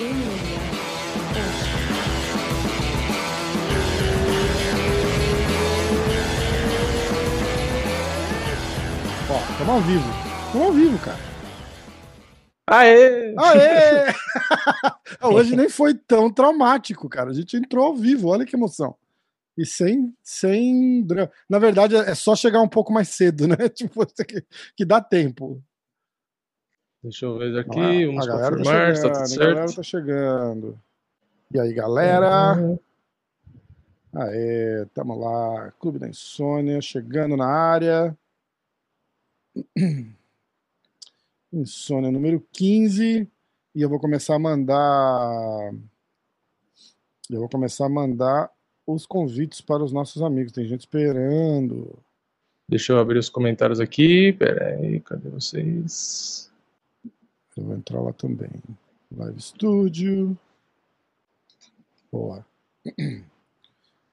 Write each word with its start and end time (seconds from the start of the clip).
Ó, 0.00 0.02
estamos 9.50 9.74
ao 9.74 9.80
vivo. 9.82 10.10
Estamos 10.46 10.66
ao 10.66 10.72
vivo, 10.72 10.98
cara. 11.00 11.18
Aê! 12.66 13.34
Aê! 13.36 14.14
Hoje 15.20 15.54
nem 15.54 15.68
foi 15.68 15.92
tão 15.92 16.32
traumático, 16.32 17.06
cara. 17.06 17.30
A 17.30 17.34
gente 17.34 17.58
entrou 17.58 17.84
ao 17.84 17.94
vivo, 17.94 18.28
olha 18.28 18.46
que 18.46 18.56
emoção. 18.56 18.96
E 19.58 19.66
sem, 19.66 20.14
sem 20.22 21.02
drama. 21.02 21.30
Na 21.46 21.58
verdade, 21.58 21.94
é 21.94 22.14
só 22.14 22.34
chegar 22.34 22.62
um 22.62 22.68
pouco 22.68 22.90
mais 22.90 23.08
cedo, 23.10 23.46
né? 23.46 23.56
Tipo, 23.68 24.06
que, 24.06 24.46
que 24.74 24.84
dá 24.86 24.98
tempo. 25.02 25.62
Deixa 27.02 27.24
eu 27.24 27.38
ver 27.38 27.58
aqui, 27.58 28.06
vamos 28.06 28.28
a 28.28 28.30
galera 28.30 28.56
confirmar, 28.56 28.94
tá 28.94 29.02
tá 29.02 29.12
tudo 29.12 29.28
chegando, 29.28 29.32
a 29.32 29.38
galera 29.38 29.68
certo. 29.68 29.76
tá 29.76 29.82
chegando. 29.82 30.80
E 31.52 31.58
aí, 31.58 31.72
galera? 31.72 32.78
Aê, 34.12 34.86
tamo 34.92 35.18
lá. 35.18 35.72
Clube 35.78 35.98
da 35.98 36.08
Insônia, 36.08 36.80
chegando 36.80 37.36
na 37.36 37.46
área. 37.46 38.16
Insônia 41.52 42.10
número 42.10 42.44
15. 42.52 43.26
E 43.74 43.82
eu 43.82 43.88
vou 43.88 43.98
começar 43.98 44.34
a 44.34 44.38
mandar. 44.38 45.72
Eu 47.30 47.38
vou 47.38 47.48
começar 47.48 47.86
a 47.86 47.88
mandar 47.88 48.50
os 48.86 49.06
convites 49.06 49.60
para 49.60 49.82
os 49.82 49.92
nossos 49.92 50.20
amigos. 50.22 50.52
Tem 50.52 50.66
gente 50.66 50.80
esperando. 50.80 51.96
Deixa 52.68 52.92
eu 52.92 52.98
abrir 52.98 53.18
os 53.18 53.30
comentários 53.30 53.80
aqui. 53.80 54.32
Pera 54.32 54.76
aí, 54.76 55.00
cadê 55.00 55.28
vocês? 55.28 56.49
Eu 57.56 57.64
vou 57.64 57.74
entrar 57.74 58.00
lá 58.00 58.12
também. 58.12 58.50
Live 59.16 59.40
Studio. 59.40 60.38
Boa. 62.10 62.44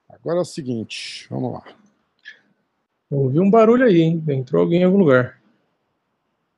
Agora 0.08 0.38
é 0.38 0.42
o 0.42 0.44
seguinte, 0.44 1.26
vamos 1.30 1.52
lá. 1.52 1.64
Eu 3.10 3.18
ouvi 3.18 3.40
um 3.40 3.50
barulho 3.50 3.84
aí, 3.84 4.00
hein? 4.00 4.22
Entrou 4.28 4.62
alguém 4.62 4.80
em 4.80 4.84
algum 4.84 4.98
lugar. 4.98 5.40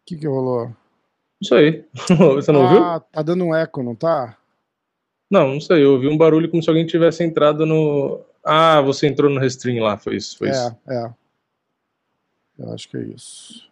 O 0.03 0.07
que, 0.07 0.17
que 0.17 0.27
rolou? 0.27 0.75
Isso 1.41 1.55
aí. 1.55 1.85
Você 2.35 2.53
não 2.53 2.63
ouviu? 2.63 2.85
Ah, 2.85 3.01
tá 3.01 3.23
dando 3.23 3.45
um 3.45 3.55
eco, 3.55 3.83
não 3.83 3.95
tá? 3.95 4.37
Não, 5.31 5.55
não 5.55 5.61
sei. 5.61 5.85
Eu 5.85 5.93
ouvi 5.93 6.09
um 6.09 6.19
barulho 6.19 6.51
como 6.51 6.63
se 6.63 6.69
alguém 6.69 6.87
tivesse 6.87 7.23
entrado 7.23 7.65
no. 7.65 8.21
Ah, 8.43 8.81
você 8.81 9.07
entrou 9.07 9.31
no 9.31 9.39
Restream 9.39 9.85
lá, 9.85 9.97
foi 9.97 10.17
isso. 10.17 10.37
Foi 10.37 10.49
isso. 10.49 10.77
É, 10.89 11.05
é. 11.05 11.15
Eu 12.59 12.73
acho 12.73 12.89
que 12.89 12.97
é 12.97 13.03
isso. 13.03 13.71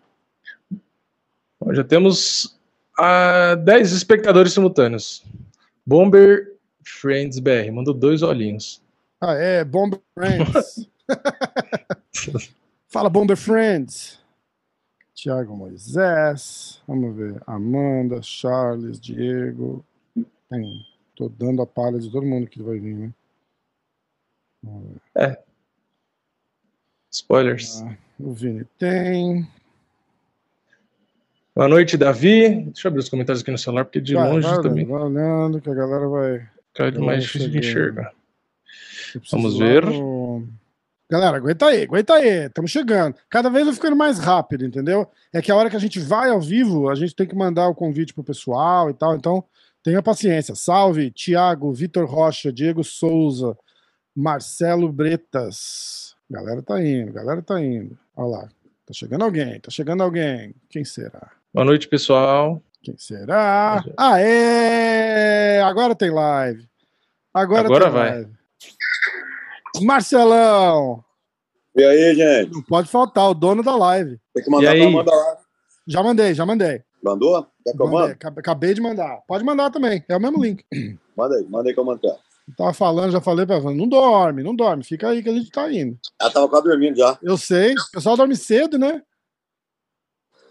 Bom, 1.59 1.75
Já 1.75 1.83
temos 1.83 2.58
ah, 2.99 3.55
10 3.55 3.93
espectadores 3.93 4.53
simultâneos. 4.53 5.25
Bomber 5.87 6.57
Friends 6.85 7.39
BR, 7.39 7.71
mandou 7.73 7.95
dois 7.95 8.23
olhinhos. 8.23 8.83
Ah, 9.21 9.35
é, 9.35 9.65
Bomber 9.65 10.01
Friends. 10.15 10.89
Fala, 12.89 13.09
Bomber 13.09 13.37
Friends. 13.37 14.19
Tiago 15.15 15.57
Moisés. 15.57 16.81
Vamos 16.87 17.17
ver. 17.17 17.43
Amanda, 17.47 18.23
Charles, 18.23 19.01
Diego. 19.01 19.85
Tem. 20.49 20.87
Tô 21.17 21.29
dando 21.29 21.61
a 21.63 21.67
palha 21.67 21.99
de 21.99 22.11
todo 22.11 22.25
mundo 22.25 22.47
que 22.47 22.63
vai 22.63 22.79
vir, 22.79 22.95
né? 22.95 23.11
Ver. 25.17 25.41
Spoilers. 27.11 27.83
Ah, 27.83 27.97
o 28.21 28.33
Vini 28.33 28.65
tem. 28.79 29.49
Boa 31.59 31.67
noite, 31.69 31.97
Davi. 31.97 32.67
Deixa 32.67 32.87
eu 32.87 32.91
abrir 32.91 33.01
os 33.01 33.09
comentários 33.09 33.43
aqui 33.43 33.51
no 33.51 33.59
celular, 33.59 33.85
porque 33.85 34.01
de 34.01 34.15
Vai, 34.15 34.31
longe 34.31 34.47
vai 34.47 34.63
também 34.63 34.87
vai 34.87 35.03
olhando, 35.03 35.61
que 35.61 35.69
a 35.69 35.75
galera 35.75 36.07
vai. 36.07 36.49
fica 36.73 37.01
mais 37.01 37.25
difícil 37.25 37.51
de 37.51 37.59
enxergar. 37.59 38.13
Eu 39.13 39.21
Vamos 39.33 39.59
ver. 39.59 39.85
no- 39.85 40.47
Galera, 41.11 41.37
aguenta 41.39 41.67
aí, 41.67 41.83
aguenta 41.83 42.15
aí. 42.15 42.47
Estamos 42.47 42.71
chegando. 42.71 43.17
Cada 43.29 43.51
vez 43.51 43.65
vai 43.65 43.75
ficando 43.75 43.97
mais 43.97 44.21
rápido, 44.21 44.65
entendeu? 44.65 45.11
É 45.33 45.43
que 45.43 45.51
a 45.51 45.57
hora 45.57 45.69
que 45.69 45.75
a 45.75 45.81
gente 45.81 45.99
vai 45.99 46.31
ao 46.31 46.41
vivo, 46.41 46.89
a 46.89 46.95
gente 46.95 47.13
tem 47.13 47.27
que 47.27 47.35
mandar 47.35 47.67
o 47.67 47.75
convite 47.75 48.15
pro 48.15 48.23
pessoal 48.23 48.89
e 48.89 48.95
tal. 48.95 49.17
Então, 49.17 49.43
tenha 49.83 50.01
paciência. 50.01 50.55
Salve, 50.55 51.11
Tiago, 51.11 51.73
Vitor 51.73 52.07
Rocha, 52.09 52.53
Diego 52.53 52.85
Souza, 52.85 53.59
Marcelo 54.15 54.93
Bretas. 54.93 56.15
Galera 56.31 56.63
tá 56.63 56.81
indo, 56.81 57.13
galera 57.13 57.43
tá 57.43 57.61
indo. 57.61 57.99
Olha 58.15 58.29
lá. 58.29 58.49
Tá 58.87 58.93
chegando 58.95 59.25
alguém, 59.25 59.59
tá 59.59 59.73
chegando 59.73 60.05
alguém. 60.05 60.55
Quem 60.71 60.85
será? 60.85 61.33
Boa 61.59 61.65
noite, 61.67 61.89
pessoal. 61.89 62.63
Quem 62.81 62.97
será? 62.97 63.83
Aê! 63.97 65.59
Agora 65.63 65.93
tem 65.93 66.09
live. 66.09 66.65
Agora, 67.35 67.63
Agora 67.67 67.85
tem 67.87 67.93
vai. 67.93 68.11
live. 68.13 68.31
Marcelão! 69.83 71.03
E 71.77 71.83
aí, 71.83 72.15
gente? 72.15 72.53
Não 72.53 72.63
pode 72.63 72.89
faltar, 72.89 73.29
o 73.29 73.35
dono 73.35 73.65
da 73.65 73.75
live. 73.75 74.21
Tem 74.33 74.45
que 74.45 74.49
mandar 74.53 74.73
pra 74.77 74.89
mandar 74.89 75.11
lá. 75.17 75.37
Já 75.89 76.01
mandei, 76.01 76.33
já 76.33 76.47
mandei. 76.47 76.81
Mandou? 77.03 77.45
Quer 77.65 77.73
que 77.73 77.83
eu 77.83 77.87
Mandei, 77.87 78.01
mando? 78.03 78.13
acab- 78.13 78.39
Acabei 78.39 78.75
de 78.75 78.81
mandar. 78.81 79.19
Pode 79.27 79.43
mandar 79.43 79.73
também, 79.73 80.05
é 80.09 80.17
o 80.17 80.21
mesmo 80.21 80.41
link. 80.41 80.65
Manda 81.17 81.35
aí, 81.39 81.45
manda 81.51 81.69
aí 81.69 81.75
que 81.75 81.81
eu 81.81 81.85
mando. 81.85 81.99
ela. 82.07 82.19
Tava 82.57 82.73
falando, 82.73 83.11
já 83.11 83.21
falei 83.21 83.45
pra 83.45 83.57
ela, 83.57 83.75
não 83.75 83.89
dorme, 83.89 84.45
não 84.45 84.55
dorme, 84.55 84.85
fica 84.85 85.09
aí 85.09 85.25
que 85.25 85.29
a 85.29 85.35
gente 85.35 85.51
tá 85.51 85.69
indo. 85.73 85.99
Ela 86.21 86.31
tava 86.31 86.49
quase 86.49 86.69
dormindo 86.69 86.97
já. 86.97 87.19
Eu 87.21 87.37
sei, 87.37 87.73
o 87.75 87.91
pessoal 87.93 88.17
dorme 88.17 88.37
cedo, 88.37 88.79
né? 88.79 89.03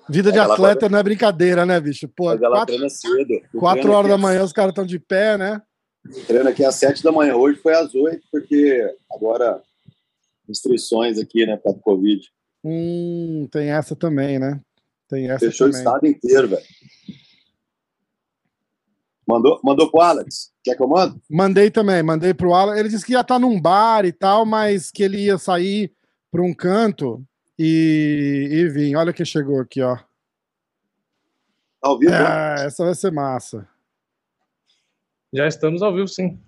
Vida 0.09 0.31
de 0.31 0.39
atleta 0.39 0.87
não 0.89 0.99
é 0.99 1.03
brincadeira, 1.03 1.65
né, 1.65 1.79
bicho? 1.79 2.07
Pô, 2.07 2.25
Mas 2.25 2.41
ela 2.41 2.57
quatro, 2.57 2.75
treina 2.75 2.89
cedo. 2.89 3.41
O 3.53 3.59
quatro 3.59 3.91
horas 3.91 4.09
da 4.09 4.17
manhã 4.17 4.43
os 4.43 4.53
caras 4.53 4.69
estão 4.71 4.85
de 4.85 4.99
pé, 4.99 5.37
né? 5.37 5.61
Treino 6.25 6.49
aqui 6.49 6.63
às 6.63 6.75
sete 6.75 7.03
da 7.03 7.11
manhã. 7.11 7.35
Hoje 7.35 7.59
foi 7.59 7.73
às 7.73 7.93
oito, 7.93 8.25
porque 8.31 8.89
agora 9.11 9.61
restrições 10.47 11.19
aqui, 11.19 11.45
né, 11.45 11.57
para 11.57 11.71
o 11.71 11.79
Covid. 11.79 12.21
Hum, 12.63 13.47
tem 13.51 13.69
essa 13.69 13.95
também, 13.95 14.39
né? 14.39 14.61
Tem 15.09 15.29
essa 15.29 15.39
Fechou 15.39 15.67
o 15.67 15.71
também. 15.71 15.85
estado 15.85 16.07
inteiro, 16.07 16.47
velho. 16.47 16.63
Mandou, 19.27 19.59
mandou 19.61 19.91
pro 19.91 19.99
Alex. 19.99 20.51
Quer 20.63 20.75
que 20.75 20.81
eu 20.81 20.87
mando? 20.87 21.21
Mandei 21.29 21.69
também, 21.69 22.01
mandei 22.01 22.33
pro 22.33 22.53
Alan. 22.53 22.77
Ele 22.77 22.87
disse 22.87 23.05
que 23.05 23.11
ia 23.11 23.19
estar 23.19 23.37
num 23.37 23.59
bar 23.59 24.05
e 24.05 24.13
tal, 24.13 24.45
mas 24.45 24.89
que 24.89 25.03
ele 25.03 25.25
ia 25.25 25.37
sair 25.37 25.91
para 26.31 26.41
um 26.41 26.53
canto 26.53 27.21
e, 27.57 28.49
e 28.51 28.69
vir. 28.69 28.95
Olha 28.95 29.13
quem 29.13 29.25
chegou 29.25 29.59
aqui, 29.59 29.81
ó. 29.81 29.97
Ao 31.81 31.97
vivo? 31.97 32.13
É, 32.13 32.65
essa 32.65 32.83
vai 32.83 32.95
ser 32.95 33.11
massa. 33.11 33.67
Já 35.33 35.47
estamos 35.47 35.81
ao 35.81 35.93
vivo, 35.93 36.07
sim. 36.07 36.39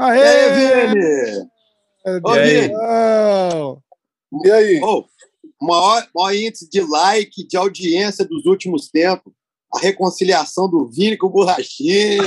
E 0.00 0.02
Aê, 0.02 0.22
aí, 0.22 0.88
Vini? 0.88 1.48
Ô, 2.24 2.34
E 2.34 2.38
aí? 2.38 2.60
Vini? 2.60 2.74
E 4.44 4.50
aí? 4.50 4.80
Ô, 4.82 5.04
maior, 5.60 6.06
maior 6.14 6.34
índice 6.34 6.68
de 6.68 6.80
like, 6.80 7.46
de 7.46 7.56
audiência 7.56 8.24
dos 8.24 8.46
últimos 8.46 8.88
tempos. 8.88 9.32
A 9.74 9.80
reconciliação 9.80 10.68
do 10.68 10.86
Vini 10.86 11.16
com 11.16 11.26
o 11.26 11.30
Borrachinha. 11.30 12.22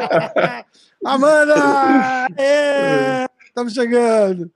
Amanda! 1.04 2.26
Estamos 3.46 3.72
chegando. 3.72 4.50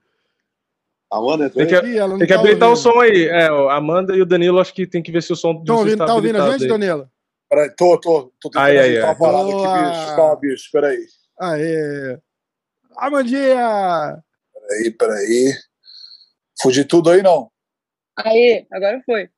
Amanda 1.13 1.47
entrou 1.47 1.67
Tem 1.67 1.77
aí? 1.77 1.83
que, 1.83 1.89
Ih, 1.89 1.99
ela 1.99 2.09
não 2.11 2.19
tem 2.19 2.27
que 2.27 2.33
tá 2.35 2.41
habilitar 2.41 2.69
o 2.69 2.73
ouvindo. 2.73 2.83
som 2.93 3.01
aí. 3.01 3.25
É, 3.27 3.47
a 3.49 3.75
Amanda 3.75 4.15
e 4.17 4.23
o 4.23 4.27
Danilo, 4.27 4.61
acho 4.61 4.73
que 4.73 4.87
tem 4.87 5.03
que 5.03 5.11
ver 5.11 5.23
se 5.23 5.33
o 5.33 5.37
som 5.37 5.55
de 5.59 5.65
Tão 5.65 5.77
vocês 5.79 5.87
ouvindo, 5.87 5.99
tá 5.99 6.07
tá 6.07 6.15
ouvindo 6.15 6.41
a 6.43 6.51
gente, 6.53 6.63
aí. 6.65 6.69
Danilo? 6.69 7.11
Peraí, 7.49 7.71
tô, 7.77 7.99
tô, 7.99 8.33
tô 8.41 8.49
tentando 8.49 8.63
Ai, 8.65 8.79
ai, 8.79 8.97
ai. 8.99 9.03
uma 9.05 9.15
parada 9.17 9.49
aqui, 9.49 9.91
bicho. 9.91 10.17
Calma, 10.17 10.37
bicho, 10.37 10.69
peraí. 10.73 10.99
Aê! 11.41 12.19
Amandinha! 12.97 14.19
Peraí, 14.69 14.91
peraí. 14.93 15.53
Fugi 16.63 16.85
tudo 16.85 17.11
aí, 17.11 17.23
não? 17.23 17.51
Aí, 18.19 18.67
agora 18.73 19.03
foi. 19.05 19.29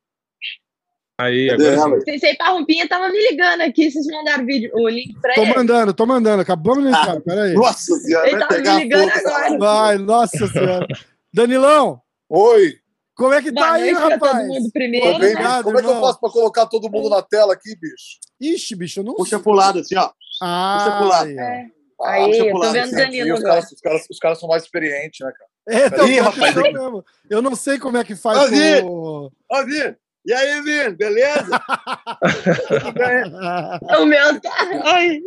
Aí, 1.19 1.49
Cadê 1.50 1.69
agora 1.75 2.00
sim. 2.00 2.05
Sensei 2.12 2.34
Parrumpinha 2.37 2.88
tava 2.88 3.09
me 3.09 3.31
ligando 3.31 3.61
aqui, 3.61 3.91
vocês 3.91 4.06
mandaram 4.06 4.43
o 4.43 4.47
vídeo, 4.47 4.71
o 4.75 4.88
link 4.88 5.15
pra 5.21 5.35
Tô 5.35 5.43
ele. 5.43 5.55
mandando, 5.55 5.94
tô 5.94 6.05
mandando. 6.06 6.43
Acabamos 6.43 6.82
de 6.82 6.88
entrar, 6.91 7.20
peraí. 7.20 7.52
Nossa 7.55 7.94
senhora, 7.96 8.26
Ele 8.29 8.38
vai 8.38 8.49
tava 8.49 8.61
me 8.76 8.82
ligando 8.82 9.11
fogo. 9.11 9.29
agora. 9.29 9.58
Vai, 9.58 9.99
nossa 9.99 10.46
senhora. 10.49 10.87
Danilão, 11.32 12.00
Oi, 12.29 12.75
como 13.14 13.34
é 13.34 13.43
que 13.43 13.50
Boa 13.50 13.67
tá 13.67 13.73
aí, 13.73 13.90
pra 13.94 14.00
todo 14.02 14.11
rapaz? 14.12 14.46
mundo 14.46 14.64
tô 14.64 14.70
primeiro, 14.73 15.06
bem? 15.06 15.17
Obrigado. 15.17 15.64
Como 15.64 15.79
é 15.79 15.81
que 15.82 15.87
eu 15.87 15.90
irmão. 15.93 16.06
faço 16.06 16.20
pra 16.20 16.31
colocar 16.31 16.67
todo 16.67 16.90
mundo 16.90 17.08
na 17.11 17.23
tela 17.23 17.52
aqui, 17.52 17.75
bicho? 17.76 18.19
Ixi, 18.40 18.75
bicho, 18.75 19.00
eu 19.00 19.05
não 19.05 19.14
Puxa 19.14 19.38
pro 19.38 19.52
lado, 19.52 19.79
assim, 19.81 19.96
ó. 19.96 20.11
Ah, 20.43 20.79
puxa 20.79 20.96
pro 20.96 21.08
lado. 21.08 21.26
aí, 21.29 21.37
ó. 21.37 21.40
É. 21.40 21.67
Ah, 22.00 22.11
Aí, 22.14 22.25
deixa 22.25 22.40
eu 22.40 22.46
eu 22.46 22.52
tô 22.52 22.58
pular 22.58 22.73
vendo 22.73 22.82
o 22.82 22.90
desse 22.90 23.02
Aqui, 23.02 23.19
Danilo 23.19 23.37
os, 23.37 23.43
caras, 23.44 23.70
os, 23.73 23.81
caras, 23.81 24.06
os 24.11 24.19
caras 24.19 24.40
são 24.40 24.49
mais 24.49 24.62
experientes, 24.64 25.20
né, 25.25 25.32
cara? 25.32 25.50
É, 25.69 25.87
então, 25.87 26.08
Ih, 26.08 26.19
rapaz, 26.19 26.58
aqui. 26.58 26.73
mesmo. 26.73 27.05
Eu 27.31 27.40
não 27.43 27.55
sei 27.55 27.79
como 27.79 27.96
é 27.96 28.02
que 28.05 28.17
faz 28.17 28.38
Ô, 28.38 28.49
Vi! 28.49 28.82
com... 28.82 29.31
Ô, 29.49 29.64
Vini! 29.64 29.96
E 30.26 30.32
aí, 30.32 30.61
Vini? 30.62 30.96
Beleza? 30.96 31.61
Tudo 32.69 32.93
bem? 32.93 33.99
O 34.00 34.06
meu 34.06 34.40
tá. 34.40 34.50
Ai. 34.84 35.20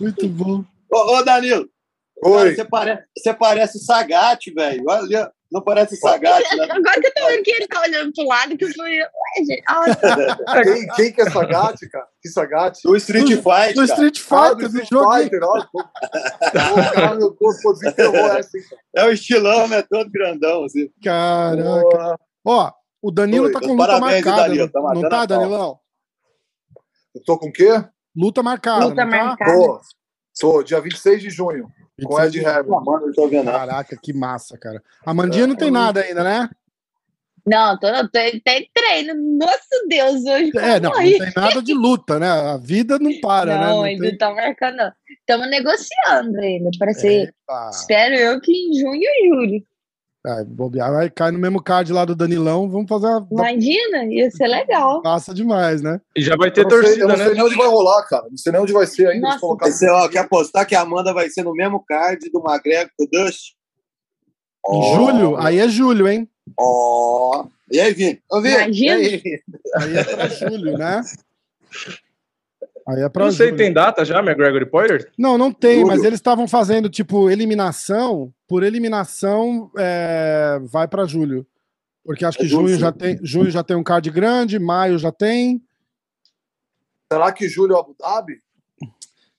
Muito 0.00 0.28
bom. 0.28 0.64
Ô, 0.90 1.16
ô, 1.16 1.22
Danilo. 1.22 1.68
Cara, 2.24 2.36
Oi. 2.36 2.54
você, 2.54 2.64
parece, 2.64 3.02
você 3.18 3.34
parece 3.34 3.78
Sagat, 3.84 4.50
velho. 4.54 4.82
Olha, 4.88 5.30
Não 5.52 5.62
parece 5.62 5.96
Sagat, 5.96 6.42
né? 6.56 6.64
Agora 6.72 7.00
que 7.00 7.06
eu 7.06 7.14
tô 7.14 7.26
vendo 7.26 7.42
que 7.42 7.50
ele 7.50 7.68
tá 7.68 7.80
olhando 7.82 8.12
pro 8.14 8.26
lado, 8.26 8.56
que 8.56 8.64
eu 8.64 8.72
fui. 8.72 8.98
Ué, 8.98 9.44
gente. 9.46 9.62
Ah, 9.68 9.84
Quem, 10.64 10.86
quem 10.88 11.12
que 11.12 11.20
é 11.20 11.30
Sagat, 11.30 11.78
cara? 11.90 12.06
Que 12.22 12.28
Sagat? 12.30 12.80
Do 12.82 12.96
Street 12.96 13.28
Fight, 13.28 13.74
Do. 13.74 13.84
Street 13.84 14.18
Ah, 14.30 14.48
Fighter, 14.48 14.68
do 14.68 14.72
do 14.72 14.82
Street 14.82 14.88
jogo. 14.90 15.12
Fighter. 15.14 15.40
Pô, 15.40 15.84
cara, 16.94 17.14
meu 17.14 17.36
desenterrou 17.74 18.26
essa, 18.38 18.56
hein, 18.56 18.64
cara. 18.70 18.82
É 18.96 19.04
o 19.04 19.12
estilão, 19.12 19.68
né? 19.68 19.82
Todo 19.82 20.10
grandão, 20.10 20.64
assim. 20.64 20.88
Caraca. 21.02 22.18
Ó, 22.44 22.72
o 23.02 23.10
Danilo 23.10 23.46
Oi, 23.46 23.52
tá 23.52 23.60
com 23.60 23.74
luta 23.74 23.86
parabéns, 23.86 24.24
marcada. 24.24 24.42
Danilo, 24.48 24.70
tá 24.70 24.80
não 24.80 25.08
tá. 25.08 25.26
Danilão? 25.26 25.78
Eu 27.14 27.22
tô 27.22 27.38
com 27.38 27.48
o 27.48 27.52
quê? 27.52 27.84
Luta 28.16 28.42
marcada. 28.42 28.86
luta 28.86 28.96
tá? 28.96 29.06
marcada. 29.06 29.52
Tô. 29.52 29.80
Tô, 30.40 30.62
dia 30.62 30.80
26 30.80 31.22
de 31.22 31.30
junho, 31.30 31.68
26 31.98 32.26
Ed 32.26 32.30
de- 32.32 32.42
não 32.70 33.44
nada. 33.44 33.58
Caraca, 33.58 33.96
que 34.02 34.12
massa, 34.12 34.58
cara. 34.58 34.82
A 35.04 35.14
Mandinha 35.14 35.46
não 35.46 35.54
tem 35.56 35.70
nada 35.70 36.00
ainda, 36.00 36.24
né? 36.24 36.48
Não, 37.46 37.78
tô, 37.78 37.86
tô, 37.92 38.08
tem 38.42 38.70
treino. 38.72 39.14
Nossa 39.38 39.86
Deus, 39.86 40.24
hoje 40.24 40.50
É, 40.56 40.80
não, 40.80 40.90
não 40.90 40.96
morri. 40.98 41.18
tem 41.18 41.32
nada 41.36 41.62
de 41.62 41.74
luta, 41.74 42.18
né? 42.18 42.30
A 42.30 42.56
vida 42.56 42.98
não 42.98 43.20
para, 43.20 43.58
né? 43.58 43.66
não, 43.66 43.76
Não 43.76 43.82
ainda 43.82 44.08
tem... 44.08 44.16
tá 44.16 44.34
marcando. 44.34 44.76
não. 44.76 44.92
Estamos 45.20 45.50
negociando 45.50 46.40
ainda. 46.40 46.70
Para 46.78 46.94
ser. 46.94 47.28
Epa. 47.46 47.70
Espero 47.70 48.14
eu 48.14 48.40
que 48.40 48.50
em 48.50 48.80
junho 48.80 49.02
e 49.02 49.28
julho. 49.28 49.66
Ai, 50.26 50.42
bobear, 50.44 50.90
vai 50.90 51.10
cair 51.10 51.32
no 51.32 51.38
mesmo 51.38 51.62
card 51.62 51.92
lá 51.92 52.04
do 52.06 52.14
Danilão, 52.16 52.66
vamos 52.70 52.88
fazer 52.88 53.08
uma 53.30 53.50
Imagina, 53.50 54.04
ia 54.06 54.30
ser 54.30 54.46
legal. 54.46 55.02
passa 55.02 55.34
demais, 55.34 55.82
né? 55.82 56.00
E 56.16 56.22
já 56.22 56.34
vai 56.34 56.50
ter 56.50 56.62
Eu 56.62 56.64
não, 56.64 56.70
sei, 56.70 56.78
eu 56.78 56.82
torcida, 56.84 57.08
não 57.08 57.16
sei 57.16 57.24
né? 57.26 57.34
nem 57.34 57.42
onde 57.42 57.56
vai 57.56 57.66
rolar, 57.66 58.02
cara. 58.08 58.26
Não 58.30 58.36
sei 58.38 58.50
nem 58.52 58.60
onde 58.62 58.72
vai 58.72 58.86
ser 58.86 59.06
ainda. 59.08 59.26
Nossa. 59.28 59.40
Colocaram- 59.40 59.70
Esse, 59.70 59.86
ó, 59.90 60.08
quer 60.08 60.20
apostar 60.20 60.66
que 60.66 60.74
a 60.74 60.80
Amanda 60.80 61.12
vai 61.12 61.28
ser 61.28 61.42
no 61.42 61.52
mesmo 61.52 61.78
card 61.84 62.30
do 62.30 62.42
McGregor 62.42 62.90
com 62.96 63.04
o 63.04 63.08
Dust? 63.10 63.52
Em 64.66 64.94
julho, 64.94 65.36
aí 65.36 65.58
é 65.58 65.68
julho, 65.68 66.08
hein? 66.08 66.26
Ó. 66.58 67.44
E 67.70 67.78
aí, 67.78 67.92
Vini? 67.92 68.22
Ô, 68.32 68.40
Vini, 68.40 68.54
Imagina. 68.54 68.94
e 69.02 69.06
aí? 69.06 69.22
Aí 69.76 69.96
é 69.98 70.04
pra 70.04 70.28
julho, 70.28 70.78
né? 70.78 71.02
Aí 72.86 73.00
é 73.02 73.08
pra 73.08 73.24
Não 73.24 73.32
sei, 73.32 73.46
julho. 73.48 73.58
tem 73.58 73.72
data 73.72 74.04
já, 74.04 74.18
McGregor 74.20 74.60
e 74.62 74.66
Poirier? 74.66 75.10
Não, 75.18 75.38
não 75.38 75.50
tem, 75.50 75.76
Julho. 75.76 75.86
mas 75.86 76.04
eles 76.04 76.18
estavam 76.18 76.46
fazendo, 76.46 76.90
tipo, 76.90 77.30
eliminação. 77.30 78.32
Por 78.46 78.62
eliminação, 78.62 79.70
é, 79.78 80.58
vai 80.64 80.86
pra 80.86 81.06
julho. 81.06 81.46
Porque 82.04 82.24
acho 82.26 82.36
É 82.38 82.42
que 82.42 82.46
julho, 82.48 82.68
junho 82.68 82.78
já, 82.80 82.92
tem, 82.92 83.18
junho 83.22 83.50
já 83.50 83.62
tem 83.62 83.74
um 83.76 83.82
card 83.82 84.10
grande, 84.10 84.58
maio 84.58 84.98
já 84.98 85.10
tem. 85.10 85.62
Será 87.10 87.32
que 87.32 87.48
julho 87.48 87.74
é 87.74 87.80
Abu 87.80 87.96
Dhabi? 87.98 88.38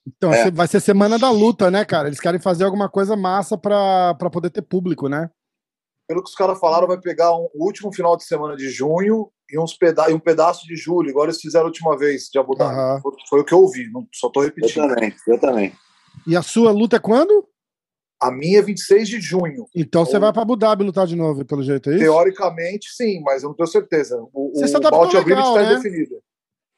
Então 0.07 0.33
É. 0.33 0.49
vai 0.51 0.67
ser 0.67 0.79
semana 0.79 1.17
da 1.19 1.29
luta, 1.29 1.69
né, 1.69 1.83
cara? 1.85 2.07
Eles 2.07 2.19
querem 2.19 2.39
fazer 2.39 2.63
alguma 2.63 2.89
coisa 2.89 3.15
massa 3.15 3.57
pra, 3.57 4.13
pra 4.15 4.29
poder 4.29 4.49
ter 4.49 4.61
público, 4.63 5.07
né? 5.07 5.29
Pelo 6.07 6.23
que 6.23 6.29
os 6.29 6.35
caras 6.35 6.59
falaram, 6.59 6.87
vai 6.87 6.99
pegar 6.99 7.35
um, 7.35 7.47
o 7.53 7.65
último 7.65 7.91
final 7.93 8.15
de 8.15 8.23
semana 8.23 8.55
de 8.55 8.69
junho 8.69 9.29
e, 9.51 9.59
uns 9.59 9.73
peda 9.77 10.09
e 10.09 10.13
um 10.13 10.19
pedaço 10.19 10.65
de 10.65 10.75
julho. 10.75 11.09
Igual 11.09 11.25
eles 11.25 11.39
fizeram 11.39 11.65
a 11.65 11.67
última 11.67 11.97
vez 11.97 12.23
de 12.31 12.39
Abu 12.39 12.55
Dhabi. 12.55 12.73
Aham. 12.73 12.99
Foi, 13.01 13.11
foi 13.29 13.39
o 13.41 13.45
que 13.45 13.53
eu 13.53 13.59
ouvi, 13.61 13.89
não, 13.91 14.07
só 14.13 14.29
tô 14.29 14.41
Eu 14.41 14.45
repetindo. 14.45 14.87
também, 14.87 15.13
eu 15.27 15.39
também. 15.39 15.73
E 16.27 16.35
a 16.35 16.41
sua 16.41 16.71
luta 16.71 16.95
é 16.95 16.99
quando? 16.99 17.47
A 18.21 18.31
minha 18.31 18.59
é 18.59 18.61
26 18.61 19.07
de 19.09 19.19
junho. 19.19 19.65
Então 19.75 20.05
você 20.05 20.15
Ou- 20.15 20.21
vai 20.21 20.31
pra 20.33 20.41
Abu 20.41 20.55
Dhabi 20.55 20.83
lutar 20.83 21.05
de 21.05 21.15
novo, 21.15 21.45
pelo 21.45 21.61
jeito, 21.61 21.89
é 21.89 21.93
isso? 21.95 22.03
Teoricamente, 22.03 22.89
sim, 22.95 23.21
mas 23.21 23.43
eu 23.43 23.49
não 23.49 23.55
tenho 23.55 23.67
certeza. 23.67 24.17
O, 24.33 24.51
Você 24.55 24.65
o 24.65 24.67
se 24.69 24.75
adaptou 24.77 25.01
Bout 25.01 25.17
está 25.17 25.53
né? 25.61 25.73
indefinido. 25.73 26.15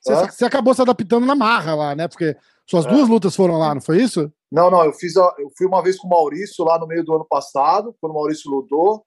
Você, 0.02 0.16
você 0.32 0.46
acabou 0.46 0.74
se 0.74 0.82
adaptando 0.82 1.26
na 1.26 1.36
marra 1.36 1.76
lá, 1.76 1.96
né? 1.96 2.08
Porque 2.08 2.36
suas 2.66 2.86
É. 2.86 2.90
duas 2.90 3.08
lutas 3.08 3.36
foram 3.36 3.58
lá, 3.58 3.74
não 3.76 3.82
foi 3.82 4.02
isso? 4.02 4.32
Não, 4.52 4.70
não, 4.72 4.84
eu 4.86 4.94
fiz 4.94 5.16
a- 5.18 5.36
eu 5.40 5.50
fui 5.58 5.68
uma 5.68 5.82
vez 5.84 5.98
com 5.98 6.08
o 6.08 6.10
Maurício 6.10 6.64
lá 6.66 6.80
no 6.80 6.88
meio 6.88 7.04
do 7.04 7.14
ano 7.14 7.26
passado, 7.30 7.96
quando 8.00 8.12
o 8.12 8.16
Maurício 8.16 8.50
lutou. 8.50 9.06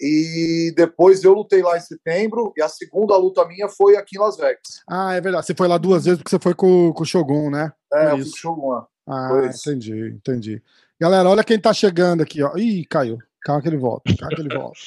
E 0.00 0.72
depois 0.76 1.24
eu 1.24 1.32
lutei 1.34 1.60
lá 1.62 1.76
em 1.76 1.80
setembro, 1.80 2.52
e 2.56 2.62
a 2.62 2.68
segunda 2.68 3.16
luta 3.16 3.44
minha 3.46 3.68
foi 3.68 3.96
aqui 3.96 4.16
em 4.16 4.20
Las 4.20 4.36
Vegas. 4.36 4.82
Ah, 4.88 5.14
é 5.14 5.20
verdade. 5.20 5.46
Você 5.46 5.54
foi 5.54 5.66
lá 5.68 5.76
duas 5.78 6.04
vezes 6.04 6.18
porque 6.18 6.30
você 6.30 6.38
foi 6.38 6.54
com, 6.54 6.92
com 6.92 7.02
o 7.02 7.06
Shogun, 7.06 7.50
né? 7.50 7.72
É, 7.92 8.06
eu 8.06 8.10
fui 8.10 8.18
Isso. 8.20 8.30
com 8.30 8.36
o 8.36 8.40
Shogun 8.40 8.68
lá. 8.70 8.86
Ah, 9.10 9.28
Foi 9.30 9.48
isso. 9.48 9.70
entendi, 9.70 10.08
entendi. 10.14 10.62
Galera, 11.00 11.28
olha 11.30 11.42
quem 11.42 11.58
tá 11.58 11.72
chegando 11.72 12.22
aqui, 12.22 12.42
ó. 12.42 12.54
Ih, 12.58 12.84
caiu. 12.84 13.16
Calma 13.42 13.62
que 13.62 13.68
ele 13.68 13.78
volta. 13.78 14.14
Calma 14.18 14.36
que 14.36 14.42
ele 14.42 14.54
volta. 14.54 14.78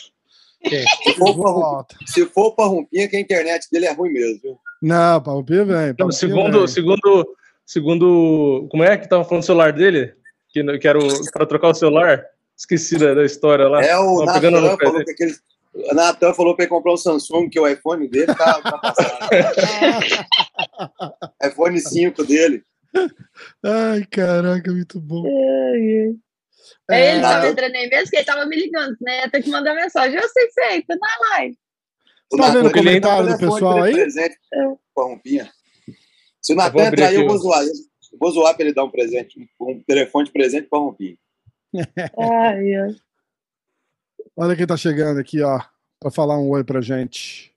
Se 0.63 1.13
for, 1.17 1.33
pra, 1.33 1.51
volta. 1.51 1.95
se 2.05 2.25
for 2.27 2.51
pra 2.55 2.65
Rumpinha, 2.65 3.07
que 3.09 3.15
a 3.15 3.19
internet 3.19 3.67
dele 3.71 3.87
é 3.87 3.93
ruim 3.93 4.11
mesmo. 4.13 4.59
Não, 4.79 5.19
Palpinha 5.19 5.65
vem. 5.65 5.75
Não, 5.87 5.95
Palpinha 5.95 6.11
segundo, 6.19 6.57
vem. 6.59 6.67
segundo, 6.67 7.27
segundo. 7.65 8.67
Como 8.69 8.83
é 8.83 8.95
que 8.95 9.09
tava 9.09 9.23
falando 9.25 9.41
do 9.41 9.45
celular 9.47 9.73
dele? 9.73 10.13
Que, 10.49 10.77
que 10.77 10.87
era 10.87 10.99
o, 10.99 11.31
pra 11.31 11.47
trocar 11.47 11.69
o 11.69 11.73
celular? 11.73 12.23
Esqueci 12.61 12.97
da, 12.97 13.13
da 13.15 13.25
história 13.25 13.67
lá. 13.67 13.83
É 13.83 13.97
o 13.97 14.23
Natan 14.23 14.51
falou 14.77 14.93
dele. 14.93 15.05
que 15.05 15.11
aquele. 15.11 15.35
O 15.73 15.95
Natan 15.95 16.33
falou 16.33 16.55
pra 16.55 16.65
ele 16.65 16.69
comprar 16.69 16.93
um 16.93 16.97
Samsung, 16.97 17.49
que 17.49 17.59
o 17.59 17.67
iPhone 17.67 18.07
dele 18.07 18.27
tá, 18.27 18.61
tá 18.61 18.77
passado. 18.77 19.19
iPhone 21.43 21.79
5 21.79 22.23
dele. 22.23 22.63
Ai, 23.63 24.05
caraca, 24.11 24.71
muito 24.71 24.99
bom. 24.99 25.23
É, 25.25 26.11
É, 26.91 27.11
ele 27.13 27.21
nada. 27.21 27.35
tava 27.35 27.47
entrando 27.47 27.75
aí 27.75 27.89
mesmo, 27.89 28.09
que 28.11 28.17
ele 28.17 28.25
tava 28.25 28.45
me 28.45 28.55
ligando, 28.55 28.95
né? 29.01 29.27
Tem 29.29 29.41
que 29.41 29.49
mandar 29.49 29.73
mensagem. 29.73 30.19
Eu 30.19 30.29
sei 30.29 30.49
feito, 30.51 30.87
na 30.89 31.37
live. 31.37 31.57
O 32.31 32.37
Tá 32.37 32.47
vendo 32.49 32.59
o 32.59 32.63
Natan 32.63 32.79
ele 32.79 33.01
comentário 33.01 33.27
do 33.31 33.37
pessoal 33.39 33.77
ele 33.79 33.87
aí? 33.87 33.93
Presente 34.03 34.37
É. 34.53 34.57
pra 34.93 35.03
Rumpinha. 35.05 35.49
Se 36.41 36.53
o 36.53 36.55
Natan 36.55 36.83
entrar 36.85 37.07
aí, 37.07 37.15
eu 37.15 37.27
vou 37.27 37.37
zoar. 37.37 37.63
Eu 37.63 38.17
vou 38.19 38.31
zoar 38.31 38.55
pra 38.55 38.65
ele 38.65 38.73
dar 38.73 38.83
um 38.83 38.91
presente, 38.91 39.49
um 39.59 39.81
telefone 39.83 40.25
de 40.25 40.31
presente 40.33 40.67
pra 40.69 40.79
Rumpinha. 40.79 41.15
Ai, 42.17 42.75
ai. 42.75 42.95
Olha 44.37 44.55
quem 44.55 44.65
tá 44.67 44.75
chegando 44.77 45.19
aqui, 45.19 45.41
ó. 45.41 45.59
Pra 45.99 46.09
falar 46.11 46.37
um 46.37 46.49
oi 46.49 46.63
pra 46.63 46.81
gente. 46.81 47.51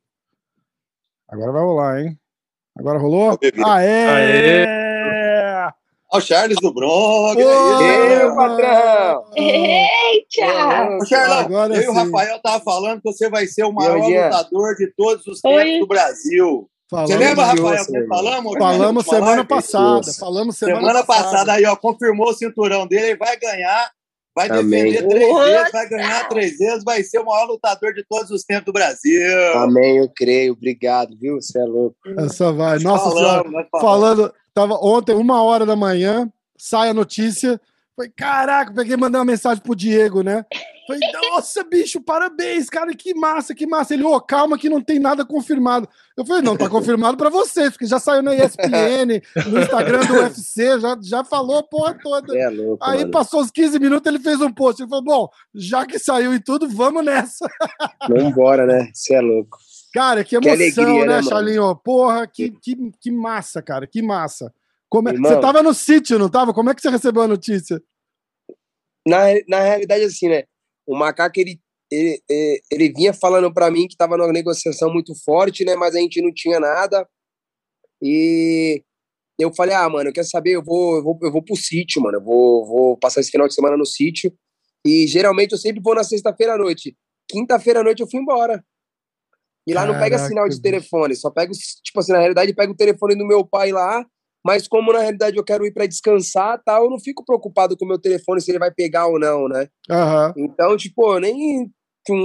Agora 1.29 1.53
vai 1.53 1.63
rolar, 1.63 2.01
hein? 2.01 2.19
Agora 2.79 2.99
rolou? 2.99 3.39
Bebê. 3.39 3.63
Aê! 3.65 4.67
Ó, 6.13 6.19
o 6.19 6.21
Charles 6.21 6.59
do 6.61 6.73
Bronx. 6.73 7.37
Ô, 7.43 7.83
é 7.83 8.19
meu 8.19 8.35
patrão! 8.37 9.25
Eita! 9.35 10.97
Ô, 11.01 11.05
Charlão, 11.07 11.39
Agora 11.39 11.75
eu 11.75 11.83
e 11.83 11.89
o 11.89 11.93
sim. 11.93 11.99
Rafael 11.99 12.39
tava 12.43 12.63
falando 12.63 13.01
que 13.01 13.13
você 13.13 13.29
vai 13.31 13.47
ser 13.47 13.65
o 13.65 13.73
maior 13.73 14.03
Jean? 14.03 14.27
lutador 14.27 14.75
de 14.77 14.93
todos 14.97 15.27
os 15.27 15.43
Oi. 15.45 15.65
tempos 15.65 15.81
do 15.81 15.87
Brasil. 15.87 16.71
Falamos, 16.91 17.11
Você 17.11 17.17
lembra, 17.19 17.45
Rafael, 17.47 17.87
que 17.87 18.07
falamos? 18.07 18.59
falamos 18.59 19.05
semana 19.07 19.27
live? 19.27 19.45
passada. 19.49 20.13
Falamos 20.21 20.59
semana, 20.59 20.81
Semana 20.81 21.05
passada 21.05 21.53
aí, 21.55 21.65
ó, 21.65 21.75
confirmou 21.77 22.29
o 22.29 22.35
cinturão 22.35 22.87
dele, 22.87 23.07
ele 23.07 23.17
vai 23.17 23.37
ganhar, 23.39 23.91
vai 24.35 24.51
Amém. 24.51 24.85
defender 24.85 25.09
três 25.09 25.33
Nossa! 25.33 25.45
vezes, 25.45 25.73
vai 25.73 25.89
ganhar 25.89 26.29
três 26.29 26.59
vezes, 26.59 26.85
vai 26.85 27.03
ser 27.03 27.19
o 27.21 27.25
maior 27.25 27.47
lutador 27.47 27.95
de 27.95 28.05
todos 28.09 28.31
os 28.31 28.43
tempos 28.43 28.67
do 28.67 28.73
Brasil. 28.73 29.53
Amém, 29.55 29.99
eu 29.99 30.09
creio. 30.15 30.53
Obrigado, 30.53 31.17
viu? 31.17 31.41
Você 31.41 31.59
é 31.59 31.65
louco. 31.65 31.97
Essa 32.19 32.53
vai. 32.53 32.79
Nossa 32.81 33.11
Falamos, 33.11 33.49
senhora. 33.51 33.69
Falando, 33.81 34.35
tava 34.53 34.75
ontem, 34.75 35.15
uma 35.15 35.43
hora 35.43 35.65
da 35.65 35.77
manhã, 35.77 36.31
sai 36.59 36.91
a 36.91 36.95
notícia. 36.95 37.61
Falei, 37.97 38.11
caraca, 38.17 38.73
peguei 38.75 38.95
e 38.95 38.97
mandei 38.97 39.19
uma 39.19 39.25
mensagem 39.25 39.63
pro 39.63 39.77
Diego, 39.77 40.23
né? 40.23 40.45
Falei, 40.87 41.01
nossa, 41.31 41.65
bicho, 41.65 42.01
parabéns, 42.01 42.69
cara, 42.69 42.95
que 42.95 43.15
massa, 43.15 43.55
que 43.55 43.67
massa. 43.67 43.95
Ele, 43.95 44.05
ô, 44.05 44.21
calma 44.21 44.59
que 44.59 44.69
não 44.69 44.81
tem 44.83 44.99
nada 44.99 45.25
confirmado. 45.25 45.89
Eu 46.17 46.27
falei, 46.27 46.43
não, 46.43 46.57
tá 46.57 46.69
confirmado 46.69 47.17
pra 47.17 47.31
vocês, 47.31 47.71
porque 47.71 47.87
já 47.87 47.99
saiu 47.99 48.23
na 48.23 48.35
ESPN, 48.35 49.21
no 49.51 49.61
Instagram 49.61 50.05
do 50.07 50.15
UFC, 50.15 50.79
já, 50.81 50.97
já 51.03 51.25
falou 51.25 51.59
a 51.59 51.63
porra 51.63 51.99
toda. 52.03 52.39
É 52.39 52.49
louco, 52.51 52.85
Aí 52.85 52.99
mano. 52.99 53.11
passou 53.11 53.41
os 53.41 53.51
15 53.51 53.79
minutos, 53.79 54.07
ele 54.07 54.19
fez 54.23 54.41
um 54.41 54.53
post. 54.53 54.83
Ele 54.83 54.89
falou, 54.91 55.05
bom, 55.05 55.29
já 55.55 55.87
que 55.87 55.99
saiu 55.99 56.35
e 56.35 56.41
tudo, 56.41 56.69
vamos 56.69 57.05
nessa. 57.05 57.49
Vambora, 58.09 58.67
né? 58.67 58.91
Você 58.93 59.15
é 59.15 59.21
louco. 59.21 59.59
Cara, 59.93 60.23
que 60.25 60.39
Que 60.39 60.49
emoção, 60.49 60.85
alegria, 60.85 61.01
né, 61.01 61.07
né, 61.07 61.15
mano? 61.17 61.29
Charlinho? 61.29 61.77
Porra, 61.77 62.27
que, 62.27 62.51
que, 62.51 62.77
que 63.01 63.11
massa, 63.11 63.63
cara, 63.63 63.87
que 63.87 64.03
massa. 64.03 64.53
Como 64.89 65.09
é- 65.09 65.13
Irmão. 65.13 65.33
Você 65.33 65.41
tava 65.41 65.63
no 65.63 65.73
sítio, 65.73 66.19
não 66.19 66.29
tava? 66.29 66.53
Como 66.53 66.69
é 66.71 66.75
que 66.75 66.81
você 66.83 66.91
recebeu 66.91 67.23
a 67.23 67.29
notícia? 67.29 67.81
Na, 69.07 69.19
na 69.49 69.61
realidade, 69.61 70.05
assim, 70.05 70.29
né? 70.29 70.45
O 70.87 70.97
macaco, 70.97 71.39
ele, 71.41 71.61
ele, 71.91 72.23
ele- 72.29 72.63
ele 72.71 72.93
vinha 72.93 73.13
falando 73.13 73.53
pra 73.53 73.71
mim 73.71 73.87
que 73.89 73.97
tava 73.97 74.17
numa 74.17 74.33
negociação 74.33 74.93
muito 74.93 75.15
forte, 75.25 75.65
né? 75.65 75.75
Mas 75.77 75.95
a 75.95 75.99
gente 76.01 76.21
não 76.23 76.33
tinha 76.33 76.61
nada. 76.61 77.09
E 78.03 78.83
eu 79.39 79.53
falei, 79.55 79.75
ah, 79.75 79.89
mano, 79.89 80.13
quer 80.13 80.25
saber? 80.25 80.53
Eu 80.53 80.63
vou, 80.63 80.97
eu 80.97 81.03
vou, 81.03 81.19
eu 81.23 81.33
vou 81.33 81.43
pro 81.43 81.57
sítio, 81.57 82.03
mano. 82.03 82.19
Eu 82.19 82.23
vou, 82.25 82.67
vou 82.67 82.97
passar 82.99 83.21
esse 83.21 83.31
final 83.31 83.49
de 83.49 83.55
semana 83.55 83.77
no 83.77 83.87
sítio. 83.87 84.33
E 84.87 85.07
geralmente 85.07 85.53
eu 85.53 85.59
sempre 85.59 85.81
vou 85.83 85.95
na 85.95 86.05
sexta-feira 86.05 86.55
à 86.55 86.59
noite. 86.59 86.97
Quinta-feira 87.29 87.81
à 87.81 87.83
noite 87.83 88.01
eu 88.01 88.09
fui 88.11 88.21
embora. 88.21 88.63
E 89.67 89.73
lá 89.73 89.87
não 89.87 89.95
pega 89.95 90.17
Caraca, 90.17 90.29
sinal 90.29 90.47
de 90.47 90.61
telefone, 90.61 91.17
só 91.17 91.31
pego, 91.31 91.53
tipo 91.83 91.99
assim, 91.99 92.13
na 92.13 92.19
realidade, 92.19 92.55
pego 92.55 92.75
o 92.75 92.77
telefone 92.77 93.17
do 93.17 93.27
meu 93.27 93.47
pai 93.47 93.73
lá, 93.73 94.05
mas 94.45 94.69
como 94.69 94.93
na 94.93 94.99
realidade 95.01 95.37
eu 95.37 95.45
quero 95.45 95.65
ir 95.67 95.73
para 95.73 95.87
descansar, 95.87 96.61
tal, 96.65 96.85
eu 96.85 96.91
não 96.91 97.01
fico 97.01 97.25
preocupado 97.25 97.77
com 97.77 97.85
o 97.85 97.89
meu 97.89 97.99
telefone 97.99 98.41
se 98.41 98.51
ele 98.51 98.59
vai 98.59 98.71
pegar 98.71 99.07
ou 99.07 99.19
não, 99.19 99.49
né? 99.49 99.69
Aham. 99.91 100.35
Então, 100.37 100.77
tipo, 100.77 101.15
eu 101.15 101.21
nem. 101.21 101.73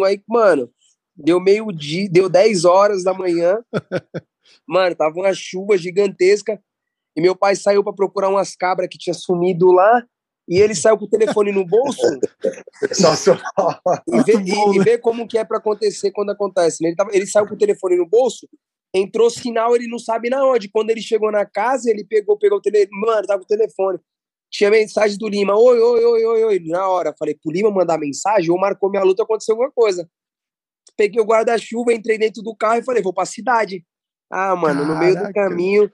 Aí, 0.05 0.21
mano, 0.27 0.69
deu 1.15 1.39
meio-dia, 1.39 2.09
deu 2.11 2.27
10 2.27 2.65
horas 2.65 3.03
da 3.03 3.13
manhã. 3.13 3.59
mano, 4.67 4.95
tava 4.95 5.15
uma 5.15 5.33
chuva 5.33 5.77
gigantesca. 5.77 6.61
E 7.15 7.21
meu 7.21 7.35
pai 7.35 7.55
saiu 7.55 7.83
para 7.83 7.93
procurar 7.93 8.29
umas 8.29 8.55
cabras 8.55 8.87
que 8.89 8.97
tinha 8.97 9.13
sumido 9.13 9.71
lá. 9.71 10.03
E 10.47 10.57
ele 10.59 10.73
saiu 10.73 10.97
com 10.97 11.05
o 11.05 11.09
telefone 11.09 11.51
no 11.51 11.63
bolso 11.65 12.01
Sensacional. 12.91 13.43
e 14.07 14.23
vê, 14.23 14.33
e- 14.41 14.75
e 14.75 14.77
né? 14.79 14.83
vê 14.83 14.97
como 14.97 15.27
que 15.27 15.37
é 15.37 15.45
para 15.45 15.57
acontecer 15.57 16.11
quando 16.11 16.31
acontece. 16.31 16.81
né? 16.81 16.89
Ele, 16.89 16.95
tava, 16.95 17.09
ele 17.13 17.27
saiu 17.27 17.47
com 17.47 17.53
o 17.53 17.57
telefone 17.57 17.95
no 17.97 18.07
bolso, 18.07 18.47
entrou 18.93 19.29
sinal, 19.29 19.75
ele 19.75 19.87
não 19.87 19.99
sabe 19.99 20.29
na 20.29 20.45
onde. 20.45 20.69
Quando 20.69 20.89
ele 20.89 21.01
chegou 21.01 21.31
na 21.31 21.45
casa, 21.45 21.89
ele 21.89 22.03
pegou, 22.03 22.37
pegou 22.37 22.57
o 22.57 22.61
telefone. 22.61 23.01
Mano, 23.01 23.27
tava 23.27 23.39
com 23.39 23.45
o 23.45 23.57
telefone. 23.57 23.99
Tinha 24.51 24.71
mensagem 24.71 25.17
do 25.17 25.27
Lima. 25.27 25.55
Oi, 25.55 25.79
oi, 25.79 26.05
oi, 26.05 26.25
oi, 26.25 26.43
oi. 26.43 26.59
Na 26.65 26.87
hora, 26.87 27.13
falei, 27.17 27.35
pro 27.35 27.51
Lima 27.51 27.69
mandar 27.69 27.99
mensagem, 27.99 28.49
ou 28.49 28.59
marcou 28.59 28.89
minha 28.89 29.03
luta, 29.03 29.23
aconteceu 29.23 29.53
alguma 29.53 29.71
coisa. 29.71 30.09
Peguei 30.97 31.21
o 31.21 31.25
guarda-chuva, 31.25 31.93
entrei 31.93 32.17
dentro 32.17 32.41
do 32.41 32.55
carro 32.55 32.79
e 32.79 32.83
falei, 32.83 33.01
vou 33.01 33.13
pra 33.13 33.25
cidade. 33.25 33.85
Ah, 34.31 34.55
mano, 34.55 34.85
no 34.85 34.97
meio 34.97 35.15
do 35.15 35.21
Caraca. 35.21 35.49
caminho, 35.49 35.89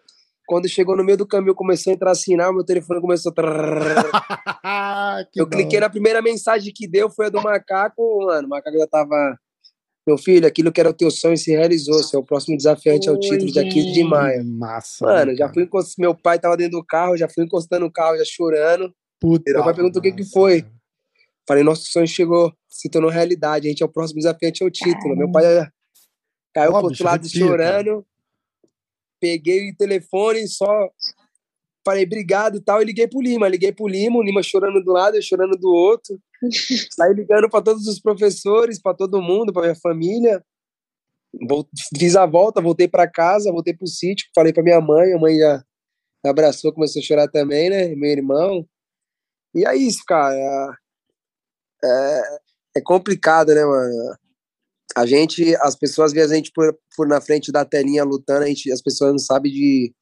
quando 0.47 0.69
chegou 0.69 0.95
no 0.95 1.03
meio 1.03 1.17
do 1.17 1.27
caminho, 1.27 1.55
começou 1.55 1.91
a 1.91 1.95
entrar 1.95 2.15
sinal, 2.15 2.53
meu 2.53 2.63
telefone 2.63 3.01
começou 3.01 3.33
a. 3.37 5.25
Eu 5.35 5.47
cliquei 5.47 5.79
na 5.79 5.89
primeira 5.89 6.21
mensagem 6.21 6.71
que 6.73 6.87
deu, 6.87 7.09
foi 7.09 7.27
a 7.27 7.29
do 7.29 7.41
macaco, 7.41 8.25
mano. 8.25 8.47
O 8.47 8.49
macaco 8.49 8.77
já 8.77 8.87
tava. 8.87 9.39
Meu 10.05 10.19
filho, 10.19 10.45
aquilo 10.45 10.71
que 10.71 10.79
era 10.79 10.89
o 10.89 10.93
teu 10.93 11.09
sonho 11.09 11.35
se 11.35 11.51
realizou. 11.51 12.03
Seu 12.03 12.23
próximo 12.23 12.55
desafiante 12.55 13.09
é 13.09 13.11
o 13.11 13.15
Oi, 13.15 13.21
título 13.21 13.51
dia 13.51 13.67
15 13.67 13.91
de 13.91 14.03
maio. 14.03 14.45
Massa. 14.45 15.03
Mano, 15.03 15.31
né, 15.31 15.37
já 15.37 15.45
cara? 15.45 15.53
fui 15.53 15.63
encostando. 15.63 15.95
Meu 15.99 16.15
pai 16.15 16.39
tava 16.39 16.55
dentro 16.55 16.77
do 16.77 16.85
carro, 16.85 17.17
já 17.17 17.27
fui 17.27 17.43
encostando 17.43 17.87
o 17.87 17.91
carro, 17.91 18.15
já 18.17 18.23
chorando. 18.23 18.93
Puta 19.19 19.51
Meu 19.51 19.63
pai 19.63 19.73
perguntou 19.73 19.99
o 19.99 20.03
que 20.03 20.11
que 20.11 20.25
foi. 20.25 20.63
Falei, 21.47 21.63
nosso 21.63 21.91
sonho 21.91 22.07
chegou, 22.07 22.53
se 22.69 22.87
tornou 22.87 23.09
realidade. 23.09 23.67
A 23.67 23.69
gente 23.69 23.81
é 23.81 23.85
o 23.85 23.89
próximo 23.89 24.19
desafiante 24.19 24.63
ao 24.63 24.69
título. 24.69 25.15
Meu 25.15 25.31
pai 25.31 25.43
já 25.43 25.71
caiu 26.53 26.71
Ó, 26.71 26.79
pro 26.79 26.87
outro 26.89 27.03
lado 27.03 27.21
arrepia, 27.21 27.47
chorando. 27.47 28.05
Peguei 29.19 29.71
o 29.71 29.75
telefone, 29.75 30.47
só 30.47 30.89
falei 31.85 32.03
obrigado 32.03 32.57
e 32.57 32.61
tal, 32.61 32.81
e 32.81 32.85
liguei 32.85 33.07
pro 33.07 33.21
Lima. 33.21 33.47
Liguei 33.47 33.71
pro 33.71 33.87
Lima, 33.87 34.17
o 34.17 34.23
Lima 34.23 34.41
chorando 34.41 34.83
do 34.83 34.91
lado, 34.91 35.15
eu 35.15 35.21
chorando 35.21 35.55
do 35.57 35.69
outro. 35.69 36.19
Saí 36.91 37.13
ligando 37.13 37.49
para 37.49 37.61
todos 37.61 37.87
os 37.87 37.99
professores, 37.99 38.81
para 38.81 38.95
todo 38.95 39.21
mundo, 39.21 39.53
para 39.53 39.63
minha 39.63 39.75
família. 39.75 40.43
Fiz 41.97 42.15
a 42.15 42.25
volta, 42.25 42.61
voltei 42.61 42.87
para 42.87 43.09
casa, 43.09 43.51
voltei 43.51 43.73
pro 43.73 43.87
sítio, 43.87 44.27
falei 44.33 44.51
para 44.51 44.63
minha 44.63 44.81
mãe, 44.81 45.13
a 45.13 45.19
mãe 45.19 45.37
já 45.37 45.63
abraçou, 46.25 46.73
começou 46.73 47.01
a 47.01 47.03
chorar 47.03 47.27
também, 47.27 47.69
né? 47.69 47.89
Meu 47.95 48.09
irmão. 48.09 48.65
E 49.53 49.65
é 49.65 49.75
isso, 49.75 49.99
cara. 50.07 50.77
É, 51.83 52.21
é 52.77 52.81
complicado, 52.81 53.53
né, 53.53 53.63
mano? 53.63 54.15
A 54.95 55.05
gente, 55.05 55.55
as 55.57 55.75
pessoas 55.75 56.13
veem 56.13 56.25
a 56.25 56.35
gente 56.35 56.51
por, 56.53 56.77
por 56.95 57.07
na 57.07 57.19
frente 57.19 57.51
da 57.51 57.65
telinha 57.65 58.03
lutando, 58.03 58.45
a 58.45 58.47
gente, 58.47 58.71
as 58.71 58.81
pessoas 58.81 59.11
não 59.11 59.19
sabem 59.19 59.51
de, 59.51 59.93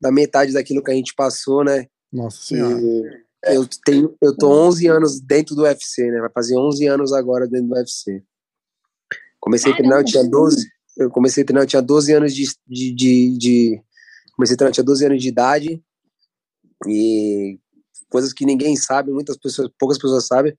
da 0.00 0.10
metade 0.12 0.52
daquilo 0.52 0.82
que 0.82 0.90
a 0.90 0.94
gente 0.94 1.14
passou, 1.14 1.64
né? 1.64 1.86
Nossa 2.12 2.38
senhora. 2.42 2.80
E 2.80 3.26
eu 3.54 3.66
tenho, 3.84 4.16
eu 4.20 4.36
tô 4.36 4.48
11 4.50 4.86
anos 4.88 5.20
dentro 5.20 5.54
do 5.54 5.62
UFC, 5.62 6.10
né? 6.10 6.20
Vai 6.20 6.30
fazer 6.30 6.56
11 6.56 6.86
anos 6.86 7.12
agora 7.12 7.46
dentro 7.46 7.68
do 7.68 7.74
UFC. 7.74 8.22
Comecei 9.40 9.72
a 9.72 9.76
treinar, 9.76 10.00
eu 10.00 10.04
tinha 10.04 10.24
12. 10.24 10.66
Eu 10.96 11.10
comecei 11.10 11.42
a 11.42 11.46
treinar, 11.46 11.62
eu 11.64 11.68
tinha 11.68 11.82
12 11.82 12.12
anos 12.12 12.34
de, 12.34 12.44
de, 12.66 12.92
de, 12.94 13.38
de- 13.38 13.82
comecei 14.34 14.54
a 14.54 14.56
treinar, 14.56 14.70
eu 14.70 14.74
tinha 14.74 14.84
12 14.84 15.06
anos 15.06 15.22
de 15.22 15.28
idade. 15.28 15.82
E 16.86 17.58
coisas 18.08 18.32
que 18.32 18.44
ninguém 18.44 18.76
sabe, 18.76 19.12
muitas 19.12 19.36
pessoas, 19.36 19.70
poucas 19.78 19.98
pessoas 19.98 20.26
sabem. 20.26 20.56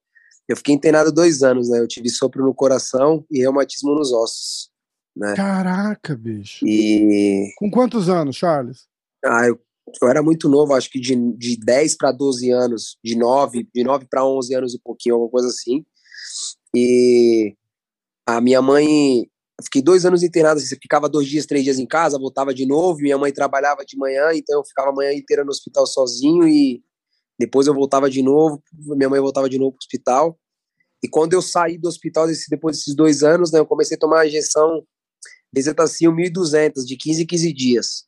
Eu 0.47 0.55
fiquei 0.55 0.73
internado 0.73 1.11
dois 1.11 1.43
anos, 1.43 1.69
né? 1.69 1.79
Eu 1.79 1.87
tive 1.87 2.09
sopro 2.09 2.43
no 2.45 2.53
coração 2.53 3.25
e 3.29 3.39
reumatismo 3.39 3.93
nos 3.93 4.13
ossos, 4.13 4.69
né? 5.15 5.33
Caraca, 5.35 6.15
bicho. 6.15 6.65
E 6.65 7.51
Com 7.57 7.69
quantos 7.69 8.07
anos, 8.07 8.35
Charles? 8.37 8.87
Ah, 9.25 9.47
eu, 9.47 9.59
eu 10.01 10.07
era 10.07 10.21
muito 10.21 10.49
novo, 10.49 10.73
acho 10.73 10.89
que 10.89 10.99
de, 10.99 11.15
de 11.37 11.57
10 11.57 11.97
para 11.97 12.11
12 12.11 12.51
anos, 12.51 12.97
de 13.03 13.15
9, 13.15 13.67
de 13.73 13.83
9 13.83 14.05
para 14.09 14.25
11 14.25 14.55
anos 14.55 14.73
e 14.73 14.79
pouquinho, 14.79 15.15
alguma 15.15 15.31
coisa 15.31 15.47
assim. 15.47 15.85
E 16.75 17.55
a 18.25 18.41
minha 18.41 18.61
mãe, 18.61 19.29
fiquei 19.63 19.81
dois 19.81 20.05
anos 20.05 20.23
internado, 20.23 20.59
assim, 20.59 20.75
ficava 20.81 21.07
dois 21.07 21.27
dias, 21.27 21.45
três 21.45 21.63
dias 21.63 21.79
em 21.79 21.85
casa, 21.85 22.19
voltava 22.19 22.53
de 22.53 22.65
novo. 22.65 22.99
Minha 22.99 23.17
mãe 23.17 23.31
trabalhava 23.31 23.85
de 23.85 23.97
manhã, 23.97 24.31
então 24.33 24.59
eu 24.59 24.65
ficava 24.65 24.89
a 24.89 24.93
manhã 24.93 25.13
inteira 25.13 25.43
no 25.43 25.49
hospital 25.49 25.87
sozinho 25.87 26.47
e 26.47 26.83
depois 27.39 27.67
eu 27.67 27.73
voltava 27.73 28.09
de 28.09 28.23
novo, 28.23 28.61
minha 28.73 29.09
mãe 29.09 29.19
voltava 29.19 29.47
de 29.49 29.57
novo 29.59 29.71
pro 29.71 29.79
hospital. 29.79 30.37
E 31.03 31.07
quando 31.07 31.33
eu 31.33 31.41
saí 31.41 31.77
do 31.77 31.87
hospital 31.87 32.27
desse, 32.27 32.49
depois 32.49 32.77
desses 32.77 32.95
dois 32.95 33.21
anos, 33.23 33.51
né, 33.51 33.59
eu 33.59 33.65
comecei 33.65 33.95
a 33.95 33.99
tomar 33.99 34.21
a 34.21 34.27
injeção 34.27 34.83
Bezetacil 35.53 36.11
1.200, 36.11 36.83
de 36.83 36.97
15 36.97 37.23
em 37.23 37.25
15 37.25 37.53
dias. 37.53 38.05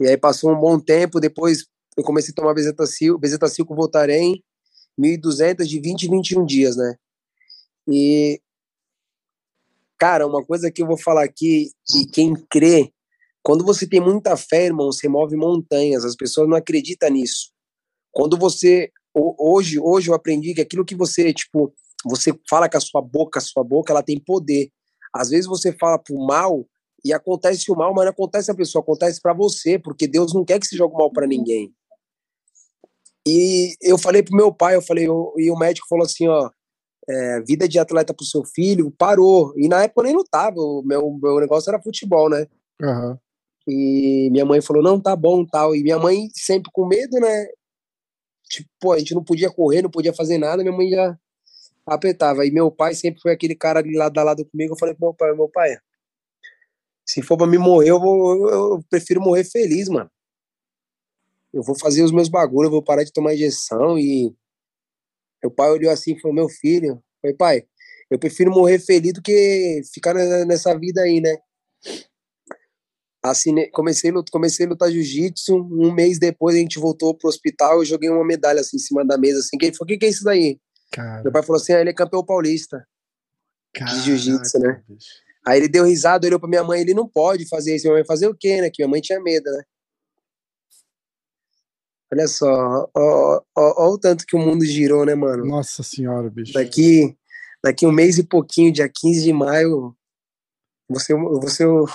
E 0.00 0.06
aí 0.08 0.16
passou 0.16 0.52
um 0.52 0.60
bom 0.60 0.78
tempo, 0.78 1.20
depois 1.20 1.66
eu 1.96 2.04
comecei 2.04 2.32
a 2.32 2.34
tomar 2.34 2.54
Bezetacil, 2.54 3.18
Bezetacil 3.18 3.66
com 3.66 3.74
Voltaren, 3.74 4.34
1.200 4.98 5.68
de 5.68 5.80
20 5.80 6.04
em 6.04 6.10
21 6.10 6.44
dias, 6.44 6.76
né? 6.76 6.94
E, 7.88 8.40
cara, 9.98 10.26
uma 10.26 10.44
coisa 10.44 10.70
que 10.70 10.82
eu 10.82 10.86
vou 10.86 10.96
falar 10.98 11.24
aqui, 11.24 11.70
e 11.94 12.06
quem 12.06 12.34
crê, 12.50 12.90
quando 13.42 13.64
você 13.64 13.86
tem 13.88 14.00
muita 14.00 14.36
fé, 14.36 14.66
irmão, 14.66 14.92
você 14.92 15.08
move 15.08 15.36
montanhas, 15.36 16.04
as 16.04 16.16
pessoas 16.16 16.48
não 16.48 16.56
acreditam 16.56 17.10
nisso. 17.10 17.50
Quando 18.12 18.38
você, 18.38 18.90
ho- 19.14 19.36
hoje, 19.38 19.78
hoje 19.80 20.10
eu 20.10 20.14
aprendi 20.14 20.54
que 20.54 20.60
aquilo 20.62 20.84
que 20.84 20.96
você, 20.96 21.32
tipo, 21.34 21.74
você 22.04 22.32
fala 22.50 22.68
com 22.68 22.78
a 22.78 22.80
sua 22.80 23.02
boca, 23.02 23.38
a 23.38 23.42
sua 23.42 23.64
boca, 23.64 23.92
ela 23.92 24.02
tem 24.02 24.20
poder. 24.20 24.70
Às 25.14 25.30
vezes 25.30 25.46
você 25.46 25.72
fala 25.72 25.98
pro 25.98 26.16
mal 26.18 26.66
e 27.04 27.12
acontece 27.12 27.70
o 27.70 27.76
mal, 27.76 27.92
mas 27.94 28.04
não 28.04 28.12
acontece 28.12 28.50
a 28.50 28.54
pessoa, 28.54 28.82
acontece 28.82 29.20
para 29.20 29.32
você, 29.32 29.78
porque 29.78 30.06
Deus 30.06 30.32
não 30.32 30.44
quer 30.44 30.58
que 30.60 30.66
se 30.66 30.76
jogue 30.76 30.94
mal 30.94 31.10
para 31.10 31.26
ninguém. 31.26 31.72
E 33.26 33.74
eu 33.80 33.96
falei 33.98 34.22
pro 34.22 34.36
meu 34.36 34.52
pai, 34.52 34.74
eu 34.74 34.82
falei, 34.82 35.06
eu- 35.06 35.32
e 35.36 35.50
o 35.50 35.56
médico 35.56 35.86
falou 35.88 36.04
assim, 36.04 36.26
ó, 36.28 36.50
é, 37.08 37.40
vida 37.42 37.68
de 37.68 37.78
atleta 37.78 38.14
pro 38.14 38.24
seu 38.24 38.44
filho 38.44 38.92
parou. 38.96 39.52
E 39.56 39.68
na 39.68 39.84
época 39.84 40.00
eu 40.00 40.04
nem 40.04 40.14
lutava, 40.14 40.60
o 40.60 40.82
meu, 40.84 41.18
meu 41.22 41.40
negócio 41.40 41.70
era 41.70 41.82
futebol, 41.82 42.28
né? 42.28 42.46
Aham. 42.82 43.18
E 43.66 44.28
minha 44.32 44.44
mãe 44.44 44.60
falou, 44.60 44.82
não, 44.82 45.00
tá 45.00 45.14
bom, 45.14 45.44
tal. 45.46 45.74
E 45.74 45.82
minha 45.82 45.98
mãe 45.98 46.28
sempre 46.34 46.70
com 46.72 46.86
medo, 46.86 47.18
né? 47.20 47.46
Tipo, 48.48 48.68
pô, 48.80 48.92
a 48.92 48.98
gente 48.98 49.14
não 49.14 49.22
podia 49.22 49.50
correr, 49.50 49.82
não 49.82 49.90
podia 49.90 50.12
fazer 50.12 50.36
nada, 50.36 50.62
minha 50.62 50.76
mãe 50.76 50.90
já 50.90 51.16
apertava. 51.86 52.44
E 52.44 52.50
meu 52.50 52.70
pai 52.72 52.94
sempre 52.94 53.20
foi 53.20 53.32
aquele 53.32 53.54
cara 53.54 53.78
ali 53.78 53.96
lado 53.96 54.18
a 54.18 54.24
lado 54.24 54.44
comigo. 54.44 54.74
Eu 54.74 54.78
falei 54.78 54.94
pro 54.94 55.06
meu 55.06 55.14
pai, 55.14 55.32
meu 55.32 55.48
pai, 55.48 55.76
se 57.04 57.22
for 57.22 57.36
pra 57.36 57.46
me 57.46 57.58
morrer, 57.58 57.90
eu, 57.90 58.00
vou, 58.00 58.50
eu 58.50 58.84
prefiro 58.88 59.20
morrer 59.20 59.44
feliz, 59.44 59.88
mano. 59.88 60.10
Eu 61.52 61.62
vou 61.62 61.78
fazer 61.78 62.02
os 62.02 62.12
meus 62.12 62.28
bagulhos, 62.28 62.66
eu 62.66 62.72
vou 62.72 62.82
parar 62.82 63.04
de 63.04 63.12
tomar 63.12 63.34
injeção. 63.34 63.98
E 63.98 64.34
meu 65.42 65.50
pai 65.50 65.70
olhou 65.70 65.90
assim 65.92 66.14
e 66.14 66.20
falou, 66.20 66.34
meu 66.34 66.48
filho, 66.48 67.02
falei, 67.20 67.36
pai, 67.36 67.62
eu 68.10 68.18
prefiro 68.18 68.50
morrer 68.50 68.78
feliz 68.78 69.12
do 69.12 69.22
que 69.22 69.82
ficar 69.92 70.14
ne- 70.14 70.44
nessa 70.44 70.76
vida 70.78 71.02
aí, 71.02 71.20
né? 71.20 71.36
Assinei, 73.22 73.70
comecei, 73.70 74.10
a 74.10 74.14
lut- 74.14 74.30
comecei 74.30 74.66
a 74.66 74.68
lutar 74.68 74.90
jiu-jitsu. 74.90 75.54
Um 75.56 75.92
mês 75.92 76.18
depois 76.18 76.56
a 76.56 76.58
gente 76.58 76.78
voltou 76.80 77.16
pro 77.16 77.28
hospital. 77.28 77.78
Eu 77.78 77.84
joguei 77.84 78.10
uma 78.10 78.24
medalha 78.24 78.60
assim 78.60 78.76
em 78.76 78.80
cima 78.80 79.04
da 79.06 79.16
mesa. 79.16 79.38
Assim, 79.38 79.56
que 79.56 79.66
ele 79.66 79.76
falou: 79.76 79.86
O 79.86 79.88
que, 79.88 79.98
que 79.98 80.06
é 80.06 80.08
isso 80.08 80.24
daí? 80.24 80.58
Cara, 80.90 81.22
Meu 81.22 81.30
pai 81.30 81.42
falou 81.44 81.60
assim: 81.60 81.72
ah, 81.72 81.80
ele 81.80 81.90
é 81.90 81.94
campeão 81.94 82.24
paulista. 82.24 82.84
jiu-jitsu, 84.02 84.58
né? 84.58 84.82
bicho. 84.88 85.08
Aí 85.46 85.58
ele 85.58 85.68
deu 85.68 85.84
risada, 85.84 86.26
olhou 86.26 86.38
pra 86.40 86.48
minha 86.48 86.62
mãe: 86.64 86.80
ele 86.80 86.94
não 86.94 87.08
pode 87.08 87.48
fazer 87.48 87.74
isso. 87.76 87.84
Minha 87.86 87.94
mãe 87.96 88.04
fazer 88.04 88.28
o 88.28 88.34
quê, 88.34 88.60
né? 88.60 88.70
Que 88.70 88.82
minha 88.82 88.90
mãe 88.90 89.00
tinha 89.00 89.20
medo, 89.20 89.50
né? 89.50 89.62
Olha 92.12 92.28
só, 92.28 92.46
ó, 92.46 92.90
ó, 92.94 93.42
ó, 93.56 93.74
ó 93.86 93.88
o 93.94 93.98
tanto 93.98 94.26
que 94.26 94.36
o 94.36 94.38
mundo 94.38 94.64
girou, 94.66 95.06
né, 95.06 95.14
mano? 95.14 95.46
Nossa 95.46 95.82
senhora, 95.82 96.28
bicho. 96.28 96.52
Daqui, 96.52 97.16
daqui 97.64 97.86
um 97.86 97.92
mês 97.92 98.18
e 98.18 98.22
pouquinho, 98.22 98.70
dia 98.72 98.86
15 98.86 99.22
de 99.24 99.32
maio, 99.32 99.96
você, 100.88 101.14
você 101.14 101.62
é 101.64 101.66
o 101.66 101.86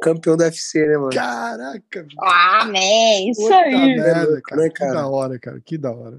campeão 0.00 0.38
do 0.38 0.42
UFC, 0.42 0.86
né, 0.86 0.96
mano? 0.96 1.10
Caraca, 1.12 2.02
bicho. 2.02 2.16
Amém, 2.18 3.30
isso 3.30 3.42
Puta 3.42 3.56
aí. 3.56 3.94
merda, 3.96 4.40
cara. 4.42 4.62
né, 4.62 4.68
Que 4.70 4.74
cara? 4.74 4.92
da 4.94 5.06
hora, 5.08 5.38
cara. 5.38 5.60
Que 5.60 5.76
da 5.76 5.90
hora. 5.92 6.18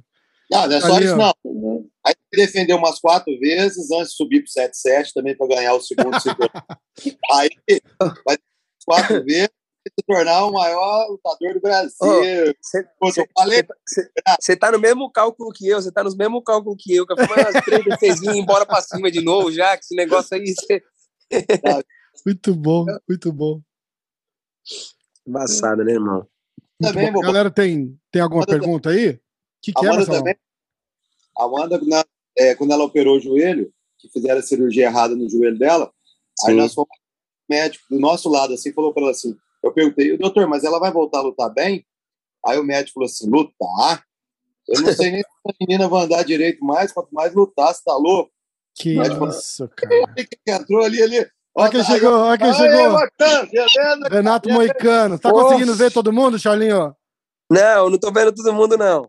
Não, 0.53 0.67
não 0.67 0.75
é 0.75 0.81
só 0.81 0.95
Ali, 0.95 1.05
isso, 1.05 1.17
ó. 1.17 1.33
não. 1.45 1.85
Aí 2.05 2.13
ele 2.31 2.45
defendeu 2.45 2.77
umas 2.77 2.99
quatro 2.99 3.37
vezes 3.39 3.91
antes 3.91 4.09
de 4.09 4.15
subir 4.15 4.43
pro 4.43 4.51
7-7 4.51 5.11
também 5.13 5.35
para 5.35 5.47
ganhar 5.47 5.73
o 5.73 5.81
segundo 5.81 6.19
setor. 6.19 6.49
Aí 7.33 7.49
vai 8.25 8.37
quatro 8.85 9.23
vezes 9.23 9.49
e 9.85 9.89
se 9.89 10.05
tornar 10.05 10.45
o 10.45 10.53
maior 10.53 11.09
lutador 11.09 11.53
do 11.55 11.61
Brasil. 11.61 11.97
Falei, 13.37 13.63
Você 14.39 14.55
tá 14.55 14.71
no 14.71 14.79
mesmo 14.79 15.11
cálculo 15.11 15.51
que 15.51 15.67
eu, 15.67 15.81
você 15.81 15.91
tá 15.91 16.03
nos 16.03 16.15
mesmos 16.15 16.41
cálculos 16.45 16.77
que 16.79 16.95
eu, 16.95 17.05
que 17.05 17.13
eu 17.13 17.17
fui 17.17 17.27
mais 17.27 17.55
umas 17.55 17.65
três 17.99 18.21
ir 18.21 18.37
embora 18.37 18.65
pra 18.65 18.81
cima 18.81 19.11
de 19.11 19.21
novo 19.21 19.51
já, 19.51 19.75
que 19.77 19.83
esse 19.83 19.95
negócio 19.95 20.35
aí, 20.37 20.53
cê... 20.67 20.81
Muito 22.25 22.55
bom, 22.55 22.85
muito 23.09 23.33
bom. 23.33 23.59
Embaçado, 25.27 25.83
né, 25.83 25.93
irmão? 25.93 26.27
Também 26.79 27.11
Galera, 27.11 27.49
tem, 27.49 27.99
tem 28.11 28.21
alguma 28.21 28.43
Amanda- 28.43 28.59
pergunta 28.59 28.89
aí? 28.91 29.09
O 29.09 29.19
que, 29.61 29.71
a 29.75 29.79
que 29.79 29.85
é, 29.85 29.89
Marcelo? 29.89 30.17
também. 30.19 30.35
A 31.37 31.45
Amanda, 31.45 31.79
na- 31.83 32.05
é, 32.37 32.55
quando 32.55 32.71
ela 32.71 32.83
operou 32.83 33.17
o 33.17 33.19
joelho, 33.19 33.71
que 33.99 34.09
fizeram 34.09 34.39
a 34.39 34.43
cirurgia 34.43 34.85
errada 34.85 35.15
no 35.15 35.29
joelho 35.29 35.57
dela, 35.57 35.91
aí 36.45 36.53
Sim. 36.53 36.59
nós 36.59 36.73
fomos 36.73 36.89
médico 37.49 37.85
do 37.89 37.99
nosso 37.99 38.29
lado 38.29 38.53
assim, 38.53 38.73
falou 38.73 38.93
para 38.93 39.03
ela 39.03 39.11
assim: 39.11 39.35
eu 39.63 39.71
perguntei, 39.71 40.17
doutor, 40.17 40.47
mas 40.47 40.63
ela 40.63 40.79
vai 40.79 40.91
voltar 40.91 41.19
a 41.19 41.23
lutar 41.23 41.53
bem? 41.53 41.85
Aí 42.45 42.57
o 42.59 42.63
médico 42.63 42.95
falou 42.95 43.05
assim: 43.07 43.29
lutar? 43.29 44.03
Eu 44.67 44.81
não 44.81 44.93
sei 44.93 45.11
nem 45.11 45.21
se 45.21 45.27
a 45.45 45.51
menina 45.59 45.87
vai 45.89 46.05
andar 46.05 46.23
direito 46.23 46.63
mais, 46.63 46.91
quanto 46.91 47.13
mais 47.13 47.33
lutar, 47.33 47.73
você 47.73 47.81
tá 47.83 47.95
louco? 47.95 48.31
Que 48.75 48.97
isso, 49.29 49.69
cara. 49.75 50.13
Quem 50.15 50.53
entrou 50.55 50.83
ali, 50.83 51.01
ali. 51.01 51.27
Olha 51.55 51.69
quem 51.69 51.83
chegou, 51.83 52.11
olha 52.11 52.37
quem 52.37 52.53
chegou. 52.53 52.97
Renato 54.09 54.49
Moicano. 54.49 55.19
Tá 55.19 55.31
conseguindo 55.31 55.75
ver 55.75 55.91
todo 55.91 56.11
mundo, 56.11 56.39
Charlinho? 56.39 56.95
Não, 57.49 57.89
não 57.89 57.99
tô 57.99 58.11
vendo 58.11 58.33
todo 58.33 58.53
mundo, 58.53 58.75
não. 58.77 59.07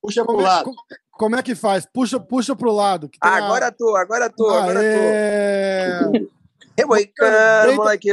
Puxa 0.00 0.24
pro 0.24 0.36
lado. 0.36 0.70
Co- 1.14 1.18
como 1.18 1.36
é 1.36 1.42
que 1.42 1.54
faz? 1.54 1.86
Puxa, 1.86 2.18
puxa 2.20 2.54
pro 2.56 2.72
lado. 2.72 3.08
que 3.08 3.18
tem 3.18 3.30
Ah, 3.30 3.34
a- 3.34 3.44
agora 3.46 3.72
tô, 3.72 3.96
agora 3.96 4.30
tô, 4.30 4.48
agora 4.50 4.80
tô. 4.80 4.86
Aê! 4.86 6.28
É 6.76 6.84
moicano, 6.84 7.66
Deita- 7.66 7.76
moleque. 7.76 8.08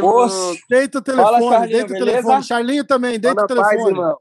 Deita 0.70 0.98
o 1.00 1.02
telefone, 1.02 1.32
Fala, 1.40 1.50
Charlinho, 1.52 1.78
deita 1.78 1.86
o 1.86 1.98
beleza? 1.98 2.12
telefone. 2.12 2.44
Charlinho 2.44 2.84
também, 2.86 3.20
deita 3.20 3.44
o 3.44 3.48
paz, 3.48 3.68
telefone. 3.70 3.90
irmão. 3.92 4.18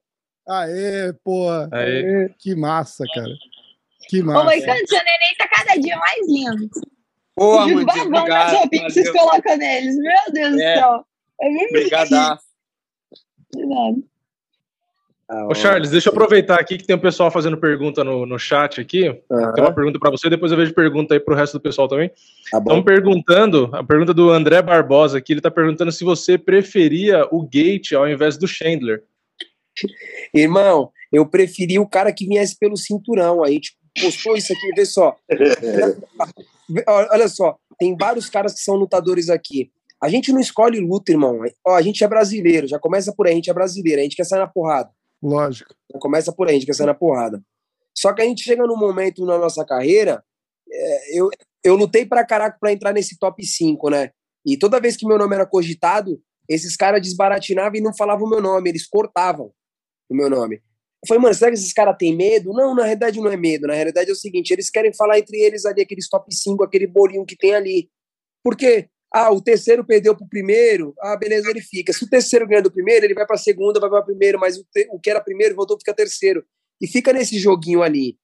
Aê, 0.48 1.12
pô. 1.22 1.46
Aí. 1.72 2.30
Que 2.38 2.54
massa, 2.56 3.04
cara. 3.14 3.28
Que 4.08 4.22
Ô, 4.22 4.24
massa. 4.24 4.44
Moicano, 4.44 4.88
seu 4.88 4.98
neném 4.98 5.36
tá 5.38 5.46
cada 5.48 5.78
dia 5.80 5.96
mais 5.96 6.26
lindo. 6.26 6.68
Pô, 7.36 7.52
e 7.52 7.74
os 7.74 7.82
Amandinho, 7.82 7.86
babão 7.86 8.20
obrigado. 8.20 8.54
roupinhas 8.56 8.86
que 8.94 9.02
vocês 9.02 9.10
colocam 9.12 9.56
neles. 9.58 9.96
Meu 9.96 10.32
Deus 10.32 10.52
do 10.52 10.60
É. 10.62 10.76
céu. 10.76 11.04
É 11.42 11.48
bem 11.48 11.66
Obrigadaço. 11.68 12.42
bonitinho. 13.54 14.09
Ah, 15.32 15.46
Ô, 15.46 15.54
Charles, 15.54 15.90
deixa 15.90 16.08
eu 16.08 16.12
aproveitar 16.12 16.58
aqui 16.58 16.76
que 16.76 16.84
tem 16.84 16.96
um 16.96 17.00
pessoal 17.00 17.30
fazendo 17.30 17.56
pergunta 17.56 18.02
no, 18.02 18.26
no 18.26 18.36
chat 18.36 18.80
aqui. 18.80 19.06
Aham, 19.30 19.52
Tem 19.52 19.62
uma 19.62 19.72
pergunta 19.72 19.96
para 19.96 20.10
você, 20.10 20.28
depois 20.28 20.50
eu 20.50 20.58
vejo 20.58 20.74
pergunta 20.74 21.14
aí 21.14 21.20
pro 21.20 21.36
resto 21.36 21.52
do 21.52 21.60
pessoal 21.60 21.86
também. 21.86 22.10
tá. 22.50 22.58
Estão 22.58 22.82
perguntando, 22.82 23.70
a 23.72 23.84
pergunta 23.84 24.12
do 24.12 24.28
André 24.30 24.60
Barbosa 24.60 25.18
aqui, 25.18 25.32
ele 25.32 25.40
tá 25.40 25.48
perguntando 25.48 25.92
se 25.92 26.02
você 26.02 26.36
preferia 26.36 27.28
o 27.30 27.44
Gate 27.44 27.92
ao 27.92 28.08
invés 28.08 28.36
do 28.36 28.48
Chandler. 28.48 29.04
Irmão, 30.34 30.90
eu 31.12 31.24
preferi 31.24 31.78
o 31.78 31.86
cara 31.86 32.12
que 32.12 32.26
viesse 32.26 32.58
pelo 32.58 32.76
cinturão. 32.76 33.44
A 33.44 33.50
gente 33.52 33.76
postou 34.02 34.36
isso 34.36 34.52
aqui, 34.52 34.72
vê 34.74 34.84
só. 34.84 35.14
Olha 36.86 37.08
olha 37.10 37.28
só, 37.28 37.56
tem 37.80 37.96
vários 37.96 38.30
caras 38.30 38.54
que 38.54 38.60
são 38.60 38.76
lutadores 38.76 39.28
aqui. 39.28 39.72
A 40.00 40.08
gente 40.08 40.32
não 40.32 40.38
escolhe 40.38 40.78
luta, 40.78 41.10
irmão. 41.10 41.40
Ó, 41.66 41.74
a 41.74 41.82
gente 41.82 42.04
é 42.04 42.08
brasileiro, 42.08 42.68
já 42.68 42.78
começa 42.78 43.12
por 43.12 43.26
aí, 43.26 43.32
a 43.32 43.36
gente 43.36 43.50
é 43.50 43.52
brasileiro, 43.54 44.00
a 44.00 44.04
gente 44.04 44.14
quer 44.14 44.24
sair 44.24 44.38
na 44.38 44.46
porrada. 44.46 44.88
Lógico. 45.22 45.74
Começa 46.00 46.32
por 46.32 46.48
aí, 46.48 46.56
a 46.56 46.58
gente 46.58 46.66
quer 46.66 46.86
na 46.86 46.94
porrada. 46.94 47.42
Só 47.96 48.12
que 48.12 48.22
a 48.22 48.24
gente 48.24 48.42
chega 48.42 48.66
num 48.66 48.76
momento 48.76 49.24
na 49.24 49.38
nossa 49.38 49.64
carreira, 49.64 50.24
é, 50.70 51.18
eu, 51.18 51.28
eu 51.64 51.76
lutei 51.76 52.06
pra 52.06 52.24
caraca 52.24 52.56
pra 52.58 52.72
entrar 52.72 52.92
nesse 52.92 53.18
top 53.18 53.44
5, 53.44 53.90
né? 53.90 54.10
E 54.46 54.56
toda 54.56 54.80
vez 54.80 54.96
que 54.96 55.06
meu 55.06 55.18
nome 55.18 55.34
era 55.34 55.46
cogitado, 55.46 56.20
esses 56.48 56.76
caras 56.76 57.02
desbaratinavam 57.02 57.76
e 57.76 57.80
não 57.80 57.94
falavam 57.94 58.26
o 58.26 58.30
meu 58.30 58.40
nome, 58.40 58.70
eles 58.70 58.86
cortavam 58.86 59.52
o 60.08 60.14
meu 60.14 60.28
nome. 60.28 60.56
Eu 60.56 61.08
falei, 61.08 61.22
mano, 61.22 61.34
será 61.34 61.50
que 61.50 61.56
esses 61.56 61.72
caras 61.72 61.96
têm 61.98 62.14
medo? 62.14 62.52
Não, 62.52 62.74
na 62.74 62.82
realidade 62.82 63.20
não 63.20 63.30
é 63.30 63.36
medo. 63.36 63.66
Na 63.66 63.74
realidade 63.74 64.10
é 64.10 64.12
o 64.12 64.16
seguinte, 64.16 64.50
eles 64.50 64.68
querem 64.68 64.92
falar 64.92 65.18
entre 65.18 65.38
eles 65.38 65.64
ali, 65.64 65.80
aqueles 65.80 66.08
top 66.08 66.34
5, 66.34 66.62
aquele 66.62 66.86
bolinho 66.86 67.24
que 67.24 67.36
tem 67.36 67.54
ali. 67.54 67.90
Por 68.42 68.56
quê? 68.56 68.89
Ah, 69.12 69.32
o 69.32 69.40
terceiro 69.42 69.84
perdeu 69.84 70.16
pro 70.16 70.28
primeiro, 70.28 70.94
ah, 71.00 71.16
beleza, 71.16 71.50
ele 71.50 71.60
fica. 71.60 71.92
Se 71.92 72.04
o 72.04 72.08
terceiro 72.08 72.46
ganha 72.46 72.62
do 72.62 72.70
primeiro, 72.70 73.04
ele 73.04 73.14
vai 73.14 73.26
pra 73.26 73.36
segunda, 73.36 73.80
vai 73.80 73.90
pra 73.90 74.02
primeiro, 74.02 74.38
mas 74.38 74.56
o, 74.56 74.64
o 74.92 75.00
que 75.00 75.10
era 75.10 75.20
primeiro 75.20 75.56
voltou, 75.56 75.76
fica 75.78 75.92
terceiro. 75.92 76.44
E 76.80 76.86
fica 76.86 77.12
nesse 77.12 77.38
joguinho 77.38 77.82
ali. 77.82 78.16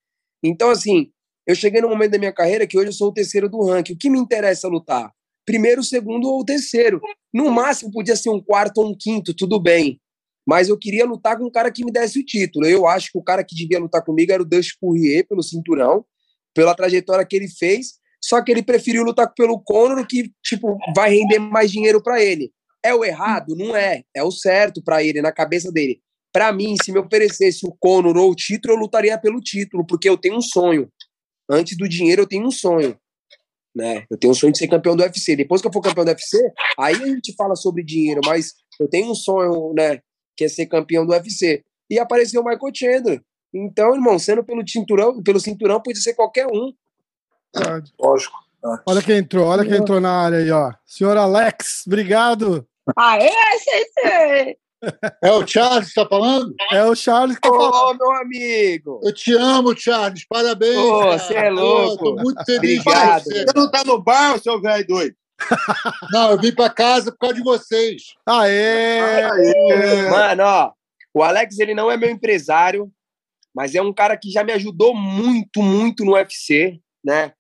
Então, 0.43 0.71
assim, 0.71 1.11
eu 1.47 1.55
cheguei 1.55 1.81
num 1.81 1.89
momento 1.89 2.13
da 2.13 2.19
minha 2.19 2.33
carreira 2.33 2.67
que 2.67 2.79
hoje 2.79 2.89
eu 2.89 2.93
sou 2.93 3.09
o 3.09 3.13
terceiro 3.13 3.49
do 3.49 3.63
ranking. 3.63 3.95
O 3.95 3.99
que 3.99 4.09
me 4.09 4.19
interessa 4.19 4.69
lutar? 4.69 5.13
Primeiro, 5.45 5.83
segundo 5.83 6.29
ou 6.29 6.45
terceiro. 6.45 7.01
No 7.33 7.51
máximo, 7.51 7.93
podia 7.93 8.17
ser 8.17 8.31
um 8.31 8.43
quarto 8.43 8.79
ou 8.79 8.91
um 8.91 8.97
quinto, 8.99 9.35
tudo 9.35 9.61
bem. 9.61 10.01
Mas 10.47 10.69
eu 10.69 10.79
queria 10.79 11.05
lutar 11.05 11.37
com 11.37 11.45
um 11.45 11.51
cara 11.51 11.71
que 11.71 11.85
me 11.85 11.93
desse 11.93 12.19
o 12.19 12.25
título. 12.25 12.67
Eu 12.67 12.87
acho 12.87 13.11
que 13.13 13.19
o 13.19 13.23
cara 13.23 13.45
que 13.45 13.55
devia 13.55 13.79
lutar 13.79 14.05
comigo 14.05 14.33
era 14.33 14.43
o 14.43 14.47
Dusty 14.47 14.77
Poirier, 14.81 15.27
pelo 15.27 15.43
cinturão, 15.43 16.05
pela 16.55 16.75
trajetória 16.75 17.27
que 17.27 17.37
ele 17.37 17.49
fez. 17.49 17.95
Só 18.27 18.43
que 18.43 18.51
ele 18.51 18.63
preferiu 18.63 19.05
lutar 19.05 19.33
pelo 19.35 19.61
Conor, 19.61 20.05
que 20.05 20.33
tipo 20.43 20.77
vai 20.97 21.11
render 21.11 21.39
mais 21.39 21.71
dinheiro 21.71 22.03
para 22.03 22.21
ele. 22.21 22.51
É 22.85 22.93
o 22.93 23.05
errado? 23.05 23.55
Não 23.55 23.77
é. 23.77 24.03
É 24.13 24.23
o 24.25 24.33
certo 24.33 24.83
para 24.83 25.01
ele, 25.01 25.23
na 25.23 25.31
cabeça 25.31 25.71
dele. 25.71 26.01
Para 26.33 26.53
mim, 26.53 26.75
se 26.83 26.91
me 26.91 26.99
oferecesse 26.99 27.65
o 27.65 27.75
Conor 27.79 28.17
ou 28.17 28.33
o 28.33 28.35
título, 28.35 28.75
eu 28.75 28.79
lutaria 28.79 29.17
pelo 29.17 29.41
título, 29.41 29.87
porque 29.87 30.09
eu 30.09 30.19
tenho 30.19 30.37
um 30.39 30.43
sonho. 30.43 30.91
Antes 31.49 31.79
do 31.79 31.89
dinheiro, 31.89 32.23
eu 32.23 32.27
tenho 32.27 32.45
um 32.45 32.51
sonho. 32.51 32.99
Né? 33.73 34.05
Eu 34.11 34.19
tenho 34.19 34.33
um 34.33 34.35
sonho 34.35 34.53
de 34.53 34.59
ser 34.59 34.67
campeão 34.67 34.97
do 34.97 35.05
UFC. 35.05 35.37
Depois 35.37 35.63
que 35.63 35.69
eu 35.69 35.73
for 35.73 35.81
campeão 35.81 36.05
do 36.05 36.09
UFC, 36.09 36.37
aí 36.81 36.97
a 36.97 37.07
gente 37.07 37.33
fala 37.37 37.55
sobre 37.55 37.85
dinheiro, 37.85 38.21
mas 38.27 38.55
eu 38.81 38.89
tenho 38.89 39.09
um 39.09 39.15
sonho, 39.15 39.73
né, 39.73 40.01
que 40.37 40.45
é 40.45 40.49
ser 40.49 40.67
campeão 40.67 41.07
do 41.07 41.13
UFC. 41.13 41.63
E 41.89 41.97
apareceu 42.01 42.43
o 42.43 42.45
Michael 42.45 42.75
Chandler. 42.75 43.23
Então, 43.55 43.95
irmão, 43.95 44.19
sendo 44.19 44.43
pelo 44.43 44.67
cinturão, 44.69 45.23
pelo 45.23 45.39
cinturão, 45.39 45.81
pode 45.81 46.03
ser 46.03 46.15
qualquer 46.15 46.49
um. 46.49 46.73
Verdade. 47.59 47.93
Lógico. 47.99 48.39
Olha 48.85 49.03
quem 49.03 49.19
entrou, 49.19 49.47
olha 49.47 49.65
quem 49.65 49.77
entrou 49.77 50.01
na 50.01 50.11
área 50.11 50.39
aí, 50.39 50.51
ó. 50.51 50.73
Senhor 50.85 51.17
Alex, 51.17 51.85
obrigado. 51.87 52.67
Aê, 52.97 53.31
Sensei! 53.59 54.57
É 55.23 55.33
o 55.33 55.47
Charles 55.47 55.89
que 55.89 55.95
tá 55.95 56.07
falando? 56.07 56.55
É 56.71 56.85
o 56.85 56.95
Charles 56.95 57.37
que 57.37 57.43
tá 57.43 57.49
falando. 57.49 57.75
Ô, 57.75 57.95
meu 57.95 58.13
amigo! 58.13 59.01
Eu 59.03 59.13
te 59.13 59.33
amo, 59.35 59.77
Charles. 59.77 60.27
Parabéns. 60.29 60.77
Ô, 60.77 61.13
você 61.13 61.35
é 61.35 61.51
louco. 61.51 62.05
Tô 62.05 62.23
muito 62.23 62.45
feliz 62.45 62.81
Obrigado. 62.81 63.25
você. 63.25 63.45
Você 63.45 63.53
não 63.55 63.71
tá 63.71 63.85
no 63.85 64.03
bar, 64.03 64.39
seu 64.39 64.61
velho 64.61 64.87
doido? 64.87 65.17
Não, 66.13 66.31
eu 66.31 66.41
vim 66.41 66.51
pra 66.51 66.71
casa 66.71 67.13
por 67.13 67.19
causa 67.19 67.35
de 67.35 67.43
vocês. 67.43 68.15
Aê! 68.25 69.01
Mano, 70.11 70.43
ó, 70.43 70.73
o 71.13 71.23
Alex, 71.23 71.59
ele 71.59 71.75
não 71.75 71.91
é 71.91 71.97
meu 71.97 72.09
empresário, 72.11 72.91
mas 73.55 73.75
é 73.75 73.83
um 73.83 73.93
cara 73.93 74.17
que 74.17 74.31
já 74.31 74.43
me 74.43 74.53
ajudou 74.53 74.95
muito, 74.95 75.63
muito 75.63 76.07
no 76.07 76.13
UFC, 76.13 76.81
né? 77.05 77.33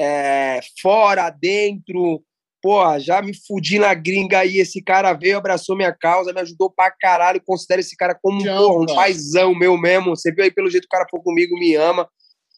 É, 0.00 0.60
fora, 0.80 1.30
dentro, 1.30 2.24
porra, 2.62 3.00
já 3.00 3.20
me 3.20 3.32
fudi 3.34 3.78
na 3.78 3.92
gringa 3.92 4.38
aí, 4.38 4.58
esse 4.58 4.80
cara 4.80 5.12
veio, 5.12 5.36
abraçou 5.36 5.76
minha 5.76 5.92
causa, 5.92 6.32
me 6.32 6.40
ajudou 6.40 6.70
pra 6.70 6.90
caralho, 6.90 7.42
considero 7.44 7.80
esse 7.80 7.96
cara 7.96 8.14
como 8.14 8.40
um, 8.40 8.44
porra, 8.44 8.82
um 8.82 8.86
cara. 8.86 8.98
paizão 8.98 9.54
meu 9.54 9.76
mesmo, 9.76 10.10
você 10.10 10.32
viu 10.32 10.44
aí 10.44 10.50
pelo 10.50 10.70
jeito 10.70 10.84
que 10.84 10.94
o 10.94 10.98
cara 10.98 11.08
foi 11.10 11.20
comigo, 11.20 11.58
me 11.58 11.74
ama, 11.74 12.08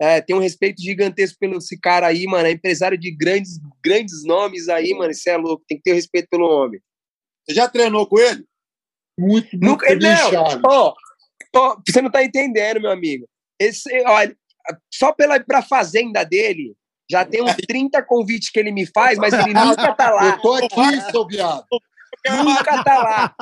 é, 0.01 0.20
tem 0.20 0.37
um 0.37 0.40
respeito 0.40 0.83
gigantesco 0.83 1.38
pelo 1.38 1.57
esse 1.57 1.79
cara 1.79 2.07
aí, 2.07 2.25
mano, 2.27 2.47
é 2.47 2.51
empresário 2.51 2.99
de 2.99 3.11
grandes, 3.11 3.59
grandes 3.83 4.25
nomes 4.25 4.68
aí, 4.68 4.92
mano, 4.92 5.11
isso 5.11 5.29
é 5.29 5.37
louco, 5.37 5.64
tem 5.66 5.79
que 5.79 5.85
ter 5.85 5.94
respeito 5.94 6.29
pelo 6.29 6.47
homem. 6.47 6.81
Você 7.47 7.55
já 7.55 7.68
treinou 7.68 8.07
com 8.07 8.18
ele? 8.18 8.44
Muito, 9.18 9.49
muito 9.53 9.64
Nunca, 9.64 9.94
não, 9.97 10.62
ó, 10.66 10.94
ó, 11.57 11.77
você 11.87 12.03
não 12.03 12.11
tá 12.11 12.25
entendendo, 12.25 12.81
meu 12.81 12.90
amigo. 12.90 13.27
Esse, 13.59 13.88
olha, 14.07 14.37
só 14.92 15.12
pela 15.12 15.38
pra 15.40 15.62
fazenda 15.62 16.25
dele, 16.25 16.75
já 17.11 17.25
tem 17.25 17.43
uns 17.43 17.55
30 17.55 18.03
convites 18.03 18.51
que 18.51 18.59
ele 18.59 18.73
me 18.73 18.87
faz, 18.87 19.19
mas 19.19 19.33
ele 19.33 19.53
nunca 19.53 19.93
tá 19.95 20.11
lá. 20.11 20.27
Eu 20.27 20.40
tô 20.40 20.55
aqui, 20.55 21.01
seu 21.11 21.27
viado. 21.27 21.64
Nunca 22.45 22.83
tá 22.83 22.99
lá. 22.99 23.35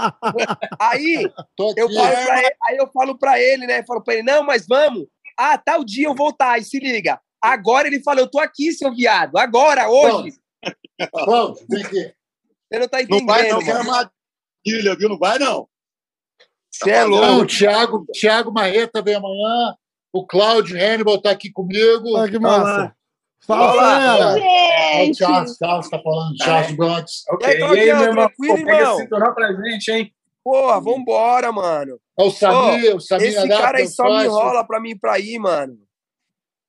Aí 0.80 1.30
Tô 1.56 1.70
aqui. 1.70 1.80
eu 1.80 1.88
falo 1.92 2.08
pra 2.24 2.40
ele, 2.42 2.56
aí 2.64 2.76
eu 2.76 2.90
falo 2.92 3.18
pra 3.18 3.40
ele, 3.40 3.66
né? 3.66 3.84
Falo 3.86 4.02
pra 4.02 4.14
ele, 4.14 4.22
não, 4.24 4.42
mas 4.42 4.66
vamos. 4.66 5.06
Ah, 5.38 5.56
tal 5.56 5.84
dia 5.84 6.08
eu 6.08 6.14
vou 6.14 6.30
estar, 6.30 6.58
e 6.58 6.64
se 6.64 6.78
liga. 6.78 7.20
Agora 7.40 7.86
ele 7.86 8.02
fala, 8.02 8.20
eu 8.20 8.30
tô 8.30 8.40
aqui, 8.40 8.72
seu 8.72 8.92
viado. 8.94 9.36
Agora, 9.36 9.88
hoje. 9.88 10.32
Vamos, 11.12 11.64
vem 11.68 11.84
aqui. 11.84 12.14
Você 12.72 12.78
não 12.78 12.88
tá 12.88 12.98
Não 13.02 13.26
vai 13.26 13.48
não, 13.48 13.60
entendendo, 13.60 13.64
que 13.64 13.70
é 13.70 13.74
armadilha, 13.74 14.96
viu? 14.96 15.08
Não 15.08 15.18
vai 15.18 15.38
não. 15.38 15.68
Você 16.70 16.90
é 16.90 17.02
Não, 17.02 17.10
louco. 17.10 17.42
o 17.42 17.46
Thiago, 17.46 18.06
Thiago 18.12 18.52
Marreta 18.52 19.02
vem 19.02 19.14
amanhã. 19.14 19.76
O 20.12 20.26
Cláudio 20.26 20.76
Hannibal 20.76 21.20
tá 21.20 21.30
aqui 21.30 21.50
comigo. 21.50 22.16
Olha 22.16 22.30
que 22.30 22.38
massa. 22.38 22.94
Fala. 23.46 24.38
É 24.38 25.02
o 25.02 25.04
Gente! 25.04 25.18
Charles, 25.18 25.56
Charles 25.56 25.90
tá 25.90 25.98
falando. 26.00 26.36
Charles 26.42 26.76
Bronx. 26.76 27.24
Ok, 27.30 27.48
E 27.48 27.50
aí, 27.52 27.58
e 27.60 27.64
aí, 27.90 27.94
meu 27.96 28.02
irmão? 28.08 28.26
tranquilo, 28.28 28.56
Pô, 28.58 28.64
pega 28.64 28.82
esse 28.82 28.96
cinturão 29.02 29.34
pra 29.34 29.52
gente, 29.52 29.90
hein? 29.90 30.14
Porra, 30.44 30.80
vambora, 30.80 31.52
mano. 31.52 32.00
É 32.18 32.22
o 32.24 32.30
Samir, 32.30 32.96
o 32.96 33.00
Samir 33.00 33.28
Esse 33.28 33.48
cara 33.48 33.78
aí 33.78 33.86
só 33.88 34.04
me 34.04 34.24
enrola 34.24 34.64
pra 34.66 34.80
mim 34.80 34.90
ir 34.90 34.98
pra 34.98 35.14
aí, 35.14 35.38
mano. 35.38 35.78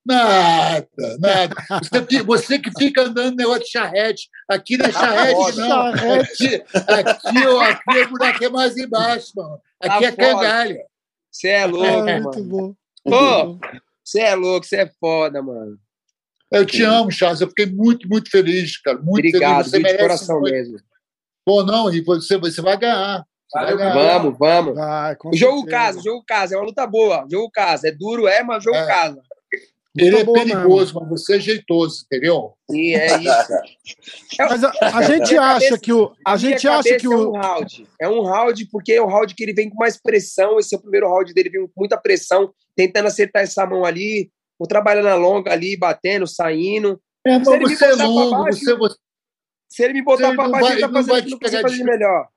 Nada, 0.06 0.86
nada. 1.18 1.54
Você 1.82 2.02
que, 2.06 2.22
você 2.22 2.58
que 2.58 2.70
fica 2.78 3.02
andando 3.02 3.30
no 3.30 3.36
negócio 3.36 3.62
de 3.64 3.70
charrete. 3.70 4.28
Aqui 4.48 4.76
não 4.76 4.86
é 4.86 4.92
charrete, 4.92 5.34
foda. 5.34 5.66
não. 5.68 5.86
Aqui, 5.86 6.62
aqui, 6.74 7.46
ó, 7.46 7.60
aqui 7.62 7.98
o 8.02 8.08
buraco 8.10 8.44
é 8.44 8.48
mais 8.50 8.76
embaixo, 8.76 9.32
mano. 9.34 9.58
Aqui 9.80 10.00
Tá 10.00 10.06
é 10.06 10.10
foda. 10.10 10.16
cangalha. 10.44 10.84
Você 11.30 11.48
é 11.48 11.66
louco, 11.66 11.86
É, 11.86 12.20
mano. 12.20 12.22
muito 12.24 12.44
bom. 12.44 12.74
Pô, 13.04 13.58
você 14.04 14.20
é 14.20 14.34
louco, 14.34 14.66
você 14.66 14.76
é 14.76 14.90
foda, 15.00 15.42
mano. 15.42 15.78
Eu 16.54 16.64
te 16.66 16.82
amo, 16.82 17.10
Charles. 17.10 17.40
Eu 17.40 17.48
fiquei 17.48 17.66
muito, 17.66 18.08
muito 18.08 18.30
feliz, 18.30 18.76
cara. 18.80 18.98
Muito 18.98 19.26
Obrigado, 19.28 19.64
feliz. 19.64 19.70
Você 19.70 19.76
viu, 19.78 19.86
de 19.86 19.92
merece 19.92 20.02
coração 20.02 20.40
muito. 20.40 20.52
mesmo. 20.54 20.78
Pô, 21.44 21.62
não, 21.62 21.92
e 21.92 22.00
você, 22.00 22.38
você 22.38 22.62
vai 22.62 22.76
ganhar. 22.78 23.24
Vai. 23.52 23.76
Vamos, 23.76 24.38
vamos. 24.38 24.74
Vai, 24.74 25.16
O 25.24 25.36
jogo 25.36 25.58
certeza. 25.58 25.76
casa, 25.76 25.98
o 25.98 26.02
jogo 26.02 26.24
casa, 26.26 26.54
é 26.54 26.58
uma 26.58 26.64
luta 26.66 26.86
boa. 26.86 27.24
O 27.26 27.30
jogo 27.30 27.50
casa, 27.52 27.88
é 27.88 27.92
duro, 27.92 28.26
é, 28.26 28.42
mas 28.42 28.58
o 28.58 28.64
jogo 28.64 28.76
É. 28.76 28.86
casa. 28.86 29.20
Ele 29.96 30.16
é 30.18 30.24
boa 30.24 30.40
perigoso, 30.42 30.92
mas 30.98 31.08
você 31.08 31.36
é 31.36 31.40
jeitoso, 31.40 32.02
entendeu? 32.04 32.54
E 32.68 32.94
é 32.96 33.16
isso. 33.16 33.48
Mas 34.40 34.64
a, 34.64 34.72
a 34.80 35.02
gente 35.02 35.36
acha 35.38 35.52
cabeça- 35.68 35.78
que 35.78 35.92
o. 35.92 36.12
A 36.26 36.36
gente 36.36 36.66
acha 36.66 36.96
que 36.96 37.06
é 37.06 37.08
o. 37.08 37.30
um 37.30 37.38
round. 37.40 37.86
É 38.00 38.08
um 38.08 38.22
round 38.22 38.66
porque 38.72 38.92
é 38.94 39.00
o 39.00 39.06
round 39.06 39.32
que 39.36 39.44
ele 39.44 39.52
vem 39.54 39.70
com 39.70 39.76
mais 39.76 39.96
pressão. 39.96 40.58
Esse 40.58 40.74
é 40.74 40.78
o 40.78 40.80
primeiro 40.80 41.08
round 41.08 41.32
dele, 41.32 41.48
vem 41.48 41.62
com 41.68 41.72
muita 41.76 41.96
pressão, 41.96 42.52
tentando 42.74 43.06
acertar 43.06 43.42
essa 43.44 43.64
mão 43.66 43.84
ali, 43.84 44.32
ou 44.58 44.66
trabalhando 44.66 45.08
a 45.08 45.14
longa 45.14 45.52
ali, 45.52 45.76
batendo, 45.76 46.26
saindo. 46.26 47.00
É, 47.26 47.32
Se 47.34 47.38
mas 47.38 47.48
ele 47.48 47.64
me 47.66 47.76
você 47.76 47.84
é 47.84 47.90
botar 47.90 47.96
pra 48.04 48.06
longo, 48.06 48.42
baixo, 48.44 48.58
você, 48.60 48.76
você 48.76 48.96
Se 49.68 49.82
ele 49.84 49.92
me 49.94 50.02
botar 50.02 50.26
Ele 50.28 50.36
pra 50.36 50.48
baixo, 50.48 50.64
vai- 50.66 50.72
ele 50.72 50.80
tá 50.82 50.88
fazendo 50.92 51.10
vai 51.10 51.20
aquilo 51.20 51.38
que 51.38 51.48
você 51.48 51.62
de- 51.64 51.84
melhor. 51.84 52.28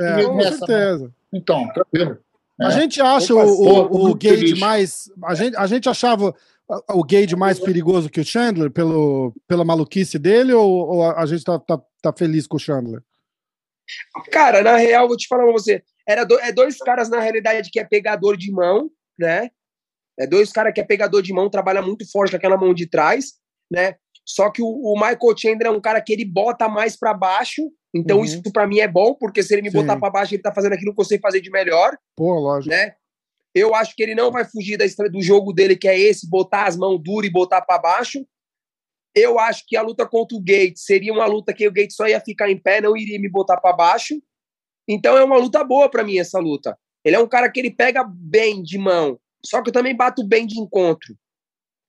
É, 0.00 0.24
com 0.24 0.40
certeza. 0.42 1.14
Então, 1.32 1.68
tranquilo. 1.72 2.18
A 2.60 2.68
É. 2.68 2.70
gente 2.72 3.00
acha 3.00 3.34
o, 3.34 3.38
o, 3.38 4.10
o 4.10 4.14
Gage 4.14 4.36
feliz. 4.38 4.58
mais. 4.60 5.10
A 5.24 5.34
gente, 5.34 5.56
a 5.56 5.66
gente 5.66 5.88
achava 5.88 6.34
o 6.90 7.04
Gage 7.04 7.36
mais 7.36 7.58
perigoso 7.60 8.08
que 8.08 8.20
o 8.20 8.24
Chandler 8.24 8.70
pelo, 8.70 9.32
pela 9.46 9.64
maluquice 9.64 10.18
dele 10.18 10.52
ou, 10.52 10.70
ou 10.70 11.04
a 11.04 11.22
a 11.22 11.26
gente 11.26 11.44
tá, 11.44 11.58
tá, 11.58 11.80
tá 12.00 12.12
feliz 12.16 12.46
com 12.46 12.56
o 12.56 12.60
Chandler? 12.60 13.02
Cara, 14.30 14.62
na 14.62 14.76
real, 14.76 15.06
vou 15.08 15.16
te 15.16 15.26
falar 15.28 15.44
pra 15.44 15.52
você. 15.52 15.82
Era 16.06 16.24
do- 16.24 16.38
é 16.40 16.50
dois 16.52 16.78
caras, 16.78 17.08
na 17.10 17.20
realidade, 17.20 17.70
que 17.70 17.78
é 17.78 17.84
pegador 17.84 18.36
de 18.36 18.50
mão, 18.50 18.90
né? 19.18 19.50
É 20.18 20.26
dois 20.26 20.52
caras 20.52 20.72
que 20.72 20.80
é 20.80 20.84
pegador 20.84 21.22
de 21.22 21.32
mão, 21.32 21.50
trabalha 21.50 21.82
muito 21.82 22.08
forte 22.10 22.30
com 22.30 22.36
aquela 22.36 22.56
mão 22.56 22.72
de 22.72 22.86
trás, 22.88 23.34
né? 23.70 23.96
Só 24.24 24.50
que 24.50 24.62
o, 24.62 24.66
o 24.66 24.94
Michael 24.94 25.36
Chandler 25.36 25.66
é 25.66 25.70
um 25.70 25.80
cara 25.80 26.00
que 26.00 26.12
ele 26.12 26.24
bota 26.24 26.68
mais 26.68 26.96
pra 26.96 27.12
baixo. 27.12 27.62
Então, 27.94 28.18
Uhum. 28.18 28.24
isso 28.24 28.42
pra 28.52 28.66
mim 28.66 28.80
é 28.80 28.88
bom, 28.88 29.14
porque 29.14 29.42
se 29.42 29.54
ele 29.54 29.62
me 29.62 29.70
Sim. 29.70 29.78
botar 29.78 29.96
pra 29.98 30.10
baixo, 30.10 30.34
ele 30.34 30.42
tá 30.42 30.52
fazendo 30.52 30.72
aquilo 30.72 30.94
que 30.94 31.00
eu 31.00 31.04
sei 31.04 31.18
fazer 31.18 31.40
de 31.40 31.50
melhor, 31.50 31.96
Pô, 32.16 32.32
lógico. 32.38 32.74
né? 32.74 32.94
Eu 33.54 33.72
acho 33.74 33.94
que 33.94 34.02
ele 34.02 34.14
não 34.16 34.32
vai 34.32 34.44
fugir 34.44 34.76
da 34.76 34.84
do 35.08 35.22
jogo 35.22 35.52
dele, 35.52 35.76
que 35.76 35.86
é 35.86 35.96
esse, 35.98 36.28
botar 36.28 36.66
as 36.66 36.76
mãos 36.76 36.98
duras 37.00 37.28
e 37.28 37.32
botar 37.32 37.60
pra 37.62 37.78
baixo. 37.78 38.26
Eu 39.14 39.38
acho 39.38 39.64
que 39.68 39.76
a 39.76 39.82
luta 39.82 40.04
contra 40.06 40.36
o 40.36 40.40
Gates 40.40 40.82
seria 40.84 41.12
uma 41.12 41.26
luta 41.26 41.52
que 41.54 41.68
o 41.68 41.72
Gates 41.72 41.94
só 41.94 42.08
ia 42.08 42.20
ficar 42.20 42.50
em 42.50 42.58
pé, 42.58 42.80
não 42.80 42.96
iria 42.96 43.20
me 43.20 43.28
botar 43.28 43.58
pra 43.60 43.72
baixo. 43.72 44.20
Então 44.88 45.16
é 45.16 45.22
uma 45.22 45.36
luta 45.36 45.62
boa 45.62 45.88
pra 45.88 46.02
mim 46.02 46.18
essa 46.18 46.40
luta. 46.40 46.76
Ele 47.04 47.14
é 47.14 47.18
um 47.20 47.28
cara 47.28 47.48
que 47.50 47.60
ele 47.60 47.70
pega 47.70 48.02
bem 48.02 48.60
de 48.60 48.76
mão, 48.76 49.20
só 49.44 49.62
que 49.62 49.70
eu 49.70 49.72
também 49.72 49.96
bato 49.96 50.26
bem 50.26 50.46
de 50.46 50.58
encontro, 50.58 51.14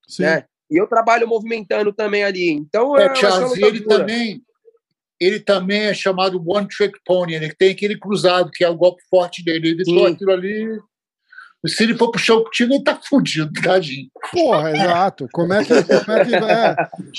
Sim. 0.07 0.23
né? 0.23 0.45
E 0.69 0.77
eu 0.77 0.87
trabalho 0.87 1.27
movimentando 1.27 1.93
também 1.93 2.23
ali. 2.23 2.51
Então 2.51 2.97
É, 2.97 3.05
é, 3.05 3.15
Charles, 3.15 3.55
ele 3.57 3.81
também, 3.81 4.41
ele 5.19 5.39
também 5.39 5.81
é 5.83 5.93
chamado 5.93 6.43
One 6.45 6.67
Trick 6.67 6.99
Pony. 7.05 7.35
Ele 7.35 7.53
tem 7.53 7.71
aquele 7.71 7.97
cruzado, 7.97 8.49
que 8.51 8.63
é 8.63 8.69
o 8.69 8.75
golpe 8.75 9.01
forte 9.09 9.43
dele. 9.43 9.69
Ele 9.69 9.85
Sim. 9.85 9.97
só 9.97 10.07
aquilo 10.07 10.31
ali. 10.31 10.79
Se 11.67 11.83
ele 11.83 11.97
for 11.97 12.11
puxar 12.11 12.35
o 12.35 12.43
contigo, 12.43 12.73
ele 12.73 12.83
tá 12.83 12.99
fudido, 13.03 13.51
tadinho. 13.61 14.07
Porra, 14.31 14.71
exato. 14.71 15.27
Como 15.31 15.53
é 15.53 15.63
que. 15.63 15.73
Como 15.83 16.17
é 16.17 16.25
que 16.25 16.35
é? 16.35 16.75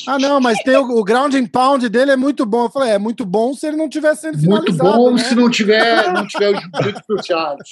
Ah, 0.07 0.19
não, 0.19 0.41
mas 0.41 0.59
tem 0.63 0.77
o, 0.77 0.99
o 0.99 1.05
ground 1.05 1.35
and 1.35 1.47
pound 1.47 1.89
dele 1.89 2.13
é 2.13 2.17
muito 2.17 2.45
bom. 2.47 2.65
Eu 2.65 2.71
falei, 2.71 2.91
é 2.91 2.99
muito 2.99 3.25
bom 3.25 3.55
se 3.55 3.67
ele 3.67 3.77
não 3.77 3.89
tivesse 3.89 4.23
sendo 4.23 4.39
Muito 4.39 4.73
finalizado. 4.73 4.97
bom 4.97 5.13
né? 5.13 5.19
se 5.19 5.35
não 5.35 5.51
tiver, 5.51 6.13
não 6.13 6.27
tiver 6.27 6.51
os 6.51 7.01
pro 7.07 7.25
Charles. 7.25 7.69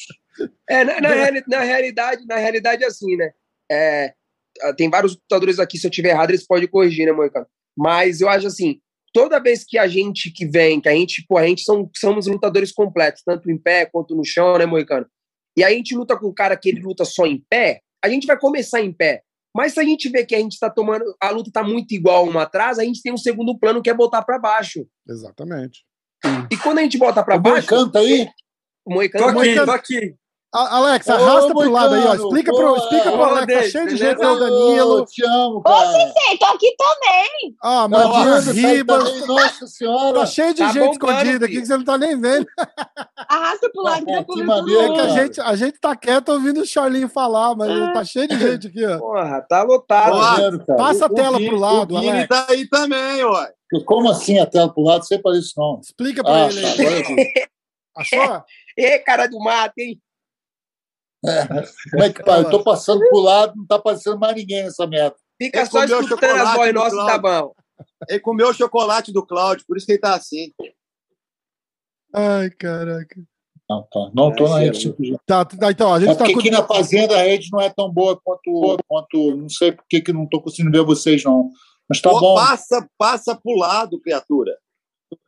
É, 0.68 0.84
na, 0.84 1.00
na 1.00 1.08
reali- 1.08 1.44
na 1.46 1.60
realidade, 1.60 2.26
na 2.26 2.36
realidade, 2.36 2.84
é 2.84 2.86
assim, 2.86 3.16
né? 3.16 3.30
É, 3.70 4.14
ah, 4.62 4.72
tem 4.72 4.88
vários 4.90 5.12
lutadores 5.14 5.58
aqui, 5.58 5.78
se 5.78 5.86
eu 5.86 5.90
tiver 5.90 6.10
errado, 6.10 6.30
eles 6.30 6.46
podem 6.46 6.68
corrigir, 6.68 7.06
né, 7.06 7.12
Moicano? 7.12 7.46
Mas 7.76 8.20
eu 8.20 8.28
acho 8.28 8.46
assim, 8.46 8.80
toda 9.12 9.40
vez 9.40 9.64
que 9.64 9.78
a 9.78 9.86
gente 9.86 10.30
que 10.30 10.46
vem, 10.46 10.80
que 10.80 10.88
a 10.88 10.92
gente, 10.92 11.24
pô, 11.28 11.38
a 11.38 11.46
gente 11.46 11.62
são, 11.62 11.90
somos 11.96 12.26
lutadores 12.26 12.72
completos, 12.72 13.22
tanto 13.24 13.50
em 13.50 13.58
pé 13.58 13.86
quanto 13.86 14.14
no 14.14 14.24
chão, 14.24 14.56
né, 14.58 14.66
Moicano? 14.66 15.06
E 15.56 15.62
a 15.64 15.70
gente 15.70 15.94
luta 15.94 16.16
com 16.18 16.28
um 16.28 16.34
cara 16.34 16.56
que 16.56 16.68
ele 16.68 16.80
luta 16.80 17.04
só 17.04 17.26
em 17.26 17.42
pé, 17.48 17.80
a 18.04 18.08
gente 18.08 18.26
vai 18.26 18.38
começar 18.38 18.80
em 18.80 18.92
pé. 18.92 19.22
Mas 19.56 19.74
se 19.74 19.80
a 19.80 19.84
gente 19.84 20.08
vê 20.08 20.26
que 20.26 20.34
a 20.34 20.38
gente 20.38 20.58
tá 20.58 20.68
tomando, 20.68 21.04
a 21.20 21.30
luta 21.30 21.48
tá 21.52 21.62
muito 21.62 21.92
igual 21.94 22.28
uma 22.28 22.42
atrás, 22.42 22.76
a 22.78 22.84
gente 22.84 23.00
tem 23.00 23.12
um 23.12 23.16
segundo 23.16 23.56
plano 23.56 23.80
que 23.80 23.88
é 23.88 23.94
botar 23.94 24.22
para 24.22 24.36
baixo. 24.36 24.84
Exatamente. 25.08 25.84
E 26.50 26.56
quando 26.56 26.78
a 26.78 26.82
gente 26.82 26.98
bota 26.98 27.22
para 27.22 27.36
O 27.36 27.40
baixo, 27.40 27.68
Moicano 27.70 27.92
tá 27.92 28.00
aí? 28.00 28.28
o 28.84 28.92
Moicano 28.94 29.24
Tô 29.24 29.30
aqui, 29.30 29.38
Moicano- 29.38 29.66
tô 29.66 29.72
aqui. 29.72 30.14
A- 30.54 30.76
Alex, 30.76 31.06
Ô, 31.08 31.12
arrasta 31.12 31.52
pro 31.52 31.70
lado 31.70 31.94
aí, 31.96 32.06
ó. 32.06 32.14
Explica 32.14 32.52
pro, 32.52 32.76
explica 32.76 33.10
pro 33.10 33.20
Ô, 33.20 33.24
Alex. 33.24 33.52
Tá 33.54 33.62
cheio 33.70 33.88
de 33.88 33.96
gente 33.96 34.24
aí, 34.24 34.38
Danilo. 34.38 35.00
Ô, 35.00 35.04
te 35.04 35.24
amo, 35.26 35.56
Ô, 35.58 35.62
cara. 35.62 35.86
Sensei, 35.92 36.38
tô 36.38 36.44
aqui 36.46 36.74
também. 36.78 37.56
Ah, 37.62 37.82
Amanda, 37.82 38.40
sai 38.42 38.52
Ribas. 38.54 39.26
Nossa 39.26 39.66
senhora. 39.66 40.20
Tá 40.20 40.26
cheio 40.26 40.54
de 40.54 40.60
Tá 40.60 40.72
gente 40.72 40.92
escondida 40.92 41.46
aqui 41.46 41.60
que 41.60 41.66
você 41.66 41.76
não 41.76 41.84
tá 41.84 41.98
nem 41.98 42.20
vendo. 42.20 42.46
Arrasta 43.28 43.68
pro 43.72 43.82
lado 43.82 44.04
que 44.06 44.12
Ah, 44.12 44.24
tá 44.24 44.32
que 44.32 44.42
maneiro, 44.44 44.82
É 44.82 44.94
que 44.94 45.00
a 45.00 45.08
gente, 45.08 45.40
a 45.40 45.56
gente 45.56 45.80
tá 45.80 45.96
quieto 45.96 46.28
ouvindo 46.30 46.60
o 46.60 46.66
Charlinho 46.66 47.08
falar, 47.08 47.54
mas 47.56 47.68
tá 47.92 48.04
cheio 48.04 48.28
de 48.28 48.38
gente 48.38 48.66
aqui, 48.68 48.86
ó. 48.86 48.98
porra, 48.98 49.40
tá 49.48 49.62
lotado. 49.64 50.12
Ó, 50.14 50.18
Maneiro, 50.20 50.64
cara. 50.64 50.78
Passa 50.78 51.06
a 51.06 51.08
O 51.08 51.14
tela 51.14 51.36
Vini- 51.38 51.48
pro 51.50 51.58
lado, 51.58 51.94
O 51.94 51.96
Alex. 51.98 52.28
tá 52.28 52.46
aí 52.48 52.68
também, 52.68 53.24
ué. 53.24 53.52
Como 53.86 54.08
assim 54.08 54.38
a 54.38 54.46
tela 54.46 54.72
pro 54.72 54.84
lado? 54.84 55.04
Sei 55.04 55.18
para 55.18 55.36
isso, 55.36 55.52
não. 55.56 55.80
Explica 55.82 56.22
pra 56.22 56.32
Ah, 56.44 56.46
ele 56.48 56.62
tá, 56.62 56.68
agora 56.70 56.98
eu. 57.00 57.04
Achou? 57.96 58.42
Ê, 58.76 58.98
cara 59.00 59.26
do 59.28 59.38
mato, 59.38 59.74
hein? 59.78 60.00
Como 61.90 62.02
é 62.02 62.12
que 62.12 62.22
pá? 62.22 62.38
Eu 62.38 62.50
tô 62.50 62.62
passando 62.62 63.00
pro 63.08 63.20
lado, 63.20 63.54
não 63.56 63.66
tá 63.66 63.78
passando 63.78 64.18
mais 64.18 64.34
ninguém 64.37 64.64
nessa 64.64 64.87
merda. 64.87 65.16
Fica 65.40 65.60
Ele 65.60 65.66
só 65.70 65.84
escutando 65.84 66.02
as 66.02 66.08
chocolate 66.08 66.56
vozes 66.56 66.74
nossas, 66.74 67.06
tá 67.06 67.18
bom. 67.18 67.52
Ele 68.08 68.20
comeu 68.20 68.48
o 68.48 68.54
chocolate 68.54 69.12
do 69.12 69.24
Cláudio, 69.26 69.64
por 69.66 69.76
isso 69.76 69.87
que 69.87 69.92
ele 69.92 69.98
tá 70.00 70.14
assim. 70.14 70.52
Ai, 72.12 72.50
caraca. 72.50 73.20
Não, 73.68 73.82
tá. 73.90 74.10
Não 74.14 74.34
tô 74.34 74.46
É, 74.46 74.48
na 74.48 74.74
sério. 74.74 74.96
rede. 74.98 75.16
Tá, 75.26 75.44
tá, 75.44 75.70
então, 75.70 75.92
a 75.94 75.96
É 75.96 76.00
gente 76.00 76.10
tá 76.10 76.16
porque 76.18 76.34
com... 76.34 76.40
aqui 76.40 76.50
na 76.50 76.64
fazenda 76.66 77.16
a 77.18 77.22
rede 77.22 77.48
não 77.50 77.60
é 77.60 77.70
tão 77.70 77.90
boa 77.90 78.20
quanto. 78.22 78.76
quanto 78.87 79.37
não 79.37 79.48
sei 79.48 79.72
por 79.72 79.84
que 79.88 80.00
que 80.02 80.12
não 80.12 80.26
tô 80.28 80.40
conseguindo 80.40 80.70
ver 80.70 80.84
vocês, 80.84 81.24
não. 81.24 81.50
Mas 81.88 82.00
tá 82.00 82.10
Pô, 82.10 82.20
bom. 82.20 82.34
Passa, 82.34 82.88
passa 82.98 83.34
pro 83.34 83.56
lado, 83.56 84.00
criatura. 84.00 84.56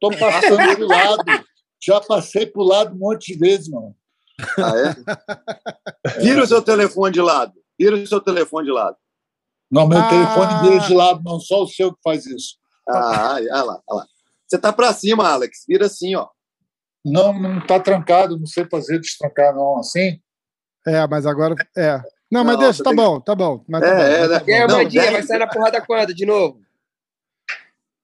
Tô 0.00 0.10
passando 0.10 0.76
pro 0.76 0.86
lado. 0.86 1.24
Já 1.82 2.00
passei 2.00 2.46
pro 2.46 2.62
lado 2.62 2.94
um 2.94 2.98
monte 2.98 3.32
de 3.32 3.38
vezes, 3.38 3.68
mano. 3.68 3.94
Ah, 4.58 4.72
é? 4.76 6.20
Vira 6.20 6.42
o 6.42 6.46
seu 6.46 6.62
telefone 6.62 7.12
de 7.12 7.20
lado. 7.20 7.52
Vira 7.78 7.96
o 7.96 8.06
seu 8.06 8.20
telefone 8.20 8.66
de 8.66 8.72
lado. 8.72 8.96
Não, 9.70 9.86
meu 9.88 9.98
Ah. 9.98 10.08
telefone 10.08 10.62
vira 10.70 10.86
de 10.86 10.94
lado, 10.94 11.22
não. 11.24 11.40
Só 11.40 11.62
o 11.62 11.68
seu 11.68 11.92
que 11.92 12.00
faz 12.02 12.24
isso. 12.26 12.56
Ah, 12.88 13.34
olha 13.34 13.62
lá, 13.64 13.80
olha 13.88 13.98
lá. 14.00 14.06
Você 14.46 14.58
tá 14.58 14.72
pra 14.72 14.92
cima, 14.92 15.28
Alex. 15.28 15.64
Vira 15.68 15.86
assim, 15.86 16.14
ó. 16.14 16.28
Não, 17.04 17.32
não 17.38 17.60
tá 17.66 17.80
trancado. 17.80 18.38
Não 18.38 18.46
sei 18.46 18.64
fazer 18.70 19.00
destrancar, 19.00 19.54
não. 19.54 19.78
Assim? 19.78 20.20
É, 20.86 21.06
mas 21.08 21.26
agora. 21.26 21.54
É. 21.76 22.00
Não, 22.30 22.44
mas 22.44 22.54
Não, 22.56 22.62
deixa, 22.64 22.82
tá 22.84 22.90
tem- 22.90 22.96
bom, 22.96 23.20
tá 23.20 23.34
bom. 23.34 23.64
Mas 23.68 23.80
tá 23.82 23.88
É, 23.88 23.94
bom, 23.96 24.02
é, 24.02 24.18
mas 24.20 24.28
tá 24.28 24.34
né? 24.34 24.38
bom. 24.40 24.50
E 24.50 24.54
aí, 24.54 24.66
Não, 24.68 24.76
Mandinha, 24.78 25.02
dez- 25.02 25.12
vai 25.14 25.22
sair 25.24 25.38
na 25.38 25.46
porrada 25.48 25.84
quando? 25.84 26.14
De 26.14 26.26
novo? 26.26 26.60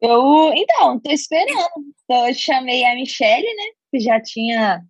Eu, 0.00 0.52
então, 0.54 0.98
tô 0.98 1.10
esperando. 1.12 1.70
Então, 2.04 2.26
eu 2.28 2.34
chamei 2.34 2.84
a 2.84 2.94
Michelle, 2.96 3.46
né? 3.46 3.64
Que 3.90 4.00
já 4.00 4.20
tinha 4.20 4.82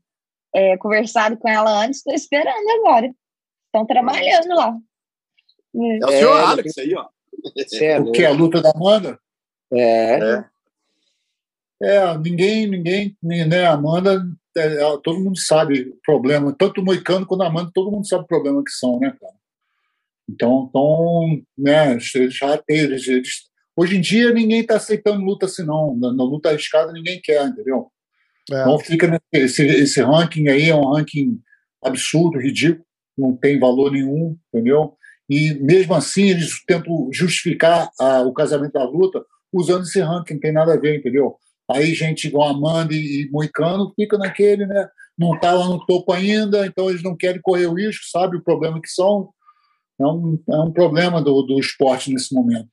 é, 0.54 0.76
conversado 0.76 1.36
com 1.36 1.48
ela 1.48 1.84
antes, 1.84 2.02
tô 2.02 2.12
esperando 2.12 2.68
agora. 2.80 3.12
Estão 3.66 3.86
trabalhando 3.86 4.48
lá. 4.54 4.76
É 5.74 6.06
o 6.06 6.10
É, 6.10 6.18
senhor 6.18 6.34
não 6.36 6.46
Alex 6.48 6.78
aí, 6.78 6.94
ó. 6.94 7.06
É 7.80 7.98
O 8.00 8.12
que? 8.12 8.24
A 8.24 8.30
luta 8.30 8.60
da 8.60 8.70
Amanda? 8.70 9.18
É. 9.72 10.18
É. 10.18 10.44
É, 11.82 12.18
ninguém, 12.18 12.66
ninguém, 12.68 13.16
né, 13.22 13.64
a 13.66 13.72
Amanda, 13.72 14.22
é, 14.56 14.76
ela- 14.80 15.00
todo 15.02 15.18
mundo 15.18 15.36
sabe 15.38 15.88
o 15.88 15.98
problema, 16.04 16.54
tanto 16.56 16.80
o 16.80 16.84
Moicano 16.84 17.26
quanto 17.26 17.42
a 17.42 17.48
Amanda, 17.48 17.70
todo 17.74 17.90
mundo 17.90 18.06
sabe 18.06 18.22
o 18.24 18.26
problema 18.28 18.62
que 18.62 18.70
são, 18.70 19.00
né, 19.00 19.16
cara? 19.20 19.32
Então, 20.28 20.66
então 20.68 21.42
né, 21.58 21.92
eles 21.92 22.34
já 22.34 22.62
eles, 22.68 23.08
eles- 23.08 23.50
hoje 23.76 23.96
em 23.96 24.00
dia 24.00 24.32
ninguém 24.32 24.60
está 24.60 24.76
aceitando 24.76 25.24
luta 25.24 25.46
assim, 25.46 25.64
não. 25.64 25.96
Na, 25.96 26.12
na 26.12 26.22
luta 26.22 26.50
arriscada 26.50 26.92
ninguém 26.92 27.20
quer, 27.20 27.44
entendeu? 27.48 27.90
É. 28.52 28.60
Então 28.60 28.78
fica 28.78 29.06
nesse, 29.06 29.62
esse, 29.62 29.66
esse 29.66 30.02
ranking 30.02 30.48
aí, 30.48 30.70
é 30.70 30.74
um 30.74 30.92
ranking 30.92 31.40
absurdo, 31.82 32.38
ridículo, 32.38 32.84
não 33.16 33.36
tem 33.36 33.58
valor 33.58 33.92
nenhum, 33.92 34.36
entendeu? 34.52 34.94
E 35.28 35.54
mesmo 35.54 35.94
assim 35.94 36.30
eles 36.30 36.64
tentam 36.66 37.08
justificar 37.12 37.90
ah, 37.98 38.22
o 38.22 38.32
casamento 38.32 38.72
da 38.72 38.84
luta 38.84 39.24
usando 39.52 39.82
esse 39.82 40.00
ranking, 40.00 40.34
não 40.34 40.40
tem 40.40 40.52
nada 40.52 40.74
a 40.74 40.78
ver, 40.78 40.98
entendeu? 40.98 41.36
Aí 41.70 41.94
gente 41.94 42.26
igual 42.26 42.50
Amanda 42.50 42.92
e, 42.92 43.22
e 43.22 43.30
Moicano 43.30 43.92
fica 43.94 44.18
naquele, 44.18 44.66
né? 44.66 44.88
Não 45.16 45.34
está 45.34 45.52
lá 45.52 45.66
no 45.68 45.84
topo 45.86 46.12
ainda, 46.12 46.66
então 46.66 46.90
eles 46.90 47.02
não 47.02 47.16
querem 47.16 47.40
correr 47.40 47.66
o 47.66 47.74
risco, 47.74 48.04
sabe 48.10 48.36
o 48.36 48.42
problema 48.42 48.80
que 48.80 48.88
são. 48.88 49.30
É 50.00 50.06
um, 50.06 50.38
é 50.50 50.56
um 50.56 50.72
problema 50.72 51.22
do, 51.22 51.42
do 51.42 51.58
esporte 51.60 52.12
nesse 52.12 52.34
momento. 52.34 52.68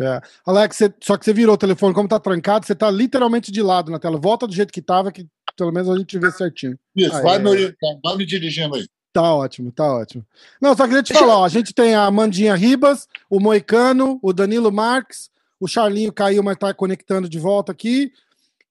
É. 0.00 0.20
Alex, 0.46 0.76
você- 0.76 0.94
só 1.02 1.16
que 1.16 1.24
você 1.24 1.32
virou 1.32 1.54
o 1.54 1.58
telefone, 1.58 1.94
como 1.94 2.08
tá 2.08 2.18
trancado, 2.18 2.66
você 2.66 2.74
tá 2.74 2.90
literalmente 2.90 3.50
de 3.50 3.62
lado 3.62 3.90
na 3.90 3.98
tela. 3.98 4.18
Volta 4.18 4.46
do 4.46 4.54
jeito 4.54 4.72
que 4.72 4.82
tava, 4.82 5.10
que 5.10 5.26
pelo 5.56 5.72
menos 5.72 5.90
a 5.90 5.96
gente 5.96 6.18
vê 6.18 6.30
certinho. 6.30 6.78
Isso, 6.94 7.20
vai, 7.22 7.36
é. 7.36 7.38
me 7.38 7.48
orientando, 7.48 8.00
vai 8.02 8.16
me 8.16 8.24
dirigindo 8.24 8.76
aí. 8.76 8.86
Tá 9.12 9.34
ótimo, 9.34 9.72
tá 9.72 9.84
ótimo. 9.84 10.24
Não, 10.60 10.76
só 10.76 10.86
queria 10.86 11.02
te 11.02 11.12
falar, 11.14 11.38
ó, 11.38 11.44
a 11.44 11.48
gente 11.48 11.74
tem 11.74 11.94
a 11.94 12.08
Mandinha 12.10 12.54
Ribas, 12.54 13.08
o 13.28 13.40
Moicano, 13.40 14.18
o 14.22 14.32
Danilo 14.32 14.70
Marques, 14.70 15.30
o 15.58 15.66
Charlinho 15.66 16.12
caiu, 16.12 16.42
mas 16.42 16.56
tá 16.56 16.72
conectando 16.72 17.28
de 17.28 17.38
volta 17.38 17.72
aqui. 17.72 18.12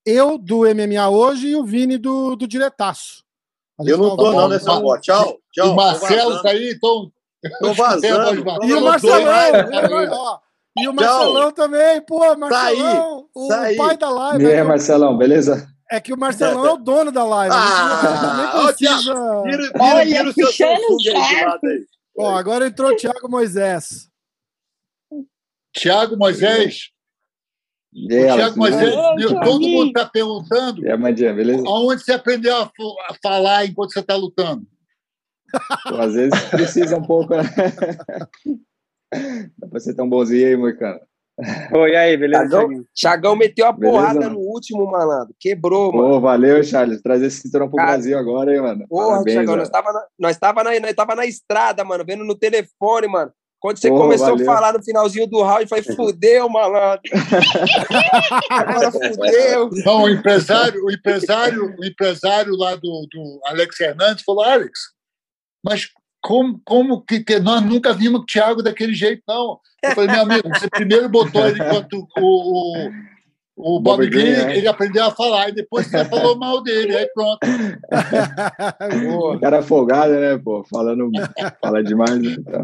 Eu 0.06 0.38
do 0.38 0.60
MMA 0.60 1.10
hoje 1.10 1.50
e 1.50 1.56
o 1.56 1.66
Vini 1.66 1.98
do, 1.98 2.36
do 2.36 2.48
Diretaço. 2.48 3.26
Eu 3.80 3.98
não 3.98 4.12
tá 4.12 4.24
tô, 4.24 4.32
não, 4.32 4.48
nessa 4.48 4.80
boa. 4.80 5.00
Tchau, 5.00 5.38
tchau. 5.52 5.74
o 5.74 5.76
Marcelo 5.76 6.42
tá 6.42 6.50
aí, 6.52 6.72
então 6.72 7.12
Tô 7.60 7.74
vazando. 7.74 8.44
E 8.64 8.74
o 8.74 8.82
Marcelão, 8.82 9.28
ó, 10.12 10.40
e 10.80 10.88
o 10.88 10.94
Marcelão 10.94 11.42
Tchau. 11.44 11.52
também, 11.52 12.02
pô, 12.02 12.20
Tá 12.20 12.38
Marcelão, 12.38 13.28
o 13.36 13.48
Tá 13.48 13.62
aí. 13.62 13.76
pai 13.76 13.98
da 13.98 14.10
live. 14.10 14.44
E 14.44 14.48
é 14.52 14.56
aí, 14.58 14.62
o- 14.64 14.68
Marcelão, 14.68 15.18
beleza? 15.18 15.68
É 15.90 16.02
que 16.02 16.12
o 16.14 16.18
Marcelão 16.18 16.66
é 16.66 16.72
o 16.74 16.78
dono 16.78 17.12
da 17.12 17.24
live. 17.24 17.56
Ah, 17.58 18.52
também 18.52 18.66
precisa. 18.76 19.14
Vira, 19.44 19.64
vira, 19.64 19.72
Olha, 19.80 20.30
o 20.30 20.34
seu 20.34 20.48
o 20.48 20.52
Samsung 20.52 21.10
aí. 21.16 21.86
Ó, 22.20 22.36
agora 22.36 22.68
entrou 22.68 22.92
o 22.92 22.96
Thiago 22.96 23.30
Moisés. 23.30 24.10
Tiago 25.74 26.18
Moisés. 26.18 26.90
E 27.94 28.14
aí, 28.14 28.24
Alex, 28.30 28.36
Tiago 28.36 28.58
Moisés, 28.58 28.96
meu, 29.16 29.40
todo 29.42 29.62
mundo 29.68 29.88
está 29.88 30.06
perguntando 30.06 30.86
aí, 30.86 30.98
Mandinha, 30.98 31.34
beleza? 31.34 31.64
aonde 31.66 32.04
você 32.04 32.12
aprendeu 32.14 32.56
a, 32.58 32.64
a 32.64 33.16
falar 33.24 33.66
enquanto 33.66 33.94
você 33.94 34.00
está 34.02 34.16
lutando. 34.16 34.68
Às 35.86 36.14
vezes 36.14 36.44
precisa 36.50 36.98
um 36.98 37.04
pouco, 37.06 37.34
né? 37.36 37.44
Dá 39.58 39.68
pra 39.70 39.80
ser 39.80 39.94
tão 39.96 40.10
bonzinho 40.10 40.48
aí, 40.48 40.56
Moicano. 40.58 41.00
Oi, 41.72 41.96
aí, 41.96 42.18
beleza? 42.18 42.50
Thiaguinho? 42.50 42.86
Thiagão 42.96 43.36
meteu 43.36 43.68
a 43.68 43.72
Beleza, 43.72 43.98
porrada 43.98 44.20
mano? 44.22 44.34
no 44.34 44.40
último, 44.40 44.90
malandro. 44.90 45.36
Quebrou, 45.40 45.94
mano. 45.94 46.10
Pô, 46.10 46.20
valeu, 46.20 46.64
Charles. 46.64 47.00
Trazer 47.02 47.28
esse 47.28 47.42
cinturão 47.42 47.68
pro 47.70 47.78
Cara, 47.78 47.92
Brasil 47.92 48.18
agora, 48.18 48.56
hein, 48.56 48.62
mano. 48.62 48.88
Porra, 48.88 49.08
Parabéns, 49.10 49.36
Thiagão, 49.36 49.52
mano. 49.52 49.62
nós 49.62 49.70
tava, 49.70 49.94
na, 49.94 50.06
nós, 50.20 50.38
tava 50.38 50.64
na, 50.64 50.80
nós 50.80 50.94
tava 50.94 51.16
na 51.16 51.26
estrada, 51.28 51.84
mano, 51.84 52.04
vendo 52.06 52.24
no 52.24 52.36
telefone, 52.36 53.08
mano. 53.08 53.32
Quando 53.60 53.78
você 53.80 53.90
Porra, 53.90 54.02
começou 54.04 54.28
valeu. 54.30 54.52
a 54.52 54.56
falar 54.56 54.74
no 54.74 54.84
finalzinho 54.84 55.28
do 55.28 55.42
round, 55.44 55.62
eu 55.64 55.68
falei, 55.68 55.84
fudeu, 55.84 56.50
malandro. 56.50 57.02
Agora 58.50 58.92
fudeu. 58.92 59.70
Não, 59.86 60.04
o 60.04 60.10
empresário, 60.10 60.84
o 60.86 60.92
empresário, 60.92 61.76
o 61.78 61.86
empresário 61.86 62.56
lá 62.56 62.76
do, 62.76 63.08
do 63.12 63.42
Alex 63.46 63.80
Hernandes 63.80 64.24
falou, 64.24 64.44
Alex, 64.44 64.80
mas 65.64 65.88
como, 66.22 66.60
como 66.66 67.02
que, 67.02 67.22
que 67.22 67.40
nós 67.40 67.62
nunca 67.62 67.94
vimos 67.94 68.22
o 68.22 68.26
Thiago 68.26 68.62
daquele 68.62 68.94
jeito, 68.94 69.22
não? 69.28 69.60
Eu 69.84 69.92
falei, 69.92 70.12
meu 70.12 70.22
amigo, 70.22 70.50
você 70.50 70.70
primeiro 70.70 71.08
botou 71.10 71.46
ele 71.48 71.62
enquanto 71.62 72.08
o, 72.18 72.22
o, 72.22 72.90
o 73.56 73.80
Bob 73.80 73.98
Bob 73.98 74.10
Green, 74.10 74.32
né? 74.32 74.58
ele 74.58 74.68
aprendeu 74.68 75.06
a 75.06 75.12
falar, 75.12 75.50
e 75.50 75.54
depois 75.54 75.88
você 75.88 76.04
falou 76.06 76.38
mal 76.38 76.62
dele, 76.62 76.96
aí 76.96 77.08
pronto. 77.14 77.40
O 79.36 79.40
cara 79.40 79.62
folgado, 79.62 80.14
né, 80.14 80.38
pô? 80.38 80.64
Falando, 80.70 81.10
fala 81.62 81.84
demais. 81.84 82.22
né? 82.22 82.36
Então. 82.40 82.64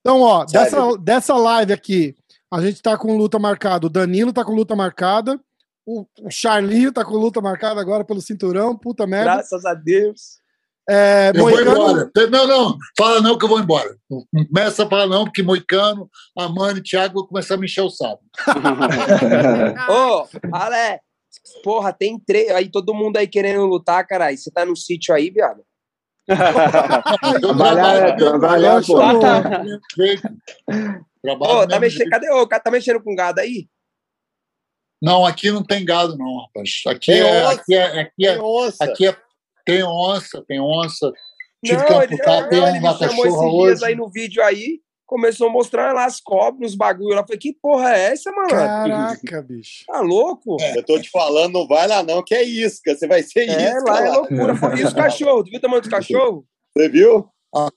Então, 0.00 0.20
ó, 0.22 0.44
dessa, 0.44 0.96
dessa 0.98 1.36
live 1.36 1.72
aqui, 1.72 2.14
a 2.50 2.60
gente 2.60 2.80
tá 2.82 2.96
com 2.96 3.16
luta 3.16 3.38
marcada. 3.38 3.86
O 3.86 3.90
Danilo 3.90 4.32
tá 4.32 4.44
com 4.44 4.54
luta 4.54 4.74
marcada. 4.74 5.38
O, 5.86 6.06
o 6.22 6.30
Charlinho 6.30 6.92
tá 6.92 7.04
com 7.04 7.14
luta 7.14 7.40
marcada 7.40 7.80
agora 7.80 8.04
pelo 8.04 8.20
cinturão. 8.20 8.76
Puta 8.76 9.06
merda. 9.06 9.34
Graças 9.34 9.64
a 9.64 9.74
Deus. 9.74 10.39
É, 10.88 11.30
Eu 11.30 11.42
vou 11.42 11.50
Moicano, 11.50 11.70
embora. 11.70 12.10
Não, 12.30 12.46
não, 12.46 12.78
fala 12.98 13.20
não 13.20 13.38
que 13.38 13.44
eu 13.44 13.48
vou 13.48 13.60
embora. 13.60 13.96
Não 14.10 14.24
começa 14.46 14.84
a 14.84 14.88
falar 14.88 15.06
não, 15.06 15.24
porque 15.24 15.42
Moicano, 15.42 16.08
Amani 16.36 16.80
e 16.80 16.82
Thiago 16.82 17.14
vão 17.14 17.26
começar 17.28 17.54
a 17.54 17.56
me 17.56 17.66
encher 17.66 17.82
o 17.82 17.90
saco. 17.90 18.22
Ô, 19.88 20.26
Ale, 20.52 21.00
porra, 21.62 21.92
tem 21.92 22.18
três. 22.18 22.50
Aí 22.50 22.68
todo 22.68 22.94
mundo 22.94 23.16
aí 23.18 23.28
querendo 23.28 23.66
lutar, 23.66 24.06
caralho. 24.06 24.36
Você 24.36 24.50
tá 24.50 24.64
no 24.64 24.76
sítio 24.76 25.14
aí, 25.14 25.30
viado? 25.30 25.62
Trabalhar, 27.40 28.00
né? 28.00 28.12
Trabalhar, 28.12 28.82
pô. 28.84 28.98
mesmo 29.62 29.80
jeito. 29.96 30.22
Trabalho 31.22 31.52
Ô, 31.52 31.68
tá 31.68 31.78
mexendo, 31.78 31.98
jeito. 31.98 32.10
cadê? 32.10 32.30
Ô, 32.30 32.46
tá 32.46 32.70
mexendo 32.70 33.02
com 33.02 33.14
gado 33.14 33.40
aí? 33.40 33.68
Não, 35.02 35.24
aqui 35.24 35.50
não 35.50 35.62
tem 35.62 35.84
gado, 35.84 36.16
não, 36.16 36.40
rapaz. 36.42 36.82
Aqui 36.86 37.12
é, 37.12 37.46
aqui 37.46 37.74
é, 37.74 38.00
aqui 38.00 38.26
é, 38.26 38.38
aqui 38.80 39.06
é- 39.06 39.16
tem 39.64 39.82
onça, 39.84 40.44
tem 40.46 40.60
onça. 40.60 41.12
Tive 41.64 41.84
que 41.84 41.92
Não, 41.92 42.02
ele, 42.02 42.14
amputar, 42.14 42.48
tem 42.48 42.60
não, 42.60 42.68
ele 42.68 42.78
uma 42.78 42.92
me 42.92 42.98
chamou 42.98 43.24
cachorra 43.24 43.28
esses 43.28 43.40
dias 43.50 43.82
hoje. 43.82 43.84
aí 43.84 43.94
no 43.94 44.08
vídeo 44.08 44.42
aí, 44.42 44.80
começou 45.06 45.48
a 45.48 45.50
mostrar 45.50 45.92
lá 45.92 46.04
as 46.06 46.20
cobras, 46.20 46.70
os 46.70 46.76
bagulho 46.76 47.10
lá. 47.14 47.20
Eu 47.20 47.24
Falei, 47.26 47.38
que 47.38 47.52
porra 47.52 47.94
é 47.96 48.12
essa, 48.12 48.30
mano? 48.32 48.48
Caraca, 48.48 49.42
bicho. 49.42 49.84
Tá 49.86 50.00
louco? 50.00 50.56
Eu 50.74 50.84
tô 50.84 50.98
te 51.00 51.10
falando, 51.10 51.52
não 51.54 51.66
vai 51.66 51.86
lá 51.86 52.02
não, 52.02 52.22
que 52.22 52.34
é 52.34 52.42
isca. 52.42 52.94
Você 52.94 53.06
vai 53.06 53.22
ser 53.22 53.48
É, 53.48 53.68
isca. 53.76 53.84
lá 53.90 54.06
é 54.06 54.08
lá. 54.08 54.16
loucura. 54.16 54.54
E 54.78 54.84
os 54.84 54.92
cachorros? 54.94 55.44
Tu 55.44 55.50
viu 55.50 55.58
o 55.58 55.60
tamanho 55.60 55.80
dos 55.82 55.90
cachorros? 55.90 56.44
Você 56.76 56.88
viu? 56.88 57.28
A, 57.54 57.68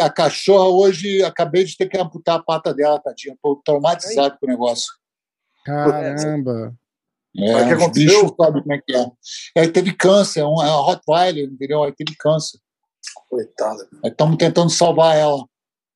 a 0.00 0.10
cachorra 0.10 0.68
hoje, 0.68 1.22
acabei 1.22 1.62
de 1.62 1.76
ter 1.76 1.88
que 1.88 1.98
amputar 1.98 2.36
a 2.38 2.42
pata 2.42 2.74
dela, 2.74 2.98
tadinha. 2.98 3.36
Tô 3.42 3.54
traumatizado 3.64 4.36
com 4.40 4.46
o 4.46 4.48
negócio. 4.48 4.88
Caramba. 5.64 6.74
É, 7.36 7.56
o 7.56 7.66
que 7.66 7.74
aconteceu? 7.74 8.22
bichos 8.22 8.36
sabem 8.36 8.62
como 8.62 8.74
é 8.74 8.80
que 8.84 8.96
é. 8.96 9.10
Aí 9.56 9.68
teve 9.68 9.92
câncer, 9.92 10.40
é 10.40 10.44
um, 10.44 10.62
é 10.62 10.66
uma 10.66 10.82
Rottweiler, 10.82 11.44
entendeu? 11.44 11.82
Aí 11.84 11.92
teve 11.92 12.16
câncer. 12.16 12.58
Coitada. 13.28 13.88
Estamos 14.04 14.36
tentando 14.36 14.70
salvar 14.70 15.16
ela. 15.16 15.44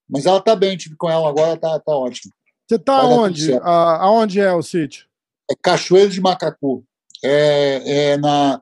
Mas 0.09 0.27
ela 0.27 0.40
tá 0.40 0.55
bem, 0.55 0.77
tive 0.77 0.97
com 0.97 1.11
ela 1.11 1.29
agora, 1.29 1.59
ela 1.62 1.81
tá, 1.81 1.97
ótimo. 1.97 2.33
Você 2.68 2.79
tá 2.79 3.01
tudo 3.01 3.14
onde? 3.14 3.55
Ah, 3.55 3.99
aonde 4.03 4.40
é 4.40 4.53
o 4.53 4.62
sítio? 4.62 5.07
É 5.51 5.55
Cachoeiro 5.61 6.11
de 6.11 6.21
Macacu. 6.21 6.85
É, 7.25 8.12
é 8.12 8.16
na, 8.16 8.61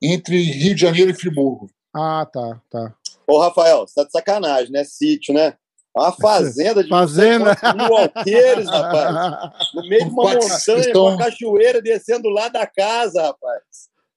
entre 0.00 0.42
Rio 0.42 0.74
de 0.74 0.80
Janeiro 0.80 1.10
e 1.10 1.14
Friburgo. 1.14 1.70
Ah, 1.94 2.26
tá, 2.30 2.60
tá. 2.70 2.94
Ô, 3.26 3.38
Rafael, 3.38 3.86
você 3.86 3.94
tá 3.94 4.04
de 4.04 4.12
sacanagem, 4.12 4.72
né? 4.72 4.84
Sítio, 4.84 5.34
né? 5.34 5.54
É 5.94 6.00
Uma 6.00 6.12
fazenda 6.12 6.82
de 6.82 6.88
Fazenda. 6.88 7.54
mil 7.76 7.96
alqueires, 7.96 8.66
rapaz. 8.68 9.50
No 9.74 9.82
meio 9.88 10.04
de 10.06 10.10
uma 10.10 10.22
Quatro- 10.22 10.48
montanha, 10.48 10.78
estão- 10.80 10.92
com 11.04 11.08
uma 11.10 11.18
cachoeira 11.18 11.82
descendo 11.82 12.28
lá 12.30 12.48
da 12.48 12.66
casa, 12.66 13.22
rapaz. 13.22 13.62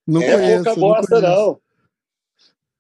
Não 0.08 0.22
é 0.22 0.32
conheço. 0.36 0.64
pouca 0.64 0.80
não 0.80 0.88
bosta, 0.88 1.22
não. 1.22 1.60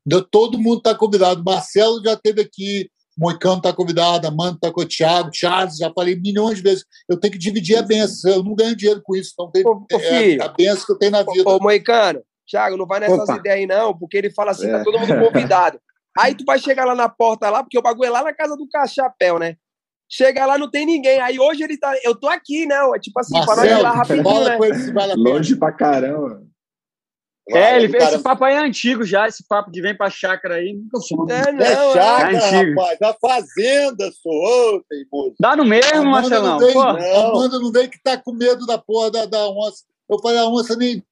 Deu- 0.06 0.24
Todo 0.24 0.58
mundo 0.60 0.78
está 0.78 0.96
convidado. 0.96 1.44
Marcelo 1.44 2.02
já 2.04 2.14
esteve 2.14 2.42
aqui, 2.42 2.90
Moicano 3.18 3.58
está 3.58 3.74
convidado, 3.74 4.28
Amanda 4.28 4.56
está 4.56 4.72
com 4.72 4.82
o 4.82 4.86
Thiago, 4.86 5.30
Charles, 5.34 5.78
já 5.78 5.92
falei 5.94 6.16
milhões 6.16 6.58
de 6.58 6.64
vezes. 6.64 6.86
Eu 7.10 7.18
tenho 7.20 7.34
que 7.34 7.40
dividir 7.40 7.78
a 7.78 7.82
benção. 7.82 8.32
Eu 8.32 8.44
não 8.44 8.56
ganho 8.56 8.76
dinheiro 8.76 9.02
com 9.04 9.16
isso. 9.16 9.32
Então 9.34 9.50
tem, 9.52 9.66
Ô, 9.66 9.72
ô, 9.72 9.86
é 9.92 10.00
filho. 10.00 10.44
a 10.44 10.48
benção 10.50 10.86
que 10.86 10.92
eu 10.94 10.98
tenho 11.00 11.12
na 11.12 11.24
vida. 11.24 11.50
Ô, 11.50 11.56
ô, 11.58 11.60
Moicano, 11.60 12.22
Thiago, 12.50 12.78
não 12.78 12.86
vai 12.86 13.00
nessas 13.00 13.20
Opa. 13.20 13.38
ideias 13.38 13.58
aí, 13.60 13.66
não, 13.68 13.98
porque 13.98 14.18
ele 14.18 14.30
fala 14.32 14.52
assim, 14.52 14.68
É. 14.68 14.78
tá 14.78 14.84
todo 14.84 15.00
mundo 15.00 15.14
convidado. 15.20 15.80
Aí 16.18 16.36
tu 16.36 16.44
vai 16.46 16.58
chegar 16.60 16.86
lá 16.86 16.96
na 16.96 17.10
porta 17.10 17.50
lá, 17.50 17.62
porque 17.64 17.78
o 17.78 17.82
bagulho 17.82 18.08
é 18.08 18.10
lá 18.10 18.24
na 18.24 18.34
casa 18.34 18.56
do 18.56 18.68
Cachapéu, 18.70 19.38
né? 19.40 19.56
Chega 20.10 20.46
lá, 20.46 20.58
não 20.58 20.70
tem 20.70 20.86
ninguém. 20.86 21.20
Aí 21.20 21.40
hoje 21.40 21.64
ele 21.64 21.78
tá. 21.78 21.92
Eu 22.04 22.16
tô 22.16 22.28
aqui, 22.28 22.66
não. 22.66 22.96
É 22.96 23.00
tipo 23.00 23.20
assim, 23.20 23.34
pra 23.34 23.56
nós 23.56 23.58
ir 23.58 23.60
Marcelo, 23.70 23.84
lá 23.84 23.92
rapidinho, 23.92 24.24
fala 24.24 24.50
né? 24.50 24.58
com 24.58 24.66
ele 24.66 24.76
se 24.80 24.94
vale 24.94 25.12
a 25.12 25.16
pena. 25.16 25.30
Longe 25.30 25.56
pra 25.56 25.72
caramba. 25.72 26.44
É, 27.50 27.76
ele, 27.76 27.96
Cara, 27.96 28.16
esse 28.16 28.24
papo 28.24 28.44
aí 28.44 28.56
é 28.56 28.58
antigo 28.58 29.04
já, 29.04 29.28
esse 29.28 29.48
papo 29.48 29.70
de 29.70 29.80
vem 29.80 29.96
pra 29.96 30.10
chácara 30.10 30.56
aí, 30.56 30.74
nunca 30.74 31.00
fui. 31.08 31.32
É, 31.32 31.50
É 31.50 31.52
não, 31.52 31.92
é. 31.92 31.94
chácara, 31.94 32.32
é 32.34 32.60
antigo. 32.60 32.80
rapaz. 32.82 33.00
Da 33.00 33.14
fazenda, 33.14 34.12
sou. 34.14 34.32
Ô, 34.78 34.84
teimoso. 34.90 35.36
Dá 35.40 35.56
no 35.56 35.64
mesmo, 35.66 35.92
Amanda 35.98 36.12
Marcelão. 36.12 36.60
não, 36.60 36.66
vem, 36.66 36.74
Não. 36.76 37.30
Amanda 37.30 37.60
não 37.60 37.72
vem 37.72 37.88
que 37.90 38.02
tá 38.02 38.18
com 38.18 38.32
medo 38.34 38.66
da 38.66 38.78
porra 38.80 39.12
da, 39.12 39.26
da 39.26 39.48
onça. 39.50 39.84
Eu 40.10 40.20
falei, 40.20 40.40
a 40.40 40.46
onça 40.48 40.76
nem. 40.76 41.04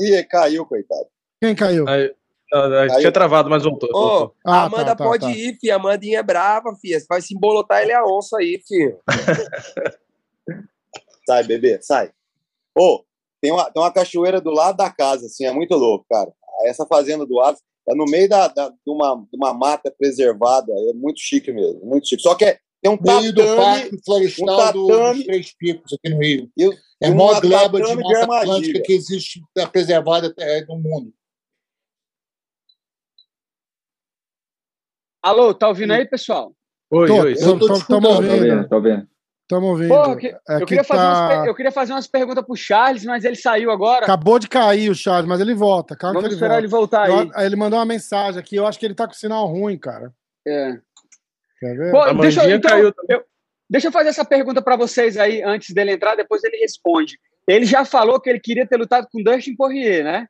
Ih, 0.00 0.22
caiu, 0.24 0.66
coitado. 0.66 1.06
Quem 1.42 1.54
caiu? 1.54 1.88
Aí, 1.88 2.14
ah, 2.52 2.98
tinha 2.98 3.12
travado, 3.12 3.50
mas 3.50 3.62
voltou. 3.64 3.88
Ô, 3.92 3.92
voltou. 3.92 4.34
Ah, 4.46 4.64
Amanda 4.64 4.84
tá, 4.86 4.96
tá, 4.96 5.04
pode 5.04 5.26
tá. 5.26 5.30
ir, 5.32 5.58
filha. 5.60 5.74
A 5.74 5.76
Amandinha 5.76 6.18
é 6.20 6.22
brava, 6.22 6.74
filha. 6.80 6.98
Você 7.00 7.06
vai 7.08 7.20
se 7.20 7.34
embolotar 7.34 7.82
ele 7.82 7.92
é 7.92 7.96
a 7.96 8.04
onça 8.04 8.38
aí, 8.38 8.60
filho. 8.66 8.98
Sai, 11.26 11.42
bebê, 11.44 11.78
sai. 11.82 12.10
Ô, 12.78 13.02
tem 13.40 13.50
uma, 13.50 13.64
tem 13.70 13.82
uma 13.82 13.90
cachoeira 13.92 14.40
do 14.40 14.50
lado 14.50 14.76
da 14.76 14.88
casa, 14.90 15.26
assim, 15.26 15.44
é 15.44 15.52
muito 15.52 15.74
louco, 15.74 16.06
cara. 16.08 16.32
Essa 16.64 16.86
fazenda 16.86 17.26
do 17.26 17.40
Aves 17.40 17.60
é 17.88 17.94
no 17.94 18.04
meio 18.04 18.28
da, 18.28 18.46
da- 18.48 18.68
de, 18.68 18.76
uma, 18.86 19.16
de 19.30 19.36
uma 19.36 19.52
mata 19.52 19.90
preservada, 19.90 20.72
é 20.72 20.92
muito 20.92 21.18
chique 21.20 21.52
mesmo, 21.52 21.84
muito 21.84 22.08
chique. 22.08 22.22
Só 22.22 22.34
que 22.36 22.44
é, 22.44 22.58
tem 22.80 22.92
um 22.92 22.98
Meio 23.00 23.32
do 23.32 23.42
Parque 23.56 23.98
Florestal 24.04 24.46
um 24.46 24.86
tatame- 24.86 25.14
dos 25.16 25.24
Três 25.24 25.56
Picos, 25.56 25.92
aqui 25.94 26.14
no 26.14 26.20
Rio. 26.20 26.48
e, 26.56 26.70
É 27.02 27.08
a 27.08 27.14
maior 27.14 27.40
gleba 27.40 27.80
de 27.80 27.90
armadilha. 27.90 28.24
Atlântica 28.24 28.82
que 28.82 28.92
existe 28.92 29.42
é, 29.58 29.66
preservada 29.66 30.32
é, 30.38 30.64
no 30.66 30.78
mundo. 30.78 31.12
Alô, 35.28 35.54
tá 35.54 35.68
ouvindo 35.68 35.92
aí, 35.92 36.04
pessoal? 36.06 36.52
Oi, 36.90 37.06
Tô, 37.08 37.22
oi. 37.22 37.34
Tô 37.34 37.50
ouvindo. 37.50 38.40
vendo, 38.40 38.68
tô 38.68 38.80
vendo. 38.80 39.06
Tamo 39.48 39.66
ouvindo. 39.68 39.88
Pô, 39.88 40.02
eu, 40.10 40.16
que- 40.16 40.26
É 40.48 40.54
eu 40.56 40.58
que 40.60 40.66
queria 40.66 40.82
fazer 40.84 41.02
umas, 41.02 41.18
tá- 41.18 41.28
per- 41.40 41.48
eu 41.48 41.54
queria 41.54 41.70
fazer 41.72 41.92
umas 41.92 42.06
perguntas 42.08 42.44
pro 42.44 42.56
Charles, 42.56 43.04
mas 43.04 43.24
ele 43.24 43.36
saiu 43.36 43.70
agora. 43.70 44.04
Acabou 44.04 44.38
de 44.40 44.48
cair 44.48 44.90
o 44.90 44.94
Charles, 44.94 45.28
mas 45.28 45.40
ele 45.40 45.54
volta. 45.54 45.94
Calma 45.96 46.14
Vamos 46.14 46.28
que 46.28 46.34
ele 46.34 46.34
esperar 46.34 46.54
volta. 46.54 46.64
ele 46.64 46.68
voltar 46.68 47.02
aí. 47.04 47.30
Eu- 47.42 47.46
Ele 47.46 47.56
mandou 47.56 47.78
uma 47.78 47.84
mensagem 47.84 48.40
aqui. 48.40 48.56
Eu 48.56 48.66
acho 48.66 48.78
que 48.78 48.84
ele 48.84 48.94
tá 48.94 49.06
com 49.06 49.14
sinal 49.14 49.46
ruim, 49.46 49.78
cara. 49.78 50.12
É. 50.46 50.72
Quer 51.60 51.76
ver? 51.76 51.90
Pô, 51.92 52.00
A 52.00 52.12
deixa, 52.12 52.44
eu- 52.48 52.56
então, 52.56 52.70
caiu 52.70 52.92
eu, 53.08 53.24
deixa 53.70 53.86
eu 53.88 53.92
fazer 53.92 54.08
essa 54.08 54.24
pergunta 54.24 54.60
pra 54.60 54.74
vocês 54.76 55.16
aí 55.16 55.42
antes 55.42 55.72
dele 55.72 55.92
entrar, 55.92 56.16
depois 56.16 56.42
ele 56.42 56.56
responde. 56.56 57.16
Ele 57.48 57.64
já 57.64 57.84
falou 57.84 58.20
que 58.20 58.28
ele 58.28 58.40
queria 58.40 58.66
ter 58.66 58.76
lutado 58.76 59.06
com 59.12 59.22
Dustin 59.22 59.54
Poirier, 59.54 60.02
né? 60.02 60.26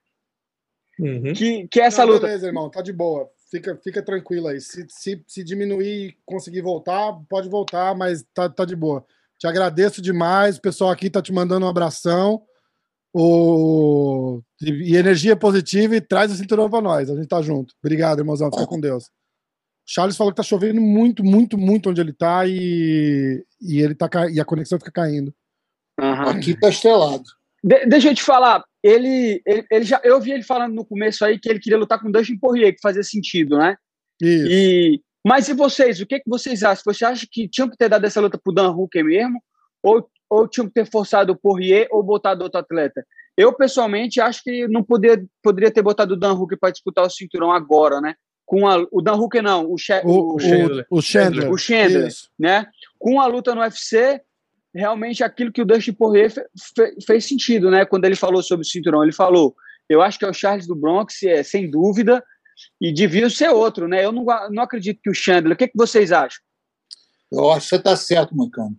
Uhum. 1.01 1.33
Que, 1.33 1.67
que 1.69 1.81
é 1.81 1.85
essa 1.85 2.05
Não, 2.05 2.13
luta. 2.13 2.27
Beleza, 2.27 2.47
irmão, 2.47 2.71
tá 2.71 2.83
de 2.83 2.93
boa. 2.93 3.29
Fica, 3.57 3.77
fica 3.83 4.03
tranquilo 4.03 4.49
aí. 4.49 4.61
Se, 4.61 4.87
se, 4.88 5.23
se 5.27 5.42
diminuir 5.45 6.09
e 6.09 6.16
conseguir 6.25 6.61
voltar, 6.61 7.12
pode 7.29 7.49
voltar, 7.49 7.95
mas 7.95 8.25
tá, 8.35 8.49
tá 8.49 8.64
de 8.64 8.77
boa. 8.77 9.05
Te 9.38 9.47
agradeço 9.47 10.03
demais. 10.03 10.57
O 10.57 10.61
pessoal 10.61 10.90
aqui 10.90 11.09
tá 11.09 11.23
te 11.23 11.33
mandando 11.33 11.64
um 11.64 11.69
abração. 11.69 12.42
O... 13.14 14.42
E 14.61 14.95
energia 14.97 15.35
positiva 15.37 15.97
e 15.97 16.01
traz 16.01 16.31
o 16.31 16.37
cinturão 16.37 16.69
pra 16.69 16.81
nós. 16.83 17.09
A 17.11 17.14
gente 17.16 17.29
tá 17.29 17.40
junto. 17.40 17.75
Obrigado, 17.83 18.19
irmãozão. 18.19 18.51
Fica 18.51 18.66
com 18.66 18.79
Deus. 18.81 19.11
Charles 19.87 20.16
falou 20.16 20.33
que 20.33 20.37
tá 20.37 20.42
chovendo 20.42 20.81
muito, 20.81 21.25
muito, 21.25 21.57
muito 21.57 21.88
onde 21.90 22.01
ele 22.01 22.12
tá 22.12 22.47
e, 22.47 23.45
e 23.62 23.81
ele 23.81 23.95
tá 23.95 24.09
ca- 24.09 24.29
e 24.31 24.40
a 24.40 24.45
conexão 24.45 24.79
fica 24.79 24.90
caindo. 24.90 25.33
Aham. 25.99 26.31
Aqui 26.31 26.59
tá 26.59 26.69
estrelado. 26.69 27.23
De- 27.62 27.87
deixa 27.87 28.11
eu 28.11 28.14
te 28.14 28.23
falar, 28.23 28.62
ele, 28.87 29.42
ele, 29.44 29.66
ele 29.70 29.85
já, 29.85 30.01
eu 30.05 30.20
vi 30.20 30.31
ele 30.31 30.42
falando 30.44 30.72
no 30.75 30.85
começo 30.85 31.25
aí 31.25 31.38
que 31.38 31.49
ele 31.49 31.59
queria 31.59 31.79
lutar 31.79 32.01
com 32.01 32.09
o 32.09 32.12
Dustin 32.12 32.38
Poirier, 32.38 32.72
que 32.72 32.81
fazia 32.81 33.03
sentido, 33.03 33.59
né? 33.59 33.77
Isso. 34.22 34.46
E, 34.49 35.01
mas 35.27 35.49
e 35.49 35.55
vocês, 35.55 36.01
o 36.01 36.07
que, 36.07 36.20
que 36.20 36.31
vocês 36.31 36.62
acham? 36.62 36.85
Você 36.87 37.05
acha 37.05 37.27
que 37.31 37.49
tinham 37.49 37.68
que 37.68 37.77
ter 37.77 37.88
dado 37.88 38.05
essa 38.05 38.20
luta 38.20 38.38
pro 38.38 38.53
Dan 38.53 38.70
Hooker 38.70 39.05
mesmo? 39.05 39.42
Ou, 39.83 40.09
ou 40.31 40.46
tinham 40.46 40.68
que 40.68 40.75
ter 40.75 40.88
forçado 40.88 41.33
o 41.33 41.37
Poirier 41.37 41.88
ou 41.90 42.03
botado 42.03 42.44
outro 42.44 42.61
atleta? 42.61 43.05
Eu, 43.37 43.53
pessoalmente, 43.53 44.20
acho 44.20 44.42
que 44.44 44.68
não 44.68 44.85
poder, 44.85 45.27
poderia 45.42 45.70
ter 45.70 45.83
botado 45.83 46.14
o 46.14 46.16
Dan 46.16 46.35
Hooker 46.35 46.59
para 46.59 46.70
disputar 46.70 47.05
o 47.05 47.11
cinturão 47.11 47.51
agora, 47.51 48.01
né? 48.01 48.14
Com 48.46 48.68
a, 48.68 48.87
o 48.92 49.03
Dan 49.03 49.14
Hooker 49.14 49.42
não, 49.42 49.70
o, 49.70 49.77
She, 49.77 49.92
O, 50.05 50.11
o, 50.11 50.33
o, 50.33 50.35
o 50.90 51.03
Chandler. 51.03 51.53
o 51.53 51.59
Chandler, 51.59 52.12
né? 52.38 52.66
Com 52.99 53.20
a 53.20 53.27
luta 53.27 53.53
no 53.53 53.62
UFC, 53.62 54.20
realmente 54.77 55.25
aquilo 55.25 55.53
que 55.53 55.62
o 55.62 55.65
Dustin 55.65 55.93
Poirier 55.93 56.31
fe, 56.31 56.43
fe, 56.75 56.97
fez 57.05 57.25
sentido, 57.27 57.71
né? 57.71 57.85
Quando 57.85 58.05
ele 58.05 58.17
falou 58.17 58.43
sobre 58.43 58.65
o 58.65 58.69
cinturão, 58.69 59.03
ele 59.03 59.12
falou: 59.12 59.57
eu 59.89 60.03
acho 60.03 60.19
que 60.19 60.25
é 60.25 60.29
o 60.29 60.35
Charles 60.35 60.67
do 60.67 60.77
Bronx, 60.77 61.23
é, 61.23 61.43
sem 61.43 61.71
dúvida, 61.71 62.23
e 62.81 62.93
devia 62.93 63.29
ser 63.31 63.49
outro, 63.49 63.89
né? 63.89 64.05
Eu 64.05 64.12
não, 64.12 64.25
não 64.51 64.62
acredito 64.62 65.01
que 65.03 65.11
o 65.11 65.15
Chandler. 65.15 65.55
O 65.55 65.57
que, 65.57 65.69
que 65.69 65.77
vocês 65.77 66.12
acham? 66.12 66.41
Eu 67.31 67.51
acho 67.51 67.69
que 67.69 67.77
você 67.77 67.83
tá 67.83 67.97
certo, 67.97 68.37
Mancano. 68.37 68.77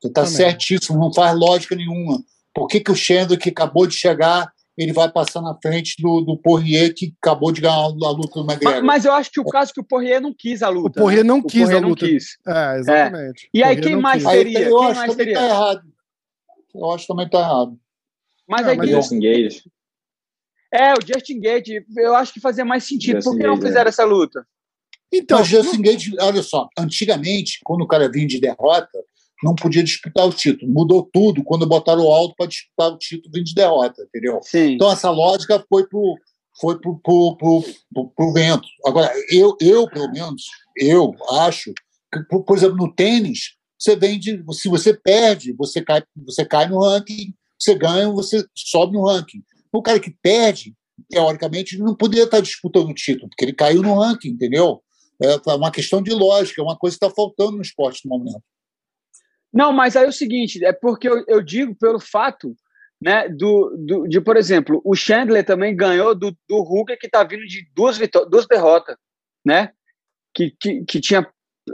Você 0.00 0.10
tá 0.10 0.22
Também. 0.22 0.36
certíssimo, 0.36 0.98
não 0.98 1.12
faz 1.12 1.38
lógica 1.38 1.74
nenhuma. 1.74 2.22
Por 2.54 2.68
que, 2.68 2.80
que 2.80 2.90
o 2.90 2.96
Chandler, 2.96 3.38
que 3.38 3.50
acabou 3.50 3.86
de 3.86 3.94
chegar, 3.94 4.52
ele 4.76 4.92
vai 4.92 5.10
passar 5.10 5.40
na 5.40 5.56
frente 5.62 5.94
do, 6.00 6.20
do 6.20 6.36
Poirier, 6.36 6.92
que 6.94 7.14
acabou 7.22 7.50
de 7.50 7.60
ganhar 7.62 7.74
a 7.76 7.86
luta 7.88 8.40
do 8.40 8.44
Mas, 8.46 8.56
McGregor? 8.56 8.84
mas 8.84 9.04
eu 9.04 9.12
acho 9.12 9.30
que 9.30 9.40
o 9.40 9.44
caso 9.44 9.70
é 9.70 9.74
que 9.74 9.80
o 9.80 9.84
Poirier 9.84 10.20
não 10.20 10.34
quis 10.36 10.62
a 10.62 10.68
O 10.68 10.72
luta. 10.72 11.00
Poirier 11.00 11.24
né? 11.24 11.28
não 11.28 11.38
O 11.38 11.42
quis 11.44 11.60
Poirier 11.62 11.78
a 11.78 11.80
não 11.80 11.88
luta. 11.90 12.06
quis. 12.06 12.36
É, 12.46 12.78
exatamente. 12.78 13.48
E 13.54 13.62
aí, 13.62 13.80
quem 13.80 13.92
não 13.94 14.02
mais 14.02 14.22
quis. 14.22 14.26
Aí 14.32 14.44
teria? 14.44 14.60
eu 14.68 14.78
Quem 14.78 14.86
acho 14.88 14.96
mais 14.96 15.10
que 15.10 15.16
também 15.16 15.34
teria? 15.34 15.40
tá 15.40 15.46
errado. 15.54 15.82
Eu 16.74 16.90
acho 16.90 17.06
que 17.06 17.12
também 17.12 17.28
tá 17.30 17.38
errado. 17.40 17.78
Mas 18.48 18.66
Ah, 18.66 18.70
aí 18.70 18.76
mas 18.76 18.86
quem- 18.86 18.96
Justin 18.96 19.20
Gage. 19.20 19.62
É, 20.72 20.92
o 20.92 20.96
Justin 21.00 21.40
Gate, 21.40 21.68
eu 21.96 22.14
acho 22.14 22.32
que 22.34 22.40
fazia 22.40 22.64
mais 22.64 22.84
sentido. 22.84 23.16
Justin 23.16 23.30
Por 23.30 23.38
que 23.38 23.46
não 23.46 23.54
Gage, 23.54 23.64
é. 23.64 23.68
fizeram 23.68 23.88
essa 23.88 24.04
luta? 24.04 24.46
Então, 25.12 25.38
Mas 25.38 25.46
Justin 25.48 25.80
Gage, 25.80 26.12
olha 26.20 26.42
só, 26.42 26.68
antigamente, 26.78 27.60
quando 27.64 27.82
o 27.82 27.86
cara 27.86 28.10
vinha 28.10 28.26
de 28.26 28.40
derrota, 28.40 28.90
não 29.42 29.54
podia 29.54 29.82
disputar 29.82 30.26
o 30.26 30.32
título. 30.32 30.72
Mudou 30.72 31.08
tudo 31.12 31.44
quando 31.44 31.66
botaram 31.66 32.04
o 32.04 32.10
Aldo 32.10 32.34
para 32.36 32.46
disputar 32.46 32.92
o 32.92 32.98
título 32.98 33.42
de 33.42 33.54
derrota, 33.54 34.02
entendeu? 34.02 34.40
Sim. 34.42 34.72
Então 34.72 34.90
essa 34.90 35.10
lógica 35.10 35.64
foi 35.68 35.86
pro, 35.86 36.16
foi 36.60 36.78
pro, 36.80 36.98
pro, 37.00 37.36
pro, 37.36 37.64
pro, 37.92 38.08
pro 38.10 38.32
vento. 38.32 38.66
Agora, 38.84 39.12
eu, 39.30 39.56
eu, 39.60 39.88
pelo 39.88 40.10
menos, 40.10 40.44
eu 40.76 41.14
acho 41.38 41.72
que, 42.12 42.22
por, 42.24 42.56
exemplo, 42.56 42.76
no 42.76 42.94
tênis, 42.94 43.56
você 43.78 43.94
vende, 43.94 44.42
se 44.52 44.68
você 44.68 44.94
perde, 44.94 45.52
você 45.52 45.82
cai, 45.82 46.02
você 46.24 46.44
cai 46.44 46.68
no 46.68 46.80
ranking, 46.80 47.34
você 47.58 47.74
ganha, 47.74 48.10
você 48.10 48.44
sobe 48.54 48.94
no 48.94 49.06
ranking. 49.06 49.42
O 49.72 49.82
cara 49.82 50.00
que 50.00 50.14
perde, 50.22 50.74
teoricamente, 51.10 51.76
ele 51.76 51.84
não 51.84 51.94
poderia 51.94 52.24
estar 52.24 52.40
disputando 52.40 52.88
o 52.88 52.94
título, 52.94 53.28
porque 53.28 53.44
ele 53.44 53.52
caiu 53.52 53.82
no 53.82 53.98
ranking, 53.98 54.28
entendeu? 54.28 54.82
É 55.20 55.54
uma 55.54 55.70
questão 55.70 56.02
de 56.02 56.12
lógica, 56.12 56.60
é 56.60 56.64
uma 56.64 56.76
coisa 56.76 56.96
que 56.98 57.04
está 57.04 57.14
faltando 57.14 57.52
no 57.52 57.62
esporte 57.62 58.00
no 58.04 58.18
momento. 58.18 58.42
Não, 59.52 59.72
mas 59.72 59.96
aí 59.96 60.04
é 60.04 60.08
o 60.08 60.12
seguinte, 60.12 60.64
é 60.64 60.72
porque 60.72 61.08
eu, 61.08 61.24
eu 61.26 61.42
digo 61.42 61.74
pelo 61.74 61.98
fato, 61.98 62.54
né, 63.00 63.28
do, 63.28 63.76
do, 63.78 64.08
de, 64.08 64.20
por 64.20 64.36
exemplo, 64.36 64.80
o 64.84 64.94
Chandler 64.94 65.44
também 65.44 65.76
ganhou 65.76 66.14
do, 66.14 66.36
do 66.48 66.56
Hooker, 66.56 66.98
que 66.98 67.06
está 67.06 67.22
vindo 67.24 67.46
de 67.46 67.66
duas, 67.74 67.98
duas 68.28 68.46
derrotas, 68.46 68.96
né? 69.44 69.70
Que, 70.34 70.50
que, 70.58 70.84
que 70.84 71.00
tinha 71.00 71.26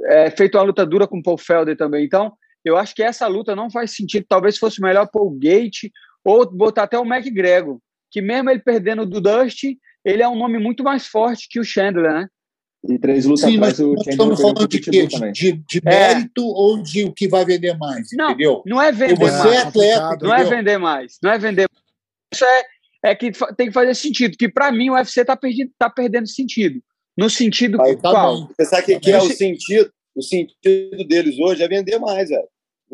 é, 0.06 0.30
feito 0.30 0.56
uma 0.56 0.64
luta 0.64 0.86
dura 0.86 1.06
com 1.06 1.18
o 1.18 1.22
Paul 1.22 1.38
Felder 1.38 1.76
também. 1.76 2.04
Então, 2.04 2.32
eu 2.64 2.76
acho 2.76 2.94
que 2.94 3.02
essa 3.02 3.26
luta 3.26 3.56
não 3.56 3.70
faz 3.70 3.94
sentido. 3.94 4.26
Talvez 4.28 4.58
fosse 4.58 4.80
melhor 4.80 5.08
o 5.14 5.30
Gate 5.30 5.90
ou 6.24 6.48
botar 6.50 6.84
até 6.84 6.98
o 6.98 7.04
McGregor, 7.04 7.80
que 8.10 8.20
mesmo 8.20 8.50
ele 8.50 8.60
perdendo 8.60 9.04
do 9.04 9.20
Dusty, 9.20 9.78
ele 10.04 10.22
é 10.22 10.28
um 10.28 10.36
nome 10.36 10.58
muito 10.58 10.84
mais 10.84 11.06
forte 11.06 11.48
que 11.48 11.58
o 11.58 11.64
Chandler, 11.64 12.12
né? 12.12 12.28
E 12.88 12.98
três 12.98 13.24
lutas 13.24 13.48
Sim, 13.48 13.58
mas 13.58 13.74
atrás 13.74 13.80
o 13.80 13.92
nós 13.94 14.04
Chandler 14.04 14.12
estamos 14.12 14.40
falando 14.40 14.68
de 14.68 14.80
quê? 14.80 15.08
também. 15.08 15.32
De, 15.32 15.52
de 15.52 15.80
É. 15.84 16.14
mérito 16.14 16.44
ou 16.44 16.82
de 16.82 17.04
o 17.04 17.12
que 17.12 17.28
vai 17.28 17.44
vender 17.44 17.76
mais, 17.78 18.08
Não, 18.12 18.30
entendeu? 18.30 18.62
Não 18.66 18.82
é 18.82 18.90
vender 18.90 19.16
Você 19.16 19.38
mais. 19.38 19.52
é 19.52 19.58
atleta. 19.58 20.18
Não 20.20 20.34
é 20.34 20.40
entendeu? 20.40 20.58
vender 20.58 20.78
mais, 20.78 21.18
não 21.22 21.30
é 21.30 21.38
vender. 21.38 21.68
Isso 22.32 22.44
é, 22.44 22.62
é 23.04 23.14
que 23.14 23.30
tem 23.56 23.68
que 23.68 23.72
fazer 23.72 23.94
sentido. 23.94 24.36
Que 24.36 24.48
para 24.48 24.72
mim 24.72 24.90
o 24.90 24.94
UFC 24.94 25.24
tá, 25.24 25.36
perdi, 25.36 25.70
tá 25.78 25.88
perdendo 25.88 26.26
sentido. 26.26 26.82
No 27.16 27.30
sentido 27.30 27.80
Aí 27.80 27.94
tá 27.94 28.10
qual? 28.10 28.48
Você 28.58 28.80
o 28.80 28.84
que, 28.84 28.98
que 29.00 29.12
é 29.12 29.18
o 29.18 29.30
sentido? 29.30 29.92
O 30.14 30.22
sentido 30.22 31.06
deles 31.06 31.38
hoje 31.38 31.62
é 31.62 31.68
vender 31.68 31.98
mais, 31.98 32.28
velho. 32.30 32.48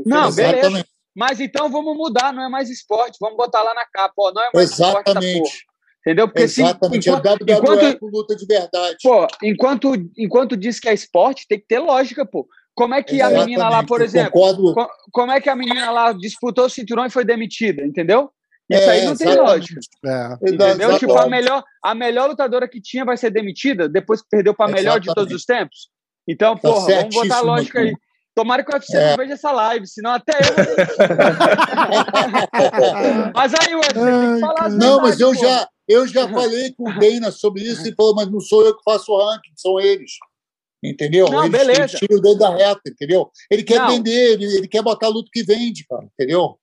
Não, 0.05 0.33
beleza. 0.33 0.59
Exatamente. 0.59 0.89
Mas 1.17 1.41
então 1.41 1.71
vamos 1.71 1.97
mudar, 1.97 2.33
não 2.33 2.45
é 2.45 2.49
mais 2.49 2.69
esporte. 2.69 3.17
Vamos 3.21 3.37
botar 3.37 3.63
lá 3.63 3.75
na 3.75 3.85
capa, 3.87 4.15
ó, 4.19 4.33
não 4.33 4.43
é 4.43 4.51
mais 4.55 4.71
esporte 4.71 5.11
essa 5.11 5.15
porra. 5.15 5.27
Exatamente. 5.27 5.67
Entendeu? 6.07 6.29
Porque 6.29 6.49
se, 6.49 6.63
Exatamente. 6.63 7.09
enquanto, 7.09 7.27
a 7.27 7.33
WWE 7.33 7.53
enquanto, 7.53 7.83
é 7.85 7.95
com 7.97 8.07
luta 8.07 8.35
de 8.37 8.47
verdade. 8.47 8.97
pô, 9.03 9.27
enquanto, 9.43 9.93
enquanto 10.17 10.57
diz 10.57 10.79
que 10.81 10.89
é 10.89 10.95
esporte, 10.95 11.45
tem 11.49 11.59
que 11.59 11.67
ter 11.67 11.79
lógica, 11.81 12.25
pô. 12.25 12.47
Como 12.75 12.95
é 12.95 13.03
que 13.03 13.21
a 13.21 13.29
menina 13.29 13.69
lá, 13.69 13.83
por 13.85 14.01
Eu 14.01 14.07
exemplo, 14.07 14.31
Concordo. 14.33 14.73
co- 14.75 14.89
como 15.13 15.33
é 15.33 15.41
que 15.41 15.51
a 15.51 15.57
menina 15.57 15.91
lá 15.91 16.13
disputou 16.13 16.67
o 16.67 16.71
cinturão 16.71 17.05
e 17.05 17.11
foi 17.11 17.25
demitida, 17.25 17.85
entendeu? 17.85 18.31
Isso 18.71 18.83
É, 18.83 18.91
aí 18.91 19.05
não 19.05 19.17
tem 19.17 19.27
exatamente. 19.29 19.51
lógica. 19.51 19.81
É. 20.07 20.33
Entendeu? 20.35 20.67
Exatamente. 20.69 20.99
Tipo, 21.01 21.19
a 21.19 21.27
melhor, 21.29 21.65
a 21.83 21.95
melhor 21.95 22.29
lutadora 22.29 22.69
que 22.69 22.81
tinha 22.81 23.05
vai 23.05 23.17
ser 23.17 23.31
demitida 23.31 23.89
depois 23.89 24.23
que 24.23 24.29
perdeu 24.31 24.55
para 24.55 24.71
a 24.71 24.73
melhor 24.75 25.01
de 25.01 25.13
todos 25.13 25.35
os 25.35 25.45
tempos. 25.45 25.89
Então, 26.29 26.55
Tá 26.55 26.61
porra, 26.69 26.87
vamos 26.95 27.15
botar 27.17 27.41
lógica 27.41 27.81
aí. 27.81 27.93
Tomara 28.39 28.63
que 28.63 28.71
o 28.71 28.75
UFC 28.75 28.97
É. 28.97 29.11
não 29.11 29.17
veja 29.17 29.33
essa 29.35 29.51
live, 29.51 29.85
senão 29.89 30.13
até 30.13 30.33
eu. 30.39 30.55
mas 33.35 33.53
aí, 33.55 33.75
UFC, 33.75 33.95
tem 33.95 34.03
Ai, 34.05 34.35
que 34.35 34.41
falar 34.41 34.67
as 34.67 34.75
Não, 34.77 35.01
mas 35.01 35.19
eu 35.19 35.33
pô. 35.35 35.41
já, 35.41 35.69
eu 35.89 36.07
já 36.07 36.29
falei 36.29 36.73
com 36.73 36.89
o 36.89 36.99
Dana 37.01 37.33
sobre 37.33 37.65
isso 37.65 37.85
e 37.89 37.95
falou, 37.97 38.15
mas 38.15 38.31
não 38.31 38.39
sou 38.39 38.65
eu 38.65 38.77
que 38.77 38.83
faço 38.85 39.11
o 39.11 39.19
ranking, 39.29 39.51
são 39.57 39.81
eles. 39.81 40.13
Entendeu? 40.85 41.27
Não, 41.29 41.41
eles, 41.47 41.51
beleza. 41.51 41.81
eles 41.81 41.91
tiram 41.93 42.19
o 42.19 42.23
dedo 42.23 42.39
da 42.39 42.51
reta, 42.55 42.83
entendeu? 42.87 43.29
Ele 43.51 43.65
quer 43.65 43.81
Não. 43.81 43.89
vender, 43.89 44.35
ele, 44.35 44.45
ele 44.45 44.69
quer 44.69 44.83
botar 44.83 45.09
luta 45.09 45.29
que 45.33 45.43
vende, 45.43 45.85
cara, 45.89 46.05
entendeu? 46.05 46.57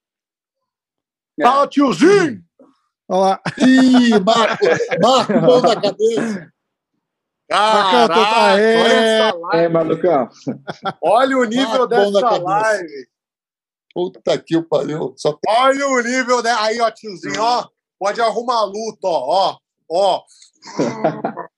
É. 1.37 1.43
Fala, 1.43 1.67
tiozinho! 1.67 2.41
Olha 3.09 3.19
lá. 3.19 3.41
Ih, 3.57 4.17
Marco, 4.25 4.65
Marco, 5.01 5.33
mão 5.41 5.61
da 5.61 5.75
cabeça. 5.75 6.49
Caraca, 7.47 8.53
Aê! 8.53 8.77
olha 8.77 8.93
essa 8.93 9.37
É, 9.37 9.39
live. 9.39 9.73
Malucão. 9.73 10.29
Olha 11.01 11.37
o 11.37 11.43
nível 11.43 11.83
Ah, 11.83 11.87
dessa 11.87 12.37
live. 12.37 13.07
Puta 13.93 14.37
que 14.39 14.57
o 14.57 14.63
pariu. 14.63 15.13
Só. 15.15 15.37
Olha 15.47 15.87
o 15.87 16.01
nível, 16.01 16.41
né? 16.41 16.51
Aí, 16.59 16.81
ó, 16.81 16.89
tiozinho, 16.91 17.39
ó. 17.41 17.67
Pode 17.99 18.19
arrumar 18.19 18.55
a 18.61 18.65
luta, 18.65 19.07
ó. 19.07 19.57
Ó, 19.89 20.21
ó. 20.21 20.23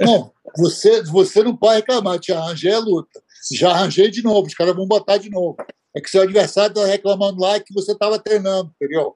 Não, 0.00 0.32
você, 0.56 1.02
você 1.02 1.42
não 1.42 1.54
pode 1.54 1.76
reclamar, 1.76 2.18
te 2.18 2.32
arranjei 2.32 2.72
a 2.72 2.78
luta. 2.78 3.22
Já 3.52 3.70
arranjei 3.70 4.10
de 4.10 4.22
novo, 4.22 4.46
os 4.46 4.54
caras 4.54 4.74
vão 4.74 4.86
botar 4.86 5.18
de 5.18 5.28
novo. 5.28 5.56
É 5.94 6.00
que 6.00 6.08
seu 6.08 6.22
adversário 6.22 6.74
tá 6.74 6.86
reclamando 6.86 7.38
lá 7.40 7.60
que 7.60 7.74
você 7.74 7.92
estava 7.92 8.18
treinando, 8.18 8.72
entendeu? 8.80 9.14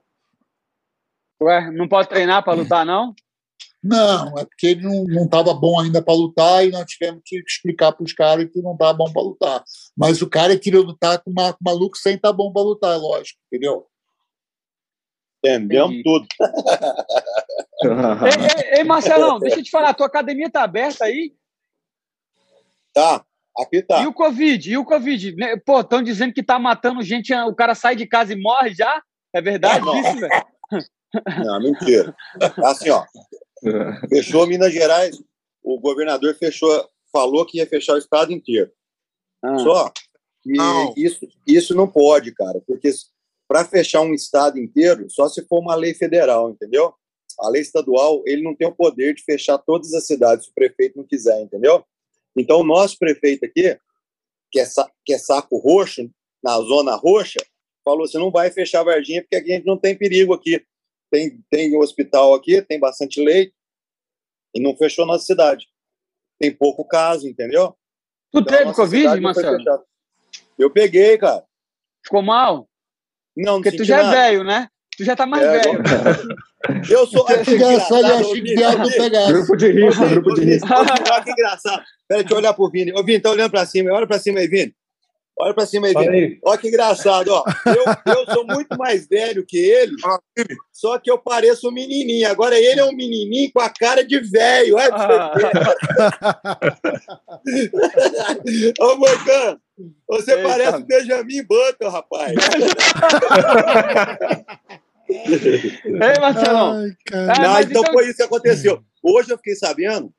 Ué, 1.42 1.70
não 1.70 1.88
pode 1.88 2.08
treinar 2.10 2.44
para 2.44 2.52
lutar, 2.52 2.84
não? 2.84 3.14
Não, 3.82 4.38
é 4.38 4.44
porque 4.44 4.66
ele 4.68 4.82
não, 4.82 5.04
não 5.04 5.28
tava 5.28 5.54
bom 5.54 5.78
ainda 5.78 6.02
para 6.02 6.14
lutar 6.14 6.66
e 6.66 6.70
nós 6.70 6.84
tivemos 6.86 7.22
que 7.24 7.38
explicar 7.38 7.92
para 7.92 8.04
os 8.04 8.12
caras 8.12 8.50
que 8.50 8.60
não 8.60 8.72
estava 8.72 8.94
bom 8.94 9.12
para 9.12 9.22
lutar. 9.22 9.64
Mas 9.96 10.20
o 10.22 10.28
cara 10.28 10.58
queria 10.58 10.80
lutar 10.80 11.22
com 11.22 11.30
o 11.30 11.34
Marco 11.34 11.58
Maluco 11.62 11.96
sem 11.96 12.16
estar 12.16 12.32
bom 12.32 12.52
para 12.52 12.62
lutar, 12.62 12.94
é 12.94 12.96
lógico, 12.96 13.38
entendeu? 13.46 13.86
Entendemos 15.38 15.90
Entendi. 15.90 16.02
tudo. 16.02 16.26
ei, 18.26 18.72
ei, 18.72 18.78
ei, 18.78 18.84
Marcelão, 18.84 19.38
deixa 19.38 19.60
eu 19.60 19.62
te 19.62 19.70
falar, 19.70 19.94
tua 19.94 20.06
academia 20.06 20.50
tá 20.50 20.64
aberta 20.64 21.04
aí? 21.04 21.34
Tá, 22.92 23.24
aqui 23.56 23.82
tá. 23.82 24.02
E 24.02 24.06
o 24.06 24.12
Covid? 24.12 24.72
E 24.72 24.76
o 24.76 24.84
Covid? 24.84 25.36
Né, 25.36 25.56
Pô, 25.58 25.80
estão 25.80 26.02
dizendo 26.02 26.32
que 26.32 26.42
tá 26.42 26.58
matando 26.58 27.02
gente, 27.02 27.32
o 27.32 27.54
cara 27.54 27.74
sai 27.74 27.94
de 27.94 28.06
casa 28.06 28.32
e 28.32 28.40
morre 28.40 28.74
já? 28.74 29.00
É 29.32 29.40
verdade 29.40 29.84
Não. 29.84 30.00
isso, 30.00 30.18
velho? 30.18 30.46
Não, 31.44 31.60
mentira. 31.60 32.16
Assim, 32.64 32.90
ó, 32.90 33.04
fechou 34.08 34.46
Minas 34.46 34.72
Gerais, 34.72 35.20
o 35.62 35.78
governador 35.80 36.34
fechou, 36.34 36.88
falou 37.12 37.44
que 37.44 37.58
ia 37.58 37.66
fechar 37.66 37.94
o 37.94 37.98
estado 37.98 38.32
inteiro. 38.32 38.70
Ah. 39.42 39.58
Só 39.58 39.90
que 40.42 40.52
Não. 40.52 40.94
isso, 40.96 41.26
isso 41.46 41.74
não 41.74 41.88
pode, 41.88 42.32
cara, 42.32 42.60
porque 42.66 42.90
para 43.48 43.64
fechar 43.64 44.00
um 44.00 44.14
estado 44.14 44.58
inteiro, 44.58 45.08
só 45.08 45.28
se 45.28 45.44
for 45.46 45.60
uma 45.60 45.74
lei 45.74 45.94
federal, 45.94 46.50
entendeu? 46.50 46.94
A 47.40 47.48
lei 47.48 47.62
estadual, 47.62 48.22
ele 48.26 48.42
não 48.42 48.54
tem 48.54 48.66
o 48.66 48.74
poder 48.74 49.14
de 49.14 49.22
fechar 49.22 49.58
todas 49.58 49.92
as 49.94 50.06
cidades 50.06 50.46
se 50.46 50.50
o 50.50 50.54
prefeito 50.54 50.96
não 50.96 51.04
quiser, 51.04 51.40
entendeu? 51.42 51.84
Então, 52.36 52.60
o 52.60 52.64
nosso 52.64 52.98
prefeito 52.98 53.44
aqui, 53.44 53.78
que 54.50 54.60
é, 54.60 54.66
que 55.04 55.14
é 55.14 55.18
saco 55.18 55.58
roxo, 55.58 56.10
na 56.42 56.56
zona 56.60 56.94
roxa, 56.94 57.38
falou: 57.84 58.06
você 58.06 58.18
não 58.18 58.30
vai 58.30 58.50
fechar 58.50 58.80
a 58.80 58.84
Varginha 58.84 59.22
porque 59.22 59.36
aqui 59.36 59.52
a 59.52 59.56
gente 59.56 59.66
não 59.66 59.78
tem 59.78 59.96
perigo 59.96 60.34
aqui. 60.34 60.64
Tem, 61.10 61.40
tem 61.50 61.76
hospital 61.76 62.34
aqui, 62.34 62.60
tem 62.62 62.78
bastante 62.80 63.22
leito, 63.22 63.54
e 64.54 64.60
não 64.60 64.76
fechou 64.76 65.06
nossa 65.06 65.24
cidade. 65.24 65.66
Tem 66.38 66.50
pouco 66.50 66.84
caso, 66.86 67.28
entendeu? 67.28 67.76
Tu 68.32 68.40
Então, 68.40 68.58
teve 68.58 68.72
Covid, 68.74 69.20
Marcelo? 69.20 69.58
Eu 70.58 70.70
peguei, 70.70 71.16
cara. 71.18 71.44
Ficou 72.04 72.22
mal? 72.22 72.68
Não, 73.36 73.54
não 73.54 73.62
Porque 73.62 73.76
tu 73.76 73.84
já 73.84 74.00
é 74.00 74.02
nada. 74.02 74.16
velho, 74.16 74.44
né? 74.44 74.68
Tu 74.96 75.04
já 75.04 75.14
tá 75.14 75.26
mais 75.26 75.44
É, 75.44 75.58
velho. 75.60 75.82
Eu 76.90 77.06
sou. 77.06 77.24
É 77.30 77.42
engraçado, 77.48 78.06
eu 78.08 78.16
achei 78.18 78.42
que 78.42 78.54
viado 78.56 78.90
pegasse. 78.90 79.32
Grupo 79.32 79.56
de 79.56 79.70
risco, 79.70 80.08
grupo 80.08 80.34
de 80.34 80.44
risco. 80.44 80.68
Olha 80.72 81.22
que 81.22 81.30
engraçado. 81.30 81.84
Peraí, 82.08 82.24
deixa 82.24 82.34
eu 82.34 82.38
olhar 82.38 82.54
pro 82.54 82.68
Vini. 82.70 82.92
Ô, 82.92 83.04
Vini, 83.04 83.20
tá 83.20 83.30
olhando 83.30 83.50
pra 83.52 83.64
cima. 83.66 83.92
Olha 83.92 84.06
pra 84.06 84.18
cima 84.18 84.40
aí, 84.40 84.48
Vini. 84.48 84.74
Olha 85.38 85.52
pra 85.54 85.66
cima 85.66 85.86
aí, 85.86 85.94
aí. 85.96 86.38
Olha 86.44 86.58
que 86.58 86.68
engraçado, 86.68 87.28
ó. 87.28 87.44
Eu, 87.66 87.84
eu 88.14 88.24
sou 88.32 88.46
muito 88.46 88.74
mais 88.78 89.06
velho 89.06 89.44
que 89.46 89.58
ele, 89.58 89.92
só 90.72 90.98
que 90.98 91.10
eu 91.10 91.18
pareço 91.18 91.68
um 91.68 91.72
menininho. 91.72 92.26
Agora 92.30 92.58
ele 92.58 92.80
é 92.80 92.84
um 92.84 92.92
menininho 92.96 93.52
com 93.52 93.60
a 93.60 93.68
cara 93.68 94.02
de 94.02 94.18
velho. 94.18 94.76
Olha 94.76 95.32
ver. 95.34 95.50
Ô, 98.80 98.96
Moicano, 98.96 99.60
você 100.08 100.32
Eita. 100.36 100.48
parece 100.48 100.76
o 100.78 100.86
Benjamin 100.86 101.42
Button, 101.46 101.88
rapaz. 101.90 102.32
Ei, 105.08 106.20
Marcelão. 106.20 106.80
Ai. 106.80 106.90
Ah, 107.12 107.40
Não, 107.42 107.60
então 107.60 107.82
então- 107.82 107.92
foi 107.92 108.06
isso 108.06 108.16
que 108.16 108.22
aconteceu. 108.22 108.82
Hoje 109.02 109.30
eu 109.30 109.36
fiquei 109.36 109.54
sabendo 109.54 110.12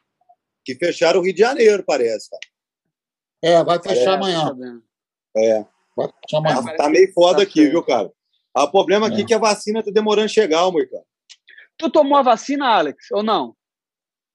que 0.64 0.76
fecharam 0.76 1.20
o 1.20 1.24
Rio 1.24 1.34
de 1.34 1.40
Janeiro, 1.40 1.84
parece, 1.86 2.30
cara. 2.30 2.42
É, 3.44 3.64
vai 3.64 3.82
fechar 3.82 4.12
É, 4.12 4.16
amanhã. 4.16 4.82
Tá. 5.38 5.46
É. 5.46 5.66
Amanhã. 6.36 6.64
Tá, 6.64 6.76
tá 6.76 6.90
meio 6.90 7.12
foda 7.14 7.38
Tá 7.38 7.44
aqui, 7.44 7.68
viu, 7.70 7.82
cara? 7.84 8.12
Ah, 8.56 8.64
O 8.66 8.72
problema 8.72 9.08
aqui 9.08 9.22
é 9.22 9.26
que 9.26 9.34
a 9.34 9.40
vacina 9.40 9.84
tá 9.84 9.92
demorando 9.92 10.26
a 10.26 10.30
chegar, 10.30 10.70
Moicano. 10.72 11.04
Tu 11.78 11.90
tomou 11.90 12.18
a 12.18 12.22
vacina, 12.24 12.68
Alex, 12.68 13.12
ou 13.12 13.22
não? 13.24 13.54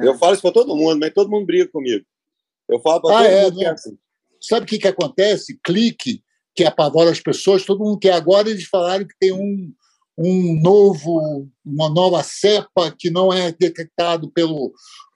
É. 0.02 0.08
Eu 0.08 0.16
falo 0.16 0.34
isso 0.34 0.42
pra 0.42 0.52
todo 0.52 0.76
mundo, 0.76 1.00
mas 1.00 1.12
todo 1.12 1.30
mundo 1.30 1.46
briga 1.46 1.66
comigo. 1.68 2.04
Eu 2.68 2.78
falo 2.80 3.00
pra 3.00 3.18
Ah, 3.18 3.24
todo 3.24 3.32
é, 3.32 3.44
mundo 3.44 3.58
que 3.58 3.64
é 3.64 3.70
assim. 3.70 3.98
Sabe 4.40 4.64
o 4.64 4.68
que, 4.68 4.78
que 4.78 4.86
acontece? 4.86 5.58
Clique, 5.64 6.22
que 6.54 6.64
apavora 6.64 7.10
as 7.10 7.20
pessoas, 7.20 7.64
todo 7.64 7.84
mundo 7.84 7.98
quer. 7.98 8.12
Agora 8.12 8.48
eles 8.48 8.64
falaram 8.64 9.04
que 9.06 9.14
tem 9.18 9.32
um, 9.32 9.72
um 10.16 10.60
novo, 10.62 11.48
uma 11.64 11.88
nova 11.88 12.22
cepa 12.22 12.94
que 12.96 13.10
não 13.10 13.32
é 13.32 13.50
detectado 13.50 14.30
pelo, 14.30 14.72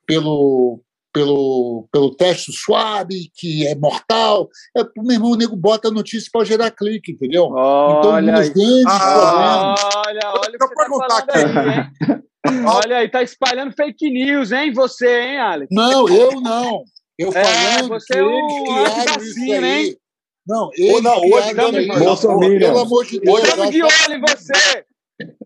pelo, 0.06 0.80
pelo, 1.12 1.86
pelo 1.92 2.14
teste 2.14 2.52
suave, 2.52 3.30
que 3.34 3.66
é 3.66 3.74
mortal. 3.74 4.48
É, 4.76 4.82
meu 4.96 5.12
irmão, 5.12 5.30
o 5.32 5.36
nego 5.36 5.54
bota 5.56 5.88
a 5.88 5.90
notícia 5.90 6.28
para 6.32 6.44
gerar 6.44 6.70
clique, 6.70 7.12
entendeu? 7.12 7.46
então, 7.46 8.10
um 8.10 8.14
Olha 8.14 8.32
dos 8.32 8.40
aí. 8.48 8.54
grandes 8.54 8.84
Ah. 8.86 9.12
problemas. 9.12 9.80
Olha, 10.06 10.20
olha 10.34 10.58
o 10.58 10.82
eu 10.82 10.88
você 10.88 11.06
tá 11.06 11.26
aí, 11.34 11.78
hein? 11.78 12.22
Olha 12.66 12.96
aí, 12.98 13.08
tá 13.08 13.22
espalhando 13.22 13.72
fake 13.72 14.10
news, 14.10 14.50
hein, 14.50 14.72
você, 14.72 15.20
hein, 15.20 15.38
Alex? 15.38 15.68
Não, 15.70 16.08
eu 16.08 16.40
não. 16.40 16.82
Eu 17.16 17.28
É, 17.34 17.44
falando 17.44 17.88
você 17.88 18.14
que 18.14 18.18
é 18.18 18.24
um 18.24 18.84
antivacina, 18.84 19.66
aí. 19.66 19.86
hein? 19.86 19.96
Não, 20.44 20.70
eles 20.76 21.02
não, 21.04 21.18
hoje 21.18 21.54
jornal, 21.54 21.98
Bolsominion. 22.00 22.58
Pelo 22.58 22.78
amor 22.80 23.04
de 23.06 23.20
Deus. 23.20 23.42
Estamos 23.44 23.70
de 23.70 23.82
olho 23.82 23.92
em 24.12 24.20
você. 24.20 24.84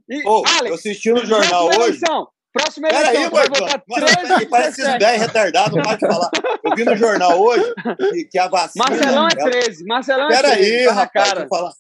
E, 0.09 0.27
Ô, 0.27 0.39
eu 0.39 0.45
Alex, 0.59 0.75
assisti 0.77 1.13
no 1.13 1.25
jornal 1.27 1.67
hoje. 1.67 1.77
eleição. 1.81 2.29
Próxima 2.57 2.89
eleição. 2.89 3.11
aí, 3.11 3.25
tu 3.29 3.33
vai 3.33 3.49
votar 3.49 3.83
Mas 3.89 4.05
13 4.05 4.29
peraí, 4.29 4.47
Parece 4.47 4.69
esses 4.81 4.85
17. 4.85 4.99
10 4.99 5.21
retardados, 5.23 5.77
não 5.77 5.83
pode 5.83 6.01
falar. 6.01 6.31
Eu 6.65 6.75
vi 6.75 6.85
no 6.85 6.97
jornal 6.97 7.41
hoje 7.41 7.75
que, 8.13 8.25
que 8.25 8.39
a 8.39 8.49
vacina. 8.49 8.85
Marcelão 8.89 9.29
é 9.29 9.41
ela- 9.41 9.51
13. 9.51 9.85
Marcelão 9.85 10.27
é 10.27 10.29
Pera 10.29 10.51
13. 10.53 10.65
aí, 10.75 10.85
tá 10.85 10.95
na 10.95 11.01
rapaz, 11.01 11.29
cara. 11.29 11.43
eu 11.45 11.49
falar. 11.49 11.73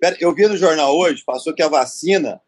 Pera, 0.00 0.16
eu 0.20 0.34
vi 0.34 0.46
no 0.46 0.56
jornal 0.56 0.96
hoje, 0.96 1.22
passou 1.24 1.54
que 1.54 1.62
a 1.62 1.68
vacina 1.68 2.40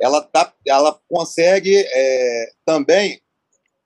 ela, 0.00 0.20
tá, 0.20 0.52
ela 0.66 0.98
consegue 1.08 1.74
é, 1.76 2.46
também 2.66 3.20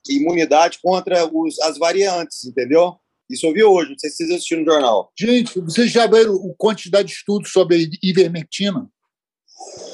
imunidade 0.08 0.78
contra 0.82 1.26
os, 1.26 1.60
as 1.60 1.78
variantes, 1.78 2.44
entendeu? 2.44 2.96
Isso 3.28 3.44
eu 3.46 3.52
vi 3.52 3.64
hoje, 3.64 3.90
não 3.90 3.98
sei 3.98 4.08
se 4.08 4.18
vocês 4.18 4.30
assistiram 4.30 4.62
no 4.62 4.70
jornal. 4.72 5.12
Gente, 5.18 5.60
vocês 5.60 5.90
já 5.90 6.06
viram 6.06 6.34
a 6.34 6.54
quantidade 6.56 7.08
de 7.08 7.14
estudos 7.14 7.50
sobre 7.50 7.76
a 7.76 8.06
ivermectina? 8.06 8.88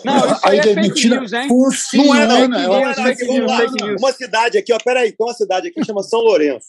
Não, 0.04 0.16
isso 0.16 0.40
a 0.42 0.50
aí 0.50 0.58
é 0.58 0.62
fake 0.62 0.72
ivermectina 0.72 1.20
news, 1.20 1.32
hein? 1.32 1.48
Não 1.94 2.14
é, 2.14 2.26
não. 2.26 2.36
é, 2.36 2.48
não. 2.48 2.94
fake 2.94 3.24
Vamos 3.24 3.40
news, 3.40 3.50
lá. 3.50 3.56
fake 3.58 3.84
news. 3.84 4.02
Uma 4.02 4.12
cidade 4.12 4.58
aqui, 4.58 4.72
ó, 4.72 4.78
peraí, 4.84 5.12
tem 5.12 5.26
uma 5.26 5.34
cidade 5.34 5.68
aqui 5.68 5.80
que 5.80 5.86
chama 5.86 6.02
São 6.02 6.20
Lourenço. 6.20 6.68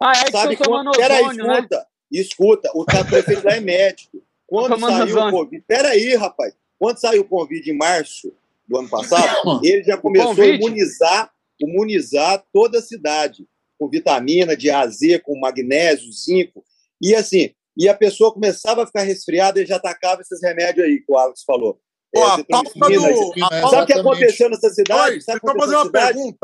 Ah, 0.00 0.12
é 0.12 0.24
que 0.24 0.32
Sabe 0.32 0.54
estão 0.54 0.66
tomando 0.66 0.90
quando... 0.90 0.96
Peraí, 0.96 1.22
ozônio, 1.22 1.46
né? 1.46 1.58
escuta, 1.58 1.86
escuta, 2.10 2.72
o 2.74 2.84
prefeito 2.84 3.44
lá 3.44 3.52
é 3.52 3.60
médico. 3.60 4.22
Quando 4.46 4.78
saiu 4.78 5.04
ozônio. 5.04 5.28
o 5.28 5.30
Covid, 5.30 5.64
peraí, 5.66 6.14
rapaz, 6.14 6.54
quando 6.78 6.98
saiu 6.98 7.22
o 7.22 7.28
Covid 7.28 7.70
em 7.70 7.76
março 7.76 8.32
do 8.66 8.78
ano 8.78 8.88
passado, 8.88 9.60
ele 9.64 9.82
já 9.82 9.96
começou 9.96 10.42
a 10.42 10.46
imunizar, 10.46 11.30
imunizar 11.60 12.44
toda 12.52 12.78
a 12.78 12.82
cidade, 12.82 13.46
com 13.78 13.88
vitamina 13.88 14.56
de 14.56 14.70
A, 14.70 14.86
Z, 14.86 15.18
com 15.20 15.38
magnésio, 15.38 16.12
zinco, 16.12 16.64
e 17.00 17.14
assim, 17.14 17.50
e 17.76 17.88
a 17.88 17.94
pessoa 17.94 18.32
começava 18.32 18.82
a 18.82 18.86
ficar 18.86 19.02
resfriada 19.02 19.60
e 19.60 19.66
já 19.66 19.76
atacava 19.76 20.22
esses 20.22 20.40
remédios 20.42 20.86
aí 20.86 21.00
que 21.00 21.10
o 21.10 21.18
Alex 21.18 21.42
falou. 21.42 21.80
É, 22.16 22.22
a 22.22 22.44
pauta 22.44 22.70
do. 22.74 23.44
A 23.44 23.56
é. 23.56 23.60
Sabe 23.62 23.82
o 23.82 23.86
que 23.86 23.92
aconteceu 23.92 24.50
nessa 24.50 24.70
cidade? 24.70 25.14
Oi, 25.14 25.20
Sabe 25.20 25.38
o 25.38 25.40
que 25.40 25.46
fazer 25.46 25.74
aconteceu 25.76 25.78
uma 25.78 25.84
nessa 25.84 26.06
cidade? 26.12 26.36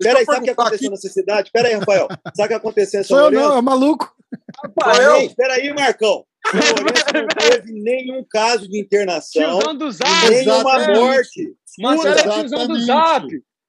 Peraí, 0.00 0.24
sabe 0.24 0.38
o 0.38 0.42
que 0.44 0.50
aconteceu 0.50 0.76
aqui. 0.76 0.90
nessa 0.90 1.08
cidade? 1.08 1.50
Peraí, 1.52 1.74
Rafael. 1.74 2.08
Sabe 2.36 2.44
o 2.44 2.48
que 2.48 2.54
aconteceu 2.54 3.00
em 3.00 3.04
São 3.04 3.16
Sou 3.18 3.26
eu 3.26 3.30
não, 3.32 3.40
Lourenço? 3.40 3.58
é 3.58 3.62
maluco. 3.62 4.16
Rapaz, 4.62 4.98
eu? 4.98 5.12
Peraí, 5.12 5.34
peraí, 5.34 5.74
Marcão. 5.74 6.24
São 6.46 6.60
Lourenço 6.60 7.04
não 7.14 7.26
teve 7.28 7.72
nenhum 7.72 8.24
caso 8.30 8.68
de 8.68 8.78
internação, 8.80 9.42
Tiozão 9.58 9.74
do 9.76 9.90
Zap. 9.90 10.30
nenhuma 10.30 10.62
morte. 10.94 11.54
Marcelo 11.80 12.08
é 12.08 12.12
Exatamente. 12.12 12.48
tiozão 12.48 12.66
do 12.68 12.80
Zap. 12.86 13.26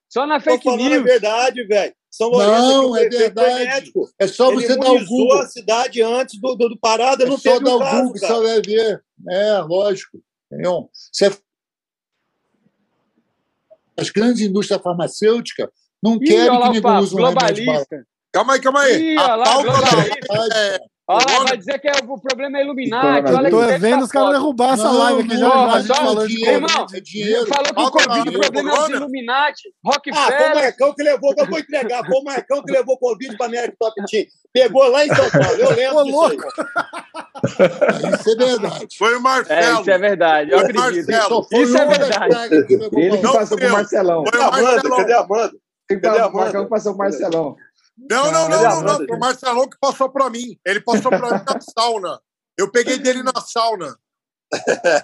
Só 0.07 0.25
na 0.27 0.39
Tô 0.39 0.51
fake 0.51 0.69
a 0.69 0.75
news. 0.75 1.03
verdade, 1.03 1.63
velho. 1.65 1.93
São 2.11 2.29
Lourenço 2.29 2.61
Não, 2.67 2.97
é 2.97 3.07
verdade. 3.09 3.65
médico. 3.65 4.09
É 4.19 4.27
só 4.27 4.51
Ele 4.51 4.61
você 4.67 4.75
dar 4.77 4.91
o 4.91 5.05
Google. 5.05 5.39
a 5.41 5.45
cidade 5.47 6.01
antes 6.01 6.39
do, 6.39 6.55
do, 6.55 6.69
do 6.69 6.77
parada, 6.79 7.23
É 7.23 7.27
não 7.27 7.37
só 7.37 7.51
teve 7.53 7.65
dar 7.65 7.71
um 7.71 7.75
o 7.75 7.79
caso, 7.79 7.95
Google 7.97 8.13
que 8.13 8.19
cara. 8.19 8.33
você 8.35 8.47
vai 8.47 8.61
ver. 8.61 9.03
É, 9.29 9.57
lógico. 9.59 10.17
Entendeu? 10.51 10.89
Você- 11.11 11.31
As 13.99 14.09
grandes 14.09 14.41
indústrias 14.41 14.81
farmacêuticas 14.81 15.69
não 16.01 16.15
Ih, 16.15 16.19
querem 16.19 16.61
que 16.61 16.69
ninguém 16.69 16.97
use 16.97 17.15
um 17.15 17.25
remédio 17.25 17.65
barato. 17.65 17.87
Calma 18.31 18.53
aí, 18.53 18.59
calma 18.61 18.81
aí. 18.81 19.13
Ih, 19.13 19.17
A 19.17 19.35
lá, 19.35 19.45
pauta 19.45 19.71
da. 19.71 20.57
É, 20.57 20.79
Ah, 21.11 21.17
Corona. 21.23 21.45
vai 21.47 21.57
dizer 21.57 21.79
que 21.79 21.87
é, 21.87 21.91
o 22.07 22.19
problema 22.21 22.59
é 22.59 22.63
Illuminati. 22.63 23.33
Olha 23.33 23.49
Tô 23.49 23.57
que 23.65 23.71
é 23.71 23.77
vendo 23.79 24.03
os 24.03 24.11
caras 24.11 24.29
derrubar 24.31 24.73
essa 24.75 24.83
Não, 24.83 24.97
live 24.99 25.21
aqui 25.21 25.37
já. 25.37 25.47
não, 25.47 25.51
já 25.51 25.65
mas 25.65 25.89
a 25.89 25.93
gente 25.95 26.27
de 26.27 26.35
dinheiro, 26.35 26.55
Irmão, 26.67 26.85
é 26.93 26.99
dinheiro. 27.01 27.47
Falou 27.47 27.63
que 27.63 27.81
o 27.81 27.91
Covid, 27.91 28.29
o 28.29 28.39
problema 28.39 28.69
é 28.69 28.79
os. 28.79 28.89
Illuminati, 28.89 29.61
Ah, 29.67 29.71
foi 29.73 29.89
o 29.89 29.93
Rockefeller. 29.95 30.55
Marcão 30.55 30.93
que 30.93 31.03
levou, 31.03 31.33
que 31.35 31.41
eu 31.41 31.47
vou 31.47 31.59
entregar. 31.59 32.05
Foi 32.05 32.15
o 32.19 32.23
Marcão 32.23 32.63
que 32.63 32.71
levou 32.71 32.97
Covid 32.99 33.37
para 33.37 33.45
América 33.47 33.75
Top 33.79 33.95
Team. 34.09 34.25
Pegou 34.53 34.87
lá 34.87 35.05
em 35.05 35.09
São 35.15 35.29
Paulo, 35.31 35.57
eu 35.59 35.71
lembro 35.75 35.97
Ô, 35.97 36.03
disso 36.03 36.21
aí. 36.21 36.37
louco. 36.37 36.43
Isso 38.19 38.29
é 38.31 38.35
verdade. 38.45 38.97
Foi 38.97 39.13
o 39.13 39.17
É, 39.17 39.19
Marcelo. 39.19 39.81
isso 39.81 39.91
é 39.91 39.97
verdade, 39.97 40.51
eu 40.51 40.59
acredito. 40.59 41.47
Isso 41.51 41.77
é 41.77 41.85
verdade. 41.87 42.65
que 42.67 42.73
Ele 42.73 43.17
que. 43.17 43.23
Não 43.23 43.33
passou 43.33 43.57
pro. 43.57 43.69
Marcelão. 43.71 44.23
Foi 44.29 44.39
o 44.39 44.43
a 44.43 44.47
Amanda? 44.47 44.63
Marcelão. 44.71 44.97
Cadê 44.97 45.13
a 45.13 45.19
Amanda? 45.21 45.53
A 45.91 46.27
o 46.27 46.33
Marcão 46.33 46.49
Amanda? 46.61 46.65
passou 46.69 46.91
pro 46.93 46.99
Marcelão. 46.99 47.55
Não, 48.09 48.31
não, 48.31 48.47
não, 48.49 48.61
não, 48.61 48.81
não. 48.81 48.95
Foi 48.97 49.15
o 49.15 49.19
Marcelão 49.19 49.67
que 49.69 49.77
passou 49.79 50.09
pra 50.09 50.29
mim. 50.29 50.57
Ele 50.65 50.79
passou 50.81 51.09
pra 51.09 51.37
mim 51.37 51.43
na 51.45 51.59
sauna. 51.77 52.19
Eu 52.57 52.71
peguei 52.71 52.97
dele 52.99 53.23
na 53.23 53.33
sauna. 53.41 53.95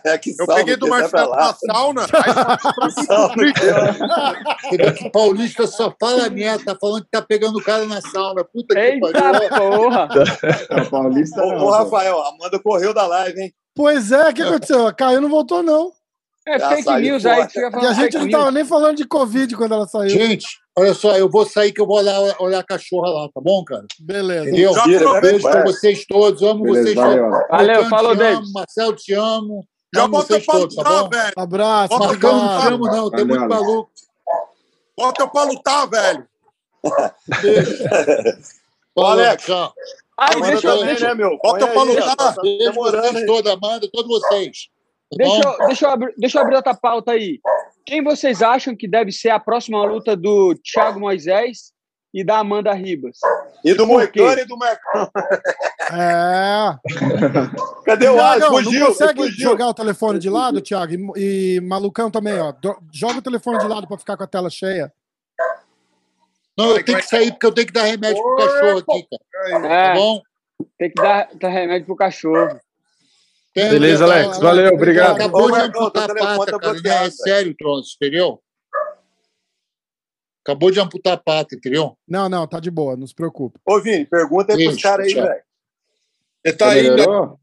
É, 0.04 0.18
que 0.18 0.34
Eu 0.40 0.48
peguei 0.48 0.76
do 0.76 0.88
vai 0.88 1.08
pra 1.08 1.28
Marcelo 1.28 1.36
na 1.36 1.54
sauna. 1.74 2.08
Aí 4.72 4.94
que 4.94 5.10
paulista 5.12 5.68
só 5.68 5.94
fala 6.00 6.30
merda, 6.30 6.66
tá 6.74 6.78
falando 6.80 7.04
que 7.04 7.10
tá 7.12 7.22
pegando 7.22 7.58
o 7.60 7.64
cara 7.64 7.86
na 7.86 8.02
sauna. 8.02 8.44
Puta 8.44 8.74
que 8.74 8.80
Eita 8.82 9.12
pariu. 9.12 9.50
porra! 9.50 10.08
Não, 10.72 10.90
Paulista 10.90 11.44
Ô, 11.44 11.52
não. 11.54 11.66
ô. 11.66 11.70
Rafael, 11.72 12.22
a 12.22 12.30
Amanda 12.30 12.60
correu 12.60 12.94
da 12.94 13.06
live, 13.08 13.40
hein? 13.40 13.54
Pois 13.76 14.12
é, 14.12 14.30
o 14.30 14.34
que 14.34 14.42
aconteceu? 14.42 14.94
Caiu 14.96 15.22
não 15.22 15.30
voltou, 15.30 15.62
não. 15.62 15.92
É 16.48 16.60
Já 16.60 16.70
fake 16.70 17.02
news 17.02 17.26
aí 17.26 17.48
E 17.82 17.86
a 17.88 17.94
gente 17.94 18.18
não 18.20 18.30
tava 18.30 18.52
nem 18.52 18.64
falando 18.64 18.98
de 18.98 19.06
Covid 19.06 19.56
quando 19.56 19.74
ela 19.74 19.88
saiu. 19.88 20.10
Gente, 20.10 20.60
olha 20.78 20.94
só, 20.94 21.16
eu 21.18 21.30
vou 21.30 21.46
sair 21.46 21.72
que 21.72 21.82
eu 21.82 21.86
vou 21.88 22.02
lá 22.02 22.14
olhar 22.40 22.60
a 22.60 22.64
cachorra 22.64 23.10
lá, 23.10 23.30
tá 23.34 23.42
bom, 23.42 23.64
cara? 23.64 23.86
Beleza. 24.00 24.50
Entendeu? 24.50 24.74
Já. 24.74 25.22
Beijo 25.22 25.42
pra 25.50 25.64
vocês 25.64 26.06
todos, 26.06 26.42
amo 26.44 26.64
Beleza, 26.64 26.84
vocês 26.84 26.96
valeu. 26.96 27.30
todos. 27.32 27.48
Valeu, 27.50 27.86
falou, 27.90 28.16
te 28.16 28.22
amo, 28.24 28.36
David. 28.36 28.52
Marcelo, 28.54 28.96
te 28.96 29.14
amo. 29.14 29.68
Já 29.94 30.02
Amo 30.04 30.12
bota 30.12 30.28
vocês 30.28 30.46
pra 30.46 30.56
todos, 30.56 30.76
tá 30.76 30.82
lutar, 30.82 31.04
bom? 31.04 31.10
velho. 31.10 31.34
Abraço, 31.38 31.90
Bota 31.90 32.08
Marcão, 32.08 32.32
não 32.32 32.46
obrigado. 32.46 32.70
chamo, 32.70 32.86
não. 32.88 33.10
Tem 33.12 33.26
muito 33.26 33.48
Valeu, 33.48 33.64
maluco. 33.66 33.92
Bota 34.98 35.28
pra 35.28 35.44
lutar, 35.44 35.90
velho. 35.90 36.28
Beijo. 37.42 37.84
Alex. 38.98 39.44
tchau. 39.46 39.74
Amanda 40.18 40.48
deixa, 40.52 40.68
eu- 40.68 40.72
também, 40.74 40.86
deixa, 40.88 41.08
né, 41.10 41.14
meu? 41.16 41.38
Bota 41.44 41.68
pra 41.68 41.84
lutar. 41.84 42.16
tá 42.16 42.36
Beijo 42.42 42.74
vocês 42.74 43.26
todos, 43.26 43.52
Amanda, 43.52 43.90
todos 43.92 44.08
vocês. 44.10 44.58
Tá 45.12 45.18
deixa, 45.18 45.42
eu, 45.48 45.68
deixa, 45.68 45.86
eu 45.86 45.90
abrir, 45.92 46.14
deixa 46.18 46.38
eu 46.38 46.42
abrir 46.42 46.56
outra 46.56 46.74
pauta 46.74 47.12
aí. 47.12 47.40
Quem 47.86 48.04
vocês 48.04 48.42
acham 48.42 48.76
que 48.76 48.88
deve 48.88 49.12
ser 49.12 49.30
a 49.30 49.40
próxima 49.40 49.84
luta 49.86 50.16
do 50.16 50.56
Thiago 50.56 51.00
Moisés 51.00 51.72
e 52.14 52.24
da 52.24 52.40
Amanda 52.40 52.74
Ribas? 52.74 53.20
E 53.64 53.74
do? 53.74 53.86
Moicano 53.86 54.40
e 54.40 54.46
do 54.46 54.58
Marcão. 54.58 55.10
É. 55.88 56.76
Cadê 57.86 58.08
o 58.10 58.20
Alisson? 58.20 58.50
Fugiu, 58.50 58.80
não 58.80 58.88
consegue 58.88 59.22
fugiu. 59.22 59.50
jogar 59.50 59.68
o 59.68 59.74
telefone 59.74 60.18
de 60.18 60.32
lado, 60.32 60.60
Thiago? 60.60 61.14
E, 61.16 61.58
e 61.58 61.62
Malucão 61.62 62.10
também, 62.10 62.40
ó. 62.40 62.52
Joga 62.92 63.20
o 63.20 63.22
telefone 63.22 63.60
de 63.60 63.68
lado 63.68 63.88
pra 63.88 63.96
ficar 64.00 64.18
com 64.18 64.24
a 64.24 64.28
tela 64.28 64.50
cheia. 64.50 64.92
Não, 66.58 66.72
eu 66.76 66.84
tenho 66.84 66.98
que 66.98 67.06
sair 67.08 67.32
porque 67.32 67.46
eu 67.46 67.54
tenho 67.54 67.68
que 67.68 67.74
dar 67.74 67.84
remédio 67.84 68.20
pro 68.24 68.36
cachorro 68.36 68.80
aqui, 68.80 69.08
cara. 69.12 69.62
Tá 69.62 69.68
É, 69.76 69.94
bom? 69.94 70.22
tem 70.80 70.90
que 70.90 70.96
dar, 71.02 71.30
dar 71.40 71.50
remédio 71.50 71.86
pro 71.86 71.96
cachorro. 71.96 72.60
Tem- 73.56 73.70
Beleza, 73.70 74.04
Alex. 74.04 74.38
Valeu, 74.40 74.74
obrigado. 74.74 75.16
Acabou 75.16 75.44
Ô, 75.46 75.52
de 75.52 75.62
amputar 75.62 76.04
a 76.12 76.14
pata, 76.14 76.20
tá 76.52 76.60
cara. 76.60 76.74
Não 76.74 76.74
bloqueado, 76.74 77.08
é 77.08 77.12
sério 77.12 77.52
o 77.54 77.56
troço, 77.56 77.96
entendeu? 77.96 78.42
Acabou 80.44 80.70
de 80.70 80.80
amputar 80.80 81.14
a 81.14 81.18
pata, 81.18 81.56
entendeu? 81.56 81.98
Não, 82.08 82.28
não, 82.30 82.46
tá 82.46 82.60
de 82.60 82.70
boa, 82.70 82.96
não 82.98 83.08
se 83.08 83.16
preocupe. 83.16 83.58
Ô, 83.66 83.80
Vini, 83.80 84.06
pergunta 84.06 84.54
aí 84.54 84.64
pros 84.64 84.76
Isso, 84.76 84.84
caras 84.84 85.08
aí, 85.08 85.14
velho. 85.14 85.42
Ele 86.44 86.56
tá 86.56 86.70
aí, 86.70 86.84
né? 86.84 86.90
Melhorou? 86.98 87.40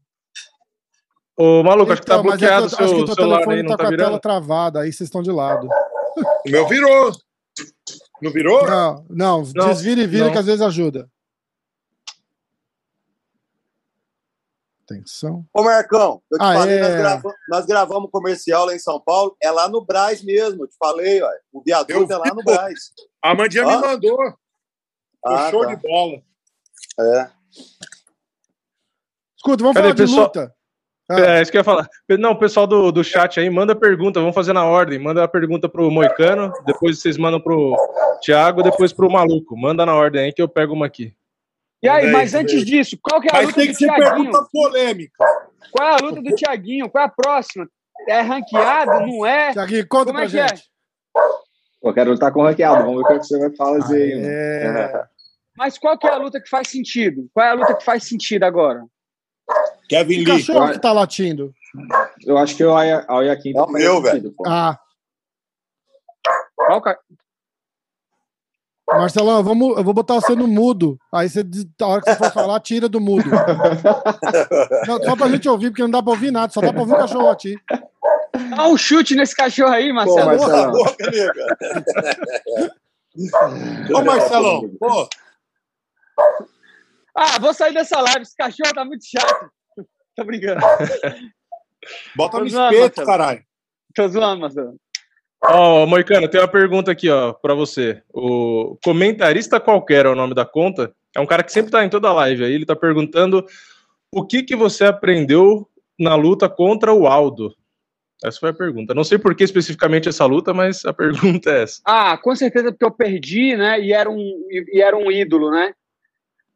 Ô, 1.35 1.63
maluco, 1.63 1.91
acho 1.91 2.01
que 2.01 2.07
tá 2.07 2.19
Então, 2.19 2.31
é 2.31 2.37
que 2.37 2.37
bloqueado 2.37 2.61
eu- 2.61 2.63
o 2.63 2.65
acho 2.67 2.77
que 2.77 2.87
seu 2.87 2.97
o 2.99 3.05
teu 3.05 3.15
celular 3.15 3.35
telefone 3.39 3.57
aí, 3.57 3.63
tá 3.63 3.69
não 3.69 3.71
com 3.71 3.77
tá 3.77 3.83
a 3.83 3.89
tela 3.89 3.97
virando? 3.97 4.19
travada, 4.21 4.79
aí 4.81 4.93
vocês 4.93 5.07
estão 5.07 5.23
de 5.23 5.31
lado. 5.31 5.67
O 6.45 6.49
meu 6.49 6.67
virou. 6.67 7.11
Não 8.21 8.31
virou? 8.31 8.65
Não, 8.67 9.05
não, 9.09 9.43
Não, 9.55 9.67
desvira 9.69 10.01
e 10.01 10.07
vira 10.07 10.25
não. 10.25 10.31
que 10.31 10.37
às 10.37 10.45
vezes 10.45 10.61
ajuda. 10.61 11.09
Atenção. 14.85 15.45
Ô, 15.53 15.63
Marcão, 15.63 16.21
eu 16.29 16.37
te 16.37 16.43
Ah, 16.43 16.53
falei, 16.53 16.77
é. 16.77 16.81
nós, 16.81 16.95
grava- 16.97 17.35
nós 17.49 17.65
gravamos 17.65 18.11
comercial 18.11 18.65
lá 18.65 18.75
em 18.75 18.79
São 18.79 18.99
Paulo. 18.99 19.35
É 19.41 19.49
lá 19.49 19.69
no 19.69 19.83
Braz 19.83 20.21
mesmo, 20.21 20.63
eu 20.63 20.67
te 20.67 20.75
falei, 20.77 21.21
ó. 21.21 21.29
O 21.53 21.61
viaduto 21.61 21.93
Eu 22.11 22.15
é 22.15 22.17
lá 22.17 22.23
vi, 22.25 22.29
no 22.31 22.43
pô. 22.43 22.51
Braz. 22.53 22.79
A 23.23 23.31
Amandinha 23.31 23.65
Ó. 23.65 23.69
me 23.69 23.77
mandou. 23.87 24.17
Ah, 25.25 25.49
show 25.49 25.61
tá. 25.65 25.73
de 25.73 25.81
bola. 25.81 26.21
É. 26.99 27.29
Escuta, 29.37 29.63
vamos 29.63 29.73
Cadê, 29.75 29.81
falar 29.87 29.93
de 29.93 30.01
pessoal? 30.03 30.25
luta. 30.25 30.55
Ah, 31.09 31.19
É, 31.19 31.41
isso 31.41 31.51
que 31.51 31.57
eu 31.57 31.59
ia 31.59 31.63
falar. 31.65 31.87
Não, 32.19 32.31
o 32.31 32.39
pessoal 32.39 32.65
do, 32.67 32.91
do 32.91 33.03
chat 33.03 33.39
aí, 33.39 33.49
manda 33.49 33.75
pergunta, 33.75 34.19
vamos 34.19 34.35
fazer 34.35 34.53
na 34.53 34.65
ordem. 34.65 34.99
Manda 34.99 35.23
a 35.23 35.27
pergunta 35.27 35.67
pro 35.69 35.89
Moicano, 35.91 36.51
depois 36.65 36.99
vocês 36.99 37.17
mandam 37.17 37.39
pro 37.41 37.75
Thiago, 38.21 38.63
depois 38.63 38.91
pro 38.93 39.09
Maluco. 39.11 39.57
Manda 39.57 39.85
na 39.85 39.95
ordem 39.95 40.25
aí 40.25 40.33
que 40.33 40.41
eu 40.41 40.47
pego 40.47 40.73
uma 40.73 40.85
aqui. 40.85 41.13
E 41.83 41.89
aí, 41.89 42.03
bem, 42.03 42.11
mas 42.13 42.33
antes 42.33 42.65
disso, 42.65 42.97
qual 43.01 43.19
que 43.19 43.27
é 43.27 43.31
a 43.31 43.33
Mas 43.33 43.45
luta 43.47 43.57
tem 43.57 43.67
do 43.67 43.71
que 43.73 43.77
ser 43.77 43.85
Thiaguinho? 43.87 44.15
pergunta 44.31 44.47
polêmica. 44.51 45.25
Qual 45.71 45.87
é 45.87 45.91
a 45.91 45.97
luta 45.97 46.21
do 46.21 46.35
Thiaguinho? 46.35 46.89
Qual 46.89 47.03
é 47.03 47.07
a 47.07 47.09
próxima? 47.09 47.67
É 48.07 48.21
ranqueado? 48.21 48.91
Não 49.05 49.25
é? 49.25 49.51
Thiaguinho, 49.51 49.87
conta 49.87 50.05
Como 50.05 50.17
pra 50.17 50.23
é 50.25 50.29
que 50.29 50.39
é? 50.39 50.47
gente. 50.47 50.63
Eu 51.83 51.93
quero 51.93 52.11
lutar 52.11 52.31
com 52.31 52.41
ranqueado. 52.41 52.85
Vamos 52.85 53.03
ver 53.05 53.15
o 53.15 53.19
que 53.19 53.25
você 53.27 53.37
vai 53.37 53.53
fazer 53.55 54.01
aí, 54.03 54.15
mano. 54.15 54.27
É... 54.29 55.05
Mas 55.57 55.77
qual 55.77 55.97
que 55.97 56.07
é 56.07 56.11
a 56.11 56.17
luta 56.17 56.41
que 56.41 56.49
faz 56.49 56.69
sentido? 56.69 57.29
Qual 57.33 57.45
é 57.45 57.49
a 57.49 57.53
luta 57.53 57.75
que 57.75 57.83
faz 57.83 58.03
sentido 58.07 58.43
agora? 58.43 58.83
Kevin 59.89 60.23
Que 60.23 60.31
Lee. 60.31 60.45
cachorro 60.45 60.71
que 60.71 60.79
tá 60.79 60.93
latindo? 60.93 61.53
Eu 62.25 62.37
acho 62.37 62.55
que 62.55 62.63
o 62.63 62.73
Aya- 62.73 63.03
a 63.07 63.17
Oyaquim 63.17 63.55
É 63.55 63.61
o 63.61 63.67
meu, 63.67 64.01
velho. 64.01 64.33
Ah, 64.47 64.79
Qual 66.55 66.81
Marcelão, 68.97 69.43
vamos, 69.43 69.77
eu 69.77 69.83
vou 69.83 69.93
botar 69.93 70.15
você 70.15 70.35
no 70.35 70.47
mudo. 70.47 70.97
Aí 71.11 71.29
você, 71.29 71.43
a 71.81 71.85
hora 71.87 72.01
que 72.01 72.09
você 72.11 72.17
for 72.17 72.31
falar, 72.31 72.59
tira 72.59 72.87
do 72.89 72.99
mudo. 73.01 73.23
Não, 74.87 75.03
só 75.03 75.15
pra 75.15 75.29
gente 75.29 75.47
ouvir, 75.49 75.69
porque 75.69 75.81
não 75.81 75.89
dá 75.89 76.01
pra 76.01 76.11
ouvir 76.11 76.31
nada, 76.31 76.51
só 76.51 76.61
dá 76.61 76.71
pra 76.71 76.81
ouvir 76.81 76.93
o 76.93 76.97
cachorro 76.97 77.25
latir. 77.27 77.61
Dá 78.55 78.67
um 78.67 78.77
chute 78.77 79.15
nesse 79.15 79.35
cachorro 79.35 79.71
aí, 79.73 79.91
Marcelo. 79.93 80.37
Pô, 80.37 80.47
Marcelão. 80.47 80.71
boca, 80.71 81.11
nega. 81.11 81.57
Ô, 83.95 84.01
Marcelão, 84.03 84.69
pô, 84.79 85.07
Ah, 87.15 87.39
vou 87.39 87.53
sair 87.53 87.73
dessa 87.73 87.99
live. 88.01 88.21
Esse 88.21 88.35
cachorro 88.35 88.73
tá 88.73 88.83
muito 88.85 89.05
chato. 89.05 89.51
Tô 90.15 90.23
brincando. 90.23 90.61
bota 92.15 92.39
no 92.39 92.49
zoando, 92.49 92.73
espeto, 92.75 92.97
Marcelo. 92.97 93.07
caralho. 93.07 93.43
Tô 93.95 94.07
zoando, 94.07 94.41
Marcelo. 94.41 94.75
Ó, 95.45 95.85
Moicano, 95.85 96.29
tem 96.29 96.39
uma 96.39 96.47
pergunta 96.47 96.91
aqui, 96.91 97.09
ó, 97.09 97.33
pra 97.33 97.53
você. 97.53 98.01
O 98.13 98.77
comentarista 98.83 99.59
qualquer 99.59 100.05
é 100.05 100.09
o 100.09 100.15
nome 100.15 100.33
da 100.33 100.45
conta. 100.45 100.95
É 101.13 101.19
um 101.19 101.25
cara 101.25 101.43
que 101.43 101.51
sempre 101.51 101.71
tá 101.71 101.83
em 101.83 101.89
toda 101.89 102.13
live 102.13 102.45
aí. 102.45 102.53
Ele 102.53 102.65
tá 102.65 102.75
perguntando 102.75 103.45
o 104.11 104.25
que 104.25 104.43
que 104.43 104.55
você 104.55 104.85
aprendeu 104.85 105.67
na 105.99 106.15
luta 106.15 106.47
contra 106.47 106.93
o 106.93 107.07
Aldo. 107.07 107.53
Essa 108.23 108.39
foi 108.39 108.51
a 108.51 108.53
pergunta. 108.53 108.93
Não 108.93 109.03
sei 109.03 109.17
por 109.17 109.35
que 109.35 109.43
especificamente 109.43 110.07
essa 110.07 110.25
luta, 110.25 110.53
mas 110.53 110.85
a 110.85 110.93
pergunta 110.95 111.51
é 111.51 111.63
essa. 111.63 111.81
Ah, 111.85 112.17
com 112.17 112.33
certeza 112.35 112.71
porque 112.71 112.85
eu 112.85 112.91
perdi, 112.91 113.55
né? 113.57 113.81
E 113.81 113.91
era 113.91 114.09
um, 114.09 114.47
e 114.49 114.81
era 114.81 114.95
um 114.95 115.11
ídolo, 115.11 115.51
né? 115.51 115.73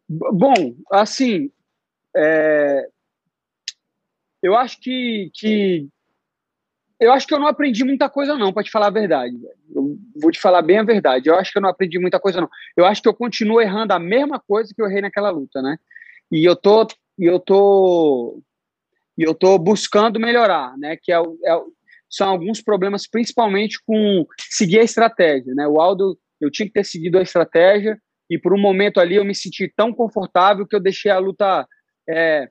Bom, 0.08 0.74
assim, 0.90 1.52
é, 2.16 2.88
eu 4.42 4.56
acho 4.56 4.80
que, 4.80 5.30
que 5.34 5.90
eu 7.00 7.12
acho 7.12 7.28
que 7.28 7.34
eu 7.34 7.40
não 7.40 7.48
aprendi 7.48 7.84
muita 7.84 8.10
coisa 8.10 8.36
não, 8.36 8.52
para 8.52 8.64
te 8.64 8.72
falar 8.72 8.88
a 8.88 8.92
verdade. 8.92 9.36
Eu 9.74 9.98
vou 10.20 10.32
te 10.32 10.40
falar 10.40 10.62
bem 10.62 10.80
a 10.80 10.84
verdade. 10.84 11.30
Eu 11.30 11.36
acho 11.36 11.52
que 11.52 11.58
eu 11.58 11.62
não 11.62 11.70
aprendi 11.70 12.00
muita 12.00 12.20
coisa 12.20 12.42
não. 12.42 12.50
Eu 12.76 12.86
acho 12.86 13.02
que 13.02 13.08
eu 13.08 13.14
continuo 13.14 13.62
errando 13.62 13.94
a 13.94 14.00
mesma 14.00 14.40
coisa 14.40 14.74
que 14.74 14.82
eu 14.82 14.88
errei 14.88 15.02
naquela 15.02 15.30
luta, 15.30 15.62
né? 15.62 15.78
E 16.32 16.44
eu 16.44 16.56
tô, 16.56 16.88
e 17.18 17.26
eu 17.26 17.40
tô, 17.40 18.42
e 19.18 19.24
eu 19.24 19.34
tô 19.36 19.58
buscando 19.60 20.20
melhorar, 20.20 20.76
né? 20.78 20.98
Que 21.02 21.12
é, 21.12 21.18
é 21.18 21.62
são 22.10 22.30
alguns 22.30 22.62
problemas, 22.62 23.08
principalmente 23.08 23.80
com 23.86 24.26
seguir 24.50 24.80
a 24.80 24.84
estratégia, 24.84 25.54
né? 25.54 25.68
O 25.68 25.80
Aldo, 25.80 26.18
eu 26.40 26.50
tinha 26.50 26.66
que 26.66 26.74
ter 26.74 26.86
seguido 26.86 27.20
a 27.20 27.22
estratégia 27.22 28.00
e 28.30 28.40
por 28.40 28.54
um 28.54 28.60
momento 28.60 29.00
ali 29.00 29.16
eu 29.16 29.26
me 29.26 29.36
senti 29.36 29.72
tão 29.76 29.94
confortável 29.94 30.66
que 30.66 30.76
eu 30.76 30.80
deixei 30.80 31.12
a 31.12 31.20
luta 31.20 31.68
é, 32.10 32.50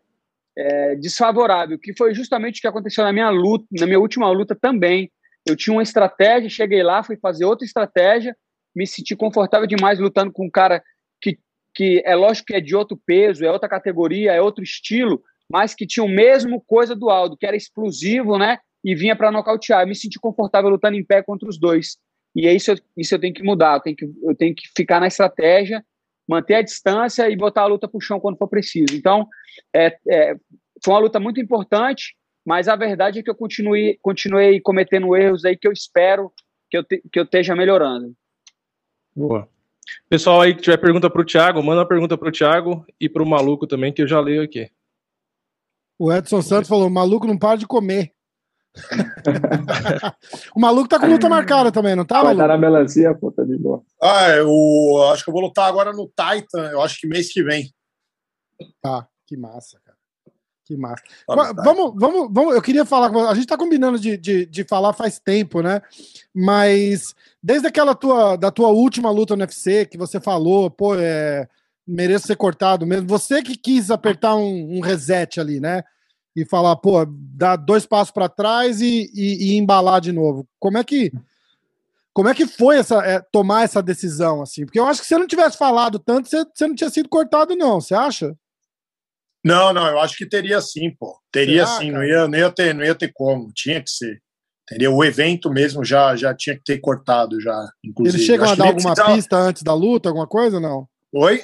é, 0.57 0.94
desfavorável, 0.96 1.78
que 1.78 1.94
foi 1.94 2.14
justamente 2.14 2.59
o 2.59 2.61
que 2.61 2.66
aconteceu 2.66 3.04
na 3.04 3.12
minha 3.12 3.28
luta, 3.30 3.66
na 3.72 3.86
minha 3.86 4.00
última 4.00 4.30
luta 4.30 4.54
também. 4.54 5.11
Eu 5.46 5.54
tinha 5.54 5.74
uma 5.74 5.82
estratégia, 5.82 6.48
cheguei 6.48 6.82
lá, 6.82 7.02
fui 7.02 7.16
fazer 7.16 7.44
outra 7.44 7.64
estratégia, 7.64 8.36
me 8.74 8.86
senti 8.86 9.14
confortável 9.14 9.66
demais 9.66 9.98
lutando 9.98 10.32
com 10.32 10.46
um 10.46 10.50
cara 10.50 10.82
que, 11.20 11.38
que 11.74 12.02
é 12.04 12.14
lógico 12.14 12.46
que 12.46 12.54
é 12.54 12.61
de 12.61 12.74
outro 12.74 13.00
peso, 13.07 13.44
é 13.44 13.50
outra 13.50 13.68
categoria, 13.68 14.32
é 14.32 14.40
outro 14.40 14.64
estilo, 14.64 15.22
mas 15.50 15.74
que 15.74 15.86
tinha 15.86 16.04
o 16.04 16.09
mesmo 16.09 16.61
coisa 16.66 16.96
do 16.96 17.09
Aldo, 17.09 17.36
que 17.36 17.46
era 17.46 17.57
explosivo, 17.57 18.36
né? 18.38 18.59
E 18.84 18.94
vinha 18.94 19.16
para 19.16 19.30
nocautear. 19.30 19.82
Eu 19.82 19.88
me 19.88 19.94
senti 19.94 20.18
confortável 20.18 20.70
lutando 20.70 20.96
em 20.96 21.04
pé 21.04 21.22
contra 21.22 21.48
os 21.48 21.59
dois. 21.59 21.96
E 22.34 22.46
é 22.46 22.52
isso, 22.52 22.74
isso 22.96 23.14
eu 23.14 23.18
tenho 23.18 23.32
que 23.32 23.42
mudar, 23.42 23.76
eu 23.76 23.80
tenho 23.80 23.96
que, 23.96 24.04
eu 24.22 24.36
tenho 24.36 24.54
que 24.54 24.68
ficar 24.76 25.00
na 25.00 25.07
estratégia, 25.07 25.82
manter 26.28 26.54
a 26.54 26.62
distância 26.62 27.28
e 27.30 27.36
botar 27.36 27.62
a 27.62 27.66
luta 27.66 27.88
para 27.88 27.98
o 27.98 28.00
chão 28.00 28.20
quando 28.20 28.38
for 28.38 28.48
preciso. 28.48 28.94
Então, 28.94 29.26
é, 29.74 29.96
é, 30.08 30.36
foi 30.84 30.94
uma 30.94 31.00
luta 31.00 31.20
muito 31.20 31.40
importante, 31.40 32.16
mas 32.44 32.68
a 32.68 32.76
verdade 32.76 33.18
é 33.18 33.22
que 33.22 33.30
eu 33.30 33.34
continuei, 33.34 33.98
continuei 34.02 34.60
cometendo 34.60 35.14
erros 35.16 35.44
aí 35.44 35.56
que 35.56 35.66
eu 35.66 35.72
espero 35.72 36.32
que 36.70 36.76
eu, 36.76 36.84
te, 36.84 37.02
que 37.12 37.18
eu 37.18 37.24
esteja 37.24 37.54
melhorando. 37.54 38.14
Boa. 39.14 39.48
Pessoal 40.08 40.40
aí 40.40 40.54
que 40.54 40.62
tiver 40.62 40.76
pergunta 40.78 41.08
pro 41.08 41.24
Thiago, 41.24 41.62
manda 41.62 41.80
uma 41.80 41.88
pergunta 41.88 42.18
pro 42.18 42.32
Thiago 42.32 42.84
e 43.00 43.08
pro 43.08 43.24
Maluco 43.24 43.66
também, 43.66 43.92
que 43.92 44.02
eu 44.02 44.08
já 44.08 44.20
leio 44.20 44.42
aqui. 44.42 44.68
O 45.98 46.12
Edson 46.12 46.42
Santos 46.42 46.68
falou: 46.68 46.88
o 46.88 46.90
maluco 46.90 47.26
não 47.26 47.38
para 47.38 47.56
de 47.56 47.66
comer. 47.66 48.12
O 50.54 50.60
maluco 50.60 50.88
tá 50.88 50.98
com 50.98 51.06
luta 51.06 51.28
marcada 51.28 51.72
também, 51.72 51.94
não 51.96 52.04
tá, 52.04 52.22
Vai 52.22 52.34
maluco? 52.34 52.48
na 52.48 52.58
melancia, 52.58 53.14
pô, 53.14 53.32
tá 53.32 53.42
de 53.44 53.56
boa. 53.56 53.82
Ah, 54.02 54.30
eu 54.30 55.10
acho 55.12 55.24
que 55.24 55.30
eu 55.30 55.34
vou 55.34 55.42
lutar 55.42 55.68
agora 55.68 55.92
no 55.92 56.06
Titan, 56.06 56.70
eu 56.70 56.80
acho 56.82 57.00
que 57.00 57.06
mês 57.06 57.32
que 57.32 57.42
vem. 57.42 57.72
Tá, 58.82 59.06
que 59.26 59.36
massa, 59.36 59.78
cara. 59.84 59.96
Que 60.64 60.76
massa. 60.76 61.02
Tá 61.26 61.52
vamos, 61.62 61.94
vamos, 61.96 62.28
vamos. 62.32 62.54
Eu 62.54 62.60
queria 62.60 62.84
falar 62.84 63.08
com 63.08 63.20
você. 63.20 63.30
A 63.30 63.34
gente 63.34 63.46
tá 63.46 63.56
combinando 63.56 64.00
de, 64.00 64.16
de, 64.16 64.46
de 64.46 64.64
falar 64.64 64.92
faz 64.92 65.18
tempo, 65.20 65.62
né? 65.62 65.80
Mas 66.34 67.14
desde 67.40 67.68
aquela 67.68 67.94
tua, 67.94 68.34
da 68.34 68.50
tua 68.50 68.68
última 68.68 69.10
luta 69.10 69.36
no 69.36 69.42
UFC, 69.42 69.86
que 69.86 69.96
você 69.96 70.18
falou, 70.20 70.68
pô, 70.68 70.96
é, 70.96 71.48
mereço 71.86 72.26
ser 72.26 72.34
cortado 72.34 72.84
mesmo. 72.84 73.06
Você 73.06 73.42
que 73.42 73.56
quis 73.56 73.92
apertar 73.92 74.34
um, 74.34 74.78
um 74.78 74.80
reset 74.80 75.38
ali, 75.38 75.60
né? 75.60 75.84
E 76.37 76.45
falar, 76.45 76.76
pô, 76.76 77.05
dar 77.09 77.57
dois 77.57 77.87
passos 77.87 78.12
para 78.12 78.28
trás 78.28 78.80
e, 78.82 79.11
e- 79.14 79.53
e 79.53 79.57
embalar 79.57 80.01
de 80.03 80.12
novo. 80.12 80.47
Como 80.61 80.76
é 80.76 80.84
que. 80.84 81.11
Como 82.12 82.28
é 82.28 82.34
que 82.34 82.47
foi 82.47 82.78
essa, 82.78 82.97
é, 83.05 83.20
tomar 83.32 83.64
essa 83.64 83.82
decisão, 83.82 84.41
assim? 84.43 84.64
Porque 84.64 84.78
eu 84.78 84.87
acho 84.87 85.01
que 85.01 85.07
se 85.07 85.14
você 85.14 85.18
não 85.18 85.26
tivesse 85.26 85.57
falado 85.59 85.99
tanto, 85.99 86.28
você, 86.28 86.45
você 86.55 86.66
não 86.66 86.74
tinha 86.74 86.89
sido 86.91 87.09
cortado, 87.09 87.55
não. 87.57 87.80
Você 87.80 87.95
acha? 87.95 88.34
Não, 89.45 89.72
não, 89.72 89.87
eu 89.87 90.01
acho 90.01 90.16
que 90.16 90.26
teria 90.26 90.61
sim, 90.61 90.91
pô. 90.99 91.18
Teria 91.30 91.66
Será, 91.66 91.78
sim, 91.78 91.91
não 91.91 92.03
ia, 92.03 92.26
não, 92.26 92.39
ia 92.39 92.51
ter, 92.51 92.74
não 92.74 92.84
ia 92.84 92.95
ter 92.95 93.12
como, 93.14 93.53
tinha 93.55 93.82
que 93.82 93.91
ser. 93.91 94.20
Teria 94.66 94.91
o 94.91 95.05
evento 95.05 95.49
mesmo 95.51 95.84
já, 95.84 96.16
já 96.16 96.34
tinha 96.34 96.57
que 96.57 96.64
ter 96.64 96.78
cortado 96.80 97.41
já, 97.41 97.55
inclusive. 97.84 98.16
Eles 98.16 98.26
chegam 98.26 98.49
a 98.51 98.55
dar 98.55 98.66
alguma 98.66 98.93
precisava- 98.95 99.14
pista 99.14 99.37
antes 99.37 99.62
da 99.62 99.72
luta, 99.74 100.09
alguma 100.09 100.26
coisa, 100.26 100.59
não? 100.59 100.89
Oi? 101.14 101.41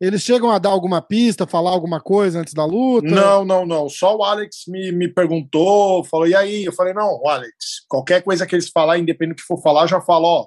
Eles 0.00 0.22
chegam 0.22 0.50
a 0.50 0.58
dar 0.58 0.68
alguma 0.68 1.02
pista, 1.02 1.46
falar 1.46 1.70
alguma 1.70 2.00
coisa 2.00 2.40
antes 2.40 2.54
da 2.54 2.64
luta? 2.64 3.08
Não, 3.08 3.44
não, 3.44 3.66
não. 3.66 3.88
Só 3.88 4.16
o 4.16 4.22
Alex 4.22 4.64
me, 4.68 4.92
me 4.92 5.08
perguntou, 5.08 6.04
falou, 6.04 6.26
e 6.26 6.36
aí? 6.36 6.64
Eu 6.64 6.72
falei, 6.72 6.94
não, 6.94 7.20
Alex, 7.26 7.84
qualquer 7.88 8.22
coisa 8.22 8.46
que 8.46 8.54
eles 8.54 8.68
falar, 8.68 8.98
independente 8.98 9.36
do 9.36 9.40
que 9.40 9.46
for 9.46 9.60
falar, 9.60 9.86
já 9.88 10.00
falo, 10.00 10.26
ó. 10.26 10.46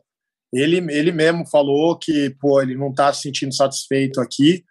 Ele, 0.54 0.78
ele 0.94 1.12
mesmo 1.12 1.46
falou 1.50 1.98
que, 1.98 2.30
pô, 2.40 2.62
ele 2.62 2.76
não 2.76 2.94
tá 2.94 3.12
se 3.14 3.24
sentindo 3.24 3.54
satisfeito 3.54 4.20
aqui 4.22 4.64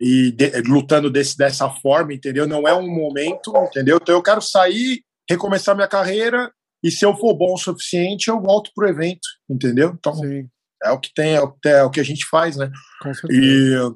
e 0.00 0.30
de- 0.32 0.60
lutando 0.62 1.10
desse, 1.10 1.36
dessa 1.36 1.68
forma, 1.70 2.12
entendeu? 2.14 2.46
Não 2.46 2.66
é 2.66 2.74
um 2.74 2.88
momento, 2.88 3.52
entendeu? 3.56 3.98
Então 4.00 4.14
eu 4.14 4.22
quero 4.22 4.40
sair, 4.42 5.02
recomeçar 5.28 5.74
minha 5.74 5.88
carreira 5.88 6.50
e 6.82 6.90
se 6.90 7.04
eu 7.04 7.14
for 7.16 7.34
bom 7.34 7.54
o 7.54 7.58
suficiente, 7.58 8.28
eu 8.28 8.40
volto 8.40 8.70
pro 8.74 8.88
evento, 8.88 9.26
entendeu? 9.48 9.94
Então 9.98 10.14
Sim, 10.14 10.48
é 10.84 10.90
o 10.90 10.98
que 11.00 11.12
tem, 11.14 11.34
é 11.34 11.40
o 11.42 11.54
é 11.64 11.82
o 11.84 11.90
que 11.90 12.00
a 12.00 12.04
gente 12.04 12.26
faz, 12.28 12.56
né? 12.56 12.70
com 13.02 13.12
certeza. 13.14 13.94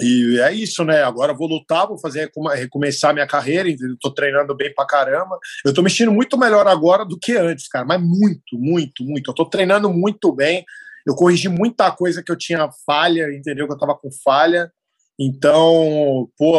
E, 0.00 0.34
e 0.34 0.40
é 0.40 0.52
isso, 0.52 0.84
né? 0.84 1.02
Agora 1.02 1.32
vou 1.32 1.46
lutar, 1.48 1.86
vou 1.86 1.98
fazer 1.98 2.20
recome- 2.22 2.54
recomeçar 2.56 3.14
minha 3.14 3.26
carreira, 3.26 3.68
entendeu? 3.68 3.96
Tô 4.00 4.12
treinando 4.12 4.54
bem 4.56 4.72
pra 4.74 4.86
caramba. 4.86 5.38
Eu 5.64 5.72
tô 5.72 5.82
mexendo 5.82 6.10
muito 6.12 6.36
melhor 6.36 6.66
agora 6.66 7.04
do 7.04 7.18
que 7.18 7.36
antes, 7.36 7.68
cara, 7.68 7.84
mas 7.84 8.00
muito, 8.02 8.58
muito, 8.58 9.04
muito. 9.04 9.30
Eu 9.30 9.34
tô 9.34 9.44
treinando 9.48 9.88
muito 9.92 10.32
bem. 10.34 10.64
Eu 11.06 11.14
corrigi 11.14 11.48
muita 11.48 11.90
coisa 11.92 12.22
que 12.22 12.32
eu 12.32 12.36
tinha 12.36 12.68
falha, 12.86 13.32
entendeu? 13.34 13.66
Que 13.68 13.74
eu 13.74 13.78
tava 13.78 13.94
com 13.96 14.08
falha. 14.24 14.70
Então, 15.18 16.28
pô, 16.36 16.58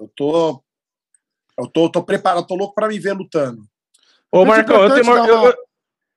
eu 0.00 0.10
tô 0.16 0.60
eu 1.58 1.68
tô, 1.68 1.88
tô 1.88 2.02
preparado, 2.02 2.46
tô 2.46 2.56
louco 2.56 2.74
pra 2.74 2.88
me 2.88 2.98
ver 2.98 3.12
lutando. 3.12 3.62
Ô, 4.32 4.44
Marcão, 4.44 4.82
eu 4.82 4.90
tenho 4.90 5.04
uma, 5.04 5.22
uma- 5.22 5.48
eu, 5.50 5.54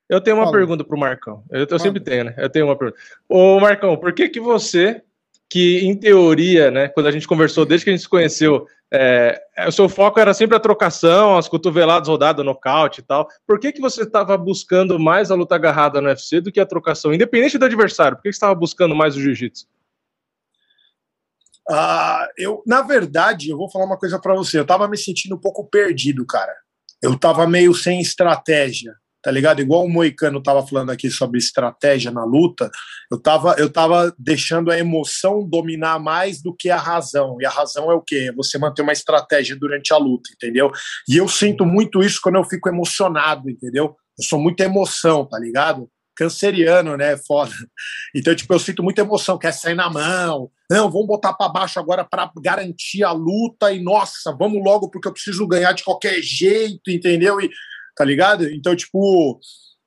eu- 0.09 0.21
tenho 0.21 0.37
uma 0.37 0.45
Fala. 0.45 0.57
pergunta 0.57 0.83
pro 0.83 0.97
Marcão. 0.97 1.43
Eu, 1.49 1.65
eu 1.69 1.79
sempre 1.79 1.99
tenho, 1.99 2.25
né? 2.25 2.35
Eu 2.37 2.49
tenho 2.49 2.65
uma 2.65 2.75
pergunta. 2.75 2.99
Ô, 3.27 3.59
Marcão, 3.59 3.97
por 3.97 4.13
que 4.13 4.29
que 4.29 4.39
você, 4.39 5.01
que 5.49 5.79
em 5.85 5.95
teoria, 5.95 6.69
né, 6.71 6.87
quando 6.87 7.07
a 7.07 7.11
gente 7.11 7.27
conversou, 7.27 7.65
desde 7.65 7.83
que 7.85 7.89
a 7.89 7.93
gente 7.93 8.01
se 8.03 8.09
conheceu, 8.09 8.65
é, 8.91 9.41
o 9.67 9.71
seu 9.71 9.89
foco 9.89 10.19
era 10.19 10.33
sempre 10.33 10.55
a 10.55 10.59
trocação, 10.61 11.37
as 11.37 11.47
cotoveladas 11.49 12.07
rodadas, 12.07 12.45
nocaute 12.45 13.01
e 13.01 13.03
tal. 13.03 13.27
Por 13.45 13.59
que 13.59 13.71
que 13.71 13.81
você 13.81 14.03
estava 14.03 14.37
buscando 14.37 14.97
mais 14.97 15.29
a 15.29 15.35
luta 15.35 15.55
agarrada 15.55 15.99
no 15.99 16.07
UFC 16.07 16.39
do 16.39 16.51
que 16.51 16.59
a 16.59 16.65
trocação? 16.65 17.13
Independente 17.13 17.57
do 17.57 17.65
adversário, 17.65 18.17
por 18.17 18.23
que 18.23 18.29
que 18.29 18.33
você 18.33 18.37
estava 18.37 18.55
buscando 18.55 18.95
mais 18.95 19.15
o 19.15 19.21
jiu-jitsu? 19.21 19.67
Ah, 21.69 22.29
eu, 22.37 22.63
na 22.65 22.81
verdade, 22.81 23.49
eu 23.49 23.57
vou 23.57 23.69
falar 23.69 23.85
uma 23.85 23.97
coisa 23.97 24.17
pra 24.19 24.33
você. 24.33 24.57
Eu 24.57 24.65
tava 24.65 24.87
me 24.87 24.97
sentindo 24.97 25.35
um 25.35 25.39
pouco 25.39 25.65
perdido, 25.65 26.25
cara. 26.25 26.55
Eu 27.01 27.17
tava 27.19 27.45
meio 27.45 27.73
sem 27.73 27.99
estratégia, 27.99 28.95
tá 29.21 29.31
ligado? 29.31 29.61
Igual 29.61 29.85
o 29.85 29.89
Moicano 29.89 30.41
tava 30.41 30.65
falando 30.65 30.89
aqui 30.89 31.09
sobre 31.09 31.37
estratégia 31.37 32.11
na 32.11 32.23
luta, 32.23 32.69
eu 33.11 33.19
tava, 33.19 33.55
eu 33.57 33.69
tava 33.69 34.13
deixando 34.17 34.71
a 34.71 34.77
emoção 34.77 35.47
dominar 35.47 35.99
mais 35.99 36.41
do 36.41 36.55
que 36.55 36.69
a 36.69 36.77
razão. 36.77 37.37
E 37.39 37.45
a 37.45 37.49
razão 37.49 37.91
é 37.91 37.95
o 37.95 38.01
quê? 38.01 38.27
É 38.29 38.33
você 38.33 38.57
manter 38.57 38.81
uma 38.81 38.93
estratégia 38.93 39.55
durante 39.55 39.93
a 39.93 39.97
luta, 39.97 40.29
entendeu? 40.33 40.71
E 41.09 41.17
eu 41.17 41.27
sinto 41.27 41.65
muito 41.65 42.01
isso 42.01 42.19
quando 42.21 42.35
eu 42.35 42.43
fico 42.43 42.69
emocionado, 42.69 43.49
entendeu? 43.49 43.95
Eu 44.17 44.23
sou 44.23 44.39
muita 44.39 44.63
emoção, 44.63 45.25
tá 45.25 45.39
ligado? 45.39 45.89
Canceriano, 46.15 46.97
né? 46.97 47.15
Foda. 47.27 47.53
Então, 48.15 48.35
tipo, 48.35 48.53
eu 48.53 48.59
sinto 48.59 48.81
muita 48.83 49.01
emoção, 49.01 49.37
quer 49.37 49.51
sair 49.51 49.75
na 49.75 49.89
mão. 49.89 50.49
Não, 50.69 50.89
vamos 50.91 51.07
botar 51.07 51.33
para 51.33 51.51
baixo 51.51 51.79
agora 51.79 52.03
para 52.03 52.31
garantir 52.41 53.03
a 53.03 53.11
luta 53.11 53.71
e 53.71 53.81
nossa, 53.81 54.35
vamos 54.37 54.61
logo 54.63 54.89
porque 54.89 55.07
eu 55.07 55.13
preciso 55.13 55.47
ganhar 55.47 55.71
de 55.71 55.83
qualquer 55.83 56.21
jeito, 56.21 56.89
entendeu? 56.89 57.39
E 57.39 57.49
tá 57.97 58.05
ligado? 58.05 58.47
Então, 58.49 58.75
tipo, 58.75 59.39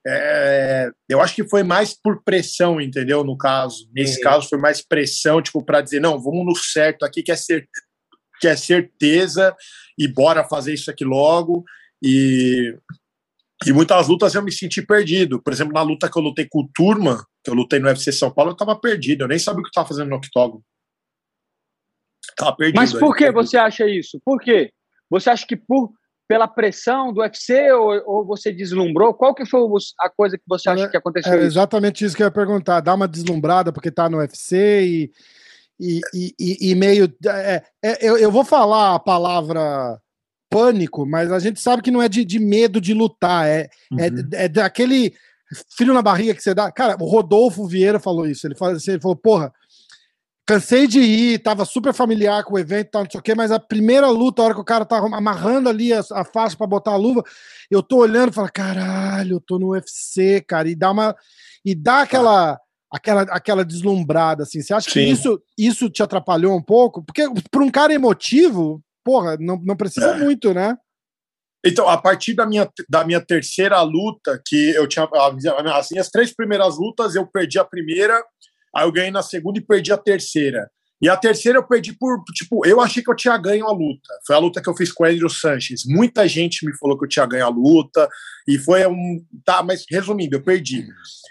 é, 0.06 0.90
eu 1.08 1.20
acho 1.20 1.34
que 1.34 1.48
foi 1.48 1.62
mais 1.62 1.94
por 1.94 2.22
pressão, 2.24 2.80
entendeu? 2.80 3.22
No 3.22 3.38
caso, 3.38 3.88
nesse 3.94 4.16
Uhum. 4.18 4.22
caso 4.24 4.48
foi 4.48 4.58
mais 4.58 4.82
pressão, 4.82 5.40
tipo, 5.40 5.64
para 5.64 5.80
dizer 5.80 6.00
não, 6.00 6.20
vamos 6.20 6.44
no 6.44 6.56
certo 6.56 7.04
aqui 7.04 7.22
que 7.22 7.30
é, 7.32 7.36
cer 7.36 7.68
que 8.40 8.48
é 8.48 8.56
certeza 8.56 9.54
e 9.98 10.08
bora 10.08 10.42
fazer 10.48 10.72
isso 10.72 10.90
aqui 10.90 11.04
logo 11.04 11.62
e 12.02 12.74
e 13.66 13.74
muitas 13.74 14.08
lutas 14.08 14.34
eu 14.34 14.42
me 14.42 14.50
senti 14.50 14.80
perdido. 14.80 15.42
Por 15.42 15.52
exemplo, 15.52 15.74
na 15.74 15.82
luta 15.82 16.11
que 16.11 16.18
eu 16.18 16.22
lutei 16.22 16.46
com 16.48 16.61
o 16.61 16.68
Turma, 16.74 17.22
que 17.44 17.50
eu 17.50 17.54
lutei 17.54 17.78
no 17.78 17.88
UFC 17.88 18.11
São 18.11 18.32
Paulo, 18.32 18.52
eu 18.52 18.56
tava 18.56 18.74
perdido. 18.74 19.24
Eu 19.24 19.28
nem 19.28 19.38
sabia 19.38 19.61
o 19.61 19.62
que 19.62 19.68
eu 19.68 19.72
tava 19.72 19.88
fazendo 19.88 20.08
no 20.08 20.16
octógono. 20.16 20.64
Tava 22.34 22.56
perdido. 22.56 22.76
Mas 22.76 22.92
por 22.94 23.04
ali, 23.04 23.12
que 23.12 23.24
perdido. 23.24 23.34
você 23.34 23.58
acha 23.58 23.86
isso? 23.86 24.18
Por 24.24 24.40
quê? 24.40 24.72
Você 25.11 25.28
acha 25.28 25.46
que 25.46 25.56
por 25.56 25.92
pela 26.30 26.46
pressão 26.46 27.12
do 27.12 27.22
UFC 27.22 27.72
ou, 27.72 28.00
ou 28.06 28.24
você 28.24 28.52
deslumbrou? 28.52 29.12
Qual 29.12 29.34
que 29.34 29.44
foi 29.44 29.60
a 29.98 30.08
coisa 30.08 30.38
que 30.38 30.44
você 30.46 30.70
acha 30.70 30.86
que 30.88 30.96
aconteceu? 30.96 31.32
É 31.32 31.42
exatamente 31.42 32.04
isso 32.04 32.14
que 32.16 32.22
eu 32.22 32.26
ia 32.28 32.30
perguntar. 32.30 32.78
Dá 32.80 32.94
uma 32.94 33.08
deslumbrada 33.08 33.72
porque 33.72 33.90
tá 33.90 34.08
no 34.08 34.18
UFC 34.18 34.56
e, 34.84 35.10
e, 35.80 36.00
e- 36.14 36.34
e- 36.38 36.70
e 36.70 36.74
meio. 36.76 37.12
é, 37.26 37.64
é, 37.82 38.08
eu, 38.08 38.16
eu 38.16 38.30
vou 38.30 38.44
falar 38.44 38.94
a 38.94 39.00
palavra 39.00 40.00
pânico, 40.48 41.04
mas 41.04 41.32
a 41.32 41.40
gente 41.40 41.60
sabe 41.60 41.82
que 41.82 41.90
não 41.90 42.00
é 42.00 42.08
de, 42.08 42.24
de 42.24 42.38
medo 42.38 42.80
de 42.80 42.94
lutar, 42.94 43.48
é, 43.48 43.68
Uhum. 43.90 43.98
é, 43.98 44.44
é 44.44 44.48
daquele 44.48 45.12
filho 45.76 45.92
na 45.92 46.00
barriga 46.00 46.32
que 46.32 46.42
você 46.44 46.54
dá. 46.54 46.70
Cara, 46.70 46.96
o 47.00 47.06
Rodolfo 47.08 47.66
Vieira 47.66 47.98
falou 47.98 48.24
isso. 48.24 48.46
Ele 48.46 48.54
falou, 48.54 48.76
ele 48.86 49.00
falou 49.00 49.16
porra. 49.16 49.52
Cansei 50.51 50.88
de 50.88 50.98
ir, 50.98 51.38
tava 51.38 51.64
super 51.64 51.94
familiar 51.94 52.42
com 52.42 52.55
o 52.55 52.59
evento, 52.59 52.90
tal, 52.90 53.05
não 53.05 53.11
sei 53.12 53.20
o 53.20 53.22
quê, 53.22 53.36
mas 53.36 53.53
a 53.53 53.61
primeira 53.61 54.09
luta, 54.09 54.42
a 54.42 54.46
hora 54.46 54.55
que 54.55 54.61
o 54.61 54.64
cara 54.64 54.84
tá 54.84 54.96
amarrando 54.96 55.68
ali 55.68 55.92
a, 55.92 56.01
a 56.11 56.24
faixa 56.24 56.57
pra 56.57 56.66
botar 56.66 56.90
a 56.90 56.96
luva, 56.96 57.22
eu 57.70 57.80
tô 57.80 57.98
olhando 57.98 58.32
e 58.32 58.34
falo, 58.34 58.51
caralho, 58.53 59.36
eu 59.36 59.40
tô 59.40 59.61
no 59.61 59.68
UFC, 59.68 60.40
cara, 60.40 60.68
e 60.68 60.74
dá 60.74 60.90
uma. 60.90 61.14
E 61.64 61.72
dá 61.72 62.01
aquela. 62.01 62.59
Aquela, 62.92 63.22
aquela 63.22 63.64
deslumbrada, 63.64 64.42
assim. 64.42 64.61
Você 64.61 64.74
acha 64.74 64.90
que 64.90 64.94
Sim. 64.94 65.12
isso, 65.12 65.40
isso 65.57 65.88
te 65.88 66.03
atrapalhou 66.03 66.57
um 66.57 66.62
pouco? 66.62 67.01
Porque 67.05 67.22
para 67.48 67.62
um 67.62 67.70
cara 67.70 67.94
emotivo, 67.94 68.82
porra, 69.05 69.36
não, 69.38 69.57
não 69.64 69.76
precisa 69.76 70.16
muito, 70.18 70.53
né? 70.53 70.76
Então, 71.64 71.88
a 71.88 71.96
partir 71.96 72.34
da 72.34 72.44
minha, 72.44 72.68
da 72.88 73.05
minha 73.05 73.24
terceira 73.24 73.80
luta, 73.82 74.42
que 74.44 74.70
eu 74.70 74.88
tinha. 74.88 75.09
As 75.72 75.90
minhas 75.92 76.09
três 76.09 76.34
primeiras 76.34 76.76
lutas, 76.76 77.14
eu 77.14 77.24
perdi 77.24 77.61
a 77.61 77.64
primeira, 77.64 78.20
aí 78.74 78.86
eu 78.86 78.92
ganhei 78.92 79.10
na 79.10 79.22
segunda 79.22 79.58
e 79.58 79.64
perdi 79.64 79.92
a 79.92 79.98
terceira. 79.98 80.70
E 81.02 81.08
a 81.08 81.16
terceira 81.16 81.58
eu 81.58 81.66
perdi 81.66 81.94
por. 81.94 82.22
Tipo, 82.34 82.66
eu 82.66 82.78
achei 82.78 83.02
que 83.02 83.10
eu 83.10 83.16
tinha 83.16 83.36
ganho 83.38 83.66
a 83.66 83.72
luta. 83.72 84.12
Foi 84.26 84.36
a 84.36 84.38
luta 84.38 84.60
que 84.60 84.68
eu 84.68 84.76
fiz 84.76 84.92
com 84.92 85.02
o 85.02 85.06
Andrew 85.06 85.30
Sanches. 85.30 85.82
Muita 85.86 86.28
gente 86.28 86.66
me 86.66 86.76
falou 86.76 86.98
que 86.98 87.06
eu 87.06 87.08
tinha 87.08 87.24
ganho 87.24 87.46
a 87.46 87.48
luta. 87.48 88.06
E 88.46 88.58
foi 88.58 88.86
um. 88.86 89.24
Tá, 89.42 89.62
mas 89.62 89.84
resumindo, 89.90 90.36
eu 90.36 90.42
perdi. 90.42 90.86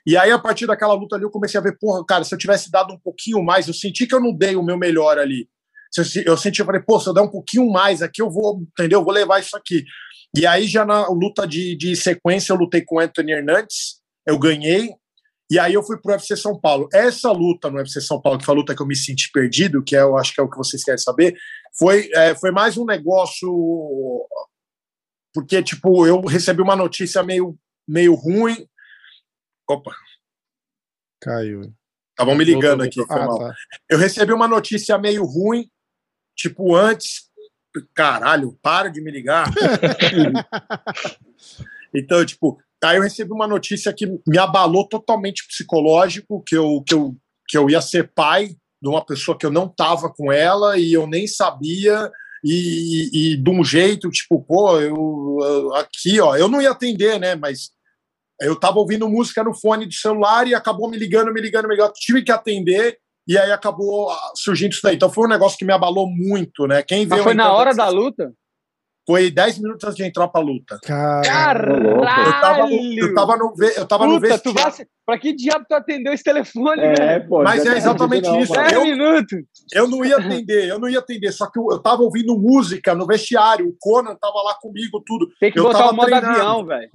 E 0.07 0.17
aí, 0.17 0.31
a 0.31 0.39
partir 0.39 0.65
daquela 0.65 0.93
luta 0.93 1.15
ali, 1.15 1.23
eu 1.23 1.29
comecei 1.29 1.59
a 1.59 1.63
ver, 1.63 1.77
porra, 1.77 2.03
cara, 2.03 2.23
se 2.23 2.33
eu 2.33 2.37
tivesse 2.39 2.71
dado 2.71 2.91
um 2.91 2.99
pouquinho 2.99 3.43
mais, 3.43 3.67
eu 3.67 3.73
senti 3.73 4.07
que 4.07 4.15
eu 4.15 4.19
não 4.19 4.33
dei 4.33 4.55
o 4.55 4.63
meu 4.63 4.77
melhor 4.77 5.19
ali. 5.19 5.47
Eu 6.25 6.37
senti, 6.37 6.59
eu 6.59 6.65
falei, 6.65 6.81
pô, 6.81 6.99
se 6.99 7.07
eu 7.07 7.13
der 7.13 7.21
um 7.21 7.29
pouquinho 7.29 7.69
mais 7.69 8.01
aqui, 8.01 8.21
eu 8.21 8.29
vou, 8.29 8.61
entendeu? 8.61 8.99
Eu 8.99 9.05
vou 9.05 9.13
levar 9.13 9.39
isso 9.39 9.55
aqui. 9.55 9.83
E 10.35 10.47
aí, 10.47 10.65
já 10.65 10.83
na 10.83 11.07
luta 11.09 11.47
de, 11.47 11.75
de 11.75 11.95
sequência, 11.95 12.53
eu 12.53 12.57
lutei 12.57 12.83
com 12.83 12.95
o 12.95 12.99
Anthony 12.99 13.33
Hernandes, 13.33 13.99
eu 14.25 14.37
ganhei, 14.39 14.89
e 15.49 15.57
aí 15.57 15.73
eu 15.73 15.81
fui 15.83 15.97
pro 15.99 16.11
UFC 16.11 16.35
São 16.37 16.59
Paulo. 16.59 16.87
Essa 16.93 17.31
luta 17.31 17.69
no 17.69 17.77
UFC 17.77 17.99
São 18.01 18.21
Paulo, 18.21 18.37
que 18.37 18.45
foi 18.45 18.53
a 18.53 18.57
luta 18.57 18.75
que 18.75 18.81
eu 18.81 18.85
me 18.85 18.95
senti 18.95 19.31
perdido, 19.31 19.83
que 19.83 19.95
é, 19.95 20.01
eu 20.01 20.17
acho 20.17 20.33
que 20.33 20.39
é 20.39 20.43
o 20.43 20.49
que 20.49 20.57
vocês 20.57 20.83
querem 20.83 20.97
saber, 20.99 21.35
foi, 21.77 22.09
é, 22.13 22.35
foi 22.35 22.51
mais 22.51 22.77
um 22.77 22.85
negócio. 22.85 23.49
Porque, 25.33 25.61
tipo, 25.63 26.05
eu 26.05 26.21
recebi 26.21 26.61
uma 26.61 26.75
notícia 26.75 27.23
meio, 27.23 27.57
meio 27.87 28.13
ruim. 28.15 28.67
Opa, 29.69 29.95
Caiu. 31.21 31.61
estavam 32.11 32.35
me 32.35 32.43
ligando 32.43 32.83
aqui. 32.83 33.03
Foi 33.05 33.19
Ah, 33.19 33.25
mal. 33.25 33.39
tá. 33.39 33.53
Eu 33.89 33.97
recebi 33.97 34.33
uma 34.33 34.47
notícia 34.47 34.97
meio 34.97 35.23
ruim, 35.25 35.69
tipo, 36.35 36.75
antes. 36.75 37.29
Caralho, 37.93 38.57
para 38.63 38.89
de 38.89 38.99
me 39.01 39.11
ligar. 39.11 39.47
então, 41.93 42.25
tipo, 42.25 42.59
aí 42.84 42.97
eu 42.97 43.03
recebi 43.03 43.32
uma 43.32 43.47
notícia 43.47 43.93
que 43.93 44.07
me 44.27 44.38
abalou 44.38 44.88
totalmente 44.88 45.45
psicológico, 45.47 46.43
que 46.45 46.55
eu, 46.55 46.84
que 46.86 46.93
eu, 46.93 47.15
que 47.47 47.57
eu 47.57 47.69
ia 47.69 47.82
ser 47.82 48.11
pai 48.13 48.55
de 48.82 48.89
uma 48.89 49.05
pessoa 49.05 49.38
que 49.38 49.45
eu 49.45 49.51
não 49.51 49.67
tava 49.67 50.09
com 50.09 50.32
ela 50.32 50.77
e 50.77 50.93
eu 50.93 51.05
nem 51.05 51.27
sabia. 51.27 52.09
E, 52.43 52.53
e, 52.53 53.34
e 53.34 53.38
de 53.38 53.49
um 53.49 53.63
jeito, 53.63 54.09
tipo, 54.09 54.41
pô, 54.41 54.80
eu, 54.80 55.38
eu- 55.41 55.75
aqui, 55.75 56.21
ó, 56.21 56.38
eu 56.38 56.47
não 56.47 56.61
ia 56.61 56.71
atender, 56.71 57.19
né? 57.19 57.36
Mas 57.36 57.71
eu 58.39 58.57
tava 58.57 58.80
ouvindo 58.80 59.09
música 59.09 59.43
no 59.43 59.53
fone 59.53 59.86
do 59.86 59.93
celular 59.93 60.47
e 60.47 60.55
acabou 60.55 60.89
me 60.89 60.97
ligando, 60.97 61.34
me 61.34 61.41
ligando, 61.41 61.67
me 61.67 61.75
ligando. 61.75 61.91
Tive 61.93 62.23
que 62.23 62.32
atender 62.32 62.97
e 63.27 63.38
aí 63.38 63.51
acabou 63.51 64.09
surgindo 64.36 64.71
isso 64.71 64.82
daí. 64.82 64.95
Então 64.95 65.11
foi 65.11 65.25
um 65.25 65.30
negócio 65.30 65.57
que 65.57 65.65
me 65.65 65.73
abalou 65.73 66.09
muito, 66.09 66.65
né? 66.65 66.82
Quem 66.82 67.05
Mas 67.05 67.21
foi 67.21 67.34
na 67.34 67.51
hora 67.51 67.75
da 67.75 67.89
luta? 67.89 68.34
Foi 69.10 69.32
10 69.32 69.57
minutos 69.57 69.84
antes 69.86 69.95
de 69.97 70.03
entrar 70.03 70.28
pra 70.28 70.39
luta. 70.39 70.78
Caralho! 70.84 71.88
Eu 71.88 72.41
tava, 72.41 72.68
no- 72.68 72.99
eu 72.99 73.14
tava 73.16 73.38
no, 73.38 73.53
eu 73.76 73.88
tava 73.88 74.05
no 74.05 74.22
Puta, 74.22 74.38
tu 74.38 74.53
vestiário. 74.53 74.78
vai... 74.78 74.88
Pra 75.03 75.18
que 75.18 75.34
diabo 75.36 75.66
tu 75.68 75.74
atendeu 75.74 76.14
esse 76.14 76.24
telefone, 76.24 76.80
É, 76.80 76.93
velho? 76.93 77.28
pô. 77.28 77.41
Mas 77.41 77.66
é 77.66 77.76
exatamente 77.76 78.26
não, 78.30 78.39
isso. 78.39 78.51
mano. 78.53 78.68
10 78.70 78.74
Eu- 78.76 78.84
minutos. 78.84 79.39
Eu 79.74 79.88
não 79.88 80.05
ia 80.05 80.18
atender, 80.18 80.68
eu 80.70 80.78
não 80.78 80.88
ia 80.88 80.99
atender. 80.99 81.32
Só 81.32 81.49
que 81.49 81.57
eu, 81.57 81.66
eu 81.72 81.80
tava 81.80 82.03
ouvindo 82.03 82.38
música 82.38 82.93
no 82.93 83.07
vestiário. 83.07 83.68
O 83.68 83.76
Conan 83.80 84.16
tava 84.16 84.43
lá 84.43 84.53
comigo, 84.62 85.01
tudo. 85.03 85.28
Tem 85.39 85.51
que 85.51 85.57
Eu 85.57 85.64
botar 85.64 85.80
tava 85.80 85.91
o 85.91 85.95
modo 85.95 86.05
treinando. 86.07 86.32
avião, 86.36 86.66
velho. 86.68 86.89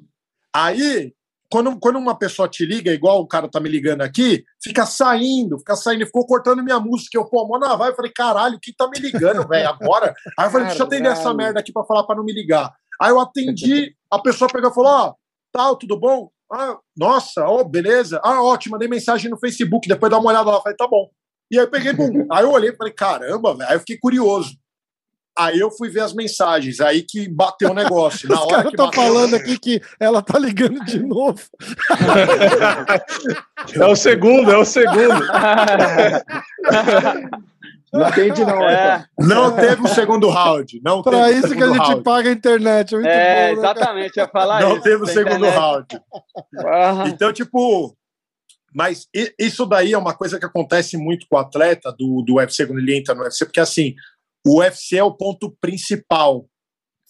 Aí, 0.55 1.12
quando, 1.51 1.78
quando 1.78 1.97
uma 1.99 2.18
pessoa 2.18 2.49
te 2.49 2.64
liga, 2.64 2.92
igual 2.92 3.20
o 3.20 3.26
cara 3.26 3.49
tá 3.49 3.61
me 3.61 3.68
ligando 3.68 4.03
aqui, 4.03 4.45
fica 4.62 4.84
saindo, 4.86 5.59
fica 5.59 5.76
saindo, 5.76 6.07
ficou 6.07 6.26
cortando 6.26 6.62
minha 6.62 6.80
música. 6.80 7.16
Eu, 7.16 7.24
pô, 7.24 7.47
mano, 7.47 7.76
vai. 7.76 7.90
Eu 7.90 7.95
falei, 7.95 8.12
caralho, 8.12 8.59
quem 8.61 8.74
tá 8.76 8.88
me 8.88 8.99
ligando, 8.99 9.47
velho, 9.49 9.68
agora? 9.68 10.14
Aí 10.38 10.47
eu 10.47 10.51
falei, 10.51 10.66
deixa 10.66 10.82
eu 10.82 10.86
atender 10.86 11.11
essa 11.11 11.32
merda 11.34 11.61
aqui 11.61 11.72
pra 11.72 11.84
falar 11.84 12.05
pra 12.05 12.16
não 12.16 12.24
me 12.24 12.32
ligar. 12.32 12.72
Aí 13.01 13.11
eu 13.11 13.20
atendi, 13.20 13.95
a 14.11 14.18
pessoa 14.18 14.51
pegou 14.53 14.70
e 14.70 14.74
falou, 14.74 14.90
ó, 14.90 15.14
tal, 15.53 15.76
tudo 15.76 15.99
bom? 15.99 16.30
Ah, 16.53 16.78
nossa, 16.97 17.45
ó, 17.47 17.64
beleza. 17.64 18.20
Ah, 18.22 18.42
ótimo, 18.42 18.72
mandei 18.72 18.88
mensagem 18.88 19.30
no 19.30 19.38
Facebook, 19.38 19.88
depois 19.88 20.11
dá 20.11 20.18
uma 20.18 20.30
olhada 20.30 20.51
lá. 20.51 20.57
Eu 20.57 20.62
falei, 20.62 20.76
tá 20.76 20.86
bom. 20.86 21.09
E 21.51 21.59
aí 21.59 21.64
eu 21.64 21.70
peguei, 21.70 21.92
bum. 21.92 22.26
Aí 22.30 22.45
eu 22.45 22.51
olhei 22.51 22.70
e 22.70 22.76
falei, 22.76 22.92
caramba, 22.92 23.55
velho. 23.55 23.70
Aí 23.70 23.76
eu 23.76 23.80
fiquei 23.80 23.99
curioso. 23.99 24.57
Aí 25.37 25.59
eu 25.59 25.68
fui 25.70 25.89
ver 25.91 26.01
as 26.01 26.14
mensagens, 26.14 26.80
aí 26.80 27.03
que 27.03 27.28
bateu 27.28 27.70
o 27.70 27.74
negócio. 27.74 28.28
Na 28.30 28.37
Os 28.37 28.41
hora 28.43 28.51
caras 28.51 28.64
que 28.66 28.70
estão 28.70 28.87
bateu- 28.87 29.03
falando 29.03 29.35
aqui 29.35 29.59
que 29.59 29.82
ela 29.99 30.22
tá 30.22 30.39
ligando 30.39 30.85
de 30.85 31.01
novo. 31.03 31.41
É 33.74 33.87
o 33.87 33.97
segundo, 33.97 34.53
é 34.53 34.59
o 34.59 34.64
segundo. 34.64 35.18
Não 37.93 38.05
atende, 38.07 38.45
não. 38.45 38.62
É, 38.68 39.05
Não 39.18 39.55
teve 39.57 39.82
o 39.82 39.89
segundo 39.89 40.28
round. 40.28 40.80
Não 40.85 41.03
Pra 41.03 41.24
teve 41.26 41.35
o 41.35 41.39
isso 41.47 41.57
que 41.57 41.62
a 41.62 41.68
gente 41.68 41.78
round. 41.78 42.03
paga 42.03 42.28
a 42.28 42.32
internet. 42.32 42.93
É 42.95 42.99
muito 42.99 43.09
é 43.09 43.14
bom, 43.14 43.22
né, 43.41 43.53
exatamente, 43.53 44.16
eu 44.18 44.24
ia 44.24 44.28
falar 44.30 44.61
Não 44.61 44.72
isso. 44.74 44.82
teve 44.82 45.03
o 45.03 45.07
segundo 45.07 45.47
internet. 45.47 45.57
round. 45.57 46.01
Aham. 46.59 47.09
Então, 47.09 47.32
tipo. 47.32 47.97
Mas 48.76 49.07
i- 49.14 49.32
isso 49.39 49.64
daí 49.64 49.93
é 49.93 49.99
uma 49.99 50.12
coisa 50.14 50.37
que 50.39 50.45
acontece 50.45 50.97
muito 50.97 51.26
com 51.30 51.37
o 51.37 51.39
atleta 51.39 51.93
do, 51.97 52.22
do 52.26 52.35
UFC 52.35 52.66
quando 52.66 52.80
ele 52.80 52.99
entra 52.99 53.14
no 53.14 53.22
UFC, 53.22 53.45
porque 53.45 53.61
assim, 53.61 53.95
o 54.47 54.61
UFC 54.61 54.97
é 54.97 55.05
o 55.05 55.14
ponto 55.14 55.57
principal. 55.61 56.47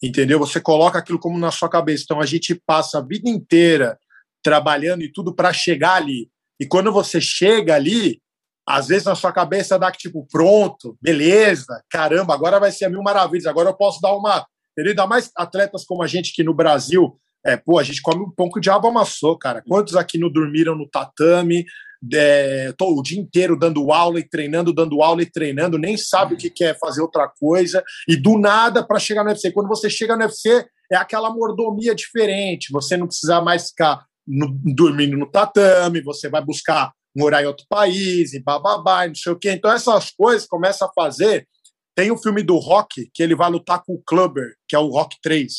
Entendeu? 0.03 0.39
Você 0.39 0.61
coloca 0.61 0.99
aquilo 0.99 1.19
como 1.19 1.39
na 1.39 1.51
sua 1.51 1.69
cabeça. 1.69 2.05
Então 2.05 2.21
a 2.21 2.27
gente 2.27 2.55
passa 2.55 2.99
a 2.99 3.03
vida 3.03 3.29
inteira 3.29 3.99
trabalhando 4.43 5.03
e 5.03 5.11
tudo 5.11 5.35
para 5.35 5.53
chegar 5.53 5.95
ali. 5.95 6.29
E 6.61 6.67
quando 6.67 6.93
você 6.93 7.21
chega 7.21 7.75
ali, 7.75 8.21
às 8.67 8.89
vezes 8.89 9.05
na 9.05 9.15
sua 9.15 9.33
cabeça 9.33 9.79
dá 9.79 9.91
que 9.91 9.99
tipo, 9.99 10.27
pronto, 10.31 10.97
beleza, 11.01 11.83
caramba, 11.91 12.35
agora 12.35 12.61
vai 12.61 12.71
ser 12.71 12.85
a 12.85 12.91
mil 12.91 13.03
maravilhas, 13.03 13.47
agora 13.47 13.71
eu 13.71 13.75
posso 13.75 14.01
dar 14.01 14.15
uma. 14.15 14.47
Entendeu? 14.73 14.91
Ainda 14.91 15.07
mais 15.07 15.31
atletas 15.37 15.85
como 15.85 16.03
a 16.03 16.07
gente 16.07 16.33
que 16.35 16.45
no 16.45 16.55
Brasil, 16.55 17.19
é, 17.45 17.57
pô, 17.57 17.79
a 17.79 17.83
gente 17.83 18.03
come 18.03 18.25
um 18.25 18.31
pão 18.31 18.51
que 18.51 18.59
o 18.59 18.61
diabo 18.61 18.89
amassou, 18.89 19.39
cara. 19.39 19.63
Quantos 19.67 19.97
aqui 19.97 20.19
não 20.19 20.31
dormiram 20.31 20.75
no 20.75 20.89
tatame? 20.89 21.65
É, 22.13 22.73
tô 22.77 22.99
o 22.99 23.03
dia 23.03 23.19
inteiro 23.19 23.59
dando 23.59 23.93
aula 23.93 24.19
e 24.19 24.29
treinando, 24.29 24.73
dando 24.73 25.03
aula 25.03 25.23
e 25.23 25.31
treinando, 25.31 25.79
nem 25.79 25.97
sabe 25.97 26.35
o 26.35 26.37
que 26.37 26.51
quer 26.51 26.79
fazer 26.79 27.01
outra 27.01 27.29
coisa, 27.29 27.83
e 28.09 28.17
do 28.17 28.39
nada 28.39 28.85
para 28.87 28.99
chegar 28.99 29.23
no 29.23 29.31
UFC. 29.31 29.53
Quando 29.53 29.69
você 29.69 29.89
chega 29.89 30.17
no 30.17 30.23
UFC, 30.23 30.67
é 30.91 30.97
aquela 30.97 31.31
mordomia 31.31 31.95
diferente, 31.95 32.73
você 32.73 32.97
não 32.97 33.07
precisa 33.07 33.41
mais 33.41 33.69
ficar 33.69 34.05
no- 34.27 34.59
dormindo 34.75 35.17
no 35.17 35.31
tatame, 35.31 36.03
você 36.03 36.29
vai 36.29 36.45
buscar 36.45 36.93
morar 37.17 37.43
em 37.43 37.47
outro 37.47 37.65
país, 37.69 38.35
e 38.35 38.43
bababá, 38.43 39.07
não 39.07 39.15
sei 39.15 39.33
o 39.33 39.39
quê. 39.39 39.53
Então, 39.53 39.71
essas 39.71 40.11
coisas 40.11 40.47
começam 40.47 40.89
a 40.89 40.93
fazer. 40.93 41.47
Tem 41.95 42.11
o 42.11 42.19
filme 42.19 42.43
do 42.43 42.59
Rock, 42.59 43.09
que 43.15 43.23
ele 43.23 43.37
vai 43.37 43.49
lutar 43.49 43.83
com 43.85 43.95
o 43.95 44.03
Clubber, 44.05 44.55
que 44.69 44.75
é 44.75 44.79
o 44.79 44.89
Rock 44.89 45.17
3. 45.23 45.53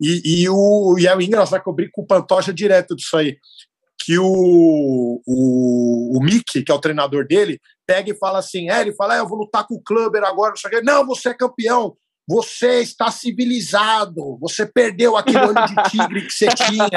E, 0.00 0.42
e, 0.42 0.48
o, 0.48 0.96
e 0.98 1.08
é 1.08 1.14
engraçado 1.14 1.62
que 1.62 1.68
eu 1.68 1.72
brinco 1.72 1.92
com 1.94 2.02
o 2.02 2.06
Pantoja 2.06 2.52
direto 2.52 2.94
disso 2.94 3.16
aí. 3.16 3.36
Que 4.06 4.16
o, 4.20 5.20
o, 5.26 6.16
o 6.16 6.22
Mickey, 6.22 6.62
que 6.62 6.70
é 6.70 6.74
o 6.74 6.78
treinador 6.78 7.26
dele, 7.26 7.58
pega 7.84 8.08
e 8.12 8.16
fala 8.16 8.38
assim: 8.38 8.70
é, 8.70 8.80
ele 8.80 8.94
fala, 8.94 9.16
é, 9.16 9.18
eu 9.18 9.26
vou 9.26 9.36
lutar 9.38 9.66
com 9.66 9.74
o 9.74 9.82
Clubber 9.82 10.22
agora, 10.22 10.50
não 10.50 10.56
sei 10.56 10.68
o 10.68 10.70
quê. 10.70 10.80
Não, 10.80 11.04
você 11.04 11.30
é 11.30 11.34
campeão. 11.34 11.96
Você 12.28 12.82
está 12.82 13.10
civilizado. 13.10 14.38
Você 14.40 14.64
perdeu 14.64 15.16
aquele 15.16 15.38
olho 15.38 15.66
de 15.66 15.90
tigre 15.90 16.22
que 16.24 16.32
você 16.32 16.46
tinha. 16.48 16.88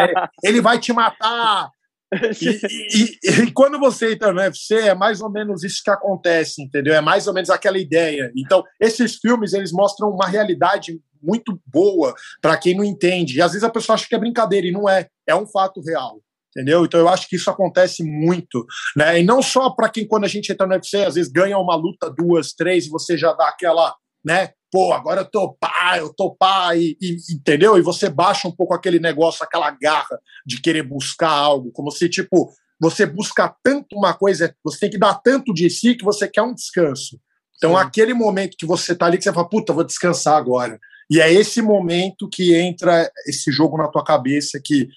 Ele 0.43 0.62
vai 0.62 0.78
te 0.80 0.93
matar. 0.93 1.72
E, 2.14 2.49
e- 2.93 3.18
e- 3.24 3.41
e 3.43 3.51
quando 3.51 3.80
você 3.80 4.14
entra 4.14 4.32
no 4.32 4.39
UFC, 4.39 4.76
é 4.76 4.93
mais 4.95 5.20
ou 5.22 5.32
menos 5.32 5.64
isso 5.64 5.82
que 5.84 5.89
acontece, 5.91 6.62
entendeu? 6.62 6.93
É 6.93 7.01
mais 7.01 7.28
ou 7.28 7.34
menos 7.34 7.49
aquela 7.49 7.80
ideia. 7.80 8.32
Então, 8.36 8.64
esses 8.80 9.16
filmes, 9.16 9.53
eles 9.53 9.72
mostram 9.72 10.10
uma 10.10 10.28
realidade 10.28 10.99
muito 11.22 11.60
boa 11.66 12.14
para 12.41 12.55
quem 12.57 12.76
não 12.78 12.84
entende. 12.84 13.38
E 13.38 13.41
às 13.41 13.51
vezes 13.51 13.64
a 13.64 13.70
pessoa 13.72 13.95
acha 13.95 14.07
que 14.07 14.16
é 14.16 14.20
brincadeira, 14.20 14.68
e 14.68 14.72
não 14.72 14.88
é. 14.88 15.07
É 15.28 15.36
um 15.36 15.45
fato 15.47 15.82
real. 15.82 16.20
Entendeu? 16.56 16.84
Então 16.84 17.00
eu 17.00 17.08
acho 17.08 17.28
que 17.28 17.36
isso 17.36 17.50
acontece 17.50 18.04
muito, 18.04 18.66
né? 18.95 19.20
E 19.20 19.24
não 19.24 19.41
só 19.41 19.70
para 19.70 19.89
quem 19.89 20.08
quando 20.08 20.26
a 20.26 20.28
gente 20.28 20.52
entra 20.52 20.66
no 20.66 20.74
UFC, 20.74 21.06
às 21.06 21.16
vezes 21.16 21.32
ganha 21.32 21.58
uma 21.58 21.76
luta, 21.76 22.10
duas, 22.10 22.54
três, 22.54 22.86
e 22.88 22.89
você 22.89 23.18
já 23.18 23.34
dá 23.34 23.50
aquela, 23.50 23.95
né? 24.26 24.52
Pô, 24.72 24.93
agora 24.93 25.22
eu 25.22 25.26
tô 25.26 25.54
pá, 25.60 25.95
eu 25.97 26.14
tô 26.14 26.36
pá, 26.36 26.76
e, 26.76 26.97
e- 27.02 27.18
entendeu? 27.34 27.78
E 27.78 27.82
você 27.82 28.10
baixa 28.10 28.47
um 28.47 28.56
pouco 28.56 28.74
aquele 28.74 29.00
negócio, 29.00 29.43
aquela 29.43 29.70
garra 29.72 30.20
de 30.45 30.60
querer 30.62 30.84
buscar 30.84 31.30
algo, 31.30 31.72
como 31.72 31.91
se, 31.91 32.10
tipo, 32.10 32.52
você 32.80 33.06
busca 33.06 33.54
tanto 33.64 33.95
uma 33.95 34.14
coisa, 34.14 34.56
você 34.64 34.80
tem 34.80 34.89
que 34.89 34.97
dar 34.97 35.16
tanto 35.16 35.54
de 35.54 35.70
si 35.70 35.95
que 35.95 36.06
você 36.06 36.28
quer 36.28 36.41
um 36.43 36.54
descanso. 36.54 37.20
Então, 37.58 37.76
aquele 37.76 38.14
momento 38.14 38.56
que 38.58 38.66
você 38.66 38.95
tá 38.95 39.06
ali, 39.06 39.18
que 39.18 39.24
você 39.24 39.34
fala, 39.34 39.50
puta, 39.50 39.74
vou 39.74 39.84
descansar 39.84 40.38
agora. 40.38 40.80
E 41.12 41.20
é 41.20 41.32
esse 41.34 41.62
momento 41.62 42.30
que 42.32 42.56
entra 42.56 43.12
esse 43.28 43.52
jogo 43.52 43.78
na 43.78 43.89
tua 43.89 44.04
cabeça 44.04 44.62
que, 44.64 44.88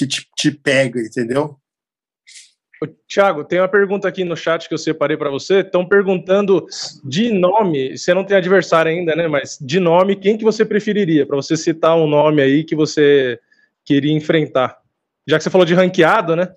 que 0.00 0.06
te, 0.06 0.26
te 0.34 0.50
pega, 0.50 0.98
entendeu? 0.98 1.56
Ô, 2.82 2.86
Thiago, 3.06 3.44
tem 3.44 3.60
uma 3.60 3.68
pergunta 3.68 4.08
aqui 4.08 4.24
no 4.24 4.34
chat 4.34 4.66
que 4.66 4.72
eu 4.72 4.78
separei 4.78 5.14
para 5.14 5.28
você. 5.28 5.60
Estão 5.60 5.86
perguntando 5.86 6.64
de 7.04 7.30
nome, 7.30 7.98
você 7.98 8.14
não 8.14 8.24
tem 8.24 8.34
adversário 8.38 8.90
ainda, 8.90 9.14
né? 9.14 9.28
Mas 9.28 9.58
de 9.60 9.78
nome, 9.78 10.16
quem 10.16 10.38
que 10.38 10.44
você 10.44 10.64
preferiria? 10.64 11.26
Para 11.26 11.36
você 11.36 11.54
citar 11.54 11.94
um 11.98 12.06
nome 12.06 12.40
aí 12.40 12.64
que 12.64 12.74
você 12.74 13.38
queria 13.84 14.12
enfrentar. 14.14 14.78
Já 15.28 15.36
que 15.36 15.44
você 15.44 15.50
falou 15.50 15.66
de 15.66 15.74
ranqueado, 15.74 16.34
né? 16.34 16.54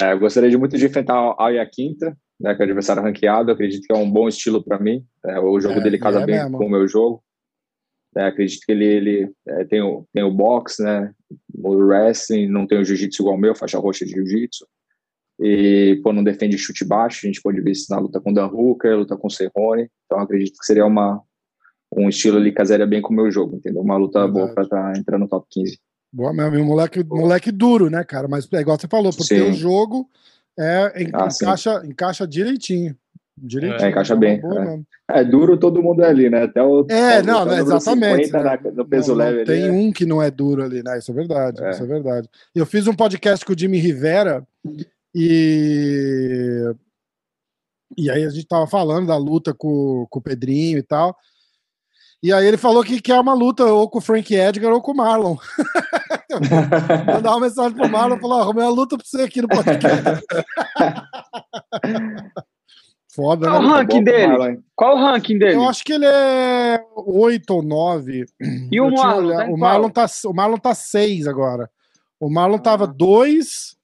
É, 0.00 0.12
eu 0.12 0.18
gostaria 0.18 0.48
de 0.48 0.56
muito 0.56 0.78
de 0.78 0.86
enfrentar 0.86 1.20
o 1.20 1.36
Aya 1.40 1.64
Quinta, 1.70 2.16
né, 2.40 2.54
que 2.54 2.62
é 2.62 2.64
o 2.64 2.68
adversário 2.68 3.02
ranqueado. 3.02 3.52
Acredito 3.52 3.86
que 3.86 3.92
é 3.92 3.96
um 3.96 4.10
bom 4.10 4.26
estilo 4.28 4.64
para 4.64 4.78
mim. 4.78 5.04
É, 5.26 5.38
o 5.38 5.60
jogo 5.60 5.78
É, 5.78 5.82
dele 5.82 5.98
casa 5.98 6.22
é 6.22 6.26
bem 6.26 6.36
mesmo. 6.36 6.56
com 6.56 6.64
o 6.64 6.70
meu 6.70 6.88
jogo. 6.88 7.22
É, 8.16 8.26
acredito 8.26 8.64
que 8.64 8.72
ele, 8.72 8.84
ele 8.84 9.32
é, 9.46 9.64
tem, 9.64 9.82
o, 9.82 10.06
tem 10.12 10.22
o 10.22 10.30
boxe, 10.30 10.82
né, 10.82 11.12
o 11.54 11.74
wrestling, 11.74 12.48
não 12.48 12.66
tem 12.66 12.78
o 12.78 12.84
jiu-jitsu 12.84 13.22
igual 13.22 13.36
o 13.36 13.38
meu, 13.38 13.54
faixa 13.54 13.78
roxa 13.78 14.06
de 14.06 14.12
jiu-jitsu. 14.12 14.66
E, 15.38 16.00
pô, 16.02 16.12
não 16.12 16.24
defende 16.24 16.56
chute 16.56 16.84
baixo. 16.84 17.26
A 17.26 17.28
gente 17.28 17.42
pode 17.42 17.60
ver 17.60 17.72
isso 17.72 17.86
na 17.90 17.98
luta 17.98 18.20
com 18.20 18.30
o 18.30 18.34
Dan 18.34 18.46
Hooker, 18.46 18.96
luta 18.96 19.16
com 19.16 19.26
o 19.26 19.30
Cerrone. 19.30 19.90
Então, 20.06 20.18
acredito 20.18 20.58
que 20.58 20.64
seria 20.64 20.86
uma, 20.86 21.20
um 21.94 22.08
estilo 22.08 22.38
ali 22.38 22.52
casaria 22.52 22.86
bem 22.86 23.02
com 23.02 23.12
o 23.12 23.16
meu 23.16 23.30
jogo, 23.30 23.56
entendeu? 23.56 23.82
Uma 23.82 23.96
luta 23.96 24.26
boa 24.26 24.48
para 24.48 24.64
estar 24.64 24.96
entrando 24.96 25.22
no 25.22 25.28
top 25.28 25.46
15. 25.50 25.78
Boa 26.12 26.32
mesmo, 26.32 26.64
moleque, 26.64 27.04
moleque 27.04 27.52
duro, 27.52 27.90
né, 27.90 28.02
cara? 28.02 28.26
Mas 28.28 28.50
é 28.50 28.60
igual 28.60 28.78
você 28.78 28.88
falou, 28.88 29.12
porque 29.12 29.36
Sim. 29.36 29.50
o 29.50 29.52
jogo 29.52 30.08
é, 30.58 30.92
Ah, 31.82 31.86
encaixa 31.86 32.26
direitinho. 32.26 32.96
Direitinho. 33.38 33.86
É, 33.86 33.90
encaixa 33.90 34.16
Boa, 34.16 34.20
bem, 34.20 34.40
é. 35.10 35.20
É 35.20 35.24
duro 35.24 35.58
todo 35.58 35.82
mundo 35.82 36.02
é 36.02 36.08
ali, 36.08 36.30
né? 36.30 36.44
Até 36.44 36.62
o. 36.62 36.86
É, 36.88 37.20
o- 37.20 37.24
não, 37.26 37.44
né, 37.44 37.58
exatamente. 37.60 38.26
50 38.26 38.42
na- 38.42 38.70
no 38.72 38.84
peso 38.86 39.10
Não, 39.10 39.18
leve 39.18 39.36
ali, 39.40 39.46
tem 39.46 39.66
é. 39.66 39.70
um 39.70 39.92
que 39.92 40.06
não 40.06 40.22
é 40.22 40.30
duro 40.30 40.64
ali, 40.64 40.82
né? 40.82 40.98
Isso 40.98 41.10
é 41.10 41.14
verdade, 41.14 41.62
É. 41.62 41.70
isso 41.70 41.82
é 41.82 41.86
verdade. 41.86 42.28
Eu 42.54 42.64
fiz 42.64 42.86
um 42.86 42.94
podcast 42.94 43.44
com 43.44 43.52
o 43.52 43.58
Jimmy 43.58 43.78
Rivera 43.78 44.42
e 45.14 46.62
e 47.96 48.10
aí 48.10 48.24
a 48.24 48.30
gente 48.30 48.46
tava 48.48 48.66
falando 48.66 49.06
da 49.06 49.16
luta 49.16 49.54
com, 49.54 50.06
com 50.10 50.18
o 50.18 50.22
Pedrinho 50.22 50.78
e 50.78 50.82
tal. 50.82 51.14
E 52.22 52.32
aí 52.32 52.44
ele 52.46 52.56
falou 52.56 52.82
que 52.82 53.00
quer 53.00 53.20
uma 53.20 53.34
luta 53.34 53.64
ou 53.66 53.88
com 53.88 53.98
o 53.98 54.00
Frank 54.02 54.34
Edgar 54.34 54.72
ou 54.72 54.80
com 54.82 54.92
o 54.92 54.96
Marlon. 54.96 55.36
Mandar 57.06 57.30
uma 57.32 57.40
mensagem 57.40 57.76
pro 57.76 57.88
Marlon 57.88 58.16
e 58.16 58.20
falar, 58.20 58.40
arrumei 58.40 58.64
uma 58.64 58.70
luta 58.72 58.96
pra 58.96 59.06
você 59.06 59.22
aqui 59.22 59.40
no 59.42 59.46
podcast. 59.48 60.24
Foda, 63.16 63.48
Qual 63.48 63.60
o 63.60 63.62
né? 63.62 63.68
ranking 63.68 64.04
dele? 64.04 64.60
Qual 64.76 64.94
o 64.96 65.00
ranking 65.00 65.38
dele? 65.38 65.54
Eu 65.54 65.66
acho 65.68 65.82
que 65.82 65.92
ele 65.94 66.04
é 66.06 66.78
8 66.94 67.50
ou 67.50 67.62
9. 67.62 68.26
E 68.70 68.80
o 68.80 68.86
Eu 68.88 68.94
tinha 68.94 69.04
Marlon, 69.06 69.28
tá 69.36 69.46
o 69.50 69.56
Marlon 69.56 69.88
tá 69.90 70.06
O 70.26 70.32
Marlon 70.34 70.56
tá 70.58 70.74
6 70.74 71.26
agora. 71.26 71.70
O 72.20 72.28
Marlon 72.30 72.58
tava 72.58 72.86
2, 72.86 73.76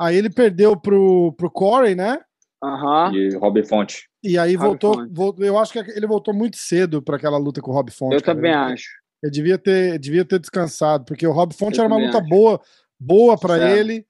aí 0.00 0.16
ele 0.16 0.30
perdeu 0.30 0.76
pro, 0.76 1.32
pro 1.36 1.50
Corey, 1.50 1.94
né? 1.94 2.18
Aham. 2.62 3.12
E 3.14 3.34
Rob 3.36 3.62
Fonte. 3.64 4.08
E 4.22 4.38
aí 4.38 4.54
Rob 4.54 4.68
voltou, 4.68 4.94
Fonte. 4.94 5.12
voltou. 5.14 5.44
Eu 5.44 5.58
acho 5.58 5.72
que 5.72 5.78
ele 5.78 6.06
voltou 6.06 6.32
muito 6.34 6.56
cedo 6.56 7.02
para 7.02 7.16
aquela 7.16 7.38
luta 7.38 7.60
com 7.60 7.70
o 7.70 7.74
Rob 7.74 7.90
Fonte. 7.90 8.14
Eu 8.14 8.22
cara. 8.22 8.36
também 8.36 8.52
Ele- 8.52 8.72
acho. 8.72 8.88
Ele 9.22 9.32
devia 9.32 9.58
ter, 9.58 9.98
devia 9.98 10.24
ter 10.24 10.38
descansado, 10.38 11.04
porque 11.04 11.26
o 11.26 11.32
Rob 11.32 11.52
Fonte 11.54 11.78
Eu 11.78 11.84
era 11.84 11.92
uma 11.94 12.04
luta 12.04 12.18
acho. 12.18 12.28
boa, 12.28 12.60
boa 13.00 13.36
para 13.38 13.70
ele. 13.76 14.04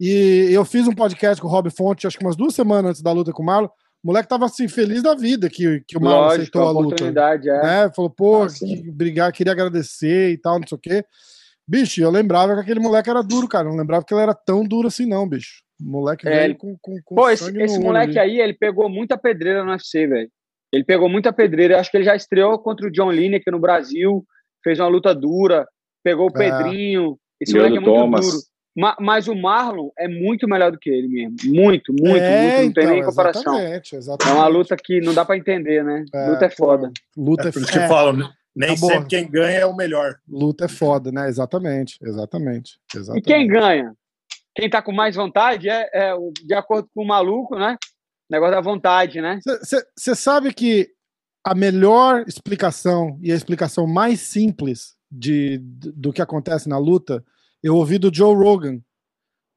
E 0.00 0.48
eu 0.50 0.64
fiz 0.64 0.86
um 0.88 0.94
podcast 0.94 1.40
com 1.40 1.46
o 1.48 1.50
Rob 1.50 1.70
Fonte, 1.70 2.06
acho 2.06 2.18
que 2.18 2.24
umas 2.24 2.36
duas 2.36 2.54
semanas 2.54 2.90
antes 2.90 3.02
da 3.02 3.12
luta 3.12 3.32
com 3.32 3.42
o 3.42 3.46
Marlon. 3.46 3.68
O 4.06 4.10
moleque 4.12 4.28
tava 4.28 4.44
assim, 4.44 4.68
feliz 4.68 5.02
da 5.02 5.16
vida 5.16 5.50
que, 5.50 5.80
que 5.80 5.96
o 5.98 6.00
Marlon 6.00 6.20
Lógico, 6.20 6.40
aceitou 6.42 6.62
a 6.62 6.64
a 6.66 6.70
luta. 6.70 6.86
oportunidade, 6.86 7.50
é. 7.50 7.60
né? 7.60 7.90
Falou, 7.92 8.08
pô, 8.08 8.44
Ah, 8.44 8.46
que, 8.48 8.88
brigar, 8.92 9.32
queria 9.32 9.52
agradecer 9.52 10.30
e 10.30 10.38
tal, 10.38 10.60
não 10.60 10.68
sei 10.68 10.76
o 10.76 10.80
quê. 10.80 11.04
Bicho, 11.66 12.00
eu 12.00 12.08
lembrava 12.12 12.54
que 12.54 12.60
aquele 12.60 12.78
moleque 12.78 13.10
era 13.10 13.20
duro, 13.20 13.48
cara. 13.48 13.66
Eu 13.66 13.72
não 13.72 13.78
lembrava 13.78 14.04
que 14.04 14.14
ele 14.14 14.20
era 14.22 14.32
tão 14.32 14.62
duro 14.62 14.86
assim, 14.86 15.06
não, 15.06 15.28
bicho. 15.28 15.60
O 15.80 15.90
moleque 15.90 16.28
É, 16.28 16.30
veio 16.30 16.44
ele- 16.44 16.54
com, 16.54 16.76
com, 16.80 16.96
com 17.04 17.14
Pô, 17.16 17.28
esse, 17.28 17.50
esse 17.58 17.74
olho 17.78 17.82
moleque 17.84 18.16
ali. 18.16 18.30
aí, 18.36 18.40
ele 18.40 18.54
pegou 18.54 18.88
muita 18.88 19.18
pedreira 19.18 19.64
no 19.64 19.72
UFC, 19.72 20.06
velho. 20.06 20.30
Ele 20.72 20.84
pegou 20.84 21.08
muita 21.08 21.32
pedreira. 21.32 21.74
Eu 21.74 21.80
acho 21.80 21.90
que 21.90 21.96
ele 21.96 22.04
já 22.04 22.14
estreou 22.14 22.56
contra 22.60 22.86
o 22.86 22.90
John 22.92 23.10
Lineker 23.10 23.52
no 23.52 23.58
Brasil, 23.58 24.24
fez 24.62 24.78
uma 24.78 24.86
luta 24.88 25.12
dura, 25.12 25.66
pegou 26.04 26.26
o 26.30 26.40
É. 26.40 26.48
Pedrinho. 26.62 27.18
Esse 27.40 27.52
Leandro 27.54 27.80
moleque 27.80 27.88
é 27.88 27.90
muito 27.90 28.02
Thomas. 28.04 28.26
duro. 28.26 28.38
Ma- 28.76 28.96
mas 29.00 29.26
o 29.26 29.34
Marlon 29.34 29.88
é 29.98 30.06
muito 30.06 30.46
melhor 30.46 30.70
do 30.70 30.78
que 30.78 30.90
ele 30.90 31.08
mesmo. 31.08 31.36
Muito, 31.44 31.92
muito, 31.92 32.16
É, 32.18 32.42
muito. 32.42 32.66
Não 32.66 32.72
tem 32.72 32.84
então, 32.84 32.94
nem 32.94 33.04
comparação. 33.04 33.54
Exatamente, 33.54 33.94
É 33.94 33.98
exatamente. 33.98 34.36
uma 34.36 34.46
luta 34.48 34.76
que 34.76 35.00
não 35.00 35.14
dá 35.14 35.24
pra 35.24 35.36
entender, 35.36 35.82
né? 35.82 36.04
É, 36.14 36.26
luta 36.30 36.44
é 36.44 36.50
foda. 36.50 36.92
Luta 37.16 37.44
É 37.44 37.48
é, 37.48 37.52
por 37.52 37.62
isso 37.62 37.72
que 37.72 37.78
é, 37.78 37.84
eu 37.84 37.88
falo, 37.88 38.12
né? 38.12 38.30
nem 38.54 38.70
Acabou. 38.70 38.90
sempre 38.90 39.08
quem 39.08 39.30
ganha 39.30 39.58
é 39.60 39.66
o 39.66 39.74
melhor. 39.76 40.16
luta 40.28 40.64
é 40.66 40.68
foda, 40.68 41.10
né? 41.12 41.28
Exatamente, 41.28 41.98
exatamente. 42.02 42.78
E 42.94 42.98
exatamente. 42.98 43.24
quem 43.24 43.46
ganha? 43.46 43.94
Quem 44.54 44.68
tá 44.70 44.80
com 44.80 44.92
mais 44.92 45.14
vontade 45.16 45.68
é, 45.68 45.88
é 45.92 46.14
de 46.44 46.54
acordo 46.54 46.88
com 46.94 47.02
o 47.02 47.06
maluco, 47.06 47.58
né? 47.58 47.76
Negócio 48.30 48.54
da 48.54 48.60
vontade, 48.60 49.20
né? 49.20 49.38
Você 49.96 50.14
sabe 50.14 50.52
que 50.54 50.88
a 51.44 51.54
melhor 51.54 52.24
explicação 52.26 53.18
e 53.22 53.30
a 53.30 53.34
explicação 53.36 53.86
mais 53.86 54.20
simples 54.20 54.96
de, 55.10 55.58
do 55.62 56.12
que 56.12 56.20
acontece 56.22 56.68
na 56.68 56.78
luta, 56.78 57.22
eu 57.66 57.76
ouvi 57.76 57.98
do 57.98 58.14
Joe 58.14 58.34
Rogan, 58.34 58.78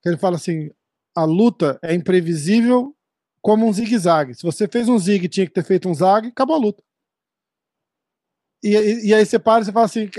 que 0.02 0.10
ele 0.10 0.18
fala 0.18 0.36
assim: 0.36 0.72
a 1.16 1.24
luta 1.24 1.80
é 1.82 1.94
imprevisível 1.94 2.96
como 3.42 3.68
um 3.68 3.74
zigue-zague. 3.74 4.36
Se 4.36 4.44
você 4.44 4.68
fez 4.68 4.90
um 4.90 4.98
zigue 4.98 5.30
tinha 5.30 5.46
que 5.46 5.54
ter 5.54 5.64
feito 5.64 5.88
um 5.88 5.94
zague, 5.94 6.30
acabou 6.30 6.56
a 6.56 6.60
luta. 6.60 6.84
E, 8.64 8.76
e, 8.76 9.08
e 9.08 9.14
aí 9.14 9.26
você 9.26 9.38
para 9.38 9.62
e 9.62 9.66
você 9.66 9.72
fala 9.72 9.86
assim: 9.86 10.10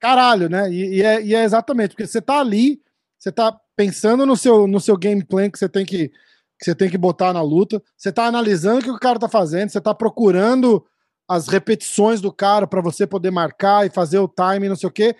caralho, 0.00 0.48
né? 0.48 0.70
E, 0.70 0.96
e 0.96 1.02
é, 1.02 1.22
e 1.22 1.34
é 1.34 1.44
exatamente, 1.44 1.90
porque 1.90 2.06
você 2.06 2.20
tá 2.20 2.40
ali, 2.40 2.80
você 3.18 3.30
tá 3.30 3.58
pensando 3.76 4.24
no 4.24 4.36
seu, 4.36 4.66
no 4.66 4.80
seu 4.80 4.96
game 4.96 5.22
plan 5.24 5.50
que 5.50 5.58
você 5.58 5.68
tem 5.68 5.84
que 5.84 6.10
que 6.58 6.64
você 6.64 6.74
tem 6.74 6.88
que 6.88 6.96
botar 6.96 7.34
na 7.34 7.42
luta. 7.42 7.82
Você 7.96 8.10
tá 8.10 8.24
analisando 8.24 8.80
o 8.80 8.82
que 8.82 8.90
o 8.90 8.98
cara 8.98 9.18
tá 9.18 9.28
fazendo, 9.28 9.68
você 9.68 9.80
tá 9.80 9.94
procurando 9.94 10.82
as 11.28 11.48
repetições 11.48 12.20
do 12.20 12.32
cara 12.32 12.66
para 12.66 12.80
você 12.80 13.06
poder 13.06 13.30
marcar 13.30 13.86
e 13.86 13.90
fazer 13.90 14.18
o 14.18 14.28
time, 14.28 14.68
não 14.68 14.76
sei 14.76 14.88
o 14.88 14.92
quê. 14.92 15.14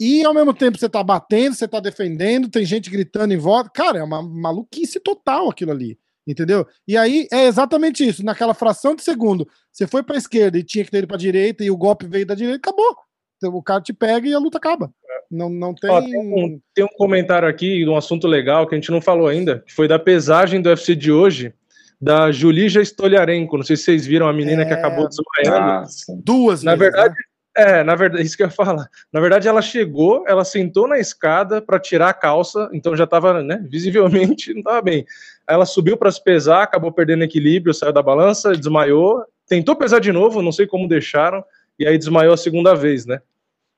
E 0.00 0.24
ao 0.24 0.32
mesmo 0.32 0.54
tempo 0.54 0.78
você 0.78 0.88
tá 0.88 1.02
batendo, 1.02 1.54
você 1.54 1.66
tá 1.66 1.80
defendendo, 1.80 2.48
tem 2.48 2.64
gente 2.64 2.90
gritando 2.90 3.34
em 3.34 3.38
volta. 3.38 3.70
Cara, 3.70 3.98
é 3.98 4.02
uma 4.02 4.22
maluquice 4.22 5.00
total 5.00 5.50
aquilo 5.50 5.72
ali. 5.72 5.98
Entendeu? 6.26 6.66
E 6.86 6.96
aí 6.96 7.26
é 7.32 7.46
exatamente 7.46 8.06
isso. 8.06 8.24
Naquela 8.24 8.52
fração 8.52 8.94
de 8.94 9.02
segundo, 9.02 9.48
você 9.72 9.86
foi 9.86 10.02
pra 10.02 10.18
esquerda 10.18 10.58
e 10.58 10.62
tinha 10.62 10.84
que 10.84 10.90
ter 10.90 10.98
ido 10.98 11.08
pra 11.08 11.16
direita 11.16 11.64
e 11.64 11.70
o 11.70 11.76
golpe 11.76 12.06
veio 12.06 12.26
da 12.26 12.34
direita, 12.34 12.58
acabou. 12.58 12.96
Então, 13.38 13.54
o 13.54 13.62
cara 13.62 13.80
te 13.80 13.92
pega 13.92 14.28
e 14.28 14.34
a 14.34 14.38
luta 14.38 14.58
acaba. 14.58 14.92
Não, 15.30 15.48
não 15.48 15.74
tem. 15.74 15.90
Ó, 15.90 16.00
tem, 16.00 16.18
um, 16.18 16.60
tem 16.74 16.84
um 16.84 16.96
comentário 16.96 17.48
aqui 17.48 17.84
de 17.84 17.88
um 17.88 17.96
assunto 17.96 18.26
legal 18.26 18.66
que 18.66 18.74
a 18.74 18.78
gente 18.78 18.90
não 18.90 19.00
falou 19.00 19.26
ainda, 19.26 19.60
que 19.66 19.72
foi 19.72 19.88
da 19.88 19.98
pesagem 19.98 20.60
do 20.60 20.68
UFC 20.68 20.94
de 20.94 21.12
hoje, 21.12 21.52
da 22.00 22.30
Julija 22.32 22.82
Stoliarenko. 22.82 23.56
Não 23.56 23.64
sei 23.64 23.76
se 23.76 23.84
vocês 23.84 24.06
viram 24.06 24.28
a 24.28 24.32
menina 24.32 24.62
É, 24.62 24.64
que 24.64 24.72
acabou 24.72 25.08
desmaiando. 25.08 25.70
Ah, 25.70 25.84
sim. 25.86 26.20
Duas 26.24 26.62
Na 26.62 26.74
vezes, 26.74 26.92
verdade, 26.92 27.14
né? 27.14 27.20
É, 27.58 27.82
na 27.82 27.96
verdade, 27.96 28.22
isso 28.24 28.36
que 28.36 28.42
eu 28.42 28.46
ia 28.46 28.52
falar. 28.52 28.88
Na 29.12 29.20
verdade, 29.20 29.48
ela 29.48 29.60
chegou, 29.60 30.24
ela 30.28 30.44
sentou 30.44 30.86
na 30.86 30.98
escada 30.98 31.60
para 31.60 31.80
tirar 31.80 32.08
a 32.08 32.14
calça, 32.14 32.70
então 32.72 32.96
já 32.96 33.04
estava, 33.04 33.42
né, 33.42 33.60
visivelmente, 33.68 34.52
não 34.52 34.60
estava 34.60 34.80
bem. 34.80 35.04
Aí 35.46 35.54
ela 35.54 35.66
subiu 35.66 35.96
para 35.96 36.12
se 36.12 36.22
pesar, 36.22 36.62
acabou 36.62 36.92
perdendo 36.92 37.24
equilíbrio, 37.24 37.74
saiu 37.74 37.92
da 37.92 38.02
balança, 38.02 38.52
desmaiou, 38.52 39.24
tentou 39.48 39.74
pesar 39.74 39.98
de 39.98 40.12
novo, 40.12 40.40
não 40.40 40.52
sei 40.52 40.66
como 40.66 40.86
deixaram, 40.86 41.44
e 41.78 41.86
aí 41.86 41.98
desmaiou 41.98 42.34
a 42.34 42.36
segunda 42.36 42.74
vez, 42.74 43.06
né? 43.06 43.20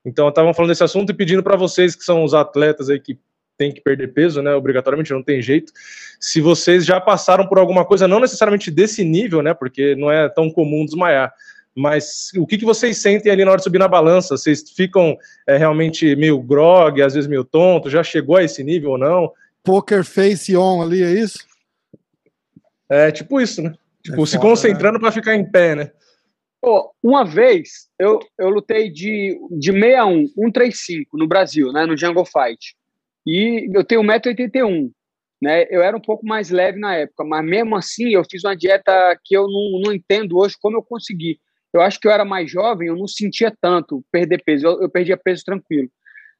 Então, 0.04 0.28
estavam 0.28 0.52
falando 0.52 0.70
desse 0.70 0.84
assunto 0.84 1.10
e 1.10 1.14
pedindo 1.14 1.42
para 1.42 1.56
vocês 1.56 1.94
que 1.94 2.04
são 2.04 2.24
os 2.24 2.34
atletas 2.34 2.88
aí 2.90 2.98
que 2.98 3.18
têm 3.56 3.70
que 3.70 3.80
perder 3.82 4.08
peso, 4.14 4.40
né? 4.40 4.54
Obrigatoriamente, 4.54 5.12
não 5.12 5.22
tem 5.22 5.42
jeito. 5.42 5.70
Se 6.18 6.40
vocês 6.40 6.84
já 6.84 6.98
passaram 6.98 7.46
por 7.46 7.58
alguma 7.58 7.84
coisa, 7.84 8.08
não 8.08 8.18
necessariamente 8.18 8.70
desse 8.70 9.04
nível, 9.04 9.42
né? 9.42 9.52
Porque 9.52 9.94
não 9.96 10.10
é 10.10 10.28
tão 10.30 10.50
comum 10.50 10.86
desmaiar. 10.86 11.32
Mas 11.76 12.30
o 12.36 12.46
que, 12.46 12.58
que 12.58 12.64
vocês 12.64 12.98
sentem 12.98 13.30
ali 13.30 13.44
na 13.44 13.52
hora 13.52 13.58
de 13.58 13.64
subir 13.64 13.78
na 13.78 13.88
balança? 13.88 14.36
Vocês 14.36 14.70
ficam 14.70 15.16
é, 15.46 15.56
realmente 15.56 16.16
meio 16.16 16.40
grog, 16.40 17.00
às 17.00 17.14
vezes 17.14 17.28
meio 17.28 17.44
tonto? 17.44 17.88
Já 17.88 18.02
chegou 18.02 18.36
a 18.36 18.42
esse 18.42 18.62
nível 18.64 18.90
ou 18.92 18.98
não? 18.98 19.32
Poker 19.62 20.04
face 20.04 20.56
on 20.56 20.82
ali, 20.82 21.02
é 21.02 21.12
isso? 21.12 21.38
É 22.88 23.12
tipo 23.12 23.40
isso, 23.40 23.62
né? 23.62 23.72
Tipo, 24.02 24.22
É 24.22 24.26
se 24.26 24.36
foda, 24.36 24.48
concentrando 24.48 24.98
para 24.98 25.12
ficar 25.12 25.36
em 25.36 25.48
pé, 25.48 25.74
né? 25.74 25.92
Pô, 26.60 26.92
uma 27.02 27.24
vez 27.24 27.88
eu, 27.98 28.18
eu 28.38 28.50
lutei 28.50 28.90
de, 28.90 29.38
de 29.50 29.72
61, 29.72 30.26
135 30.28 31.16
no 31.16 31.26
Brasil, 31.26 31.72
né, 31.72 31.86
no 31.86 31.96
Jungle 31.96 32.26
Fight. 32.26 32.74
E 33.26 33.70
eu 33.72 33.84
tenho 33.84 34.02
1,81m, 34.02 34.90
né? 35.40 35.66
Eu 35.70 35.82
era 35.82 35.96
um 35.96 36.00
pouco 36.00 36.26
mais 36.26 36.50
leve 36.50 36.78
na 36.78 36.96
época, 36.96 37.24
mas 37.24 37.44
mesmo 37.44 37.76
assim 37.76 38.10
eu 38.10 38.24
fiz 38.28 38.44
uma 38.44 38.56
dieta 38.56 39.18
que 39.24 39.36
eu 39.36 39.46
não, 39.46 39.80
não 39.84 39.92
entendo 39.92 40.36
hoje 40.38 40.56
como 40.60 40.76
eu 40.76 40.82
consegui. 40.82 41.38
Eu 41.72 41.80
acho 41.80 42.00
que 42.00 42.08
eu 42.08 42.12
era 42.12 42.24
mais 42.24 42.50
jovem, 42.50 42.88
eu 42.88 42.96
não 42.96 43.06
sentia 43.06 43.54
tanto 43.60 44.04
perder 44.10 44.42
peso, 44.44 44.66
eu, 44.66 44.82
eu 44.82 44.90
perdia 44.90 45.16
peso 45.16 45.44
tranquilo. 45.44 45.88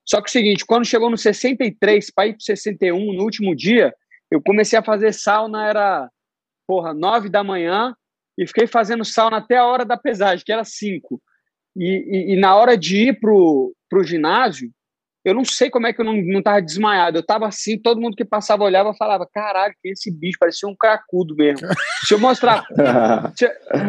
Só 0.05 0.21
que 0.21 0.29
o 0.29 0.33
seguinte, 0.33 0.67
quando 0.67 0.87
chegou 0.87 1.09
no 1.09 1.17
63 1.17 2.11
para 2.11 2.27
ir 2.27 2.33
para 2.33 2.41
61, 2.41 3.13
no 3.15 3.23
último 3.23 3.55
dia, 3.55 3.95
eu 4.31 4.43
comecei 4.43 4.79
a 4.79 4.83
fazer 4.83 5.13
sauna, 5.13 5.69
era, 5.69 6.11
porra, 6.67 6.93
9 6.93 7.29
da 7.29 7.45
manhã, 7.45 7.95
e 8.37 8.47
fiquei 8.47 8.67
fazendo 8.67 9.05
sauna 9.05 9.37
até 9.37 9.59
a 9.59 9.67
hora 9.67 9.85
da 9.85 9.97
pesagem, 9.97 10.45
que 10.45 10.53
era 10.53 10.65
5. 10.65 11.21
E, 11.77 11.85
e, 11.85 12.33
e, 12.35 12.37
na 12.41 12.57
hora 12.57 12.77
de 12.77 13.09
ir 13.09 13.21
pro, 13.21 13.75
pro 13.89 14.03
ginásio, 14.03 14.71
eu 15.23 15.35
não 15.35 15.45
sei 15.45 15.69
como 15.69 15.87
é 15.87 15.93
que 15.93 16.01
eu 16.01 16.05
não, 16.05 16.17
não 16.17 16.43
tava 16.43 16.63
desmaiado. 16.63 17.19
Eu 17.19 17.23
tava 17.23 17.47
assim, 17.47 17.79
todo 17.79 18.01
mundo 18.01 18.17
que 18.17 18.25
passava 18.25 18.65
olhava 18.65 18.91
e 18.91 18.97
falava: 18.97 19.29
caralho, 19.31 19.75
que 19.83 19.91
esse 19.91 20.11
bicho 20.11 20.39
parecia 20.39 20.69
um 20.69 20.75
cracudo 20.75 21.37
mesmo. 21.37 21.69
Se 22.07 22.15
eu 22.15 22.19
mostrar. 22.19 22.65
se, 23.37 23.47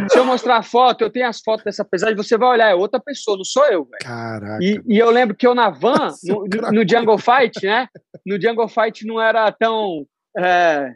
se, 0.09 0.17
eu 0.17 0.25
mostrar 0.25 0.57
a 0.57 0.63
foto, 0.63 1.01
eu 1.01 1.09
tenho 1.09 1.27
as 1.27 1.39
fotos 1.39 1.63
dessa 1.63 1.85
pesagem, 1.85 2.15
você 2.15 2.37
vai 2.37 2.49
olhar, 2.49 2.69
é 2.69 2.75
outra 2.75 2.99
pessoa, 2.99 3.37
não 3.37 3.45
sou 3.45 3.65
eu, 3.67 3.85
velho. 3.85 4.03
Caraca. 4.03 4.59
E, 4.61 4.81
e, 4.87 4.99
eu 4.99 5.09
lembro 5.09 5.35
que 5.35 5.47
eu 5.47 5.55
na 5.55 5.69
van, 5.69 6.13
no, 6.23 6.45
no, 6.71 6.87
Jungle 6.87 7.17
Fight, 7.17 7.65
né? 7.65 7.87
No 8.25 8.39
Jungle 8.41 8.67
Fight 8.67 9.05
não 9.05 9.21
era 9.21 9.49
tão. 9.53 10.05
É, 10.37 10.93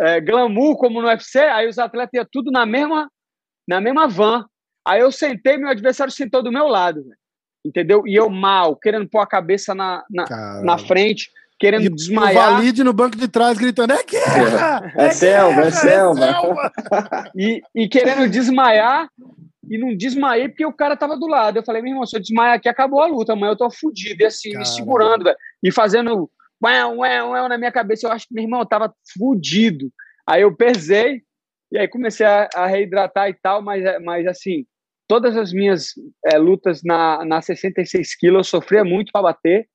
é, 0.00 0.20
glamour 0.20 0.76
como 0.76 1.02
no 1.02 1.08
UFC, 1.08 1.40
aí 1.40 1.68
os 1.68 1.78
atletas 1.78 2.14
iam 2.14 2.26
tudo 2.30 2.50
na 2.50 2.64
mesma, 2.64 3.10
na 3.68 3.80
mesma 3.80 4.08
van. 4.08 4.46
Aí 4.86 5.00
eu 5.00 5.12
sentei, 5.12 5.58
meu 5.58 5.68
adversário 5.68 6.12
sentou 6.12 6.42
do 6.42 6.52
meu 6.52 6.66
lado, 6.66 7.04
véio, 7.04 7.17
entendeu? 7.68 8.02
E 8.06 8.14
eu 8.14 8.28
mal, 8.28 8.74
querendo 8.74 9.08
pôr 9.08 9.20
a 9.20 9.26
cabeça 9.26 9.74
na, 9.74 10.04
na, 10.10 10.62
na 10.62 10.78
frente, 10.78 11.30
querendo 11.58 11.84
e, 11.84 11.90
desmaiar. 11.90 12.32
E 12.32 12.36
o 12.36 12.54
Valide 12.56 12.84
no 12.84 12.92
banco 12.92 13.16
de 13.16 13.28
trás 13.28 13.58
gritando: 13.58 13.92
é 13.92 14.02
guerra! 14.02 14.92
É, 14.96 15.04
é, 15.04 15.06
é 15.06 15.10
selva, 15.10 15.54
guerra, 15.54 15.66
é 15.66 15.70
selva. 15.70 16.24
É 16.24 16.32
selva. 16.32 16.72
e, 17.36 17.62
e 17.74 17.88
querendo 17.88 18.28
desmaiar, 18.28 19.08
e 19.70 19.76
não 19.76 19.94
desmaiei 19.94 20.48
porque 20.48 20.64
o 20.64 20.72
cara 20.72 20.96
tava 20.96 21.16
do 21.16 21.26
lado. 21.26 21.58
Eu 21.58 21.64
falei, 21.64 21.82
meu 21.82 21.92
irmão, 21.92 22.06
se 22.06 22.16
eu 22.16 22.20
desmaiar 22.20 22.54
aqui, 22.54 22.68
acabou 22.68 23.02
a 23.02 23.06
luta, 23.06 23.34
amanhã 23.34 23.52
eu 23.52 23.56
tô 23.56 23.70
fudido. 23.70 24.22
E 24.22 24.26
assim, 24.26 24.50
Caramba. 24.50 24.68
me 24.68 24.74
segurando, 24.74 25.24
velho, 25.24 25.36
e 25.62 25.70
fazendo 25.70 26.30
ué, 26.64 26.84
ué, 26.86 27.22
ué, 27.22 27.48
na 27.48 27.58
minha 27.58 27.72
cabeça. 27.72 28.06
Eu 28.06 28.12
acho 28.12 28.26
que 28.26 28.34
meu 28.34 28.44
irmão 28.44 28.64
tava 28.64 28.92
fudido. 29.16 29.92
Aí 30.26 30.42
eu 30.42 30.54
pesei, 30.54 31.22
e 31.70 31.78
aí 31.78 31.86
comecei 31.86 32.24
a, 32.24 32.48
a 32.54 32.66
reidratar 32.66 33.28
e 33.28 33.34
tal, 33.34 33.62
mas, 33.62 33.82
mas 34.02 34.26
assim, 34.26 34.66
todas 35.08 35.36
as 35.36 35.52
minhas 35.52 35.94
é, 36.26 36.36
lutas 36.38 36.82
na, 36.84 37.24
na 37.24 37.42
66 37.42 38.14
quilos 38.16 38.38
eu 38.38 38.44
sofria 38.44 38.84
muito 38.84 39.10
para 39.10 39.22
bater, 39.22 39.66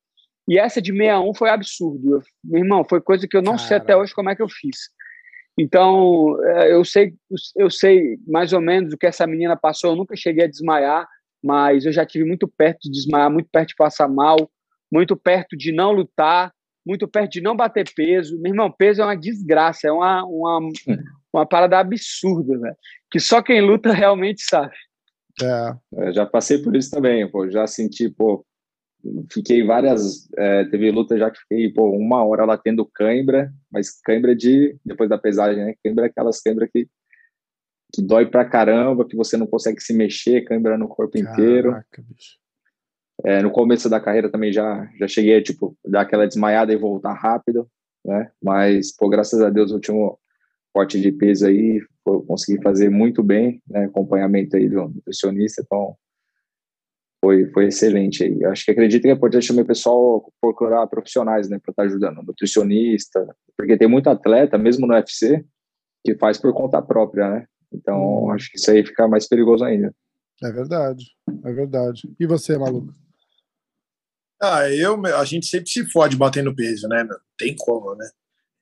e 0.48 0.60
essa 0.60 0.82
de 0.82 0.92
61 0.92 1.34
foi 1.34 1.50
absurdo. 1.50 2.16
Eu, 2.16 2.22
meu 2.44 2.64
irmão, 2.64 2.86
foi 2.88 3.02
coisa 3.02 3.28
que 3.28 3.36
eu 3.36 3.42
não 3.42 3.56
Cara. 3.56 3.68
sei 3.68 3.78
até 3.78 3.98
hoje 3.98 4.14
como 4.14 4.30
é 4.30 4.36
que 4.36 4.42
eu 4.42 4.50
fiz. 4.50 4.78
Então, 5.58 6.38
é, 6.44 6.74
eu 6.74 6.84
sei, 6.84 7.14
eu 7.56 7.70
sei 7.70 8.18
mais 8.28 8.54
ou 8.54 8.62
menos 8.62 8.94
o 8.94 8.98
que 8.98 9.06
essa 9.06 9.28
menina 9.28 9.56
passou, 9.56 9.92
eu 9.92 9.96
nunca 9.96 10.16
cheguei 10.16 10.46
a 10.46 10.50
desmaiar, 10.50 11.08
mas 11.44 11.86
eu 11.86 11.92
já 11.92 12.06
tive 12.06 12.26
muito 12.26 12.48
perto 12.48 12.80
de 12.84 12.92
desmaiar, 12.92 13.30
muito 13.30 13.50
perto 13.52 13.70
de 13.70 13.76
passar 13.76 14.08
mal, 14.08 14.50
muito 14.92 15.16
perto 15.16 15.56
de 15.56 15.72
não 15.72 15.92
lutar, 15.92 16.52
muito 16.86 17.08
perto 17.08 17.34
de 17.34 17.42
não 17.42 17.56
bater 17.56 17.90
peso. 17.96 18.40
Meu 18.42 18.52
irmão, 18.52 18.72
peso 18.72 19.02
é 19.02 19.06
uma 19.06 19.16
desgraça, 19.16 19.88
é 19.88 19.92
uma, 19.92 20.24
uma, 20.26 20.60
uma 21.32 21.46
parada 21.46 21.80
absurda, 21.80 22.60
velho. 22.60 22.76
Que 23.10 23.20
só 23.20 23.42
quem 23.42 23.62
luta 23.62 23.92
realmente 23.94 24.44
sabe. 24.44 24.76
É. 25.42 26.08
Eu 26.08 26.14
já 26.14 26.26
passei 26.26 26.58
por 26.60 26.76
isso 26.76 26.92
também, 26.92 27.30
pô. 27.30 27.50
Já 27.50 27.66
senti, 27.66 28.10
pô. 28.10 28.46
Fiquei 29.32 29.66
várias. 29.66 30.30
É, 30.38 30.66
teve 30.66 30.90
luta 30.92 31.18
já 31.18 31.30
que 31.30 31.40
fiquei, 31.40 31.72
pô, 31.72 31.90
uma 31.92 32.24
hora 32.24 32.46
lá 32.46 32.58
tendo 32.58 32.86
cãibra, 32.86 33.52
mas 33.72 34.00
cãibra 34.02 34.36
de. 34.36 34.78
Depois 34.86 35.10
da 35.10 35.18
pesagem, 35.18 35.64
né? 35.64 35.74
Cãibra 35.84 36.06
é 36.06 36.10
aquelas 36.10 36.40
cãibra 36.40 36.68
que, 36.68 36.88
que 37.94 38.02
dói 38.02 38.26
pra 38.26 38.46
caramba, 38.46 39.08
que 39.08 39.16
você 39.16 39.36
não 39.36 39.48
consegue 39.48 39.82
se 39.82 39.94
mexer, 39.94 40.46
cãibra 40.46 40.78
no 40.78 40.88
corpo 40.88 41.18
Caraca, 41.18 41.42
inteiro. 41.42 41.84
Bicho. 42.00 42.38
É, 43.26 43.42
no 43.42 43.52
começo 43.52 43.90
da 43.90 44.00
carreira 44.00 44.30
também 44.30 44.52
já, 44.52 44.90
já 44.98 45.08
cheguei 45.08 45.38
a, 45.38 45.44
tipo, 45.44 45.78
dar 45.86 46.02
aquela 46.02 46.28
desmaiada 46.28 46.74
e 46.74 46.78
voltar 46.78 47.14
rápido, 47.14 47.70
né? 48.04 48.32
Mas, 48.42 48.96
pô, 48.96 49.08
graças 49.08 49.42
a 49.42 49.50
Deus, 49.50 49.72
o 49.72 49.76
último 49.76 50.20
corte 50.74 51.00
de 51.00 51.12
peso 51.12 51.46
aí 51.46 51.80
consegui 52.04 52.62
fazer 52.62 52.90
muito 52.90 53.24
bem, 53.24 53.62
né, 53.68 53.86
acompanhamento 53.86 54.56
aí 54.56 54.68
do 54.68 54.88
nutricionista, 54.88 55.62
então 55.64 55.96
foi, 57.24 57.50
foi 57.52 57.68
excelente 57.68 58.24
aí. 58.24 58.42
Eu 58.42 58.52
acho 58.52 58.66
que 58.66 58.72
acredito 58.72 59.04
que 59.04 59.08
é 59.08 59.14
importante 59.14 59.48
também 59.48 59.64
o 59.64 59.68
pessoal 59.68 60.32
procurar 60.42 60.88
profissionais, 60.88 61.50
né, 61.50 61.60
para 61.60 61.72
estar 61.72 61.84
tá 61.84 61.88
ajudando, 61.88 62.24
nutricionista, 62.24 63.26
porque 63.58 63.78
tem 63.78 63.88
muito 63.88 64.10
atleta, 64.10 64.58
mesmo 64.58 64.86
no 64.86 64.94
UFC, 64.94 65.44
que 66.06 66.16
faz 66.18 66.38
por 66.38 66.54
conta 66.54 66.82
própria, 66.82 67.30
né? 67.30 67.46
Então, 67.74 68.26
hum. 68.26 68.32
acho 68.32 68.52
que 68.52 68.58
isso 68.58 68.70
aí 68.70 68.86
fica 68.86 69.08
mais 69.08 69.28
perigoso 69.28 69.64
ainda. 69.64 69.94
É 70.44 70.52
verdade, 70.52 71.06
é 71.46 71.54
verdade. 71.54 72.14
E 72.20 72.28
você, 72.28 72.58
maluco? 72.58 72.94
Ah, 74.42 74.70
eu, 74.70 75.02
a 75.06 75.24
gente 75.24 75.46
sempre 75.46 75.70
se 75.70 75.90
fode 75.90 76.18
batendo 76.18 76.54
peso, 76.54 76.88
né? 76.90 77.04
Não 77.04 77.16
tem 77.38 77.56
como, 77.58 77.96
né? 77.96 78.06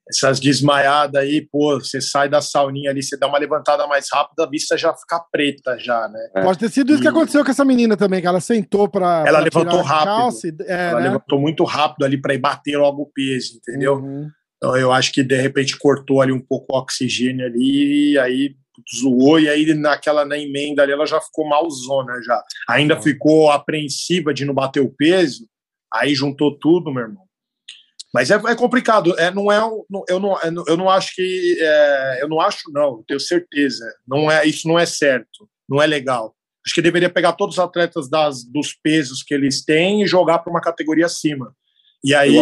Essas 0.10 0.40
desmaiadas 0.40 1.22
aí, 1.22 1.48
pô, 1.50 1.80
você 1.80 2.02
sai 2.02 2.28
da 2.28 2.42
sauninha 2.42 2.90
ali, 2.90 3.02
você 3.02 3.18
dá 3.18 3.28
uma 3.28 3.38
levantada 3.38 3.88
mais 3.88 4.08
rápida, 4.12 4.44
a 4.44 4.50
vista 4.50 4.78
já 4.78 4.94
fica 4.94 5.24
preta 5.32 5.78
já, 5.80 6.08
né? 6.10 6.20
É. 6.36 6.42
Pode 6.42 6.60
ter 6.60 6.70
sido 6.70 6.92
isso 6.92 7.02
que 7.02 7.08
aconteceu 7.08 7.46
com 7.46 7.52
essa 7.52 7.64
menina 7.64 7.96
também, 7.96 8.20
que 8.20 8.28
ela 8.28 8.42
sentou 8.42 8.90
para 8.90 9.24
Ela 9.26 9.40
pra 9.50 9.62
levantou 9.62 9.82
rápido. 9.82 10.64
é, 10.68 10.90
ela 10.90 11.00
né? 11.00 11.08
levantou 11.08 11.40
muito 11.40 11.64
rápido 11.64 12.04
ali 12.04 12.20
para 12.20 12.34
ir 12.34 12.40
bater 12.40 12.78
logo 12.78 13.04
o 13.04 13.12
peso, 13.14 13.58
entendeu? 13.58 13.96
Uhum. 13.96 14.28
Então 14.58 14.76
eu 14.76 14.92
acho 14.92 15.12
que 15.12 15.24
de 15.24 15.36
repente 15.36 15.78
cortou 15.78 16.22
ali 16.22 16.32
um 16.32 16.40
pouco 16.40 16.68
o 16.72 16.78
oxigênio 16.78 17.46
ali, 17.46 18.12
e 18.12 18.20
aí 18.20 18.56
zoou, 18.96 19.40
e 19.40 19.50
aí 19.50 19.74
naquela 19.74 20.26
na 20.26 20.38
emenda 20.38 20.84
ali 20.84 20.92
ela 20.92 21.06
já 21.06 21.20
ficou 21.20 21.48
malzona 21.48 22.22
já. 22.24 22.44
Ainda 22.70 22.96
uhum. 22.96 23.02
ficou 23.02 23.52
apreensiva 23.52 24.34
de 24.34 24.46
não 24.46 24.54
bater 24.54 24.80
o 24.80 24.90
peso, 24.90 25.48
aí 25.94 26.14
juntou 26.14 26.58
tudo, 26.58 26.92
meu 26.92 27.04
irmão. 27.04 27.24
Mas 28.14 28.30
é, 28.30 28.36
é 28.36 28.56
complicado. 28.56 29.18
É, 29.18 29.32
não 29.32 29.52
é, 29.52 29.58
eu, 30.10 30.20
não, 30.20 30.36
eu 30.68 30.78
não 30.78 30.90
acho 30.90 31.16
que. 31.16 31.58
É, 31.60 32.20
eu 32.22 32.28
não 32.28 32.42
acho, 32.42 32.60
não, 32.72 33.04
tenho 33.08 33.20
certeza. 33.20 33.86
Não 34.08 34.30
é, 34.30 34.46
isso 34.46 34.68
não 34.68 34.78
é 34.78 34.86
certo. 34.86 35.50
Não 35.68 35.82
é 35.82 35.88
legal. 35.88 36.36
Acho 36.66 36.76
que 36.76 36.82
deveria 36.82 37.10
pegar 37.10 37.34
todos 37.34 37.56
os 37.56 37.60
atletas 37.60 38.10
das, 38.10 38.44
dos 38.44 38.74
pesos 38.74 39.24
que 39.24 39.34
eles 39.34 39.64
têm 39.64 40.04
e 40.04 40.08
jogar 40.08 40.40
para 40.40 40.52
uma 40.52 40.62
categoria 40.62 41.06
acima. 41.06 41.56
E 42.04 42.14
aí 42.14 42.36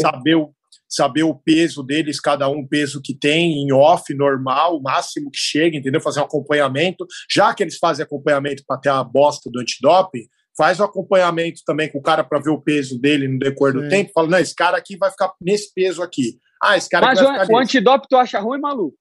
saber 0.00 0.34
o, 0.34 0.54
saber 0.88 1.22
o 1.22 1.34
peso 1.34 1.82
deles, 1.82 2.20
cada 2.20 2.48
um 2.48 2.60
o 2.60 2.68
peso 2.68 3.00
que 3.00 3.14
tem, 3.14 3.62
em 3.62 3.72
off, 3.72 4.12
normal, 4.14 4.76
o 4.76 4.82
máximo 4.82 5.30
que 5.30 5.38
chega, 5.38 5.76
entendeu? 5.76 6.00
Fazer 6.00 6.20
um 6.20 6.24
acompanhamento. 6.24 7.06
Já 7.30 7.54
que 7.54 7.62
eles 7.62 7.78
fazem 7.78 8.04
acompanhamento 8.04 8.62
para 8.66 8.78
ter 8.78 8.90
a 8.90 9.02
bosta 9.02 9.50
do 9.50 9.60
antidoping, 9.60 10.26
faz 10.56 10.80
o 10.80 10.84
acompanhamento 10.84 11.60
também 11.66 11.90
com 11.90 11.98
o 11.98 12.02
cara 12.02 12.22
para 12.22 12.40
ver 12.40 12.50
o 12.50 12.60
peso 12.60 12.98
dele 12.98 13.28
no 13.28 13.38
decorrer 13.38 13.74
do 13.74 13.88
tempo, 13.88 14.12
fala, 14.14 14.28
não, 14.28 14.38
esse 14.38 14.54
cara 14.54 14.76
aqui 14.76 14.96
vai 14.96 15.10
ficar 15.10 15.32
nesse 15.40 15.72
peso 15.72 16.02
aqui. 16.02 16.38
Ah, 16.62 16.76
esse 16.76 16.88
cara 16.88 17.06
Mas 17.06 17.20
vai 17.20 17.38
o, 17.38 17.40
ficar 17.40 17.52
o 17.52 17.58
antidoping 17.58 18.06
tu 18.08 18.16
acha 18.16 18.38
ruim, 18.38 18.60
maluco? 18.60 18.96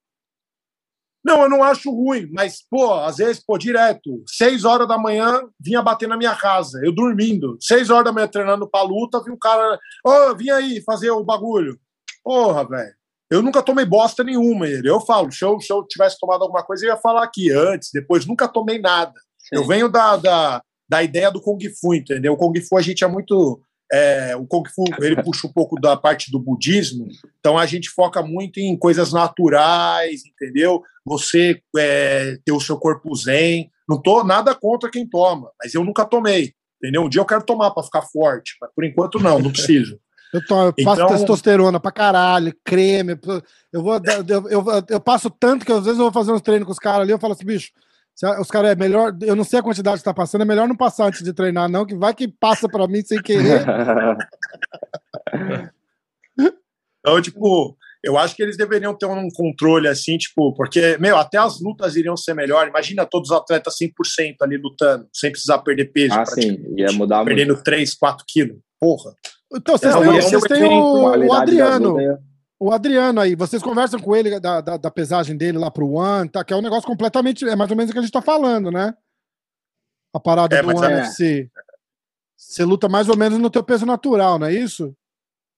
Não, 1.24 1.44
eu 1.44 1.50
não 1.50 1.64
acho 1.64 1.92
ruim, 1.92 2.28
mas, 2.32 2.66
pô, 2.68 2.96
às 2.96 3.18
vezes, 3.18 3.44
pô, 3.46 3.56
direto, 3.56 4.24
seis 4.28 4.66
horas 4.66 4.88
da 4.88 4.98
manhã, 4.98 5.44
vinha 5.60 5.82
bater 5.82 6.10
na 6.10 6.18
minha 6.18 6.36
casa, 6.36 6.82
eu 6.84 6.92
dormindo. 6.92 7.58
Seis 7.62 7.92
horas 7.92 8.06
da 8.06 8.12
manhã 8.12 8.28
treinando 8.28 8.68
pra 8.68 8.82
luta, 8.82 9.24
vi 9.24 9.30
um 9.30 9.38
cara, 9.38 9.80
ô, 10.06 10.10
oh, 10.10 10.36
vim 10.36 10.50
aí 10.50 10.82
fazer 10.82 11.12
o 11.12 11.24
bagulho. 11.24 11.80
Porra, 12.24 12.68
velho. 12.68 12.96
Eu 13.30 13.42
nunca 13.42 13.62
tomei 13.62 13.86
bosta 13.86 14.24
nenhuma, 14.24 14.68
ele. 14.68 14.90
Eu 14.90 15.00
falo, 15.00 15.32
se 15.32 15.46
eu, 15.46 15.60
se 15.62 15.72
eu 15.72 15.86
tivesse 15.88 16.20
tomado 16.20 16.42
alguma 16.42 16.64
coisa, 16.64 16.86
eu 16.86 16.90
ia 16.90 16.98
falar 16.98 17.24
aqui 17.24 17.52
antes, 17.52 17.92
depois, 17.94 18.26
nunca 18.26 18.48
tomei 18.48 18.80
nada. 18.80 19.14
Sim. 19.38 19.58
Eu 19.58 19.66
venho 19.66 19.88
da, 19.88 20.18
da, 20.18 20.64
da 20.92 21.02
ideia 21.02 21.32
do 21.32 21.40
Kung 21.40 21.58
Fu, 21.80 21.96
entendeu? 21.96 22.34
O 22.34 22.38
Kung 22.38 22.54
Fu 22.60 22.78
a 22.78 22.82
gente 22.82 23.02
é 23.02 23.08
muito. 23.08 23.62
É, 23.90 24.36
o 24.36 24.46
Kung 24.46 24.64
Fu 24.68 24.84
ele 25.00 25.24
puxa 25.24 25.48
um 25.48 25.54
pouco 25.54 25.80
da 25.80 25.96
parte 25.96 26.30
do 26.30 26.38
budismo, 26.38 27.08
então 27.40 27.58
a 27.58 27.66
gente 27.66 27.90
foca 27.90 28.22
muito 28.22 28.60
em 28.60 28.78
coisas 28.78 29.14
naturais, 29.14 30.22
entendeu? 30.26 30.84
Você 31.06 31.62
é, 31.78 32.38
ter 32.44 32.52
o 32.52 32.60
seu 32.60 32.78
corpo 32.78 33.16
zen. 33.16 33.72
Não 33.88 34.02
tô 34.02 34.24
nada 34.24 34.54
contra 34.54 34.92
quem 34.92 35.08
toma, 35.08 35.50
mas 35.62 35.74
eu 35.74 35.84
nunca 35.84 36.06
tomei, 36.06 36.54
entendeu? 36.78 37.04
Um 37.04 37.10
dia 37.10 37.22
eu 37.22 37.26
quero 37.26 37.44
tomar 37.44 37.72
para 37.72 37.84
ficar 37.84 38.02
forte, 38.02 38.56
mas 38.60 38.70
por 38.76 38.84
enquanto 38.84 39.18
não, 39.18 39.40
não 39.40 39.52
preciso. 39.52 39.98
Eu, 40.34 40.46
tomo, 40.46 40.74
eu 40.78 40.86
passo 40.86 41.02
então... 41.02 41.08
testosterona 41.08 41.78
pra 41.78 41.92
caralho, 41.92 42.56
creme. 42.64 43.20
Eu, 43.70 43.84
vou, 43.84 43.96
eu, 43.96 44.50
eu, 44.50 44.84
eu, 44.88 45.00
passo 45.02 45.30
tanto 45.30 45.66
que 45.66 45.72
às 45.74 45.84
vezes 45.84 46.00
eu 46.00 46.06
vou 46.06 46.14
fazer 46.14 46.32
uns 46.32 46.40
treinos 46.40 46.66
com 46.66 46.72
os 46.72 46.80
caras 46.80 47.02
ali, 47.02 47.12
eu 47.12 47.20
falo 47.20 47.34
assim, 47.34 47.44
bicho, 47.44 47.70
os 48.40 48.50
caras 48.50 48.72
é 48.72 48.76
melhor, 48.76 49.16
eu 49.22 49.36
não 49.36 49.44
sei 49.44 49.60
a 49.60 49.64
quantidade 49.64 49.98
que 49.98 50.04
tá 50.04 50.14
passando, 50.14 50.42
é 50.42 50.46
melhor 50.46 50.68
não 50.68 50.76
passar 50.76 51.08
antes 51.08 51.24
de 51.24 51.34
treinar, 51.34 51.70
não, 51.70 51.86
que 51.86 51.96
vai 51.96 52.14
que 52.14 52.28
passa 52.28 52.70
para 52.70 52.88
mim 52.88 53.02
sem 53.02 53.22
querer. 53.22 53.66
então, 57.00 57.22
tipo, 57.22 57.78
eu 58.04 58.18
acho 58.18 58.36
que 58.36 58.44
eles 58.44 58.58
deveriam 58.58 58.96
ter 58.96 59.06
um 59.06 59.28
controle 59.34 59.88
assim, 59.88 60.18
tipo, 60.18 60.54
porque, 60.54 60.98
meu, 61.00 61.18
até 61.18 61.38
as 61.38 61.62
lutas 61.62 61.96
iriam 61.96 62.18
ser 62.18 62.34
melhor. 62.34 62.68
Imagina 62.68 63.06
todos 63.06 63.32
os 63.32 63.38
atletas 63.38 63.76
100% 63.82 64.36
ali 64.42 64.58
lutando, 64.58 65.08
sem 65.14 65.32
precisar 65.32 65.60
perder 65.60 65.92
peso. 65.92 66.14
Ah, 66.14 66.26
sim, 66.26 66.58
ia 66.78 66.92
mudar 66.92 67.24
Perdendo 67.24 67.54
muito. 67.54 67.64
3, 67.64 67.96
4 67.96 68.26
quilos. 68.28 68.58
Porra. 68.80 69.16
Então, 69.54 69.78
vocês 69.78 69.94
têm, 69.94 70.22
vocês 70.22 70.44
têm 70.44 70.64
o, 70.64 71.28
o 71.28 71.34
Adriano 71.34 71.98
o 72.62 72.72
Adriano 72.72 73.20
aí, 73.20 73.36
vocês 73.36 73.64
conversam 73.64 74.00
com 74.00 74.16
ele 74.16 74.40
da, 74.40 74.62
da, 74.62 74.78
da 74.78 74.92
pesagem 74.92 75.36
dele 75.36 75.58
lá 75.58 75.72
pro 75.72 75.94
One, 75.94 76.30
tá? 76.30 76.44
Que 76.44 76.54
é 76.54 76.56
um 76.56 76.62
negócio 76.62 76.88
completamente. 76.88 77.44
É 77.44 77.56
mais 77.56 77.72
ou 77.72 77.76
menos 77.76 77.90
o 77.90 77.94
que 77.94 77.98
a 77.98 78.04
gente 78.04 78.12
tá 78.12 78.22
falando, 78.22 78.70
né? 78.70 78.94
A 80.14 80.20
parada 80.20 80.56
é, 80.56 80.62
do 80.62 80.68
One 80.68 80.94
é. 80.94 81.00
FC. 81.00 81.50
Você 82.38 82.64
luta 82.64 82.88
mais 82.88 83.10
ou 83.10 83.18
menos 83.18 83.40
no 83.40 83.50
teu 83.50 83.64
peso 83.64 83.84
natural, 83.84 84.38
não 84.38 84.46
é 84.46 84.54
isso? 84.54 84.96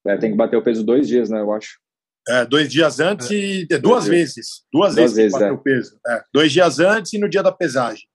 É, 0.08 0.16
tem 0.16 0.32
que 0.32 0.38
bater 0.38 0.56
o 0.56 0.64
peso 0.64 0.82
dois 0.82 1.06
dias, 1.06 1.30
né? 1.30 1.42
Eu 1.42 1.52
acho. 1.52 1.78
É, 2.26 2.46
dois 2.46 2.72
dias 2.72 3.02
antes 3.02 3.30
é. 3.30 3.34
e. 3.34 3.66
Duas 3.82 4.08
vezes. 4.08 4.64
Duas, 4.72 4.96
duas 4.96 4.96
vezes, 4.96 5.16
vezes 5.18 5.32
bater 5.34 5.50
é. 5.50 5.52
o 5.52 5.58
peso. 5.58 6.00
É, 6.08 6.24
dois 6.34 6.54
dias 6.54 6.80
antes 6.80 7.12
e 7.12 7.18
no 7.18 7.28
dia 7.28 7.44
da 7.44 7.52
pesagem. 7.52 8.08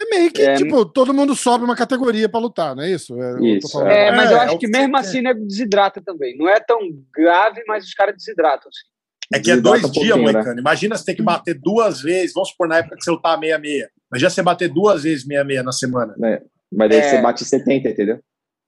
É 0.00 0.04
meio 0.16 0.32
que, 0.32 0.42
é, 0.42 0.54
tipo, 0.54 0.84
todo 0.86 1.12
mundo 1.12 1.34
sobe 1.34 1.64
uma 1.64 1.74
categoria 1.74 2.28
para 2.28 2.38
lutar, 2.38 2.76
não 2.76 2.84
é 2.84 2.90
isso? 2.90 3.20
É, 3.20 3.40
isso. 3.42 3.82
é 3.82 4.12
mas 4.12 4.30
eu 4.30 4.36
é, 4.36 4.40
acho 4.40 4.58
que 4.58 4.68
mesmo 4.68 4.96
assim 4.96 5.20
né, 5.20 5.34
desidrata 5.34 6.00
também. 6.00 6.36
Não 6.36 6.48
é 6.48 6.60
tão 6.60 6.78
grave, 7.12 7.62
mas 7.66 7.84
os 7.84 7.94
caras 7.94 8.14
desidratam. 8.14 8.68
Assim. 8.68 8.98
É 9.34 9.40
que 9.40 9.50
é 9.50 9.56
dois 9.56 9.84
um 9.84 9.90
dias, 9.90 10.16
Moicano. 10.16 10.54
Né? 10.54 10.60
Imagina 10.60 10.96
você 10.96 11.04
ter 11.04 11.14
que 11.16 11.22
bater 11.22 11.58
duas 11.58 12.00
vezes, 12.00 12.32
vamos 12.32 12.50
supor, 12.50 12.68
na 12.68 12.78
época 12.78 12.96
que 12.96 13.02
você 13.02 13.10
lutar 13.10 13.38
meia-meia. 13.38 13.90
Imagina 14.10 14.30
você 14.30 14.42
bater 14.42 14.68
duas 14.68 15.02
vezes 15.02 15.26
meia-meia 15.26 15.62
na 15.62 15.72
semana. 15.72 16.14
É, 16.24 16.42
mas 16.72 16.88
daí 16.88 17.02
você 17.02 17.20
bate 17.20 17.44
70, 17.44 17.88
entendeu? 17.88 18.20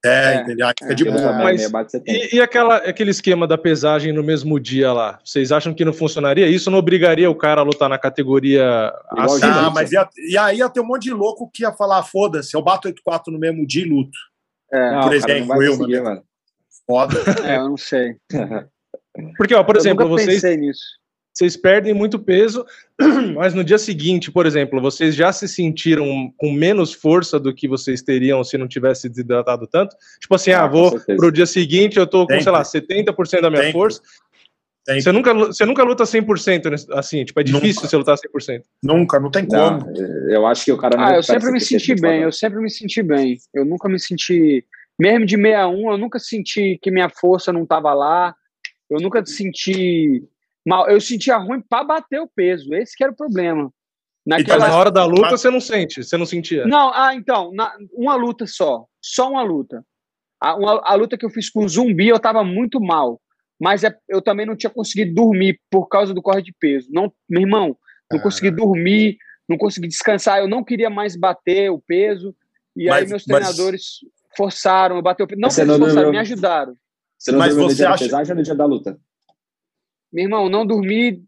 É, 0.03 0.33
é, 0.33 0.41
entendeu? 0.41 0.67
Aí 0.67 0.73
fica 0.79 0.95
de 0.95 1.05
boa. 1.05 1.33
Mas, 1.33 1.93
e, 2.07 2.37
e 2.37 2.41
aquela, 2.41 2.77
aquele 2.77 3.11
esquema 3.11 3.45
da 3.45 3.57
pesagem 3.57 4.11
no 4.11 4.23
mesmo 4.23 4.59
dia 4.59 4.91
lá? 4.91 5.19
Vocês 5.23 5.51
acham 5.51 5.73
que 5.73 5.85
não 5.85 5.93
funcionaria? 5.93 6.47
Isso 6.47 6.71
não 6.71 6.79
obrigaria 6.79 7.29
o 7.29 7.35
cara 7.35 7.61
a 7.61 7.63
lutar 7.63 7.87
na 7.87 7.99
categoria 7.99 8.91
acima? 9.11 9.67
Ah, 9.67 9.69
mas 9.69 9.91
ia, 9.91 10.09
e 10.29 10.37
aí 10.37 10.57
ia 10.57 10.69
ter 10.69 10.79
um 10.79 10.87
monte 10.87 11.03
de 11.03 11.13
louco 11.13 11.49
que 11.53 11.63
ia 11.63 11.71
falar: 11.71 12.01
foda-se, 12.03 12.55
eu 12.55 12.61
bato 12.63 12.89
8-4 12.89 13.27
no 13.27 13.39
mesmo 13.39 13.65
dia 13.65 13.85
e 13.85 13.89
luto. 13.89 14.17
É, 14.73 14.89
por 15.01 15.05
não, 15.05 15.13
exemplo, 15.13 15.63
eu, 15.63 16.03
mano. 16.03 16.23
Foda. 16.87 17.15
É, 17.45 17.57
eu 17.57 17.69
não 17.69 17.77
sei. 17.77 18.15
Porque, 19.37 19.53
ó, 19.53 19.63
por 19.63 19.75
eu 19.75 19.81
exemplo, 19.81 20.07
vocês. 20.07 20.41
Nisso 20.57 21.00
vocês 21.33 21.55
perdem 21.55 21.93
muito 21.93 22.19
peso, 22.19 22.65
mas 23.35 23.53
no 23.53 23.63
dia 23.63 23.77
seguinte, 23.77 24.31
por 24.31 24.45
exemplo, 24.45 24.81
vocês 24.81 25.15
já 25.15 25.31
se 25.31 25.47
sentiram 25.47 26.31
com 26.37 26.51
menos 26.51 26.93
força 26.93 27.39
do 27.39 27.53
que 27.53 27.67
vocês 27.67 28.01
teriam 28.01 28.43
se 28.43 28.57
não 28.57 28.67
tivesse 28.67 29.07
desidratado 29.07 29.65
tanto? 29.65 29.95
Tipo 30.19 30.35
assim, 30.35 30.51
ah, 30.51 30.63
ah 30.63 30.67
vou 30.67 30.99
pro 31.15 31.31
dia 31.31 31.45
seguinte, 31.45 31.97
eu 31.97 32.05
tô 32.05 32.27
com, 32.27 32.33
Sempre. 32.33 32.43
sei 32.43 32.51
lá, 32.51 32.63
70% 32.63 33.41
da 33.41 33.49
minha 33.49 33.63
Sempre. 33.63 33.71
força. 33.71 34.01
Sempre. 34.85 35.01
Você 35.03 35.11
nunca, 35.11 35.33
você 35.33 35.65
nunca 35.65 35.83
luta 35.83 36.03
100% 36.03 36.89
assim, 36.93 37.23
tipo, 37.23 37.39
é 37.39 37.43
difícil 37.43 37.83
nunca. 37.83 37.87
você 37.87 37.97
lutar 37.97 38.17
100%. 38.17 38.61
Nunca, 38.83 39.19
não 39.19 39.31
tem 39.31 39.45
como. 39.45 39.79
Não, 39.79 40.29
eu 40.29 40.45
acho 40.47 40.65
que 40.65 40.71
o 40.71 40.77
cara 40.77 40.97
não 40.97 41.05
Ah, 41.05 41.15
eu 41.15 41.23
sempre 41.23 41.51
me 41.51 41.61
senti 41.61 41.95
bem, 41.95 42.23
eu 42.23 42.31
sempre 42.31 42.59
me 42.59 42.69
senti 42.69 43.01
bem. 43.03 43.37
Eu 43.53 43.63
nunca 43.63 43.87
me 43.87 43.99
senti, 43.99 44.65
mesmo 44.99 45.25
de 45.25 45.35
61, 45.37 45.91
eu 45.91 45.97
nunca 45.97 46.19
senti 46.19 46.79
que 46.81 46.91
minha 46.91 47.09
força 47.09 47.53
não 47.53 47.65
tava 47.65 47.93
lá. 47.93 48.35
Eu 48.89 48.99
nunca 48.99 49.23
senti 49.25 50.27
mal. 50.65 50.89
Eu 50.89 50.99
sentia 51.01 51.37
ruim 51.37 51.61
para 51.61 51.83
bater 51.83 52.19
o 52.19 52.27
peso. 52.27 52.73
Esse 52.73 52.95
que 52.95 53.03
era 53.03 53.13
o 53.13 53.15
problema. 53.15 53.71
Naquela... 54.25 54.57
Então, 54.57 54.69
na 54.69 54.77
hora 54.77 54.91
da 54.91 55.05
luta 55.05 55.31
você 55.31 55.49
não 55.49 55.59
sente, 55.59 56.03
você 56.03 56.15
não 56.15 56.25
sentia? 56.25 56.65
Não, 56.65 56.91
ah, 56.93 57.15
então, 57.15 57.51
na, 57.53 57.75
uma 57.91 58.15
luta 58.15 58.45
só, 58.45 58.85
só 59.01 59.29
uma 59.29 59.41
luta. 59.41 59.83
A, 60.39 60.55
uma, 60.55 60.81
a 60.83 60.93
luta 60.95 61.17
que 61.17 61.25
eu 61.25 61.29
fiz 61.29 61.49
com 61.49 61.65
o 61.65 61.69
zumbi, 61.69 62.07
eu 62.07 62.19
tava 62.19 62.43
muito 62.43 62.79
mal, 62.79 63.19
mas 63.59 63.83
é, 63.83 63.95
eu 64.07 64.21
também 64.21 64.45
não 64.45 64.55
tinha 64.55 64.69
conseguido 64.69 65.13
dormir 65.13 65.59
por 65.69 65.87
causa 65.87 66.13
do 66.13 66.21
corte 66.21 66.45
de 66.45 66.53
peso. 66.59 66.87
Não, 66.91 67.11
meu 67.27 67.41
irmão, 67.41 67.75
não 68.11 68.19
ah. 68.19 68.21
consegui 68.21 68.51
dormir, 68.51 69.17
não 69.49 69.57
consegui 69.57 69.87
descansar, 69.87 70.39
eu 70.39 70.47
não 70.47 70.63
queria 70.63 70.89
mais 70.89 71.15
bater 71.15 71.71
o 71.71 71.79
peso, 71.79 72.35
e 72.75 72.87
mas, 72.87 73.03
aí 73.03 73.09
meus 73.09 73.23
treinadores 73.23 73.99
mas... 74.03 74.37
forçaram 74.37 74.97
eu 74.97 75.01
bater 75.01 75.23
o 75.23 75.27
peso. 75.27 75.41
Não, 75.41 75.49
eles 75.49 75.77
forçaram, 75.77 76.11
me 76.11 76.17
ajudaram. 76.19 76.75
Você 77.17 77.31
não 77.31 77.39
mas 77.39 77.55
você 77.55 77.85
acha... 77.85 78.03
pesagem 78.05 78.35
no 78.35 78.43
dia 78.43 78.55
da 78.55 78.65
luta? 78.65 78.99
Meu 80.11 80.25
irmão, 80.25 80.49
não 80.49 80.65
dormi 80.65 81.23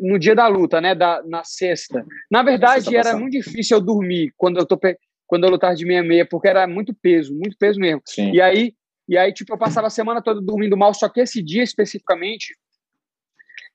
no 0.00 0.18
dia 0.18 0.34
da 0.34 0.46
luta, 0.46 0.80
né? 0.80 0.94
Da, 0.94 1.22
na 1.24 1.42
sexta. 1.44 2.04
Na 2.30 2.42
verdade, 2.42 2.96
era 2.96 3.16
muito 3.16 3.32
difícil 3.32 3.78
eu 3.78 3.80
dormir 3.80 4.32
quando 4.36 4.58
eu 4.58 4.66
tô 4.66 4.78
quando 5.26 5.44
eu 5.44 5.50
lutava 5.50 5.74
de 5.74 5.86
meia 5.86 6.02
meia, 6.02 6.26
porque 6.26 6.48
era 6.48 6.66
muito 6.66 6.94
peso, 6.94 7.34
muito 7.34 7.56
peso 7.58 7.80
mesmo. 7.80 8.02
Sim. 8.04 8.30
E 8.30 8.40
aí, 8.40 8.74
e 9.08 9.16
aí, 9.16 9.32
tipo, 9.32 9.52
eu 9.52 9.58
passava 9.58 9.86
a 9.86 9.90
semana 9.90 10.22
toda 10.22 10.40
dormindo 10.40 10.76
mal, 10.76 10.92
só 10.94 11.08
que 11.08 11.20
esse 11.20 11.42
dia 11.42 11.62
especificamente, 11.62 12.56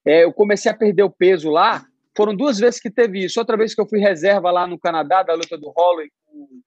é, 0.05 0.23
eu 0.23 0.31
comecei 0.31 0.71
a 0.71 0.77
perder 0.77 1.03
o 1.03 1.09
peso 1.09 1.49
lá, 1.49 1.85
foram 2.15 2.35
duas 2.35 2.59
vezes 2.59 2.79
que 2.79 2.89
teve 2.89 3.25
isso. 3.25 3.39
Outra 3.39 3.57
vez 3.57 3.73
que 3.73 3.81
eu 3.81 3.87
fui 3.87 3.99
reserva 3.99 4.51
lá 4.51 4.67
no 4.67 4.79
Canadá, 4.79 5.23
da 5.23 5.33
luta 5.33 5.57
do 5.57 5.69
Holloway 5.69 6.09
com, 6.25 6.61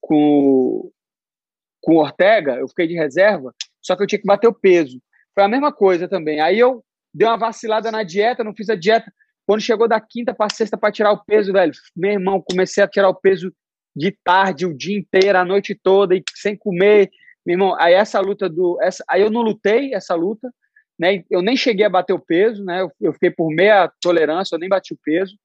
com, 0.00 0.90
com 1.80 1.94
o 1.94 2.00
Ortega, 2.00 2.56
eu 2.56 2.68
fiquei 2.68 2.86
de 2.86 2.94
reserva, 2.94 3.54
só 3.80 3.96
que 3.96 4.02
eu 4.02 4.06
tinha 4.06 4.20
que 4.20 4.26
bater 4.26 4.48
o 4.48 4.54
peso. 4.54 5.00
Foi 5.34 5.44
a 5.44 5.48
mesma 5.48 5.72
coisa 5.72 6.08
também. 6.08 6.40
Aí 6.40 6.58
eu 6.58 6.84
dei 7.16 7.26
uma 7.26 7.38
vacilada 7.38 7.90
na 7.90 8.02
dieta, 8.02 8.44
não 8.44 8.54
fiz 8.54 8.68
a 8.68 8.74
dieta. 8.74 9.10
Quando 9.46 9.62
chegou 9.62 9.88
da 9.88 10.00
quinta 10.00 10.34
para 10.34 10.52
sexta 10.52 10.76
para 10.76 10.92
tirar 10.92 11.12
o 11.12 11.24
peso, 11.24 11.52
velho, 11.52 11.72
meu 11.96 12.12
irmão, 12.12 12.42
comecei 12.42 12.84
a 12.84 12.88
tirar 12.88 13.08
o 13.08 13.14
peso 13.14 13.52
de 13.94 14.12
tarde, 14.22 14.66
o 14.66 14.76
dia 14.76 14.98
inteiro, 14.98 15.38
a 15.38 15.44
noite 15.44 15.74
toda, 15.74 16.14
e 16.14 16.22
sem 16.34 16.54
comer. 16.54 17.10
Meu 17.44 17.54
irmão, 17.54 17.74
aí 17.80 17.94
essa 17.94 18.20
luta 18.20 18.48
do. 18.48 18.78
Essa, 18.82 19.02
aí 19.08 19.22
eu 19.22 19.30
não 19.30 19.40
lutei 19.40 19.94
essa 19.94 20.14
luta, 20.14 20.52
né? 20.98 21.24
Eu 21.30 21.40
nem 21.40 21.56
cheguei 21.56 21.86
a 21.86 21.90
bater 21.90 22.12
o 22.12 22.18
peso, 22.18 22.62
né? 22.62 22.82
Eu, 22.82 22.92
eu 23.00 23.12
fiquei 23.14 23.30
por 23.30 23.48
meia 23.48 23.90
tolerância, 24.00 24.54
eu 24.54 24.58
nem 24.58 24.68
bati 24.68 24.92
o 24.92 24.98
peso. 25.02 25.38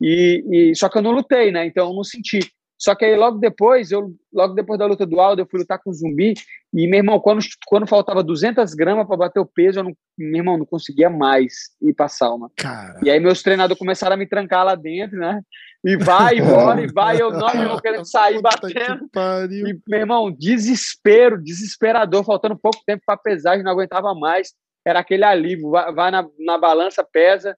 E, 0.00 0.44
e, 0.52 0.74
só 0.76 0.88
que 0.88 0.98
eu 0.98 1.02
não 1.02 1.10
lutei, 1.10 1.50
né? 1.50 1.66
Então 1.66 1.88
eu 1.88 1.94
não 1.94 2.04
senti. 2.04 2.38
Só 2.78 2.94
que 2.94 3.04
aí 3.04 3.16
logo 3.16 3.38
depois, 3.38 3.90
eu 3.90 4.14
logo 4.32 4.54
depois 4.54 4.78
da 4.78 4.86
luta 4.86 5.04
do 5.04 5.18
Aldo, 5.20 5.42
eu 5.42 5.48
fui 5.50 5.58
lutar 5.58 5.80
com 5.82 5.90
o 5.90 5.92
Zumbi 5.92 6.34
e 6.72 6.86
meu 6.86 6.98
irmão, 6.98 7.18
quando, 7.18 7.40
quando 7.66 7.88
faltava 7.88 8.22
200 8.22 8.72
gramas 8.74 9.06
para 9.06 9.16
bater 9.16 9.40
o 9.40 9.46
peso, 9.46 9.80
eu 9.80 9.84
não, 9.84 9.96
meu 10.16 10.36
irmão, 10.38 10.58
não 10.58 10.66
conseguia 10.66 11.10
mais 11.10 11.70
ir 11.82 11.92
para 11.92 12.08
sauna. 12.08 12.48
Cara. 12.56 13.00
E 13.02 13.10
aí 13.10 13.18
meus 13.18 13.42
treinadores 13.42 13.78
começaram 13.78 14.14
a 14.14 14.16
me 14.16 14.26
trancar 14.26 14.64
lá 14.64 14.76
dentro, 14.76 15.18
né? 15.18 15.40
E 15.84 15.96
vai, 15.96 16.36
e 16.36 16.42
bora, 16.42 16.80
e 16.82 16.86
vai, 16.86 17.20
eu 17.20 17.32
não, 17.32 17.48
eu 17.54 17.80
querendo 17.80 18.04
sair 18.04 18.40
batendo. 18.40 19.08
E, 19.50 19.78
meu 19.88 20.00
irmão, 20.00 20.30
desespero, 20.30 21.42
desesperador, 21.42 22.24
faltando 22.24 22.58
pouco 22.58 22.78
tempo 22.86 23.02
para 23.04 23.16
pesagem, 23.16 23.64
não 23.64 23.72
aguentava 23.72 24.14
mais. 24.14 24.52
Era 24.86 25.00
aquele 25.00 25.24
alívio, 25.24 25.70
vai, 25.70 25.92
vai 25.92 26.10
na, 26.10 26.26
na 26.38 26.58
balança, 26.58 27.04
pesa, 27.04 27.56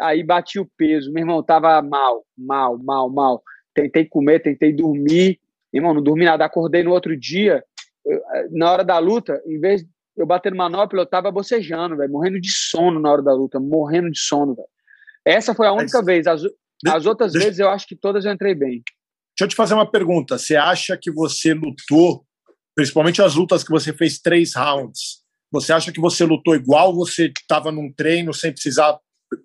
aí 0.00 0.22
bati 0.22 0.58
o 0.58 0.68
peso. 0.76 1.12
Meu 1.12 1.22
irmão, 1.22 1.42
tava 1.42 1.82
mal, 1.82 2.24
mal, 2.38 2.78
mal, 2.78 3.10
mal 3.10 3.42
tentei 3.74 4.04
comer, 4.04 4.40
tentei 4.40 4.72
dormir. 4.72 5.38
Irmão, 5.72 5.94
não 5.94 6.02
dormi 6.02 6.24
nada. 6.24 6.44
Acordei 6.44 6.82
no 6.82 6.92
outro 6.92 7.16
dia, 7.16 7.64
eu, 8.04 8.20
na 8.50 8.70
hora 8.70 8.84
da 8.84 8.98
luta, 8.98 9.42
em 9.46 9.58
vez 9.58 9.82
de 9.82 9.88
eu 10.16 10.26
bater 10.26 10.52
no 10.52 10.58
manopla, 10.58 11.00
eu 11.00 11.06
tava 11.06 11.30
bocejando, 11.30 11.96
velho, 11.96 12.12
morrendo 12.12 12.40
de 12.40 12.50
sono 12.50 13.00
na 13.00 13.10
hora 13.10 13.22
da 13.22 13.32
luta, 13.32 13.58
morrendo 13.58 14.10
de 14.10 14.18
sono, 14.18 14.54
velho. 14.54 14.68
Essa 15.24 15.54
foi 15.54 15.66
a 15.66 15.72
única 15.72 15.98
Mas, 15.98 16.06
vez. 16.06 16.26
As, 16.26 16.42
as 16.86 17.06
outras 17.06 17.32
deixa, 17.32 17.46
vezes 17.46 17.60
eu 17.60 17.68
acho 17.68 17.86
que 17.86 17.96
todas 17.96 18.24
eu 18.24 18.32
entrei 18.32 18.54
bem. 18.54 18.82
Deixa 19.38 19.42
eu 19.42 19.48
te 19.48 19.56
fazer 19.56 19.74
uma 19.74 19.90
pergunta. 19.90 20.36
Você 20.36 20.56
acha 20.56 20.98
que 21.00 21.10
você 21.10 21.54
lutou, 21.54 22.26
principalmente 22.74 23.22
as 23.22 23.34
lutas 23.34 23.64
que 23.64 23.70
você 23.70 23.92
fez 23.92 24.18
três 24.18 24.54
rounds, 24.54 25.22
você 25.50 25.72
acha 25.72 25.92
que 25.92 26.00
você 26.00 26.24
lutou 26.24 26.54
igual 26.54 26.94
você 26.94 27.26
estava 27.26 27.70
num 27.70 27.92
treino 27.92 28.34
sem 28.34 28.52
precisar 28.52 28.98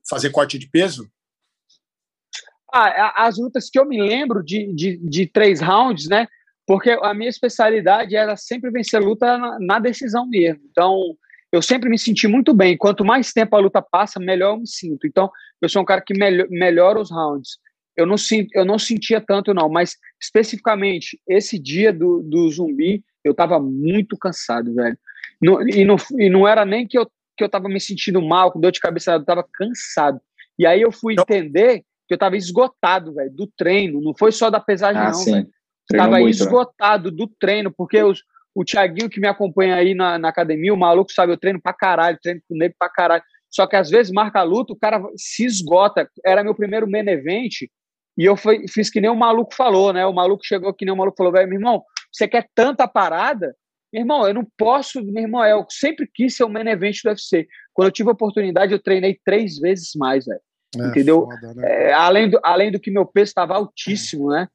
fazer 0.09 0.31
corte 0.31 0.57
de 0.57 0.69
peso? 0.69 1.09
Ah, 2.73 3.25
as 3.25 3.37
lutas 3.37 3.69
que 3.69 3.79
eu 3.79 3.85
me 3.85 4.01
lembro 4.01 4.43
de, 4.43 4.73
de, 4.73 4.97
de 4.97 5.25
três 5.25 5.61
rounds, 5.61 6.07
né? 6.07 6.27
Porque 6.65 6.91
a 7.01 7.13
minha 7.13 7.29
especialidade 7.29 8.15
era 8.15 8.35
sempre 8.35 8.69
vencer 8.69 9.01
luta 9.01 9.37
na, 9.37 9.57
na, 9.59 9.79
decisão 9.79 10.27
mesmo. 10.27 10.61
Então, 10.69 11.15
eu 11.51 11.61
sempre 11.61 11.89
me 11.89 11.97
senti 11.97 12.27
muito 12.27 12.53
bem. 12.53 12.75
Quanto 12.75 13.05
mais 13.05 13.31
tempo 13.31 13.55
a 13.55 13.59
luta 13.59 13.81
passa, 13.81 14.19
melhor 14.19 14.53
eu 14.53 14.59
me 14.59 14.67
sinto. 14.67 15.07
Então, 15.07 15.31
eu 15.61 15.69
sou 15.69 15.81
um 15.81 15.85
cara 15.85 16.01
que 16.01 16.13
melhor, 16.13 16.45
melhora 16.49 16.99
os 16.99 17.09
rounds. 17.09 17.57
Eu 17.95 18.05
não, 18.05 18.15
eu 18.53 18.65
não 18.65 18.77
sentia 18.77 19.21
tanto, 19.21 19.53
não, 19.53 19.69
mas 19.69 19.95
especificamente 20.21 21.19
esse 21.27 21.57
dia 21.57 21.91
do, 21.91 22.21
do 22.21 22.49
zumbi, 22.49 23.03
eu 23.23 23.33
tava 23.33 23.59
muito 23.59 24.17
cansado, 24.17 24.73
velho. 24.75 24.97
E, 25.41 25.85
não, 25.85 25.95
e 26.17 26.29
não 26.29 26.47
era 26.47 26.65
nem 26.65 26.85
que 26.85 26.97
eu, 26.97 27.09
que 27.35 27.43
eu 27.43 27.49
tava 27.49 27.69
me 27.69 27.79
sentindo 27.79 28.21
mal, 28.21 28.51
com 28.51 28.59
dor 28.59 28.71
de 28.71 28.79
cabeça, 28.79 29.13
eu 29.13 29.23
tava 29.23 29.43
cansado. 29.53 30.19
E 30.59 30.65
aí 30.65 30.81
eu 30.81 30.91
fui 30.91 31.15
entender 31.17 31.83
que 32.07 32.13
eu 32.13 32.17
tava 32.17 32.37
esgotado, 32.37 33.13
velho, 33.13 33.31
do 33.31 33.47
treino. 33.57 34.01
Não 34.01 34.13
foi 34.17 34.31
só 34.31 34.49
da 34.49 34.59
pesagem, 34.59 35.01
ah, 35.01 35.11
não, 35.11 35.25
velho. 35.25 35.49
Tava 35.91 36.19
muito, 36.19 36.25
né? 36.25 36.29
esgotado 36.31 37.11
né? 37.11 37.17
do 37.17 37.27
treino, 37.39 37.71
porque 37.71 38.01
os, 38.01 38.23
o 38.55 38.63
Thiaguinho 38.63 39.09
que 39.09 39.19
me 39.19 39.27
acompanha 39.27 39.75
aí 39.75 39.93
na, 39.93 40.17
na, 40.17 40.29
academia, 40.29 40.73
o 40.73 40.77
maluco 40.77 41.11
sabe, 41.11 41.31
eu 41.31 41.37
treino 41.37 41.61
pra 41.61 41.73
caralho, 41.73 42.17
treino 42.21 42.41
com 42.47 42.57
nego 42.57 42.75
pra 42.77 42.89
caralho. 42.89 43.23
Só 43.49 43.65
que 43.65 43.75
às 43.75 43.89
vezes 43.89 44.11
marca 44.11 44.39
a 44.39 44.43
luta, 44.43 44.73
o 44.73 44.77
cara 44.77 45.01
se 45.15 45.45
esgota. 45.45 46.09
Era 46.25 46.43
meu 46.43 46.55
primeiro 46.55 46.89
main 46.89 47.07
event 47.07 47.61
e 48.17 48.25
eu 48.25 48.35
foi, 48.35 48.67
fiz 48.67 48.89
que 48.89 48.99
nem 48.99 49.09
o 49.11 49.15
maluco 49.15 49.53
falou, 49.53 49.93
né? 49.93 50.05
O 50.05 50.13
maluco 50.13 50.43
chegou 50.43 50.73
que 50.73 50.83
nem 50.83 50.93
o 50.93 50.97
maluco 50.97 51.17
falou, 51.17 51.31
velho, 51.31 51.47
meu 51.47 51.59
irmão, 51.59 51.83
você 52.11 52.27
quer 52.27 52.47
tanta 52.55 52.87
parada? 52.87 53.55
Meu 53.93 54.01
irmão, 54.01 54.27
eu 54.27 54.33
não 54.33 54.45
posso, 54.57 55.01
meu 55.03 55.23
irmão, 55.23 55.45
eu 55.45 55.65
sempre 55.69 56.09
quis 56.13 56.35
ser 56.35 56.43
o 56.43 56.49
main 56.49 56.67
event 56.67 56.97
do 57.03 57.09
UFC. 57.09 57.47
Quando 57.73 57.87
eu 57.87 57.91
tive 57.91 58.09
a 58.09 58.13
oportunidade, 58.13 58.73
eu 58.73 58.81
treinei 58.81 59.19
três 59.23 59.57
vezes 59.59 59.91
mais, 59.95 60.25
velho. 60.25 60.41
É, 60.75 60.87
entendeu? 60.87 61.25
Foda, 61.25 61.53
né? 61.53 61.89
é, 61.89 61.93
além, 61.93 62.29
do, 62.29 62.39
além 62.43 62.71
do 62.71 62.79
que 62.79 62.91
meu 62.91 63.05
peso 63.05 63.29
estava 63.29 63.55
altíssimo, 63.55 64.29
né? 64.29 64.47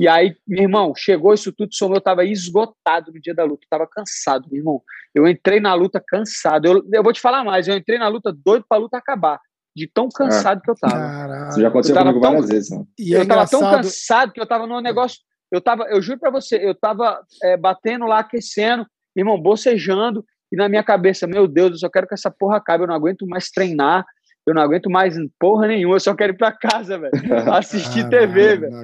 E 0.00 0.08
aí, 0.08 0.34
meu 0.48 0.62
irmão, 0.62 0.94
chegou 0.96 1.34
isso 1.34 1.52
tudo, 1.52 1.74
somou, 1.74 1.96
eu 1.96 1.98
estava 1.98 2.24
esgotado 2.24 3.12
no 3.12 3.20
dia 3.20 3.34
da 3.34 3.44
luta, 3.44 3.64
estava 3.64 3.86
cansado, 3.86 4.48
meu 4.50 4.58
irmão. 4.58 4.82
Eu 5.14 5.28
entrei 5.28 5.60
na 5.60 5.74
luta 5.74 6.02
cansado. 6.04 6.66
Eu, 6.66 6.82
eu 6.90 7.02
vou 7.02 7.12
te 7.12 7.20
falar 7.20 7.44
mais, 7.44 7.68
eu 7.68 7.76
entrei 7.76 7.98
na 7.98 8.08
luta 8.08 8.32
doido 8.32 8.64
para 8.66 8.78
a 8.78 8.80
luta 8.80 8.96
acabar, 8.96 9.38
de 9.76 9.86
tão 9.86 10.08
cansado 10.08 10.58
é. 10.58 10.62
que 10.62 10.70
eu 10.70 10.74
estava. 10.74 10.94
Caralho. 10.94 11.48
Isso 11.50 11.60
já 11.60 11.68
aconteceu 11.68 11.96
comigo 11.96 12.20
tão, 12.20 12.30
várias 12.30 12.48
vezes. 12.48 12.70
Né? 12.70 12.84
E 12.98 13.12
eu 13.12 13.22
estava 13.22 13.46
tão 13.46 13.60
cansado 13.60 14.32
que 14.32 14.40
eu 14.40 14.44
estava 14.44 14.66
num 14.66 14.80
negócio. 14.80 15.18
Eu 15.52 15.60
tava, 15.60 15.84
eu 15.90 16.00
juro 16.00 16.18
para 16.18 16.30
você, 16.30 16.56
eu 16.56 16.72
estava 16.72 17.20
é, 17.42 17.56
batendo 17.56 18.06
lá, 18.06 18.20
aquecendo, 18.20 18.86
irmão, 19.14 19.38
bocejando, 19.38 20.24
e 20.50 20.56
na 20.56 20.68
minha 20.68 20.82
cabeça, 20.82 21.26
meu 21.26 21.46
Deus, 21.46 21.72
eu 21.72 21.78
só 21.78 21.88
quero 21.90 22.06
que 22.06 22.14
essa 22.14 22.30
porra 22.30 22.56
acabe, 22.56 22.84
eu 22.84 22.88
não 22.88 22.94
aguento 22.94 23.26
mais 23.26 23.50
treinar, 23.50 24.06
eu 24.46 24.54
não 24.54 24.62
aguento 24.62 24.90
mais 24.90 25.14
porra 25.38 25.68
nenhuma, 25.68 25.96
eu 25.96 26.00
só 26.00 26.14
quero 26.14 26.32
ir 26.32 26.36
pra 26.36 26.52
casa, 26.52 26.98
velho. 26.98 27.12
Assistir 27.52 28.08
TV, 28.08 28.56
velho. 28.56 28.82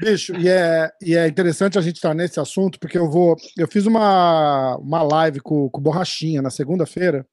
Bicho, 0.00 0.34
e 0.36 0.48
é, 0.48 0.90
e 1.02 1.14
é 1.14 1.28
interessante 1.28 1.78
a 1.78 1.82
gente 1.82 1.96
estar 1.96 2.14
nesse 2.14 2.40
assunto, 2.40 2.78
porque 2.80 2.98
eu 2.98 3.10
vou. 3.10 3.36
Eu 3.56 3.68
fiz 3.68 3.86
uma, 3.86 4.76
uma 4.76 5.02
live 5.02 5.40
com, 5.40 5.68
com 5.68 5.80
Borrachinha 5.80 6.40
na 6.40 6.50
segunda-feira. 6.50 7.26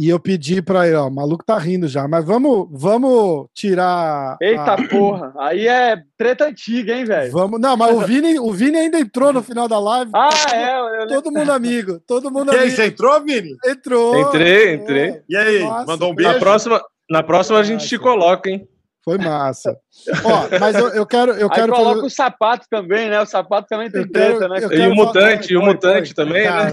E 0.00 0.08
eu 0.08 0.20
pedi 0.20 0.62
pra 0.62 0.86
ele, 0.86 0.94
ó, 0.94 1.08
o 1.08 1.10
maluco 1.10 1.44
tá 1.44 1.58
rindo 1.58 1.88
já, 1.88 2.06
mas 2.06 2.24
vamos, 2.24 2.68
vamos 2.70 3.48
tirar. 3.52 4.36
Eita 4.40 4.74
a... 4.74 4.88
porra, 4.88 5.34
aí 5.36 5.66
é 5.66 6.00
treta 6.16 6.46
antiga, 6.46 6.94
hein, 6.94 7.04
velho? 7.04 7.32
Vamos, 7.32 7.60
não, 7.60 7.76
mas 7.76 7.96
o 7.96 8.02
Vini, 8.02 8.38
o 8.38 8.52
Vini 8.52 8.76
ainda 8.78 9.00
entrou 9.00 9.32
no 9.32 9.42
final 9.42 9.66
da 9.66 9.80
live. 9.80 10.12
Ah, 10.14 10.30
é, 10.54 11.02
eu... 11.02 11.08
todo 11.08 11.32
mundo 11.32 11.50
amigo, 11.50 11.98
todo 12.06 12.30
mundo 12.30 12.52
e 12.52 12.56
amigo. 12.56 12.64
E 12.64 12.70
aí, 12.70 12.70
você 12.70 12.86
entrou, 12.86 13.20
Vini? 13.24 13.56
Entrou. 13.66 14.20
Entrei, 14.20 14.74
entrei. 14.74 15.20
E 15.28 15.36
aí, 15.36 15.64
Nossa, 15.64 15.86
mandou 15.86 16.12
um 16.12 16.14
beijo? 16.14 16.32
Na 16.32 16.38
próxima, 16.38 16.80
na 17.10 17.22
próxima 17.24 17.58
a 17.58 17.64
gente 17.64 17.88
te 17.88 17.98
coloca, 17.98 18.48
hein? 18.48 18.68
Foi 19.04 19.16
massa. 19.16 19.78
Ó, 20.24 20.58
mas 20.58 20.76
eu, 20.76 20.88
eu 20.88 21.06
quero. 21.06 21.32
Eu 21.32 21.48
quero 21.48 21.72
Aí 21.72 21.78
coloca 21.78 21.96
fazer... 21.96 22.06
o 22.06 22.10
sapato 22.10 22.66
também, 22.68 23.08
né? 23.08 23.20
O 23.20 23.26
sapato 23.26 23.68
também 23.68 23.90
tem 23.90 24.06
treta, 24.06 24.48
né? 24.48 24.58
E 24.60 24.86
o 24.86 24.94
mutante, 24.94 25.56
o 25.56 25.62
mutante 25.62 26.14
também, 26.14 26.44
né? 26.44 26.70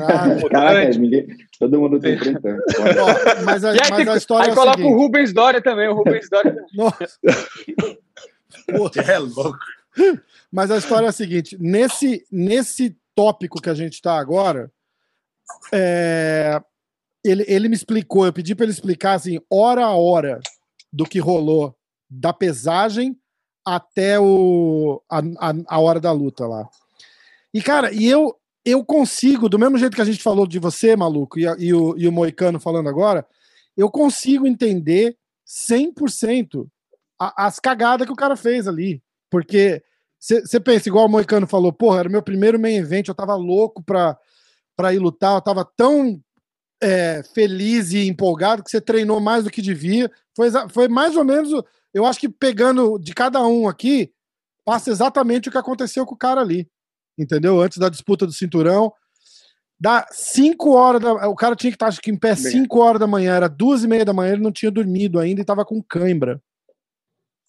Todo 1.60 1.80
mundo 1.80 2.00
tem 2.00 2.18
treta. 2.18 2.58
mas 3.46 3.64
a, 3.64 3.74
mas 3.74 3.90
tem... 3.90 4.10
a 4.10 4.18
história 4.18 4.48
Aí 4.48 4.52
é 4.52 4.56
coloca 4.56 4.82
o 4.82 4.96
Rubens 4.96 5.34
Dória 5.34 5.62
também, 5.62 5.88
o 5.88 5.94
Rubens 5.94 6.28
Dória. 6.30 6.56
Nossa. 6.76 7.08
é 9.02 9.20
louco. 9.20 9.58
Mas 10.52 10.72
a 10.72 10.78
história 10.78 11.06
é 11.06 11.10
a 11.10 11.14
seguinte: 11.14 11.56
nesse, 11.60 12.26
nesse 12.32 12.98
tópico 13.16 13.62
que 13.62 13.70
a 13.70 13.74
gente 13.74 13.94
está 13.94 14.18
agora, 14.18 14.72
é, 15.74 16.60
ele, 17.24 17.46
ele 17.48 17.70
me 17.70 17.76
explicou, 17.76 18.26
eu 18.26 18.34
pedi 18.34 18.56
para 18.56 18.66
ele 18.66 18.74
explicar 18.74 19.14
assim, 19.14 19.40
hora 19.50 19.86
a 19.86 19.96
hora 19.96 20.40
do 20.92 21.06
que 21.06 21.20
rolou 21.20 21.75
da 22.10 22.34
pesagem 22.34 23.18
até 23.66 24.20
o, 24.20 25.02
a, 25.10 25.20
a, 25.20 25.54
a, 25.68 25.80
hora 25.80 26.00
da 26.00 26.12
luta 26.12 26.46
lá. 26.46 26.70
E, 27.54 27.62
cara, 27.62 27.92
e 27.92 28.06
eu, 28.06 28.36
eu 28.64 28.86
consigo, 28.86 29.50
do 29.50 29.58
mesmo 29.58 29.78
jeito 29.78 29.96
que 29.96 30.02
a 30.02 30.06
gente 30.06 30.22
falou 30.22 30.46
de 30.46 30.60
você, 30.60 30.96
maluco, 30.96 31.40
e, 31.40 31.48
a, 31.48 31.56
e, 31.58 31.74
o, 31.74 31.98
e 31.98 32.08
o 32.08 32.12
Moicano 32.12 32.60
falando 32.60 32.90
agora, 32.90 33.26
eu 33.76 33.90
consigo 33.90 34.46
entender 34.46 35.18
100% 35.48 36.68
a, 37.20 37.48
as 37.48 37.60
cagadas 37.60 38.06
que 38.06 38.14
o 38.14 38.18
cara 38.18 38.36
fez 38.36 38.68
ali. 38.68 39.02
Porque 39.30 39.82
você 40.20 40.60
pensa, 40.60 40.90
igual 40.90 41.06
o 41.06 41.10
Moicano 41.10 41.48
falou, 41.48 41.74
porra, 41.74 42.00
era 42.00 42.10
meu 42.10 42.22
primeiro 42.22 42.60
main 42.60 42.76
event, 42.76 43.08
eu 43.08 43.16
tava 43.16 43.36
louco 43.36 43.84
pra, 43.84 44.18
pra 44.76 44.94
ir 44.94 45.00
lutar, 45.00 45.36
eu 45.36 45.42
tava 45.42 45.68
tão 45.76 46.20
é, 46.82 47.24
feliz 47.34 47.92
e 47.94 48.08
empolgado 48.08 48.64
que 48.64 48.70
você 48.70 48.82
treinou 48.82 49.20
mais 49.20 49.44
do 49.44 49.52
que 49.52 49.62
devia. 49.62 50.12
Foi, 50.36 50.50
foi 50.70 50.88
mais 50.88 51.16
ou 51.16 51.24
menos 51.24 51.52
eu 51.96 52.06
acho 52.06 52.20
que 52.20 52.28
pegando 52.28 53.00
de 53.00 53.14
cada 53.14 53.42
um 53.48 53.70
aqui, 53.70 54.12
passa 54.66 54.92
exatamente 54.92 55.48
o 55.48 55.52
que 55.52 55.58
aconteceu 55.58 56.06
com 56.06 56.14
o 56.14 56.18
cara 56.18 56.42
ali. 56.42 56.68
Entendeu? 57.18 57.62
Antes 57.62 57.78
da 57.78 57.88
disputa 57.88 58.26
do 58.26 58.34
cinturão. 58.34 58.92
Dá 59.80 60.06
5 60.12 60.72
horas 60.72 61.02
da, 61.02 61.30
O 61.30 61.36
cara 61.36 61.56
tinha 61.56 61.72
que 61.72 61.76
estar 61.76 61.88
acho 61.88 62.02
que 62.02 62.12
em 62.12 62.18
pé 62.18 62.36
5 62.36 62.80
horas 62.80 63.00
da 63.00 63.08
manhã, 63.08 63.36
era 63.36 63.48
duas 63.48 63.86
e 63.86 63.88
meia 63.88 64.04
da 64.04 64.12
manhã, 64.12 64.34
ele 64.34 64.44
não 64.44 64.52
tinha 64.52 64.70
dormido 64.70 65.20
ainda 65.20 65.40
e 65.40 65.46
tava 65.46 65.64
com 65.64 65.82
cãibra. 65.82 66.42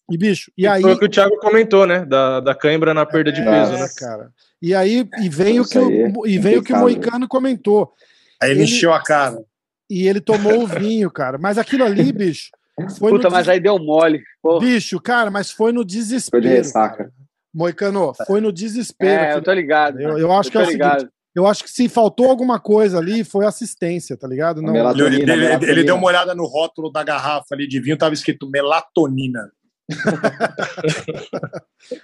E, 0.09 0.17
bicho, 0.17 0.53
e, 0.57 0.63
e 0.63 0.67
aí. 0.69 0.83
Foi 0.83 0.93
o 0.93 0.99
que 0.99 1.07
o 1.07 1.11
Thiago 1.11 1.37
comentou, 1.39 1.85
né? 1.85 2.05
Da, 2.05 2.39
da 2.39 2.55
cãibra 2.55 2.95
na 2.95 3.05
perda 3.05 3.33
de 3.33 3.41
é, 3.41 3.45
peso, 3.45 3.73
né? 3.73 3.89
cara. 3.97 4.33
E 4.63 4.73
aí, 4.73 5.09
e 5.21 5.29
vem 5.29 5.59
o 5.59 5.65
que, 5.65 5.79
o, 5.79 6.25
e 6.25 6.39
vem 6.39 6.59
o, 6.59 6.63
que 6.63 6.73
o 6.73 6.77
Moicano 6.77 7.27
comentou. 7.27 7.93
Aí 8.41 8.53
ele, 8.53 8.61
ele 8.61 8.65
encheu 8.71 8.93
a 8.93 9.03
cara. 9.03 9.45
E 9.91 10.07
ele 10.07 10.21
tomou 10.21 10.63
o 10.63 10.67
vinho, 10.69 11.11
cara. 11.11 11.37
Mas 11.37 11.59
aquilo 11.59 11.83
ali, 11.83 12.11
bicho, 12.15 12.51
Foi 12.99 13.11
Puta, 13.13 13.31
mas 13.31 13.47
des- 13.47 13.49
aí 13.55 13.61
deu 13.61 13.79
mole. 13.79 14.23
Pô. 14.43 14.59
Bicho, 14.59 15.01
cara, 15.01 15.31
mas 15.31 15.51
foi 15.51 15.73
no 15.73 15.79
Foi 15.81 15.87
de 15.87 15.95
desespero. 15.97 16.47
ressaca. 16.47 16.97
cara. 16.99 17.11
Moicano, 17.55 18.13
foi 18.27 18.41
no 18.41 18.53
desespero. 18.53 19.23
É, 19.25 19.35
eu 19.35 19.43
tô 19.43 19.51
ligado. 19.53 19.99
Eu- 20.01 20.19
eu 20.19 20.33
acho 20.33 20.51
que 20.51 20.59
tô 20.59 20.61
é 20.61 20.63
o 20.63 20.67
seguinte, 20.67 20.83
ligado. 20.83 21.09
Eu 21.35 21.47
acho 21.47 21.65
que 21.65 21.71
se 21.71 21.89
faltou 21.89 22.29
alguma 22.31 22.59
coisa 22.61 22.99
ali, 22.99 23.23
foi 23.25 23.45
assistência, 23.47 24.17
tá 24.17 24.27
ligado? 24.29 24.61
Não, 24.63 24.73
Melatonina, 24.73 25.07
Ele, 25.15 25.23
ele- 25.23 25.33
ele 25.33 25.47
melatonina. 25.47 25.85
deu 25.85 25.95
uma 25.97 26.07
olhada 26.07 26.35
no 26.35 26.45
rótulo 26.47 26.91
da 26.91 27.03
garrafa 27.03 27.47
ali 27.55 27.67
de 27.67 27.81
vinho, 27.81 27.97
tava 27.97 28.15
escrito 28.15 28.49
melatonina. 28.51 29.51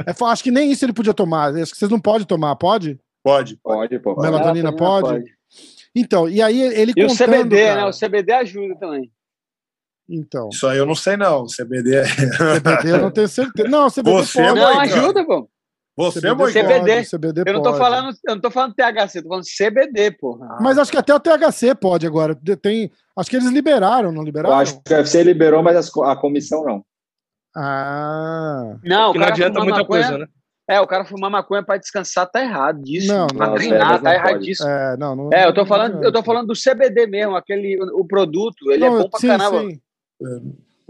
É, 0.07 0.24
acho 0.27 0.43
que 0.44 0.51
nem 0.51 0.70
isso 0.70 0.85
ele 0.85 0.93
podia 0.93 1.15
tomar. 1.15 1.55
Acho 1.55 1.73
que 1.73 1.78
vocês 1.78 1.90
não 1.90 2.01
podem 2.01 2.27
tomar, 2.27 2.55
pode? 2.57 2.99
Pode. 3.23 3.57
Pode, 3.62 3.99
pô. 3.99 4.15
Melatonina 4.20 4.74
pode? 4.74 5.24
Então, 5.94 6.28
e 6.28 6.40
aí 6.40 6.61
ele 6.61 6.93
E 6.97 7.05
o 7.05 7.09
contando, 7.09 7.28
CBD, 7.32 7.65
cara, 7.65 7.81
né? 7.82 7.86
O 7.86 7.93
CBD 7.93 8.32
ajuda 8.32 8.77
também. 8.78 9.11
Então, 10.14 10.51
Isso 10.52 10.66
aí 10.66 10.76
eu 10.76 10.84
não 10.84 10.94
sei, 10.94 11.16
não. 11.16 11.47
CBD 11.47 11.97
é. 11.97 12.05
CBD 12.05 12.90
eu 12.93 12.98
não 12.98 13.10
tenho 13.10 13.28
certeza. 13.28 13.68
Não, 13.68 13.89
CBD 13.89 14.10
Você, 14.12 14.43
pode. 14.43 14.60
Não, 14.60 14.80
ajuda, 14.80 15.24
pô. 15.24 15.48
Você, 15.97 16.20
CBD 16.20 16.34
Moicano. 16.34 16.68
CBD. 16.68 16.94
pode, 16.94 17.09
CBD 17.09 17.43
Eu 17.47 17.52
não 17.55 17.62
tô 17.62 17.70
pode. 17.70 17.78
falando, 17.82 18.16
eu 18.26 18.34
não 18.34 18.40
tô 18.43 18.51
falando 18.51 18.74
THC, 18.74 19.22
tô 19.22 19.28
falando 19.28 19.44
CBD, 19.44 20.10
porra. 20.12 20.59
Mas 20.60 20.76
acho 20.78 20.90
que 20.90 20.98
até 20.98 21.14
o 21.14 21.20
THC 21.20 21.74
pode 21.74 22.06
agora. 22.06 22.34
Tem, 22.60 22.90
acho 23.16 23.30
que 23.30 23.36
eles 23.36 23.51
liberaram, 23.51 24.12
não 24.12 24.20
Eu 24.20 24.24
liberaram? 24.26 24.59
acho 24.59 24.80
que 24.82 24.93
o 24.93 24.97
UFC 24.97 25.22
liberou, 25.22 25.62
mas 25.62 25.90
a 26.02 26.16
comissão 26.16 26.64
não. 26.64 26.84
Ah, 27.55 28.76
Não, 28.82 29.10
o 29.10 29.14
não 29.14 29.20
cara 29.20 29.32
adianta 29.32 29.52
fumar 29.60 29.64
muita 29.64 29.80
maconha, 29.80 30.02
coisa, 30.09 30.18
né? 30.18 30.26
É, 30.70 30.76
é, 30.76 31.05
fumar 31.05 31.30
maconha 31.30 31.62
pra 31.62 31.76
descansar 31.76 32.30
tá 32.30 32.40
errado 32.43 32.80
disso. 32.80 33.09
Não, 33.09 33.26
pra 33.26 33.48
não, 33.48 33.55
treinar, 33.55 34.01
tá 34.01 34.14
erradíssimo. 34.14 34.68
é, 34.68 34.97
não, 34.97 35.14
não. 35.14 35.30
É, 35.32 35.47
eu 35.47 35.52
tô 35.52 35.66
falando, 35.66 36.02
eu 36.02 36.12
tô 36.12 36.22
falando 36.22 36.47
do 36.47 36.55
CBD 36.55 37.06
mesmo, 37.06 37.36
aquele 37.36 37.76
o 37.93 38.06
produto, 38.06 38.70
ele 38.72 38.89
Não, 38.89 38.97
é 38.97 39.02
bom 39.02 39.10
pra 39.10 39.20
sim, 39.20 39.26
caramba. 39.26 39.60
sim. 39.60 39.80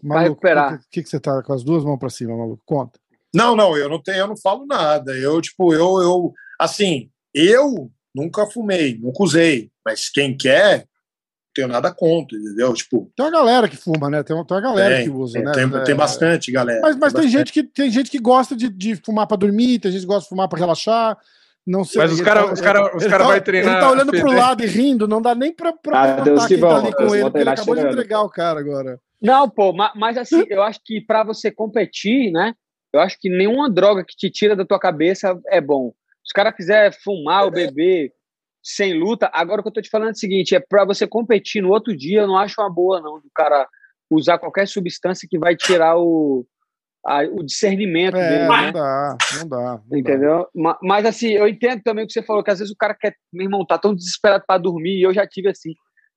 Maluco, 0.03 0.31
recuperar. 0.31 0.75
O 0.75 0.81
que, 0.91 1.03
que 1.03 1.09
você 1.09 1.21
tá 1.21 1.43
com 1.43 1.53
as 1.53 1.63
duas 1.63 1.85
mãos 1.85 1.99
pra 1.99 2.11
cima, 2.11 2.37
maluco? 2.37 2.63
Conta. 2.67 2.99
Não, 3.35 3.57
não, 3.57 3.77
eu 3.77 3.89
não 3.89 4.03
tenho, 4.03 4.19
eu 4.19 4.27
não 4.27 4.37
falo 4.37 4.67
nada. 4.67 5.13
Eu, 5.17 5.41
tipo, 5.41 5.73
eu, 5.73 6.03
eu, 6.03 6.33
assim, 6.59 7.09
eu 7.33 7.91
nunca 8.15 8.47
fumei, 8.47 8.99
nunca 8.99 9.23
usei, 9.23 9.71
mas 9.85 10.11
quem 10.11 10.37
quer, 10.37 10.79
não 10.79 10.87
tenho 11.55 11.69
nada 11.69 11.93
contra, 11.95 12.37
entendeu? 12.37 12.75
Tipo, 12.75 13.11
Tem 13.17 13.25
uma 13.25 13.33
galera 13.33 13.69
que 13.69 13.77
fuma, 13.77 14.11
né? 14.11 14.23
Tem 14.23 14.37
uma, 14.37 14.45
tem 14.45 14.57
uma 14.57 14.63
galera 14.63 14.97
tem, 14.97 15.05
que 15.05 15.11
usa, 15.11 15.35
tem, 15.35 15.45
né? 15.45 15.53
tem, 15.53 15.65
É, 15.65 15.85
tem 15.85 15.95
bastante, 15.95 16.53
galera. 16.53 16.81
Mas, 16.83 16.97
mas 16.97 17.13
tem, 17.13 17.23
bastante. 17.23 17.31
gente 17.31 17.53
que, 17.53 17.63
tem 17.63 17.91
gente 17.91 18.11
que 18.11 18.19
gosta 18.19 18.55
de, 18.57 18.69
de 18.69 18.97
fumar 18.97 19.27
pra 19.27 19.37
dormir, 19.37 19.79
tem 19.79 19.93
gente 19.93 20.03
que 20.03 20.07
gosta 20.07 20.25
de 20.25 20.29
fumar 20.29 20.49
pra 20.49 20.59
relaxar. 20.59 21.17
Não 21.67 21.85
sei. 21.85 22.01
Mas 22.03 22.13
os 22.13 22.19
ele 22.19 22.27
cara- 22.27 22.45
tá- 22.47 22.53
os 22.53 22.61
cara- 22.61 22.97
os 22.97 23.05
cara 23.07 23.19
tá- 23.25 23.29
vai 23.29 23.41
treinar 23.41 23.73
Ele 23.75 23.81
tá 23.81 23.91
olhando 23.91 24.11
pro 24.13 24.33
lado 24.33 24.65
e 24.65 24.67
rindo, 24.67 25.07
não 25.07 25.23
dá 25.23 25.35
nem 25.35 25.53
pra, 25.55 25.73
pra 25.73 26.03
Ah, 26.03 26.21
Deus 26.21 26.45
que 26.47 26.59
tá 26.59 26.67
bom, 26.67 26.77
ali 26.77 26.93
com 26.93 27.15
ele, 27.15 27.23
porque 27.25 27.39
ele 27.39 27.51
acabou 27.51 27.75
de 27.77 27.87
entregar 27.87 28.23
o 28.23 28.29
cara 28.31 28.59
agora. 28.59 28.99
Não, 29.21 29.49
pô, 29.49 29.73
ma- 29.73 29.93
mas 29.95 30.19
assim, 30.19 30.43
eu 30.49 30.63
acho 30.63 30.81
que 30.85 31.01
pra 31.01 31.23
você 31.23 31.51
competir, 31.53 32.33
né? 32.33 32.55
Eu 32.93 33.01
acho 33.01 33.17
que 33.19 33.29
nenhuma 33.31 33.71
droga 33.71 34.05
que 34.05 34.17
te 34.17 34.29
tira 34.29 34.57
da 34.57 34.65
tua 34.67 34.79
cabeça 34.81 35.39
é 35.47 35.61
bom. 35.61 35.91
Se 36.25 36.27
os 36.29 36.33
caras 36.33 36.55
quiser 36.55 36.93
fumar 37.03 37.45
ou 37.45 37.51
beber 37.51 38.13
sem 38.63 38.93
luta, 38.99 39.31
agora 39.33 39.61
o 39.61 39.63
que 39.65 39.69
eu 39.69 39.73
tô 39.73 39.81
te 39.81 39.89
falando 39.89 40.09
é 40.09 40.13
o 40.13 40.17
seguinte, 40.17 40.55
é 40.55 40.61
pra 40.61 40.85
você 40.85 41.07
competir 41.07 41.63
no 41.63 41.71
outro 41.71 41.97
dia, 41.97 42.21
eu 42.23 42.27
não 42.27 42.37
acho 42.37 42.61
uma 42.61 42.71
boa 42.73 43.01
não, 43.01 43.15
do 43.21 43.29
cara 43.35 43.67
usar 44.11 44.39
qualquer 44.39 44.67
substância 44.69 45.27
que 45.31 45.39
vai 45.39 45.57
tirar 45.57 45.97
o, 45.97 46.45
a- 47.07 47.25
o 47.25 47.43
discernimento 47.45 48.17
É, 48.17 48.29
dele, 48.29 48.47
não 48.49 48.57
né? 48.57 48.73
dá, 48.73 49.17
não 49.39 49.49
dá. 49.49 49.59
não 49.59 49.83
dá. 49.89 49.99
Entendeu? 49.99 50.47
Ma- 50.55 50.79
Mas 50.83 51.05
assim, 51.07 51.29
eu 51.29 51.49
entendo 51.49 51.83
também 51.83 52.05
o 52.05 52.07
que 52.07 52.13
você 52.13 52.23
falou, 52.23 52.43
que 52.43 52.51
às 52.51 52.59
vezes 52.59 52.73
o 52.73 52.77
cara 52.77 52.95
quer, 52.95 53.15
meu 53.33 53.45
irmão, 53.45 53.65
tá 53.67 53.79
tão 53.79 53.95
desesperado 53.95 54.45
pra 54.47 54.59
dormir, 54.59 54.99
e 54.99 55.03
eu 55.03 55.13
já 55.13 55.27
tive 55.27 55.49
assim, 55.49 55.73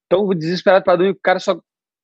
tão 0.10 0.28
desesperado 0.30 0.84
pra 0.84 0.96
dormir, 0.96 1.14
que 1.14 1.20
o 1.20 1.24
cara 1.24 1.40
só, 1.40 1.60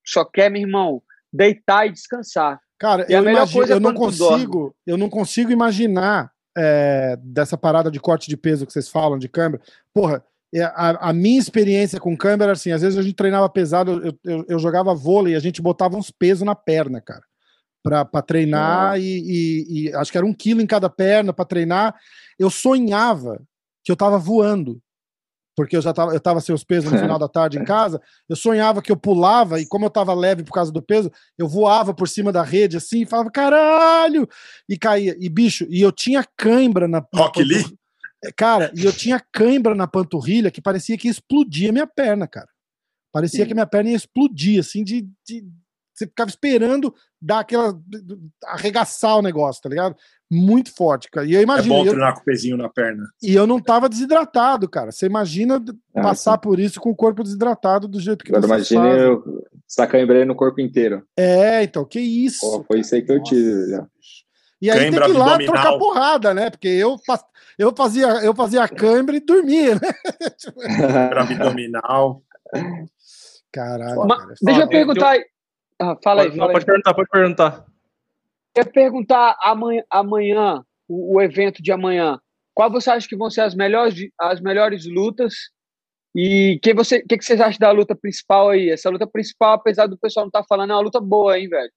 só 0.06 0.26
quer, 0.26 0.50
meu 0.50 0.62
irmão, 0.62 1.02
deitar 1.32 1.88
e 1.88 1.92
descansar. 1.92 2.60
Cara, 2.80 3.06
E 3.08 3.14
a 3.14 3.20
eu, 3.20 3.24
melhor 3.24 3.38
imagino, 3.42 3.60
coisa 3.60 3.74
é 3.74 3.76
eu 3.76 3.80
não 3.80 3.94
consigo, 3.94 4.76
eu 4.88 4.98
não 4.98 5.10
consigo 5.10 5.52
imaginar 5.52 6.32
é, 6.58 7.16
dessa 7.22 7.56
parada 7.58 7.92
de 7.92 8.00
corte 8.00 8.28
de 8.28 8.36
peso 8.36 8.66
que 8.66 8.74
vocês 8.74 8.90
falam 8.90 9.18
de 9.20 9.30
câmera. 9.30 9.62
Porra, 9.94 10.24
é, 10.54 10.64
a, 10.64 11.10
a 11.10 11.14
minha 11.14 11.40
experiência 11.40 12.00
com 12.00 12.18
câmera 12.18 12.46
era 12.46 12.52
assim, 12.54 12.72
às 12.72 12.82
vezes 12.82 12.98
a 12.98 13.02
gente 13.04 13.16
treinava 13.16 13.48
pesado, 13.48 14.04
eu, 14.04 14.14
eu, 14.26 14.46
eu 14.50 14.60
jogava 14.60 14.94
vôlei 14.96 15.34
e 15.34 15.36
a 15.36 15.40
gente 15.40 15.62
botava 15.62 15.96
uns 15.96 16.10
pesos 16.12 16.44
na 16.46 16.56
perna, 16.56 17.00
cara. 17.00 17.22
Pra, 17.84 18.06
pra 18.06 18.22
treinar 18.22 19.00
e, 19.00 19.02
e- 19.04 19.66
e 19.90 19.96
acho 19.96 20.12
que 20.12 20.18
era 20.18 20.26
um 20.28 20.34
quilo 20.34 20.62
em 20.62 20.68
cada 20.68 20.90
perna 20.90 21.34
pra 21.34 21.44
treinar. 21.46 21.96
Eu 22.38 22.50
sonhava 22.50 23.42
que 23.84 23.92
eu 23.92 23.96
tava 23.96 24.18
voando. 24.20 24.80
Porque 25.56 25.76
eu 25.76 25.82
já 25.82 25.92
tava, 25.94 26.14
eu 26.14 26.20
tava 26.20 26.40
sem 26.40 26.56
os 26.56 26.64
pesos 26.64 26.90
no 26.92 26.98
final 26.98 27.20
da 27.20 27.28
tarde 27.28 27.60
em 27.60 27.66
casa, 27.66 28.02
eu 28.30 28.38
sonhava 28.38 28.82
que 28.82 28.90
eu 28.92 28.96
pulava 28.96 29.60
e 29.60 29.66
como 29.68 29.86
eu 29.86 29.90
tava 29.90 30.14
leve 30.14 30.44
por 30.44 30.54
causa 30.54 30.72
do 30.72 30.82
peso, 30.82 31.12
eu 31.38 31.46
voava 31.48 31.94
por 31.94 32.08
cima 32.08 32.32
da 32.32 32.42
rede 32.42 32.78
assim, 32.78 33.02
e 33.02 33.06
falava 33.06 33.30
caralho, 33.30 34.28
e 34.70 34.78
caía. 34.78 35.16
E 35.20 35.28
bicho, 35.28 35.68
e 35.70 35.82
eu 35.82 35.92
tinha 35.92 36.24
cãibra 36.38 36.88
na, 36.88 37.06
Rock 37.14 37.44
Lee? 37.44 37.58
panturrilha. 37.64 37.78
Cara, 38.38 38.72
e 38.74 38.86
eu 38.86 38.94
tinha 38.94 39.20
cãibra 39.32 39.76
na 39.76 39.88
panturrilha 39.88 40.50
que 40.50 40.62
parecia 40.62 40.98
que 40.98 41.10
explodia 41.10 41.72
minha 41.72 41.86
perna, 41.88 42.28
cara. 42.28 42.48
Parecia 43.12 43.46
que 43.46 43.54
minha 43.54 43.68
perna 43.68 43.90
ia 43.90 43.96
explodir, 43.98 44.60
assim, 44.60 44.84
de, 44.86 45.02
de- 45.28 45.46
Você 46.02 46.08
ficava 46.08 46.30
esperando 46.30 46.94
dar 47.22 47.40
aquela. 47.42 47.80
arregaçar 48.46 49.18
o 49.18 49.22
negócio, 49.22 49.62
tá 49.62 49.70
ligado? 49.70 49.96
Muito 50.34 50.74
forte, 50.74 51.12
cara. 51.12 51.28
E 51.28 51.34
eu 51.34 51.40
É 51.40 51.44
imagino. 51.44 51.76
bom 51.76 51.82
eu- 51.86 51.92
treinar 51.92 52.14
com 52.16 52.22
o 52.22 52.24
pezinho 52.24 52.58
na 52.58 52.70
perna. 52.70 53.04
e 53.22 53.36
eu 53.36 53.46
não 53.46 53.60
tava 53.60 53.88
desidratado, 53.90 54.68
cara. 54.70 54.92
Você 54.92 55.06
imagina 55.06 55.64
Ah, 55.96 56.02
passar 56.02 56.34
sim. 56.36 56.40
por 56.42 56.60
isso 56.60 56.80
com 56.80 56.90
o 56.90 56.96
corpo 56.96 57.22
desidratado 57.24 57.88
do 57.88 58.00
jeito 58.00 58.24
que 58.26 58.32
Agora 58.36 58.48
vocês 58.48 58.72
imagine 58.72 58.92
fazem. 58.94 59.08
eu 59.08 59.44
sacambrei 59.68 60.26
no 60.26 60.34
corpo 60.36 60.60
inteiro. 60.62 61.04
É, 61.18 61.62
então, 61.64 61.86
que 61.86 62.00
isso. 62.00 62.40
Pô, 62.40 62.64
foi 62.64 62.80
isso 62.80 62.96
aí 62.96 63.02
que 63.04 63.12
eu 63.12 63.22
tive. 63.22 63.70
Já. 63.70 63.86
E 64.62 64.70
aí 64.72 64.80
Cãibra 64.80 65.06
tem 65.06 65.12
que 65.12 65.18
ir 65.18 65.20
lá 65.20 65.34
abdominal. 65.34 65.54
trocar 65.64 65.78
porrada, 65.80 66.34
né? 66.34 66.50
Porque 66.50 66.68
eu, 66.68 66.96
eu, 67.60 67.74
fazia, 67.76 68.08
eu 68.24 68.34
fazia 68.34 68.64
a 68.64 68.70
câimbra 68.70 69.16
e 69.18 69.20
dormia, 69.20 69.76
né? 69.76 69.82
Abdominal. 71.18 72.24
Caralho. 73.52 74.08
Cara, 74.08 74.24
é 74.32 74.46
deixa 74.46 74.62
eu 74.62 74.68
perguntar 74.70 75.10
aí. 75.10 75.26
Ah, 75.82 75.98
fala 76.04 76.22
aí, 76.22 76.28
Pode, 76.28 76.38
fala 76.38 76.52
aí. 76.52 76.54
pode 76.54 76.66
perguntar, 76.66 76.94
pode 76.94 77.10
perguntar. 77.10 77.66
Eu 78.56 78.64
ia 78.64 78.72
perguntar 78.72 79.38
amanhã, 79.42 79.84
amanhã 79.90 80.64
o, 80.88 81.16
o 81.16 81.22
evento 81.22 81.64
de 81.64 81.72
amanhã. 81.72 82.20
Qual 82.54 82.70
você 82.70 82.92
acha 82.92 83.08
que 83.08 83.16
vão 83.16 83.32
ser 83.32 83.42
as 83.42 83.56
melhores, 83.56 83.96
as 84.20 84.40
melhores 84.40 84.86
lutas? 84.86 85.34
E 86.14 86.60
que 86.62 86.74
você, 86.74 87.02
que, 87.02 87.18
que 87.18 87.26
vocês 87.26 87.42
acham 87.42 87.58
da 87.60 87.72
luta 87.72 87.96
principal 87.96 88.50
aí? 88.50 88.70
Essa 88.70 88.90
luta 88.90 89.08
principal, 89.08 89.54
apesar 89.54 89.88
do 89.88 89.98
pessoal 89.98 90.26
não 90.26 90.28
estar 90.28 90.44
falando, 90.44 90.72
é 90.72 90.76
uma 90.76 90.82
luta 90.82 91.00
boa, 91.00 91.40
hein, 91.40 91.48
velho? 91.50 91.72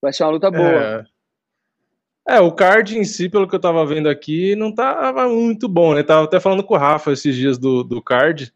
Vai 0.00 0.12
ser 0.12 0.22
uma 0.24 0.32
luta 0.32 0.50
boa. 0.50 1.06
É. 2.28 2.36
É, 2.36 2.40
o 2.40 2.52
card 2.52 2.96
em 2.96 3.04
si, 3.04 3.28
pelo 3.28 3.48
que 3.48 3.54
eu 3.56 3.60
tava 3.60 3.84
vendo 3.86 4.08
aqui, 4.08 4.54
não 4.54 4.72
tava 4.72 5.26
muito 5.26 5.66
bom, 5.66 5.94
né? 5.94 6.02
Tava 6.02 6.24
até 6.24 6.38
falando 6.38 6.62
com 6.62 6.74
o 6.74 6.76
Rafa 6.76 7.10
esses 7.10 7.34
dias 7.34 7.56
do, 7.56 7.82
do 7.82 8.02
card. 8.02 8.52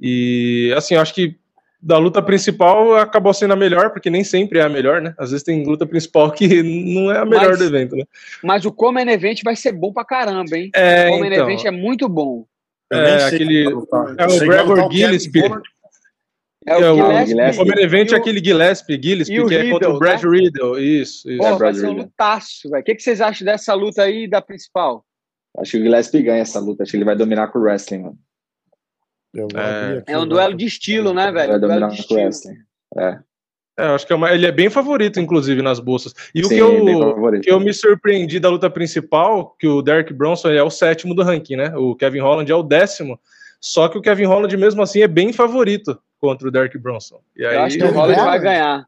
E, 0.00 0.74
assim, 0.76 0.96
eu 0.96 1.00
acho 1.00 1.14
que 1.14 1.38
da 1.86 1.98
luta 1.98 2.22
principal 2.22 2.96
acabou 2.96 3.34
sendo 3.34 3.52
a 3.52 3.56
melhor, 3.56 3.90
porque 3.90 4.08
nem 4.08 4.24
sempre 4.24 4.58
é 4.58 4.62
a 4.62 4.68
melhor, 4.68 5.02
né? 5.02 5.14
Às 5.18 5.30
vezes 5.30 5.44
tem 5.44 5.64
luta 5.64 5.86
principal 5.86 6.30
que 6.32 6.62
não 6.62 7.12
é 7.12 7.18
a 7.18 7.24
melhor 7.26 7.50
Mas- 7.50 7.58
do 7.58 7.64
evento, 7.64 7.94
né? 7.94 8.04
Mas 8.42 8.64
o 8.64 8.72
Common 8.72 9.00
Event 9.10 9.42
vai 9.44 9.54
ser 9.54 9.72
bom 9.72 9.92
pra 9.92 10.04
caramba, 10.04 10.56
hein? 10.56 10.70
É, 10.74 11.08
o 11.08 11.12
Common 11.12 11.24
então. 11.26 11.50
Event 11.50 11.64
é 11.66 11.70
muito 11.70 12.08
bom. 12.08 12.46
É, 12.90 13.24
aquele- 13.24 13.64
é 13.64 13.68
o 13.74 13.86
vai 13.86 14.38
Gregor 14.46 14.90
Gillespie. 14.92 15.42
É 16.66 16.72
É, 16.72 16.90
o 16.90 16.94
o 16.94 17.26
Gillespie. 17.26 17.62
O 17.62 17.78
evento 17.80 18.14
é 18.14 18.18
aquele 18.18 18.42
Gillespie, 18.42 19.00
Gillespie 19.02 19.46
que 19.46 19.54
é 19.54 19.70
contra 19.70 19.88
Riddle, 19.88 19.94
o 19.96 19.98
Brad 19.98 20.22
né? 20.22 20.30
Riddle. 20.30 20.78
Isso, 20.82 21.30
isso. 21.30 21.36
Pô, 21.38 21.44
vai 21.44 21.58
Brad 21.58 21.74
ser 21.74 21.84
um 21.84 21.88
Riddle. 21.90 22.04
lutaço, 22.04 22.70
velho. 22.70 22.80
O 22.80 22.84
que, 22.84 22.94
que 22.94 23.02
vocês 23.02 23.20
acham 23.20 23.44
dessa 23.44 23.74
luta 23.74 24.02
aí 24.02 24.26
da 24.26 24.40
principal? 24.40 25.04
Acho 25.58 25.72
que 25.72 25.78
o 25.78 25.82
Gillespie 25.82 26.22
ganha 26.22 26.40
essa 26.40 26.58
luta. 26.58 26.82
Acho 26.82 26.92
que 26.92 26.96
ele 26.96 27.04
vai 27.04 27.14
dominar 27.16 27.48
com 27.48 27.58
o 27.58 27.62
wrestling, 27.62 27.98
mano. 28.04 28.18
É. 29.36 29.98
aqui 29.98 30.12
É 30.12 30.18
um 30.18 30.26
duelo 30.26 30.54
de 30.54 30.64
estilo, 30.66 31.12
né, 31.12 31.30
velho? 31.32 31.48
Vai 31.48 31.56
Um 31.56 31.60
duelo 31.60 31.88
de 31.88 31.96
o 31.96 32.00
estilo. 32.00 32.20
wrestling. 32.20 32.56
É. 32.96 33.18
É, 33.76 33.86
eu 33.88 33.94
acho 33.96 34.06
que 34.06 34.12
é 34.12 34.16
uma- 34.16 34.32
ele 34.32 34.46
é 34.46 34.52
bem 34.52 34.70
favorito, 34.70 35.18
inclusive, 35.18 35.60
nas 35.60 35.80
bolsas. 35.80 36.14
E 36.32 36.42
o 36.42 36.44
Sim, 36.44 36.54
que 36.54 36.60
eu, 36.60 37.40
que 37.40 37.50
eu 37.50 37.58
me 37.58 37.72
surpreendi 37.72 38.38
da 38.38 38.48
luta 38.48 38.70
principal, 38.70 39.56
que 39.58 39.66
o 39.66 39.82
Derek 39.82 40.12
Bronson 40.14 40.50
é 40.50 40.62
o 40.62 40.70
sétimo 40.70 41.12
do 41.12 41.24
ranking, 41.24 41.56
né? 41.56 41.72
O 41.76 41.96
Kevin 41.96 42.20
Holland 42.20 42.50
é 42.50 42.54
o 42.54 42.62
décimo. 42.62 43.18
Só 43.60 43.88
que 43.88 43.98
o 43.98 44.00
Kevin 44.02 44.26
Holland, 44.26 44.56
mesmo 44.56 44.80
assim, 44.82 45.02
é 45.02 45.08
bem 45.08 45.32
favorito 45.32 45.98
contra 46.20 46.46
o 46.46 46.50
Derek 46.52 46.78
Bronson. 46.78 47.20
E 47.36 47.44
aí, 47.44 47.56
Eu 47.56 47.62
acho 47.62 47.78
que 47.78 47.84
o 47.84 47.90
Holland 47.90 48.14
vai 48.14 48.24
Holland? 48.24 48.44
ganhar. 48.44 48.86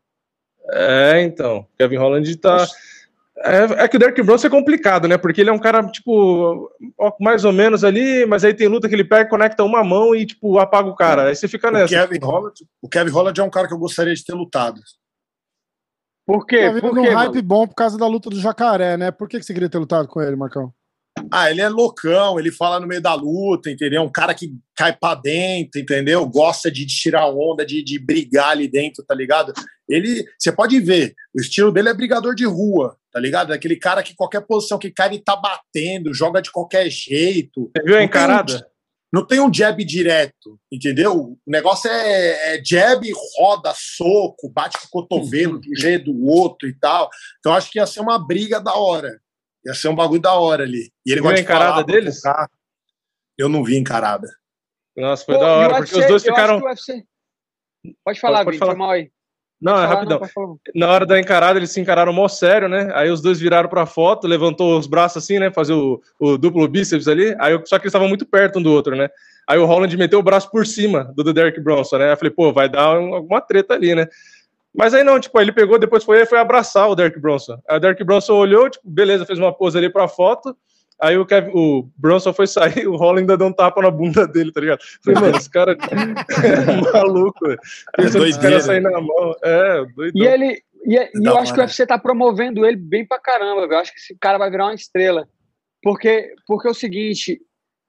É, 0.71 1.21
então. 1.23 1.67
Kevin 1.79 1.97
Holland 1.97 2.37
tá. 2.37 2.65
É, 3.39 3.85
é 3.85 3.89
que 3.89 3.97
o 3.97 3.99
Derek 3.99 4.23
Bronson 4.23 4.47
é 4.47 4.51
complicado, 4.51 5.07
né? 5.07 5.19
Porque 5.19 5.41
ele 5.43 5.51
é 5.51 5.53
um 5.53 5.59
cara, 5.59 5.87
tipo, 5.91 6.71
ó, 6.99 7.13
mais 7.21 7.45
ou 7.45 7.53
menos 7.53 7.85
ali, 7.85 8.25
mas 8.25 8.45
aí 8.45 8.55
tem 8.55 8.67
luta 8.67 8.89
que 8.89 8.95
ele 8.95 9.05
pega, 9.05 9.29
conecta 9.29 9.63
uma 9.63 9.85
mão 9.85 10.15
e, 10.15 10.25
tipo, 10.25 10.59
apaga 10.59 10.89
o 10.89 10.95
cara. 10.97 11.29
Aí 11.29 11.37
você 11.37 11.47
fica 11.47 11.69
O 11.69 11.73
nessa. 11.73 11.89
Kevin, 11.89 12.19
Holland, 12.25 12.55
o 12.81 12.89
Kevin 12.89 13.11
Holland 13.11 13.41
é 13.41 13.45
um 13.45 13.51
cara 13.51 13.69
que 13.69 13.75
eu 13.75 13.79
gostaria 13.79 14.15
de 14.15 14.25
ter 14.25 14.33
lutado. 14.33 14.81
Por 16.27 16.41
Tá 16.41 16.47
quê? 16.49 16.71
vindo 16.71 16.81
Por 16.81 16.95
quê, 17.03 17.09
hype 17.11 17.29
mano? 17.35 17.43
bom 17.43 17.67
por 17.67 17.75
causa 17.75 17.97
da 17.99 18.07
luta 18.07 18.31
do 18.31 18.41
jacaré, 18.41 18.97
né? 18.97 19.11
Por 19.11 19.29
que, 19.29 19.39
que 19.39 19.45
você 19.45 19.55
queria 19.55 19.69
ter 19.69 19.79
lutado 19.79 20.09
com 20.09 20.21
ele, 20.21 20.35
Marcão? 20.35 20.73
Ah, 21.31 21.51
ele 21.51 21.61
é 21.61 21.69
loucão, 21.69 22.39
ele 22.39 22.51
fala 22.53 22.79
no 22.79 22.87
meio 22.87 23.01
da 23.01 23.15
luta, 23.15 23.71
entendeu? 23.71 24.03
Um 24.03 24.11
cara 24.11 24.35
que 24.35 24.53
cai 24.75 24.95
pra 24.95 25.15
dentro, 25.15 25.81
entendeu? 25.81 26.27
Gosta 26.29 26.71
de 26.71 26.85
tirar 26.87 27.27
onda, 27.29 27.65
de, 27.65 27.83
de 27.83 27.99
brigar 27.99 28.51
ali 28.51 28.69
dentro, 28.69 29.03
tá 29.05 29.15
ligado? 29.15 29.53
Ele, 29.89 30.25
você 30.39 30.53
pode 30.53 30.79
ver, 30.81 31.15
o 31.35 31.41
estilo 31.41 31.73
dele 31.73 31.89
é 31.89 31.95
brigador 31.95 32.35
de 32.35 32.45
rua, 32.45 32.97
tá 33.17 33.21
ligado? 33.21 33.51
É 33.51 33.57
aquele 33.57 33.77
cara 33.77 34.03
que 34.03 34.15
qualquer 34.15 34.43
posição 34.43 34.79
que 34.79 34.91
cai, 34.91 35.09
ele 35.09 35.23
tá 35.23 35.35
batendo, 35.35 36.13
joga 36.13 36.43
de 36.43 36.53
qualquer 36.53 36.91
jeito. 36.91 37.71
Você 37.75 37.83
viu 37.83 37.95
a 37.97 37.97
Não 37.97 37.97
tem 37.97 38.01
um- 38.01 38.03
encarada? 38.05 38.71
não 39.11 39.27
tem 39.27 39.41
um 39.41 39.51
jab 39.51 39.83
direto, 39.83 40.61
entendeu? 40.71 41.15
O 41.17 41.39
negócio 41.47 41.91
é, 41.91 42.57
é 42.59 42.63
jab, 42.63 43.11
roda, 43.39 43.73
soco, 43.75 44.51
bate 44.51 44.77
com 44.83 44.87
o 44.87 44.91
cotovelo 44.91 45.59
de 45.59 45.71
um 45.73 45.75
jeito 45.75 46.13
do 46.13 46.27
outro 46.27 46.69
e 46.69 46.79
tal. 46.79 47.09
Então 47.39 47.55
acho 47.55 47.71
que 47.71 47.79
ia 47.79 47.87
ser 47.87 48.01
uma 48.01 48.19
briga 48.19 48.61
da 48.61 48.75
hora. 48.75 49.19
Ia 49.65 49.73
ser 49.73 49.89
um 49.89 49.95
bagulho 49.95 50.21
da 50.21 50.35
hora 50.35 50.65
ali. 50.65 50.93
E 51.07 51.13
ele 51.13 51.23
Viu 51.23 51.31
a 51.31 51.41
encarada 51.41 51.71
falar, 51.71 51.83
deles? 51.85 52.21
provocar. 52.21 52.51
Eu 53.39 53.49
não 53.49 53.65
vi 53.65 53.79
encarada. 53.79 54.29
Nossa, 54.95 55.25
foi 55.25 55.37
Pô, 55.37 55.41
da 55.41 55.57
hora, 55.57 55.69
porque 55.77 55.95
UFC 55.95 56.01
os 56.01 56.07
dois 56.07 56.23
ficaram. 56.23 56.59
UFC 56.61 57.03
Pode 58.05 58.21
falar, 58.21 58.45
Pode 58.45 58.59
Vini, 58.59 58.59
falar. 58.59 58.77
mal 58.77 58.91
aí. 58.91 59.11
Não, 59.61 59.73
é 59.83 59.87
rapidão. 59.87 60.21
falar. 60.29 60.55
Na 60.75 60.91
hora 60.91 61.07
da 61.07 61.19
encarada, 61.19 61.59
eles 61.59 61.71
se 61.71 61.81
encararam 61.81 62.13
mó 62.13 62.29
sério, 62.29 62.69
né? 62.69 62.91
Aí 62.95 63.11
os 63.11 63.23
dois 63.23 63.41
viraram 63.41 63.69
pra 63.69 63.87
foto, 63.87 64.27
levantou 64.27 64.79
os 64.79 64.87
braços 64.87 65.23
assim, 65.25 65.39
né? 65.39 65.51
Fazer 65.51 65.73
o, 65.73 66.01
o 66.21 66.37
duplo 66.37 66.69
bíceps 66.69 67.09
ali. 67.09 67.35
Aí, 67.39 67.53
eu- 67.55 67.63
só 67.65 67.79
que 67.79 67.85
eles 67.85 67.91
estavam 67.91 68.09
muito 68.09 68.27
perto 68.27 68.59
um 68.59 68.63
do 68.63 68.71
outro, 68.73 68.95
né? 68.95 69.09
Aí 69.49 69.59
o 69.59 69.65
Holland 69.65 69.97
meteu 69.97 70.19
o 70.19 70.23
braço 70.23 70.51
por 70.51 70.67
cima 70.67 71.05
do, 71.17 71.25
do 71.25 71.33
Derek 71.33 71.59
Bronson, 71.61 71.99
né? 71.99 72.13
Eu 72.13 72.17
falei, 72.17 72.31
pô, 72.33 72.53
vai 72.53 72.69
dar 72.69 72.99
um- 73.01 73.15
alguma 73.15 73.41
treta 73.41 73.75
ali, 73.75 73.95
né? 73.95 74.07
Mas 74.75 74.93
aí 74.93 75.03
não, 75.03 75.19
tipo, 75.19 75.39
aí 75.39 75.45
ele 75.45 75.53
pegou, 75.53 75.79
depois 75.79 76.05
foi, 76.05 76.27
foi 76.27 76.39
abraçar 76.39 76.91
o 76.91 76.95
Derek 76.95 77.19
Bronson. 77.19 77.59
Aí 77.67 77.79
o 77.79 77.81
Derek 77.81 78.05
Bronson 78.05 78.35
olhou, 78.35 78.69
tipo, 78.69 78.87
beleza, 78.87 79.25
fez 79.25 79.39
uma 79.39 79.53
pose 79.55 79.79
ali 79.79 79.89
pra 79.89 80.07
foto. 80.07 80.55
Aí 81.01 81.19
o, 81.19 81.27
Kevin, 81.27 81.51
o 81.55 81.89
Bronson 81.97 82.33
foi 82.33 82.47
sair, 82.47 82.87
o 82.89 82.97
Holland 82.97 83.21
ainda 83.21 83.37
deu 83.37 83.49
um 83.49 83.53
tapa 83.53 83.83
na 83.83 83.91
bunda 83.91 84.27
dele, 84.27 84.51
tá 84.51 84.61
ligado? 84.61 84.81
Falei, 85.05 85.21
mano, 85.21 85.37
esse 85.37 85.51
cara 85.51 85.73
é 85.73 85.77
maluco, 86.93 87.47
velho. 87.47 87.59
Pensando 87.97 88.23
que 88.23 88.31
esse 88.31 88.41
cara 88.41 88.59
doideira. 88.59 88.61
sair 88.61 88.81
na 88.81 89.01
mão. 89.01 89.35
É, 89.43 89.85
doidão. 89.95 90.23
E 90.23 90.27
ele. 90.27 90.63
E, 90.85 90.95
e 90.95 91.23
Da 91.23 91.31
eu 91.31 91.39
acho 91.39 91.53
que 91.53 91.61
o. 91.61 91.63
UFC 91.63 91.87
tá 91.87 91.99
promovendo 91.99 92.65
ele 92.65 92.77
bem 92.77 93.07
pra 93.07 93.19
caramba, 93.19 93.63
velho. 93.63 93.75
Eu 93.75 93.79
acho 93.81 93.93
que 93.93 93.99
esse 93.99 94.17
cara 94.19 94.39
vai 94.39 94.51
virar 94.51 94.67
uma 94.67 94.75
estrela. 94.75 95.29
Porque, 95.83 96.35
porque 96.47 96.69
é 96.69 96.71
o 96.71 96.75
seguinte, 96.75 97.41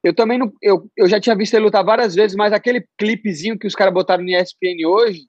eu 0.04 0.14
também 0.14 0.38
não. 0.38 0.52
Eu, 0.62 0.90
eu 0.98 1.08
já 1.08 1.20
tinha 1.20 1.36
visto 1.36 1.54
ele 1.54 1.66
lutar 1.66 1.84
várias 1.84 2.14
vezes, 2.14 2.36
mas 2.36 2.52
aquele 2.52 2.86
clipezinho 2.98 3.58
que 3.58 3.68
os 3.68 3.76
caras 3.76 3.94
botaram 3.94 4.24
no 4.24 4.30
ESPN 4.30 4.86
hoje, 4.86 5.22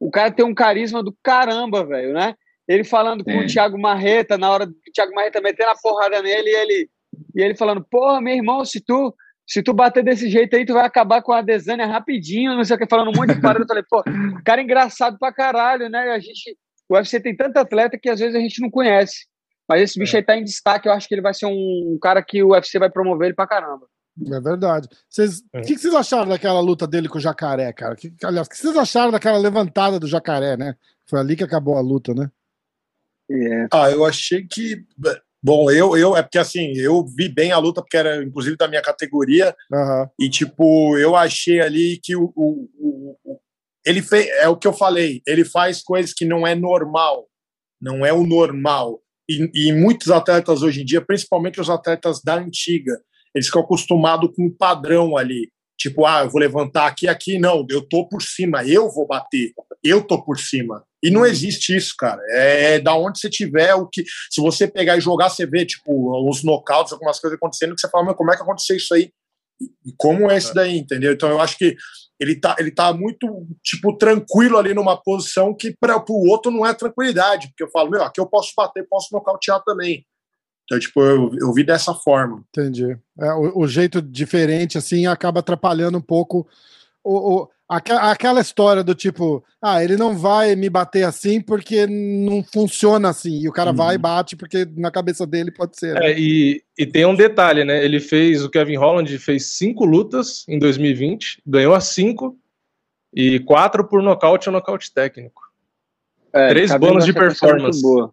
o 0.00 0.10
cara 0.10 0.30
tem 0.30 0.44
um 0.44 0.54
carisma 0.54 1.02
do 1.02 1.16
caramba, 1.22 1.84
velho, 1.84 2.12
né? 2.12 2.34
Ele 2.68 2.84
falando 2.84 3.24
com 3.24 3.30
o 3.30 3.38
Tem. 3.40 3.46
Thiago 3.46 3.78
Marreta, 3.78 4.36
na 4.36 4.50
hora 4.50 4.66
do 4.66 4.74
Thiago 4.92 5.14
Marreta 5.14 5.40
metendo 5.40 5.70
a 5.70 5.76
porrada 5.76 6.20
nele, 6.20 6.50
e 6.50 6.56
ele, 6.56 6.90
e 7.34 7.42
ele 7.42 7.54
falando, 7.56 7.84
porra, 7.88 8.20
meu 8.20 8.34
irmão, 8.34 8.64
se 8.64 8.80
tu, 8.80 9.14
se 9.46 9.62
tu 9.62 9.72
bater 9.72 10.02
desse 10.04 10.28
jeito 10.28 10.56
aí, 10.56 10.64
tu 10.66 10.72
vai 10.74 10.84
acabar 10.84 11.22
com 11.22 11.32
a 11.32 11.42
Desânia 11.42 11.86
rapidinho, 11.86 12.54
não 12.54 12.64
sei 12.64 12.76
o 12.76 12.78
que, 12.78 12.86
falando 12.88 13.08
um 13.10 13.16
monte 13.16 13.34
de 13.34 13.40
parada. 13.40 13.64
Eu 13.64 13.66
falei, 13.68 13.84
pô, 13.88 14.02
cara 14.44 14.62
engraçado 14.62 15.18
pra 15.18 15.32
caralho, 15.32 15.88
né? 15.88 15.98
A 16.12 16.18
gente, 16.18 16.56
o 16.88 16.94
UFC 16.94 17.20
tem 17.20 17.36
tanto 17.36 17.56
atleta 17.58 17.98
que 18.00 18.08
às 18.08 18.18
vezes 18.20 18.34
a 18.34 18.40
gente 18.40 18.60
não 18.60 18.70
conhece. 18.70 19.26
Mas 19.68 19.82
esse 19.82 19.98
bicho 19.98 20.16
aí 20.16 20.22
tá 20.22 20.36
em 20.36 20.44
destaque, 20.44 20.88
eu 20.88 20.92
acho 20.92 21.08
que 21.08 21.14
ele 21.14 21.22
vai 21.22 21.34
ser 21.34 21.46
um 21.46 21.98
cara 22.00 22.22
que 22.22 22.42
o 22.42 22.50
UFC 22.52 22.78
vai 22.78 22.88
promover 22.90 23.26
ele 23.28 23.34
pra 23.34 23.46
caramba. 23.48 23.86
É 24.32 24.40
verdade. 24.40 24.88
Vocês- 25.10 25.40
O 25.52 25.58
É. 25.58 25.60
que, 25.60 25.74
que 25.74 25.80
vocês 25.80 25.94
acharam 25.94 26.28
daquela 26.28 26.60
luta 26.60 26.86
dele 26.86 27.08
com 27.08 27.18
o 27.18 27.20
jacaré, 27.20 27.72
cara? 27.72 27.94
Que, 27.96 28.14
aliás, 28.24 28.46
o 28.46 28.50
que 28.50 28.56
vocês 28.56 28.76
acharam 28.76 29.10
daquela 29.12 29.36
levantada 29.38 29.98
do 30.00 30.06
jacaré, 30.06 30.56
né? 30.56 30.74
Foi 31.08 31.18
ali 31.20 31.36
que 31.36 31.44
acabou 31.44 31.76
a 31.76 31.80
luta, 31.80 32.14
né? 32.14 32.30
É. 33.30 33.66
Ah, 33.72 33.90
eu 33.90 34.04
achei 34.04 34.46
que. 34.46 34.84
Bom, 35.46 35.70
eu, 35.70 35.96
eu 35.96 36.16
é 36.16 36.22
porque 36.24 36.38
assim, 36.38 36.72
eu 36.76 37.06
vi 37.06 37.28
bem 37.28 37.52
a 37.52 37.58
luta, 37.58 37.80
porque 37.80 37.96
era 37.96 38.20
inclusive 38.20 38.56
da 38.56 38.66
minha 38.66 38.82
categoria, 38.82 39.54
Aham. 39.72 40.10
e 40.18 40.28
tipo, 40.28 40.98
eu 40.98 41.14
achei 41.14 41.60
ali 41.60 42.00
que 42.02 42.16
o, 42.16 42.32
o, 42.34 42.68
o- 42.76 43.16
o- 43.24 43.38
ele 43.86 44.02
fez, 44.02 44.26
é 44.40 44.48
o 44.48 44.56
que 44.56 44.66
eu 44.66 44.72
falei, 44.72 45.22
ele 45.24 45.44
faz 45.44 45.80
coisas 45.84 46.12
que 46.12 46.24
não 46.24 46.44
é 46.44 46.56
normal, 46.56 47.28
não 47.80 48.04
é 48.04 48.12
o 48.12 48.26
normal. 48.26 49.00
E, 49.30 49.48
e 49.54 49.72
muitos 49.72 50.10
atletas 50.10 50.62
hoje 50.62 50.82
em 50.82 50.84
dia, 50.84 51.00
principalmente 51.00 51.60
os 51.60 51.70
atletas 51.70 52.20
da 52.20 52.34
antiga, 52.34 53.00
eles 53.32 53.46
ficam 53.46 53.62
acostumados 53.62 54.28
com 54.34 54.46
um 54.46 54.50
padrão 54.50 55.16
ali. 55.16 55.48
Tipo, 55.78 56.06
ah, 56.06 56.22
eu 56.24 56.30
vou 56.30 56.40
levantar 56.40 56.88
aqui, 56.88 57.06
aqui, 57.06 57.38
não, 57.38 57.64
eu 57.70 57.82
tô 57.88 58.08
por 58.08 58.20
cima, 58.20 58.64
eu 58.64 58.90
vou 58.90 59.06
bater, 59.06 59.52
eu 59.84 60.02
tô 60.02 60.20
por 60.24 60.40
cima. 60.40 60.82
E 61.06 61.10
não 61.10 61.24
existe 61.24 61.76
isso, 61.76 61.94
cara. 61.98 62.20
É, 62.30 62.78
da 62.80 62.94
onde 62.94 63.18
você 63.20 63.28
tiver, 63.30 63.74
o 63.74 63.86
que. 63.86 64.04
Se 64.30 64.40
você 64.40 64.66
pegar 64.66 64.96
e 64.96 65.00
jogar, 65.00 65.28
você 65.28 65.46
vê, 65.46 65.64
tipo, 65.64 66.28
os 66.28 66.42
knockouts, 66.42 66.92
algumas 66.92 67.20
coisas 67.20 67.36
acontecendo, 67.36 67.74
que 67.74 67.80
você 67.80 67.88
fala, 67.88 68.04
meu, 68.04 68.14
como 68.14 68.32
é 68.32 68.36
que 68.36 68.42
aconteceu 68.42 68.76
isso 68.76 68.94
aí? 68.94 69.10
E 69.60 69.92
como 69.96 70.30
é 70.30 70.36
esse 70.36 70.52
daí, 70.54 70.76
entendeu? 70.76 71.12
Então 71.12 71.30
eu 71.30 71.40
acho 71.40 71.56
que 71.56 71.76
ele 72.20 72.34
tá, 72.38 72.56
ele 72.58 72.70
tá 72.70 72.92
muito, 72.92 73.46
tipo, 73.62 73.96
tranquilo 73.96 74.58
ali 74.58 74.74
numa 74.74 74.96
posição 74.96 75.54
que 75.54 75.74
para 75.78 75.96
o 76.08 76.28
outro 76.28 76.50
não 76.50 76.66
é 76.66 76.74
tranquilidade, 76.74 77.48
porque 77.48 77.62
eu 77.64 77.70
falo, 77.70 77.90
meu, 77.90 78.02
aqui 78.02 78.20
eu 78.20 78.26
posso 78.26 78.52
bater, 78.56 78.86
posso 78.88 79.08
nocautear 79.12 79.62
também. 79.64 80.04
Então, 80.64 80.78
tipo, 80.78 81.00
eu, 81.00 81.30
eu 81.40 81.52
vi 81.52 81.62
dessa 81.64 81.94
forma. 81.94 82.44
Entendi. 82.48 82.98
É, 83.18 83.32
o, 83.32 83.60
o 83.60 83.68
jeito 83.68 84.02
diferente, 84.02 84.76
assim, 84.76 85.06
acaba 85.06 85.40
atrapalhando 85.40 85.96
um 85.98 86.02
pouco 86.02 86.46
o, 87.04 87.42
o- 87.42 87.48
aquela 87.68 88.40
história 88.40 88.84
do 88.84 88.94
tipo, 88.94 89.44
ah, 89.60 89.82
ele 89.82 89.96
não 89.96 90.16
vai 90.16 90.54
me 90.54 90.70
bater 90.70 91.02
assim 91.04 91.40
porque 91.40 91.86
não 91.86 92.42
funciona 92.42 93.08
assim. 93.08 93.40
E 93.40 93.48
o 93.48 93.52
cara 93.52 93.70
Uhum. 93.70 93.76
vai 93.76 93.94
e 93.96 93.98
bate 93.98 94.36
porque 94.36 94.66
na 94.76 94.90
cabeça 94.90 95.26
dele 95.26 95.50
pode 95.50 95.76
ser. 95.78 95.94
né? 95.94 96.12
É, 96.12 96.18
e, 96.18 96.62
e 96.78 96.86
tem 96.86 97.04
um 97.04 97.14
detalhe, 97.14 97.64
né? 97.64 97.84
Ele 97.84 97.98
fez, 97.98 98.44
o 98.44 98.50
Kevin 98.50 98.76
Holland 98.76 99.18
fez 99.18 99.46
cinco 99.56 99.84
lutas 99.84 100.44
em 100.48 100.58
2020, 100.58 101.42
ganhou 101.46 101.74
as 101.74 101.84
cinco 101.88 102.38
e 103.12 103.40
quatro 103.40 103.86
por 103.88 104.02
nocaute 104.02 104.48
ou 104.48 104.52
nocaute 104.52 104.92
técnico. 104.92 105.42
É, 106.32 106.48
Três 106.48 106.70
tá 106.70 106.78
bônus 106.78 107.04
de 107.04 107.12
performance. 107.12 107.80
boa. 107.82 108.12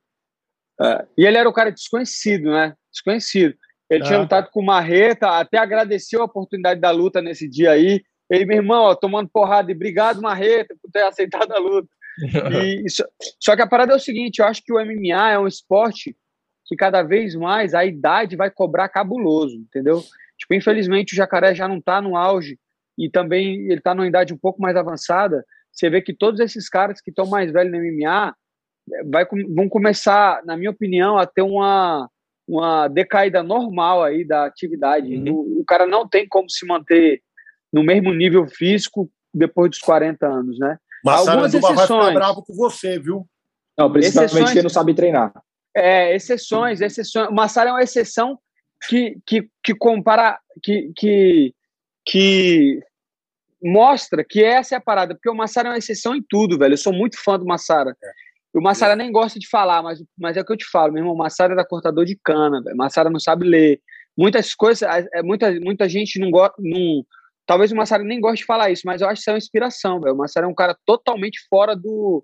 É, 0.82 1.06
E 1.18 1.26
ele 1.26 1.38
era 1.38 1.48
o 1.48 1.54
cara 1.54 1.72
desconhecido, 1.72 2.50
né? 2.52 2.74
Desconhecido. 2.92 3.54
Ele 3.90 4.04
É. 4.04 4.08
tinha 4.08 4.18
lutado 4.20 4.50
com 4.50 4.62
o 4.62 4.66
Marreta, 4.66 5.28
até 5.38 5.58
agradeceu 5.60 6.22
a 6.22 6.26
oportunidade 6.26 6.80
da 6.80 6.90
luta 6.90 7.22
nesse 7.22 7.48
dia 7.48 7.72
aí. 7.72 8.02
Ele, 8.34 8.46
meu 8.46 8.58
irmão, 8.58 8.84
ó, 8.84 8.96
tomando 8.96 9.30
porrada, 9.30 9.72
e 9.72 9.76
obrigado, 9.76 10.22
Marreta, 10.22 10.76
por 10.82 10.90
ter 10.92 11.04
aceitado 11.04 11.52
a 11.52 11.60
luta. 11.60 11.90
E, 12.64 12.86
isso- 12.86 13.04
só 13.40 13.56
que 13.56 13.62
a 13.64 13.68
parada 13.68 13.94
é 13.94 13.96
o 13.96 14.00
seguinte: 14.00 14.40
eu 14.40 14.46
acho 14.46 14.62
que 14.64 14.72
o 14.72 14.80
MMA 14.80 15.32
é 15.32 15.40
um 15.40 15.48
esporte 15.48 16.16
que 16.66 16.76
cada 16.76 17.02
vez 17.02 17.34
mais 17.36 17.74
a 17.74 17.84
idade 17.84 18.36
vai 18.36 18.52
cobrar 18.52 18.88
cabuloso, 18.90 19.56
entendeu? 19.56 20.02
Tipo, 20.38 20.54
infelizmente 20.54 21.14
o 21.14 21.16
jacaré 21.16 21.56
já 21.56 21.68
não 21.68 21.82
tá 21.82 22.02
no 22.02 22.16
auge 22.16 22.58
e 22.98 23.10
também 23.10 23.68
ele 23.70 23.82
tá 23.82 23.96
numa 23.96 24.08
idade 24.08 24.34
um 24.34 24.38
pouco 24.38 24.62
mais 24.62 24.76
avançada. 24.76 25.44
Você 25.72 25.90
vê 25.90 26.02
que 26.02 26.14
todos 26.14 26.40
esses 26.40 26.70
caras 26.70 27.02
que 27.02 27.10
estão 27.10 27.26
mais 27.26 27.52
velhos 27.52 27.72
no 27.72 27.80
MMA 27.80 28.36
vai, 29.10 29.26
vão 29.56 29.68
começar, 29.68 30.44
na 30.46 30.56
minha 30.56 30.70
opinião, 30.70 31.18
a 31.18 31.26
ter 31.26 31.42
uma, 31.42 32.08
uma 32.48 32.88
decaída 32.88 33.42
normal 33.42 34.04
aí 34.04 34.24
da 34.24 34.46
atividade. 34.46 35.16
Uhum. 35.16 35.34
O, 35.34 35.62
o 35.62 35.66
cara 35.66 35.86
não 35.88 36.08
tem 36.08 36.28
como 36.28 36.50
se 36.50 36.66
manter 36.66 37.22
no 37.74 37.84
mesmo 37.84 38.14
nível 38.14 38.48
físico 38.48 39.10
depois 39.34 39.72
dos 39.72 39.80
40 39.80 40.28
anos, 40.28 40.60
né? 40.60 40.78
Mas 41.04 41.28
Algumas 41.28 41.52
Saranduba 41.52 41.62
vai 41.62 41.72
ficar 41.72 41.84
exceções. 41.96 42.14
bravo 42.14 42.44
com 42.44 42.54
você, 42.54 43.00
viu? 43.00 43.28
Não, 43.78 43.92
principalmente 43.92 44.32
Exceções- 44.32 44.54
quem 44.54 44.62
não 44.62 44.70
sabe 44.70 44.94
treinar. 44.94 45.34
É, 45.76 46.16
exceções, 46.16 46.80
exceções. 46.82 47.28
O 47.30 47.34
Massara 47.34 47.72
é 47.72 47.74
uma 47.74 47.82
exceção 47.82 48.38
que, 48.88 49.18
que, 49.26 49.50
que 49.64 49.74
compara, 49.74 50.38
que, 50.62 50.92
que, 50.96 51.52
que 52.06 52.80
mostra 53.62 54.24
que 54.24 54.44
essa 54.44 54.76
é 54.76 54.78
a 54.78 54.82
parada, 54.82 55.16
porque 55.16 55.30
o 55.30 55.36
Massara 55.36 55.70
é 55.70 55.72
uma 55.72 55.78
exceção 55.78 56.14
em 56.16 56.24
tudo, 56.30 56.58
velho. 56.60 56.74
Eu 56.74 56.78
sou 56.78 56.94
muito 56.94 57.18
fã 57.22 57.40
do 57.40 57.46
Massara. 57.46 57.98
E 58.54 58.60
o 58.60 58.62
Massara 58.62 58.96
nem 58.96 59.12
gosta 59.12 59.40
de 59.40 59.48
falar, 59.50 59.82
mas, 59.82 60.04
mas 60.18 60.38
é 60.38 60.42
o 60.42 60.46
que 60.46 60.54
eu 60.54 60.58
te 60.58 60.66
falo, 60.70 60.94
meu 60.94 61.02
irmão. 61.02 61.16
O 61.16 61.18
Massara 61.18 61.54
era 61.54 61.66
cortador 61.66 62.06
de 62.06 62.18
cana, 62.24 62.62
velho. 62.62 62.76
O 62.76 62.78
Massara 62.78 63.10
não 63.10 63.20
sabe 63.20 63.48
ler. 63.48 63.82
Muitas 64.16 64.54
coisas, 64.54 64.88
é, 65.12 65.24
muita, 65.24 65.52
muita 65.60 65.90
gente 65.90 66.20
não 66.20 66.30
gosta. 66.30 66.56
Não, 66.60 67.04
talvez 67.46 67.72
o 67.72 67.76
Massara 67.76 68.04
nem 68.04 68.20
goste 68.20 68.40
de 68.40 68.46
falar 68.46 68.70
isso, 68.72 68.84
mas 68.86 69.02
eu 69.02 69.08
acho 69.08 69.16
que 69.16 69.22
isso 69.22 69.30
é 69.30 69.34
uma 69.34 69.38
inspiração, 69.38 70.00
velho. 70.00 70.16
O 70.16 70.18
Massara 70.18 70.46
é 70.46 70.50
um 70.50 70.56
cara 70.56 70.76
totalmente 70.86 71.40
fora 71.50 71.76
do, 71.76 72.24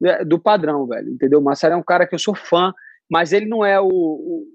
né, 0.00 0.24
do 0.24 0.38
padrão, 0.38 0.86
velho. 0.86 1.10
Entendeu? 1.10 1.40
O 1.40 1.44
Massara 1.44 1.74
é 1.74 1.76
um 1.76 1.82
cara 1.82 2.06
que 2.06 2.14
eu 2.14 2.18
sou 2.18 2.34
fã, 2.34 2.72
mas 3.10 3.32
ele 3.32 3.46
não 3.46 3.64
é 3.64 3.80
o, 3.80 3.88
o- 3.88 4.46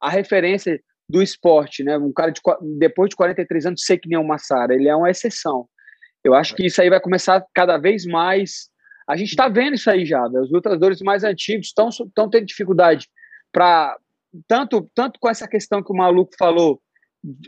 a 0.00 0.08
referência 0.10 0.80
do 1.08 1.22
esporte, 1.22 1.82
né? 1.82 1.98
Um 1.98 2.12
cara 2.12 2.30
de, 2.30 2.40
depois 2.78 3.10
de 3.10 3.16
43 3.16 3.66
anos 3.66 3.84
sei 3.84 3.98
que 3.98 4.08
nem 4.08 4.18
o 4.18 4.26
Massara, 4.26 4.74
ele 4.74 4.88
é 4.88 4.94
uma 4.94 5.10
exceção. 5.10 5.66
Eu 6.22 6.34
acho 6.34 6.54
que 6.54 6.66
isso 6.66 6.80
aí 6.80 6.88
vai 6.90 7.00
começar 7.00 7.44
cada 7.54 7.76
vez 7.78 8.04
mais. 8.06 8.68
A 9.08 9.16
gente 9.16 9.30
está 9.30 9.48
vendo 9.48 9.74
isso 9.74 9.90
aí 9.90 10.04
já. 10.06 10.22
Os 10.26 10.52
lutadores 10.52 11.00
mais 11.00 11.24
antigos 11.24 11.66
estão 11.68 12.28
tendo 12.30 12.46
dificuldade 12.46 13.08
para 13.52 13.96
tanto 14.46 14.88
tanto 14.94 15.18
com 15.18 15.28
essa 15.28 15.48
questão 15.48 15.82
que 15.82 15.92
o 15.92 15.96
maluco 15.96 16.30
falou 16.38 16.80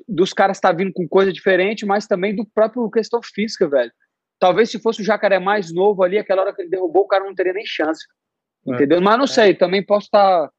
dos 0.09 0.32
caras 0.32 0.57
estar 0.59 0.73
vindo 0.73 0.93
com 0.93 1.09
coisa 1.09 1.32
diferente, 1.32 1.86
mas 1.86 2.07
também 2.07 2.35
do 2.35 2.44
próprio 2.44 2.90
questão 2.90 3.20
física, 3.23 3.69
velho. 3.69 3.90
Talvez 4.39 4.70
se 4.70 4.81
fosse 4.81 5.01
o 5.01 5.05
jacaré 5.05 5.39
mais 5.39 5.73
novo 5.73 6.03
ali, 6.03 6.19
aquela 6.19 6.43
hora 6.43 6.55
que 6.55 6.62
ele 6.62 6.70
derrubou, 6.70 7.03
o 7.03 7.09
cara 7.09 7.24
não 7.24 7.35
teria 7.35 7.53
nem 7.53 7.65
chance. 7.65 8.05
É. 8.69 8.74
Entendeu? 8.74 9.01
Mas 9.01 9.19
não 9.19 9.27
sei, 9.27 9.55
também 9.55 9.85
posso 9.85 10.07
estar 10.07 10.51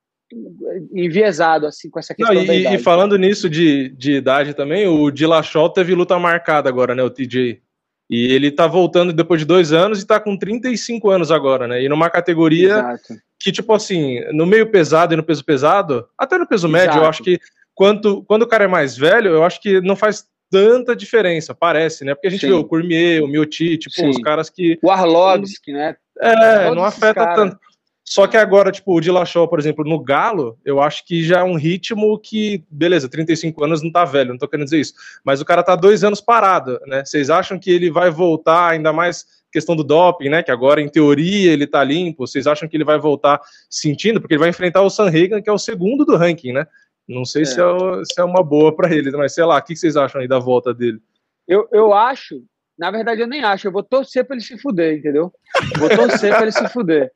enviesado 0.94 1.68
assim 1.68 1.90
com 1.90 2.00
essa 2.00 2.16
Não, 2.18 2.28
questão 2.28 2.46
da 2.46 2.54
e, 2.54 2.62
idade. 2.62 2.76
e 2.76 2.80
falando 2.80 3.18
nisso 3.18 3.50
de, 3.50 3.90
de 3.90 4.14
idade 4.14 4.54
também, 4.54 4.88
o 4.88 5.12
Dillashaw 5.12 5.70
teve 5.70 5.94
luta 5.94 6.18
marcada 6.18 6.70
agora, 6.70 6.96
né? 6.96 7.04
O 7.04 7.10
TJ. 7.10 7.62
E 8.10 8.34
ele 8.34 8.52
tá 8.52 8.68
voltando 8.68 9.14
depois 9.14 9.42
de 9.42 9.46
dois 9.46 9.72
anos 9.72 10.02
e 10.02 10.08
tá 10.08 10.20
com 10.20 10.38
35 10.38 11.10
anos 11.10 11.32
agora, 11.32 11.68
né? 11.68 11.82
E 11.82 11.90
numa 11.90 12.10
categoria 12.10 12.74
Exato. 12.74 13.14
que, 13.40 13.52
tipo 13.52 13.74
assim, 13.74 14.20
no 14.32 14.46
meio 14.46 14.70
pesado 14.70 15.14
e 15.14 15.18
no 15.18 15.24
peso 15.24 15.44
pesado, 15.44 16.08
até 16.18 16.38
no 16.38 16.48
peso 16.48 16.68
médio, 16.68 16.92
eu 16.92 17.04
Exato. 17.04 17.10
acho 17.10 17.24
que 17.24 17.40
quando, 17.76 18.24
quando 18.24 18.44
o 18.44 18.48
cara 18.48 18.66
é 18.66 18.68
mais 18.68 18.98
velho, 18.98 19.32
eu 19.32 19.44
acho 19.44 19.62
que 19.62 19.82
não 19.82 19.96
faz 19.96 20.26
tanta 20.50 20.96
diferença, 20.96 21.56
parece, 21.56 22.06
né? 22.06 22.14
Porque 22.14 22.28
a 22.28 22.30
gente 22.30 22.42
Sim. 22.42 22.48
vê 22.48 22.54
o 22.54 22.64
Cormier, 22.64 23.24
o 23.24 23.28
Mioti, 23.28 23.78
tipo, 23.78 23.96
Sim. 23.96 24.10
os 24.10 24.20
caras 24.20 24.50
que. 24.50 24.78
O 24.84 24.92
Arlovski, 24.92 25.74
né? 25.74 25.96
É, 26.20 26.64
Todos 26.66 26.76
não 26.76 26.86
afeta 26.86 27.14
caras. 27.14 27.36
tanto. 27.36 27.58
Só 28.06 28.28
que 28.28 28.36
agora, 28.36 28.72
tipo, 28.72 28.96
o 28.96 29.02
Dillashaw, 29.02 29.48
por 29.48 29.58
exemplo, 29.58 29.84
no 29.86 29.98
Galo, 29.98 30.60
eu 30.66 30.82
acho 30.82 31.06
que 31.08 31.24
já 31.24 31.40
é 31.40 31.44
um 31.44 31.56
ritmo 31.56 32.20
que, 32.20 32.64
beleza, 32.70 33.10
35 33.10 33.64
anos 33.64 33.82
não 33.82 33.92
tá 33.92 34.04
velho, 34.04 34.32
não 34.32 34.38
tô 34.38 34.48
querendo 34.48 34.66
dizer 34.66 34.82
isso, 34.82 34.94
mas 35.24 35.40
o 35.42 35.46
cara 35.46 35.64
tá 35.64 35.76
dois 35.76 36.04
anos 36.04 36.20
parado, 36.20 36.80
né? 36.86 37.04
Vocês 37.04 37.30
acham 37.30 37.58
que 37.58 37.72
ele 37.72 37.90
vai 37.90 38.12
voltar, 38.12 38.72
ainda 38.72 38.92
mais 38.92 39.26
questão 39.54 39.76
do 39.76 39.84
doping, 39.84 40.30
né? 40.30 40.44
Que 40.44 40.52
agora, 40.52 40.82
em 40.82 40.90
teoria, 40.90 41.52
ele 41.52 41.68
tá 41.68 41.84
limpo. 41.84 42.28
Vocês 42.28 42.48
acham 42.48 42.68
que 42.68 42.76
ele 42.76 42.84
vai 42.84 43.00
voltar 43.00 43.40
sentindo? 43.70 44.20
Porque 44.20 44.34
ele 44.34 44.40
vai 44.40 44.50
enfrentar 44.50 44.82
o 44.82 44.90
Sanhagen, 44.90 45.42
que 45.42 45.50
é 45.50 45.54
o 45.54 45.60
segundo 45.60 46.04
do 46.04 46.18
ranking, 46.18 46.52
né? 46.52 46.68
Não 47.08 47.26
sei 47.26 47.42
É. 47.44 47.46
Se, 47.46 47.60
é 47.60 47.66
o- 47.66 48.04
se 48.06 48.20
é 48.20 48.24
uma 48.24 48.44
boa 48.44 48.76
pra 48.76 48.92
ele, 48.94 49.12
mas 49.12 49.34
sei 49.34 49.44
lá, 49.46 49.58
o 49.58 49.62
que 49.62 49.76
vocês 49.76 49.96
acham 49.98 50.22
aí 50.22 50.28
da 50.28 50.40
volta 50.40 50.74
dele? 50.74 51.00
Eu, 51.48 51.68
eu 51.72 51.94
acho, 51.94 52.42
na 52.78 52.90
verdade 52.92 53.22
eu 53.22 53.28
nem 53.28 53.44
acho, 53.44 53.68
eu 53.68 53.72
vou 53.72 53.84
torcer 53.84 54.26
pra 54.26 54.36
ele 54.36 54.44
se 54.46 54.58
fuder, 54.58 54.98
entendeu? 54.98 55.32
Vou 55.78 55.90
torcer 55.90 56.32
pra 56.32 56.44
ele 56.44 56.52
se 56.52 56.68
fuder. 56.70 57.12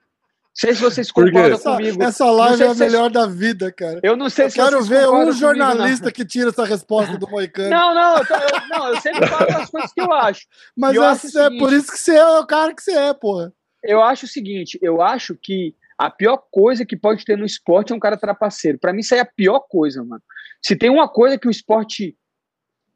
Não 0.58 0.60
sei 0.62 0.74
se 0.74 0.82
vocês 0.82 1.12
concordam 1.12 1.44
Essa, 1.52 1.76
comigo. 1.76 2.04
essa 2.04 2.32
live 2.32 2.64
é 2.64 2.66
a 2.66 2.74
vocês- 2.74 2.92
melhor 2.92 3.10
da 3.12 3.28
vida, 3.28 3.72
cara. 3.72 4.00
Eu 4.02 4.18
não 4.18 4.28
sei 4.28 4.46
Eu 4.46 4.50
se 4.50 4.56
quero 4.56 4.72
vocês 4.78 4.88
ver 4.88 5.08
um 5.08 5.12
comigo, 5.12 5.32
jornalista 5.34 6.12
que 6.12 6.26
tira 6.26 6.50
essa 6.50 6.66
resposta 6.66 7.16
do 7.16 7.30
Moicano. 7.30 7.70
Não, 7.70 7.94
não, 7.94 8.18
eu, 8.18 8.26
tô- 8.26 8.34
eu- 8.34 8.68
não, 8.72 8.88
eu 8.90 9.00
sempre 9.00 9.28
falo 9.28 9.52
as 9.56 9.70
coisas 9.70 9.94
que 9.94 10.02
eu 10.02 10.12
acho. 10.12 10.42
Mas 10.76 10.96
eu 10.96 11.04
é, 11.04 11.08
acho 11.10 11.28
é 11.28 11.30
seguinte- 11.30 11.60
por 11.60 11.72
isso 11.72 11.92
que 11.92 12.00
você 12.00 12.16
é 12.16 12.26
o 12.40 12.46
cara 12.48 12.74
que 12.74 12.82
você 12.82 12.92
é, 12.92 13.14
porra. 13.14 13.54
Eu 13.84 14.02
acho 14.02 14.26
o 14.26 14.28
seguinte, 14.28 14.80
eu 14.82 15.00
acho 15.00 15.36
que 15.36 15.76
a 15.98 16.10
pior 16.12 16.38
coisa 16.52 16.86
que 16.86 16.96
pode 16.96 17.26
ter 17.26 17.38
no 17.38 17.46
esporte 17.46 17.92
é 17.92 17.96
um 17.96 18.00
cara 18.00 18.18
trapaceiro. 18.18 18.78
Pra 18.78 18.94
mim 18.94 19.00
isso 19.00 19.14
aí 19.14 19.20
é 19.20 19.24
a 19.24 19.26
pior 19.26 19.62
coisa, 19.62 20.04
mano. 20.04 20.22
Se 20.62 20.76
tem 20.76 20.90
uma 20.90 21.08
coisa 21.08 21.38
que 21.38 21.48
o 21.48 21.52
esporte 21.52 22.16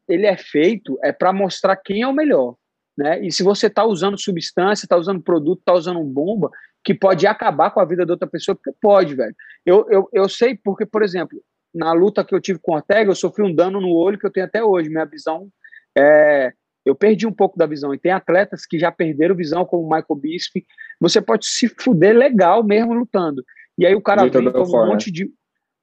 ele 0.08 0.26
é 0.26 0.36
feito 0.36 0.98
é 1.02 1.12
pra 1.12 1.32
mostrar 1.32 1.76
quem 1.76 2.02
é 2.02 2.06
o 2.06 2.12
melhor, 2.12 2.56
né? 2.96 3.20
E 3.24 3.32
se 3.32 3.42
você 3.42 3.68
tá 3.68 3.84
usando 3.84 4.18
substância, 4.18 4.88
tá 4.88 4.96
usando 4.96 5.22
produto, 5.22 5.62
tá 5.64 5.72
usando 5.72 6.02
bomba 6.04 6.50
que 6.84 6.94
pode 6.94 7.26
acabar 7.26 7.70
com 7.70 7.80
a 7.80 7.84
vida 7.84 8.04
de 8.04 8.10
outra 8.10 8.28
pessoa, 8.28 8.54
porque 8.54 8.76
pode, 8.80 9.14
velho. 9.14 9.34
Eu, 9.64 9.86
eu, 9.88 10.08
eu 10.12 10.28
sei 10.28 10.58
porque, 10.62 10.84
por 10.84 11.02
exemplo, 11.02 11.40
na 11.72 11.92
luta 11.92 12.24
que 12.24 12.34
eu 12.34 12.40
tive 12.40 12.58
com 12.58 12.72
o 12.72 12.74
Ortega, 12.74 13.10
eu 13.10 13.14
sofri 13.14 13.42
um 13.42 13.54
dano 13.54 13.80
no 13.80 13.94
olho 13.94 14.18
que 14.18 14.26
eu 14.26 14.32
tenho 14.32 14.46
até 14.46 14.62
hoje. 14.62 14.90
Minha 14.90 15.04
visão 15.04 15.48
é, 15.96 16.52
eu 16.84 16.94
perdi 16.94 17.26
um 17.26 17.32
pouco 17.32 17.56
da 17.56 17.66
visão. 17.66 17.94
E 17.94 17.98
tem 17.98 18.12
atletas 18.12 18.66
que 18.66 18.78
já 18.78 18.90
perderam 18.90 19.34
visão, 19.36 19.64
como 19.64 19.84
o 19.84 19.88
Michael 19.88 20.16
Bisping. 20.16 20.64
Você 21.00 21.20
pode 21.20 21.46
se 21.46 21.68
fuder 21.68 22.16
legal 22.16 22.64
mesmo 22.64 22.92
lutando. 22.92 23.44
E 23.78 23.86
aí 23.86 23.94
o 23.94 24.02
cara 24.02 24.26
vem 24.26 24.50
com 24.50 24.62
um 24.62 24.86
monte 24.86 25.10
de. 25.10 25.30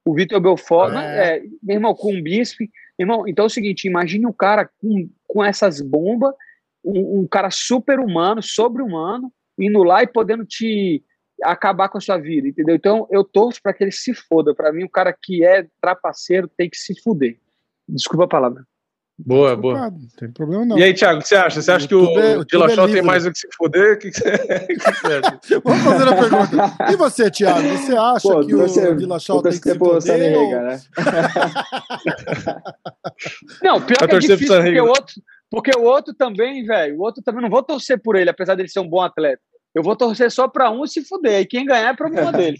O 0.05 0.13
Vitor 0.13 0.39
Belfort, 0.39 0.91
É. 0.91 0.93
né, 0.93 1.37
é, 1.37 1.41
meu 1.61 1.75
irmão, 1.75 1.93
com 1.93 2.13
um 2.13 2.21
Bisping. 2.21 2.69
Irmão, 2.97 3.27
então 3.27 3.43
é 3.43 3.47
o 3.47 3.49
seguinte: 3.49 3.87
imagine 3.87 4.25
um 4.25 4.33
cara 4.33 4.69
com, 4.79 5.09
com 5.27 5.43
essas 5.43 5.81
bombas, 5.81 6.33
um, 6.83 7.21
um 7.21 7.27
cara 7.27 7.49
super 7.49 7.99
humano, 7.99 8.41
sobre-humano, 8.41 9.31
indo 9.57 9.83
lá 9.83 10.03
e 10.03 10.07
podendo 10.07 10.45
te 10.45 11.03
acabar 11.43 11.87
com 11.87 11.97
a 11.97 12.01
sua 12.01 12.17
vida, 12.17 12.49
entendeu? 12.49 12.75
Então 12.75 13.07
eu 13.09 13.23
torço 13.23 13.61
para 13.61 13.73
que 13.73 13.83
ele 13.83 13.91
se 13.91 14.13
foda. 14.13 14.53
Para 14.53 14.73
mim, 14.73 14.83
o 14.83 14.89
cara 14.89 15.13
que 15.13 15.45
é 15.45 15.65
trapaceiro 15.81 16.49
tem 16.49 16.69
que 16.69 16.77
se 16.77 16.99
fuder. 17.01 17.39
Desculpa 17.87 18.25
a 18.25 18.27
palavra. 18.27 18.65
Boa, 19.25 19.53
boa. 19.55 19.89
Não 19.91 19.99
tem 20.17 20.31
problema 20.31 20.65
não. 20.65 20.79
E 20.79 20.83
aí, 20.83 20.93
Thiago, 20.93 21.19
o 21.19 21.21
que 21.21 21.27
você 21.27 21.35
acha? 21.35 21.61
Você 21.61 21.71
acha 21.71 21.87
que 21.87 21.93
YouTube 21.93 22.17
é- 22.19 22.37
o 22.37 22.39
YouTube 22.39 22.71
é 22.71 22.87
tem 22.93 23.01
mais 23.01 23.25
o 23.25 23.31
que 23.31 23.37
se 23.39 23.47
foder? 23.57 23.95
O 23.95 23.99
que, 23.99 24.11
você, 24.11 24.29
o 24.31 25.41
você? 25.41 25.59
Vamos 25.63 25.83
fazer 25.83 26.07
a 26.07 26.15
pergunta. 26.15 26.75
E 26.91 26.95
você, 26.95 27.29
Thiago? 27.31 27.67
Você 27.67 27.97
acha 27.97 28.21
Pô, 28.21 28.45
que 28.45 28.55
o 28.55 28.57
torcer- 28.59 28.95
Dillashaw 28.95 29.35
vou 29.35 29.43
tem 29.43 29.51
que 29.59 29.69
se 29.71 29.77
foder? 29.77 30.37
ou- 30.37 30.45
Rega, 30.49 30.61
né? 30.61 30.81
Não, 33.61 33.81
pior 33.81 34.07
que 34.07 34.15
é 34.15 34.19
difícil, 34.19 34.55
porque 34.61 34.81
o 34.81 34.87
outro, 34.87 35.15
porque 35.51 35.71
o 35.77 35.83
outro 35.83 36.13
também, 36.13 36.65
velho, 36.65 36.97
o 36.97 37.01
outro 37.01 37.21
também 37.21 37.41
não 37.41 37.49
vou 37.49 37.61
torcer 37.63 38.01
por 38.01 38.15
ele, 38.15 38.29
apesar 38.29 38.55
dele 38.55 38.69
ser 38.69 38.79
um 38.79 38.87
bom 38.87 39.01
atleta. 39.01 39.41
Eu 39.75 39.83
vou 39.83 39.95
torcer 39.95 40.31
só 40.31 40.47
pra 40.47 40.71
um 40.71 40.87
se 40.87 41.03
fuder. 41.03 41.41
E 41.41 41.45
quem 41.45 41.65
ganhar 41.65 41.89
é 41.89 41.95
problema 41.95 42.31
dele. 42.31 42.57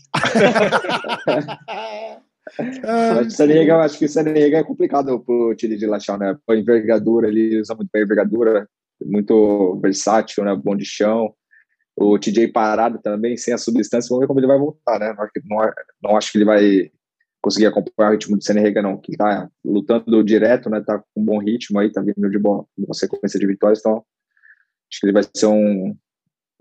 Ah, 2.84 3.22
o 3.22 3.82
acho 3.82 4.00
que 4.00 4.06
o 4.06 4.10
Sunny 4.10 4.32
Rega 4.32 4.58
é 4.58 4.64
complicado 4.64 5.20
pro 5.20 5.56
Tilly 5.56 5.78
de 5.78 5.86
Lachal, 5.86 6.18
né? 6.18 6.38
A 6.48 6.56
envergadura, 6.56 7.28
ele 7.28 7.60
usa 7.60 7.76
muito 7.76 7.90
bem 7.92 8.02
a 8.02 8.06
envergadura, 8.06 8.70
muito 9.06 9.80
versátil, 9.82 10.44
né? 10.44 10.56
Bom 10.56 10.76
de 10.76 10.86
chão. 10.86 11.34
O 11.96 12.18
TJ 12.18 12.48
parado 12.50 13.00
também, 13.02 13.36
sem 13.38 13.54
a 13.54 13.58
substância, 13.58 14.08
vamos 14.10 14.22
ver 14.22 14.28
como 14.28 14.40
ele 14.40 14.48
vai 14.48 14.58
voltar, 14.58 15.00
né? 15.00 15.14
Não, 15.14 15.24
acho 15.24 15.32
que- 15.34 15.42
não, 16.02 16.18
acho 16.18 16.32
que 16.32 16.38
ele 16.38 16.46
vai 16.46 16.92
conseguir 17.42 17.66
acompanhar 17.68 18.10
o 18.10 18.12
ritmo 18.14 18.38
do 18.38 18.44
Sunny 18.44 18.62
Rega, 18.62 18.82
não. 18.82 18.98
Que 18.98 19.16
tá 19.18 19.50
lutando 19.64 20.24
direto, 20.24 20.70
né? 20.70 20.82
Tá 20.82 21.00
com 21.00 21.22
um 21.22 21.26
bom 21.26 21.40
ritmo 21.40 21.80
aí, 21.80 21.92
tá 21.92 22.02
vindo 22.02 22.30
de 22.30 22.40
boa, 22.40 22.66
uma 22.78 22.94
sequência 22.94 23.40
de 23.40 23.46
vitórias, 23.48 23.80
então 23.80 24.04
acho 24.92 25.00
que 25.00 25.06
ele 25.06 25.14
vai 25.14 25.24
ser 25.36 25.46
um 25.48 25.96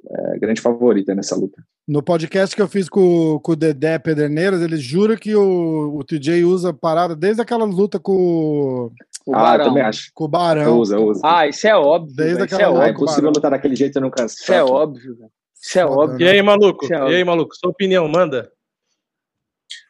é, 0.06 0.38
grande 0.38 0.60
favorito 0.60 1.08
aí 1.10 1.16
nessa 1.16 1.34
luta. 1.36 1.62
No 1.86 2.02
podcast 2.02 2.54
que 2.54 2.60
eu 2.60 2.68
fiz 2.68 2.88
com, 2.88 3.38
com 3.40 3.52
o 3.52 3.56
Dedé 3.56 3.98
Pederneiras, 3.98 4.60
ele 4.60 4.76
jura 4.76 5.16
que 5.16 5.34
o, 5.34 5.96
o 5.96 6.04
TJ 6.04 6.44
usa 6.44 6.72
parada 6.72 7.16
desde 7.16 7.40
aquela 7.40 7.64
luta 7.64 7.98
com, 7.98 8.90
O 9.26 9.34
ah, 9.34 9.38
Barão. 9.38 9.64
também 9.66 9.82
acho. 9.82 10.10
com 10.14 10.24
o 10.24 10.28
Barão. 10.28 10.78
Usa, 10.78 10.98
usa. 10.98 11.20
Ah, 11.24 11.46
isso 11.48 11.66
é 11.66 11.74
óbvio. 11.74 12.14
Desde 12.14 12.34
Isso 12.34 12.44
aquela 12.44 12.62
é 12.62 12.66
luta 12.68 12.80
Ah, 12.80 12.86
é 12.86 12.90
óbvio. 12.90 13.02
impossível 13.04 13.30
lutar 13.30 13.50
daquele 13.50 13.74
jeito 13.76 13.98
e 13.98 14.00
não 14.00 14.10
cansar. 14.10 14.38
Isso 14.42 14.52
é 14.52 14.62
óbvio. 14.62 15.16
velho. 15.16 15.30
Isso 15.60 15.78
é 15.78 15.82
Foda, 15.82 16.00
óbvio. 16.12 16.26
E 16.26 16.28
aí, 16.28 16.42
maluco? 16.42 16.92
É 16.92 17.10
E 17.10 17.14
aí, 17.16 17.24
maluco? 17.24 17.54
Sua 17.56 17.70
opinião, 17.70 18.06
manda. 18.06 18.50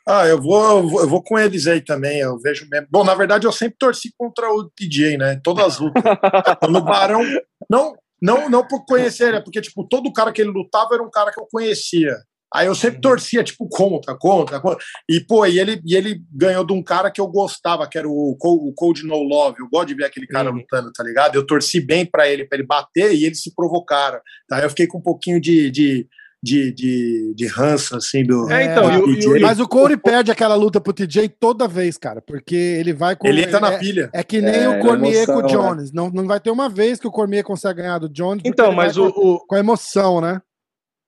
Ah, 0.07 0.27
eu 0.27 0.41
vou, 0.41 0.79
eu 0.79 0.89
vou, 0.89 1.01
eu 1.03 1.09
vou 1.09 1.23
com 1.23 1.39
eles 1.39 1.67
aí 1.67 1.83
também. 1.83 2.21
Eu 2.21 2.39
vejo 2.39 2.67
mesmo. 2.71 2.87
Bom, 2.91 3.05
na 3.05 3.15
verdade, 3.15 3.47
eu 3.47 3.53
sempre 3.53 3.77
torci 3.79 4.11
contra 4.17 4.51
o 4.51 4.65
TJ, 4.71 5.19
né? 5.19 5.41
Todas 5.45 5.67
as 5.67 5.79
lutas. 5.79 6.03
No 6.71 6.81
Barão, 6.83 7.21
não, 7.69 7.95
não, 8.21 8.49
não 8.49 8.67
por 8.67 8.85
conhecer, 8.85 9.35
é 9.35 9.41
porque 9.41 9.61
tipo 9.61 9.87
todo 9.89 10.13
cara 10.13 10.33
que 10.33 10.43
ele 10.43 10.51
lutava 10.51 10.95
era 10.95 11.03
um 11.03 11.11
cara 11.11 11.33
que 11.33 11.41
eu 11.41 11.47
conhecia. 11.51 12.15
Aí 12.53 12.67
eu 12.67 12.75
sempre 12.75 13.01
torcia 13.03 13.45
tipo 13.45 13.69
contra, 13.69 14.17
contra, 14.17 14.59
contra. 14.59 14.83
E 15.07 15.21
pô, 15.21 15.45
e 15.45 15.61
ele, 15.61 15.83
e 15.85 15.95
ele 15.95 16.23
ganhou 16.33 16.65
de 16.65 16.73
um 16.73 16.83
cara 16.83 17.11
que 17.11 17.21
eu 17.21 17.27
gostava, 17.27 17.87
que 17.87 17.99
era 17.99 18.09
o, 18.09 18.37
o 18.41 18.73
Cold 18.75 19.03
No 19.07 19.23
Love. 19.23 19.61
Eu 19.61 19.69
gosto 19.69 19.89
de 19.89 19.95
ver 19.95 20.05
aquele 20.07 20.27
cara 20.27 20.49
Uhum. 20.51 20.57
lutando, 20.57 20.91
tá 20.93 21.05
ligado? 21.05 21.35
Eu 21.35 21.47
torci 21.47 21.79
bem 21.79 22.07
pra 22.07 22.27
ele, 22.27 22.47
pra 22.47 22.57
ele 22.57 22.67
bater 22.67 23.13
e 23.13 23.27
eles 23.27 23.43
se 23.43 23.55
provocaram. 23.55 24.19
Tá? 24.49 24.61
Eu 24.63 24.71
fiquei 24.71 24.87
com 24.87 24.97
um 24.99 25.03
pouquinho 25.03 25.39
de 25.39 25.71
de 25.71 26.09
de, 26.43 26.73
de, 26.73 27.35
de 27.35 27.47
ranço 27.47 27.97
assim 27.97 28.25
do. 28.25 28.51
É, 28.51 28.65
então, 28.65 29.01
do 29.01 29.11
e 29.11 29.39
e 29.39 29.41
Mas 29.41 29.59
o 29.59 29.67
Corey 29.69 29.97
perde 29.97 30.31
aquela 30.31 30.55
luta 30.55 30.81
pro 30.81 30.93
TJ 30.93 31.29
toda 31.29 31.67
vez, 31.67 31.99
cara, 31.99 32.23
porque 32.23 32.55
ele 32.55 32.93
vai 32.93 33.17
com. 33.17 33.27
ele 33.27 33.43
entra 33.43 33.59
na 33.59 33.73
é, 33.73 33.79
pilha. 33.79 34.11
é 34.13 34.23
que 34.23 34.41
nem 34.41 34.55
É, 34.55 34.69
o 34.69 34.81
Cormier 34.81 35.25
emoção, 35.25 35.35
com 35.35 35.41
o 35.41 35.43
né? 35.43 35.49
Jones. 35.49 35.93
Não, 35.93 36.11
não 36.11 36.27
vai 36.27 36.39
ter 36.41 36.51
uma 36.51 36.69
vez 36.69 37.01
que 37.01 37.09
o 37.09 37.11
Cormier 37.11 37.43
consegue 37.45 37.83
ganhar 37.83 37.99
do 37.99 38.09
Jones. 38.09 38.43
Então, 38.45 38.73
mas 38.73 38.97
o, 38.97 39.13
com, 39.13 39.21
o, 39.21 39.47
com 39.47 39.55
a 39.55 39.59
emoção, 39.59 40.21
né? 40.21 40.41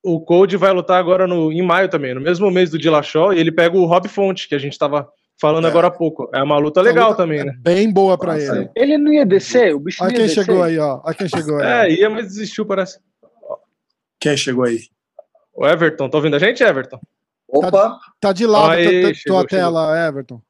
o 0.02 0.19
Code 0.19 0.57
vai 0.57 0.73
lutar 0.73 0.98
agora 0.98 1.27
no, 1.27 1.52
em 1.52 1.62
maio 1.62 1.89
também, 1.89 2.15
no 2.15 2.20
mesmo 2.23 2.51
mês 2.51 2.70
do 2.70 2.78
Dillashaw, 2.78 3.35
e 3.35 3.39
ele 3.39 3.52
pega 3.52 3.77
o 3.77 3.85
Rob 3.85 4.09
Fonte, 4.09 4.48
que 4.48 4.55
a 4.55 4.59
gente 4.59 4.78
tava 4.78 5.07
falando 5.39 5.66
É. 5.66 5.70
agora 5.70 5.89
há 5.89 5.90
pouco. 5.90 6.28
É 6.35 6.43
uma 6.43 6.57
luta 6.59 6.81
legal 6.81 7.11
luta 7.11 7.23
também, 7.23 7.40
é 7.40 7.44
né? 7.44 7.55
Bem 7.59 7.93
boa 7.93 8.16
pra 8.16 8.32
Nossa, 8.32 8.57
ele. 8.57 8.70
Ele 8.74 8.98
não 8.98 9.12
ia 9.12 9.27
descer? 9.27 9.74
O 9.74 9.78
bicho 9.81 10.02
Olha 10.02 10.12
quem 10.15 10.23
descer? 10.27 10.44
chegou 10.44 10.62
aí, 10.62 10.78
ó. 10.78 11.01
Olha 11.05 11.15
quem 11.15 11.28
chegou 11.28 11.59
aí. 11.59 11.66
É, 11.66 12.01
ia, 12.01 12.09
mas 12.09 12.28
desistiu, 12.28 12.65
parece. 12.65 12.98
Quem 14.19 14.36
chegou 14.36 14.65
aí? 14.65 14.81
O 15.61 15.66
Everton, 15.69 16.09
tá 16.09 16.16
ouvindo 16.16 16.37
a 16.37 16.39
gente, 16.39 16.62
Everton? 16.65 16.99
Opa, 17.47 17.99
Tá 18.19 18.32
de 18.32 18.47
lado 18.47 18.70
Aí, 18.70 18.85
tua- 18.85 19.01
tua, 19.03 19.15
chegou, 19.15 19.39
tua 19.41 19.47
tela, 19.49 20.07
Everton. 20.09 20.41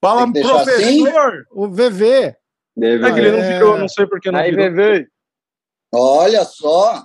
Fala, 0.00 0.32
professor! 0.32 1.46
O 1.52 1.68
VV. 1.68 2.34
Deve, 2.76 3.06
É 3.06 3.12
que 3.12 3.20
ele 3.20 3.30
não 3.30 3.42
virou, 3.42 3.78
não 3.78 3.88
sei 3.88 4.06
por 4.06 4.18
que 4.20 4.28
não 4.28 4.40
Aí, 4.40 4.50
virou. 4.50 4.70
VV. 4.72 5.06
olha 5.94 6.44
só. 6.44 7.04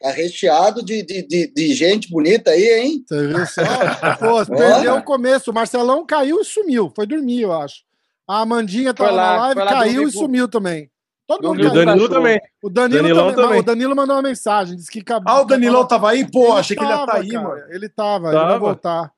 Tá 0.00 0.10
recheado 0.10 0.84
de, 0.84 1.04
de, 1.04 1.22
de, 1.26 1.52
de 1.54 1.74
gente 1.74 2.10
bonita 2.10 2.50
aí, 2.50 2.68
hein? 2.80 3.04
Você 3.06 3.26
viu 3.28 3.46
só? 3.46 3.62
Pô, 4.18 4.44
perdeu 4.56 4.96
o 4.96 5.02
começo. 5.04 5.52
O 5.52 5.54
Marcelão 5.54 6.04
caiu 6.04 6.40
e 6.40 6.44
sumiu. 6.44 6.92
Foi 6.96 7.06
dormir, 7.06 7.42
eu 7.42 7.52
acho. 7.52 7.84
A 8.26 8.40
Amandinha 8.40 8.92
tava 8.92 9.10
lá, 9.12 9.30
na 9.36 9.36
live, 9.38 9.60
caiu 9.64 10.08
e 10.08 10.10
sumiu 10.12 10.48
também. 10.48 10.90
Todo 11.26 11.48
mundo 11.48 11.60
E 11.62 11.66
o. 11.66 11.70
Danilo 11.72 11.86
cachorro. 11.86 12.08
também. 12.08 12.40
O 12.62 12.70
Danilo 12.70 13.02
Danilão 13.02 13.30
também, 13.30 13.44
também. 13.44 13.60
O 13.60 13.62
Danilo 13.64 13.96
mandou 13.96 14.16
uma 14.16 14.22
mensagem, 14.22 14.76
disse 14.76 14.90
que 14.90 15.00
acabou. 15.00 15.32
Ah, 15.32 15.40
o 15.40 15.44
Danilão 15.44 15.86
tava 15.86 16.10
aí? 16.10 16.30
Pô, 16.30 16.52
achei 16.52 16.76
que 16.76 16.82
ele 16.82 16.90
ia 16.90 16.96
tava, 16.98 17.10
estar 17.12 17.20
aí, 17.22 17.28
cara. 17.30 17.48
mano. 17.48 17.72
Ele 17.74 17.88
tava, 17.88 18.28
ele 18.28 18.36
vai 18.36 18.46
Tava. 18.46 18.58
voltar. 18.58 19.12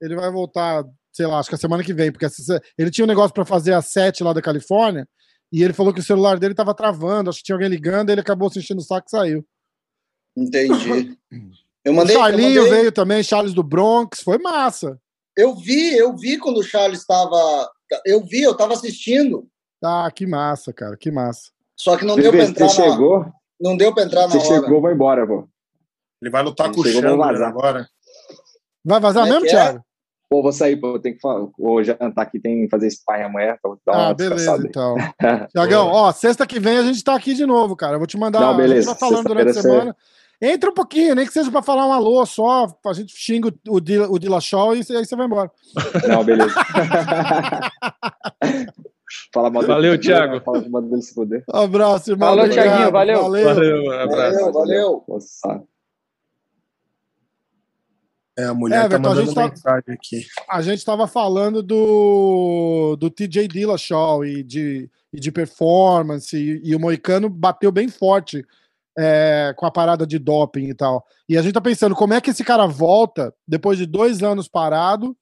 Ele 0.00 0.16
vai 0.16 0.30
voltar, 0.32 0.84
sei 1.12 1.26
lá, 1.26 1.38
acho 1.38 1.48
que 1.48 1.54
a 1.54 1.58
semana 1.58 1.84
que 1.84 1.94
vem, 1.94 2.10
porque 2.10 2.24
essa- 2.24 2.60
ele 2.76 2.90
tinha 2.90 3.04
um 3.04 3.08
negócio 3.08 3.32
pra 3.32 3.44
fazer 3.44 3.72
às 3.74 3.86
sete 3.86 4.24
lá 4.24 4.32
da 4.32 4.42
Califórnia, 4.42 5.06
e 5.52 5.62
ele 5.62 5.72
falou 5.72 5.92
que 5.94 6.00
o 6.00 6.02
celular 6.02 6.38
dele 6.40 6.54
tava 6.54 6.74
travando, 6.74 7.30
acho 7.30 7.38
que 7.38 7.44
tinha 7.44 7.54
alguém 7.54 7.68
ligando, 7.68 8.10
ele 8.10 8.20
acabou 8.20 8.50
se 8.50 8.58
enchendo 8.58 8.80
o 8.80 8.84
saco 8.84 9.06
e 9.06 9.10
saiu. 9.10 9.46
Entendi. 10.36 11.16
Eu 11.84 11.92
O 11.92 11.96
mandei, 11.96 12.14
eu, 12.14 12.20
Charlinho 12.20 12.62
mandei- 12.62 12.78
veio 12.78 12.92
também, 12.92 13.24
Charles 13.24 13.52
do 13.52 13.62
Bronx, 13.64 14.20
foi 14.22 14.38
massa. 14.38 14.96
eu 15.36 15.52
vi, 15.56 15.96
eu 15.96 16.16
vi 16.16 16.38
quando 16.38 16.58
o 16.58 16.62
Charles 16.62 17.00
estava. 17.00 17.68
Eu 18.06 18.24
vi, 18.24 18.40
eu 18.42 18.52
estava 18.52 18.72
assistindo. 18.74 19.48
Ah, 19.82 20.10
que 20.14 20.26
massa, 20.26 20.72
cara, 20.72 20.96
que 20.96 21.10
massa. 21.10 21.50
Só 21.76 21.96
que 21.96 22.04
não 22.04 22.16
deu 22.16 22.30
para 22.30 22.44
entrar 22.44 22.68
Você 22.68 22.82
na 22.82 22.90
chegou, 22.90 23.26
Não 23.60 23.76
deu 23.76 23.92
para 23.94 24.04
entrar 24.04 24.22
na 24.22 24.28
você 24.28 24.38
hora. 24.38 24.46
chegou, 24.46 24.80
vai 24.80 24.92
embora, 24.94 25.26
pô. 25.26 25.48
Ele 26.20 26.30
vai 26.30 26.42
lutar 26.42 26.66
Ele 26.66 26.74
com 26.76 26.80
o 26.82 26.84
Chandler 26.86 27.16
vazar. 27.16 27.48
agora. 27.48 27.88
Vai 28.84 29.00
vazar 29.00 29.26
é 29.26 29.30
mesmo, 29.30 29.46
é? 29.46 29.48
Thiago? 29.48 29.80
Pô, 30.30 30.42
vou 30.42 30.52
sair, 30.52 30.76
pô, 30.76 30.94
eu 30.94 30.98
tenho 31.00 31.14
que 31.16 31.20
falar. 31.20 31.46
Vou 31.58 31.82
jantar 31.84 32.22
aqui, 32.22 32.38
tem 32.40 32.62
que 32.64 32.70
fazer 32.70 32.88
sparring 32.90 33.24
amanhã, 33.24 33.54
então 33.58 33.72
vou 33.72 33.80
dar 33.84 33.92
uma 33.92 34.08
Ah, 34.10 34.14
beleza, 34.14 34.56
então. 34.66 34.94
Tiagão, 35.52 35.88
ó, 35.88 36.10
sexta 36.12 36.46
que 36.46 36.58
vem 36.60 36.78
a 36.78 36.82
gente 36.84 37.02
tá 37.04 37.14
aqui 37.14 37.34
de 37.34 37.44
novo, 37.44 37.76
cara. 37.76 37.94
Eu 37.94 37.98
vou 37.98 38.06
te 38.06 38.16
mandar. 38.16 38.40
Não, 38.40 38.48
A 38.48 38.52
gente 38.52 38.60
beleza. 38.62 38.90
vai 38.90 38.98
falando 38.98 39.26
durante 39.26 39.50
a 39.50 39.62
semana. 39.62 39.96
Entra 40.40 40.70
um 40.70 40.74
pouquinho, 40.74 41.14
nem 41.14 41.26
que 41.26 41.32
seja 41.32 41.50
pra 41.50 41.62
falar 41.62 41.86
um 41.86 41.92
alô 41.92 42.24
só. 42.24 42.66
A 42.86 42.92
gente 42.94 43.14
xinga 43.16 43.48
o, 43.68 43.76
o, 43.76 43.80
Dila- 43.80 44.08
o 44.10 44.18
Dillashaw 44.18 44.74
e 44.74 44.78
aí 44.78 44.84
você 44.84 45.14
vai 45.16 45.26
embora. 45.26 45.50
Não, 46.08 46.24
beleza. 46.24 46.54
Fala 49.32 49.50
mal 49.50 49.62
Valeu, 49.64 49.98
Thiago. 49.98 50.40
Fala 50.44 50.68
mal 50.68 50.82
dele 50.82 51.02
se 51.02 51.14
fuder. 51.14 51.44
Um 51.52 51.58
abraço, 51.58 52.10
irmão. 52.10 52.28
Falou. 52.28 52.48
Thiaguinho, 52.48 52.90
valeu. 52.90 53.22
Valeu. 53.22 53.44
Valeu, 53.44 53.82
um 53.84 53.90
abraço. 53.90 54.38
Valeu, 54.38 54.52
valeu. 54.52 55.04
Nossa. 55.08 55.62
É, 58.38 58.44
a 58.44 58.54
mulher 58.54 58.76
É, 58.76 58.80
tá 58.80 58.86
Everton, 58.86 59.06
a 59.06 59.08
mandando 59.10 59.26
gente 59.26 59.34
tá- 59.34 59.48
mensagem 59.48 59.94
aqui. 59.94 60.26
A 60.48 60.62
gente 60.62 60.78
estava 60.78 61.06
falando 61.06 61.62
do, 61.62 62.96
do 62.98 63.10
TJ 63.10 63.46
Dillashaw 63.46 64.24
e 64.24 64.42
de, 64.42 64.88
e 65.12 65.20
de 65.20 65.30
performance, 65.30 66.34
e, 66.36 66.60
e 66.64 66.74
o 66.74 66.80
Moicano 66.80 67.28
bateu 67.28 67.70
bem 67.70 67.88
forte 67.88 68.44
é, 68.98 69.54
com 69.56 69.66
a 69.66 69.70
parada 69.70 70.06
de 70.06 70.18
doping 70.18 70.68
e 70.68 70.74
tal. 70.74 71.04
E 71.28 71.36
a 71.36 71.42
gente 71.42 71.52
tá 71.52 71.60
pensando 71.60 71.94
como 71.94 72.14
é 72.14 72.20
que 72.20 72.30
esse 72.30 72.42
cara 72.42 72.66
volta 72.66 73.34
depois 73.46 73.76
de 73.76 73.84
dois 73.86 74.22
anos 74.22 74.48
parado, 74.48 75.14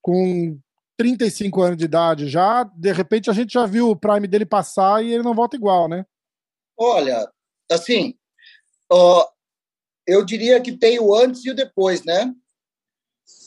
com 0.00 0.58
35 0.98 1.62
anos 1.62 1.78
de 1.78 1.84
idade 1.84 2.28
já. 2.28 2.64
De 2.64 2.92
repente 2.92 3.30
a 3.30 3.32
gente 3.32 3.52
já 3.52 3.64
viu 3.64 3.88
o 3.88 3.96
prime 3.96 4.26
dele 4.26 4.44
passar 4.44 5.02
e 5.02 5.12
ele 5.14 5.22
não 5.22 5.34
volta 5.34 5.56
igual, 5.56 5.88
né? 5.88 6.04
Olha, 6.76 7.30
assim, 7.70 8.14
ó, 8.90 9.26
eu 10.06 10.24
diria 10.24 10.60
que 10.60 10.76
tem 10.76 10.98
o 10.98 11.14
antes 11.14 11.44
e 11.44 11.50
o 11.50 11.54
depois, 11.54 12.04
né? 12.04 12.34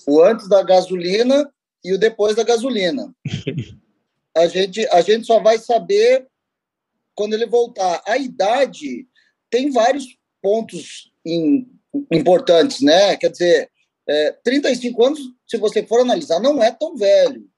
O 0.07 0.21
antes 0.23 0.47
da 0.47 0.63
gasolina 0.63 1.51
e 1.83 1.93
o 1.93 1.99
depois 1.99 2.35
da 2.35 2.43
gasolina. 2.43 3.13
A 4.33 4.47
gente, 4.47 4.87
a 4.87 5.01
gente 5.01 5.27
só 5.27 5.41
vai 5.41 5.57
saber 5.57 6.25
quando 7.13 7.33
ele 7.33 7.45
voltar. 7.45 8.01
A 8.07 8.17
idade 8.17 9.05
tem 9.49 9.69
vários 9.69 10.05
pontos 10.41 11.11
im- 11.25 11.67
importantes, 12.09 12.79
né? 12.79 13.17
Quer 13.17 13.29
dizer, 13.29 13.69
é, 14.11 14.31
35 14.43 15.05
anos, 15.05 15.19
se 15.47 15.57
você 15.57 15.83
for 15.83 16.01
analisar, 16.01 16.39
não 16.39 16.61
é 16.61 16.69
tão 16.69 16.97
velho. 16.97 17.49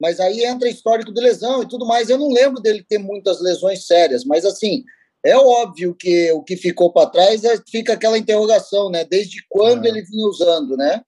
Mas 0.00 0.18
aí 0.18 0.44
entra 0.44 0.68
histórico 0.68 1.12
de 1.12 1.20
lesão 1.20 1.62
e 1.62 1.68
tudo 1.68 1.86
mais. 1.86 2.10
Eu 2.10 2.18
não 2.18 2.32
lembro 2.32 2.60
dele 2.60 2.84
ter 2.86 2.98
muitas 2.98 3.40
lesões 3.40 3.86
sérias, 3.86 4.24
mas 4.24 4.44
assim, 4.44 4.84
é 5.24 5.36
óbvio 5.36 5.94
que 5.94 6.30
o 6.32 6.42
que 6.42 6.56
ficou 6.56 6.92
para 6.92 7.08
trás 7.08 7.44
é, 7.44 7.56
fica 7.70 7.92
aquela 7.92 8.18
interrogação, 8.18 8.90
né? 8.90 9.04
Desde 9.04 9.44
quando 9.48 9.86
É. 9.86 9.88
ele 9.88 10.02
vinha 10.02 10.26
usando, 10.26 10.76
né? 10.76 11.02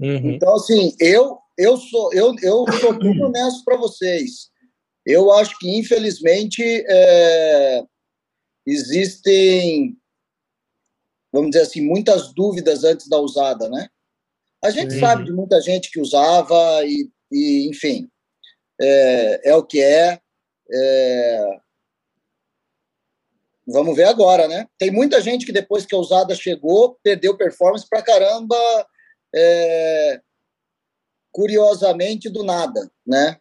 Uhum. 0.00 0.30
Então, 0.30 0.54
assim, 0.54 0.94
eu, 1.00 1.38
eu 1.58 1.76
sou 1.76 2.12
eu, 2.12 2.34
eu 2.42 2.64
sou 2.80 2.92
muito 2.94 3.22
honesto 3.24 3.64
para 3.64 3.76
vocês. 3.76 4.50
Eu 5.04 5.32
acho 5.32 5.58
que, 5.58 5.68
infelizmente, 5.78 6.62
é, 6.88 7.82
existem, 8.66 9.96
vamos 11.36 11.50
dizer 11.50 11.64
assim, 11.64 11.82
muitas 11.82 12.32
dúvidas 12.32 12.82
antes 12.82 13.08
da 13.08 13.18
usada, 13.18 13.68
né? 13.68 13.88
A 14.64 14.70
gente 14.70 14.94
Sim. 14.94 15.00
sabe 15.00 15.24
de 15.24 15.32
muita 15.32 15.60
gente 15.60 15.90
que 15.90 16.00
usava 16.00 16.82
e, 16.84 17.10
e 17.30 17.68
enfim, 17.68 18.08
é, 18.80 19.50
é 19.50 19.54
o 19.54 19.62
que 19.62 19.82
é. 19.82 20.18
é. 20.72 21.58
Vamos 23.68 23.94
ver 23.94 24.04
agora, 24.04 24.48
né? 24.48 24.66
Tem 24.78 24.90
muita 24.90 25.20
gente 25.20 25.44
que 25.44 25.52
depois 25.52 25.84
que 25.84 25.94
a 25.94 25.98
usada 25.98 26.34
chegou, 26.34 26.98
perdeu 27.02 27.36
performance 27.36 27.86
pra 27.86 28.02
caramba, 28.02 28.56
é, 29.34 30.20
curiosamente 31.30 32.30
do 32.30 32.42
nada, 32.42 32.90
né? 33.06 33.36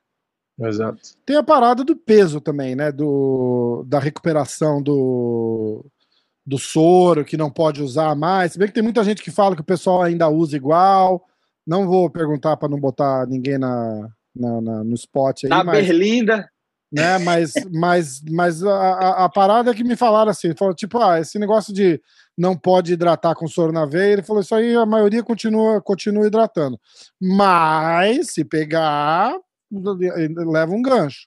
Exato. 0.60 1.00
Tem 1.26 1.38
a 1.38 1.44
parada 1.44 1.84
do 1.84 1.96
peso 1.96 2.42
também, 2.42 2.76
né? 2.76 2.92
Do, 2.92 3.86
da 3.88 4.00
recuperação 4.00 4.82
do, 4.82 5.86
do 6.46 6.58
soro, 6.60 7.26
que 7.26 7.36
não 7.38 7.50
pode 7.50 7.82
usar 7.82 8.14
mais. 8.16 8.54
Se 8.54 8.60
bem 8.60 8.68
que 8.68 8.74
tem 8.74 8.84
muita 8.84 9.04
gente 9.04 9.22
que 9.24 9.32
fala 9.32 9.56
que 9.56 9.62
o 9.62 9.66
pessoal 9.66 10.02
ainda 10.04 10.30
usa 10.30 10.56
igual. 10.56 11.26
Não 11.66 11.88
vou 11.88 12.10
perguntar 12.10 12.56
para 12.58 12.70
não 12.70 12.80
botar 12.80 13.26
ninguém 13.26 13.58
na, 13.58 14.08
na- 14.36 14.62
na- 14.62 14.84
no 14.84 14.94
spot 14.94 15.44
aí, 15.46 15.50
Na 15.50 15.64
mas, 15.64 15.88
Berlinda. 15.88 16.48
né, 16.92 17.18
mas, 17.18 17.54
mas, 17.74 18.22
mas 18.30 18.64
a, 18.64 18.70
a, 18.72 19.26
a 19.26 19.30
parada 19.30 19.72
é 19.72 19.74
que 19.74 19.84
me 19.84 19.96
falaram 19.96 20.30
assim: 20.30 20.54
falou, 20.56 20.76
tipo, 20.76 21.00
ah, 21.00 21.20
esse 21.20 21.40
negócio 21.40 21.74
de 21.74 22.00
não 22.38 22.56
pode 22.56 22.94
hidratar 22.94 23.34
com 23.34 23.48
soro 23.48 23.72
na 23.72 23.86
veia, 23.88 24.14
ele 24.14 24.22
falou, 24.22 24.42
isso 24.44 24.54
aí 24.54 24.76
a 24.76 24.86
maioria 24.86 25.24
continua, 25.24 25.82
continua 25.82 26.28
hidratando. 26.28 26.78
Mas 27.20 28.34
se 28.34 28.44
pegar, 28.46 29.34
leva 29.72 30.72
um 30.72 30.82
gancho. 30.84 31.26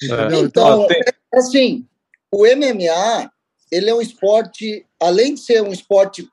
Entendeu? 0.00 0.44
Então, 0.44 0.86
tem- 0.86 1.02
assim, 1.34 1.88
o 2.32 2.46
MMA, 2.46 3.31
ele 3.72 3.88
é 3.88 3.94
um 3.94 4.02
esporte, 4.02 4.86
além 5.00 5.34
de 5.34 5.40
ser 5.40 5.62
um 5.62 5.72
esporte 5.72 6.28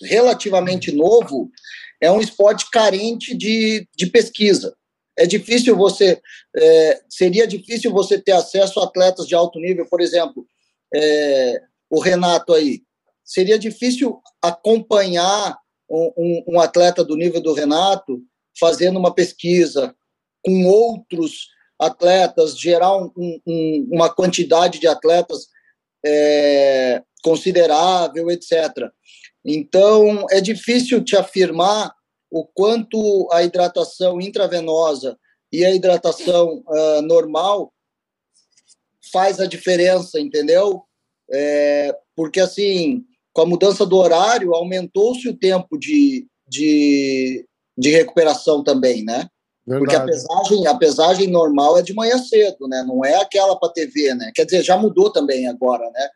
relativamente 0.00 0.92
novo, 0.92 1.50
é 2.00 2.10
um 2.10 2.20
esporte 2.20 2.70
carente 2.70 3.36
de, 3.36 3.86
de 3.96 4.06
pesquisa. 4.06 4.76
É 5.18 5.26
difícil 5.26 5.76
você, 5.76 6.20
é, 6.56 7.00
seria 7.08 7.46
difícil 7.46 7.92
você 7.92 8.18
ter 8.18 8.32
acesso 8.32 8.78
a 8.80 8.84
atletas 8.84 9.26
de 9.26 9.34
alto 9.34 9.58
nível, 9.58 9.86
por 9.88 10.00
exemplo, 10.00 10.46
é, 10.94 11.60
o 11.90 12.00
Renato 12.00 12.52
aí. 12.52 12.82
Seria 13.24 13.58
difícil 13.58 14.20
acompanhar 14.42 15.56
um, 15.90 16.12
um- 16.16 16.44
um 16.54 16.60
atleta 16.60 17.04
do 17.04 17.16
nível 17.16 17.40
do 17.40 17.54
Renato 17.54 18.22
fazendo 18.58 18.98
uma 18.98 19.14
pesquisa 19.14 19.94
com 20.44 20.66
outros 20.66 21.48
atletas, 21.78 22.58
gerar 22.58 22.96
um- 22.96 23.10
um- 23.16 23.40
um- 23.46 23.88
uma 23.92 24.12
quantidade 24.14 24.78
de 24.78 24.86
atletas 24.86 25.48
é, 26.04 27.02
considerável, 27.22 28.30
etc. 28.30 28.90
Então, 29.44 30.26
é 30.30 30.40
difícil 30.40 31.02
te 31.02 31.16
afirmar 31.16 31.94
o 32.30 32.44
quanto 32.44 33.28
a 33.32 33.42
hidratação 33.42 34.20
intravenosa 34.20 35.16
e 35.52 35.64
a 35.64 35.72
hidratação 35.72 36.64
ah, 36.68 37.02
normal 37.02 37.72
faz 39.12 39.38
a 39.38 39.46
diferença, 39.46 40.18
entendeu? 40.18 40.82
É, 41.30 41.96
porque, 42.16 42.40
assim, 42.40 43.04
com 43.32 43.42
a 43.42 43.46
mudança 43.46 43.86
do 43.86 43.96
horário, 43.96 44.54
aumentou-se 44.54 45.28
o 45.28 45.36
tempo 45.36 45.78
de, 45.78 46.26
de, 46.48 47.46
de 47.78 47.90
recuperação 47.90 48.64
também, 48.64 49.04
né? 49.04 49.28
Porque 49.66 49.96
a 49.96 50.04
Verdade. 50.04 50.10
pesagem, 50.10 50.66
a 50.66 50.74
pesagem 50.74 51.26
normal 51.28 51.78
é 51.78 51.82
de 51.82 51.94
manhã 51.94 52.18
cedo, 52.18 52.68
né? 52.68 52.84
Não 52.86 53.02
é 53.04 53.14
aquela 53.16 53.58
para 53.58 53.72
TV, 53.72 54.14
né? 54.14 54.30
Quer 54.34 54.44
dizer, 54.44 54.62
já 54.62 54.76
mudou 54.76 55.10
também 55.10 55.48
agora, 55.48 55.90
né? 55.90 56.08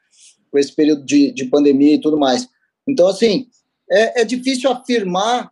Com 0.51 0.59
esse 0.59 0.75
período 0.75 1.05
de, 1.05 1.33
de 1.33 1.47
pandemia 1.47 1.95
e 1.95 2.01
tudo 2.01 2.19
mais. 2.19 2.47
Então, 2.87 3.09
assim, 3.09 3.49
é, 3.91 4.21
é 4.21 4.25
difícil 4.25 4.71
afirmar 4.71 5.51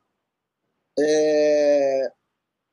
é, 0.98 2.10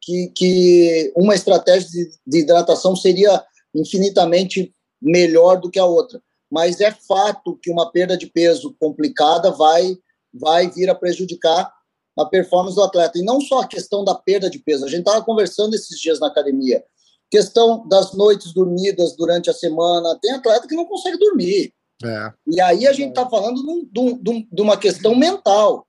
que, 0.02 0.32
que 0.36 1.14
uma 1.16 1.36
estratégia 1.36 1.90
de, 1.90 2.12
de 2.28 2.40
hidratação 2.40 2.96
seria 2.96 3.42
infinitamente 3.74 4.74
melhor 5.02 5.60
do 5.60 5.72
que 5.72 5.80
a 5.80 5.86
outra. 5.86 6.22
Mas 6.52 6.82
é 6.82 6.92
fato 6.92 7.58
que 7.62 7.72
uma 7.72 7.92
perda 7.92 8.18
de 8.18 8.28
peso 8.28 8.76
complicada 8.78 9.52
vai, 9.52 9.98
vai 10.34 10.70
vir 10.70 10.90
a 10.90 10.96
prejudicar 10.96 11.74
a 12.18 12.26
performance 12.26 12.76
do 12.76 12.84
atleta. 12.84 13.18
E 13.18 13.24
não 13.24 13.42
só 13.42 13.62
a 13.62 13.68
questão 13.68 14.04
da 14.04 14.16
perda 14.16 14.50
de 14.50 14.60
peso. 14.60 14.86
A 14.86 14.90
gente 14.90 15.00
estava 15.00 15.24
conversando 15.24 15.74
esses 15.76 16.00
dias 16.00 16.20
na 16.20 16.28
academia. 16.28 16.84
Questão 17.30 17.88
das 17.88 18.14
noites 18.14 18.54
dormidas 18.54 19.16
durante 19.16 19.50
a 19.50 19.54
semana. 19.54 20.18
Tem 20.22 20.32
atleta 20.32 20.68
que 20.68 20.76
não 20.76 20.86
consegue 20.86 21.18
dormir. 21.18 21.74
É. 22.04 22.34
E 22.48 22.62
aí 22.62 22.86
a 22.86 22.94
gente 22.94 23.10
está 23.10 23.28
falando 23.30 23.62
dum- 23.92 24.18
dum- 24.22 24.48
de 24.52 24.62
uma 24.62 24.78
questão 24.78 25.16
mental. 25.16 25.88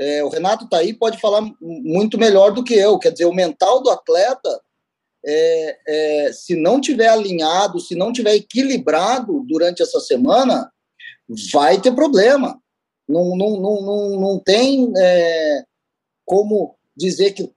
É, 0.00 0.24
o 0.24 0.28
Renato 0.28 0.64
está 0.64 0.78
aí, 0.78 0.94
pode 0.94 1.20
falar 1.20 1.42
muito 1.60 2.16
melhor 2.16 2.52
do 2.52 2.64
que 2.64 2.74
eu. 2.74 2.98
Quer 2.98 3.12
dizer, 3.12 3.26
o 3.26 3.34
mental 3.34 3.82
do 3.82 3.90
atleta, 3.90 4.60
é, 5.24 5.78
é, 5.86 6.32
se 6.32 6.56
não 6.56 6.80
tiver 6.80 7.08
alinhado, 7.08 7.78
se 7.78 7.94
não 7.94 8.12
tiver 8.12 8.34
equilibrado 8.34 9.44
durante 9.46 9.82
essa 9.82 10.00
semana, 10.00 10.72
vai 11.52 11.80
ter 11.80 11.92
problema. 11.92 12.58
Não, 13.08 13.36
não, 13.36 13.60
não, 13.60 13.82
não, 13.82 14.20
não 14.20 14.38
tem 14.38 14.92
é, 14.96 15.64
como 16.24 16.76
dizer 16.96 17.32
que 17.32 17.52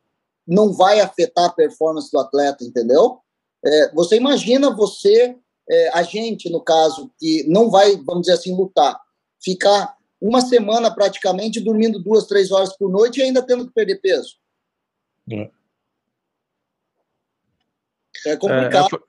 não 0.48 0.74
vai 0.74 1.00
afetar 1.00 1.46
a 1.46 1.54
performance 1.54 2.12
do 2.12 2.20
atleta, 2.20 2.64
entendeu? 2.64 3.20
É, 3.64 3.92
você 3.94 4.18
imagina 4.18 4.76
você, 4.76 5.36
é, 5.70 5.90
a 5.90 6.04
gente, 6.04 6.50
no 6.50 6.62
caso, 6.62 7.12
que 7.20 7.44
não 7.48 7.70
vai, 7.70 7.96
vamos 7.98 8.22
dizer 8.22 8.34
assim, 8.34 8.56
lutar, 8.56 9.00
ficar 9.44 9.96
uma 10.22 10.42
semana 10.42 10.94
praticamente 10.94 11.60
dormindo 11.60 12.00
duas, 12.00 12.26
três 12.28 12.52
horas 12.52 12.76
por 12.78 12.90
noite 12.90 13.20
e 13.20 13.24
ainda 13.24 13.42
tendo 13.46 13.68
que 13.68 13.74
perder 13.74 14.02
peso. 14.02 14.36
É. 15.32 15.50
É 18.26 18.32
É, 18.32 18.38
complicado. 18.38 18.90
foi- 18.90 19.00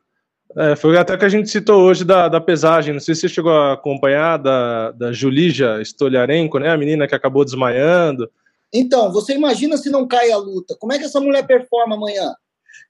É, 0.59 0.75
foi 0.75 0.97
até 0.97 1.19
que 1.19 1.25
a 1.25 1.29
gente 1.29 1.51
citou 1.51 1.83
hoje 1.83 2.03
da, 2.03 2.29
da 2.29 2.41
pesagem. 2.41 2.95
Não 2.95 3.01
sei 3.01 3.15
se 3.15 3.23
você 3.23 3.29
chegou 3.29 3.53
a 3.53 3.75
acompanhar 3.75 4.39
da, 4.39 4.91
da 4.93 5.13
Julija 5.13 5.83
Stoliarenko, 5.83 6.59
né? 6.59 6.71
A 6.71 6.79
menina 6.79 7.07
que 7.07 7.15
acabou 7.15 7.45
desmaiando. 7.45 8.31
Então, 8.73 9.13
você 9.13 9.35
imagina 9.35 9.77
se 9.77 9.91
não 9.91 10.09
cai 10.09 10.33
a 10.33 10.39
luta. 10.39 10.75
Como 10.79 10.95
é 10.95 10.99
que 10.99 11.05
essa 11.05 11.21
mulher 11.21 11.47
performa 11.47 11.95
amanhã? 11.95 12.35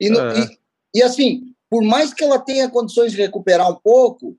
E, 0.00 0.08
no, 0.08 0.20
É. 0.20 0.40
e, 0.40 0.58
e, 1.00 1.02
assim, 1.02 1.54
por 1.68 1.82
mais 1.82 2.14
que 2.14 2.22
ela 2.22 2.38
tenha 2.38 2.70
condições 2.70 3.10
de 3.10 3.18
recuperar 3.18 3.68
um 3.68 3.74
pouco, 3.74 4.36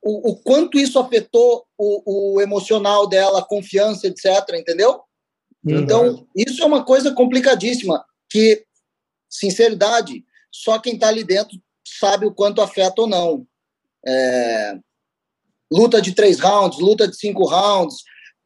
o, 0.00 0.30
o 0.30 0.36
quanto 0.36 0.78
isso 0.78 1.00
afetou 1.00 1.64
o, 1.76 2.36
o 2.36 2.40
emocional 2.40 3.08
dela, 3.08 3.40
a 3.40 3.44
confiança, 3.44 4.06
etc., 4.06 4.26
entendeu? 4.54 5.00
Então, 5.64 6.26
isso 6.34 6.62
é 6.62 6.66
uma 6.66 6.84
coisa 6.84 7.12
complicadíssima, 7.12 8.04
que, 8.28 8.64
sinceridade, 9.30 10.24
só 10.50 10.78
quem 10.78 10.94
está 10.94 11.08
ali 11.08 11.22
dentro 11.22 11.56
sabe 12.02 12.26
o 12.26 12.34
quanto 12.34 12.60
afeta 12.60 13.02
ou 13.02 13.06
não. 13.06 13.46
É, 14.04 14.76
luta 15.72 16.02
de 16.02 16.12
três 16.12 16.40
rounds, 16.40 16.80
luta 16.80 17.06
de 17.06 17.16
cinco 17.16 17.44
rounds. 17.44 17.96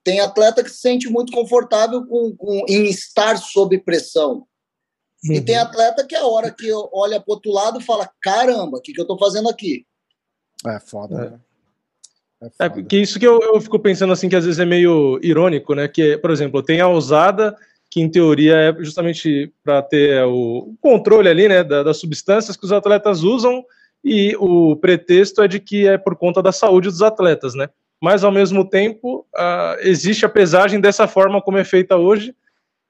Tem 0.04 0.20
atleta 0.20 0.62
que 0.62 0.68
se 0.70 0.78
sente 0.78 1.08
muito 1.08 1.32
confortável 1.32 2.06
com, 2.06 2.36
com- 2.36 2.64
em 2.68 2.84
estar 2.84 3.38
sob 3.38 3.78
pressão. 3.78 4.46
E 5.24 5.40
tem 5.40 5.56
atleta 5.56 6.06
que 6.06 6.14
a 6.14 6.24
hora 6.24 6.52
que 6.52 6.70
olha 6.92 7.18
para 7.20 7.34
outro 7.34 7.50
lado 7.50 7.80
fala: 7.80 8.08
caramba, 8.22 8.76
o 8.78 8.80
que, 8.80 8.92
que 8.92 9.00
eu 9.00 9.04
estou 9.04 9.18
fazendo 9.18 9.48
aqui? 9.48 9.84
É 10.64 10.78
foda, 10.78 11.30
né? 11.30 11.40
É, 12.60 12.68
porque 12.68 12.98
isso 12.98 13.18
que 13.18 13.26
eu, 13.26 13.40
eu 13.40 13.60
fico 13.60 13.78
pensando 13.78 14.12
assim, 14.12 14.28
que 14.28 14.36
às 14.36 14.44
vezes 14.44 14.60
é 14.60 14.64
meio 14.64 15.18
irônico, 15.22 15.74
né? 15.74 15.88
Que, 15.88 16.18
por 16.18 16.30
exemplo, 16.30 16.62
tem 16.62 16.80
a 16.80 16.86
ousada, 16.86 17.56
que 17.96 18.02
em 18.02 18.10
teoria 18.10 18.54
é 18.56 18.74
justamente 18.84 19.50
para 19.64 19.80
ter 19.80 20.22
o 20.26 20.74
controle 20.82 21.30
ali, 21.30 21.48
né, 21.48 21.64
da- 21.64 21.82
das 21.82 21.96
substâncias 21.96 22.54
que 22.54 22.66
os 22.66 22.70
atletas 22.70 23.22
usam, 23.22 23.64
e 24.04 24.36
o 24.38 24.76
pretexto 24.76 25.40
é 25.40 25.48
de 25.48 25.58
que 25.58 25.88
é 25.88 25.96
por 25.96 26.14
conta 26.14 26.42
da 26.42 26.52
saúde 26.52 26.90
dos 26.90 27.00
atletas, 27.00 27.54
né? 27.54 27.70
Mas 27.98 28.22
ao 28.22 28.30
mesmo 28.30 28.68
tempo, 28.68 29.26
ah, 29.34 29.78
existe 29.80 30.26
a 30.26 30.28
pesagem 30.28 30.78
dessa 30.78 31.08
forma 31.08 31.40
como 31.40 31.56
é 31.56 31.64
feita 31.64 31.96
hoje, 31.96 32.34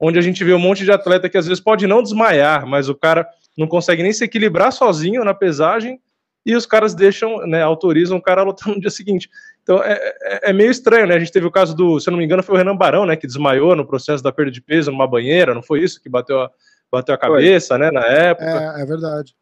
onde 0.01 0.19
a 0.19 0.23
gente 0.23 0.43
vê 0.43 0.53
um 0.53 0.59
monte 0.59 0.83
de 0.83 0.91
atleta 0.91 1.29
que 1.29 1.39
às 1.39 1.47
vezes 1.47 1.63
pode 1.63 1.87
não 1.87 2.03
desmaiar, 2.03 2.67
mas 2.67 2.89
o 2.89 2.95
cara 2.97 3.29
não 3.57 3.69
consegue 3.69 4.03
nem 4.03 4.13
se 4.13 4.25
equilibrar 4.25 4.73
sozinho 4.73 5.23
na 5.23 5.33
pesagem, 5.33 6.01
e 6.45 6.57
os 6.57 6.67
caras 6.67 6.97
deixam, 6.97 7.47
né, 7.47 7.63
autorizam 7.63 8.19
o 8.19 8.23
cara 8.23 8.41
a 8.41 8.45
lutar 8.45 8.75
no 8.75 8.81
dia 8.81 8.91
seguinte. 8.91 9.31
Então 9.67 9.83
é, 9.83 10.15
é- 10.23 10.51
é 10.51 10.53
meio 10.53 10.71
estranho, 10.71 11.09
né? 11.09 11.17
A 11.17 11.19
gente 11.19 11.33
teve 11.33 11.45
o 11.45 11.51
caso 11.51 11.75
do, 11.75 11.99
se 11.99 12.09
eu 12.09 12.13
não 12.13 12.19
me 12.19 12.25
engano, 12.25 12.41
foi 12.41 12.55
o 12.55 12.59
Renan 12.59 12.77
Barão, 12.77 13.05
né, 13.05 13.17
que 13.17 13.27
desmaiou 13.27 13.75
no 13.75 13.85
processo 13.85 14.23
da 14.23 14.31
perda 14.31 14.53
de 14.53 14.61
peso 14.61 14.93
numa 14.93 15.09
banheira, 15.09 15.53
não 15.53 15.63
foi 15.63 15.83
isso? 15.83 16.01
Que 16.01 16.09
bateu 16.09 16.41
a, 16.41 16.51
bateu 16.91 17.13
a 17.13 17.19
cabeça, 17.19 17.77
né, 17.77 17.91
na 17.91 18.07
época. 18.07 18.75
É, 18.79 18.83
é 18.83 18.87
verdade. 18.87 19.35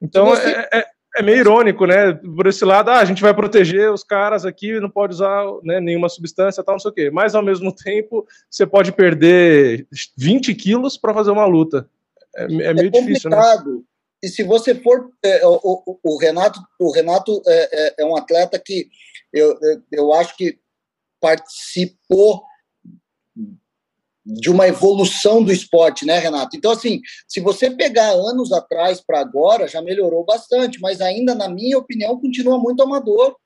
Então 0.00 0.26
Você- 0.30 0.48
é, 0.48 0.68
é- 0.78 0.86
é 1.16 1.22
meio 1.22 1.38
irônico, 1.40 1.84
né? 1.84 2.14
Por 2.14 2.46
esse 2.46 2.64
lado, 2.64 2.88
ah, 2.90 3.00
a 3.00 3.04
gente 3.04 3.20
vai 3.20 3.34
proteger 3.34 3.92
os 3.92 4.02
caras 4.02 4.46
aqui, 4.46 4.80
não 4.80 4.88
pode 4.88 5.12
usar 5.12 5.44
né, 5.62 5.78
nenhuma 5.78 6.08
substância, 6.08 6.62
tal, 6.64 6.76
não 6.76 6.80
sei 6.80 6.90
o 6.90 6.94
quê. 6.94 7.10
Mas 7.10 7.34
ao 7.34 7.42
mesmo 7.42 7.70
tempo, 7.74 8.26
você 8.48 8.66
pode 8.66 8.92
perder 8.92 9.86
20 10.16 10.54
quilos 10.54 10.96
para 10.96 11.12
fazer 11.12 11.32
uma 11.32 11.44
luta. 11.44 11.86
É, 12.34 12.44
é 12.44 12.72
meio 12.72 12.90
difícil, 12.90 13.28
né? 13.28 13.36
E 14.22 14.28
se 14.28 14.42
você 14.42 14.74
for. 14.74 15.10
o, 15.42 15.90
o- 15.92 15.98
o 16.02 16.18
Renato, 16.18 16.60
o 16.78 16.92
Renato 16.92 17.42
é 17.98 18.04
um 18.04 18.16
atleta 18.16 18.58
que 18.58 18.86
eu, 19.32 19.58
eu- 19.92 20.12
acho 20.12 20.36
que 20.36 20.58
participou 21.20 22.42
de 24.24 24.50
uma 24.50 24.68
evolução 24.68 25.42
do 25.42 25.52
esporte, 25.52 26.04
né, 26.04 26.18
Renato? 26.18 26.56
Então, 26.56 26.70
assim, 26.70 27.00
se 27.26 27.40
você 27.40 27.70
pegar 27.70 28.10
anos 28.10 28.52
atrás 28.52 29.00
para 29.00 29.20
agora, 29.20 29.66
já 29.66 29.80
melhorou 29.80 30.24
bastante, 30.24 30.80
mas 30.80 31.00
ainda, 31.00 31.34
na 31.34 31.48
minha 31.48 31.78
opinião, 31.78 32.20
continua 32.20 32.58
muito 32.58 32.82
amador. 32.82 33.36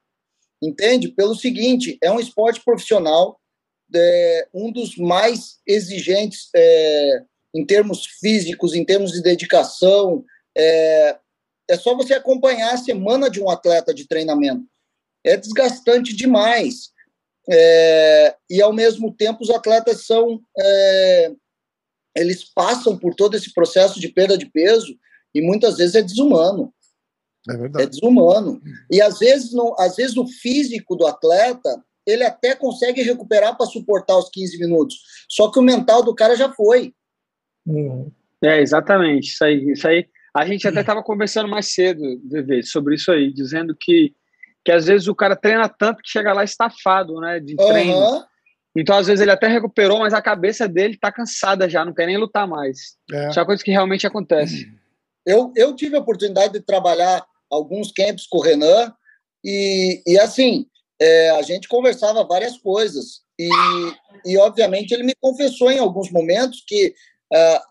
Entende? 0.63 1.09
Pelo 1.09 1.35
seguinte, 1.35 1.99
é 2.03 2.11
um 2.11 2.19
esporte 2.19 2.63
profissional, 2.65 3.39
é, 3.95 4.49
um 4.53 4.73
dos 4.73 4.97
mais 4.97 5.59
exigentes 5.67 6.49
é, 6.55 7.23
em 7.55 7.65
termos 7.65 8.07
físicos, 8.21 8.75
em 8.75 8.85
termos 8.85 9.13
de 9.13 9.23
dedicação. 9.23 10.25
É, 10.57 11.19
é 11.69 11.77
só 11.77 11.95
você 11.95 12.15
acompanhar 12.15 12.75
a 12.75 12.79
semana 12.79 13.31
de 13.31 13.41
um 13.41 13.51
atleta 13.51 13.93
de 13.95 14.07
treinamento. 14.07 14.65
É 15.25 15.37
desgastante 15.37 16.15
demais. 16.15 16.93
É, 17.49 18.37
e, 18.51 18.63
ao 18.63 18.73
mesmo 18.73 19.13
tempo, 19.15 19.43
os 19.43 19.51
atletas 19.51 20.07
são. 20.07 20.41
é, 20.59 21.33
eles 22.17 22.45
passam 22.45 22.97
por 22.97 23.15
todo 23.15 23.37
esse 23.37 23.53
processo 23.53 23.99
de 23.99 24.09
perda 24.09 24.39
de 24.39 24.47
peso 24.47 24.97
e 25.35 25.43
muitas 25.43 25.77
vezes 25.79 25.97
é 25.97 26.03
desumano. 26.03 26.73
É 27.49 27.55
É 27.55 27.57
verdade. 27.57 27.91
desumano. 27.91 28.63
E 28.91 29.03
às 29.03 29.19
vezes, 29.19 29.53
não, 29.53 29.75
às 29.79 29.97
vezes 29.97 30.17
o 30.17 30.27
físico 30.27 30.95
do 30.95 31.07
atleta 31.07 31.83
ele 32.07 32.23
até 32.23 32.55
consegue 32.55 33.03
recuperar 33.03 33.57
para 33.57 33.67
suportar 33.67 34.17
os 34.19 34.29
15 34.31 34.59
minutos. 34.59 34.97
Só 35.29 35.51
que 35.51 35.59
o 35.59 35.63
mental 35.63 36.03
do 36.03 36.15
cara 36.15 36.37
já 36.37 36.53
foi. 36.53 36.95
É, 38.43 38.61
exatamente. 38.61 39.33
Isso 39.33 39.45
aí, 39.45 39.71
isso 39.73 39.89
aí. 39.89 40.07
A 40.35 40.45
gente 40.47 40.69
até 40.69 40.81
estava 40.81 41.03
conversando 41.03 41.49
mais 41.49 41.73
cedo, 41.73 42.03
sobre 42.65 42.97
isso 42.97 43.11
aí, 43.11 43.33
dizendo 43.33 43.75
que, 43.79 44.13
que 44.65 44.73
às 44.73 44.87
vezes 44.87 45.09
o 45.09 45.15
cara 45.15 45.37
treina 45.37 45.69
tanto 45.69 46.03
que 46.03 46.11
chega 46.11 46.33
lá 46.33 46.43
estafado, 46.43 47.21
né, 47.21 47.39
de 47.39 47.55
treino. 47.57 47.97
Aham. 47.97 48.27
Então, 48.77 48.97
às 48.97 49.07
vezes, 49.07 49.21
ele 49.21 49.31
até 49.31 49.47
recuperou, 49.47 50.01
mas 50.01 50.13
a 50.13 50.21
cabeça 50.21 50.67
dele 50.67 50.99
tá 50.99 51.13
cansada 51.13 51.69
já, 51.69 51.85
não 51.85 51.95
quer 51.95 52.07
nem 52.07 52.17
lutar 52.17 52.49
mais. 52.49 52.97
É. 53.13 53.29
Isso 53.29 53.39
é 53.39 53.43
uma 53.43 53.47
coisa 53.47 53.63
que 53.63 53.71
realmente 53.71 54.05
acontece. 54.05 54.67
Eu, 55.25 55.53
eu 55.55 55.77
tive 55.77 55.97
a 55.97 56.01
oportunidade 56.01 56.55
de 56.55 56.61
trabalhar 56.61 57.25
alguns 57.49 57.93
camps 57.93 58.27
com 58.27 58.39
o 58.39 58.43
Renan 58.43 58.93
e, 59.45 60.03
e 60.05 60.19
assim, 60.19 60.67
é, 61.01 61.31
a 61.31 61.43
gente 61.43 61.69
conversava 61.69 62.25
várias 62.25 62.59
coisas. 62.59 63.23
E, 63.39 63.49
e, 64.27 64.37
obviamente, 64.39 64.93
ele 64.93 65.05
me 65.05 65.15
confessou 65.21 65.71
em 65.71 65.79
alguns 65.79 66.11
momentos 66.11 66.65
que 66.67 66.95
ah, 67.33 67.63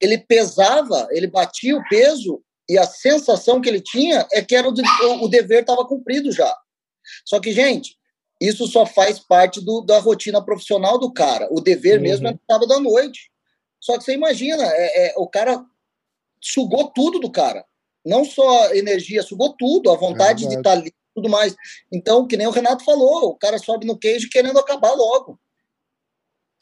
ele 0.00 0.18
pesava, 0.18 1.06
ele 1.10 1.26
batia 1.26 1.76
o 1.76 1.84
peso 1.88 2.42
e 2.72 2.78
a 2.78 2.84
sensação 2.86 3.60
que 3.60 3.68
ele 3.68 3.80
tinha 3.80 4.26
é 4.32 4.42
que 4.42 4.54
era 4.54 4.68
o, 4.68 4.72
de- 4.72 4.82
o 5.20 5.28
dever 5.28 5.60
estava 5.60 5.84
cumprido 5.86 6.32
já. 6.32 6.54
Só 7.24 7.38
que, 7.40 7.52
gente, 7.52 7.96
isso 8.40 8.66
só 8.66 8.86
faz 8.86 9.18
parte 9.18 9.60
do, 9.64 9.80
da 9.82 9.98
rotina 9.98 10.42
profissional 10.44 10.98
do 10.98 11.12
cara. 11.12 11.48
O 11.50 11.60
dever 11.60 11.96
Uhum. 11.96 12.02
mesmo 12.02 12.28
é 12.28 12.32
no 12.32 12.40
sábado 12.50 12.72
à 12.72 12.80
noite. 12.80 13.30
Só 13.80 13.98
que 13.98 14.04
você 14.04 14.14
imagina, 14.14 14.62
é, 14.64 15.08
é, 15.08 15.14
o 15.16 15.26
cara 15.28 15.64
sugou 16.40 16.90
tudo 16.90 17.18
do 17.20 17.30
cara. 17.30 17.64
Não 18.04 18.24
só 18.24 18.72
energia, 18.74 19.22
sugou 19.22 19.54
tudo, 19.56 19.90
a 19.90 19.96
vontade 19.96 20.44
É 20.44 20.48
de 20.48 20.54
estar 20.56 20.72
ali 20.72 20.88
e 20.88 20.94
tudo 21.14 21.28
mais. 21.28 21.54
Então, 21.92 22.26
que 22.26 22.36
nem 22.36 22.46
o 22.46 22.50
Renato 22.52 22.84
falou, 22.84 23.28
o 23.30 23.36
cara 23.36 23.58
sobe 23.58 23.86
no 23.86 23.98
queijo 23.98 24.28
querendo 24.30 24.58
acabar 24.58 24.92
logo. 24.92 25.38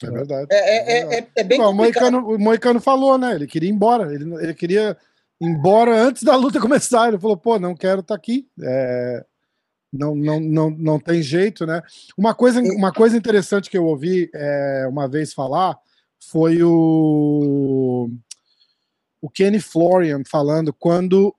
É 0.03 0.09
verdade. 0.09 0.47
É, 0.51 0.57
é, 0.57 0.77
é, 1.15 1.19
é- 1.19 1.27
é 1.37 1.43
bem 1.43 1.59
Bom, 1.59 1.65
o, 1.73 1.77
complicado. 1.77 2.11
Moicano, 2.11 2.35
o 2.35 2.39
Moicano 2.39 2.81
falou, 2.81 3.17
né? 3.17 3.35
Ele 3.35 3.47
queria 3.47 3.69
ir 3.69 3.73
embora. 3.73 4.13
Ele, 4.13 4.33
ele 4.43 4.53
queria 4.53 4.97
embora 5.41 5.99
antes 5.99 6.23
da 6.23 6.35
luta 6.35 6.59
começar. 6.61 7.07
Ele 7.07 7.19
falou, 7.19 7.35
pô, 7.35 7.59
não 7.59 7.75
quero 7.75 8.01
estar 8.01 8.15
aqui. 8.15 8.47
É, 8.61 9.25
não, 9.91 10.15
não, 10.15 10.39
não, 10.39 10.69
não 10.69 10.99
tem 10.99 11.21
jeito, 11.21 11.65
né? 11.65 11.81
Uma 12.17 12.33
coisa, 12.33 12.61
uma 12.61 12.93
coisa 12.93 13.17
interessante 13.17 13.69
que 13.69 13.77
eu 13.77 13.85
ouvi 13.85 14.29
é, 14.33 14.85
uma 14.87 15.07
vez 15.07 15.33
falar 15.33 15.77
foi 16.29 16.61
o, 16.63 18.09
o 19.19 19.29
Kenny 19.29 19.59
Florian 19.59 20.21
falando 20.25 20.71
quando 20.71 21.35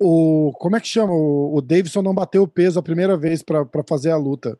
o. 0.00 0.52
Como 0.58 0.76
é 0.76 0.80
que 0.80 0.88
chama? 0.88 1.12
O, 1.12 1.56
o 1.56 1.62
Davidson 1.62 2.02
não 2.02 2.14
bateu 2.14 2.42
o 2.42 2.48
peso 2.48 2.78
a 2.78 2.82
primeira 2.82 3.16
vez 3.16 3.42
para 3.42 3.66
fazer 3.88 4.10
a 4.10 4.16
luta. 4.16 4.58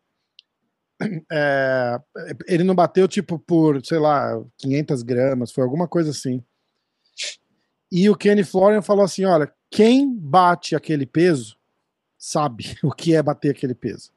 É, 1.31 2.01
ele 2.47 2.63
não 2.63 2.75
bateu 2.75 3.09
tipo 3.09 3.39
por, 3.39 3.85
sei 3.85 3.99
lá, 3.99 4.41
500 4.59 5.03
gramas, 5.03 5.53
foi 5.53 5.65
alguma 5.65 5.89
coisa 5.89 6.11
assim. 6.11 6.43
E 7.95 8.09
o 8.09 8.17
Kenny 8.17 8.43
Florian 8.43 8.81
falou 8.81 9.05
assim: 9.05 9.27
olha, 9.27 9.53
quem 9.71 10.11
bate 10.17 10.75
aquele 10.75 11.05
peso 11.05 11.59
sabe 12.17 12.75
o 12.83 12.91
que 12.91 13.15
é 13.15 13.23
bater 13.23 13.51
aquele 13.51 13.75
peso. 13.75 14.11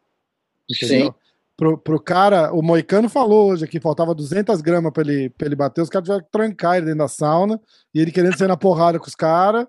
Entendeu? 0.69 1.07
Sim. 1.07 1.13
Pro, 1.57 1.77
pro 1.77 1.99
cara, 1.99 2.53
o 2.53 2.61
Moicano 2.61 3.09
falou 3.09 3.51
hoje 3.51 3.67
que 3.67 3.79
faltava 3.79 4.15
200 4.15 4.61
gramas 4.61 4.91
pra 4.91 5.03
ele, 5.03 5.29
pra 5.29 5.45
ele 5.47 5.55
bater, 5.55 5.81
os 5.81 5.89
caras 5.89 6.05
tiveram 6.05 6.23
que 6.23 6.31
trancar 6.31 6.75
ele 6.77 6.85
dentro 6.85 6.99
da 6.99 7.07
sauna, 7.07 7.61
e 7.93 7.99
ele 7.99 8.11
querendo 8.11 8.37
sair 8.37 8.47
na 8.47 8.57
porrada 8.57 8.99
com 8.99 9.07
os 9.07 9.15
caras. 9.15 9.67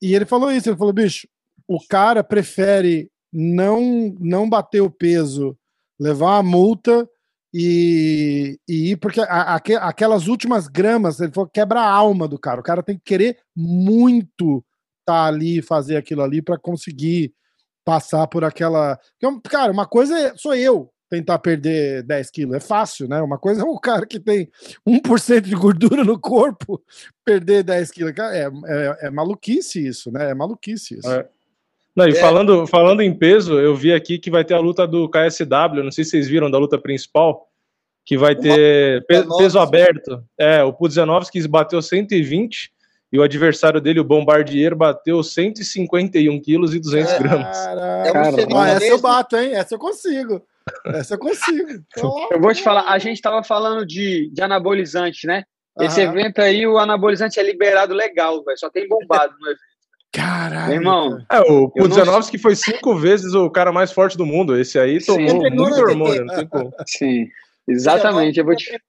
E 0.00 0.14
ele 0.14 0.24
falou 0.24 0.52
isso: 0.52 0.68
ele 0.68 0.76
falou, 0.76 0.92
bicho, 0.92 1.26
o 1.66 1.78
cara 1.88 2.22
prefere 2.22 3.10
não, 3.32 4.14
não 4.20 4.48
bater 4.48 4.80
o 4.80 4.90
peso, 4.90 5.58
levar 5.98 6.26
uma 6.26 6.42
multa 6.44 7.08
e, 7.58 8.58
e 8.68 8.90
ir, 8.92 8.96
porque 8.96 9.20
a- 9.20 9.54
aque- 9.54 9.74
aquelas 9.76 10.26
últimas 10.28 10.68
gramas, 10.68 11.20
ele 11.20 11.32
falou, 11.32 11.48
quebra 11.48 11.80
a 11.80 11.90
alma 11.90 12.28
do 12.28 12.38
cara. 12.38 12.60
O 12.60 12.64
cara 12.64 12.82
tem 12.82 12.96
que 12.96 13.04
querer 13.04 13.38
muito 13.56 14.62
estar 15.00 15.24
ali, 15.26 15.62
fazer 15.62 15.96
aquilo 15.96 16.22
ali 16.22 16.42
para 16.42 16.58
conseguir 16.58 17.32
passar 17.84 18.26
por 18.26 18.44
aquela. 18.44 18.98
Porque, 19.20 19.48
Cara, 19.48 19.72
uma 19.72 19.86
coisa 19.86 20.18
é- 20.18 20.36
sou 20.36 20.54
eu. 20.54 20.90
tentar 21.08 21.38
perder 21.38 22.02
10 22.02 22.32
quilos. 22.32 22.56
É 22.56 22.58
fácil, 22.58 23.06
né? 23.08 23.22
Uma 23.22 23.38
coisa 23.38 23.62
é 23.62 23.64
o 23.64 23.78
cara 23.78 24.04
que 24.04 24.18
tem 24.18 24.48
1% 24.84 25.42
de 25.48 25.54
gordura 25.54 26.02
no 26.02 26.18
corpo 26.18 26.82
perder 27.24 27.62
10 27.62 27.92
quilos. 27.92 28.12
É, 28.18 28.48
é, 28.66 28.98
é 29.06 29.10
maluquice 29.10 29.86
isso, 29.86 30.10
né? 30.10 30.30
É 30.32 30.34
maluquice 30.34 30.98
isso. 30.98 31.08
É. 31.08 31.24
Não, 31.94 32.08
e 32.08 32.14
falando, 32.16 32.66
falando 32.66 33.02
em 33.02 33.16
peso, 33.16 33.54
eu 33.54 33.76
vi 33.76 33.92
aqui 33.92 34.18
que 34.18 34.32
vai 34.32 34.44
ter 34.44 34.54
a 34.54 34.58
luta 34.58 34.84
do 34.84 35.08
KSW, 35.08 35.84
não 35.84 35.92
sei 35.92 36.02
se 36.02 36.10
vocês 36.10 36.26
viram 36.28 36.50
da 36.50 36.58
luta 36.58 36.76
principal, 36.76 37.45
que 38.06 38.16
vai 38.16 38.34
ter 38.36 39.04
pe 39.06 39.22
peso 39.36 39.58
aberto. 39.58 40.22
É, 40.38 40.62
o 40.62 40.72
Pudzianovski 40.72 41.46
bateu 41.48 41.82
120 41.82 42.70
e 43.12 43.18
o 43.18 43.22
adversário 43.22 43.80
dele, 43.80 43.98
o 44.00 44.04
Bombardier, 44.04 44.74
bateu 44.76 45.22
151 45.22 46.40
quilos 46.40 46.72
e 46.74 46.78
200 46.78 47.12
É, 47.12 47.18
gramas. 47.18 47.56
Caraca. 47.66 48.48
Ah, 48.56 48.68
essa 48.70 48.84
eu 48.86 48.98
bato, 49.00 49.36
hein? 49.36 49.50
Essa 49.54 49.74
eu 49.74 49.78
consigo. 49.78 50.40
Essa 50.86 51.14
eu 51.14 51.18
consigo. 51.18 51.68
Eu 52.30 52.40
vou 52.40 52.52
te 52.52 52.62
falar, 52.62 52.84
a 52.88 52.98
gente 52.98 53.16
estava 53.16 53.42
falando 53.42 53.84
de, 53.86 54.30
de 54.32 54.42
anabolizante, 54.42 55.26
né? 55.26 55.44
Esse 55.80 56.00
Aham. 56.02 56.12
evento 56.18 56.40
aí, 56.40 56.66
o 56.66 56.78
anabolizante 56.78 57.38
é 57.38 57.42
liberado 57.42 57.92
legal, 57.94 58.42
velho. 58.44 58.58
Só 58.58 58.68
tem 58.70 58.88
bombado 58.88 59.32
no 59.38 59.46
evento. 59.46 59.60
Caralho. 60.12 60.72
Irmão, 60.72 61.18
É, 61.30 61.40
o 61.40 61.42
Eu 61.42 61.60
não- 61.60 61.70
Pudzianovski 61.70 62.38
foi 62.38 62.56
cinco 62.56 62.96
vezes 62.96 63.34
o 63.34 63.48
cara 63.50 63.70
mais 63.72 63.92
forte 63.92 64.16
do 64.16 64.24
mundo. 64.26 64.58
Esse 64.58 64.78
aí 64.78 65.04
tomou 65.04 65.28
Sim. 65.42 65.50
muito 65.50 65.74
hormônio, 65.80 66.24
não 66.24 66.34
tem 66.34 66.46
como. 66.48 66.72
sim, 66.86 67.28
exatamente. 67.68 68.38
Eu 68.38 68.44
vou 68.44 68.54
te... 68.56 68.80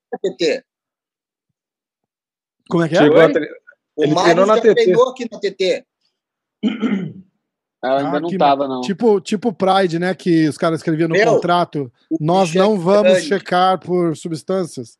Como 2.69 2.83
é 2.83 2.89
que 2.89 2.95
é? 2.95 2.99
Chegou 2.99 3.21
a 3.21 3.25
Oi? 3.25 3.31
tre- 3.33 3.49
O 3.95 4.03
Ele 4.03 4.13
Mário 4.13 4.25
treinou 4.35 4.45
na 4.45 4.55
já 4.55 4.61
TT. 4.61 4.73
treinou 4.75 5.09
aqui 5.09 5.27
na 5.31 5.39
TT. 5.39 5.85
Ela 7.83 7.99
ainda 7.99 8.17
Ah, 8.17 8.19
não 8.19 8.29
que 8.29 8.37
tava, 8.37 8.67
não. 8.67 8.81
Tipo, 8.81 9.21
tipo 9.21 9.53
Pride, 9.53 9.99
né? 9.99 10.13
Que 10.15 10.47
os 10.47 10.57
caras 10.57 10.79
escreviam 10.79 11.07
no 11.07 11.13
Meu, 11.15 11.33
contrato: 11.35 11.91
nós 12.19 12.53
é 12.55 12.59
não 12.59 12.77
vamos 12.79 13.13
grande. 13.13 13.27
checar 13.27 13.79
por 13.79 14.15
substâncias. 14.17 14.97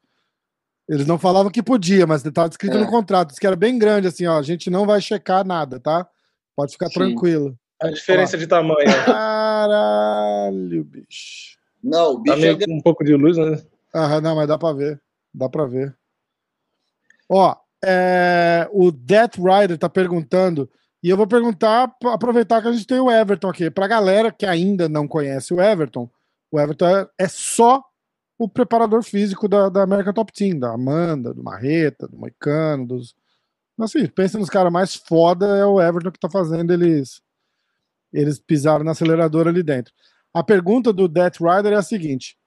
Eles 0.87 1.05
não 1.05 1.19
falavam 1.19 1.51
que 1.51 1.61
podia, 1.61 2.07
mas 2.07 2.23
estava 2.25 2.47
escrito 2.47 2.77
É. 2.77 2.79
no 2.79 2.87
contrato, 2.87 3.29
diz 3.29 3.39
que 3.39 3.45
era 3.47 3.55
bem 3.57 3.77
grande, 3.77 4.07
assim, 4.07 4.25
ó. 4.25 4.37
A 4.37 4.41
gente 4.43 4.69
não 4.69 4.85
vai 4.85 5.01
checar 5.01 5.45
nada, 5.45 5.79
tá? 5.79 6.07
Pode 6.55 6.71
ficar 6.71 6.87
Sim. 6.87 6.93
tranquilo. 6.93 7.57
A 7.81 7.89
diferença 7.89 8.37
de 8.37 8.47
tamanho. 8.47 8.87
Caralho, 9.05 10.83
bicho. 10.85 11.46
Não, 11.83 12.13
o 12.13 12.23
Tá 12.23 12.35
bicho 12.35 12.45
é 12.45 12.55
meio 12.55 12.59
com 12.59 12.73
um 12.73 12.81
pouco 12.81 13.03
de 13.03 13.15
luz, 13.15 13.37
né? 13.37 13.61
Aham, 13.93 14.21
não, 14.21 14.35
mas 14.35 14.47
dá 14.47 14.57
pra 14.57 14.73
ver. 14.73 15.01
Dá 15.33 15.49
pra 15.49 15.65
ver. 15.65 15.95
Ó, 17.29 17.55
é, 17.83 18.67
o 18.71 18.91
Death 18.91 19.35
Rider 19.35 19.77
tá 19.77 19.89
perguntando, 19.89 20.69
e 21.03 21.09
eu 21.09 21.17
vou 21.17 21.27
perguntar, 21.27 21.93
aproveitar 22.05 22.61
que 22.61 22.67
a 22.67 22.71
gente 22.71 22.87
tem 22.87 22.99
o 22.99 23.11
Everton 23.11 23.49
aqui. 23.49 23.69
Pra 23.69 23.87
galera 23.87 24.31
que 24.31 24.45
ainda 24.45 24.89
não 24.89 25.07
conhece 25.07 25.53
o 25.53 25.61
Everton, 25.61 26.09
o 26.51 26.59
Everton 26.59 26.87
é, 26.87 27.07
é 27.19 27.27
só 27.27 27.83
o 28.37 28.47
preparador 28.47 29.03
físico 29.03 29.47
da, 29.47 29.69
da 29.69 29.83
American 29.83 30.13
Top 30.13 30.31
Team, 30.31 30.59
da 30.59 30.71
Amanda, 30.71 31.33
do 31.33 31.43
Marreta, 31.43 32.07
do 32.07 32.17
Moicano, 32.17 32.85
dos. 32.85 33.15
Assim, 33.79 34.07
pensa 34.07 34.39
nos 34.39 34.49
caras 34.49 34.71
mais 34.71 34.95
foda, 34.95 35.45
é 35.57 35.65
o 35.65 35.79
Everton 35.81 36.11
que 36.11 36.19
tá 36.19 36.29
fazendo 36.29 36.73
eles. 36.73 37.21
Eles 38.11 38.39
pisaram 38.39 38.83
no 38.83 38.89
acelerador 38.89 39.47
ali 39.47 39.61
dentro. 39.61 39.93
A 40.33 40.43
pergunta 40.43 40.93
do 40.93 41.07
Death 41.07 41.37
Rider 41.39 41.73
é 41.73 41.77
a 41.77 41.81
seguinte: 41.81 42.37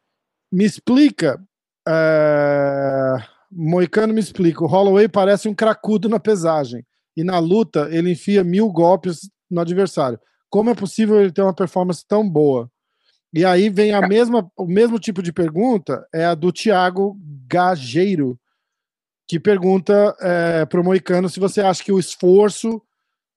me 0.53 0.65
explica. 0.65 1.43
é, 1.89 3.17
Moicano 3.51 4.15
me 4.15 4.21
explica. 4.21 4.63
O 4.63 4.67
Holloway 4.67 5.09
parece 5.09 5.49
um 5.49 5.55
cracudo 5.55 6.09
na 6.09 6.21
pesagem. 6.21 6.87
E 7.17 7.25
na 7.25 7.39
luta, 7.39 7.89
ele 7.91 8.13
enfia 8.13 8.45
mil 8.45 8.71
golpes 8.71 9.29
no 9.51 9.61
adversário. 9.61 10.19
Como 10.49 10.71
é 10.71 10.75
possível 10.75 11.21
ele 11.21 11.33
ter 11.33 11.43
uma 11.43 11.55
performance 11.55 12.07
tão 12.07 12.29
boa? 12.29 12.71
E 13.33 13.45
aí 13.45 13.69
vem 13.69 13.93
a 13.93 14.07
mesma, 14.07 14.51
o 14.57 14.67
mesmo 14.67 14.99
tipo 14.99 15.23
de 15.23 15.33
pergunta, 15.33 16.07
é 16.13 16.25
a 16.25 16.35
do 16.35 16.53
Thiago 16.53 17.17
Gageiro, 17.47 18.39
que 19.29 19.39
pergunta 19.39 20.17
é, 20.21 20.65
para 20.67 20.81
o 20.81 20.85
Moicano 20.85 21.29
se 21.29 21.39
você 21.39 21.61
acha 21.61 21.85
que 21.85 21.93
o 21.93 21.99
esforço, 21.99 22.83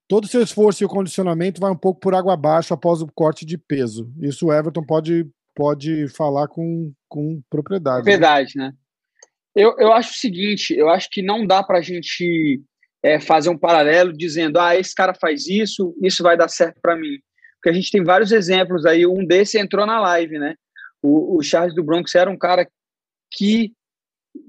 todo 0.07 0.25
o 0.25 0.27
seu 0.27 0.41
esforço 0.41 0.83
e 0.83 0.85
o 0.85 0.89
condicionamento 0.89 1.59
vai 1.59 1.71
um 1.71 1.77
pouco 1.77 1.99
por 1.99 2.13
água 2.13 2.33
abaixo 2.33 2.73
após 2.73 3.01
o 3.01 3.07
corte 3.07 3.45
de 3.45 3.57
peso. 3.57 4.11
Isso 4.21 4.47
o 4.47 4.53
Everton 4.53 4.83
pode, 4.83 5.27
pode 5.55 6.07
falar 6.09 6.47
com, 6.47 6.93
com 7.07 7.41
propriedade. 7.49 8.05
né? 8.05 8.11
Verdade, 8.11 8.53
né? 8.55 8.73
Eu, 9.55 9.75
eu 9.77 9.93
acho 9.93 10.11
o 10.11 10.15
seguinte, 10.15 10.73
eu 10.73 10.89
acho 10.89 11.09
que 11.09 11.21
não 11.21 11.45
dá 11.45 11.61
pra 11.61 11.81
gente 11.81 12.61
é, 13.03 13.19
fazer 13.19 13.49
um 13.49 13.57
paralelo 13.57 14.11
dizendo, 14.11 14.59
ah, 14.59 14.75
esse 14.75 14.95
cara 14.95 15.13
faz 15.13 15.47
isso, 15.47 15.95
isso 16.01 16.23
vai 16.23 16.35
dar 16.35 16.47
certo 16.47 16.79
pra 16.81 16.95
mim. 16.95 17.19
Porque 17.55 17.69
a 17.69 17.73
gente 17.73 17.91
tem 17.91 18.03
vários 18.03 18.31
exemplos 18.31 18.85
aí, 18.85 19.05
um 19.05 19.25
desse 19.25 19.59
entrou 19.59 19.85
na 19.85 19.99
live, 19.99 20.39
né? 20.39 20.55
O, 21.01 21.37
o 21.37 21.43
Charles 21.43 21.75
do 21.75 21.83
Bronx 21.83 22.15
era 22.15 22.29
um 22.29 22.37
cara 22.37 22.67
que, 23.31 23.73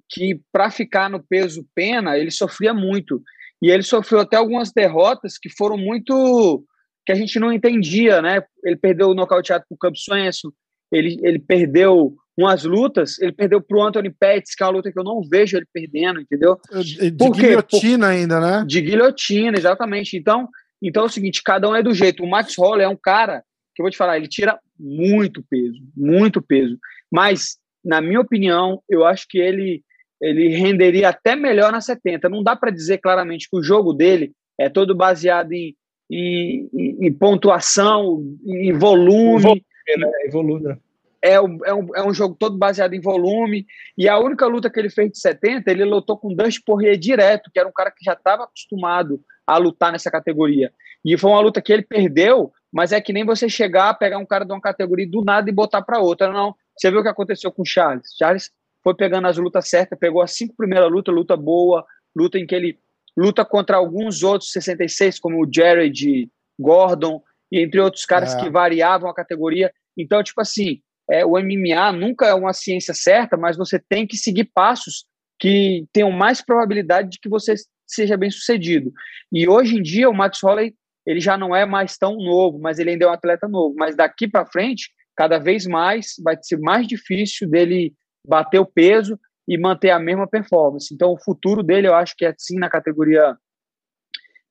que 0.09 0.41
para 0.53 0.71
ficar 0.71 1.11
no 1.11 1.23
peso 1.23 1.67
pena, 1.75 2.17
ele 2.17 2.31
sofria 2.31 2.73
muito. 2.73 3.23
E 3.63 3.71
ele 3.71 3.83
sofreu 3.83 4.21
até 4.21 4.37
algumas 4.37 4.73
derrotas 4.73 5.39
que 5.39 5.49
foram 5.49 5.77
muito 5.77 6.65
que 7.07 7.13
a 7.13 7.15
gente 7.15 7.39
não 7.39 7.53
entendia, 7.53 8.23
né? 8.23 8.43
Ele 8.65 8.77
perdeu 8.77 9.11
o 9.11 9.15
nocauteado 9.15 9.65
pro 9.69 9.77
Cub 9.79 9.95
Swenson, 9.97 10.51
ele, 10.91 11.19
ele 11.23 11.39
perdeu 11.39 12.15
umas 12.37 12.65
lutas, 12.65 13.19
ele 13.21 13.33
perdeu 13.33 13.61
pro 13.61 13.83
Anthony 13.83 14.11
Pettis, 14.11 14.55
que 14.55 14.63
é 14.63 14.67
uma 14.67 14.73
luta 14.73 14.91
que 14.91 14.99
eu 14.99 15.05
não 15.05 15.21
vejo 15.29 15.57
ele 15.57 15.67
perdendo, 15.73 16.21
entendeu? 16.21 16.59
De, 16.83 17.11
de 17.11 17.17
Por 17.17 17.31
guilhotina 17.31 18.09
ainda, 18.09 18.41
né? 18.41 18.65
De 18.67 18.81
guilhotina, 18.81 19.57
exatamente. 19.57 20.17
Então, 20.17 20.49
então 20.83 21.05
é 21.05 21.07
o 21.07 21.11
seguinte, 21.11 21.43
cada 21.45 21.69
um 21.69 21.77
é 21.77 21.83
do 21.83 21.95
jeito. 21.95 22.23
O 22.23 22.29
Max 22.29 22.57
Holler 22.59 22.87
é 22.87 22.89
um 22.89 22.99
cara 23.01 23.43
que 23.75 23.83
eu 23.83 23.85
vou 23.85 23.91
te 23.91 23.97
falar, 23.97 24.17
ele 24.17 24.29
tira 24.29 24.59
muito 24.79 25.45
peso, 25.49 25.81
muito 25.97 26.41
peso. 26.41 26.79
Mas, 27.11 27.57
na 27.85 28.01
minha 28.01 28.21
opinião, 28.21 28.81
eu 28.89 29.05
acho 29.05 29.27
que 29.29 29.39
ele 29.39 29.83
ele 30.29 30.49
renderia 30.57 31.09
até 31.11 31.37
melhor 31.37 31.71
na 31.73 31.81
70. 31.81 32.29
Não 32.29 32.43
dá 32.43 32.57
para 32.57 32.71
dizer 32.71 32.99
claramente 32.99 33.49
que 33.51 33.57
o 33.57 33.63
jogo 33.63 33.93
dele 33.93 34.33
é 34.59 34.69
todo 34.69 34.95
baseado 34.95 35.53
em, 35.53 35.75
em, 36.11 36.69
em- 36.73 37.07
em 37.07 37.13
pontuação, 37.13 38.23
em 38.47 38.73
volume. 38.73 39.43
Volume, 39.43 39.65
né? 39.99 40.11
Em 40.27 40.31
volume. 40.31 40.77
É 41.23 41.41
um, 41.41 41.59
é, 41.65 41.73
um, 41.75 41.97
é 41.97 42.07
um 42.07 42.13
jogo 42.13 42.37
todo 42.39 42.59
baseado 42.59 42.93
em 42.95 43.01
volume. 43.01 43.67
E 43.97 44.09
a 44.09 44.19
única 44.19 44.47
luta 44.47 44.69
que 44.71 44.79
ele 44.79 44.91
fez 44.91 45.11
de 45.11 45.19
70, 45.19 45.71
ele 45.71 45.85
lutou 45.85 46.19
com 46.19 46.35
Dustin 46.35 46.61
Poirier 46.67 46.97
direto, 46.99 47.51
que 47.53 47.59
era 47.59 47.69
um 47.69 47.73
cara 47.73 47.91
que 47.91 48.05
já 48.05 48.13
estava 48.13 48.45
acostumado 48.45 49.21
a 49.47 49.57
lutar 49.57 49.91
nessa 49.93 50.11
categoria. 50.11 50.71
E 51.05 51.17
foi 51.19 51.31
uma 51.31 51.41
luta 51.41 51.61
que 51.63 51.73
ele 51.73 51.83
perdeu, 51.83 52.53
mas 52.73 52.93
é 52.93 53.01
que 53.01 53.13
nem 53.13 53.25
você 53.25 53.49
chegar, 53.49 53.95
pegar 53.95 54.19
um 54.19 54.27
cara 54.27 54.45
de 54.45 54.53
uma 54.53 54.61
categoria 54.61 55.09
do 55.09 55.23
nada 55.25 55.49
e 55.49 55.53
botar 55.53 55.83
para 55.83 55.99
outra. 55.99 56.31
Não. 56.33 56.55
Você 56.77 56.91
viu 56.91 57.01
o 57.01 57.03
que 57.03 57.09
aconteceu 57.09 57.51
com 57.53 57.63
o 57.63 57.67
Charles? 57.67 58.09
Charles 58.19 58.51
foi 58.85 58.95
pegando 58.95 59.27
as 59.27 59.39
lutas 59.39 59.69
certas, 59.69 59.99
pegou 59.99 60.23
as 60.23 60.37
cinco 60.37 60.55
primeiras 60.55 60.91
lutas, 60.93 61.13
luta 61.13 61.37
boa, 61.37 61.85
luta 62.15 62.39
em 62.39 62.47
que 62.47 62.55
ele 62.55 62.79
luta 63.17 63.45
contra 63.45 63.77
alguns 63.77 64.23
outros 64.23 64.53
66, 64.53 65.19
como 65.19 65.43
o 65.43 65.49
Jared 65.51 66.29
Gordon, 66.59 67.23
e 67.51 67.61
entre 67.61 67.81
outros 67.81 68.05
caras 68.05 68.35
É. 68.35 68.41
que 68.41 68.51
variavam 68.51 69.09
a 69.09 69.15
categoria. 69.15 69.73
Então, 69.97 70.23
tipo 70.23 70.41
assim, 70.41 70.81
é, 71.09 71.25
o 71.25 71.39
MMA 71.39 71.93
nunca 71.93 72.27
é 72.27 72.35
uma 72.35 72.53
ciência 72.53 72.93
certa, 72.93 73.37
mas 73.37 73.57
você 73.57 73.79
tem 73.79 74.07
que 74.07 74.17
seguir 74.17 74.45
passos 74.45 75.07
que 75.39 75.87
tenham 75.93 76.11
mais 76.11 76.41
probabilidade 76.41 77.11
de 77.11 77.19
que 77.21 77.29
você 77.29 77.55
seja 77.87 78.17
bem 78.17 78.31
sucedido. 78.31 78.93
E 79.33 79.49
hoje 79.49 79.77
em 79.77 79.83
dia 79.83 80.09
o 80.09 80.15
Max 80.15 80.41
Holloway 80.43 80.75
ele 81.07 81.21
já 81.21 81.37
não 81.37 81.55
é 81.55 81.67
mais 81.67 81.99
tão 81.99 82.17
novo, 82.17 82.59
mas 82.59 82.79
ele 82.79 82.91
ainda 82.91 83.05
é 83.05 83.09
um 83.09 83.13
atleta 83.13 83.47
novo. 83.47 83.75
Mas 83.77 83.95
daqui 83.95 84.27
para 84.27 84.47
frente, 84.47 84.91
cada 85.15 85.39
vez 85.39 85.67
mais 85.67 86.15
vai 86.23 86.37
ser 86.43 86.59
mais 86.59 86.87
difícil 86.87 87.49
dele 87.49 87.93
bater 88.27 88.59
o 88.59 88.67
peso 88.67 89.19
e 89.47 89.59
manter 89.59 89.91
a 89.91 89.99
mesma 89.99 90.27
performance. 90.27 90.93
Então 90.95 91.13
o 91.13 91.21
futuro 91.23 91.63
dele 91.63 91.87
eu 91.87 91.95
acho 91.95 92.15
que 92.17 92.25
é 92.25 92.35
sim 92.37 92.59
na 92.59 92.71
categoria 92.71 93.37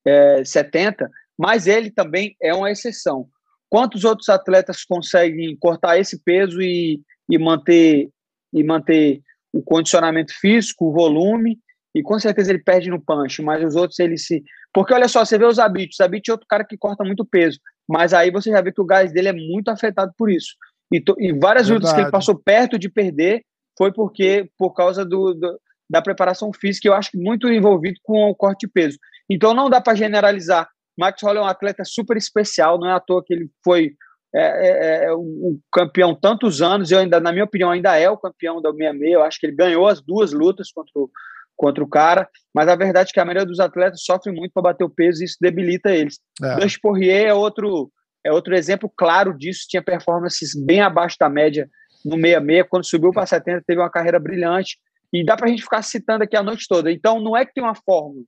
é, 0.05 0.43
70, 0.45 1.09
mas 1.37 1.67
ele 1.67 1.89
também 1.89 2.35
é 2.41 2.53
uma 2.53 2.71
exceção. 2.71 3.27
Quantos 3.69 4.03
outros 4.03 4.29
atletas 4.29 4.83
conseguem 4.83 5.57
cortar 5.57 5.97
esse 5.97 6.21
peso 6.23 6.61
e, 6.61 7.01
e 7.29 7.37
manter 7.39 8.09
e 8.53 8.63
manter 8.63 9.19
o 9.51 9.63
condicionamento 9.63 10.31
físico, 10.39 10.85
o 10.85 10.93
volume, 10.93 11.57
e 11.95 12.03
com 12.03 12.19
certeza 12.19 12.51
ele 12.51 12.63
perde 12.63 12.89
no 12.89 13.01
punch, 13.03 13.41
mas 13.41 13.63
os 13.63 13.75
outros 13.75 13.99
ele 13.99 14.17
se. 14.17 14.43
Porque 14.71 14.93
olha 14.93 15.07
só, 15.07 15.25
você 15.25 15.37
vê 15.37 15.45
o 15.45 15.51
Zabit, 15.51 15.93
o 15.93 15.95
Zabit 15.95 16.29
é 16.29 16.33
outro 16.33 16.47
cara 16.47 16.63
que 16.63 16.77
corta 16.77 17.03
muito 17.03 17.25
peso, 17.25 17.59
mas 17.87 18.13
aí 18.13 18.31
você 18.31 18.49
já 18.51 18.61
vê 18.61 18.71
que 18.71 18.81
o 18.81 18.85
gás 18.85 19.11
dele 19.11 19.29
é 19.29 19.33
muito 19.33 19.69
afetado 19.69 20.11
por 20.17 20.29
isso. 20.29 20.55
E, 20.91 20.99
to- 21.01 21.15
e 21.19 21.33
várias 21.33 21.67
lutas 21.69 21.89
que 21.89 21.95
ele 21.95 22.03
Verdade. 22.05 22.11
passou 22.11 22.35
perto 22.35 22.77
de 22.77 22.89
perder 22.89 23.43
foi 23.77 23.91
porque 23.91 24.49
por 24.57 24.73
causa 24.73 25.03
do, 25.05 25.33
do- 25.33 25.59
da 25.89 26.01
preparação 26.01 26.51
física, 26.53 26.87
eu 26.87 26.93
acho 26.93 27.11
que 27.11 27.17
muito 27.17 27.47
envolvido 27.47 27.99
com 28.03 28.29
o 28.29 28.35
corte 28.35 28.65
de 28.65 28.71
peso. 28.71 28.97
Então 29.29 29.53
não 29.53 29.69
dá 29.69 29.79
para 29.79 29.95
generalizar. 29.95 30.67
Max 30.97 31.21
Holloway 31.21 31.43
é 31.43 31.45
um 31.45 31.49
atleta 31.49 31.83
super 31.85 32.17
especial, 32.17 32.79
não 32.79 32.89
é 32.89 32.93
à 32.93 32.99
toa 32.99 33.23
que 33.23 33.33
ele 33.33 33.49
foi 33.63 33.93
é, 34.35 34.41
é, 34.41 35.05
é, 35.05 35.13
um, 35.13 35.19
um 35.19 35.59
campeão 35.71 36.15
tantos 36.15 36.61
anos, 36.61 36.89
eu 36.91 36.99
ainda, 36.99 37.19
na 37.19 37.31
minha 37.31 37.43
opinião, 37.43 37.69
ainda 37.69 37.95
é 37.95 38.09
o 38.09 38.17
campeão 38.17 38.59
da 38.61 38.71
66, 38.71 39.13
eu 39.13 39.23
acho 39.23 39.39
que 39.39 39.45
ele 39.45 39.55
ganhou 39.55 39.87
as 39.87 40.01
duas 40.01 40.31
lutas 40.33 40.71
contra 40.71 40.91
o, 40.95 41.09
contra 41.55 41.83
o 41.83 41.87
cara, 41.87 42.27
mas 42.53 42.67
a 42.67 42.75
verdade 42.75 43.11
é 43.11 43.13
que 43.13 43.19
a 43.19 43.25
maioria 43.25 43.45
dos 43.45 43.59
atletas 43.59 44.03
sofre 44.03 44.31
muito 44.31 44.51
para 44.51 44.63
bater 44.63 44.83
o 44.83 44.89
peso 44.89 45.21
e 45.21 45.25
isso 45.25 45.37
debilita 45.39 45.91
eles. 45.91 46.19
É. 46.43 46.55
Dustin 46.55 46.79
Poirier 46.81 47.27
é 47.27 47.33
outro, 47.33 47.91
é 48.25 48.31
outro 48.31 48.55
exemplo 48.55 48.91
claro 48.97 49.37
disso, 49.37 49.67
tinha 49.69 49.83
performances 49.83 50.51
bem 50.55 50.81
abaixo 50.81 51.15
da 51.19 51.29
média 51.29 51.69
no 52.03 52.15
66, 52.15 52.65
quando 52.69 52.85
subiu 52.85 53.11
para 53.11 53.25
70, 53.25 53.63
teve 53.65 53.81
uma 53.81 53.89
carreira 53.89 54.19
brilhante. 54.19 54.77
E 55.11 55.23
dá 55.23 55.37
para 55.37 55.47
a 55.47 55.49
gente 55.49 55.61
ficar 55.61 55.81
citando 55.81 56.23
aqui 56.23 56.35
a 56.35 56.43
noite 56.43 56.65
toda. 56.67 56.91
Então, 56.91 57.19
não 57.19 57.37
é 57.37 57.45
que 57.45 57.53
tem 57.53 57.63
uma 57.63 57.75
fórmula 57.75 58.23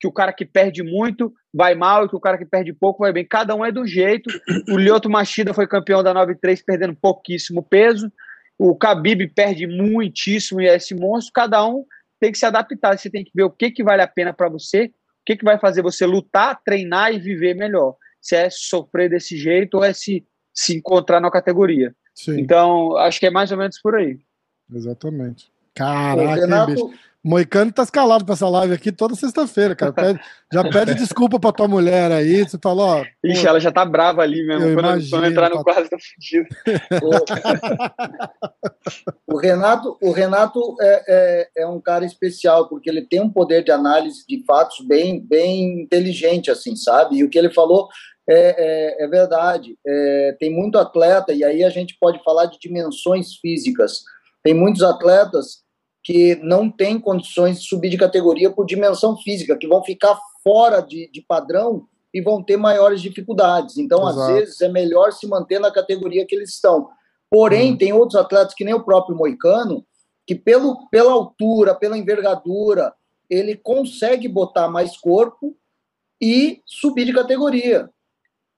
que 0.00 0.08
o 0.08 0.12
cara 0.12 0.32
que 0.32 0.46
perde 0.46 0.82
muito 0.82 1.32
vai 1.52 1.74
mal 1.74 2.06
e 2.06 2.08
que 2.08 2.16
o 2.16 2.20
cara 2.20 2.38
que 2.38 2.46
perde 2.46 2.72
pouco 2.72 3.00
vai 3.00 3.12
bem. 3.12 3.26
Cada 3.26 3.54
um 3.54 3.64
é 3.64 3.70
do 3.70 3.86
jeito. 3.86 4.30
O 4.70 4.78
Lyoto 4.78 5.10
Machida 5.10 5.52
foi 5.52 5.66
campeão 5.66 6.02
da 6.02 6.14
9-3 6.14 6.62
perdendo 6.64 6.96
pouquíssimo 6.96 7.62
peso. 7.62 8.10
O 8.58 8.74
Khabib 8.74 9.28
perde 9.34 9.66
muitíssimo 9.66 10.60
e 10.60 10.66
é 10.66 10.74
esse 10.74 10.94
monstro. 10.94 11.32
Cada 11.34 11.64
um 11.66 11.84
tem 12.18 12.32
que 12.32 12.38
se 12.38 12.46
adaptar. 12.46 12.98
Você 12.98 13.10
tem 13.10 13.22
que 13.22 13.30
ver 13.34 13.42
o 13.42 13.50
que, 13.50 13.70
que 13.70 13.84
vale 13.84 14.00
a 14.00 14.08
pena 14.08 14.32
para 14.32 14.48
você, 14.48 14.86
o 14.86 14.90
que, 15.26 15.36
que 15.36 15.44
vai 15.44 15.58
fazer 15.58 15.82
você 15.82 16.06
lutar, 16.06 16.58
treinar 16.64 17.12
e 17.12 17.18
viver 17.18 17.54
melhor. 17.54 17.94
Se 18.20 18.34
é 18.34 18.48
sofrer 18.48 19.10
desse 19.10 19.36
jeito 19.36 19.76
ou 19.76 19.84
é 19.84 19.92
se, 19.92 20.26
se 20.54 20.74
encontrar 20.74 21.20
na 21.20 21.30
categoria. 21.30 21.94
Sim. 22.24 22.40
Então, 22.40 22.96
acho 22.96 23.20
que 23.20 23.26
é 23.26 23.30
mais 23.30 23.52
ou 23.52 23.58
menos 23.58 23.78
por 23.80 23.94
aí. 23.96 24.18
Exatamente. 24.72 25.50
Caraca, 25.74 26.34
Renato- 26.40 26.72
bicho. 26.74 26.90
Moicano 27.22 27.70
tá 27.70 27.82
escalado 27.82 28.24
pra 28.24 28.32
essa 28.32 28.48
live 28.48 28.72
aqui 28.72 28.90
toda 28.90 29.14
sexta-feira, 29.14 29.76
cara. 29.76 29.92
Pede- 29.92 30.20
já 30.50 30.64
pede 30.70 30.94
desculpa 30.94 31.38
pra 31.38 31.52
tua 31.52 31.68
mulher 31.68 32.10
aí. 32.10 32.42
Você 32.44 32.56
falou, 32.62 32.86
ó. 32.86 33.04
Ixi, 33.22 33.46
ela 33.46 33.60
já 33.60 33.70
tá 33.70 33.84
brava 33.84 34.22
ali 34.22 34.42
mesmo. 34.46 34.68
Eu 34.68 34.74
Quando, 34.74 34.86
imagino, 34.86 35.10
quando 35.10 35.26
entrar 35.30 35.50
no 35.50 35.56
tá- 35.56 35.64
quadro, 35.64 35.90
tá 35.90 35.98
fudido. 35.98 36.48
O 39.26 39.36
Renato, 39.38 39.96
o 40.02 40.10
Renato 40.12 40.60
é, 40.80 41.04
é, 41.56 41.62
é 41.62 41.66
um 41.66 41.80
cara 41.80 42.04
especial, 42.04 42.68
porque 42.68 42.88
ele 42.90 43.02
tem 43.02 43.20
um 43.20 43.30
poder 43.30 43.62
de 43.62 43.70
análise 43.70 44.24
de 44.26 44.42
fatos 44.44 44.84
bem, 44.86 45.20
bem 45.20 45.82
inteligente, 45.82 46.50
assim, 46.50 46.74
sabe? 46.74 47.16
E 47.18 47.24
o 47.24 47.30
que 47.30 47.38
ele 47.38 47.50
falou 47.52 47.88
é, 48.30 48.54
é, 49.02 49.04
é 49.04 49.08
verdade. 49.08 49.76
É, 49.84 50.36
tem 50.38 50.54
muito 50.54 50.78
atleta, 50.78 51.32
e 51.32 51.42
aí 51.42 51.64
a 51.64 51.70
gente 51.70 51.96
pode 52.00 52.22
falar 52.22 52.46
de 52.46 52.58
dimensões 52.60 53.34
físicas. 53.36 54.04
Tem 54.42 54.54
muitos 54.54 54.82
atletas 54.82 55.62
que 56.02 56.36
não 56.36 56.70
têm 56.70 56.98
condições 56.98 57.60
de 57.60 57.68
subir 57.68 57.90
de 57.90 57.98
categoria 57.98 58.50
por 58.50 58.64
dimensão 58.64 59.16
física, 59.18 59.58
que 59.58 59.66
vão 59.66 59.82
ficar 59.82 60.18
fora 60.42 60.80
de, 60.80 61.10
de 61.12 61.20
padrão 61.20 61.86
e 62.14 62.22
vão 62.22 62.42
ter 62.42 62.56
maiores 62.56 63.02
dificuldades. 63.02 63.76
Então, 63.76 64.08
Exato. 64.08 64.20
às 64.20 64.26
vezes, 64.28 64.60
é 64.60 64.68
melhor 64.68 65.12
se 65.12 65.26
manter 65.26 65.58
na 65.58 65.70
categoria 65.70 66.24
que 66.26 66.34
eles 66.34 66.50
estão. 66.50 66.88
Porém, 67.28 67.76
tem 67.76 67.92
outros 67.92 68.18
atletas, 68.18 68.54
que 68.54 68.64
nem 68.64 68.74
o 68.74 68.84
próprio 68.84 69.16
Moicano, 69.16 69.84
que 70.26 70.34
pelo, 70.34 70.88
pela 70.88 71.12
altura, 71.12 71.74
pela 71.74 71.98
envergadura, 71.98 72.92
ele 73.28 73.56
consegue 73.56 74.28
botar 74.28 74.68
mais 74.68 74.96
corpo 74.96 75.56
e 76.20 76.60
subir 76.66 77.04
de 77.04 77.12
categoria. 77.12 77.88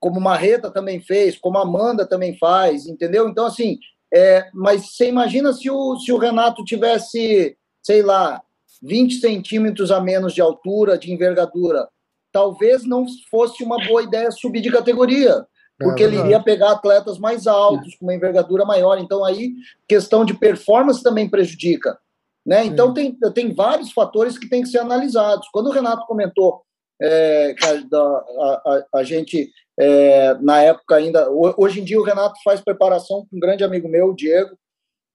Como 0.02 0.20
Marreta 0.20 0.68
também 0.68 1.00
fez, 1.00 1.38
como 1.38 1.58
Amanda 1.58 2.04
também 2.04 2.36
faz, 2.36 2.88
entendeu? 2.88 3.28
Então, 3.28 3.46
assim, 3.46 3.78
é, 4.12 4.50
mas 4.52 4.96
você 4.96 5.08
imagina 5.08 5.52
se 5.52 5.70
o, 5.70 5.96
se 5.96 6.10
o 6.10 6.18
Renato 6.18 6.64
tivesse, 6.64 7.56
sei 7.80 8.02
lá, 8.02 8.42
20 8.82 9.20
centímetros 9.20 9.92
a 9.92 10.00
menos 10.00 10.34
de 10.34 10.40
altura, 10.40 10.98
de 10.98 11.12
envergadura, 11.12 11.88
talvez 12.32 12.84
não 12.84 13.06
fosse 13.30 13.62
uma 13.62 13.76
boa 13.86 14.02
ideia 14.02 14.32
subir 14.32 14.60
de 14.60 14.72
categoria, 14.72 15.46
É 15.80 15.84
porque 15.84 16.02
ele 16.02 16.16
verdade. 16.16 16.30
iria 16.30 16.42
pegar 16.42 16.72
atletas 16.72 17.16
mais 17.16 17.46
altos, 17.46 17.94
com 17.94 18.04
uma 18.04 18.14
envergadura 18.14 18.64
maior. 18.64 18.98
Então, 18.98 19.24
aí, 19.24 19.52
questão 19.86 20.24
de 20.24 20.34
performance 20.34 21.00
também 21.00 21.30
prejudica. 21.30 21.96
Né? 22.44 22.64
Então, 22.64 22.92
tem, 22.92 23.16
tem 23.32 23.54
vários 23.54 23.92
fatores 23.92 24.36
que 24.36 24.48
têm 24.48 24.62
que 24.62 24.68
ser 24.68 24.78
analisados. 24.78 25.48
Quando 25.52 25.68
o 25.68 25.72
Renato 25.72 26.04
comentou 26.06 26.64
é, 27.02 27.54
a, 27.62 28.70
a- 28.70 28.84
a- 29.00 29.04
gente, 29.04 29.50
é, 29.78 30.34
na 30.34 30.62
época 30.62 30.96
ainda. 30.96 31.30
ho- 31.30 31.54
Hoje 31.58 31.80
em 31.80 31.84
dia, 31.84 32.00
o 32.00 32.04
Renato 32.04 32.34
faz 32.44 32.60
preparação 32.60 33.26
com 33.28 33.36
um 33.36 33.40
grande 33.40 33.64
amigo 33.64 33.88
meu, 33.88 34.08
o 34.10 34.14
Diego 34.16 34.56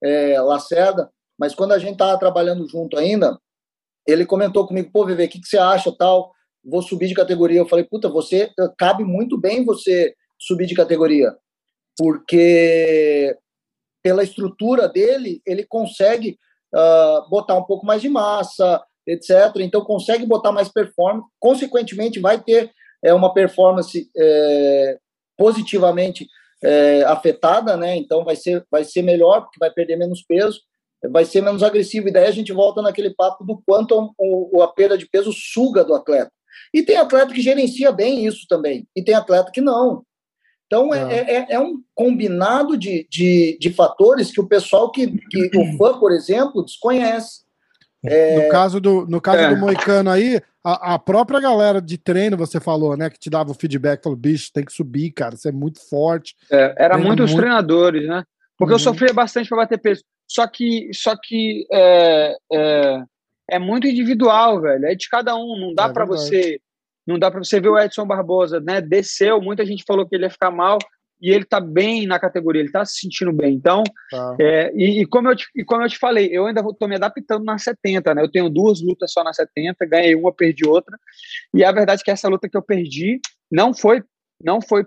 é, 0.03 0.39
Lacerda, 0.41 1.09
mas 1.39 1.55
quando 1.55 1.71
a 1.73 1.79
gente 1.79 1.93
estava 1.93 2.17
trabalhando 2.19 2.67
junto 2.67 2.97
ainda, 2.97 3.39
ele 4.07 4.25
comentou 4.25 4.67
comigo: 4.67 4.91
pô, 4.91 5.05
Viver, 5.05 5.25
o 5.27 5.29
que, 5.29 5.39
que 5.41 5.47
você 5.47 5.57
acha 5.57 5.91
tal? 5.97 6.31
Vou 6.63 6.81
subir 6.81 7.07
de 7.07 7.13
categoria. 7.13 7.59
Eu 7.59 7.67
falei: 7.67 7.85
puta, 7.85 8.09
você 8.09 8.51
cabe 8.77 9.03
muito 9.03 9.39
bem 9.39 9.63
você 9.65 10.13
subir 10.39 10.65
de 10.65 10.75
categoria, 10.75 11.35
porque 11.97 13.35
pela 14.03 14.23
estrutura 14.23 14.87
dele, 14.87 15.41
ele 15.45 15.65
consegue 15.65 16.37
ah, 16.73 17.25
botar 17.29 17.55
um 17.55 17.63
pouco 17.63 17.85
mais 17.85 18.01
de 18.01 18.09
massa, 18.09 18.81
etc. 19.07 19.55
Então, 19.57 19.81
consegue 19.81 20.25
botar 20.25 20.51
mais 20.51 20.69
performance. 20.69 21.27
Consequentemente, 21.39 22.19
vai 22.19 22.41
ter 22.41 22.71
é, 23.03 23.13
uma 23.13 23.33
performance 23.33 24.09
é, 24.15 24.97
positivamente 25.37 26.27
é, 26.63 27.03
afetada, 27.03 27.77
né? 27.77 27.95
Então, 27.95 28.25
vai 28.25 28.35
ser, 28.35 28.65
vai 28.69 28.83
ser 28.83 29.01
melhor, 29.01 29.41
porque 29.41 29.59
vai 29.59 29.71
perder 29.71 29.95
menos 29.95 30.21
peso, 30.21 30.59
vai 31.09 31.25
ser 31.25 31.41
menos 31.41 31.63
agressivo. 31.63 32.07
E 32.07 32.11
daí 32.11 32.25
a 32.25 32.31
gente 32.31 32.51
volta 32.51 32.81
naquele 32.81 33.11
papo 33.11 33.43
do 33.43 33.61
quanto 33.65 34.13
o, 34.17 34.61
a 34.61 34.67
perda 34.67 34.97
de 34.97 35.07
peso 35.07 35.31
suga 35.31 35.83
do 35.83 35.93
atleta. 35.93 36.31
E 36.73 36.83
tem 36.83 36.97
atleta 36.97 37.33
que 37.33 37.41
gerencia 37.41 37.91
bem 37.91 38.25
isso 38.25 38.45
também, 38.49 38.87
e 38.95 39.03
tem 39.03 39.15
atleta 39.15 39.51
que 39.51 39.61
não. 39.61 40.03
Então, 40.67 40.93
é, 40.93 41.15
é, 41.19 41.45
é 41.51 41.59
um 41.59 41.81
combinado 41.95 42.77
de, 42.77 43.07
de, 43.09 43.57
de, 43.59 43.71
fatores 43.71 44.31
que 44.31 44.41
o 44.41 44.47
pessoal 44.47 44.91
que, 44.91 45.07
que 45.29 45.57
o 45.57 45.77
fã, 45.77 45.97
por 45.97 46.11
exemplo, 46.11 46.63
desconhece. 46.63 47.46
É... 48.05 48.43
No 48.43 48.49
caso 48.49 48.79
do, 48.79 49.05
no 49.07 49.19
caso 49.19 49.39
é. 49.39 49.49
do 49.49 49.57
Moicano 49.57 50.09
aí, 50.09 50.39
a, 50.63 50.95
a, 50.95 50.99
própria 50.99 51.39
galera 51.39 51.81
de 51.81 51.97
treino, 51.97 52.37
você 52.37 52.59
falou, 52.59 52.95
né, 52.95 53.09
que 53.09 53.19
te 53.19 53.29
dava 53.29 53.51
o 53.51 53.55
feedback, 53.55 54.03
falou, 54.03 54.17
bicho, 54.17 54.51
tem 54.53 54.63
que 54.63 54.73
subir, 54.73 55.11
cara, 55.11 55.35
você 55.35 55.49
é 55.49 55.51
muito 55.51 55.79
forte. 55.89 56.35
É, 56.51 56.75
era 56.77 56.97
muito 56.97 57.23
os 57.23 57.31
muito... 57.31 57.41
treinadores, 57.41 58.07
né? 58.07 58.23
Porque 58.57 58.73
uhum. 58.73 58.79
eu 58.79 58.83
sofria 58.83 59.13
bastante 59.13 59.49
para 59.49 59.57
bater 59.57 59.79
peso. 59.79 60.03
Só 60.27 60.45
que, 60.45 60.89
só 60.93 61.15
que 61.15 61.65
é, 61.71 62.35
é, 62.51 63.03
é, 63.51 63.59
muito 63.59 63.87
individual, 63.87 64.61
velho. 64.61 64.85
É 64.85 64.95
de 64.95 65.07
cada 65.07 65.35
um. 65.35 65.57
Não 65.59 65.73
dá 65.73 65.85
é 65.85 65.93
para 65.93 66.05
você 66.05 66.59
não 67.07 67.17
dá 67.17 67.31
para 67.31 67.41
você 67.41 67.61
ver 67.61 67.69
o 67.69 67.79
Edson 67.79 68.05
Barbosa, 68.05 68.59
né? 68.59 68.81
Desceu, 68.81 69.41
muita 69.41 69.65
gente 69.65 69.85
falou 69.87 70.05
que 70.05 70.13
ele 70.13 70.25
ia 70.25 70.29
ficar 70.29 70.51
mal 70.51 70.77
e 71.21 71.31
ele 71.31 71.45
tá 71.45 71.59
bem 71.59 72.05
na 72.05 72.19
categoria, 72.19 72.61
ele 72.61 72.71
tá 72.71 72.85
se 72.85 72.99
sentindo 72.99 73.31
bem. 73.33 73.55
Então, 73.55 73.83
tá. 74.09 74.35
é, 74.39 74.71
e, 74.75 75.01
e, 75.01 75.05
como 75.05 75.29
eu 75.29 75.35
te, 75.35 75.45
e 75.55 75.63
como 75.63 75.83
eu 75.83 75.89
te 75.89 75.97
falei, 75.97 76.29
eu 76.31 76.45
ainda 76.45 76.63
tô 76.77 76.87
me 76.87 76.95
adaptando 76.95 77.43
na 77.43 77.57
70, 77.57 78.13
né? 78.13 78.21
Eu 78.21 78.31
tenho 78.31 78.49
duas 78.49 78.81
lutas 78.81 79.11
só 79.11 79.23
na 79.23 79.33
70, 79.33 79.85
ganhei 79.85 80.15
uma, 80.15 80.33
perdi 80.33 80.67
outra. 80.67 80.97
E 81.53 81.63
a 81.63 81.71
verdade 81.71 82.01
é 82.01 82.03
que 82.03 82.11
essa 82.11 82.27
luta 82.27 82.47
que 82.47 82.57
eu 82.57 82.61
perdi 82.61 83.19
não 83.51 83.73
foi, 83.73 84.03
não 84.43 84.61
foi 84.61 84.83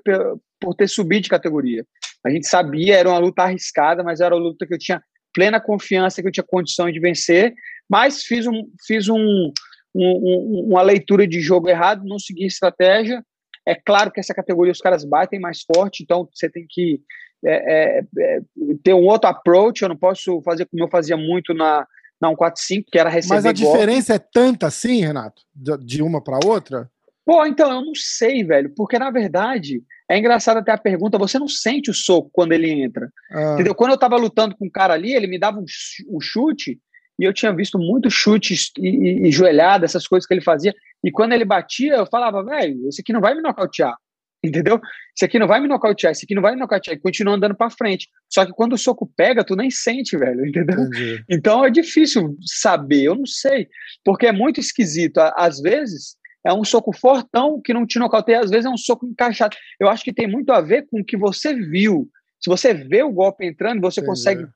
por 0.61 0.75
ter 0.75 0.89
subido 0.89 1.23
de 1.23 1.31
categoria. 1.31 1.85
A 2.25 2.31
gente 2.31 2.47
sabia, 2.47 2.97
era 2.97 3.09
uma 3.09 3.19
luta 3.19 3.43
arriscada, 3.43 4.05
mas 4.05 4.21
era 4.21 4.35
uma 4.35 4.43
luta 4.43 4.67
que 4.67 4.75
eu 4.75 4.79
tinha 4.79 5.03
plena 5.33 5.61
confiança 5.61 6.21
que 6.21 6.29
eu 6.29 6.33
tinha 6.33 6.45
condição 6.45 6.91
de 6.91 6.99
vencer, 6.99 7.55
mas 7.89 8.25
fiz 8.25 8.47
um, 8.47 8.65
fiz 8.85 9.09
um 9.09 9.53
um, 9.95 10.05
um, 10.05 10.67
uma 10.71 10.83
leitura 10.83 11.27
de 11.27 11.41
jogo 11.41 11.69
errado, 11.69 12.07
não 12.07 12.19
seguir 12.19 12.47
estratégia. 12.47 13.25
É 13.71 13.75
claro 13.77 14.11
que 14.11 14.19
essa 14.19 14.35
categoria 14.35 14.73
os 14.73 14.81
caras 14.81 15.05
batem 15.05 15.39
mais 15.39 15.63
forte, 15.63 16.03
então 16.03 16.29
você 16.35 16.51
tem 16.51 16.67
que 16.69 17.01
é, 17.45 17.99
é, 17.99 18.05
é, 18.19 18.41
ter 18.83 18.95
um 18.95 19.07
outro 19.07 19.31
approach. 19.31 19.83
Eu 19.83 19.89
não 19.89 19.97
posso 19.97 20.43
fazer 20.43 20.67
como 20.67 20.83
eu 20.83 20.89
fazia 20.89 21.17
muito 21.17 21.55
na, 21.55 21.87
na 22.21 22.31
145, 22.31 22.91
que 22.91 22.99
era 22.99 23.09
receber. 23.09 23.37
Mas 23.37 23.47
a 23.47 23.53
diferença 23.53 24.15
é 24.15 24.19
tanta 24.19 24.67
assim, 24.67 25.03
Renato, 25.03 25.43
de, 25.55 25.79
de 25.79 26.03
uma 26.03 26.21
para 26.21 26.45
outra? 26.45 26.91
Pô, 27.25 27.47
então 27.47 27.71
eu 27.71 27.85
não 27.85 27.95
sei, 27.95 28.43
velho, 28.43 28.73
porque 28.75 28.99
na 28.99 29.09
verdade 29.09 29.85
é 30.11 30.19
engraçado 30.19 30.57
até 30.57 30.73
a 30.73 30.79
pergunta. 30.79 31.17
Você 31.17 31.39
não 31.39 31.47
sente 31.47 31.89
o 31.89 31.95
soco 31.95 32.29
quando 32.33 32.51
ele 32.51 32.69
entra, 32.69 33.09
ah. 33.31 33.55
entendeu? 33.55 33.73
Quando 33.73 33.93
eu 33.93 33.99
tava 33.99 34.17
lutando 34.17 34.57
com 34.57 34.67
um 34.67 34.71
cara 34.71 34.95
ali, 34.95 35.15
ele 35.15 35.29
me 35.29 35.39
dava 35.39 35.61
um, 35.61 35.65
um 36.09 36.21
chute 36.21 36.81
e 37.21 37.25
eu 37.25 37.35
tinha 37.35 37.55
visto 37.55 37.79
muitos 37.79 38.15
chutes 38.15 38.71
e, 38.79 38.89
e, 38.89 39.29
e 39.29 39.33
joelhada, 39.33 39.85
essas 39.85 40.07
coisas 40.07 40.27
que 40.27 40.33
ele 40.33 40.41
fazia. 40.41 40.75
E 41.05 41.11
quando 41.11 41.33
ele 41.33 41.45
batia, 41.45 41.97
eu 41.97 42.07
falava, 42.07 42.43
velho, 42.43 42.89
esse 42.89 43.03
aqui 43.03 43.13
não 43.13 43.21
vai 43.21 43.35
me 43.35 43.43
nocautear, 43.43 43.95
entendeu? 44.43 44.81
Esse 45.15 45.27
aqui 45.27 45.39
não 45.39 45.47
vai 45.47 45.61
me 45.61 45.69
nocautear, 45.69 46.13
esse 46.13 46.25
aqui 46.25 46.35
não 46.35 46.43
vai 46.43 46.55
me 46.55 46.61
nocautear. 46.61 46.97
E 46.97 47.01
continua 47.01 47.35
andando 47.35 47.55
para 47.55 47.71
frente. 47.71 48.09
Só 48.29 48.47
que 48.47 48.53
quando 48.53 48.73
o 48.73 48.79
soco 48.79 49.11
pega, 49.15 49.45
tu 49.45 49.55
nem 49.55 49.71
sente, 49.71 50.17
velho, 50.17 50.47
entendeu? 50.47 50.81
Entendi. 50.81 51.25
Então 51.29 51.65
é 51.65 51.71
difícil 51.71 52.37
saber, 52.43 53.03
eu 53.03 53.15
não 53.15 53.27
sei. 53.27 53.69
Porque 54.03 54.27
é 54.27 54.33
muito 54.33 54.59
esquisito. 54.59 55.19
Às 55.37 55.61
vezes 55.61 56.17
é 56.45 56.55
um 56.55 56.65
soco 56.65 56.91
fortão 56.97 57.61
que 57.61 57.75
não 57.75 57.87
te 57.87 57.99
nocauteia, 57.99 58.41
às 58.41 58.51
vezes 58.51 58.65
é 58.65 58.71
um 58.71 58.79
soco 58.79 59.07
encaixado. 59.07 59.55
Eu 59.79 59.89
acho 59.89 60.03
que 60.03 60.13
tem 60.13 60.27
muito 60.27 60.53
a 60.53 60.61
ver 60.63 60.87
com 60.91 61.01
o 61.01 61.05
que 61.05 61.17
você 61.17 61.55
viu. 61.55 62.09
Se 62.41 62.49
você 62.49 62.73
vê 62.73 63.03
o 63.03 63.13
golpe 63.13 63.45
entrando, 63.45 63.83
você 63.83 64.01
Entendi. 64.01 64.11
consegue. 64.11 64.47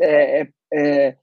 É, 0.00 0.48
é, 0.72 1.16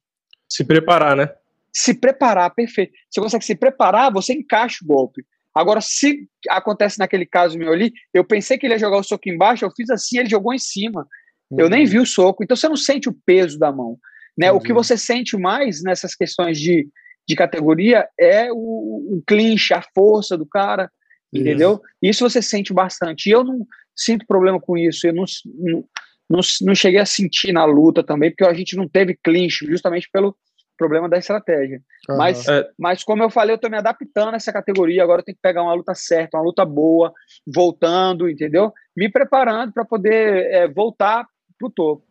se 0.54 0.64
preparar, 0.64 1.16
né? 1.16 1.30
Se 1.74 1.96
preparar, 1.96 2.54
perfeito. 2.54 2.94
Você 3.10 3.20
consegue 3.20 3.44
se 3.44 3.56
preparar, 3.56 4.14
você 4.14 4.34
encaixa 4.34 4.78
o 4.84 4.88
golpe. 4.88 5.26
Agora, 5.56 5.82
se 5.82 6.28
acontece 6.48 7.00
naquele 7.00 7.26
caso 7.26 7.58
meu 7.58 7.74
ali, 7.74 7.92
eu 8.14 8.24
pensei 8.24 8.56
que 8.56 8.68
ele 8.68 8.76
ia 8.76 8.80
jogar 8.80 8.98
o 8.98 9.04
soco 9.04 9.28
embaixo, 9.28 9.66
eu 9.66 9.72
fiz 9.76 9.90
assim, 9.90 10.20
ele 10.20 10.30
jogou 10.30 10.54
em 10.54 10.60
cima. 10.60 11.08
Uhum. 11.50 11.60
Eu 11.60 11.70
nem 11.72 11.86
vi 11.86 11.98
o 11.98 12.06
soco. 12.06 12.44
Então 12.44 12.56
você 12.56 12.70
não 12.70 12.76
sente 12.76 13.10
o 13.10 13.18
peso 13.26 13.58
da 13.58 13.72
mão. 13.72 13.98
Né? 14.38 14.52
Uhum. 14.52 14.60
O 14.60 14.62
que 14.62 14.72
você 14.72 14.96
sente 14.96 15.36
mais 15.36 15.82
nessas 15.82 16.14
questões 16.14 16.60
de, 16.60 16.88
de 17.28 17.36
categoria 17.36 18.08
é 18.20 18.52
o, 18.52 19.18
o 19.18 19.24
clinch, 19.26 19.74
a 19.74 19.84
força 19.96 20.38
do 20.38 20.46
cara, 20.46 20.92
uhum. 21.34 21.42
entendeu? 21.42 21.82
Isso 22.00 22.30
você 22.30 22.44
sente 22.44 22.72
bastante. 22.72 23.28
E 23.28 23.32
eu 23.32 23.44
não 23.44 23.66
sinto 23.96 24.28
problema 24.28 24.62
com 24.62 24.78
isso. 24.78 25.08
Eu 25.08 25.14
não, 25.14 25.26
não 25.56 25.84
não, 26.30 26.40
não 26.62 26.74
cheguei 26.74 27.00
a 27.00 27.06
sentir 27.06 27.52
na 27.52 27.66
luta 27.66 28.04
também, 28.04 28.32
porque 28.32 28.44
a 28.44 28.54
gente 28.54 28.76
não 28.76 28.88
teve 28.88 29.18
clinch, 29.24 29.66
justamente 29.66 30.10
pelo 30.12 30.36
problema 30.78 31.08
da 31.10 31.18
estratégia. 31.18 31.82
Aham. 32.10 32.18
Mas, 32.18 32.48
É. 32.48 32.68
mas, 32.78 33.04
como 33.04 33.24
eu 33.24 33.30
falei, 33.30 33.56
eu 33.56 33.60
tô 33.60 33.70
me 33.70 33.78
adaptando 33.78 34.34
a 34.34 34.36
essa 34.38 34.52
categoria. 34.52 35.04
Agora 35.04 35.22
eu 35.22 35.26
tenho 35.26 35.36
que 35.36 35.42
pegar 35.42 35.64
uma 35.64 35.74
luta 35.74 35.94
certa, 35.96 36.38
uma 36.38 36.44
luta 36.44 36.66
boa, 36.66 37.14
voltando, 37.46 38.30
entendeu? 38.30 38.72
Me 38.96 39.10
preparando 39.10 39.72
para 39.74 39.86
poder 39.86 40.46
é, 40.52 40.68
voltar 40.68 41.26
pro 41.58 41.70
topo. 41.70 42.04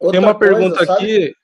Outra 0.00 0.18
Tem 0.18 0.28
uma 0.28 0.34
coisa, 0.34 0.54
pergunta 0.54 0.84
sabe? 0.84 1.04
aqui. 1.04 1.34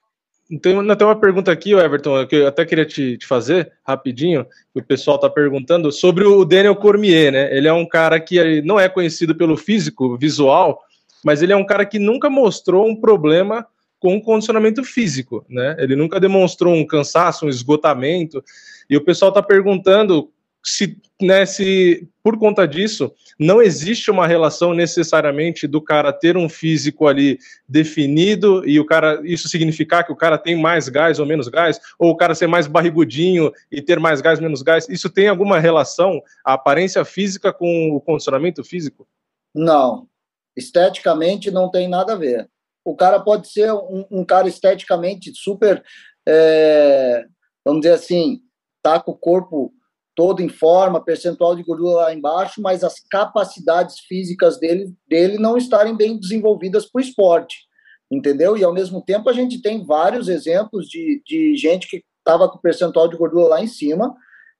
Tem, 0.62 0.74
não, 0.74 0.96
tem 0.96 1.06
uma 1.06 1.20
pergunta 1.20 1.52
aqui, 1.52 1.74
Everton, 1.74 2.26
que 2.26 2.36
eu 2.36 2.46
até 2.46 2.64
queria 2.64 2.86
te, 2.86 3.18
te 3.18 3.26
fazer 3.26 3.70
rapidinho, 3.86 4.46
que 4.72 4.80
o 4.80 4.84
pessoal 4.84 5.16
está 5.16 5.28
perguntando 5.28 5.92
sobre 5.92 6.24
o 6.24 6.42
Daniel 6.42 6.74
Cormier, 6.74 7.30
né? 7.30 7.54
Ele 7.54 7.68
é 7.68 7.72
um 7.72 7.86
cara 7.86 8.18
que 8.18 8.62
não 8.62 8.80
é 8.80 8.88
conhecido 8.88 9.34
pelo 9.34 9.58
físico, 9.58 10.16
visual, 10.16 10.82
mas 11.22 11.42
ele 11.42 11.52
é 11.52 11.56
um 11.56 11.66
cara 11.66 11.84
que 11.84 11.98
nunca 11.98 12.30
mostrou 12.30 12.88
um 12.88 12.96
problema 12.98 13.66
com 13.98 14.16
o 14.16 14.22
condicionamento 14.22 14.84
físico, 14.84 15.44
né? 15.48 15.76
Ele 15.78 15.96
nunca 15.96 16.20
demonstrou 16.20 16.74
um 16.74 16.86
cansaço, 16.86 17.46
um 17.46 17.48
esgotamento, 17.48 18.42
e 18.88 18.96
o 18.96 19.04
pessoal 19.04 19.30
está 19.30 19.42
perguntando 19.42 20.30
se, 20.64 20.96
né, 21.20 21.46
se 21.46 22.08
por 22.22 22.38
conta 22.38 22.66
disso 22.66 23.12
não 23.38 23.62
existe 23.62 24.10
uma 24.10 24.26
relação 24.26 24.74
necessariamente 24.74 25.66
do 25.66 25.80
cara 25.80 26.12
ter 26.12 26.36
um 26.36 26.48
físico 26.48 27.06
ali 27.06 27.38
definido 27.68 28.68
e 28.68 28.80
o 28.80 28.84
cara 28.84 29.20
isso 29.24 29.48
significar 29.48 30.04
que 30.04 30.12
o 30.12 30.16
cara 30.16 30.36
tem 30.36 30.60
mais 30.60 30.88
gás 30.88 31.18
ou 31.18 31.26
menos 31.26 31.48
gás, 31.48 31.80
ou 31.98 32.10
o 32.10 32.16
cara 32.16 32.34
ser 32.34 32.48
mais 32.48 32.66
barrigudinho 32.66 33.52
e 33.70 33.80
ter 33.80 34.00
mais 34.00 34.20
gás 34.20 34.40
menos 34.40 34.62
gás, 34.62 34.88
isso 34.88 35.08
tem 35.08 35.28
alguma 35.28 35.58
relação 35.58 36.20
a 36.44 36.54
aparência 36.54 37.04
física 37.04 37.52
com 37.52 37.92
o 37.92 38.00
condicionamento 38.00 38.64
físico? 38.64 39.06
Não. 39.54 40.08
Esteticamente 40.56 41.50
não 41.50 41.70
tem 41.70 41.88
nada 41.88 42.14
a 42.14 42.16
ver. 42.16 42.48
O 42.84 42.96
cara 42.96 43.20
pode 43.20 43.48
ser 43.50 43.72
um, 43.72 44.04
um 44.10 44.24
cara 44.24 44.48
esteticamente 44.48 45.32
super, 45.34 45.82
é, 46.26 47.24
vamos 47.64 47.82
dizer 47.82 47.94
assim, 47.94 48.40
tá 48.82 49.00
com 49.00 49.12
o 49.12 49.18
corpo 49.18 49.72
todo 50.18 50.42
em 50.42 50.48
forma, 50.48 51.04
percentual 51.04 51.54
de 51.54 51.62
gordura 51.62 51.96
lá 51.96 52.14
embaixo, 52.14 52.60
mas 52.60 52.82
as 52.82 52.94
capacidades 53.08 54.00
físicas 54.00 54.58
dele, 54.58 54.92
dele 55.06 55.38
não 55.38 55.56
estarem 55.56 55.96
bem 55.96 56.18
desenvolvidas 56.18 56.90
para 56.90 56.98
o 56.98 57.02
esporte, 57.02 57.58
entendeu? 58.10 58.56
E 58.56 58.64
ao 58.64 58.74
mesmo 58.74 59.00
tempo 59.00 59.30
a 59.30 59.32
gente 59.32 59.62
tem 59.62 59.86
vários 59.86 60.28
exemplos 60.28 60.88
de, 60.88 61.22
de 61.24 61.54
gente 61.56 61.86
que 61.86 62.02
estava 62.18 62.48
com 62.48 62.58
percentual 62.58 63.06
de 63.06 63.16
gordura 63.16 63.46
lá 63.46 63.62
em 63.62 63.68
cima 63.68 64.12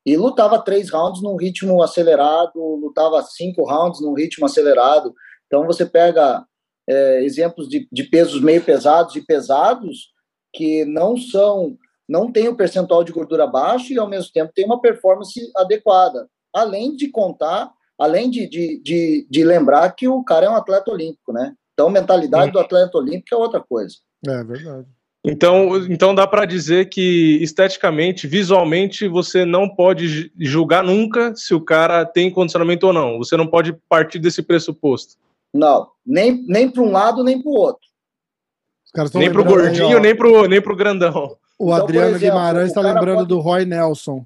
e 0.07 0.17
lutava 0.17 0.63
três 0.63 0.91
rounds 0.91 1.21
num 1.21 1.37
ritmo 1.37 1.83
acelerado, 1.83 2.53
lutava 2.77 3.21
cinco 3.23 3.65
rounds 3.65 4.01
num 4.01 4.15
ritmo 4.15 4.47
acelerado. 4.47 5.13
Então 5.47 5.67
você 5.67 5.85
pega 5.85 6.45
é, 6.89 7.23
exemplos 7.23 7.69
de, 7.69 7.87
de 7.93 8.05
pesos 8.05 8.41
meio 8.41 8.63
pesados 8.63 9.15
e 9.15 9.21
pesados 9.21 10.09
que 10.55 10.85
não 10.85 11.17
são 11.17 11.77
não 12.09 12.33
tem 12.33 12.49
o 12.49 12.57
percentual 12.57 13.05
de 13.05 13.13
gordura 13.13 13.47
baixo 13.47 13.93
e, 13.93 13.99
ao 13.99 14.09
mesmo 14.09 14.33
tempo, 14.33 14.51
tem 14.55 14.65
uma 14.65 14.81
performance 14.81 15.39
adequada. 15.55 16.27
Além 16.55 16.97
de 16.97 17.09
contar, 17.09 17.71
além 17.99 18.31
de, 18.31 18.49
de, 18.49 18.81
de, 18.83 19.27
de 19.29 19.45
lembrar 19.45 19.91
que 19.91 20.09
o 20.09 20.25
cara 20.25 20.47
é 20.47 20.49
um 20.49 20.57
atleta 20.57 20.91
olímpico, 20.91 21.35
né? 21.35 21.53
Então, 21.75 21.91
mentalidade 21.91 22.51
do 22.51 22.59
atleta 22.59 22.97
olímpico 22.97 23.35
é 23.35 23.37
outra 23.37 23.61
coisa. 23.61 23.97
É 24.27 24.43
verdade. 24.43 24.87
Então, 25.23 25.77
então 25.91 26.15
dá 26.15 26.27
para 26.27 26.47
dizer 26.47 26.89
que 26.89 27.39
esteticamente, 27.43 28.27
visualmente, 28.27 29.07
você 29.07 29.45
não 29.45 29.69
pode 29.69 30.09
ju- 30.09 30.31
julgar 30.39 30.83
nunca 30.83 31.37
se 31.37 31.55
o 31.55 31.61
cara 31.61 32.07
tem 32.07 32.31
condicionamento 32.31 32.87
ou 32.87 32.93
não. 32.93 33.19
Você 33.19 33.37
não 33.37 33.47
pode 33.47 33.77
partir 33.87 34.19
desse 34.19 34.43
pressuposto. 34.43 35.17
Não, 35.53 35.91
nem, 36.05 36.45
nem 36.47 36.71
para 36.71 36.83
um 36.83 36.91
lado, 36.91 37.25
nem 37.25 37.41
para 37.43 37.51
o 37.51 37.55
outro. 37.55 37.87
Os 38.85 38.91
caras 38.93 39.11
tão 39.11 39.21
Nem 39.21 39.31
pro 39.33 39.43
lembrando 39.43 39.61
aí, 39.69 39.77
gordinho, 39.79 39.99
ó, 39.99 40.01
nem 40.01 40.17
pro, 40.17 40.47
nem 40.49 40.63
pro 40.63 40.77
grandão. 40.77 41.37
O 41.59 41.73
Então, 41.73 41.75
Adriano 41.85 42.17
exemplo, 42.17 42.37
Guimarães 42.39 42.65
o 42.67 42.69
está 42.69 42.81
lembrando 42.81 43.17
pode- 43.19 43.29
do 43.29 43.39
Roy 43.41 43.65
Nelson. 43.65 44.25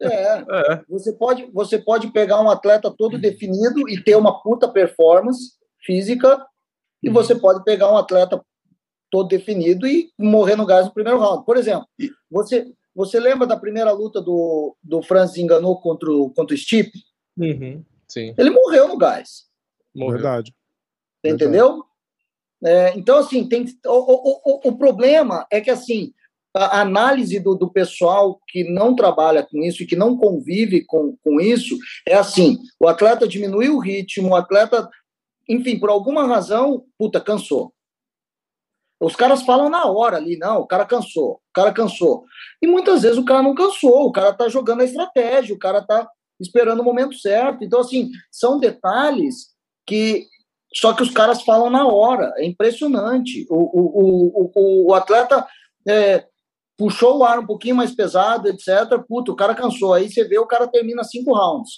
É, 0.00 0.08
É. 0.72 0.82
você 0.88 1.12
pode, 1.12 1.46
você 1.52 1.78
pode 1.78 2.10
pegar 2.12 2.40
um 2.40 2.50
atleta 2.50 2.90
todo 2.90 3.18
definido 3.18 3.88
e 3.88 4.02
ter 4.02 4.16
uma 4.16 4.40
puta 4.42 4.68
performance 4.68 5.52
física, 5.84 6.44
e 7.02 7.10
você 7.10 7.34
pode 7.34 7.64
pegar 7.64 7.90
um 7.90 7.96
atleta 7.96 8.40
todo 9.10 9.28
definido 9.28 9.86
e 9.86 10.10
morrer 10.18 10.56
no 10.56 10.64
gás 10.64 10.86
no 10.86 10.94
primeiro 10.94 11.18
round. 11.18 11.44
Por 11.44 11.56
exemplo, 11.56 11.86
você, 12.30 12.64
você 12.94 13.18
lembra 13.18 13.46
da 13.46 13.56
primeira 13.56 13.90
luta 13.92 14.20
do, 14.20 14.76
do 14.82 15.02
Francis 15.02 15.36
Enganou 15.38 15.80
contra 15.80 16.10
o, 16.10 16.30
contra 16.30 16.54
o 16.54 16.58
Stipe? 16.58 16.98
Uhum, 17.36 17.82
Sim, 18.06 18.34
Ele 18.38 18.50
morreu 18.50 18.86
no 18.88 18.96
gás. 18.96 19.50
Morreu. 19.94 20.14
Verdade. 20.14 20.54
Entendeu? 21.24 21.84
É, 22.64 22.96
então, 22.96 23.18
assim, 23.18 23.48
tem, 23.48 23.64
o, 23.86 23.90
o, 23.90 24.40
o, 24.44 24.68
o 24.68 24.78
problema 24.78 25.46
é 25.50 25.60
que, 25.60 25.70
assim, 25.70 26.12
a 26.54 26.80
análise 26.80 27.40
do, 27.40 27.54
do 27.54 27.70
pessoal 27.70 28.40
que 28.48 28.64
não 28.64 28.94
trabalha 28.94 29.42
com 29.42 29.62
isso 29.62 29.82
e 29.82 29.86
que 29.86 29.96
não 29.96 30.16
convive 30.16 30.84
com, 30.84 31.16
com 31.24 31.40
isso 31.40 31.78
é 32.06 32.14
assim: 32.14 32.58
o 32.78 32.86
atleta 32.86 33.26
diminuiu 33.26 33.76
o 33.76 33.80
ritmo, 33.80 34.30
o 34.30 34.36
atleta, 34.36 34.88
enfim, 35.48 35.78
por 35.78 35.88
alguma 35.88 36.26
razão, 36.26 36.84
puta, 36.98 37.20
cansou. 37.20 37.72
Os 39.00 39.16
caras 39.16 39.42
falam 39.42 39.68
na 39.68 39.86
hora 39.86 40.16
ali, 40.16 40.36
não, 40.36 40.60
o 40.60 40.66
cara 40.66 40.84
cansou, 40.84 41.32
o 41.32 41.52
cara 41.52 41.72
cansou. 41.72 42.24
E 42.62 42.68
muitas 42.68 43.02
vezes 43.02 43.18
o 43.18 43.24
cara 43.24 43.42
não 43.42 43.54
cansou, 43.54 44.06
o 44.06 44.12
cara 44.12 44.32
tá 44.32 44.48
jogando 44.48 44.82
a 44.82 44.84
estratégia, 44.84 45.54
o 45.54 45.58
cara 45.58 45.82
tá 45.82 46.08
esperando 46.40 46.80
o 46.80 46.84
momento 46.84 47.16
certo. 47.16 47.64
Então, 47.64 47.80
assim, 47.80 48.10
são 48.30 48.60
detalhes 48.60 49.51
que 49.86 50.26
só 50.74 50.94
que 50.94 51.02
os 51.02 51.10
caras 51.10 51.42
falam 51.42 51.68
na 51.68 51.86
hora, 51.86 52.32
é 52.36 52.46
impressionante. 52.46 53.46
O, 53.50 53.56
o, 53.56 54.42
o, 54.42 54.52
o, 54.54 54.90
o 54.90 54.94
atleta 54.94 55.46
é, 55.86 56.24
puxou 56.78 57.18
o 57.18 57.24
ar 57.24 57.38
um 57.38 57.46
pouquinho 57.46 57.76
mais 57.76 57.94
pesado, 57.94 58.48
etc. 58.48 58.98
Puta, 59.06 59.32
o 59.32 59.36
cara 59.36 59.54
cansou. 59.54 59.92
Aí 59.92 60.10
você 60.10 60.24
vê, 60.24 60.38
o 60.38 60.46
cara 60.46 60.66
termina 60.66 61.04
cinco 61.04 61.34
rounds. 61.34 61.70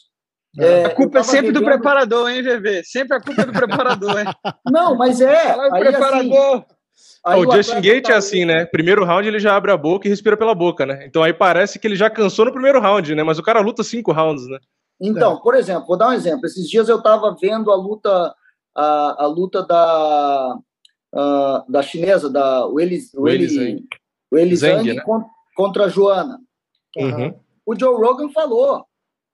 É, 0.57 0.85
A 0.85 0.91
culpa 0.95 1.19
é 1.19 1.23
sempre 1.25 1.51
do 1.51 1.65
preparador, 1.65 2.31
hein, 2.31 2.41
VV? 2.41 2.83
Sempre 2.85 3.17
a 3.17 3.21
culpa 3.21 3.43
é 3.43 3.47
do 3.47 3.53
preparador, 3.53 4.21
hein? 4.21 4.27
Não, 4.71 4.97
mas 4.97 5.21
é. 5.21 5.49
Fala 5.49 5.69
o 5.69 5.75
aí, 5.75 5.83
preparador. 5.83 6.55
assim, 6.55 6.65
aí 7.27 7.41
o 7.41 7.53
Justin 7.53 7.73
atleta 7.79 7.95
Gate 7.95 8.07
tá 8.07 8.13
é 8.13 8.17
assim, 8.17 8.45
né? 8.45 8.65
Primeiro 8.67 9.05
round 9.05 9.27
ele 9.27 9.41
já 9.41 9.57
abre 9.57 9.73
a 9.73 9.77
boca 9.77 10.07
e 10.07 10.11
respira 10.11 10.37
pela 10.37 10.55
boca, 10.55 10.87
né? 10.87 11.05
Então 11.07 11.25
aí 11.25 11.33
parece 11.33 11.81
que 11.81 11.89
ele 11.89 11.97
já 11.97 12.09
cansou 12.09 12.45
no 12.45 12.53
primeiro 12.53 12.81
round, 12.81 13.13
né? 13.17 13.25
Mas 13.25 13.41
o 13.41 13.43
cara 13.43 13.61
luta 13.61 13.83
cinco 13.83 14.13
rounds, 14.13 14.47
né? 14.47 14.59
Então, 15.01 15.41
por 15.41 15.55
exemplo, 15.55 15.87
vou 15.87 15.97
dar 15.97 16.09
um 16.09 16.13
exemplo. 16.13 16.47
Esses 16.47 16.69
dias 16.69 16.89
eu 16.89 16.99
estava 16.99 17.37
vendo 17.41 17.71
a 17.73 17.77
luta, 17.77 18.35
a, 18.75 19.25
a 19.25 19.27
luta 19.27 19.63
da, 19.67 20.57
a- 21.15 21.65
da 21.69 21.83
chinesa, 21.83 22.31
da. 22.31 22.67
Weili 22.67 22.99
Zhang, 24.57 24.83
Zhang 24.85 24.95
né? 24.95 25.03
con- 25.03 25.25
contra 25.57 25.85
a 25.85 25.89
Joana. 25.89 26.41
Uhum. 26.97 27.35
O 27.67 27.79
Joe 27.79 27.95
Rogan 27.97 28.31
falou, 28.31 28.85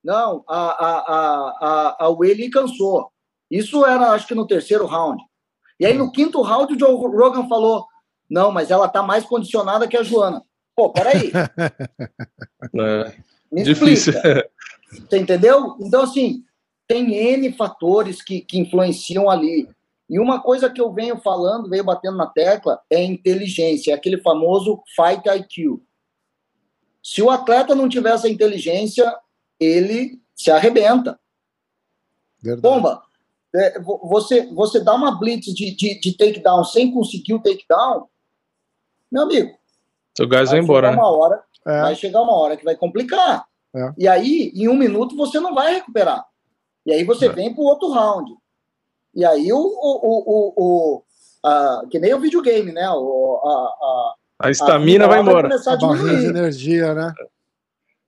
não, 0.02 0.44
a, 0.48 0.58
a, 0.58 0.98
a, 0.98 2.06
a, 2.06 2.06
a 2.06 2.50
cansou. 2.52 3.10
Isso 3.50 3.84
era, 3.84 4.12
acho 4.12 4.26
que 4.26 4.34
no 4.34 4.46
terceiro 4.46 4.86
round. 4.86 5.22
E 5.78 5.86
aí, 5.86 5.96
no 5.96 6.12
quinto 6.12 6.40
round, 6.42 6.72
o 6.74 6.78
Joe 6.78 6.94
Rogan 6.94 7.48
falou, 7.48 7.86
não, 8.28 8.50
mas 8.52 8.70
ela 8.70 8.88
tá 8.88 9.02
mais 9.02 9.24
condicionada 9.24 9.88
que 9.88 9.96
a 9.96 10.02
Joana. 10.02 10.42
Pô, 10.76 10.90
peraí, 10.92 11.32
É, 12.78 13.12
me 13.52 13.62
difícil. 13.64 14.12
explica. 14.14 14.48
Você 14.90 15.18
entendeu? 15.18 15.76
Então, 15.80 16.02
assim, 16.02 16.44
tem 16.86 17.14
N 17.14 17.52
fatores 17.52 18.22
que, 18.22 18.40
que 18.40 18.58
influenciam 18.58 19.30
ali. 19.30 19.68
E 20.08 20.18
uma 20.18 20.40
coisa 20.40 20.68
que 20.68 20.80
eu 20.80 20.92
venho 20.92 21.18
falando, 21.20 21.68
venho 21.68 21.84
batendo 21.84 22.16
na 22.16 22.26
tecla, 22.26 22.80
é 22.90 23.02
inteligência, 23.02 23.92
é 23.92 23.94
aquele 23.94 24.20
famoso 24.20 24.82
fight 24.96 25.28
IQ. 25.28 25.80
Se 27.02 27.22
o 27.22 27.30
atleta 27.30 27.74
não 27.74 27.88
tiver 27.88 28.12
essa 28.12 28.28
inteligência, 28.28 29.16
ele 29.58 30.20
se 30.34 30.50
arrebenta. 30.50 31.18
Verdade. 32.42 32.62
Bomba, 32.74 33.02
é, 33.54 33.80
vo- 33.80 34.00
você, 34.08 34.46
você 34.52 34.80
dá 34.82 34.94
uma 34.94 35.18
blitz 35.18 35.54
de, 35.54 35.74
de, 35.76 36.00
de 36.00 36.16
takedown 36.16 36.64
sem 36.64 36.92
conseguir 36.92 37.34
o 37.34 37.42
takedown, 37.42 38.08
meu 39.10 39.22
amigo, 39.24 39.56
Seu 40.16 40.26
gás 40.28 40.50
vai 40.50 40.58
vai 40.58 40.64
embora, 40.64 40.88
chegar 40.88 40.96
né? 40.96 41.02
uma 41.02 41.16
hora 41.16 41.44
É, 41.66 41.80
vai 41.82 41.94
chegar 41.96 42.22
uma 42.22 42.36
hora 42.36 42.56
que 42.56 42.64
vai 42.64 42.76
complicar. 42.76 43.46
É. 43.74 43.92
E 43.98 44.08
aí, 44.08 44.52
em 44.54 44.68
um 44.68 44.76
minuto, 44.76 45.16
você 45.16 45.38
não 45.40 45.54
vai 45.54 45.74
recuperar. 45.74 46.24
E 46.84 46.92
aí 46.92 47.04
você 47.04 47.26
É. 47.26 47.32
vem 47.32 47.52
para 47.54 47.62
o 47.62 47.66
outro 47.66 47.90
round. 47.90 48.32
E 49.14 49.24
aí 49.24 49.52
o, 49.52 49.58
o, 49.58 49.62
o, 49.62 50.24
o, 50.26 50.54
o- 50.96 51.02
a- 51.44 51.82
que 51.90 51.98
nem 51.98 52.14
o 52.14 52.20
videogame, 52.20 52.72
né? 52.72 52.88
O, 52.90 53.40
a, 53.44 54.44
a, 54.44 54.48
A 54.48 54.50
estamina 54.50 55.04
a 55.04 55.08
vai 55.08 55.20
embora. 55.20 55.48
começar 55.48 55.72
a 55.74 55.76
de 55.76 55.84
energia, 56.26 56.94
né? 56.94 57.12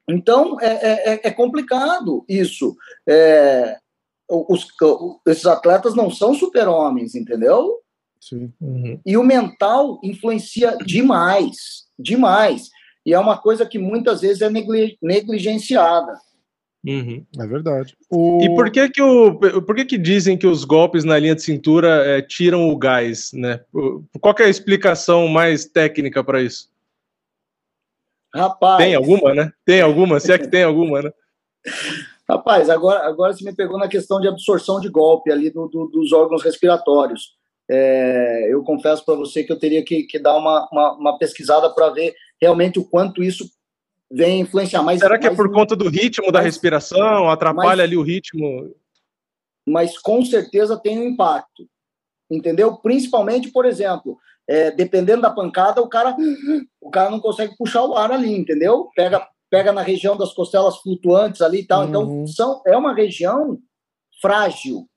Então 0.09 0.56
é, 0.60 0.66
é, 0.66 1.14
é- 1.14 1.20
é 1.24 1.30
complicado 1.30 2.24
isso. 2.28 2.76
É, 3.09 3.78
os, 4.28 4.66
esses 5.26 5.47
atletas 5.47 5.94
não 5.94 6.10
são 6.10 6.34
super-homens, 6.34 7.14
entendeu? 7.14 7.78
Sim. 8.20 8.52
Uhum. 8.60 9.01
E 9.05 9.16
o 9.16 9.22
mental 9.22 9.98
influencia 10.02 10.76
demais, 10.84 11.84
demais. 11.98 12.70
E 13.04 13.12
é 13.12 13.18
uma 13.18 13.36
coisa 13.36 13.66
que 13.66 13.78
muitas 13.78 14.20
vezes 14.20 14.42
é 14.42 14.50
negli- 14.50 14.96
negligenciada. 15.02 16.18
Uhum. 16.84 17.24
É 17.38 17.46
verdade. 17.46 17.96
O... 18.10 18.42
E 18.42 18.54
por 18.54 18.70
que 18.70 18.88
que, 18.88 19.00
o, 19.00 19.38
por 19.38 19.74
que 19.74 19.84
que 19.84 19.98
dizem 19.98 20.36
que 20.36 20.46
os 20.46 20.64
golpes 20.64 21.04
na 21.04 21.18
linha 21.18 21.34
de 21.34 21.42
cintura 21.42 22.04
é, 22.04 22.20
tiram 22.20 22.68
o 22.68 22.76
gás, 22.76 23.32
né? 23.32 23.60
Qual 24.20 24.34
que 24.34 24.42
é 24.42 24.46
a 24.46 24.50
explicação 24.50 25.28
mais 25.28 25.64
técnica 25.64 26.24
para 26.24 26.42
isso? 26.42 26.70
Rapaz. 28.34 28.78
Tem 28.78 28.94
alguma, 28.94 29.34
né? 29.34 29.52
Tem 29.64 29.80
alguma? 29.80 30.18
Se 30.18 30.32
é 30.32 30.38
que 30.38 30.48
tem 30.48 30.64
alguma, 30.64 31.02
né? 31.02 31.12
Rapaz, 32.28 32.70
agora, 32.70 33.06
agora 33.06 33.32
você 33.32 33.44
me 33.44 33.54
pegou 33.54 33.78
na 33.78 33.88
questão 33.88 34.20
de 34.20 34.26
absorção 34.26 34.80
de 34.80 34.88
golpe 34.88 35.30
ali 35.30 35.50
do, 35.50 35.68
do, 35.68 35.86
dos 35.88 36.12
órgãos 36.12 36.42
respiratórios. 36.42 37.36
É, 37.70 38.48
eu 38.52 38.62
confesso 38.64 39.04
para 39.04 39.14
você 39.14 39.44
que 39.44 39.52
eu 39.52 39.58
teria 39.58 39.84
que, 39.84 40.04
que 40.04 40.18
dar 40.18 40.36
uma, 40.36 40.68
uma, 40.72 40.92
uma 40.94 41.18
pesquisada 41.18 41.70
para 41.70 41.90
ver 41.90 42.14
realmente 42.43 42.81
o 42.81 42.85
quanto 42.85 43.23
isso 43.23 43.48
vem 44.10 44.40
influenciar. 44.40 44.82
Mas, 44.82 44.98
Será 44.98 45.16
que 45.16 45.27
mas, 45.27 45.32
é 45.32 45.36
por 45.36 45.51
conta 45.52 45.77
do 45.77 45.89
ritmo 45.89 46.24
mas, 46.27 46.32
da 46.32 46.40
respiração? 46.40 47.31
Atrapalha 47.31 47.77
mas, 47.77 47.81
ali 47.81 47.97
o 47.97 48.02
ritmo? 48.02 48.74
Mas 49.66 49.97
com 49.97 50.24
certeza 50.24 50.77
tem 50.77 50.98
um 50.98 51.09
impacto. 51.09 51.69
Entendeu? 52.28 52.77
Principalmente, 52.78 53.51
por 53.51 53.64
exemplo, 53.64 54.19
é, 54.48 54.70
dependendo 54.70 55.23
da 55.23 55.31
pancada, 55.31 55.81
o 55.81 55.89
cara, 55.89 56.16
o 56.81 56.90
cara 56.90 57.10
não 57.10 57.20
consegue 57.20 57.56
puxar 57.56 57.85
o 57.85 57.94
ar 57.94 58.10
ali, 58.10 58.35
entendeu? 58.35 58.90
Pega, 58.97 59.27
pega 59.48 59.73
na 59.73 59.82
região 59.82 60.16
das 60.16 60.32
costelas 60.32 60.78
flutuantes 60.78 61.40
ali 61.43 61.60
e 61.60 61.66
tal. 61.66 61.85
Então, 61.85 62.02
uhum. 62.02 62.23
Então, 62.23 62.27
são, 62.27 62.62
é 62.66 62.77
uma 62.77 62.94
região 62.94 63.59
frágil. 64.20 64.89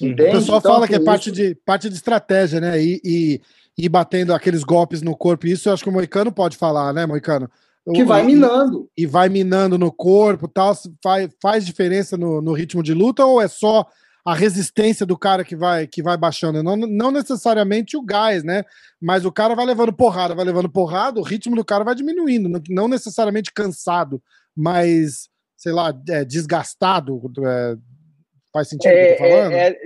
Entende? 0.00 0.30
O 0.30 0.32
pessoal 0.32 0.58
então, 0.58 0.72
fala 0.74 0.88
que 0.88 0.94
é 0.94 1.00
parte, 1.00 1.30
de, 1.30 1.54
parte 1.56 1.88
de 1.88 1.94
estratégia, 1.94 2.60
né? 2.60 2.80
E, 2.80 3.00
e, 3.04 3.40
e 3.78 3.88
batendo 3.88 4.34
aqueles 4.34 4.64
golpes 4.64 5.00
no 5.00 5.16
corpo. 5.16 5.46
Isso 5.46 5.68
eu 5.68 5.72
acho 5.72 5.84
que 5.84 5.88
o 5.88 5.92
Moicano 5.92 6.32
pode 6.32 6.56
falar, 6.56 6.92
né, 6.92 7.06
Moicano? 7.06 7.48
Que 7.94 8.04
vai 8.04 8.22
minando. 8.22 8.90
E, 8.98 9.04
e 9.04 9.06
vai 9.06 9.28
minando 9.28 9.78
no 9.78 9.92
corpo 9.92 10.48
tal. 10.48 10.74
Faz, 11.02 11.30
faz 11.40 11.64
diferença 11.64 12.16
no, 12.16 12.42
no 12.42 12.52
ritmo 12.52 12.82
de 12.82 12.92
luta 12.92 13.24
ou 13.24 13.40
é 13.40 13.48
só 13.48 13.86
a 14.26 14.34
resistência 14.34 15.06
do 15.06 15.16
cara 15.16 15.42
que 15.42 15.56
vai 15.56 15.86
que 15.86 16.02
vai 16.02 16.14
baixando, 16.14 16.62
não, 16.62 16.76
não 16.76 17.10
necessariamente 17.10 17.96
o 17.96 18.02
gás, 18.02 18.44
né? 18.44 18.62
Mas 19.00 19.24
o 19.24 19.32
cara 19.32 19.54
vai 19.54 19.64
levando 19.64 19.90
porrada, 19.90 20.34
vai 20.34 20.44
levando 20.44 20.68
porrada, 20.68 21.18
o 21.18 21.22
ritmo 21.22 21.56
do 21.56 21.64
cara 21.64 21.82
vai 21.82 21.94
diminuindo, 21.94 22.46
não, 22.46 22.60
não 22.68 22.88
necessariamente 22.88 23.50
cansado, 23.54 24.22
mas 24.54 25.30
sei 25.56 25.72
lá, 25.72 25.94
é, 26.10 26.24
desgastado. 26.26 27.20
É, 27.46 27.76
faz 28.52 28.68
sentido 28.68 28.90
é, 28.90 28.94
o 28.94 29.06
que 29.06 29.12
eu 29.12 29.16
tô 29.16 29.34
falando? 29.34 29.52
É, 29.52 29.76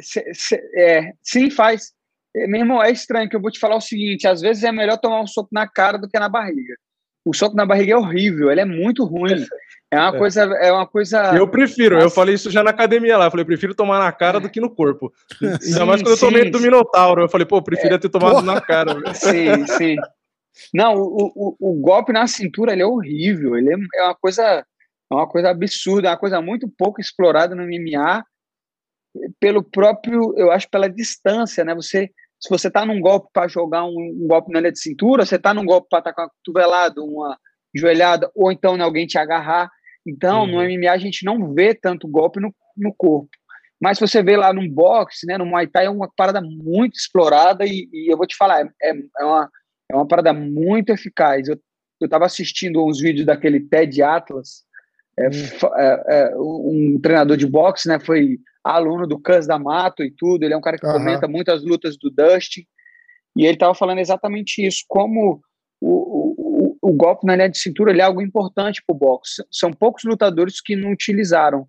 é, 0.56 0.98
é, 0.98 1.12
sim, 1.23 1.51
faz. 1.51 1.93
É, 2.35 2.47
meu 2.47 2.61
irmão, 2.61 2.83
é 2.83 2.91
estranho 2.91 3.29
que 3.29 3.37
eu 3.37 3.41
vou 3.41 3.51
te 3.51 3.59
falar 3.59 3.77
o 3.77 3.81
seguinte: 3.81 4.27
às 4.27 4.41
vezes 4.41 4.65
é 4.65 4.73
melhor 4.73 4.99
tomar 4.99 5.21
um 5.21 5.27
soco 5.27 5.51
na 5.53 5.67
cara 5.69 5.99
do 5.99 6.09
que 6.09 6.19
na 6.19 6.29
barriga. 6.29 6.75
O 7.25 7.35
soco 7.35 7.55
na 7.55 7.65
barriga 7.65 7.93
é 7.93 7.97
horrível, 7.97 8.51
ele 8.51 8.61
é 8.61 8.65
muito 8.65 9.05
ruim. 9.05 9.47
É 9.93 9.99
uma 9.99 10.17
é. 10.17 10.19
coisa, 10.19 10.43
é 10.43 10.73
uma 10.73 10.87
coisa. 10.87 11.37
Eu 11.37 11.47
prefiro, 11.47 11.97
Nossa. 11.97 12.07
eu 12.07 12.11
falei 12.11 12.35
isso 12.35 12.51
já 12.51 12.65
na 12.65 12.71
academia 12.71 13.17
lá. 13.17 13.27
Eu 13.27 13.31
falei, 13.31 13.45
prefiro 13.45 13.75
tomar 13.75 13.99
na 13.99 14.11
cara 14.11 14.39
é. 14.39 14.41
do 14.41 14.51
que 14.51 14.61
no 14.61 14.75
corpo. 14.75 15.13
Ainda 15.63 15.85
mais 15.85 16.03
quando 16.03 16.17
sim, 16.17 16.25
eu 16.25 16.31
tomei 16.31 16.45
sim. 16.45 16.51
do 16.51 16.61
Minotauro. 16.61 17.23
Eu 17.23 17.29
falei, 17.29 17.47
pô, 17.47 17.63
preferia 17.63 17.97
é. 17.97 17.99
ter 17.99 18.09
tomado 18.09 18.37
Porra. 18.37 18.55
na 18.55 18.61
cara. 18.61 18.95
Sim, 19.15 19.67
sim. 19.67 19.97
Não, 20.75 20.97
o, 20.97 21.33
o, 21.35 21.57
o, 21.61 21.81
golpe 21.81 22.13
na 22.13 22.27
cintura 22.27 22.73
ele 22.73 22.83
é 22.83 22.87
horrível. 22.87 23.57
Ele 23.57 23.71
é, 23.71 23.77
é 24.01 24.03
uma 24.05 24.15
coisa, 24.15 24.43
é 24.43 25.15
uma 25.15 25.29
coisa 25.29 25.51
absurda, 25.51 26.09
é 26.09 26.11
uma 26.11 26.19
coisa 26.19 26.41
muito 26.41 26.69
pouco 26.77 27.01
explorada 27.01 27.55
no 27.55 27.65
MMA 27.65 28.25
pelo 29.39 29.63
próprio, 29.63 30.35
eu 30.37 30.51
acho, 30.51 30.69
pela 30.71 30.89
distância, 30.89 31.65
né? 31.65 31.75
Você, 31.75 32.11
se 32.43 32.51
você 32.51 32.70
tá 32.70 32.85
num 32.85 33.01
golpe 33.01 33.28
para 33.32 33.48
jogar 33.48 33.85
um, 33.85 33.90
um, 33.90 34.27
golpe 34.27 34.52
na 34.52 34.60
linha 34.60 34.73
de 34.73 34.81
cintura, 34.81 35.24
você 35.24 35.39
tá 35.39 35.55
num 35.55 35.64
golpe 35.64 35.89
para 35.89 36.01
estar 36.01 36.12
com 36.12 36.23
a 36.23 36.28
cotovelada, 36.28 37.01
uma 37.01 37.39
joelhada, 37.74 38.31
ou 38.35 38.51
então 38.51 38.77
né, 38.77 38.85
alguém 38.85 39.06
te 39.06 39.16
agarrar 39.16 39.70
então, 40.06 40.43
uhum. 40.43 40.47
no 40.47 40.62
MMA 40.62 40.90
a 40.90 40.98
gente 40.98 41.24
não 41.24 41.52
vê 41.55 41.74
tanto 41.74 42.09
golpe 42.09 42.40
no, 42.40 42.55
no 42.77 42.93
corpo. 42.94 43.31
Mas 43.81 43.98
se 43.98 44.06
você 44.06 44.23
vê 44.23 44.36
lá 44.36 44.52
no 44.52 44.69
boxe, 44.69 45.27
né, 45.27 45.36
no 45.36 45.47
Muay 45.47 45.66
Thai, 45.66 45.86
é 45.86 45.90
uma 45.90 46.10
parada 46.16 46.40
muito 46.40 46.94
explorada 46.94 47.64
e, 47.66 47.89
e 47.93 48.12
eu 48.12 48.16
vou 48.16 48.27
te 48.27 48.36
falar, 48.36 48.64
é, 48.81 48.93
é, 49.20 49.24
uma, 49.24 49.51
é 49.90 49.94
uma 49.94 50.06
parada 50.06 50.32
muito 50.32 50.90
eficaz. 50.90 51.48
Eu 51.48 51.59
estava 52.01 52.27
assistindo 52.27 52.85
uns 52.85 53.01
vídeos 53.01 53.27
daquele 53.27 53.60
Ted 53.60 54.02
Atlas, 54.02 54.64
é, 55.19 55.27
uhum. 55.27 55.77
é, 56.09 56.33
um 56.37 57.01
treinador 57.03 57.37
de 57.37 57.47
boxe, 57.47 57.89
né, 57.89 57.99
foi 57.99 58.39
aluno 58.65 59.07
do 59.07 59.21
Cus 59.21 59.47
da 59.47 59.59
Mato 59.59 60.03
e 60.03 60.11
tudo, 60.11 60.45
ele 60.45 60.55
é 60.55 60.57
um 60.57 60.61
cara 60.61 60.79
que 60.79 60.87
uhum. 60.87 60.93
comenta 60.93 61.29
muitas 61.29 61.65
lutas 61.65 61.97
do 61.97 62.11
Dustin, 62.11 62.65
e 63.37 63.45
ele 63.45 63.55
estava 63.55 63.75
falando 63.75 63.99
exatamente 63.99 64.65
isso, 64.65 64.85
como 64.89 65.41
o, 65.81 66.77
o 66.83 66.93
golpe 66.93 67.27
na 67.27 67.35
linha 67.35 67.49
de 67.49 67.59
cintura 67.59 67.97
é 67.97 68.01
algo 68.01 68.21
importante 68.21 68.83
para 68.87 68.95
o 68.95 68.99
boxe. 68.99 69.43
São 69.51 69.73
poucos 69.73 70.05
lutadores 70.05 70.61
que 70.61 70.77
não 70.77 70.93
utilizaram. 70.93 71.67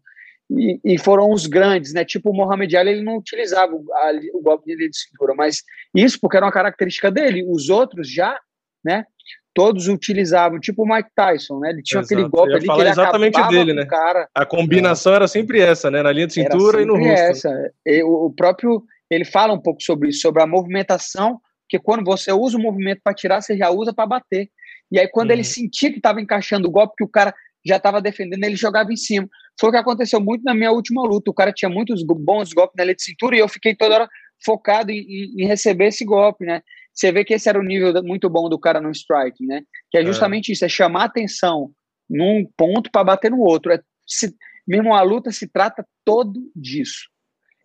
E, 0.52 0.80
e, 0.84 0.98
foram 1.00 1.32
os 1.32 1.48
grandes, 1.48 1.94
né? 1.94 2.04
Tipo 2.04 2.30
o 2.30 2.34
Mohamed 2.34 2.76
Ali, 2.76 2.92
ele 2.92 3.04
não 3.04 3.18
utilizava 3.18 3.74
o, 3.74 3.86
a, 3.94 4.12
o 4.34 4.42
golpe 4.42 4.66
de 4.66 4.76
linha 4.76 4.90
de 4.90 4.98
cintura, 4.98 5.34
mas 5.34 5.64
isso 5.96 6.20
porque 6.20 6.36
era 6.36 6.46
uma 6.46 6.52
característica 6.52 7.10
dele. 7.10 7.46
Os 7.48 7.70
outros 7.70 8.12
já, 8.12 8.38
né? 8.84 9.06
Todos 9.54 9.88
utilizavam, 9.88 10.60
tipo 10.60 10.84
o 10.84 10.88
Mike 10.88 11.10
Tyson, 11.16 11.60
né? 11.60 11.70
Ele 11.70 11.84
tinha 11.84 12.02
Exato. 12.02 12.14
aquele 12.14 12.30
golpe 12.30 12.54
ali 12.54 12.66
que 12.66 12.82
ele 12.82 12.90
exatamente 12.90 13.48
dele, 13.50 13.74
né? 13.74 13.86
Cara. 13.86 14.28
A 14.34 14.46
combinação 14.46 15.14
é. 15.14 15.18
era 15.18 15.28
sempre 15.28 15.60
essa, 15.60 15.92
né? 15.92 16.02
Na 16.02 16.12
linha 16.12 16.28
de 16.28 16.34
cintura 16.34 16.82
e 16.82 16.86
no 16.86 16.96
rosto. 16.96 17.10
Essa. 17.10 17.72
E, 17.86 18.04
o, 18.04 18.26
o 18.26 18.34
próprio 18.34 18.84
ele 19.10 19.26
fala 19.26 19.54
um 19.54 19.62
pouco 19.62 19.82
sobre 19.82 20.10
isso, 20.10 20.22
sobre 20.22 20.42
a 20.42 20.48
movimentação, 20.48 21.40
que 21.70 21.80
quando 21.80 22.04
você 22.04 22.32
usa 22.32 22.58
o 22.58 22.62
movimento 22.62 23.02
para 23.04 23.14
tirar, 23.14 23.42
você 23.42 23.56
já 23.56 23.70
usa 23.70 23.94
para 23.94 24.08
bater. 24.08 24.50
E 24.92 25.00
aí, 25.00 25.08
quando 25.08 25.30
uhum. 25.30 25.36
ele 25.36 25.44
sentia 25.44 25.92
que 25.92 25.98
estava 25.98 26.22
encaixando 26.22 26.68
o 26.68 26.72
golpe, 26.72 26.96
que 26.98 27.04
o 27.04 27.08
cara 27.08 27.34
já 27.66 27.78
estava 27.78 28.02
defendendo, 28.02 28.44
ele 28.44 28.56
jogava 28.56 28.92
em 28.92 28.98
cima. 28.98 29.28
Foi 29.60 29.70
o 29.70 29.72
que 29.72 29.78
aconteceu 29.78 30.20
muito 30.20 30.44
na 30.44 30.54
minha 30.54 30.72
última 30.72 31.02
luta. 31.04 31.32
O 31.32 31.34
cara 31.34 31.54
tinha 31.54 31.70
muitos 31.70 32.04
bons 32.04 32.52
golpes 32.54 32.76
na 32.78 32.84
linha 32.84 32.96
de 32.96 33.04
cintura 33.04 33.36
e 33.36 33.40
eu 33.40 33.48
fiquei 33.48 33.76
toda 33.76 33.96
hora 33.96 34.10
focado 34.46 34.92
em, 34.92 35.34
em, 35.38 35.48
receber 35.48 35.88
esse 35.88 36.04
golpe, 36.04 36.46
né? 36.46 36.62
Você 36.94 37.12
vê 37.12 37.26
que 37.26 37.34
esse 37.34 37.50
era 37.50 37.60
o 37.60 37.64
nível 37.64 38.04
muito 38.04 38.30
bom 38.30 38.48
do 38.48 38.60
cara 38.60 38.80
no 38.80 38.92
strike, 38.92 39.46
né? 39.46 39.64
Que 39.90 39.98
é, 39.98 40.02
é. 40.02 40.06
justamente 40.06 40.52
é. 40.52 40.54
isso, 40.54 40.64
é 40.64 40.70
chamar 40.70 41.06
atenção 41.06 41.72
num 42.10 42.46
ponto 42.56 42.92
para 42.92 43.04
bater 43.04 43.32
no 43.32 43.40
outro. 43.40 43.72
É, 43.72 43.82
se, 44.08 44.36
mesmo 44.68 44.94
a 44.94 45.02
luta 45.02 45.32
se 45.32 45.48
trata 45.48 45.86
todo 46.06 46.40
disso. 46.56 47.10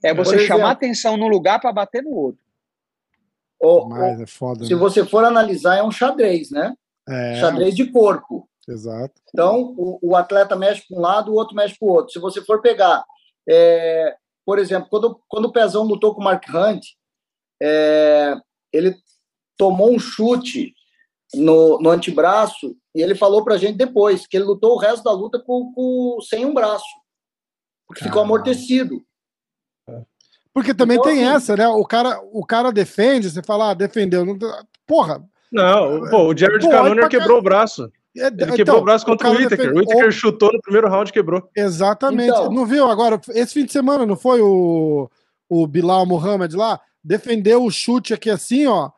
É 0.03 0.15
você 0.15 0.37
exemplo, 0.37 0.47
chamar 0.47 0.71
atenção 0.71 1.17
num 1.17 1.29
lugar 1.29 1.61
para 1.61 1.73
bater 1.73 2.03
no 2.03 2.11
outro. 2.11 2.41
O, 3.61 3.87
Mas 3.87 4.21
é 4.21 4.27
foda, 4.27 4.65
se 4.65 4.73
né? 4.73 4.79
você 4.79 5.05
for 5.05 5.25
analisar, 5.25 5.77
é 5.77 5.83
um 5.83 5.91
xadrez, 5.91 6.51
né? 6.51 6.75
É. 7.09 7.41
Xadrez 7.41 7.75
de 7.75 7.91
corpo. 7.91 8.49
Exato. 8.69 9.15
Então, 9.29 9.75
o, 9.77 9.99
o 10.01 10.17
atleta 10.17 10.55
mexe 10.55 10.87
para 10.87 10.97
um 10.97 11.01
lado, 11.01 11.33
o 11.33 11.35
outro 11.35 11.57
mexe 11.57 11.77
para 11.77 11.89
o 11.89 11.91
outro. 11.91 12.13
Se 12.13 12.21
você 12.21 12.41
for 12.43 12.61
pegar, 12.61 13.05
é, 13.49 14.15
por 14.47 14.59
exemplo, 14.59 14.89
quando, 14.89 15.21
quando 15.27 15.47
o 15.47 15.53
Pezão 15.53 15.85
lutou 15.85 16.15
com 16.15 16.21
o 16.21 16.25
Mark 16.25 16.45
Hunt, 16.55 16.85
é, 17.61 18.37
ele 18.73 18.95
tomou 19.59 19.93
um 19.93 19.99
chute 19.99 20.75
no, 21.35 21.79
no 21.81 21.91
antebraço 21.91 22.75
e 22.95 23.03
ele 23.03 23.15
falou 23.15 23.45
para 23.45 23.57
a 23.57 23.59
gente 23.59 23.77
depois 23.77 24.27
que 24.27 24.37
ele 24.37 24.47
lutou 24.47 24.75
o 24.75 24.79
resto 24.79 25.05
da 25.05 25.13
luta 25.13 25.39
com, 25.39 25.73
com 25.73 26.19
sem 26.23 26.47
um 26.47 26.55
braço, 26.55 26.87
porque 27.87 28.05
ficou 28.05 28.23
amortecido. 28.23 29.03
Porque 30.55 30.73
também 30.73 30.97
então, 30.97 31.13
tem 31.13 31.25
assim, 31.27 31.35
essa, 31.35 31.57
né? 31.57 31.69
O 31.69 31.85
cara, 31.85 32.21
o 32.33 32.45
cara 32.45 32.73
defende, 32.73 33.31
você 33.31 33.43
fala, 33.43 33.71
ah, 33.71 33.75
defendeu. 33.75 34.25
Porra, 34.87 35.23
não, 35.53 36.09
pô, 36.11 36.29
o 36.29 36.37
Jared 36.37 36.65
pô, 36.65 36.71
Cannonier 36.71 37.09
quebrou 37.09 37.39
o 37.39 37.43
braço. 37.43 37.91
É, 38.17 38.27
ele 38.27 38.35
então, 38.35 38.57
quebrou 38.57 38.79
o 38.79 38.85
braço 38.85 39.05
contra 39.05 39.29
o, 39.29 39.33
o 39.33 39.37
Whittaker. 39.37 39.73
O 39.73 39.79
Whittaker 39.79 40.11
chutou 40.11 40.53
no 40.53 40.61
primeiro 40.61 40.89
round 40.89 41.11
e 41.11 41.13
quebrou. 41.13 41.49
Exatamente. 41.55 42.31
Então, 42.31 42.51
não 42.51 42.67
viu 42.67 42.89
agora? 42.89 43.21
Esse 43.31 43.55
fim 43.55 43.65
de 43.65 43.73
semana 43.73 44.05
não 44.05 44.17
foi 44.17 44.41
o, 44.41 45.09
o 45.49 45.67
Bilal 45.67 46.05
Muhammad 46.05 46.53
lá? 46.55 46.81
Defendeu 47.03 47.65
o 47.65 47.71
chute 47.71 48.13
aqui 48.13 48.29
assim, 48.29 48.67
ó. 48.67 48.91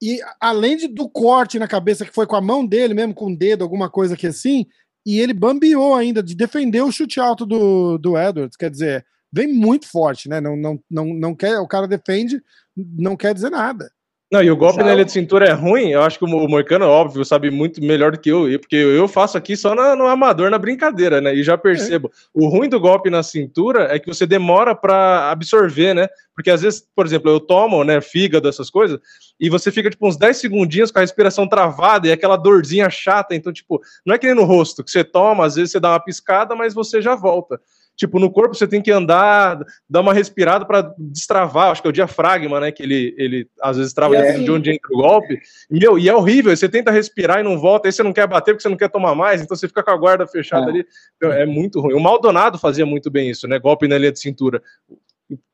E 0.00 0.20
além 0.40 0.76
de, 0.76 0.88
do 0.88 1.08
corte 1.08 1.58
na 1.58 1.66
cabeça, 1.66 2.04
que 2.04 2.12
foi 2.12 2.26
com 2.26 2.36
a 2.36 2.40
mão 2.40 2.64
dele 2.64 2.94
mesmo, 2.94 3.14
com 3.14 3.32
o 3.32 3.36
dedo, 3.36 3.62
alguma 3.62 3.90
coisa 3.90 4.14
aqui 4.14 4.26
assim, 4.26 4.66
e 5.04 5.20
ele 5.20 5.32
bambeou 5.32 5.94
ainda 5.94 6.22
de 6.22 6.34
defender 6.34 6.82
o 6.82 6.92
chute 6.92 7.18
alto 7.18 7.44
do, 7.44 7.98
do 7.98 8.16
Edwards. 8.16 8.56
Quer 8.56 8.70
dizer, 8.70 9.06
vem 9.32 9.48
muito 9.48 9.88
forte, 9.88 10.28
né? 10.28 10.40
Não, 10.40 10.56
não, 10.56 10.80
não, 10.90 11.06
não 11.06 11.34
quer, 11.34 11.58
o 11.58 11.66
cara 11.66 11.88
defende, 11.88 12.40
não 12.76 13.16
quer 13.16 13.34
dizer 13.34 13.50
nada. 13.50 13.90
Não, 14.30 14.42
e 14.42 14.50
o 14.50 14.56
golpe 14.56 14.82
na 14.82 14.92
linha 14.92 15.06
de 15.06 15.12
cintura 15.12 15.46
é 15.46 15.52
ruim, 15.52 15.88
eu 15.88 16.02
acho 16.02 16.18
que 16.18 16.24
o 16.26 16.28
Moicano, 16.28 16.84
óbvio, 16.84 17.24
sabe 17.24 17.50
muito 17.50 17.82
melhor 17.82 18.12
do 18.12 18.20
que 18.20 18.28
eu, 18.28 18.42
porque 18.60 18.76
eu 18.76 19.08
faço 19.08 19.38
aqui 19.38 19.56
só 19.56 19.74
no 19.96 20.06
amador, 20.06 20.50
na 20.50 20.58
brincadeira, 20.58 21.18
né? 21.18 21.34
E 21.34 21.42
já 21.42 21.56
percebo. 21.56 22.08
É. 22.08 22.10
O 22.34 22.46
ruim 22.46 22.68
do 22.68 22.78
golpe 22.78 23.08
na 23.08 23.22
cintura 23.22 23.84
é 23.84 23.98
que 23.98 24.06
você 24.06 24.26
demora 24.26 24.74
para 24.74 25.30
absorver, 25.30 25.94
né? 25.94 26.08
Porque 26.38 26.50
às 26.52 26.62
vezes, 26.62 26.86
por 26.94 27.04
exemplo, 27.04 27.28
eu 27.32 27.40
tomo, 27.40 27.82
né, 27.82 28.00
fígado, 28.00 28.48
essas 28.48 28.70
coisas, 28.70 29.00
e 29.40 29.50
você 29.50 29.72
fica, 29.72 29.90
tipo, 29.90 30.06
uns 30.06 30.16
10 30.16 30.36
segundinhos 30.36 30.92
com 30.92 31.00
a 31.00 31.02
respiração 31.02 31.48
travada 31.48 32.06
e 32.06 32.12
aquela 32.12 32.36
dorzinha 32.36 32.88
chata. 32.88 33.34
Então, 33.34 33.52
tipo, 33.52 33.80
não 34.06 34.14
é 34.14 34.18
que 34.18 34.26
nem 34.26 34.36
no 34.36 34.44
rosto, 34.44 34.84
que 34.84 34.90
você 34.92 35.02
toma, 35.02 35.44
às 35.44 35.56
vezes 35.56 35.72
você 35.72 35.80
dá 35.80 35.90
uma 35.90 35.98
piscada, 35.98 36.54
mas 36.54 36.72
você 36.74 37.02
já 37.02 37.16
volta. 37.16 37.60
Tipo, 37.96 38.20
no 38.20 38.30
corpo 38.30 38.54
você 38.54 38.68
tem 38.68 38.80
que 38.80 38.92
andar, 38.92 39.58
dar 39.90 40.00
uma 40.00 40.14
respirada 40.14 40.64
para 40.64 40.94
destravar, 40.96 41.72
acho 41.72 41.82
que 41.82 41.88
é 41.88 41.90
o 41.90 41.92
diafragma, 41.92 42.60
né? 42.60 42.70
Que 42.70 42.84
ele, 42.84 43.12
ele 43.18 43.48
às 43.60 43.76
vezes 43.76 43.92
trava 43.92 44.14
É. 44.14 44.38
de 44.38 44.48
onde 44.48 44.70
entra 44.70 44.88
o 44.92 44.96
golpe. 44.98 45.40
Meu, 45.68 45.98
e 45.98 46.08
é 46.08 46.14
horrível, 46.14 46.56
você 46.56 46.68
tenta 46.68 46.92
respirar 46.92 47.40
e 47.40 47.42
não 47.42 47.58
volta, 47.58 47.88
aí 47.88 47.92
você 47.92 48.04
não 48.04 48.12
quer 48.12 48.28
bater 48.28 48.52
porque 48.52 48.62
você 48.62 48.68
não 48.68 48.76
quer 48.76 48.88
tomar 48.90 49.16
mais, 49.16 49.42
então 49.42 49.56
você 49.56 49.66
fica 49.66 49.82
com 49.82 49.90
a 49.90 49.96
guarda 49.96 50.24
fechada 50.28 50.66
É. 50.66 50.68
ali. 50.68 50.86
Meu, 51.20 51.32
é 51.32 51.44
muito 51.44 51.80
ruim. 51.80 51.94
O 51.94 52.00
Maldonado 52.00 52.56
fazia 52.56 52.86
muito 52.86 53.10
bem 53.10 53.30
isso, 53.30 53.48
né? 53.48 53.58
Golpe 53.58 53.88
na 53.88 53.98
linha 53.98 54.12
de 54.12 54.20
cintura. 54.20 54.62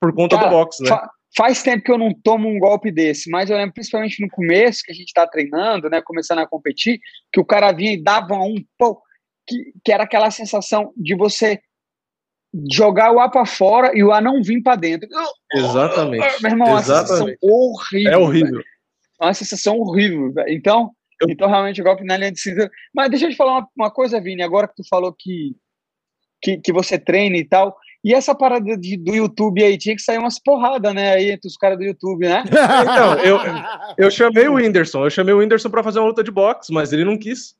Por 0.00 0.14
conta 0.14 0.36
Cara, 0.36 0.48
do 0.48 0.54
boxe, 0.54 0.82
né? 0.82 0.88
fa- 0.88 1.10
faz 1.36 1.62
tempo 1.62 1.82
que 1.82 1.90
eu 1.90 1.98
não 1.98 2.14
tomo 2.14 2.48
um 2.48 2.58
golpe 2.58 2.92
desse, 2.92 3.28
mas 3.30 3.50
eu 3.50 3.56
lembro 3.56 3.74
principalmente 3.74 4.20
no 4.20 4.30
começo, 4.30 4.82
que 4.84 4.92
a 4.92 4.94
gente 4.94 5.12
tá 5.12 5.26
treinando, 5.26 5.90
né, 5.90 6.00
começando 6.00 6.38
a 6.38 6.46
competir, 6.46 7.00
que 7.32 7.40
o 7.40 7.44
cara 7.44 7.72
vinha 7.72 7.92
e 7.92 8.02
dava 8.02 8.34
um 8.36 8.54
pô, 8.78 9.02
que, 9.46 9.72
que 9.84 9.92
era 9.92 10.04
aquela 10.04 10.30
sensação 10.30 10.92
de 10.96 11.14
você 11.14 11.60
jogar 12.70 13.12
o 13.12 13.18
ar 13.18 13.30
para 13.30 13.44
fora 13.44 13.90
e 13.96 14.04
o 14.04 14.12
ar 14.12 14.22
não 14.22 14.42
vir 14.42 14.62
para 14.62 14.76
dentro. 14.76 15.08
Exatamente. 15.52 16.42
Meu 16.42 16.52
irmão, 16.52 16.68
é 16.68 16.70
uma 16.72 16.82
sensação 16.82 17.16
Exatamente. 17.16 17.38
horrível. 17.42 18.12
É 18.12 18.16
horrível. 18.16 18.60
É 19.20 19.24
uma 19.24 19.34
sensação 19.34 19.78
horrível. 19.78 20.32
velho. 20.32 20.48
Então, 20.52 20.92
então 21.28 21.48
realmente 21.48 21.80
o 21.80 21.84
golpe 21.84 22.04
na 22.04 22.16
linha 22.16 22.30
de 22.30 22.40
cintura. 22.40 22.70
Mas 22.94 23.10
deixa 23.10 23.26
eu 23.26 23.30
te 23.30 23.36
falar 23.36 23.58
uma, 23.58 23.68
uma 23.76 23.90
coisa, 23.90 24.20
Vini, 24.20 24.42
agora 24.42 24.68
que 24.68 24.76
tu 24.76 24.88
falou 24.88 25.12
que, 25.12 25.56
que, 26.40 26.58
que 26.58 26.72
você 26.72 26.96
treina 26.98 27.36
e 27.36 27.44
tal. 27.44 27.76
E 28.04 28.12
essa 28.12 28.34
parada 28.34 28.76
de- 28.76 28.98
do 28.98 29.14
YouTube 29.14 29.62
aí, 29.64 29.78
tinha 29.78 29.96
que 29.96 30.02
sair 30.02 30.18
umas 30.18 30.38
porradas, 30.38 30.92
né? 30.94 31.14
Aí 31.14 31.30
entre 31.30 31.48
os 31.48 31.56
caras 31.56 31.78
do 31.78 31.84
YouTube, 31.84 32.28
né? 32.28 32.44
Então, 32.82 33.14
eu, 33.24 33.38
eu 33.96 34.10
chamei 34.10 34.46
o 34.46 34.54
Whindersson, 34.54 35.04
eu 35.04 35.10
chamei 35.10 35.32
o 35.34 35.38
Whindersson 35.38 35.70
pra 35.70 35.82
fazer 35.82 36.00
uma 36.00 36.08
luta 36.08 36.22
de 36.22 36.30
boxe, 36.30 36.72
mas 36.72 36.92
ele 36.92 37.04
não 37.04 37.16
quis. 37.16 37.54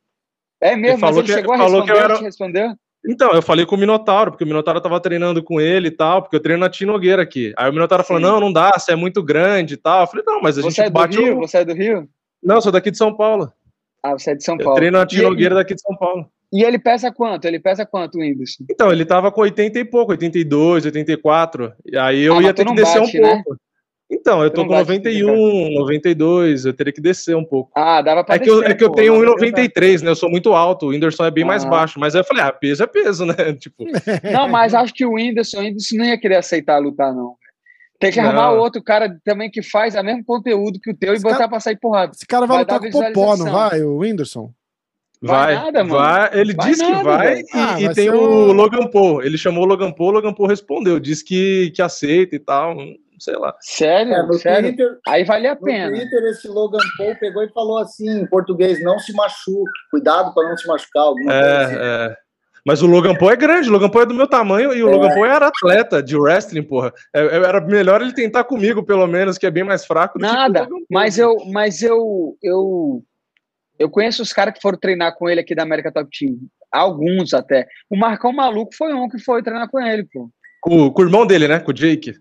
É 0.60 0.76
mesmo, 0.76 0.94
Ele 0.96 0.98
falou 0.98 1.16
mas 1.16 1.24
ele 1.24 1.26
que- 1.26 1.40
chegou 1.40 1.54
a 1.54 1.58
falou 1.58 1.80
responder, 1.80 1.92
que 1.92 1.98
eu 1.98 2.04
era- 2.04 2.18
respondeu? 2.22 2.74
Então, 3.06 3.32
eu 3.32 3.42
falei 3.42 3.66
com 3.66 3.74
o 3.74 3.78
Minotauro, 3.78 4.30
porque 4.30 4.44
o 4.44 4.46
Minotauro 4.46 4.80
tava 4.80 4.98
treinando 4.98 5.42
com 5.42 5.60
ele 5.60 5.88
e 5.88 5.90
tal, 5.90 6.22
porque 6.22 6.36
eu 6.36 6.40
treino 6.40 6.60
na 6.60 6.70
Tia 6.70 6.86
Nogueira 6.86 7.20
aqui. 7.22 7.52
Aí 7.56 7.68
o 7.68 7.72
Minotauro 7.72 8.02
falou: 8.02 8.22
Sim. 8.22 8.28
não, 8.28 8.40
não 8.40 8.50
dá, 8.52 8.72
você 8.78 8.92
é 8.92 8.96
muito 8.96 9.22
grande 9.22 9.74
e 9.74 9.76
tal. 9.76 10.02
Eu 10.02 10.06
falei, 10.06 10.24
não, 10.26 10.40
mas 10.40 10.56
a 10.56 10.62
Você 10.62 10.68
gente 10.70 10.80
é 10.86 10.90
do 10.90 10.92
bate 10.94 11.18
Rio? 11.18 11.36
o. 11.36 11.40
Você 11.40 11.58
é 11.58 11.64
do 11.66 11.74
Rio? 11.74 12.08
Não, 12.42 12.60
sou 12.62 12.72
daqui 12.72 12.90
de 12.90 12.96
São 12.96 13.14
Paulo. 13.14 13.52
Ah, 14.04 14.12
você 14.12 14.32
é 14.32 14.34
de 14.34 14.44
São 14.44 14.56
Eu 14.58 14.64
Paulo. 14.64 14.76
treino 14.78 14.98
na 14.98 15.06
Tia 15.06 15.20
E- 15.20 15.22
Nogueira 15.22 15.54
daqui 15.54 15.74
de 15.74 15.80
São 15.80 15.96
Paulo. 15.96 16.26
E 16.52 16.62
ele 16.62 16.78
pesa 16.78 17.10
quanto? 17.10 17.46
Ele 17.46 17.58
pesa 17.58 17.86
quanto, 17.86 18.18
Whindersson? 18.18 18.64
Então, 18.70 18.92
ele 18.92 19.04
tava 19.06 19.32
com 19.32 19.40
80 19.40 19.78
e 19.78 19.84
pouco, 19.84 20.12
82, 20.12 20.84
84. 20.84 21.72
E 21.86 21.96
aí 21.96 22.20
eu 22.22 22.36
Ah, 22.36 22.42
ia 22.42 22.52
ter 22.54 22.66
que 22.66 22.74
descer 22.74 23.00
bate, 23.00 23.18
um 23.18 23.22
né? 23.22 23.42
pouco. 23.42 23.58
Então, 24.12 24.44
eu 24.44 24.50
Tu 24.50 24.56
tô 24.56 24.62
com 24.62 24.68
bate 24.68 24.80
91, 24.90 25.70
92, 25.74 26.66
eu 26.66 26.72
teria 26.74 26.92
que 26.92 27.00
descer 27.00 27.34
um 27.34 27.44
pouco. 27.44 27.72
Ah, 27.74 28.02
dava 28.02 28.22
pra 28.22 28.36
É 28.36 28.38
que 28.38 28.48
eu, 28.48 28.60
descer, 28.60 28.70
é 28.70 28.74
que 28.74 28.84
eu 28.84 28.90
tenho 28.90 29.14
mas 29.14 29.22
eu 29.24 29.34
1,93, 29.36 30.02
né? 30.02 30.10
Eu 30.10 30.14
sou 30.14 30.30
muito 30.30 30.52
alto, 30.52 30.86
o 30.86 30.88
Whindersson 30.90 31.24
é 31.24 31.30
bem 31.30 31.44
mais 31.44 31.64
Ah. 31.64 31.68
baixo. 31.68 31.98
Mas 31.98 32.14
aí 32.14 32.20
eu 32.20 32.24
falei, 32.24 32.44
ah, 32.44 32.52
peso 32.52 32.82
é 32.84 32.86
peso, 32.86 33.24
né? 33.24 33.34
Tipo, 33.58 33.84
Não, 34.30 34.46
mas 34.48 34.74
acho 34.74 34.92
que 34.94 35.04
o 35.06 35.14
Whindersson, 35.14 35.58
o 35.58 35.60
Whindersson 35.62 35.96
não 35.96 36.04
ia 36.04 36.20
querer 36.20 36.36
aceitar 36.36 36.78
lutar, 36.78 37.12
não. 37.14 37.34
Tem 37.98 38.10
que 38.12 38.20
arrumar 38.20 38.50
Não. 38.52 38.58
outro 38.58 38.82
cara 38.82 39.18
também 39.24 39.50
que 39.50 39.62
faz 39.62 39.94
o 39.94 40.02
mesmo 40.02 40.24
conteúdo 40.24 40.78
que 40.80 40.90
o 40.90 40.96
teu 40.96 41.12
e 41.12 41.16
Esse 41.16 41.22
botar 41.22 41.36
cara- 41.38 41.48
pra 41.48 41.60
sair 41.60 41.78
porrada. 41.78 42.12
Esse 42.14 42.26
cara 42.26 42.46
vai, 42.46 42.64
Vai 42.64 42.64
lutar 42.64 42.80
com 42.80 42.98
o 42.98 43.12
Popó, 43.14 43.36
não 43.36 43.50
vai, 43.52 43.82
o 43.82 43.98
Whindersson? 43.98 44.50
Vai 45.22 45.54
vai. 45.54 45.64
nada, 45.64 45.84
mano. 45.84 45.94
vai. 46.00 46.38
Ele 46.38 46.54
Vai 46.54 46.68
disse 46.68 46.84
que 46.84 46.90
nada, 46.90 47.02
vai 47.04 47.28
velho. 47.34 47.40
e, 47.46 47.50
Ah, 47.54 47.80
e 47.80 47.84
vai 47.86 47.94
tem 47.94 48.10
o 48.10 48.52
Logan 48.52 48.86
Paul. 48.88 49.22
Ele 49.22 49.38
chamou 49.38 49.62
o 49.64 49.66
Logan 49.66 49.90
Paul, 49.92 50.08
o 50.10 50.12
Logan 50.12 50.34
Paul 50.34 50.48
respondeu, 50.48 51.00
disse 51.00 51.24
que, 51.24 51.70
que 51.74 51.80
aceita 51.80 52.36
e 52.36 52.38
tal, 52.38 52.76
sei 53.18 53.36
lá. 53.36 53.54
Sério? 53.60 54.12
É, 54.12 54.22
no, 54.26 54.34
Sério? 54.34 54.68
Twitter, 54.76 54.98
Aí 55.08 55.24
vale 55.24 55.46
a 55.46 55.54
no 55.54 55.60
pena. 55.62 55.96
Twitter, 55.96 56.22
esse 56.24 56.46
Logan 56.48 56.78
Paul 56.98 57.14
pegou 57.18 57.42
e 57.42 57.48
falou 57.52 57.78
assim, 57.78 58.10
em 58.20 58.26
português, 58.26 58.82
não 58.82 58.98
se 58.98 59.14
machuque, 59.14 59.70
cuidado 59.90 60.34
para 60.34 60.46
não 60.48 60.56
se 60.58 60.66
machucar. 60.66 61.04
Alguma 61.04 61.30
coisa 61.30 61.58
assim. 61.64 61.74
É, 61.76 61.78
é. 62.10 62.16
Mas 62.66 62.80
o 62.82 62.86
Logan 62.86 63.14
Paul 63.14 63.30
é 63.30 63.36
grande, 63.36 63.68
o 63.68 63.72
Logan 63.72 63.90
Paul 63.90 64.04
é 64.04 64.06
do 64.06 64.14
meu 64.14 64.26
tamanho 64.26 64.72
e 64.72 64.82
o 64.82 64.90
Logan 64.90 65.08
Paul 65.10 65.26
era 65.26 65.48
atleta 65.48 66.02
de 66.02 66.16
wrestling, 66.16 66.62
porra. 66.62 66.92
É, 67.14 67.20
é- 67.20 67.36
era 67.44 67.60
melhor 67.60 68.00
ele 68.00 68.14
tentar 68.14 68.44
comigo, 68.44 68.82
pelo 68.82 69.06
menos, 69.06 69.36
que 69.36 69.46
é 69.46 69.50
bem 69.50 69.64
mais 69.64 69.84
fraco 69.84 70.18
do 70.18 70.22
Nada. 70.22 70.66
que. 70.66 70.72
Mas 70.90 71.18
eu, 71.18 71.36
mas 71.52 71.82
eu, 71.82 72.36
eu, 72.42 73.04
eu 73.78 73.90
conheço 73.90 74.22
os 74.22 74.32
caras 74.32 74.54
que 74.54 74.62
foram 74.62 74.78
treinar 74.78 75.14
com 75.16 75.28
ele 75.28 75.40
aqui 75.40 75.54
da 75.54 75.62
América 75.62 75.92
Top 75.92 76.08
Team. 76.18 76.38
Alguns 76.72 77.34
até. 77.34 77.68
O 77.90 77.96
Marcão 77.98 78.32
Maluco 78.32 78.74
foi 78.74 78.94
um 78.94 79.08
que 79.08 79.18
foi 79.18 79.42
treinar 79.42 79.68
com 79.70 79.78
ele, 79.78 80.04
pô. 80.10 80.30
Com, 80.62 80.90
com 80.90 81.02
o 81.02 81.04
irmão 81.04 81.26
dele, 81.26 81.46
né? 81.46 81.60
Com 81.60 81.70
o 81.70 81.74
Jake. 81.74 82.14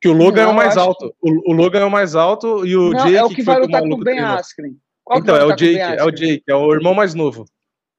Que 0.00 0.08
o 0.08 0.12
Logan 0.12 0.42
é 0.42 0.44
Não, 0.44 0.52
o 0.52 0.56
mais 0.56 0.76
alto. 0.76 1.12
O, 1.20 1.50
o 1.50 1.52
Logan 1.52 1.80
é 1.80 1.84
o 1.84 1.90
mais 1.90 2.14
alto 2.14 2.64
e 2.64 2.76
o 2.76 2.90
não, 2.90 3.04
Jake. 3.04 3.16
é 3.16 3.24
o 3.24 3.28
que, 3.30 3.42
vai 3.42 3.56
foi 3.56 3.64
lutar 3.66 3.82
o 3.82 3.88
com 3.88 3.94
o 3.94 3.98
Ben. 4.04 4.20
Askren. 4.20 4.76
Qual 5.02 5.18
que 5.18 5.22
Então, 5.24 5.34
vai 5.34 5.42
é 5.42 5.44
o 5.44 5.48
lutar 5.48 5.58
Jake, 5.58 5.80
é 5.80 6.04
o? 6.04 6.10
Jake, 6.12 6.42
é 6.48 6.54
o 6.54 6.72
irmão 6.72 6.94
mais 6.94 7.14
novo. 7.14 7.44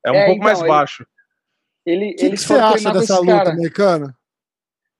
É 0.05 0.11
um 0.11 0.15
É, 0.15 0.25
pouco 0.27 0.35
então, 0.41 0.45
mais 0.45 0.61
baixo. 0.61 1.05
Ele, 1.85 2.11
O 2.13 2.15
que, 2.15 2.29
que 2.31 2.37
você 2.37 2.53
acha 2.53 2.91
dessa 2.91 3.19
luta 3.19 3.31
cara. 3.37 3.49
americana? 3.51 4.15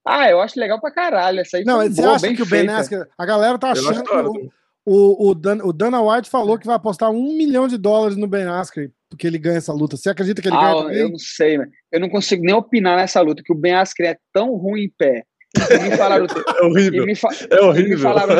Ah, 0.08 0.30
eu 0.30 0.40
acho 0.40 0.60
legal 0.60 0.80
pra 0.80 0.92
caralho. 0.92 1.40
Essa 1.40 1.58
aí 1.58 1.64
Não, 1.66 1.78
foi 1.78 1.90
você 1.90 2.02
boa, 2.02 2.14
acha 2.16 2.28
bem 2.28 2.36
que 2.36 2.44
o 2.44 2.46
Ben. 2.46 2.70
Askren... 2.70 3.06
A 3.18 3.26
galera 3.26 3.58
tá 3.58 3.72
achando... 3.72 4.04
que. 4.04 4.50
O, 4.88 5.30
o, 5.30 5.34
Dan, 5.34 5.64
o 5.64 5.74
Dana 5.74 6.00
White 6.00 6.30
falou 6.30 6.60
que 6.60 6.68
vai 6.68 6.76
apostar 6.76 7.10
um 7.10 7.36
milhão 7.36 7.68
de 7.68 7.76
dólares 7.76 8.16
no 8.16 8.28
Ben 8.28 8.44
Askren, 8.46 8.92
porque 9.10 9.26
ele 9.26 9.40
ganha 9.40 9.58
essa 9.58 9.74
luta. 9.74 9.98
Você 9.98 10.12
acredita 10.12 10.44
que 10.44 10.48
ele 10.48 10.56
ganha 10.56 10.70
Ah, 10.74 10.84
também? 10.84 10.98
eu 11.00 11.10
não 11.10 11.18
sei, 11.18 11.58
velho. 11.58 11.72
Eu 11.92 12.00
não 12.00 12.08
consigo 12.10 12.44
nem 12.44 12.54
opinar 12.54 12.96
nessa 12.96 13.20
luta, 13.20 13.42
que 13.44 13.52
o 13.52 13.56
Ben 13.58 13.74
Askren 13.74 14.10
é 14.10 14.18
tão 14.32 14.56
ruim 14.56 14.84
em 14.84 14.94
pé. 14.96 15.24
E 15.58 15.80
me 15.90 15.98
falaram, 15.98 16.28
É 16.62 16.62
horrível. 16.66 17.02
e 17.02 17.06
me 17.08 17.16
fa- 17.16 17.30
É 17.50 17.56
e 17.56 17.62
me 17.62 17.68
horrível. 17.68 17.98
falaram, 17.98 18.36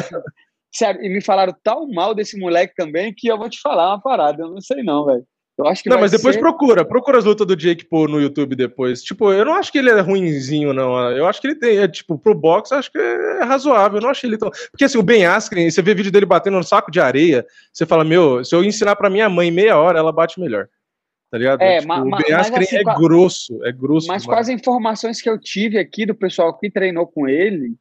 sério, 0.72 1.02
e 1.04 1.10
me 1.10 1.20
falaram 1.20 1.56
tão 1.64 1.88
mal 1.88 2.14
desse 2.14 2.38
moleque 2.40 2.76
também 2.76 3.12
que 3.12 3.28
eu 3.28 3.40
vou 3.40 3.50
te 3.50 3.60
falar 3.60 3.90
uma 3.90 4.02
parada. 4.02 4.44
Eu 4.44 4.52
não 4.52 4.62
sei 4.62 4.84
não, 4.84 5.04
velho. 5.04 5.26
Eu 5.58 5.68
acho 5.68 5.82
que 5.84 5.90
Não, 5.90 6.00
mas 6.00 6.12
depois 6.12 6.36
ser- 6.36 6.42
procura, 6.42 6.84
procura 6.84 7.18
as 7.18 7.24
lutas 7.24 7.48
do 7.48 7.56
Jake 7.56 7.86
Paul 7.86 8.10
no 8.10 8.20
YouTube 8.20 8.56
depois. 8.58 9.02
Tipo, 9.02 9.32
eu 9.32 9.46
não 9.46 9.54
acho 9.56 9.72
que 9.72 9.78
ele 9.78 9.90
é 9.90 10.00
ruinzinho, 10.02 10.74
não. 10.74 11.10
Eu 11.12 11.26
acho 11.28 11.40
que 11.40 11.48
ele 11.48 11.56
tem, 11.56 11.78
é, 11.78 11.88
tipo, 11.88 12.18
pro 12.20 12.36
boxe, 12.36 12.74
eu 12.74 12.78
acho 12.80 12.92
que 12.92 12.98
é 12.98 13.44
razoável. 13.46 13.98
Eu 14.00 14.02
não 14.02 14.10
achei 14.10 14.30
ele 14.30 14.38
tão. 14.38 14.52
Porque 14.72 14.84
assim, 14.84 14.98
o 14.98 15.04
Ben 15.04 15.26
Askren, 15.26 15.70
você 15.72 15.82
vê 15.82 15.94
vídeo 15.96 16.12
dele 16.12 16.26
batendo 16.26 16.58
no 16.58 16.64
saco 16.64 16.92
de 16.92 17.00
areia, 17.00 17.46
você 17.72 17.86
fala, 17.86 18.04
meu, 18.04 18.44
se 18.44 18.54
eu 18.54 18.66
ensinar 18.66 18.98
pra 18.98 19.10
minha 19.10 19.30
mãe 19.30 19.50
meia 19.50 19.78
hora, 19.78 19.98
ela 19.98 20.12
bate 20.12 20.42
melhor. 20.42 20.68
Tá 21.32 21.38
ligado? 21.38 21.62
É, 21.62 21.78
Tipo, 21.78 21.88
ma- 21.88 22.04
o 22.04 22.10
ma- 22.10 22.18
Ben 22.18 22.32
mas 22.32 22.42
Askren 22.48 22.64
assim, 22.64 22.76
é 22.78 22.84
com 22.84 22.94
grosso, 22.96 23.66
é 23.66 23.72
grosso. 23.72 24.08
Mas 24.08 24.24
com 24.26 24.32
demais. 24.32 24.50
as 24.50 24.54
informações 24.54 25.22
que 25.22 25.30
eu 25.30 25.40
tive 25.40 25.78
aqui 25.80 26.06
do 26.06 26.14
pessoal 26.16 26.58
que 26.58 26.70
treinou 26.70 27.08
com 27.08 27.28
ele, 27.30 27.76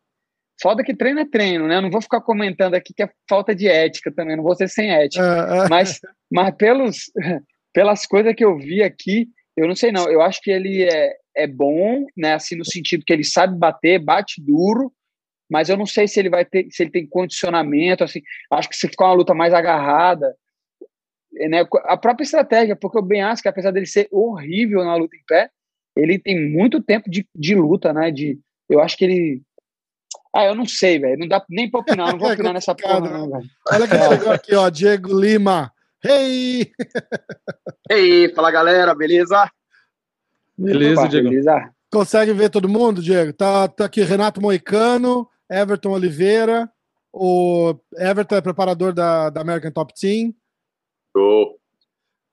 foda 0.62 0.84
que 0.84 0.94
treino 0.94 1.18
é 1.20 1.24
treino, 1.26 1.66
né? 1.66 1.76
Eu 1.78 1.82
não 1.82 1.90
vou 1.90 2.00
ficar 2.00 2.20
comentando 2.20 2.74
aqui 2.74 2.94
que 2.94 3.02
é 3.02 3.10
falta 3.28 3.52
de 3.52 3.66
ética 3.66 4.12
também, 4.12 4.36
não 4.36 4.44
vou 4.44 4.54
ser 4.54 4.68
sem 4.68 4.92
ética. 4.92 5.24
É, 5.24 5.66
é. 5.66 5.68
Mas, 5.68 6.00
mas 6.32 6.54
pelos, 6.56 7.10
pelas 7.74 8.06
coisas 8.06 8.34
que 8.34 8.44
eu 8.44 8.56
vi 8.56 8.82
aqui, 8.82 9.28
eu 9.56 9.66
não 9.66 9.74
sei 9.74 9.90
não. 9.92 10.08
Eu 10.08 10.22
acho 10.22 10.40
que 10.40 10.50
ele 10.50 10.84
é, 10.84 11.12
é 11.36 11.46
bom, 11.46 12.06
né? 12.16 12.34
Assim, 12.34 12.56
no 12.56 12.64
sentido 12.64 13.04
que 13.04 13.12
ele 13.12 13.24
sabe 13.24 13.58
bater, 13.58 13.98
bate 13.98 14.40
duro, 14.40 14.92
mas 15.50 15.68
eu 15.68 15.76
não 15.76 15.84
sei 15.84 16.06
se 16.08 16.18
ele 16.20 16.30
vai 16.30 16.44
ter, 16.44 16.68
se 16.70 16.84
ele 16.84 16.90
tem 16.90 17.06
condicionamento, 17.06 18.04
assim. 18.04 18.22
Acho 18.50 18.68
que 18.68 18.76
se 18.76 18.88
ficar 18.88 19.06
uma 19.06 19.14
luta 19.14 19.34
mais 19.34 19.52
agarrada, 19.52 20.34
é, 21.36 21.48
né? 21.48 21.66
A 21.84 21.96
própria 21.96 22.24
estratégia, 22.24 22.76
porque 22.76 22.98
o 22.98 23.02
Ben 23.02 23.22
Askren, 23.22 23.50
apesar 23.50 23.72
dele 23.72 23.86
ser 23.86 24.08
horrível 24.10 24.84
na 24.84 24.94
luta 24.94 25.16
em 25.16 25.24
pé, 25.26 25.50
ele 25.96 26.18
tem 26.18 26.50
muito 26.50 26.80
tempo 26.80 27.10
de, 27.10 27.28
de 27.34 27.54
luta, 27.56 27.92
né? 27.92 28.10
De, 28.12 28.38
eu 28.70 28.80
acho 28.80 28.96
que 28.96 29.04
ele 29.04 29.42
ah, 30.34 30.46
eu 30.46 30.54
não 30.54 30.66
sei, 30.66 30.98
velho. 30.98 31.16
Não 31.16 31.28
dá 31.28 31.44
nem 31.48 31.70
pra 31.70 31.78
opinar. 31.78 32.10
Não 32.10 32.18
vou 32.18 32.28
É 32.30 32.34
opinar 32.34 32.52
nessa 32.52 32.74
porra, 32.74 33.00
não, 33.00 33.30
velho. 33.30 33.44
Olha 33.70 33.88
quem 33.88 33.98
chegou 34.00 34.32
aqui, 34.32 34.54
ó. 34.54 34.68
Diego 34.68 35.16
Lima. 35.16 35.72
Hey! 36.06 36.70
Ei, 37.90 38.28
fala 38.34 38.50
galera, 38.50 38.94
beleza? 38.94 39.50
Beleza, 40.56 41.00
Opa, 41.00 41.08
Diego. 41.08 41.30
beleza? 41.30 41.74
Consegue 41.90 42.34
ver 42.34 42.50
todo 42.50 42.68
mundo, 42.68 43.00
Diego? 43.00 43.32
Tá, 43.32 43.66
tá 43.68 43.86
aqui 43.86 44.02
Renato 44.02 44.38
Moicano, 44.38 45.26
Everton 45.50 45.92
Oliveira. 45.92 46.70
O 47.10 47.74
Everton 47.96 48.36
é 48.36 48.40
preparador 48.42 48.92
da, 48.92 49.30
da 49.30 49.40
American 49.40 49.70
Top 49.70 49.94
Team. 49.98 50.34
Show. 51.16 51.58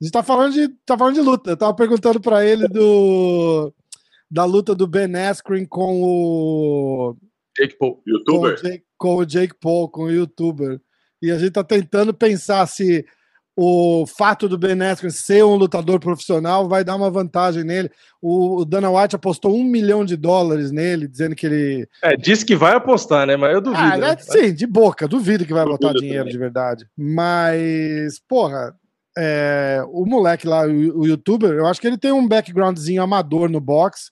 A 0.02 0.04
gente 0.04 0.12
tá 0.12 0.22
falando 0.22 0.54
de, 0.54 0.68
tá 0.86 0.98
falando 0.98 1.16
de 1.16 1.22
luta. 1.22 1.52
Eu 1.52 1.58
tava 1.58 1.74
perguntando 1.74 2.20
pra 2.20 2.46
ele 2.46 2.68
do 2.68 3.74
da 4.30 4.44
luta 4.44 4.76
do 4.76 4.86
Ben 4.88 5.16
Askren 5.16 5.66
com 5.66 6.02
o 6.02 7.16
Jake 7.58 7.78
Paul. 7.78 7.96
com 7.96 8.02
o, 8.02 8.04
Youtuber? 8.06 8.62
Jake, 8.62 8.84
com 8.98 9.16
o 9.16 9.26
Jake 9.26 9.56
Paul, 9.62 9.90
com 9.90 10.04
o 10.04 10.12
youtuber. 10.12 10.82
E 11.22 11.32
a 11.32 11.38
gente 11.38 11.52
tá 11.52 11.64
tentando 11.64 12.14
pensar 12.14 12.66
se 12.68 13.06
o 13.56 14.06
fato 14.08 14.48
do 14.48 14.58
Ben 14.58 14.82
Askren 14.82 15.10
ser 15.10 15.44
um 15.44 15.56
lutador 15.56 16.00
profissional 16.00 16.70
vai 16.70 16.84
dar 16.84 16.96
uma 16.96 17.12
vantagem 17.12 17.64
nele. 17.64 17.92
O, 18.22 18.64
Dana 18.64 18.90
White 18.90 19.16
apostou 19.16 19.56
um 19.56 19.64
milhão 19.64 20.06
de 20.06 20.16
dólares 20.16 20.72
nele, 20.72 21.08
dizendo 21.08 21.36
que 21.36 21.46
ele. 21.46 21.88
É, 22.02 22.16
disse 22.16 22.46
que 22.46 22.56
vai 22.56 22.74
apostar, 22.74 23.28
né? 23.28 23.36
Mas 23.36 23.54
eu 23.54 23.62
duvido. 23.62 23.84
Ah, 23.84 23.98
né? 23.98 24.12
é, 24.12 24.18
sim, 24.18 24.54
de 24.54 24.66
boca, 24.66 25.08
duvido 25.08 25.46
que 25.46 25.54
vai 25.54 25.66
Duvido 25.66 25.80
botar 25.80 26.00
dinheiro 26.00 26.20
também. 26.20 26.34
de 26.34 26.40
verdade. 26.40 26.88
Mas, 26.98 28.20
porra, 28.28 28.74
é, 29.18 29.84
o 29.90 30.06
moleque 30.06 30.48
lá, 30.48 30.66
o, 30.66 31.02
o 31.02 31.08
youtuber, 31.08 31.52
eu 31.52 31.66
acho 31.66 31.82
que 31.82 31.88
ele 31.88 31.98
tem 31.98 32.12
um 32.12 32.28
backgroundzinho 32.28 33.02
amador 33.02 33.50
no 33.50 33.60
boxe. 33.60 34.12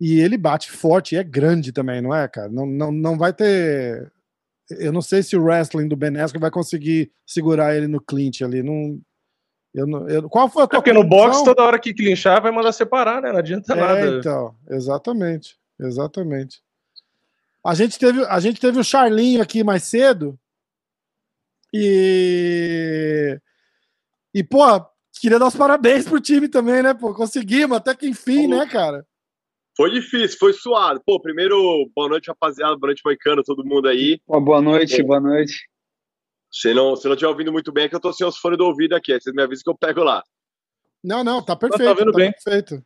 E 0.00 0.20
ele 0.20 0.38
bate 0.38 0.70
forte 0.70 1.14
e 1.14 1.18
é 1.18 1.24
grande 1.24 1.72
também, 1.72 2.00
não 2.00 2.14
é, 2.14 2.28
cara? 2.28 2.48
Não, 2.48 2.64
não, 2.64 2.92
não 2.92 3.18
vai 3.18 3.32
ter. 3.32 4.12
Eu 4.70 4.92
não 4.92 5.00
sei 5.02 5.22
se 5.22 5.36
o 5.36 5.42
wrestling 5.42 5.88
do 5.88 5.96
Ben 5.96 6.16
Askren 6.20 6.40
vai 6.40 6.50
conseguir 6.50 7.10
segurar 7.26 7.74
ele 7.76 7.86
no 7.86 8.00
clinch 8.00 8.44
ali. 8.44 8.62
Não... 8.62 9.00
Eu, 9.74 9.86
não- 9.86 10.08
eu- 10.08 10.28
qual 10.28 10.48
foi 10.48 10.62
a 10.62 10.64
É 10.64 10.68
tua 10.68 10.78
porque 10.80 10.92
no 10.92 11.04
box, 11.04 11.36
conclusão? 11.38 11.44
toda 11.54 11.62
hora 11.66 11.78
que 11.78 11.94
clinchar, 11.94 12.40
vai 12.42 12.50
mandar 12.50 12.72
separar, 12.72 13.20
né? 13.22 13.30
Não 13.32 13.38
adianta 13.38 13.72
É, 13.74 13.76
nada. 13.76 14.18
então, 14.18 14.54
exatamente, 14.68 15.56
exatamente. 15.80 16.62
A 17.64 17.74
gente 17.74 17.98
teve, 17.98 18.24
a 18.24 18.40
gente 18.40 18.60
teve 18.60 18.78
o 18.78 18.84
Charlinho 18.84 19.42
aqui 19.42 19.62
mais 19.62 19.82
cedo 19.84 20.38
e 21.72 23.38
e 24.34 24.42
pô, 24.44 24.60
queria 25.20 25.38
dar 25.38 25.46
os 25.48 25.56
parabéns 25.56 26.04
pro 26.06 26.20
time 26.20 26.48
também, 26.48 26.82
né? 26.82 26.94
Pô, 26.94 27.14
conseguimos 27.14 27.76
até 27.76 27.94
que 27.94 28.06
enfim, 28.08 28.46
né, 28.46 28.66
cara? 28.66 29.06
Foi 29.78 29.92
difícil, 29.92 30.36
foi 30.40 30.52
suado. 30.52 31.00
Pô, 31.06 31.20
primeiro, 31.20 31.88
boa 31.94 32.08
noite, 32.08 32.26
rapaziada, 32.26 32.74
boa 32.76 32.88
noite, 32.88 33.00
Moicano, 33.04 33.44
todo 33.44 33.64
mundo 33.64 33.86
aí. 33.86 34.20
Uma 34.26 34.40
boa 34.40 34.60
noite, 34.60 35.00
É. 35.00 35.04
boa 35.04 35.20
noite. 35.20 35.54
Se 36.50 36.74
não, 36.74 36.96
se 36.96 37.04
não 37.06 37.12
estiver 37.12 37.30
ouvindo 37.30 37.52
muito 37.52 37.70
bem, 37.70 37.84
é 37.84 37.88
que 37.88 37.94
eu 37.94 38.00
tô 38.00 38.12
sem 38.12 38.26
os 38.26 38.36
fones 38.38 38.58
do 38.58 38.64
ouvido 38.64 38.94
aqui. 38.96 39.12
Aí 39.12 39.20
vocês 39.20 39.32
me 39.32 39.40
avisam 39.40 39.62
que 39.62 39.70
eu 39.70 39.78
pego 39.78 40.02
lá. 40.02 40.20
Não, 41.04 41.22
não, 41.22 41.40
tá 41.40 41.54
perfeito, 41.54 41.94
vendo 41.94 42.10
tá 42.10 42.18
bem. 42.18 42.32
perfeito. 42.32 42.82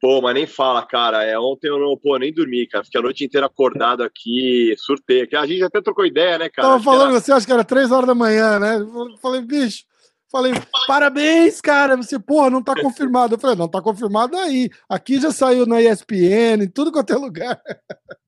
Pô, 0.00 0.20
mas 0.22 0.34
nem 0.34 0.46
fala, 0.46 0.86
cara. 0.86 1.24
É, 1.24 1.36
ontem 1.36 1.66
eu 1.68 1.80
não, 1.80 1.96
pô, 1.98 2.16
nem 2.16 2.32
dormi, 2.32 2.68
cara. 2.68 2.84
Fiquei 2.84 3.00
a 3.00 3.02
noite 3.02 3.24
inteira 3.24 3.46
acordado 3.46 4.04
aqui, 4.04 4.72
surtei. 4.78 5.22
aqui. 5.22 5.34
A 5.34 5.46
gente 5.46 5.64
até 5.64 5.82
trocou 5.82 6.06
ideia, 6.06 6.38
né, 6.38 6.48
cara? 6.48 6.68
Tava 6.68 6.82
falando, 6.84 7.10
era- 7.10 7.20
você 7.20 7.32
acha 7.32 7.44
que 7.44 7.52
era 7.52 7.64
três 7.64 7.90
horas 7.90 8.06
da 8.06 8.14
manhã, 8.14 8.60
né? 8.60 8.76
Eu 8.76 9.16
Falei, 9.18 9.40
bicho, 9.40 9.84
falei, 10.36 10.52
parabéns, 10.86 11.60
cara. 11.60 11.96
Você, 11.96 12.18
porra, 12.18 12.50
não 12.50 12.62
tá 12.62 12.74
confirmado. 12.80 13.34
Eu 13.34 13.38
falei, 13.38 13.56
não 13.56 13.68
tá 13.68 13.80
confirmado 13.80 14.36
aí. 14.36 14.68
Aqui 14.88 15.20
já 15.20 15.30
saiu 15.30 15.66
na 15.66 15.80
ESPN, 15.80 16.64
em 16.64 16.68
tudo 16.70 16.92
quanto 16.92 17.12
é 17.12 17.16
lugar. 17.16 17.60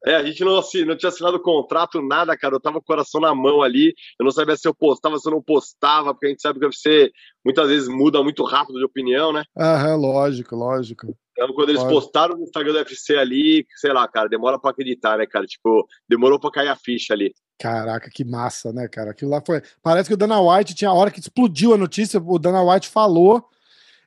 É, 0.06 0.16
a 0.16 0.24
gente 0.24 0.42
não, 0.44 0.58
assi- 0.58 0.84
não 0.84 0.96
tinha 0.96 1.08
assinado 1.10 1.40
contrato, 1.40 2.00
nada, 2.00 2.36
cara. 2.36 2.54
Eu 2.54 2.60
tava 2.60 2.76
com 2.76 2.82
o 2.82 2.86
coração 2.86 3.20
na 3.20 3.34
mão 3.34 3.62
ali. 3.62 3.94
Eu 4.18 4.24
não 4.24 4.30
sabia 4.30 4.56
se 4.56 4.66
eu 4.66 4.74
postava, 4.74 5.18
se 5.18 5.28
eu 5.28 5.32
não 5.32 5.42
postava, 5.42 6.12
porque 6.14 6.26
a 6.26 6.30
gente 6.30 6.42
sabe 6.42 6.58
que 6.58 6.66
você 6.66 7.10
muitas 7.44 7.68
vezes 7.68 7.88
muda 7.88 8.22
muito 8.22 8.42
rápido 8.44 8.78
de 8.78 8.84
opinião, 8.84 9.32
né? 9.32 9.42
Aham, 9.56 9.96
lógico, 9.96 10.56
lógico. 10.56 11.14
Então, 11.40 11.54
quando 11.54 11.68
eles 11.68 11.84
postaram 11.84 12.36
no 12.36 12.42
Instagram 12.42 12.72
do 12.72 12.78
UFC 12.80 13.16
ali, 13.16 13.64
sei 13.76 13.92
lá, 13.92 14.08
cara, 14.08 14.28
demora 14.28 14.58
pra 14.58 14.72
acreditar, 14.72 15.18
né, 15.18 15.24
cara? 15.24 15.46
Tipo, 15.46 15.86
demorou 16.08 16.40
pra 16.40 16.50
cair 16.50 16.68
a 16.68 16.74
ficha 16.74 17.14
ali. 17.14 17.32
Caraca, 17.60 18.10
que 18.12 18.24
massa, 18.24 18.72
né, 18.72 18.88
cara? 18.88 19.12
Aquilo 19.12 19.30
lá 19.30 19.40
foi. 19.44 19.62
Parece 19.80 20.08
que 20.08 20.14
o 20.14 20.16
Dana 20.16 20.40
White 20.40 20.74
tinha 20.74 20.90
a 20.90 20.94
hora 20.94 21.12
que 21.12 21.20
explodiu 21.20 21.72
a 21.74 21.78
notícia, 21.78 22.20
o 22.20 22.38
Dana 22.40 22.60
White 22.62 22.88
falou. 22.88 23.44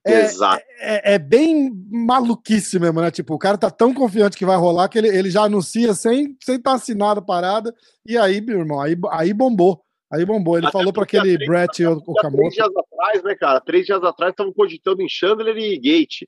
É, 0.05 0.21
Exato. 0.23 0.61
é, 0.79 1.13
é 1.13 1.19
bem 1.19 1.71
maluquice 1.89 2.77
mesmo, 2.79 2.99
né? 3.01 3.11
Tipo, 3.11 3.35
o 3.35 3.39
cara 3.39 3.57
tá 3.57 3.69
tão 3.69 3.93
confiante 3.93 4.35
que 4.37 4.45
vai 4.45 4.57
rolar 4.57 4.89
que 4.89 4.97
ele, 4.97 5.07
ele 5.07 5.29
já 5.29 5.43
anuncia 5.43 5.93
sem 5.93 6.35
sem 6.43 6.55
estar 6.55 6.73
assinado 6.73 7.19
a 7.19 7.23
parada. 7.23 7.73
E 8.05 8.17
aí, 8.17 8.41
meu 8.41 8.59
irmão, 8.59 8.81
aí, 8.81 8.95
aí 9.11 9.33
bombou. 9.33 9.81
Aí 10.11 10.25
bombou. 10.25 10.57
Ele 10.57 10.67
Até 10.67 10.73
falou 10.77 10.91
para 10.91 11.03
aquele 11.03 11.35
três- 11.35 11.47
Brett 11.49 11.83
Há 11.85 11.91
Okamoto. 11.91 12.35
três 12.35 12.53
dias 12.55 12.67
atrás, 12.75 13.23
né, 13.23 13.35
cara? 13.35 13.61
Três 13.61 13.85
dias 13.85 14.03
atrás 14.03 14.31
estavam 14.31 14.51
cogitando 14.51 15.01
em 15.01 15.07
Chandler 15.07 15.55
e 15.57 15.77
Gate. 15.79 16.23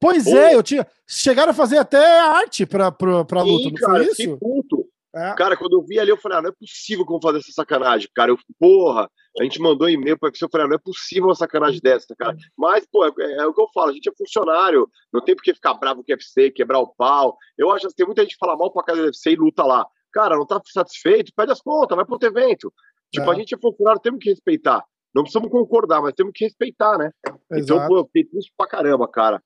Pois 0.00 0.26
é, 0.26 0.54
eu 0.54 0.62
tinha. 0.62 0.86
Chegaram 1.06 1.50
a 1.50 1.54
fazer 1.54 1.78
até 1.78 2.20
arte 2.20 2.66
pra, 2.66 2.92
pra, 2.92 3.24
pra 3.24 3.42
Sim, 3.42 3.50
luta, 3.50 3.68
não 3.70 3.74
cara, 3.74 4.04
foi 4.04 4.12
isso? 4.12 4.38
puto. 4.38 4.86
É. 5.14 5.34
Cara, 5.34 5.56
quando 5.56 5.72
eu 5.72 5.82
vi 5.82 5.98
ali, 5.98 6.10
eu 6.10 6.18
falei, 6.18 6.36
ah, 6.36 6.42
não 6.42 6.50
é 6.50 6.52
possível 6.52 7.06
como 7.06 7.22
fazer 7.22 7.38
essa 7.38 7.50
sacanagem, 7.52 8.06
cara. 8.14 8.30
Eu, 8.30 8.38
porra, 8.60 9.08
a 9.40 9.42
gente 9.44 9.58
mandou 9.62 9.88
e-mail 9.88 10.18
pra 10.18 10.26
UFC, 10.28 10.44
eu 10.44 10.48
falei, 10.52 10.66
ah, 10.66 10.68
não 10.68 10.76
é 10.76 10.78
possível 10.78 11.24
uma 11.28 11.34
sacanagem 11.34 11.80
dessa, 11.82 12.14
cara. 12.18 12.36
Mas, 12.56 12.86
pô, 12.92 13.02
é, 13.06 13.10
é 13.38 13.46
o 13.46 13.54
que 13.54 13.60
eu 13.62 13.66
falo, 13.72 13.90
a 13.90 13.94
gente 13.94 14.10
é 14.10 14.12
funcionário, 14.14 14.86
não 15.10 15.22
tem 15.24 15.34
por 15.34 15.42
que 15.42 15.54
ficar 15.54 15.72
bravo 15.72 16.04
com 16.04 16.12
o 16.12 16.14
UFC, 16.14 16.50
quebrar 16.50 16.80
o 16.80 16.88
pau. 16.88 17.34
Eu 17.56 17.70
acho 17.70 17.88
que 17.88 17.94
tem 17.94 18.04
muita 18.04 18.20
gente 18.22 18.32
que 18.32 18.38
fala 18.38 18.56
mal 18.58 18.70
pra 18.70 18.82
casa 18.82 19.00
do 19.00 19.06
UFC 19.06 19.30
e 19.30 19.36
luta 19.36 19.64
lá. 19.64 19.86
Cara, 20.12 20.36
não 20.36 20.44
tá 20.46 20.60
satisfeito, 20.66 21.32
pede 21.34 21.50
as 21.52 21.62
contas, 21.62 21.96
vai 21.96 22.04
pro 22.04 22.14
outro 22.16 22.28
evento. 22.28 22.70
Tipo, 23.10 23.30
É. 23.30 23.34
a 23.34 23.38
gente 23.38 23.54
é 23.54 23.58
funcionário, 23.58 24.02
temos 24.02 24.20
que 24.22 24.28
respeitar. 24.28 24.84
Não 25.14 25.22
precisamos 25.22 25.50
concordar, 25.50 26.02
mas 26.02 26.12
temos 26.12 26.32
que 26.34 26.44
respeitar, 26.44 26.98
né? 26.98 27.10
Então, 27.52 27.76
Exato. 27.78 27.88
pô, 27.88 27.98
eu 28.00 28.04
fiquei 28.04 28.24
triste 28.24 28.52
pra 28.54 28.66
caramba, 28.66 29.08
cara. 29.08 29.42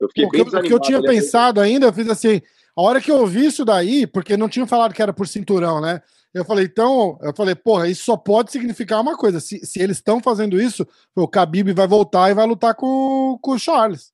Eu 0.00 0.08
fiquei 0.08 0.24
O 0.24 0.30
que, 0.30 0.40
o 0.40 0.62
que 0.62 0.72
eu 0.72 0.78
tinha 0.80 1.02
pensado 1.02 1.60
ainda, 1.60 1.86
eu 1.86 1.92
fiz 1.92 2.08
assim, 2.08 2.40
a 2.76 2.82
hora 2.82 3.00
que 3.00 3.10
eu 3.10 3.26
vi 3.26 3.46
isso 3.46 3.64
daí, 3.64 4.06
porque 4.06 4.36
não 4.36 4.48
tinham 4.48 4.66
falado 4.66 4.94
que 4.94 5.02
era 5.02 5.12
por 5.12 5.26
cinturão, 5.26 5.80
né? 5.80 6.00
Eu 6.32 6.44
falei, 6.44 6.66
então, 6.66 7.18
eu 7.22 7.34
falei, 7.34 7.54
porra, 7.54 7.88
isso 7.88 8.04
só 8.04 8.16
pode 8.16 8.52
significar 8.52 9.00
uma 9.00 9.16
coisa. 9.16 9.40
Se, 9.40 9.64
se 9.64 9.80
eles 9.80 9.96
estão 9.96 10.20
fazendo 10.20 10.60
isso, 10.60 10.86
o 11.16 11.24
Khabib 11.26 11.72
vai 11.72 11.86
voltar 11.88 12.30
e 12.30 12.34
vai 12.34 12.46
lutar 12.46 12.74
com, 12.74 13.38
com 13.40 13.52
o 13.52 13.58
Charles. 13.58 14.12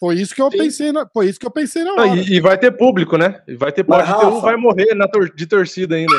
Foi- 0.00 0.14
isso 0.14 0.34
que 0.34 0.40
eu 0.40 0.50
Sim. 0.50 0.56
pensei, 0.58 0.92
na, 0.92 1.06
foi 1.12 1.28
isso 1.28 1.38
que 1.38 1.44
eu 1.46 1.50
pensei 1.50 1.84
na 1.84 1.90
Ah, 1.90 2.06
hora. 2.06 2.20
e, 2.20 2.34
e 2.36 2.40
vai 2.40 2.56
ter 2.56 2.70
público, 2.70 3.18
né? 3.18 3.42
E 3.46 3.54
vai 3.56 3.70
ter, 3.72 3.84
pode 3.84 4.06
ter 4.06 4.24
um, 4.26 4.40
vai 4.40 4.56
morrer 4.56 4.94
na 4.94 5.06
tor- 5.06 5.34
de 5.34 5.46
torcida 5.46 5.96
ainda. 5.96 6.14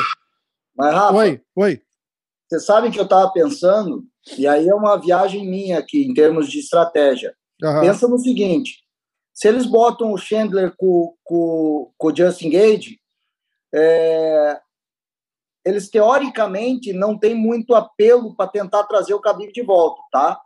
Mas, 0.76 0.94
Rafa, 0.94 1.14
Oi, 1.16 1.40
oi. 1.56 1.82
você 2.48 2.60
sabe 2.60 2.90
que 2.90 3.00
eu 3.00 3.04
estava 3.04 3.32
pensando, 3.32 4.04
e 4.38 4.46
aí 4.46 4.68
é 4.68 4.74
uma 4.74 4.96
viagem 5.00 5.48
minha 5.48 5.78
aqui, 5.78 6.04
em 6.04 6.14
termos 6.14 6.48
de 6.48 6.60
estratégia. 6.60 7.34
Aham. 7.62 7.80
Pensa 7.82 8.06
no 8.08 8.18
seguinte: 8.18 8.82
se 9.32 9.48
eles 9.48 9.66
botam 9.66 10.12
o 10.12 10.18
Chandler 10.18 10.74
com, 10.76 11.14
com, 11.24 11.92
com 11.96 12.06
o 12.08 12.16
Justin 12.16 12.50
Gage, 12.50 13.00
é, 13.74 14.60
eles 15.64 15.90
teoricamente 15.90 16.92
não 16.92 17.18
têm 17.18 17.34
muito 17.34 17.74
apelo 17.74 18.34
para 18.36 18.48
tentar 18.50 18.84
trazer 18.84 19.14
o 19.14 19.20
Khabib 19.20 19.52
de 19.52 19.62
volta, 19.62 20.00
tá? 20.12 20.40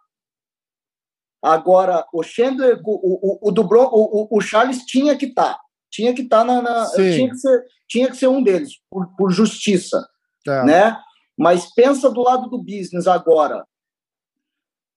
Agora, 1.43 2.07
o 2.12 2.23
Chandler, 2.23 2.81
o, 2.85 3.39
o, 3.45 3.49
o, 3.49 3.51
do 3.51 3.65
Bron- 3.65 3.89
o, 3.93 4.23
o- 4.24 4.39
o 4.39 4.41
Charles 4.41 4.85
tinha 4.85 5.16
que 5.16 5.27
estar. 5.27 5.59
Tinha 5.91 6.15
que 6.15 6.23
estar 6.23 6.45
na. 6.45 6.61
na- 6.62 6.87
Sim. 6.87 7.11
tinha, 7.16 7.31
que 7.31 7.37
ser, 7.39 7.65
tinha 7.89 8.11
que 8.11 8.16
ser 8.16 8.28
um 8.28 8.43
deles, 8.43 8.74
por, 8.91 9.09
por 9.16 9.31
justiça 9.31 10.07
É. 10.47 10.65
né? 10.65 11.01
Mas 11.39 11.73
pensa 11.74 12.11
do 12.11 12.20
lado 12.23 12.49
do 12.51 12.59
business 12.62 13.07
agora. 13.07 13.66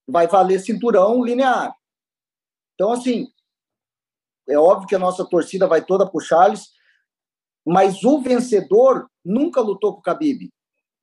Vai 0.08 0.28
valer 0.28 0.60
cinturão 0.60 1.24
linear. 1.24 1.74
Então, 2.74 2.92
assim, 2.92 3.28
é 4.48 4.58
óbvio 4.58 4.88
que 4.88 4.96
a 4.96 5.00
nossa 5.00 5.26
torcida 5.26 5.68
vai 5.68 5.84
toda 5.84 6.10
pro 6.10 6.20
Charles, 6.20 6.70
mas 7.66 8.04
o 8.04 8.20
vencedor 8.22 9.08
nunca 9.24 9.62
lutou 9.62 9.94
com 9.94 10.00
o 10.00 10.04
Khabib. 10.04 10.50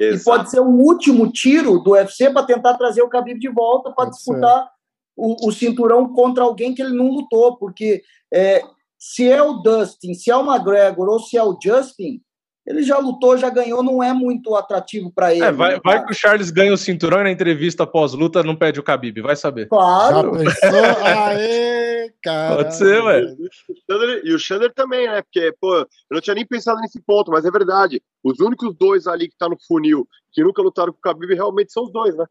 E 0.00 0.04
Exato. 0.04 0.24
pode 0.24 0.50
ser 0.50 0.60
o 0.60 0.68
último 0.68 1.30
tiro 1.30 1.78
do 1.78 1.92
UFC 1.92 2.30
para 2.30 2.46
tentar 2.46 2.74
trazer 2.74 3.02
o 3.02 3.08
Khabib 3.08 3.38
de 3.38 3.48
volta 3.48 3.92
para 3.92 4.10
disputar 4.10 4.70
o, 5.16 5.48
o 5.48 5.52
cinturão 5.52 6.12
contra 6.12 6.44
alguém 6.44 6.74
que 6.74 6.82
ele 6.82 6.96
não 6.96 7.10
lutou, 7.10 7.56
porque 7.56 8.02
é, 8.32 8.62
se 8.98 9.30
é 9.30 9.42
o 9.42 9.54
Dustin, 9.54 10.14
se 10.14 10.30
é 10.30 10.36
o 10.36 10.44
McGregor 10.44 11.08
ou 11.08 11.20
se 11.20 11.36
é 11.36 11.42
o 11.42 11.58
Justin, 11.62 12.22
ele 12.70 12.82
já 12.84 12.98
lutou, 12.98 13.36
já 13.36 13.50
ganhou, 13.50 13.82
não 13.82 14.00
é 14.00 14.12
muito 14.12 14.54
atrativo 14.54 15.10
para 15.12 15.34
ele. 15.34 15.44
É, 15.44 15.50
vai, 15.50 15.74
né, 15.74 15.80
vai 15.84 16.04
que 16.04 16.12
o 16.12 16.14
Charles 16.14 16.50
ganha 16.50 16.72
o 16.72 16.76
cinturão 16.76 17.20
e 17.20 17.24
na 17.24 17.30
entrevista 17.30 17.84
pós-luta 17.84 18.44
não 18.44 18.54
pede 18.54 18.78
o 18.78 18.82
Khabib, 18.82 19.20
vai 19.20 19.34
saber. 19.34 19.62
Já 19.62 19.68
Claro. 19.68 20.30
pensou? 20.32 20.84
Aê, 21.04 22.12
cara. 22.22 22.56
Pode 22.56 22.76
ser, 22.76 23.02
ué. 23.02 23.22
O 23.22 23.74
Chandler- 23.90 24.22
e 24.24 24.32
o 24.34 24.38
Chandler 24.38 24.72
também, 24.72 25.06
né? 25.08 25.20
Porque, 25.22 25.52
pô, 25.60 25.78
eu 25.78 25.86
não 26.12 26.20
tinha 26.20 26.34
nem 26.34 26.46
pensado 26.46 26.80
nesse 26.80 27.00
ponto, 27.02 27.30
mas 27.32 27.44
é 27.44 27.50
verdade. 27.50 28.00
Os 28.22 28.38
únicos 28.38 28.72
dois 28.76 29.06
ali 29.06 29.28
que 29.28 29.36
tá 29.36 29.48
no 29.48 29.56
funil 29.66 30.06
que 30.32 30.42
nunca 30.44 30.62
lutaram 30.62 30.92
com 30.92 30.98
o 30.98 31.10
Khabib 31.10 31.34
realmente 31.34 31.72
são 31.72 31.82
os 31.82 31.92
dois, 31.92 32.16
né? 32.16 32.24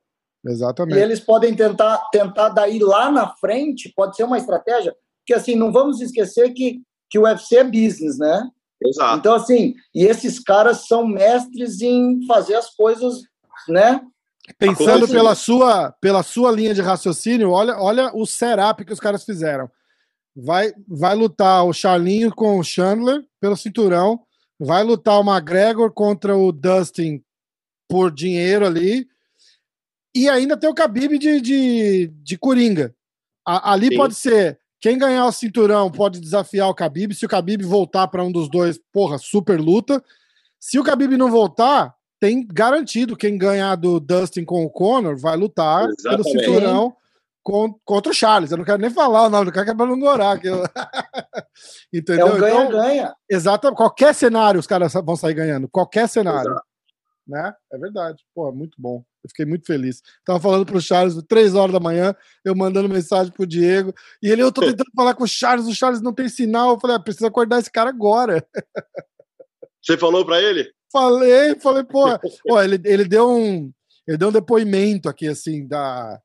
E 0.45 0.51
Exatamente. 0.51 0.97
eles 0.97 1.19
podem 1.19 1.53
tentar, 1.53 1.97
tentar 2.13 2.47
daí 2.47 2.79
lá 2.79 3.11
na 3.11 3.27
frente, 3.35 3.91
pode 3.93 4.15
ser 4.15 4.23
uma 4.23 4.37
estratégia, 4.37 4.95
porque 5.19 5.33
assim, 5.33 5.53
não 5.53 5.69
vamos 5.69 5.99
esquecer 5.99 6.51
que, 6.53 6.79
que 7.09 7.19
o 7.19 7.23
UFC 7.23 7.57
é 7.57 7.63
business, 7.65 8.17
né? 8.17 8.47
Exato. 8.81 9.19
Então, 9.19 9.35
assim, 9.35 9.75
e 9.93 10.05
esses 10.05 10.39
caras 10.39 10.87
são 10.87 11.05
mestres 11.05 11.81
em 11.81 12.25
fazer 12.25 12.55
as 12.55 12.73
coisas, 12.73 13.21
né? 13.67 14.01
Pensando 14.57 15.07
pela 15.07 15.35
sua, 15.35 15.91
pela 16.01 16.23
sua 16.23 16.51
linha 16.51 16.73
de 16.73 16.81
raciocínio, 16.81 17.51
olha, 17.51 17.77
olha 17.77 18.11
o 18.15 18.25
setup 18.25 18.83
que 18.83 18.93
os 18.93 18.99
caras 18.99 19.23
fizeram. 19.23 19.69
Vai, 20.35 20.73
vai 20.87 21.13
lutar 21.15 21.65
o 21.65 21.73
Charlinho 21.73 22.33
com 22.33 22.57
o 22.57 22.63
Chandler 22.63 23.23
pelo 23.39 23.57
cinturão, 23.57 24.21
vai 24.59 24.83
lutar 24.83 25.19
o 25.19 25.23
McGregor 25.23 25.91
contra 25.91 26.35
o 26.35 26.51
Dustin 26.51 27.21
por 27.87 28.11
dinheiro 28.11 28.65
ali, 28.65 29.07
e 30.15 30.27
ainda 30.29 30.57
tem 30.57 30.69
o 30.69 30.73
Khabib 30.73 31.17
de, 31.17 31.41
de, 31.41 32.07
de 32.07 32.37
Coringa. 32.37 32.95
A- 33.45 33.73
ali 33.73 33.87
Sim. 33.87 33.97
pode 33.97 34.15
ser 34.15 34.59
quem 34.79 34.97
ganhar 34.97 35.25
o 35.25 35.31
cinturão 35.31 35.91
pode 35.91 36.19
desafiar 36.19 36.69
o 36.69 36.73
Khabib. 36.73 37.13
Se 37.13 37.25
o 37.25 37.29
Khabib 37.29 37.63
voltar 37.63 38.07
para 38.07 38.23
um 38.23 38.31
dos 38.31 38.49
dois, 38.49 38.79
porra, 38.93 39.17
super 39.17 39.59
luta. 39.59 40.03
Se 40.59 40.79
o 40.79 40.83
Khabib 40.83 41.17
não 41.17 41.29
voltar, 41.31 41.93
tem 42.19 42.45
garantido 42.45 43.15
quem 43.17 43.37
ganhar 43.37 43.75
do 43.75 43.99
Dustin 43.99 44.43
com 44.45 44.63
o 44.63 44.69
Conor 44.69 45.17
vai 45.17 45.37
lutar 45.37 45.81
pelo 45.87 45.93
Exatamente. 46.21 46.31
cinturão 46.45 46.95
con- 47.41 47.75
contra 47.85 48.11
o 48.11 48.15
Charles. 48.15 48.51
Eu 48.51 48.57
não 48.57 48.65
quero 48.65 48.81
nem 48.81 48.89
falar 48.89 49.23
o 49.27 49.29
nome 49.29 49.45
do 49.45 49.51
cara 49.51 49.65
que 49.65 49.71
é 49.71 49.75
pra 49.75 49.85
não 49.85 49.99
gorar. 49.99 50.43
Eu... 50.43 50.63
É 51.93 51.97
Entendeu? 51.97 52.27
um 52.27 52.37
Então, 52.37 52.39
ganha-ganha. 52.39 53.13
exato, 53.29 53.73
qualquer 53.73 54.13
cenário 54.13 54.59
os 54.59 54.67
caras 54.67 54.93
vão 54.93 55.15
sair 55.15 55.33
ganhando. 55.33 55.67
Qualquer 55.67 56.07
cenário. 56.07 56.51
Exato. 56.51 56.65
Né? 57.27 57.53
É 57.73 57.77
verdade. 57.77 58.23
Pô, 58.33 58.51
muito 58.51 58.75
bom. 58.79 59.03
Eu 59.23 59.29
fiquei 59.29 59.45
muito 59.45 59.65
feliz. 59.65 60.01
Tava 60.25 60.39
falando 60.39 60.65
pro 60.65 60.79
Charles, 60.79 61.21
três 61.27 61.53
horas 61.53 61.73
da 61.73 61.79
manhã, 61.79 62.15
eu 62.43 62.55
mandando 62.55 62.87
mensagem 62.87 63.31
pro 63.33 63.45
Diego. 63.45 63.93
E 64.23 64.29
ele, 64.29 64.41
eu 64.41 64.51
tô 64.51 64.61
tentando 64.61 64.89
falar 64.95 65.13
com 65.13 65.23
o 65.23 65.27
Charles, 65.27 65.67
o 65.67 65.75
Charles 65.75 66.01
não 66.01 66.13
tem 66.13 66.29
sinal. 66.29 66.71
Eu 66.71 66.79
falei, 66.79 66.95
ah, 66.95 66.99
precisa 66.99 67.27
acordar 67.27 67.59
esse 67.59 67.71
cara 67.71 67.89
agora. 67.89 68.45
Você 69.81 69.97
falou 69.97 70.25
pra 70.25 70.41
ele? 70.41 70.71
Falei, 70.91 71.55
falei, 71.59 71.83
pô, 71.83 72.19
pô 72.47 72.61
ele, 72.61 72.79
ele 72.83 73.05
deu 73.05 73.29
um. 73.29 73.71
ele 74.07 74.17
deu 74.17 74.29
um 74.29 74.31
depoimento 74.31 75.07
aqui, 75.07 75.27
assim, 75.27 75.67
da, 75.67 76.19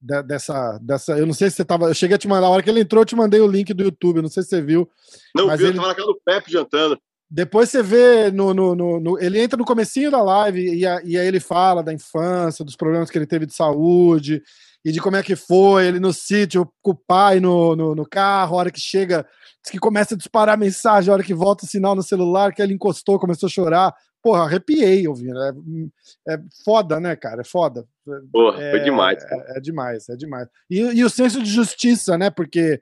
da- 0.00 0.22
dessa, 0.22 0.78
dessa. 0.82 1.16
Eu 1.18 1.24
não 1.26 1.32
sei 1.32 1.48
se 1.50 1.56
você 1.56 1.64
tava. 1.64 1.86
Eu 1.86 1.94
cheguei 1.94 2.16
a 2.16 2.18
te 2.18 2.28
mandar, 2.28 2.46
a 2.48 2.50
hora 2.50 2.62
que 2.62 2.68
ele 2.68 2.80
entrou, 2.80 3.02
eu 3.02 3.06
te 3.06 3.16
mandei 3.16 3.40
o 3.40 3.46
link 3.46 3.72
do 3.72 3.84
YouTube, 3.84 4.20
não 4.22 4.28
sei 4.28 4.42
se 4.42 4.50
você 4.50 4.60
viu. 4.62 4.90
Não 5.34 5.46
viu, 5.56 5.68
ele- 5.68 5.78
eu 5.78 5.82
tava 5.82 5.88
na 5.88 5.94
casa 5.94 6.06
do 6.06 6.20
Pepe 6.24 6.50
jantando. 6.50 6.98
Depois 7.30 7.68
você 7.68 7.82
vê 7.82 8.30
no, 8.30 8.54
no, 8.54 8.74
no- 8.74 9.00
no- 9.00 9.18
ele 9.20 9.38
entra 9.40 9.56
no 9.56 9.64
comecinho 9.64 10.10
da 10.10 10.22
live 10.22 10.60
e, 10.78 10.86
a- 10.86 11.00
e 11.04 11.18
aí 11.18 11.26
ele 11.26 11.40
fala 11.40 11.82
da 11.82 11.92
infância, 11.92 12.64
dos 12.64 12.74
problemas 12.76 13.10
que 13.10 13.18
ele 13.18 13.26
teve 13.26 13.44
de 13.44 13.54
saúde 13.54 14.42
e 14.84 14.90
de 14.92 15.00
como 15.00 15.16
é 15.16 15.22
que 15.22 15.36
foi 15.36 15.86
ele 15.88 16.00
no 16.00 16.12
sítio 16.12 16.66
com 16.80 16.92
o 16.92 16.94
pai 16.94 17.38
no, 17.40 17.76
no, 17.76 17.94
no 17.94 18.08
carro, 18.08 18.54
a 18.56 18.58
hora 18.60 18.70
que 18.70 18.80
chega, 18.80 19.26
diz 19.62 19.70
que 19.70 19.78
começa 19.78 20.14
a 20.14 20.16
disparar 20.16 20.56
mensagem, 20.56 21.10
a 21.10 21.14
hora 21.14 21.22
que 21.22 21.34
volta 21.34 21.64
o 21.64 21.68
sinal 21.68 21.94
no 21.94 22.02
celular, 22.02 22.52
que 22.54 22.62
ele 22.62 22.72
encostou, 22.74 23.18
começou 23.18 23.46
a 23.46 23.50
chorar. 23.50 23.94
Porra, 24.22 24.44
arrepiei 24.44 25.06
ouvindo. 25.06 25.38
É, 25.40 26.34
é 26.34 26.38
foda, 26.64 26.98
né, 26.98 27.14
cara? 27.14 27.42
É 27.42 27.44
foda. 27.44 27.84
Porra, 28.32 28.60
É, 28.62 28.70
foi 28.70 28.80
demais, 28.80 29.22
cara. 29.22 29.44
É, 29.48 29.58
é 29.58 29.60
demais, 29.60 30.08
é 30.08 30.16
demais. 30.16 30.48
E, 30.70 30.78
e 30.80 31.04
o 31.04 31.10
senso 31.10 31.42
de 31.42 31.50
justiça, 31.50 32.16
né? 32.18 32.30
Porque 32.30 32.80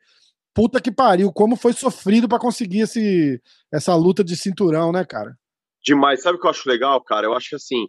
puta 0.57 0.81
que 0.81 0.91
pariu, 0.91 1.31
como 1.31 1.55
foi 1.55 1.74
sofrido 1.74 2.27
pra 2.27 2.39
conseguir 2.39 2.81
esse, 2.81 3.39
essa 3.70 3.95
luta 3.95 4.24
de 4.24 4.35
cinturão, 4.35 4.91
né, 4.91 5.05
cara? 5.05 5.37
Demais. 5.85 6.23
Sabe 6.23 6.39
o 6.39 6.41
que 6.41 6.47
eu 6.47 6.51
acho 6.51 6.66
legal, 6.66 6.99
cara? 7.05 7.27
Eu 7.27 7.35
acho 7.35 7.51
que 7.51 7.57
assim, 7.57 7.87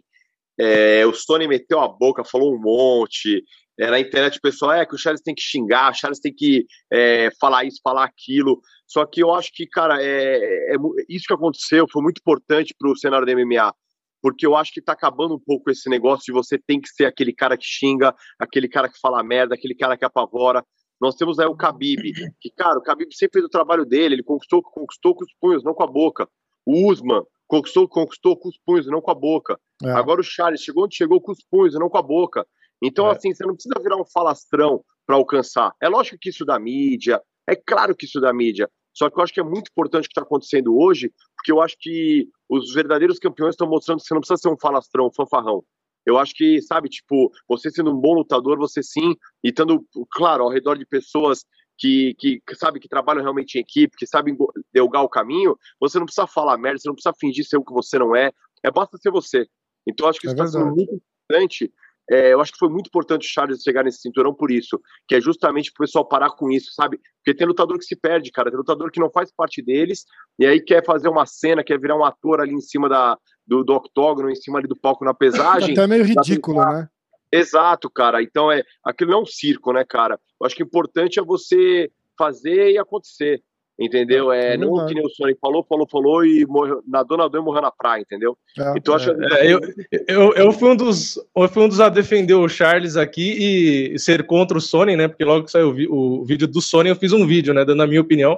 é, 0.60 1.06
o 1.06 1.14
Sony 1.14 1.48
meteu 1.48 1.80
a 1.80 1.88
boca, 1.88 2.22
falou 2.22 2.54
um 2.54 2.60
monte. 2.60 3.42
É, 3.80 3.90
na 3.90 3.98
internet 3.98 4.36
o 4.36 4.42
pessoal 4.42 4.72
é 4.72 4.84
que 4.84 4.94
o 4.94 4.98
Charles 4.98 5.22
tem 5.22 5.34
que 5.34 5.40
xingar, 5.40 5.90
o 5.90 5.94
Charles 5.94 6.20
tem 6.20 6.34
que 6.34 6.66
é, 6.92 7.30
falar 7.40 7.64
isso, 7.64 7.80
falar 7.82 8.04
aquilo. 8.04 8.60
Só 8.86 9.06
que 9.06 9.22
eu 9.22 9.32
acho 9.32 9.50
que, 9.54 9.66
cara, 9.66 10.02
é, 10.02 10.74
é 10.74 10.76
isso 11.08 11.24
que 11.26 11.34
aconteceu 11.34 11.86
foi 11.90 12.02
muito 12.02 12.18
importante 12.18 12.74
pro 12.78 12.96
cenário 12.98 13.26
do 13.26 13.32
MMA. 13.32 13.72
Porque 14.20 14.46
eu 14.46 14.54
acho 14.54 14.72
que 14.74 14.82
tá 14.82 14.92
acabando 14.92 15.36
um 15.36 15.40
pouco 15.40 15.70
esse 15.70 15.88
negócio 15.88 16.24
de 16.26 16.32
você 16.32 16.58
tem 16.58 16.80
que 16.80 16.88
ser 16.88 17.06
aquele 17.06 17.32
cara 17.32 17.56
que 17.56 17.64
xinga, 17.64 18.14
aquele 18.38 18.68
cara 18.68 18.90
que 18.90 18.98
fala 19.00 19.22
merda, 19.22 19.54
aquele 19.54 19.74
cara 19.74 19.96
que 19.96 20.04
apavora. 20.04 20.62
Nós 21.00 21.14
temos 21.14 21.38
aí 21.38 21.46
o 21.46 21.54
Khabib, 21.54 22.12
que, 22.40 22.50
cara, 22.50 22.78
o 22.78 22.82
Khabib 22.82 23.14
sempre 23.14 23.40
fez 23.40 23.44
o 23.44 23.48
trabalho 23.48 23.84
dele, 23.84 24.16
ele 24.16 24.22
conquistou, 24.22 24.62
conquistou 24.62 25.14
com 25.14 25.24
os 25.24 25.32
punhos, 25.40 25.62
não 25.62 25.74
com 25.74 25.84
a 25.84 25.86
boca. 25.86 26.28
O 26.66 26.90
Usman 26.90 27.22
conquistou, 27.46 27.88
conquistou 27.88 28.36
com 28.36 28.48
os 28.48 28.58
punhos, 28.58 28.86
não 28.86 29.00
com 29.00 29.10
a 29.10 29.14
boca. 29.14 29.58
É. 29.82 29.90
Agora 29.92 30.20
o 30.20 30.24
Charles 30.24 30.60
chegou 30.60 30.84
onde 30.84 30.96
chegou 30.96 31.20
com 31.20 31.32
os 31.32 31.42
punhos, 31.50 31.74
não 31.74 31.88
com 31.88 31.98
a 31.98 32.02
boca. 32.02 32.46
Então, 32.82 33.06
É. 33.08 33.12
assim, 33.12 33.32
você 33.32 33.44
não 33.46 33.54
precisa 33.54 33.74
virar 33.82 33.96
um 33.96 34.04
falastrão 34.04 34.84
para 35.06 35.16
alcançar. 35.16 35.72
É 35.80 35.88
lógico 35.88 36.18
que 36.20 36.30
isso 36.30 36.44
da 36.44 36.58
mídia, 36.58 37.22
é 37.48 37.56
claro 37.56 37.94
que 37.96 38.04
isso 38.04 38.20
da 38.20 38.32
mídia. 38.32 38.68
Só 38.92 39.08
que 39.08 39.18
eu 39.18 39.22
acho 39.22 39.32
que 39.32 39.40
é 39.40 39.44
muito 39.44 39.70
importante 39.70 40.04
o 40.04 40.08
que 40.08 40.12
está 40.12 40.22
acontecendo 40.22 40.76
hoje, 40.76 41.12
porque 41.36 41.52
eu 41.52 41.62
acho 41.62 41.76
que 41.78 42.28
os 42.48 42.74
verdadeiros 42.74 43.18
campeões 43.20 43.54
estão 43.54 43.68
mostrando 43.68 43.98
que 44.00 44.06
você 44.06 44.12
não 44.14 44.20
precisa 44.20 44.36
ser 44.36 44.48
um 44.48 44.58
falastrão, 44.58 45.06
um 45.06 45.12
fanfarrão. 45.12 45.62
Eu 46.08 46.16
acho 46.16 46.34
que, 46.34 46.62
sabe, 46.62 46.88
tipo, 46.88 47.30
você 47.46 47.70
sendo 47.70 47.90
um 47.90 48.00
bom 48.00 48.14
lutador, 48.14 48.56
você 48.56 48.82
sim, 48.82 49.14
e 49.44 49.50
estando, 49.50 49.84
claro, 50.10 50.42
ao 50.42 50.50
redor 50.50 50.78
de 50.78 50.86
pessoas 50.86 51.44
que, 51.76 52.14
que, 52.18 52.40
que 52.46 52.54
sabe 52.54 52.80
que 52.80 52.88
trabalham 52.88 53.20
realmente 53.20 53.58
em 53.58 53.60
equipe, 53.60 53.94
que 53.94 54.06
sabem 54.06 54.34
delgar 54.72 55.02
o 55.02 55.08
caminho, 55.08 55.54
você 55.78 55.98
não 55.98 56.06
precisa 56.06 56.26
falar 56.26 56.56
merda, 56.56 56.78
você 56.78 56.88
não 56.88 56.94
precisa 56.94 57.14
fingir 57.20 57.46
ser 57.46 57.58
o 57.58 57.64
que 57.64 57.74
você 57.74 57.98
não 57.98 58.16
é, 58.16 58.32
é 58.64 58.70
basta 58.70 58.96
ser 58.96 59.10
você. 59.10 59.46
Então 59.86 60.06
eu 60.06 60.10
acho 60.10 60.18
que 60.18 60.28
É 60.28 60.30
isso 60.32 60.42
está 60.42 60.58
sendo 60.58 60.74
muito 60.74 60.94
importante. 60.94 61.70
É, 62.10 62.32
eu 62.32 62.40
acho 62.40 62.52
que 62.52 62.58
foi 62.58 62.70
muito 62.70 62.86
importante 62.86 63.26
o 63.26 63.30
Charles 63.30 63.62
chegar 63.62 63.84
nesse 63.84 64.00
cinturão 64.00 64.32
por 64.32 64.50
isso, 64.50 64.80
que 65.06 65.14
é 65.14 65.20
justamente 65.20 65.70
pro 65.70 65.84
pessoal 65.84 66.08
parar 66.08 66.30
com 66.30 66.50
isso, 66.50 66.72
sabe? 66.72 66.98
Porque 67.18 67.36
tem 67.36 67.46
lutador 67.46 67.76
que 67.76 67.84
se 67.84 67.94
perde, 67.94 68.32
cara, 68.32 68.50
tem 68.50 68.56
lutador 68.56 68.90
que 68.90 68.98
não 68.98 69.10
faz 69.10 69.30
parte 69.30 69.60
deles, 69.60 70.06
e 70.38 70.46
aí 70.46 70.58
quer 70.58 70.82
fazer 70.86 71.10
uma 71.10 71.26
cena, 71.26 71.62
quer 71.62 71.78
virar 71.78 71.98
um 71.98 72.04
ator 72.04 72.40
ali 72.40 72.54
em 72.54 72.62
cima 72.62 72.88
da, 72.88 73.18
do, 73.48 73.64
do 73.64 73.72
octógono, 73.72 74.30
em 74.30 74.36
cima 74.36 74.58
ali 74.58 74.68
do 74.68 74.76
palco 74.76 75.04
na 75.04 75.14
pesagem. 75.14 75.72
Até 75.72 75.86
meio 75.86 76.04
ridículo, 76.04 76.64
né? 76.64 76.88
Exato, 77.32 77.90
cara. 77.90 78.22
Então 78.22 78.52
é 78.52 78.62
aquilo 78.84 79.10
não 79.10 79.20
é 79.20 79.22
um 79.22 79.26
circo, 79.26 79.72
né, 79.72 79.84
cara? 79.84 80.20
Eu 80.40 80.46
acho 80.46 80.54
que 80.54 80.62
o 80.62 80.66
importante 80.66 81.18
é 81.18 81.22
você 81.22 81.90
fazer 82.16 82.72
e 82.72 82.78
acontecer. 82.78 83.42
Entendeu? 83.80 84.32
É, 84.32 84.54
é 84.54 84.56
não 84.56 84.70
verdade. 84.70 84.88
que 84.88 84.94
nem 84.96 85.06
o 85.06 85.10
Sonic 85.10 85.38
falou, 85.40 85.64
falou, 85.64 85.86
falou 85.88 86.24
e 86.24 86.44
morreu, 86.46 86.82
nadou, 86.84 87.16
nadou 87.16 87.40
e 87.40 87.44
morreu 87.44 87.62
na 87.62 87.70
praia, 87.70 88.00
entendeu? 88.00 88.36
É, 88.58 88.72
Então 88.76 88.92
eu 88.92 88.96
acho 88.96 89.10
É, 89.12 89.52
eu, 89.52 89.60
eu, 90.08 90.32
eu, 90.34 90.52
fui 90.52 90.70
um 90.70 90.74
dos, 90.74 91.16
eu 91.36 91.48
fui 91.48 91.62
um 91.62 91.68
dos 91.68 91.78
a 91.78 91.88
defender 91.88 92.34
o 92.34 92.48
Charles 92.48 92.96
aqui 92.96 93.92
e 93.94 93.98
ser 94.00 94.26
contra 94.26 94.58
o 94.58 94.60
Sony, 94.60 94.96
né? 94.96 95.06
Porque 95.06 95.24
logo 95.24 95.44
que 95.44 95.52
saiu 95.52 95.68
o, 95.70 96.22
o 96.22 96.24
vídeo 96.24 96.48
do 96.48 96.60
Sony, 96.60 96.88
eu 96.88 96.96
fiz 96.96 97.12
um 97.12 97.24
vídeo, 97.24 97.54
né? 97.54 97.64
Dando 97.64 97.84
a 97.84 97.86
minha 97.86 98.00
opinião. 98.00 98.36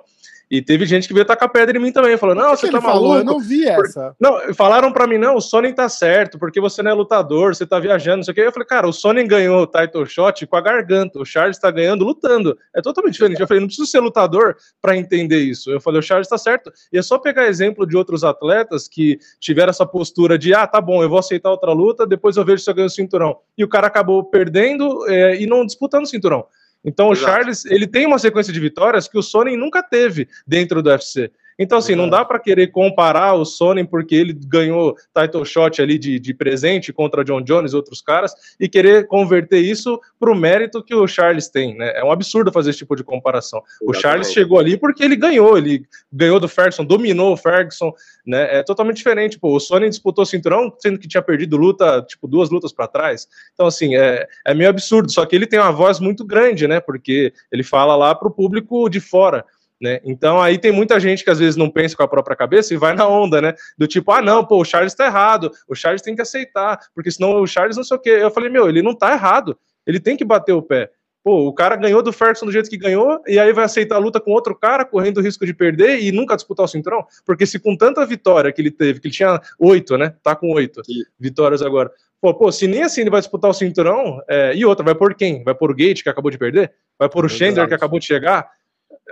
E 0.50 0.60
teve 0.60 0.84
gente 0.84 1.06
que 1.06 1.14
veio 1.14 1.24
tacar 1.24 1.48
pedra 1.48 1.78
em 1.78 1.80
mim 1.80 1.92
também, 1.92 2.16
falou: 2.16 2.34
Não, 2.34 2.50
você 2.50 2.68
tá 2.68 2.78
ele 2.78 2.80
falou? 2.80 3.10
maluco. 3.10 3.20
Eu 3.20 3.24
não 3.24 3.38
vi 3.40 3.68
essa. 3.68 4.16
Não, 4.18 4.52
falaram 4.52 4.92
pra 4.92 5.06
mim, 5.06 5.16
não, 5.16 5.36
o 5.36 5.40
Sony 5.40 5.72
tá 5.72 5.88
certo, 5.88 6.40
porque 6.40 6.60
você 6.60 6.82
não 6.82 6.90
é 6.90 6.94
lutador, 6.94 7.54
você 7.54 7.64
tá 7.64 7.78
viajando, 7.78 8.16
não 8.16 8.24
sei 8.24 8.32
o 8.32 8.34
quê. 8.34 8.40
Eu 8.40 8.52
falei, 8.52 8.66
cara, 8.66 8.88
o 8.88 8.92
Sony 8.92 9.22
ganhou 9.22 9.62
o 9.62 9.66
title 9.66 10.04
shot 10.04 10.44
com 10.48 10.56
a 10.56 10.60
garganta, 10.60 11.20
o 11.20 11.24
Charles 11.24 11.56
tá 11.56 11.70
ganhando 11.70 12.04
lutando. 12.04 12.58
É 12.74 12.82
totalmente 12.82 13.12
diferente. 13.12 13.40
Eu 13.40 13.46
falei, 13.46 13.60
não 13.60 13.68
preciso 13.68 13.88
ser 13.88 14.00
lutador 14.00 14.56
pra 14.82 14.96
entender 14.96 15.38
isso. 15.38 15.70
Eu 15.70 15.80
falei, 15.80 16.00
o 16.00 16.02
Charles 16.02 16.26
tá 16.26 16.36
certo. 16.36 16.72
E 16.92 16.98
é 16.98 17.02
só 17.02 17.16
pegar 17.16 17.46
exemplo 17.46 17.86
de 17.86 17.96
outros 17.96 18.24
atletas 18.24 18.88
que 18.88 19.20
tiveram 19.38 19.70
essa 19.70 19.86
postura 19.86 20.36
de, 20.36 20.52
ah, 20.52 20.66
tá 20.66 20.80
bom, 20.80 21.00
eu 21.00 21.08
vou 21.08 21.18
aceitar 21.20 21.50
outra 21.50 21.72
luta, 21.72 22.04
depois 22.04 22.36
eu 22.36 22.44
vejo 22.44 22.62
se 22.62 22.68
eu 22.68 22.74
ganho 22.74 22.88
o 22.88 22.90
cinturão. 22.90 23.36
E 23.56 23.62
o 23.62 23.68
cara 23.68 23.86
acabou 23.86 24.24
perdendo 24.24 25.08
é, 25.08 25.40
e 25.40 25.46
não 25.46 25.64
disputando 25.64 26.02
o 26.02 26.08
cinturão. 26.08 26.44
Então 26.84 27.08
o 27.08 27.12
Exato. 27.12 27.30
Charles, 27.30 27.64
ele 27.66 27.86
tem 27.86 28.06
uma 28.06 28.18
sequência 28.18 28.52
de 28.52 28.60
vitórias 28.60 29.06
que 29.06 29.18
o 29.18 29.22
Sony 29.22 29.56
nunca 29.56 29.82
teve 29.82 30.28
dentro 30.46 30.82
do 30.82 30.90
UFC. 30.90 31.30
Então, 31.60 31.76
assim, 31.76 31.94
não 31.94 32.08
dá 32.08 32.24
para 32.24 32.38
querer 32.38 32.68
comparar 32.68 33.34
o 33.34 33.44
Sony 33.44 33.86
porque 33.86 34.14
ele 34.14 34.32
ganhou 34.32 34.96
title 35.14 35.44
shot 35.44 35.82
ali 35.82 35.98
de, 35.98 36.18
de 36.18 36.32
presente 36.32 36.90
contra 36.90 37.22
John 37.22 37.42
Jones 37.42 37.74
e 37.74 37.76
outros 37.76 38.00
caras 38.00 38.32
e 38.58 38.66
querer 38.66 39.06
converter 39.06 39.58
isso 39.58 40.00
para 40.18 40.32
o 40.32 40.34
mérito 40.34 40.82
que 40.82 40.94
o 40.94 41.06
Charles 41.06 41.48
tem, 41.48 41.76
né? 41.76 41.92
É 41.94 42.02
um 42.02 42.10
absurdo 42.10 42.50
fazer 42.50 42.70
esse 42.70 42.78
tipo 42.78 42.96
de 42.96 43.04
comparação. 43.04 43.62
O. 43.82 43.92
Charles 43.92 44.32
chegou 44.32 44.58
ali 44.58 44.78
porque 44.78 45.04
ele 45.04 45.16
ganhou, 45.16 45.58
ele 45.58 45.84
ganhou 46.10 46.40
do 46.40 46.48
Ferguson, 46.48 46.82
dominou 46.82 47.34
o 47.34 47.36
Ferguson, 47.36 47.92
né? 48.26 48.60
É 48.60 48.62
totalmente 48.62 48.96
diferente. 48.96 49.38
Pô, 49.38 49.54
o 49.54 49.60
Sony 49.60 49.90
disputou 49.90 50.22
o 50.22 50.26
cinturão 50.26 50.72
sendo 50.78 50.98
que 50.98 51.06
tinha 51.06 51.20
perdido 51.22 51.58
luta, 51.58 52.00
tipo, 52.08 52.26
duas 52.26 52.48
lutas 52.48 52.72
para 52.72 52.88
trás. 52.88 53.28
Então, 53.52 53.66
assim, 53.66 53.96
é, 53.96 54.26
é 54.46 54.54
meio 54.54 54.70
absurdo. 54.70 55.12
Só 55.12 55.26
que 55.26 55.36
ele 55.36 55.46
tem 55.46 55.58
uma 55.58 55.72
voz 55.72 56.00
muito 56.00 56.24
grande, 56.24 56.66
né? 56.66 56.80
Porque 56.80 57.34
ele 57.52 57.62
fala 57.62 57.94
lá 57.96 58.14
para 58.14 58.28
o 58.28 58.30
público 58.30 58.88
de 58.88 58.98
fora. 58.98 59.44
Né? 59.80 59.98
Então 60.04 60.40
aí 60.40 60.58
tem 60.58 60.70
muita 60.70 61.00
gente 61.00 61.24
que 61.24 61.30
às 61.30 61.38
vezes 61.38 61.56
não 61.56 61.70
pensa 61.70 61.96
com 61.96 62.02
a 62.02 62.08
própria 62.08 62.36
cabeça 62.36 62.74
e 62.74 62.76
vai 62.76 62.94
na 62.94 63.08
onda, 63.08 63.40
né? 63.40 63.54
Do 63.78 63.86
tipo, 63.86 64.12
ah, 64.12 64.20
não, 64.20 64.44
pô, 64.44 64.60
o 64.60 64.64
Charles 64.64 64.94
tá 64.94 65.06
errado, 65.06 65.50
o 65.66 65.74
Charles 65.74 66.02
tem 66.02 66.14
que 66.14 66.20
aceitar, 66.20 66.78
porque 66.94 67.10
senão 67.10 67.40
o 67.40 67.46
Charles 67.46 67.76
não 67.76 67.84
sei 67.84 67.96
o 67.96 68.00
quê. 68.00 68.10
Eu 68.10 68.30
falei, 68.30 68.50
meu, 68.50 68.68
ele 68.68 68.82
não 68.82 68.94
tá 68.94 69.12
errado, 69.12 69.58
ele 69.86 69.98
tem 69.98 70.16
que 70.16 70.24
bater 70.24 70.52
o 70.52 70.60
pé. 70.60 70.90
Pô, 71.22 71.46
o 71.46 71.52
cara 71.52 71.76
ganhou 71.76 72.02
do 72.02 72.12
Ferguson 72.12 72.46
do 72.46 72.52
jeito 72.52 72.70
que 72.70 72.78
ganhou, 72.78 73.20
e 73.26 73.38
aí 73.38 73.52
vai 73.52 73.64
aceitar 73.64 73.96
a 73.96 73.98
luta 73.98 74.20
com 74.20 74.30
outro 74.30 74.54
cara, 74.54 74.86
correndo 74.86 75.18
o 75.18 75.22
risco 75.22 75.44
de 75.44 75.52
perder 75.52 76.02
e 76.02 76.10
nunca 76.12 76.34
disputar 76.34 76.64
o 76.64 76.68
cinturão? 76.68 77.04
Porque 77.26 77.44
se 77.44 77.58
com 77.58 77.76
tanta 77.76 78.04
vitória 78.06 78.50
que 78.50 78.60
ele 78.60 78.70
teve, 78.70 79.00
que 79.00 79.08
ele 79.08 79.14
tinha 79.14 79.40
oito, 79.58 79.98
né? 79.98 80.14
Tá 80.22 80.34
com 80.34 80.50
oito 80.52 80.80
vitórias 81.18 81.60
agora. 81.60 81.90
Pô, 82.22 82.34
pô, 82.34 82.50
se 82.50 82.66
nem 82.66 82.82
assim 82.82 83.02
ele 83.02 83.10
vai 83.10 83.20
disputar 83.20 83.50
o 83.50 83.54
cinturão, 83.54 84.22
é, 84.28 84.54
e 84.54 84.64
outra, 84.64 84.84
vai 84.84 84.94
por 84.94 85.14
quem? 85.14 85.42
Vai 85.44 85.54
por 85.54 85.70
o 85.70 85.74
Gate, 85.74 86.02
que 86.02 86.08
acabou 86.08 86.30
de 86.30 86.38
perder? 86.38 86.72
Vai 86.98 87.08
por 87.08 87.24
o. 87.24 87.28
Chandler, 87.28 87.68
que 87.68 87.74
acabou 87.74 87.98
de 87.98 88.06
chegar? 88.06 88.50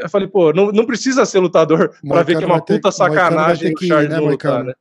Eu 0.01 0.09
falei, 0.09 0.29
pô, 0.29 0.53
não, 0.53 0.71
não 0.73 0.87
precisa 0.87 1.25
ser 1.27 1.39
lutador 1.41 1.95
pra 2.07 2.23
ver 2.23 2.39
que 2.39 2.45
é 2.45 2.47
uma 2.47 2.61
ter- 2.61 2.75
puta 2.75 2.91
sacanagem 2.93 3.69
ter 3.69 3.75
o 3.75 3.77
que 3.77 3.85
ir, 3.87 3.89
Charles 3.89 4.11
né, 4.11 4.17
não 4.17 4.27
lutar, 4.27 4.65
né? 4.65 4.73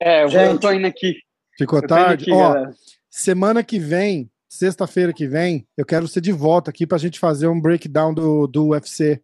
É, 0.00 0.24
eu, 0.24 0.28
Gente. 0.28 0.60
tô 0.60 0.72
indo 0.72 0.86
aqui. 0.86 1.14
Ficou 1.56 1.78
Eu 1.80 1.86
tarde? 1.86 2.24
aqui, 2.24 2.32
Ó, 2.32 2.52
galera. 2.52 2.70
semana 3.08 3.62
que 3.62 3.78
vem, 3.78 4.28
sexta-feira 4.48 5.12
que 5.12 5.26
vem, 5.26 5.66
eu 5.76 5.84
quero 5.86 6.08
você 6.08 6.20
de 6.20 6.32
volta 6.32 6.70
aqui 6.70 6.86
pra 6.86 6.98
gente 6.98 7.18
fazer 7.20 7.46
um 7.46 7.60
breakdown 7.60 8.12
do, 8.12 8.46
do 8.46 8.68
UFC. 8.68 9.20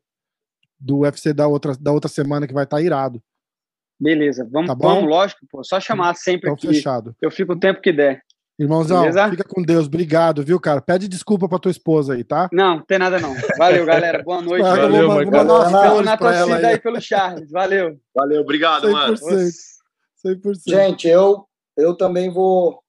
Do 0.78 0.98
UFC 1.00 1.32
da 1.32 1.46
outra, 1.46 1.76
da 1.78 1.92
outra 1.92 2.08
semana 2.08 2.46
que 2.46 2.54
vai 2.54 2.64
estar 2.64 2.80
irado. 2.80 3.20
Beleza, 4.00 4.48
vamos, 4.50 4.68
Tá 4.68 4.74
bom? 4.74 4.94
vamos, 4.94 5.10
lógico, 5.10 5.46
pô. 5.50 5.62
Só 5.62 5.78
chamar 5.78 6.14
sempre 6.14 6.48
Então, 6.50 6.54
aqui. 6.54 6.68
fechado. 6.68 7.14
Eu 7.20 7.30
fico 7.30 7.52
o 7.52 7.58
tempo 7.58 7.80
que 7.82 7.92
der. 7.92 8.22
Irmãozão, 8.60 9.00
Beleza? 9.00 9.30
fica 9.30 9.44
com 9.44 9.62
Deus. 9.62 9.86
Obrigado, 9.86 10.44
viu, 10.44 10.60
cara? 10.60 10.82
Pede 10.82 11.08
desculpa 11.08 11.48
pra 11.48 11.58
tua 11.58 11.70
esposa 11.70 12.12
aí, 12.12 12.22
tá? 12.22 12.46
Não, 12.52 12.76
não 12.76 12.84
tem 12.84 12.98
nada 12.98 13.18
não. 13.18 13.34
Valeu, 13.56 13.86
galera. 13.86 14.22
Boa 14.22 14.42
noite. 14.42 14.62
Valeu, 14.62 14.90
vou, 14.90 15.24
vou 15.24 15.24
mandar 15.24 15.44
umas 15.44 15.70
flores 15.70 16.04
na 16.04 16.16
torcida 16.18 16.56
aí. 16.56 16.64
aí 16.66 16.78
pelo 16.78 17.00
Charles. 17.00 17.50
Valeu. 17.50 17.98
Valeu, 18.14 18.42
obrigado, 18.42 18.92
mano. 18.92 19.14
100%. 19.14 19.50
100%. 20.26 20.56
Gente, 20.66 21.08
eu, 21.08 21.46
eu 21.74 21.96
também 21.96 22.30
vou 22.30 22.82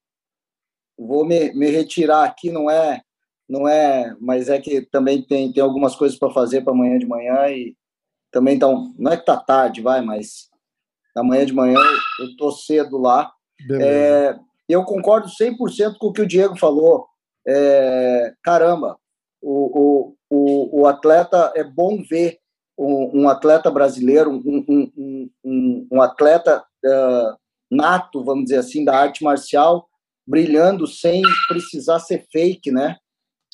vou 0.99 1.25
me, 1.25 1.53
me 1.53 1.71
retirar 1.71 2.25
aqui, 2.25 2.51
não 2.51 2.69
é 2.69 3.01
não 3.47 3.67
é, 3.67 4.15
mas 4.19 4.49
é 4.49 4.59
que 4.59 4.81
também 4.81 5.21
tem, 5.21 5.51
tem 5.51 5.63
algumas 5.63 5.95
coisas 5.95 6.17
para 6.17 6.33
fazer 6.33 6.61
para 6.61 6.73
amanhã 6.73 6.97
de 6.97 7.05
manhã 7.05 7.49
e 7.49 7.75
também 8.29 8.55
então, 8.55 8.93
não 8.97 9.11
é 9.11 9.17
que 9.17 9.25
tá 9.25 9.37
tarde, 9.37 9.81
vai, 9.81 10.01
mas 10.01 10.49
amanhã 11.15 11.45
de 11.45 11.53
manhã 11.53 11.77
eu, 11.77 12.25
eu 12.27 12.35
tô 12.37 12.51
cedo 12.51 12.97
lá. 12.97 13.31
Beleza. 13.67 13.89
É, 13.89 14.39
eu 14.71 14.83
concordo 14.83 15.27
100% 15.27 15.97
com 15.99 16.07
o 16.07 16.13
que 16.13 16.21
o 16.21 16.27
Diego 16.27 16.57
falou. 16.57 17.07
É, 17.47 18.33
caramba, 18.43 18.97
o, 19.41 20.15
o, 20.29 20.81
o, 20.81 20.87
atleta 20.87 21.51
é 21.55 21.63
bom 21.63 22.01
ver 22.07 22.37
um, 22.77 23.21
um 23.21 23.29
atleta 23.29 23.71
brasileiro, 23.71 24.29
um, 24.31 24.65
um, 24.67 24.91
um, 24.97 25.29
um, 25.43 25.87
um 25.93 26.01
atleta 26.01 26.63
uh, 26.85 27.37
nato, 27.71 28.23
vamos 28.23 28.45
dizer 28.45 28.57
assim, 28.57 28.85
da 28.85 28.95
arte 28.95 29.23
marcial, 29.23 29.87
brilhando 30.27 30.85
sem 30.85 31.23
precisar 31.47 31.99
ser 31.99 32.25
fake, 32.31 32.71
né? 32.71 32.97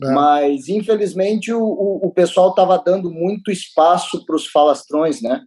É. 0.03 0.11
Mas, 0.11 0.68
infelizmente, 0.68 1.52
o, 1.52 1.64
o, 1.64 2.07
o 2.07 2.11
pessoal 2.11 2.49
estava 2.49 2.77
dando 2.77 3.10
muito 3.10 3.49
espaço 3.49 4.26
para 4.26 4.35
os 4.35 4.45
falastrões, 4.48 5.22
né? 5.22 5.44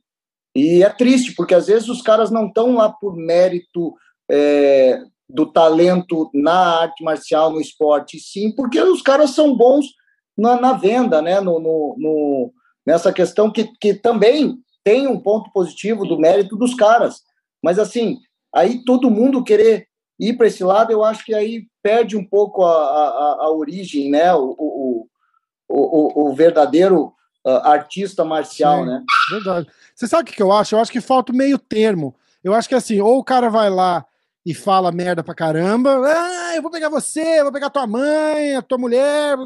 E 0.56 0.82
é 0.82 0.88
triste, 0.88 1.34
porque 1.34 1.54
às 1.54 1.68
vezes 1.68 1.88
os 1.88 2.02
caras 2.02 2.30
não 2.30 2.48
estão 2.48 2.74
lá 2.74 2.90
por 2.90 3.16
mérito 3.16 3.94
é, 4.30 5.00
do 5.32 5.46
talento 5.46 6.30
na 6.34 6.80
arte 6.82 7.02
marcial, 7.02 7.50
no 7.50 7.60
esporte, 7.60 8.18
sim, 8.18 8.52
porque 8.54 8.80
os 8.80 9.02
caras 9.02 9.30
são 9.30 9.56
bons 9.56 9.86
na, 10.36 10.60
na 10.60 10.72
venda, 10.72 11.22
né? 11.22 11.40
No, 11.40 11.60
no, 11.60 11.96
no, 11.98 12.52
nessa 12.86 13.12
questão 13.12 13.50
que, 13.50 13.70
que 13.80 13.94
também 13.94 14.58
tem 14.82 15.06
um 15.06 15.20
ponto 15.20 15.50
positivo 15.52 16.06
do 16.06 16.18
mérito 16.18 16.56
dos 16.56 16.74
caras. 16.74 17.20
Mas, 17.62 17.78
assim, 17.78 18.18
aí 18.54 18.82
todo 18.84 19.10
mundo 19.10 19.44
querer 19.44 19.86
ir 20.18 20.36
para 20.36 20.46
esse 20.46 20.64
lado, 20.64 20.92
eu 20.92 21.04
acho 21.04 21.24
que 21.24 21.34
aí 21.34 21.66
perde 21.82 22.16
um 22.16 22.24
pouco 22.24 22.64
a, 22.64 22.72
a, 22.72 23.36
a 23.42 23.50
origem, 23.50 24.10
né? 24.10 24.34
O, 24.34 24.54
o, 24.58 25.06
o, 25.68 26.30
o 26.30 26.34
verdadeiro 26.34 27.12
uh, 27.46 27.50
artista 27.64 28.24
marcial, 28.24 28.80
Sim, 28.80 28.86
né? 28.86 29.04
Verdade. 29.30 29.68
Você 29.94 30.06
sabe 30.06 30.30
o 30.30 30.34
que 30.34 30.42
eu 30.42 30.52
acho? 30.52 30.74
Eu 30.74 30.80
acho 30.80 30.92
que 30.92 31.00
falta 31.00 31.32
o 31.32 31.36
meio 31.36 31.58
termo. 31.58 32.14
Eu 32.42 32.54
acho 32.54 32.68
que 32.68 32.74
assim, 32.74 33.00
ou 33.00 33.18
o 33.18 33.24
cara 33.24 33.50
vai 33.50 33.68
lá 33.68 34.04
e 34.44 34.54
fala 34.54 34.90
merda 34.90 35.22
pra 35.22 35.34
caramba, 35.34 36.00
ah, 36.06 36.56
eu 36.56 36.62
vou 36.62 36.70
pegar 36.70 36.88
você, 36.88 37.40
eu 37.40 37.44
vou 37.44 37.52
pegar 37.52 37.70
tua 37.70 37.86
mãe, 37.86 38.56
a 38.56 38.62
tua 38.62 38.78
mulher, 38.78 39.36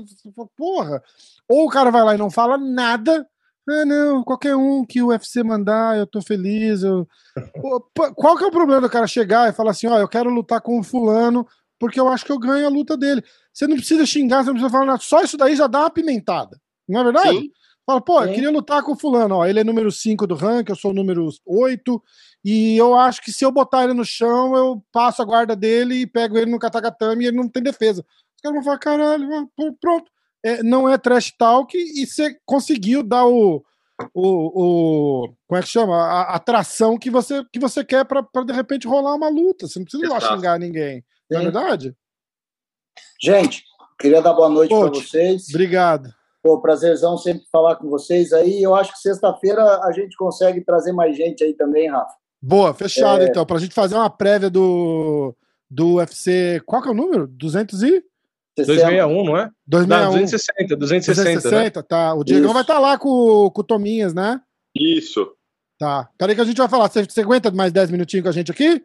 porra. 0.57 1.03
Ou 1.49 1.67
o 1.67 1.71
cara 1.71 1.91
vai 1.91 2.03
lá 2.03 2.15
e 2.15 2.19
não 2.19 2.31
fala 2.31 2.57
nada, 2.57 3.27
ah, 3.69 3.85
não, 3.85 4.23
qualquer 4.23 4.55
um 4.55 4.85
que 4.85 5.03
o 5.03 5.09
UFC 5.09 5.43
mandar, 5.43 5.97
eu 5.97 6.07
tô 6.07 6.23
feliz. 6.23 6.83
Eu... 6.83 7.09
Qual 8.15 8.37
que 8.37 8.45
é 8.45 8.47
o 8.47 8.53
problema 8.53 8.83
do 8.83 8.91
cara 8.91 9.07
chegar 9.07 9.49
e 9.49 9.55
falar 9.55 9.73
assim, 9.73 9.87
ó, 9.87 9.99
eu 9.99 10.09
quero 10.09 10.31
lutar 10.31 10.61
com 10.61 10.79
o 10.79 10.85
fulano 10.85 11.47
porque 11.79 11.99
eu 11.99 12.09
acho 12.09 12.25
que 12.25 12.33
eu 12.33 12.39
ganho 12.39 12.67
a 12.67 12.71
luta 12.71 12.97
dele. 12.97 13.23
Você 13.53 13.67
não 13.67 13.77
precisa 13.77 14.07
xingar, 14.07 14.39
você 14.39 14.47
não 14.47 14.55
precisa 14.55 14.71
falar 14.71 14.87
nada, 14.87 15.01
só 15.01 15.23
isso 15.23 15.37
daí 15.37 15.57
já 15.57 15.67
dá 15.67 15.81
uma 15.81 15.91
pimentada. 15.91 16.59
Não 16.89 17.01
é 17.01 17.05
verdade? 17.05 17.39
Sim. 17.39 17.51
Fala, 17.87 18.01
pô, 18.01 18.23
eu 18.23 18.33
queria 18.33 18.51
lutar 18.51 18.83
com 18.83 18.93
o 18.93 18.99
fulano, 18.99 19.37
ó, 19.37 19.47
ele 19.47 19.61
é 19.61 19.65
número 19.65 19.93
5 19.93 20.27
do 20.27 20.35
ranking, 20.35 20.73
eu 20.73 20.77
sou 20.77 20.93
o 20.93 20.95
número 20.95 21.29
8, 21.45 22.03
e 22.45 22.77
eu 22.77 22.95
acho 22.95 23.23
que 23.23 23.33
se 23.33 23.45
eu 23.45 23.51
botar 23.51 23.85
ele 23.85 23.95
no 23.95 24.05
chão, 24.05 24.55
eu 24.55 24.85
passo 24.93 25.23
a 25.23 25.25
guarda 25.25 25.57
dele 25.57 26.03
e 26.03 26.07
pego 26.07 26.37
ele 26.37 26.51
no 26.51 26.59
katagatame 26.59 27.25
e 27.25 27.29
ele 27.29 27.37
não 27.37 27.49
tem 27.49 27.63
defesa. 27.63 28.03
Os 28.03 28.43
caras 28.43 28.57
vão 28.57 28.65
falar, 28.65 28.79
caralho, 28.79 29.51
pronto 29.81 30.13
é, 30.45 30.63
não 30.63 30.87
é 30.87 30.99
trash 30.99 31.33
talk 31.37 31.75
e 31.75 32.07
você 32.07 32.37
conseguiu 32.45 33.03
dar 33.03 33.27
o, 33.27 33.65
o, 34.13 35.23
o 35.25 35.35
como 35.49 35.59
é 35.59 35.63
que 35.63 35.69
chama? 35.69 35.97
A 35.97 36.35
atração 36.35 36.99
que 36.99 37.09
você, 37.09 37.43
que 37.51 37.59
você 37.59 37.83
quer 37.83 38.05
para 38.05 38.23
de 38.45 38.53
repente 38.53 38.87
rolar 38.87 39.15
uma 39.15 39.31
luta. 39.31 39.67
Você 39.67 39.79
não 39.79 39.85
precisa 39.85 40.05
ir 40.05 40.09
lá 40.09 40.21
xingar 40.21 40.59
ninguém. 40.59 41.03
Não 41.31 41.41
é 41.41 41.43
verdade? 41.45 41.97
Gente, 43.23 43.65
queria 43.99 44.21
dar 44.21 44.35
boa 44.35 44.51
noite 44.51 44.69
para 44.69 44.91
vocês. 44.91 45.49
Obrigado. 45.49 46.13
Pô, 46.43 46.61
prazerzão 46.61 47.17
sempre 47.17 47.47
falar 47.51 47.77
com 47.77 47.89
vocês 47.89 48.31
aí. 48.35 48.63
Eu 48.63 48.75
acho 48.75 48.93
que 48.93 48.99
sexta-feira 48.99 49.81
a 49.83 49.93
gente 49.93 50.15
consegue 50.15 50.63
trazer 50.63 50.93
mais 50.93 51.17
gente 51.17 51.43
aí 51.43 51.55
também, 51.55 51.91
Rafa. 51.91 52.15
Boa, 52.47 52.75
fechado 52.75 53.23
é... 53.23 53.27
então. 53.27 53.47
Para 53.47 53.57
a 53.57 53.61
gente 53.61 53.75
fazer 53.75 53.95
uma 53.95 54.11
prévia 54.11 54.51
do, 54.51 55.35
do 55.71 55.95
UFC. 55.95 56.61
Qual 56.67 56.83
que 56.83 56.89
é 56.89 56.91
o 56.91 56.95
número? 56.95 57.27
200 57.27 57.83
e? 57.83 58.05
261, 58.59 59.25
não 59.25 59.37
é? 59.39 59.51
261. 59.67 59.87
Não, 59.87 60.13
260, 60.13 60.77
260. 60.77 61.41
260, 61.41 61.81
né? 61.81 61.87
tá. 61.89 62.15
O 62.15 62.23
Diegão 62.23 62.53
vai 62.53 62.61
estar 62.61 62.75
tá 62.75 62.81
lá 62.81 62.99
com, 62.99 63.51
com 63.51 63.61
o 63.63 63.65
Tominhas, 63.65 64.13
né? 64.13 64.41
Isso. 64.75 65.35
Tá. 65.79 66.11
Peraí 66.19 66.35
que 66.35 66.43
a 66.43 66.45
gente 66.45 66.59
vai 66.59 66.69
falar. 66.69 66.91
Você, 66.91 67.05
você 67.05 67.23
aguenta 67.23 67.51
mais 67.51 67.73
10 67.73 67.91
minutinhos 67.91 68.23
com 68.23 68.29
a 68.29 68.33
gente 68.33 68.53
aqui? 68.53 68.85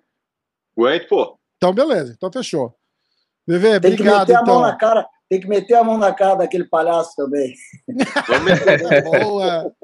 Aguento, 0.78 1.08
pô. 1.10 1.38
Então, 1.58 1.74
beleza. 1.74 2.14
Então, 2.16 2.32
fechou. 2.32 2.74
Bebê, 3.46 3.78
tem 3.80 3.92
obrigado, 3.92 4.28
que 4.28 4.32
meter 4.32 4.42
então. 4.42 4.54
a 4.56 4.60
mão 4.60 4.62
na 4.62 4.76
cara, 4.78 5.08
tem 5.28 5.40
que 5.42 5.48
meter 5.48 5.74
a 5.74 5.84
mão 5.84 5.98
na 5.98 6.14
cara 6.14 6.36
daquele 6.36 6.64
palhaço 6.64 7.14
também. 7.18 7.54
Vamos 8.26 8.46
meter. 8.66 9.04
Boa. 9.04 9.76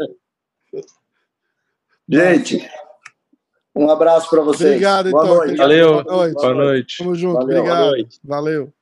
Gente, 2.08 2.70
um 3.76 3.90
abraço 3.90 4.30
para 4.30 4.42
vocês. 4.42 4.70
Obrigado, 4.70 5.12
Boa 5.12 5.24
então. 5.24 5.36
Noite. 5.38 5.58
Valeu. 5.58 6.04
Boa 6.04 6.16
noite. 6.16 6.34
Boa 6.34 6.54
noite. 6.54 6.98
Tamo 6.98 7.16
junto. 7.16 7.34
Valeu. 7.34 7.58
Obrigado. 7.58 8.08
Valeu. 8.24 8.74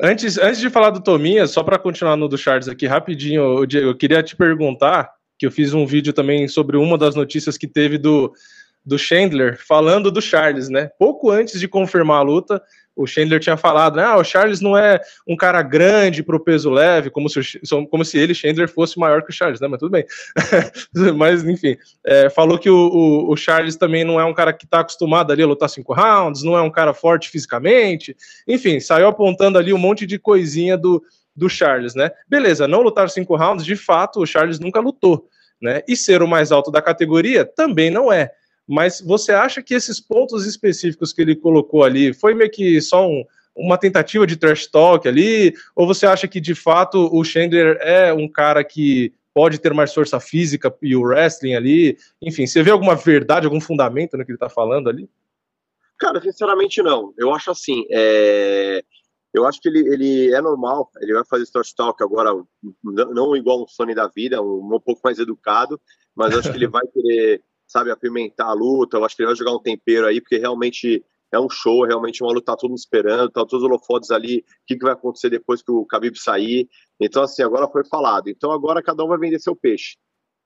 Antes, 0.00 0.38
antes 0.38 0.60
de 0.60 0.70
falar 0.70 0.90
do 0.90 1.02
Tominha, 1.02 1.46
só 1.46 1.62
para 1.62 1.78
continuar 1.78 2.16
no 2.16 2.28
do 2.28 2.38
Charles 2.38 2.68
aqui 2.68 2.86
rapidinho, 2.86 3.66
Diego, 3.66 3.88
eu 3.88 3.96
queria 3.96 4.22
te 4.22 4.36
perguntar, 4.36 5.10
que 5.38 5.46
eu 5.46 5.50
fiz 5.50 5.74
um 5.74 5.84
vídeo 5.86 6.12
também 6.12 6.46
sobre 6.46 6.76
uma 6.76 6.96
das 6.96 7.14
notícias 7.14 7.58
que 7.58 7.66
teve 7.66 7.98
do, 7.98 8.32
do 8.84 8.98
Chandler 8.98 9.58
falando 9.58 10.10
do 10.10 10.22
Charles, 10.22 10.68
né? 10.68 10.88
Pouco 10.98 11.30
antes 11.30 11.58
de 11.58 11.66
confirmar 11.66 12.18
a 12.18 12.22
luta, 12.22 12.62
o 12.98 13.06
Chandler 13.06 13.38
tinha 13.38 13.56
falado, 13.56 13.96
né, 13.96 14.02
ah, 14.02 14.16
o 14.16 14.24
Charles 14.24 14.60
não 14.60 14.76
é 14.76 15.00
um 15.26 15.36
cara 15.36 15.62
grande 15.62 16.22
para 16.22 16.34
o 16.34 16.40
peso 16.40 16.68
leve, 16.68 17.10
como 17.10 17.28
se, 17.28 17.40
como 17.88 18.04
se 18.04 18.18
ele, 18.18 18.34
Chandler, 18.34 18.68
fosse 18.68 18.98
maior 18.98 19.22
que 19.22 19.30
o 19.30 19.32
Charles, 19.32 19.60
né? 19.60 19.68
Mas 19.68 19.78
tudo 19.78 19.92
bem. 19.92 20.04
Mas, 21.16 21.44
enfim, 21.44 21.76
é, 22.04 22.28
falou 22.28 22.58
que 22.58 22.68
o, 22.68 22.76
o, 22.76 23.32
o, 23.32 23.36
Charles 23.36 23.76
também 23.76 24.02
não 24.02 24.18
é 24.18 24.24
um 24.24 24.34
cara 24.34 24.52
que 24.52 24.64
está 24.64 24.80
acostumado 24.80 25.32
ali 25.32 25.42
a 25.42 25.46
lutar 25.46 25.70
cinco 25.70 25.94
rounds, 25.94 26.42
não 26.42 26.56
é 26.56 26.60
um 26.60 26.70
cara 26.70 26.92
forte 26.92 27.30
fisicamente. 27.30 28.16
Enfim, 28.46 28.80
saiu 28.80 29.06
apontando 29.06 29.58
ali 29.58 29.72
um 29.72 29.78
monte 29.78 30.04
de 30.04 30.18
coisinha 30.18 30.76
do, 30.76 31.00
do 31.36 31.48
Charles, 31.48 31.94
né? 31.94 32.10
Beleza, 32.28 32.66
não 32.66 32.82
lutar 32.82 33.08
cinco 33.08 33.36
rounds, 33.36 33.64
de 33.64 33.76
fato, 33.76 34.20
o 34.20 34.26
Charles 34.26 34.58
nunca 34.58 34.80
lutou, 34.80 35.28
né? 35.62 35.82
E 35.86 35.96
ser 35.96 36.20
o 36.20 36.28
mais 36.28 36.50
alto 36.50 36.70
da 36.72 36.82
categoria 36.82 37.44
também 37.44 37.90
não 37.90 38.12
é 38.12 38.32
mas 38.68 39.00
você 39.00 39.32
acha 39.32 39.62
que 39.62 39.72
esses 39.72 39.98
pontos 39.98 40.44
específicos 40.44 41.10
que 41.10 41.22
ele 41.22 41.34
colocou 41.34 41.82
ali 41.82 42.12
foi 42.12 42.34
meio 42.34 42.50
que 42.50 42.78
só 42.82 43.08
um, 43.08 43.24
uma 43.56 43.78
tentativa 43.78 44.26
de 44.26 44.36
trash 44.36 44.66
talk 44.66 45.08
ali? 45.08 45.54
Ou 45.74 45.86
você 45.86 46.06
acha 46.06 46.28
que 46.28 46.38
de 46.38 46.54
fato 46.54 47.08
o 47.10 47.24
Chandler 47.24 47.78
é 47.80 48.12
um 48.12 48.28
cara 48.28 48.62
que 48.62 49.14
pode 49.32 49.58
ter 49.58 49.72
mais 49.72 49.94
força 49.94 50.20
física 50.20 50.74
e 50.82 50.94
o 50.94 51.00
wrestling 51.00 51.54
ali? 51.54 51.96
Enfim, 52.20 52.46
você 52.46 52.62
vê 52.62 52.70
alguma 52.70 52.94
verdade, 52.94 53.46
algum 53.46 53.60
fundamento 53.60 54.18
no 54.18 54.24
que 54.24 54.32
ele 54.32 54.36
está 54.36 54.50
falando 54.50 54.90
ali? 54.90 55.08
Cara, 55.98 56.20
sinceramente 56.20 56.82
não. 56.82 57.14
Eu 57.16 57.34
acho 57.34 57.50
assim, 57.50 57.86
é... 57.90 58.84
eu 59.32 59.46
acho 59.46 59.62
que 59.62 59.68
ele, 59.68 59.80
ele 59.88 60.34
é 60.34 60.42
normal, 60.42 60.90
ele 61.00 61.14
vai 61.14 61.24
fazer 61.24 61.46
trash 61.50 61.72
talk 61.72 62.02
agora, 62.02 62.30
não 62.84 63.34
igual 63.34 63.62
um 63.62 63.66
Sony 63.66 63.94
da 63.94 64.08
vida, 64.08 64.42
um, 64.42 64.74
um 64.74 64.78
pouco 64.78 65.00
mais 65.02 65.18
educado, 65.18 65.80
mas 66.14 66.36
acho 66.36 66.50
que 66.50 66.56
ele 66.58 66.68
vai 66.68 66.86
querer 66.86 67.42
sabe, 67.68 67.90
apimentar 67.90 68.46
a 68.46 68.54
luta. 68.54 68.96
Eu 68.96 69.04
acho 69.04 69.14
que 69.14 69.22
ele 69.22 69.28
vai 69.28 69.36
jogar 69.36 69.54
um 69.54 69.62
tempero 69.62 70.06
aí, 70.06 70.20
porque 70.20 70.38
realmente 70.38 71.04
é 71.30 71.38
um 71.38 71.48
show, 71.48 71.84
realmente 71.84 72.22
uma 72.22 72.32
luta, 72.32 72.52
tá 72.52 72.56
todo 72.56 72.70
mundo 72.70 72.78
esperando, 72.78 73.30
tá 73.30 73.44
todos 73.44 73.62
os 73.62 73.62
holofotes 73.62 74.10
ali, 74.10 74.38
o 74.38 74.44
que, 74.66 74.76
que 74.76 74.84
vai 74.84 74.94
acontecer 74.94 75.28
depois 75.28 75.62
que 75.62 75.70
o 75.70 75.84
Khabib 75.84 76.18
sair. 76.18 76.68
Então, 76.98 77.22
assim, 77.22 77.42
agora 77.42 77.68
foi 77.68 77.84
falado. 77.84 78.28
Então, 78.28 78.50
agora 78.50 78.82
cada 78.82 79.04
um 79.04 79.08
vai 79.08 79.18
vender 79.18 79.38
seu 79.38 79.54
peixe. 79.54 79.96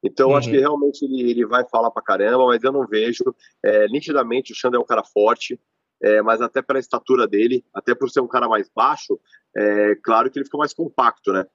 Então, 0.02 0.30
uhum. 0.30 0.36
acho 0.36 0.50
que 0.50 0.58
realmente 0.58 1.04
ele, 1.04 1.30
ele 1.30 1.46
vai 1.46 1.64
falar 1.68 1.90
pra 1.92 2.02
caramba, 2.02 2.46
mas 2.46 2.62
eu 2.62 2.72
não 2.72 2.86
vejo. 2.86 3.22
É, 3.64 3.86
nitidamente, 3.86 4.52
o 4.52 4.56
Xander 4.56 4.80
é 4.80 4.82
um 4.82 4.86
cara 4.86 5.04
forte, 5.04 5.58
é, 6.02 6.20
mas 6.20 6.42
até 6.42 6.60
pela 6.60 6.80
estatura 6.80 7.28
dele, 7.28 7.64
até 7.72 7.94
por 7.94 8.10
ser 8.10 8.20
um 8.20 8.26
cara 8.26 8.48
mais 8.48 8.68
baixo, 8.74 9.20
é 9.56 9.94
claro 10.02 10.28
que 10.28 10.38
ele 10.38 10.44
fica 10.44 10.58
mais 10.58 10.74
compacto, 10.74 11.32
né? 11.32 11.46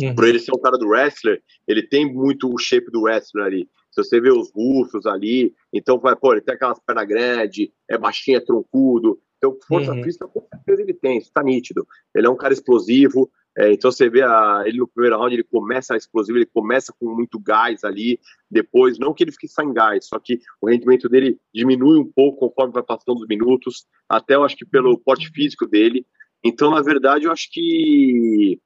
Uhum. 0.00 0.14
Por 0.14 0.26
ele 0.26 0.38
ser 0.38 0.52
um 0.52 0.60
cara 0.60 0.78
do 0.78 0.88
wrestler, 0.88 1.42
ele 1.66 1.82
tem 1.82 2.10
muito 2.10 2.48
o 2.48 2.58
shape 2.58 2.90
do 2.90 3.02
wrestler 3.02 3.44
ali. 3.44 3.68
Se 3.92 4.02
você 4.02 4.20
vê 4.20 4.30
os 4.30 4.50
russos 4.52 5.06
ali, 5.06 5.54
então 5.72 5.98
vai, 5.98 6.16
pô, 6.16 6.32
ele 6.32 6.40
tem 6.40 6.54
aquelas 6.54 6.80
pernas 6.80 7.06
grandes, 7.06 7.68
é 7.88 7.98
baixinho, 7.98 8.38
é 8.38 8.40
troncudo. 8.40 9.20
Então, 9.36 9.56
força 9.66 9.92
uhum. 9.92 10.02
física, 10.02 10.26
com 10.26 10.46
certeza 10.48 10.82
ele 10.82 10.94
tem, 10.94 11.18
isso 11.18 11.30
tá 11.32 11.42
nítido. 11.42 11.86
Ele 12.14 12.26
é 12.26 12.30
um 12.30 12.36
cara 12.36 12.54
explosivo, 12.54 13.30
é, 13.56 13.72
então 13.72 13.90
você 13.90 14.08
vê 14.08 14.22
a, 14.22 14.62
ele 14.64 14.78
no 14.78 14.88
primeiro 14.88 15.18
round, 15.18 15.34
ele 15.34 15.44
começa 15.44 15.96
explosivo, 15.96 16.38
ele 16.38 16.46
começa 16.46 16.94
com 16.98 17.14
muito 17.14 17.38
gás 17.38 17.84
ali, 17.84 18.18
depois, 18.50 18.98
não 18.98 19.12
que 19.12 19.24
ele 19.24 19.32
fique 19.32 19.48
sem 19.48 19.72
gás, 19.74 20.06
só 20.06 20.18
que 20.18 20.40
o 20.60 20.68
rendimento 20.68 21.08
dele 21.08 21.38
diminui 21.52 21.98
um 21.98 22.10
pouco 22.10 22.48
conforme 22.48 22.72
vai 22.72 22.82
passando 22.82 23.18
os 23.18 23.26
minutos, 23.26 23.84
até 24.08 24.36
eu 24.36 24.44
acho 24.44 24.56
que 24.56 24.64
pelo 24.64 24.98
porte 24.98 25.28
físico 25.30 25.66
dele. 25.66 26.06
Então, 26.42 26.70
na 26.70 26.80
verdade, 26.80 27.26
eu 27.26 27.32
acho 27.32 27.48
que 27.52 28.58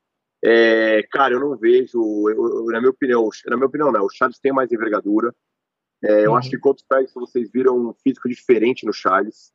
é, 0.44 1.02
cara, 1.10 1.34
eu 1.34 1.40
não 1.40 1.56
vejo, 1.56 1.98
eu, 2.28 2.66
na 2.66 2.78
minha 2.80 2.90
opinião, 2.90 3.28
na 3.46 3.56
minha 3.56 3.66
opinião, 3.66 3.90
não, 3.90 4.04
o 4.04 4.10
Charles 4.10 4.38
tem 4.38 4.52
mais 4.52 4.70
envergadura. 4.70 5.34
É, 6.04 6.26
eu 6.26 6.30
uhum. 6.30 6.36
acho 6.36 6.50
que 6.50 6.58
contra 6.58 6.84
o 6.84 6.86
Ferguson 6.86 7.20
vocês 7.20 7.50
viram 7.50 7.76
um 7.76 7.94
físico 7.94 8.28
diferente 8.28 8.84
no 8.84 8.92
Charles. 8.92 9.50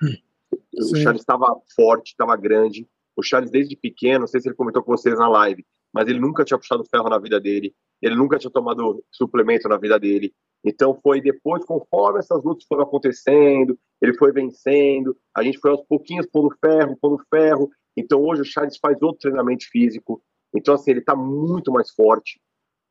O 0.78 0.84
Sim. 0.84 1.02
Charles 1.02 1.22
estava 1.22 1.56
forte, 1.76 2.12
estava 2.12 2.36
grande. 2.36 2.88
O 3.16 3.24
Charles, 3.24 3.52
desde 3.52 3.76
pequeno, 3.76 4.22
não 4.22 4.28
sei 4.28 4.42
se 4.42 4.48
ele 4.48 4.56
comentou 4.56 4.84
com 4.84 4.92
vocês 4.92 5.18
na 5.18 5.28
live, 5.28 5.66
mas 5.94 6.08
ele 6.08 6.20
nunca 6.20 6.44
tinha 6.44 6.58
puxado 6.58 6.84
ferro 6.86 7.10
na 7.10 7.20
vida 7.20 7.40
dele. 7.40 7.74
Ele 8.02 8.16
nunca 8.16 8.40
tinha 8.40 8.52
tomado 8.52 9.04
suplemento 9.12 9.70
na 9.70 9.78
vida 9.78 10.00
dele. 10.00 10.34
Então 10.64 10.94
foi 11.02 11.22
depois, 11.22 11.64
conforme 11.66 12.20
essas 12.20 12.44
lutas 12.44 12.66
foram 12.68 12.84
acontecendo, 12.84 13.78
ele 14.02 14.14
foi 14.16 14.32
vencendo, 14.32 15.16
a 15.36 15.44
gente 15.44 15.60
foi 15.60 15.72
aos 15.72 15.82
pouquinhos 15.84 16.26
pondo 16.28 16.56
ferro, 16.60 16.98
pondo 17.00 17.22
ferro. 17.30 17.70
Então 17.96 18.24
hoje 18.24 18.42
o 18.42 18.46
Charles 18.46 18.78
faz 18.78 19.02
outro 19.02 19.20
treinamento 19.20 19.66
físico. 19.70 20.22
Então, 20.56 20.74
assim, 20.74 20.92
ele 20.92 21.02
tá 21.02 21.16
muito 21.16 21.72
mais 21.72 21.92
forte. 21.92 22.40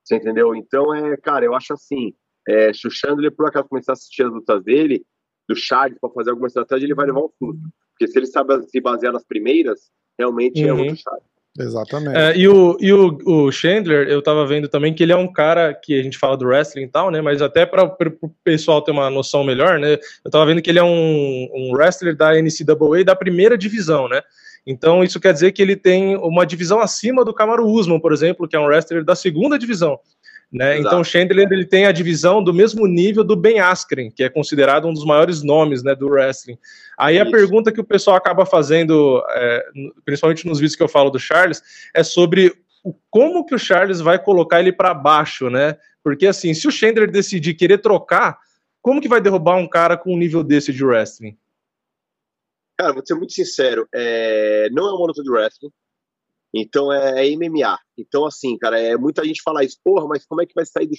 Você 0.04 0.16
entendeu? 0.16 0.54
Então, 0.54 0.94
é, 0.94 1.16
cara, 1.16 1.44
eu 1.44 1.54
acho 1.54 1.72
assim: 1.72 2.14
é, 2.48 2.72
se 2.72 2.86
o 2.86 2.90
Chandler 2.90 3.34
por 3.34 3.46
acaso 3.46 3.68
começar 3.68 3.92
a 3.92 3.94
assistir 3.94 4.24
as 4.24 4.32
lutas 4.32 4.62
dele, 4.64 5.04
do 5.48 5.54
Charles, 5.54 5.98
para 6.00 6.10
fazer 6.10 6.30
alguma 6.30 6.48
estratégia, 6.48 6.86
ele 6.86 6.94
vai 6.94 7.06
levar 7.06 7.20
um 7.20 7.30
susto. 7.38 7.68
Porque 7.92 8.10
se 8.10 8.18
ele 8.18 8.26
sabe 8.26 8.62
se 8.68 8.80
basear 8.80 9.12
nas 9.12 9.24
primeiras, 9.24 9.90
realmente 10.18 10.62
é 10.62 10.72
Uhum. 10.72 10.80
outro 10.80 10.96
Charles. 10.96 11.30
Exatamente. 11.58 12.16
É, 12.16 12.36
e 12.36 12.48
o, 12.48 12.76
e 12.80 12.92
o, 12.92 13.18
o 13.26 13.52
Chandler, 13.52 14.08
eu 14.08 14.22
tava 14.22 14.46
vendo 14.46 14.68
também 14.68 14.94
que 14.94 15.02
ele 15.02 15.12
é 15.12 15.16
um 15.16 15.30
cara 15.30 15.74
que 15.74 15.98
a 15.98 16.02
gente 16.02 16.16
fala 16.16 16.36
do 16.36 16.46
wrestling 16.46 16.84
e 16.84 16.88
tal, 16.88 17.10
né? 17.10 17.20
Mas 17.20 17.42
até 17.42 17.66
para 17.66 17.84
o 17.84 18.28
pessoal 18.44 18.80
ter 18.82 18.92
uma 18.92 19.10
noção 19.10 19.42
melhor, 19.42 19.78
né? 19.78 19.98
Eu 20.24 20.30
tava 20.30 20.46
vendo 20.46 20.62
que 20.62 20.70
ele 20.70 20.78
é 20.78 20.84
um, 20.84 21.48
um 21.52 21.72
wrestler 21.72 22.16
da 22.16 22.32
NCAA 22.40 23.04
da 23.04 23.16
primeira 23.16 23.58
divisão, 23.58 24.08
né? 24.08 24.22
Então 24.70 25.02
isso 25.02 25.18
quer 25.18 25.32
dizer 25.32 25.50
que 25.52 25.60
ele 25.60 25.74
tem 25.74 26.16
uma 26.16 26.46
divisão 26.46 26.80
acima 26.80 27.24
do 27.24 27.34
Kamaru 27.34 27.66
Usman, 27.66 27.98
por 28.00 28.12
exemplo, 28.12 28.46
que 28.46 28.54
é 28.54 28.60
um 28.60 28.66
wrestler 28.66 29.04
da 29.04 29.16
segunda 29.16 29.58
divisão. 29.58 29.98
Né? 30.52 30.78
Então 30.78 31.00
o 31.00 31.04
Chandler 31.04 31.46
ele 31.50 31.64
tem 31.64 31.86
a 31.86 31.92
divisão 31.92 32.42
do 32.42 32.52
mesmo 32.52 32.86
nível 32.86 33.22
do 33.22 33.36
Ben 33.36 33.60
Askren, 33.60 34.10
que 34.10 34.22
é 34.22 34.28
considerado 34.28 34.86
um 34.86 34.92
dos 34.92 35.04
maiores 35.04 35.42
nomes 35.42 35.82
né, 35.82 35.94
do 35.94 36.08
wrestling. 36.08 36.58
Aí 36.98 37.18
a 37.18 37.22
Isso. 37.22 37.30
pergunta 37.30 37.70
que 37.70 37.80
o 37.80 37.84
pessoal 37.84 38.16
acaba 38.16 38.44
fazendo, 38.44 39.22
é, 39.30 39.64
principalmente 40.04 40.46
nos 40.46 40.58
vídeos 40.58 40.76
que 40.76 40.82
eu 40.82 40.88
falo 40.88 41.10
do 41.10 41.20
Charles, 41.20 41.62
é 41.94 42.02
sobre 42.02 42.52
o- 42.84 42.94
como 43.10 43.44
que 43.44 43.54
o 43.54 43.58
Charles 43.58 44.00
vai 44.00 44.18
colocar 44.18 44.58
ele 44.58 44.72
para 44.72 44.92
baixo, 44.92 45.48
né? 45.50 45.76
Porque 46.02 46.26
assim, 46.26 46.52
se 46.54 46.66
o 46.66 46.72
Chandler 46.72 47.10
decidir 47.10 47.54
querer 47.54 47.78
trocar, 47.78 48.38
como 48.82 49.00
que 49.00 49.08
vai 49.08 49.20
derrubar 49.20 49.56
um 49.56 49.68
cara 49.68 49.96
com 49.96 50.14
um 50.14 50.18
nível 50.18 50.42
desse 50.42 50.72
de 50.72 50.84
wrestling? 50.84 51.36
Cara, 52.80 52.94
vou 52.94 53.04
ser 53.04 53.14
muito 53.14 53.34
sincero, 53.34 53.86
é, 53.94 54.70
não 54.70 54.88
é 54.88 54.92
uma 54.94 55.06
luta 55.08 55.22
de 55.22 55.30
wrestling, 55.30 55.70
então 56.54 56.90
é, 56.90 57.26
é 57.26 57.36
MMA. 57.36 57.78
Então, 57.98 58.24
assim, 58.24 58.56
cara, 58.56 58.80
é, 58.80 58.96
muita 58.96 59.22
gente 59.22 59.42
fala 59.42 59.62
isso, 59.62 59.76
porra, 59.84 60.06
mas 60.08 60.24
como 60.24 60.40
é 60.40 60.46
que 60.46 60.54
vai 60.54 60.64
sair 60.64 60.86
do, 60.86 60.96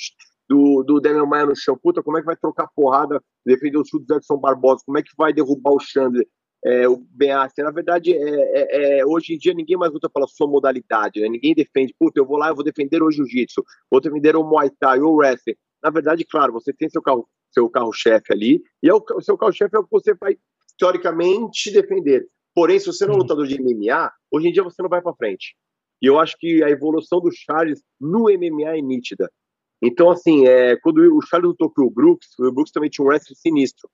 do, 0.48 0.84
do 0.84 1.02
Daniel 1.02 1.26
Maia 1.26 1.48
no 1.48 1.56
chão? 1.56 1.76
Puta, 1.76 2.04
como 2.04 2.20
é 2.20 2.22
que 2.22 2.28
vai 2.28 2.38
trocar 2.38 2.68
porrada, 2.76 3.20
defender 3.44 3.80
o 3.80 3.84
chute 3.84 4.06
do 4.06 4.14
Edson 4.16 4.38
Barbosa? 4.38 4.84
Como 4.86 5.00
é 5.00 5.02
que 5.02 5.10
vai 5.18 5.34
derrubar 5.34 5.72
o 5.72 5.80
Chandler, 5.80 6.28
é, 6.64 6.88
o 6.88 6.98
Ben 6.98 7.32
Askren? 7.32 7.66
Na 7.66 7.72
verdade, 7.72 8.14
é, 8.14 8.20
é- 8.20 9.00
é, 9.00 9.06
hoje 9.08 9.34
em 9.34 9.40
dia 9.40 9.56
ninguém 9.56 9.76
mais 9.76 9.92
luta 9.92 10.08
pela 10.08 10.28
sua 10.28 10.48
modalidade, 10.48 11.20
né? 11.20 11.28
Ninguém 11.30 11.56
defende, 11.56 11.96
puta, 11.98 12.20
eu 12.20 12.28
vou 12.28 12.38
lá, 12.38 12.50
eu 12.50 12.56
vou 12.56 12.64
defender 12.64 13.02
o 13.02 13.10
jiu-jitsu, 13.10 13.64
vou 13.90 14.00
defender 14.00 14.36
o 14.36 14.44
Muay 14.44 14.70
Thai, 14.80 15.00
o 15.00 15.16
wrestling. 15.16 15.56
Na 15.82 15.90
verdade, 15.90 16.24
claro, 16.26 16.54
você 16.54 16.72
tem 16.72 16.88
seu 16.90 17.02
carro 17.02 17.28
seu 17.52 17.70
carro-chefe 17.70 18.32
ali, 18.32 18.64
e 18.82 18.90
é 18.90 18.94
o, 18.94 19.04
o 19.16 19.22
seu 19.22 19.38
carro-chefe 19.38 19.76
é 19.76 19.80
o 19.80 19.84
que 19.84 19.92
você 19.92 20.14
vai, 20.14 20.38
teoricamente, 20.82 21.70
defender. 21.70 22.28
Porém, 22.56 22.80
se 22.80 22.88
você 22.88 23.06
não 23.06 23.14
é 23.14 23.18
um 23.18 23.20
lutador 23.20 23.46
de 23.46 23.62
MMA, 23.62 24.12
hoje 24.32 24.48
em 24.48 24.52
dia 24.52 24.64
você 24.64 24.82
não 24.82 24.90
vai 24.90 25.00
para 25.00 25.14
frente. 25.14 25.56
E 26.02 26.08
eu 26.08 26.20
acho 26.20 26.36
que 26.40 26.64
a 26.64 26.72
evolução 26.72 27.22
do 27.22 27.30
Charles 27.32 27.84
no 28.00 28.24
MMA 28.24 28.78
é 28.78 28.82
nítida. 28.82 29.32
Então, 29.80 30.10
assim, 30.10 30.48
é, 30.48 30.76
quando 30.78 30.98
o 31.16 31.22
Charles 31.22 31.50
lutou 31.50 31.70
com 31.70 31.84
o 31.84 31.92
Brooks, 31.92 32.30
o 32.40 32.52
Brooks 32.52 32.72
também 32.72 32.90
tinha 32.90 33.06
um 33.06 33.10
wrestling 33.10 33.36
sinistro. 33.36 33.88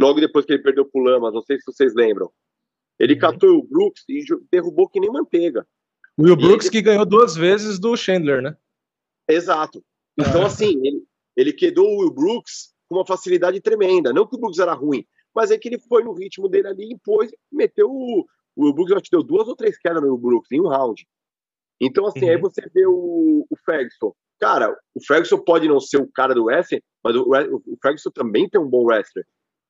Logo 0.00 0.20
depois 0.20 0.46
que 0.46 0.52
ele 0.52 0.62
perdeu 0.62 0.84
pro 0.84 1.02
Lamas, 1.02 1.34
não 1.34 1.42
sei 1.42 1.58
se 1.58 1.66
vocês 1.66 1.92
lembram. 1.94 2.30
Ele 2.96 3.16
catou 3.16 3.58
o 3.58 3.66
Brooks 3.66 4.04
e 4.08 4.24
derrubou 4.52 4.88
que 4.88 5.00
nem 5.00 5.10
manteiga. 5.10 5.66
O 6.16 6.22
Will 6.22 6.36
Brooks 6.36 6.66
ele- 6.66 6.72
que 6.72 6.82
ganhou 6.82 7.04
duas 7.04 7.34
vezes 7.34 7.80
do 7.80 7.96
Chandler, 7.96 8.40
né? 8.40 8.56
Exato. 9.28 9.84
Então, 10.16 10.46
assim, 10.46 10.78
ele, 10.86 11.02
ele 11.36 11.52
quedou 11.52 11.88
o 11.88 11.98
Will 12.02 12.12
Brooks 12.12 12.72
com 12.88 12.96
uma 12.96 13.06
facilidade 13.06 13.60
tremenda. 13.60 14.12
Não 14.12 14.26
que 14.26 14.36
o 14.36 14.38
Brooks 14.38 14.60
era 14.60 14.74
ruim, 14.74 15.04
mas 15.34 15.50
é 15.50 15.58
que 15.58 15.68
ele 15.68 15.78
foi 15.78 16.02
no 16.04 16.12
ritmo 16.12 16.48
dele 16.48 16.68
ali, 16.68 16.92
impôs, 16.92 17.30
meteu 17.50 17.90
o. 17.90 18.26
O 18.54 18.64
Will 18.64 18.74
Brooks 18.74 18.92
acho 18.92 19.04
que 19.04 19.10
deu 19.10 19.22
duas 19.22 19.48
ou 19.48 19.56
três 19.56 19.78
quedas 19.78 20.02
no 20.02 20.08
Will 20.08 20.18
Brooks 20.18 20.52
em 20.52 20.60
um 20.60 20.68
round. 20.68 21.06
Então, 21.80 22.06
assim, 22.06 22.28
aí 22.28 22.36
você 22.36 22.60
vê 22.72 22.86
o, 22.86 23.46
o 23.48 23.56
Ferguson. 23.64 24.14
Cara, 24.38 24.76
o 24.94 25.02
Ferguson 25.02 25.38
pode 25.38 25.66
não 25.66 25.80
ser 25.80 25.96
o 25.96 26.06
cara 26.06 26.34
do 26.34 26.44
wrestling, 26.44 26.82
mas 27.02 27.16
o, 27.16 27.22
o 27.22 27.78
Ferguson 27.80 28.10
também 28.10 28.48
tem 28.48 28.60
um 28.60 28.68
bom 28.68 28.84
wrestler. 28.84 29.24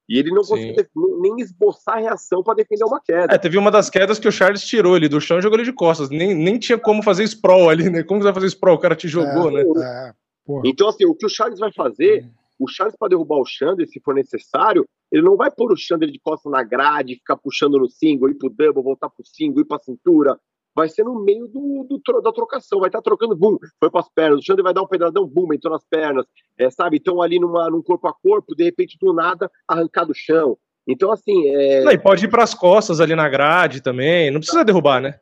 E 0.09 0.19
ele 0.19 0.31
não 0.31 0.43
Sim. 0.43 0.51
conseguiu 0.51 1.21
nem 1.21 1.37
esboçar 1.39 1.97
a 1.97 2.01
reação 2.01 2.43
para 2.43 2.57
defender 2.57 2.85
uma 2.85 3.01
queda. 3.01 3.35
É, 3.35 3.39
teve 3.39 3.57
uma 3.57 3.71
das 3.71 3.89
quedas 3.89 4.19
que 4.19 4.29
o 4.29 4.33
Charles 4.33 4.65
tirou 4.65 4.97
ele 4.97 5.09
do 5.09 5.21
chão 5.21 5.39
e 5.39 5.43
jogou 5.43 5.57
ele 5.57 5.65
de 5.65 5.73
costas. 5.73 6.11
Nem, 6.11 6.35
nem 6.35 6.59
tinha 6.59 6.77
como 6.77 7.03
fazer 7.03 7.25
sprawl 7.25 7.71
ali, 7.71 7.89
né? 7.89 8.03
Como 8.03 8.21
você 8.21 8.25
vai 8.25 8.35
fazer 8.35 8.47
sprawl? 8.49 8.77
O 8.77 8.81
cara 8.81 8.97
te 8.97 9.09
jogou, 9.09 9.51
né? 9.51 9.61
É, 9.63 10.13
porra. 10.45 10.63
Então, 10.67 10.89
assim, 10.89 11.07
o 11.07 11.15
que 11.15 11.25
o 11.25 11.31
Charles 11.31 11.59
vai 11.59 11.73
fazer, 11.73 12.29
o 12.59 12.69
Charles, 12.69 12.97
para 12.97 13.09
derrubar 13.09 13.39
o 13.39 13.47
Chandler, 13.47 13.89
se 13.89 14.01
for 14.01 14.15
necessário, 14.15 14.85
ele 15.13 15.23
não 15.23 15.37
vai 15.37 15.51
pôr 15.51 15.71
o 15.71 15.77
Chandler 15.77 16.11
de 16.11 16.19
costas 16.19 16.51
na 16.51 16.63
grade, 16.63 17.17
ficar 17.17 17.37
puxando 17.37 17.79
no 17.79 17.89
single, 17.89 18.31
ir 18.31 18.35
pro 18.35 18.49
double, 18.49 18.83
voltar 18.83 19.11
pro 19.11 19.25
single, 19.25 19.61
ir 19.61 19.67
pra 19.67 19.79
cintura. 19.79 20.41
Vai 20.75 20.89
ser 20.89 21.05
no 21.05 21.23
meio 21.23 21.47
do, 21.47 21.87
do 21.87 22.21
da 22.23 22.33
trocação, 22.33 22.81
vai 22.81 22.89
estar 22.89 23.03
trocando, 23.03 23.37
bum, 23.37 23.59
foi 23.79 23.91
pras 23.91 24.09
pernas. 24.09 24.39
O 24.39 24.43
Chandler 24.43 24.65
vai 24.65 24.73
dar 24.73 24.81
um 24.83 24.87
pedradão, 24.89 25.27
bum, 25.27 25.53
entrou 25.53 25.71
nas 25.71 25.85
pernas, 25.85 26.25
é, 26.57 26.71
sabe? 26.71 26.97
Então, 26.97 27.21
ali 27.21 27.39
numa, 27.39 27.69
num 27.69 27.83
corpo 27.83 28.09
a 28.09 28.15
corpo, 28.15 28.55
de 28.57 28.65
repente, 28.65 28.97
do 28.99 29.13
nada, 29.13 29.51
arrancar 29.69 30.07
do 30.07 30.15
chão. 30.15 30.57
Então, 30.89 31.13
assim, 31.13 31.47
é, 31.49 31.85
Não, 31.85 31.93
e 31.93 31.99
pode 31.99 32.25
ir 32.25 32.31
pras 32.31 32.55
costas 32.55 33.01
ali 33.01 33.15
na 33.15 33.29
grade 33.29 33.83
também. 33.83 34.31
Não 34.31 34.41
precisa 34.41 34.65
derrubar, 34.65 35.01
né? 35.03 35.21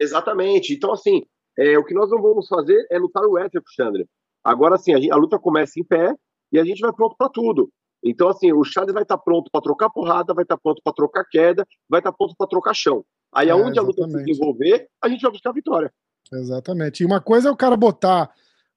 Exatamente. 0.00 0.72
Então, 0.72 0.92
assim, 0.92 1.24
é, 1.58 1.76
o 1.76 1.84
que 1.84 1.92
nós 1.92 2.08
não 2.10 2.22
vamos 2.22 2.46
fazer 2.46 2.86
é 2.88 2.98
lutar 2.98 3.24
o 3.24 3.36
éter 3.36 3.60
com 3.60 3.68
o 3.68 3.72
Chandler. 3.74 4.06
Agora, 4.44 4.76
assim, 4.76 4.94
a, 4.94 5.00
gente- 5.00 5.12
a 5.12 5.16
luta 5.16 5.38
começa 5.38 5.78
em 5.78 5.84
pé 5.84 6.14
e 6.52 6.58
a 6.58 6.64
gente 6.64 6.80
vai 6.80 6.92
pronto 6.92 7.16
para 7.18 7.28
tudo. 7.28 7.68
Então, 8.04 8.28
assim, 8.28 8.52
o 8.52 8.62
Chandler 8.64 8.92
vai 8.94 9.02
estar 9.02 9.16
pronto 9.18 9.50
para 9.50 9.62
trocar 9.62 9.88
porrada, 9.90 10.34
vai 10.34 10.42
estar 10.44 10.58
pronto 10.58 10.80
para 10.84 10.92
trocar 10.92 11.24
queda, 11.24 11.66
vai 11.88 12.00
estar 12.00 12.12
pronto 12.12 12.34
para 12.36 12.46
trocar 12.46 12.74
chão. 12.74 13.04
Aí, 13.34 13.48
É, 13.48 13.52
aonde 13.52 13.78
a 13.78 13.82
luta 13.82 14.06
se 14.08 14.24
desenvolver, 14.24 14.86
a 15.02 15.08
gente 15.08 15.22
vai 15.22 15.30
buscar 15.32 15.50
a 15.50 15.54
vitória. 15.54 15.92
Exatamente. 16.32 17.02
E 17.02 17.06
uma 17.06 17.20
coisa 17.20 17.48
é 17.48 17.52
o 17.52 17.56
cara 17.56 17.76
botar 17.76 18.30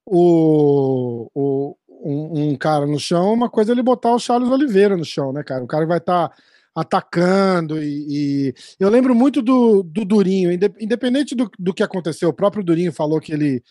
o, 0.06 1.28
o- 1.34 1.76
um, 2.00 2.50
um 2.50 2.56
cara 2.56 2.86
no 2.86 2.98
chão, 2.98 3.32
uma 3.32 3.50
coisa 3.50 3.72
é 3.72 3.74
ele 3.74 3.82
botar 3.82 4.14
o 4.14 4.18
Charles 4.18 4.48
Oliveira 4.50 4.96
no 4.96 5.04
chão, 5.04 5.32
né, 5.32 5.42
cara? 5.42 5.62
O 5.64 5.66
cara 5.68 5.84
vai 5.86 5.98
estar 5.98 6.32
atacando 6.74 7.82
e, 7.82 8.06
e- 8.48 8.54
eu 8.78 8.88
lembro 8.88 9.14
muito 9.14 9.42
do, 9.42 9.82
do 9.82 10.04
Durinho, 10.04 10.52
inde- 10.52 10.72
independente 10.80 11.34
do, 11.34 11.50
do 11.58 11.74
que 11.74 11.82
aconteceu, 11.82 12.28
o 12.28 12.32
próprio 12.34 12.62
Durinho 12.64 12.92
falou 12.92 13.20
que 13.20 13.32
ele 13.32 13.62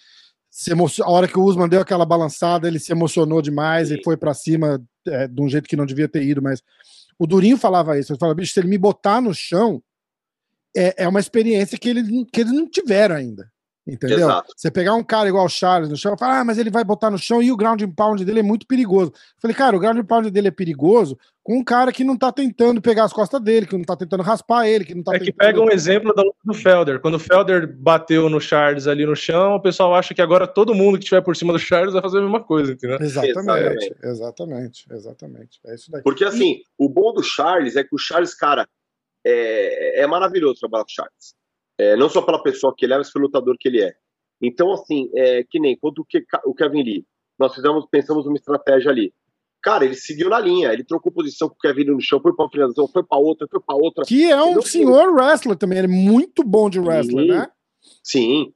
se 0.50 0.72
emocio... 0.72 1.04
a 1.04 1.10
hora 1.10 1.28
que 1.28 1.38
o 1.38 1.44
Usman 1.44 1.70
deu 1.70 1.82
aquela 1.82 2.06
balançada, 2.06 2.68
ele 2.68 2.80
se 2.80 2.92
emocionou 2.92 3.42
demais 3.42 3.92
e 3.92 4.02
foi 4.04 4.18
pra 4.18 4.34
cima 4.34 4.82
é, 5.08 5.28
de 5.28 5.42
um 5.42 5.50
jeito 5.50 5.68
que 5.68 5.76
não 5.76 5.86
devia 5.86 6.08
ter 6.08 6.24
ido, 6.24 6.42
mas 6.42 6.62
o 7.20 7.26
Durinho 7.26 7.58
falava 7.58 7.98
isso, 7.98 8.12
ele 8.12 8.20
falava, 8.20 8.36
bicho, 8.36 8.54
se 8.54 8.60
ele 8.60 8.68
me 8.68 8.78
botar 8.78 9.22
no 9.22 9.34
chão, 9.34 9.82
é, 10.76 11.04
é 11.04 11.08
uma 11.08 11.20
experiência 11.20 11.78
que, 11.78 11.90
ele, 11.90 12.26
que 12.32 12.42
eles 12.42 12.54
não 12.54 12.70
tiveram 12.70 13.16
ainda. 13.16 13.52
Entendeu? 13.88 14.18
Exato. 14.18 14.54
Você 14.56 14.70
pegar 14.70 14.96
um 14.96 15.04
cara 15.04 15.30
igual 15.30 15.46
o 15.46 15.50
Charles 15.50 15.90
no 15.90 15.96
chão 15.96 16.14
e 16.14 16.18
falar, 16.18 16.42
ah, 16.42 16.44
mas 16.44 16.58
ele 16.58 16.70
vai 16.70 16.84
botar 16.84 17.10
no 17.10 17.18
chão 17.18 17.42
e 17.42 17.52
o 17.52 17.56
ground 17.56 17.82
and 17.82 17.92
pound 17.92 18.26
dele 18.26 18.42
é 18.42 18.44
muito 18.44 18.68
perigoso. 18.68 19.14
Eu 19.16 19.42
falei, 19.42 19.56
cara, 19.56 19.78
o 19.78 19.80
ground 19.80 19.98
and 19.98 20.06
pound 20.06 20.30
dele 20.30 20.50
é 20.50 20.52
perigoso 20.52 21.18
com 21.42 21.60
um 21.60 21.64
cara 21.64 21.94
que 21.94 22.04
não 22.04 22.18
tá 22.18 22.30
tentando 22.30 22.82
pegar 22.82 23.06
as 23.06 23.14
costas 23.14 23.42
dele, 23.42 23.66
que 23.66 23.78
não 23.78 23.86
tá 23.86 23.96
tentando 23.96 24.22
raspar 24.22 24.68
ele, 24.68 24.84
que 24.84 24.94
não 24.94 25.02
tá 25.02 25.16
É 25.16 25.20
que 25.20 25.28
tentando. 25.28 25.38
pega 25.48 25.62
um 25.62 25.72
exemplo 25.72 26.14
da 26.14 26.22
luta 26.22 26.38
do 26.44 26.54
Felder. 26.54 27.00
Quando 27.00 27.14
o 27.14 27.20
Felder 27.20 27.74
bateu 27.78 28.30
no 28.30 28.42
Charles 28.42 28.86
ali 28.86 29.06
no 29.06 29.16
chão, 29.16 29.56
o 29.56 29.62
pessoal 29.62 29.96
acha 29.96 30.14
que 30.14 30.22
agora 30.22 30.46
todo 30.46 30.76
mundo 30.76 30.98
que 30.98 31.06
estiver 31.06 31.22
por 31.22 31.38
cima 31.38 31.54
do 31.54 31.60
Charles 31.60 31.94
vai 31.94 32.02
fazer 32.02 32.18
a 32.18 32.22
mesma 32.22 32.44
coisa, 32.44 32.74
entendeu? 32.74 32.98
Exatamente, 33.00 33.96
exatamente, 34.04 34.86
exatamente. 34.92 35.60
É 35.66 35.76
isso 35.76 35.90
daí. 35.90 36.02
Porque, 36.04 36.26
assim, 36.26 36.60
o 36.78 36.90
bom 36.90 37.14
do 37.14 37.24
Charles 37.24 37.78
é 37.78 37.84
que 37.86 37.96
o 37.96 37.98
Charles, 37.98 38.34
cara, 38.34 38.68
é, 39.26 40.02
é 40.02 40.08
maravilhoso 40.08 40.60
trabalhar 40.60 40.84
com 40.84 40.92
o 40.92 40.94
Charles. 40.94 41.38
É, 41.78 41.96
não 41.96 42.10
só 42.10 42.22
pela 42.22 42.42
pessoa 42.42 42.74
que 42.76 42.86
ele 42.86 42.94
é, 42.94 42.98
mas 42.98 43.12
pelo 43.12 43.26
lutador 43.26 43.56
que 43.60 43.68
ele 43.68 43.82
é. 43.82 43.94
Então, 44.42 44.72
assim, 44.72 45.10
é, 45.16 45.44
que 45.44 45.60
nem 45.60 45.78
quando 45.78 46.06
o, 46.46 46.54
Kevin 46.54 46.84
Lee, 46.84 47.06
nós 47.38 47.54
fizemos, 47.54 47.86
pensamos 47.90 48.26
uma 48.26 48.36
estratégia 48.36 48.92
ali. 48.92 49.14
Cara, 49.62 49.86
ele 49.86 49.96
seguiu 49.96 50.30
na 50.30 50.40
linha, 50.40 50.72
ele 50.72 50.84
trocou 50.84 51.12
posição 51.12 51.50
com 51.50 51.56
o 51.56 51.60
Kevin 51.60 51.84
Lee 51.84 51.94
no 51.94 52.02
chão, 52.02 52.22
foi 52.22 52.34
pra 52.36 52.46
uma 52.46 52.52
finalização, 52.52 52.88
foi 52.88 53.04
pra 53.04 53.18
outra, 53.18 53.48
foi 53.50 53.60
pra 53.60 53.76
outra. 53.76 54.06
Que 54.06 54.30
é 54.30 54.42
um 54.42 54.62
senhor 54.62 55.14
wrestler 55.14 55.58
também, 55.58 55.80
ele 55.80 55.88
é 55.88 55.90
muito 55.90 56.44
bom 56.44 56.70
de 56.70 56.80
wrestler, 56.80 57.26
Sim. 57.26 57.32
né? 57.32 57.52
Sim. 58.04 58.54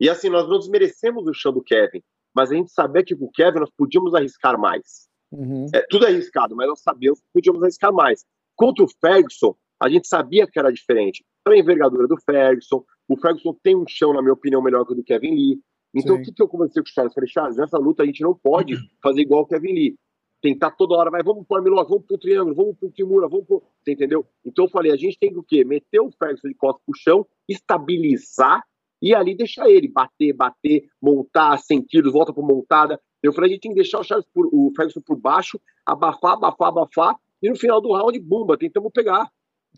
E 0.00 0.08
assim, 0.08 0.28
nós 0.28 0.48
não 0.48 0.58
desmerecemos 0.58 1.26
o 1.26 1.34
chão 1.34 1.52
do 1.52 1.62
Kevin, 1.62 2.02
mas 2.34 2.50
a 2.50 2.54
gente 2.54 2.70
sabia 2.70 3.04
que 3.04 3.16
com 3.16 3.24
o 3.24 3.30
Kevin 3.30 3.60
nós 3.60 3.70
podíamos 3.76 4.14
arriscar 4.14 4.58
mais. 4.58 5.08
Uhum. 5.30 5.66
É, 5.74 5.84
tudo 5.90 6.06
é 6.06 6.08
arriscado, 6.08 6.54
mas 6.54 6.68
nós 6.68 6.80
sabíamos 6.80 7.20
que 7.20 7.26
podíamos 7.34 7.62
arriscar 7.62 7.92
mais. 7.92 8.24
Contra 8.54 8.84
o 8.84 8.88
Ferguson, 9.00 9.54
a 9.80 9.88
gente 9.88 10.08
sabia 10.08 10.46
que 10.46 10.58
era 10.58 10.72
diferente. 10.72 11.24
Pela 11.44 11.56
envergadura 11.56 12.06
do 12.06 12.16
Ferguson, 12.20 12.84
o 13.08 13.16
Ferguson 13.16 13.56
tem 13.62 13.76
um 13.76 13.84
chão, 13.86 14.12
na 14.12 14.20
minha 14.20 14.34
opinião, 14.34 14.62
melhor 14.62 14.84
que 14.84 14.92
o 14.92 14.96
do 14.96 15.04
Kevin 15.04 15.34
Lee. 15.34 15.60
Então, 15.94 16.16
Sim. 16.16 16.22
o 16.22 16.24
que, 16.24 16.32
que 16.32 16.42
eu 16.42 16.48
conversei 16.48 16.82
com 16.82 16.88
o 16.88 16.92
Charles? 16.92 17.14
Falei, 17.14 17.28
Charles, 17.28 17.56
nessa 17.56 17.78
luta 17.78 18.02
a 18.02 18.06
gente 18.06 18.22
não 18.22 18.34
pode 18.34 18.76
fazer 19.02 19.22
igual 19.22 19.42
o 19.42 19.46
Kevin 19.46 19.72
Lee. 19.72 19.96
Tentar 20.40 20.70
toda 20.72 20.94
hora, 20.94 21.10
vai, 21.10 21.22
vamos 21.22 21.46
pro 21.46 21.56
armlock, 21.56 21.90
vamos 21.90 22.06
pro 22.06 22.18
triângulo, 22.18 22.54
vamos 22.54 22.76
pro 22.78 22.92
Kimura, 22.92 23.28
vamos 23.28 23.46
pro... 23.46 23.62
Você 23.82 23.92
entendeu? 23.92 24.24
Então 24.44 24.66
eu 24.66 24.70
falei, 24.70 24.92
a 24.92 24.96
gente 24.96 25.18
tem 25.18 25.32
que 25.32 25.38
o 25.38 25.42
quê? 25.42 25.64
Meter 25.64 26.00
o 26.00 26.12
Ferguson 26.12 26.48
de 26.48 26.54
costas 26.54 26.82
pro 26.84 26.94
chão, 26.96 27.26
estabilizar 27.48 28.62
e 29.00 29.14
ali 29.14 29.34
deixar 29.34 29.68
ele 29.68 29.88
bater, 29.88 30.32
bater, 30.32 30.88
montar, 31.00 31.56
sentidos, 31.58 32.12
volta 32.12 32.32
pro 32.32 32.42
montada. 32.42 33.00
Eu 33.22 33.32
falei, 33.32 33.50
a 33.50 33.52
gente 33.54 33.62
tem 33.62 33.72
que 33.72 33.80
deixar 33.80 33.98
o, 34.00 34.04
Charles 34.04 34.26
por, 34.32 34.46
o 34.52 34.72
Ferguson 34.76 35.00
por 35.00 35.16
baixo, 35.16 35.60
abafar, 35.84 36.34
abafar, 36.34 36.68
abafar, 36.68 37.16
e 37.42 37.48
no 37.48 37.56
final 37.56 37.80
do 37.80 37.92
round, 37.92 38.18
bumba, 38.20 38.56
tentamos 38.56 38.92
pegar. 38.92 39.28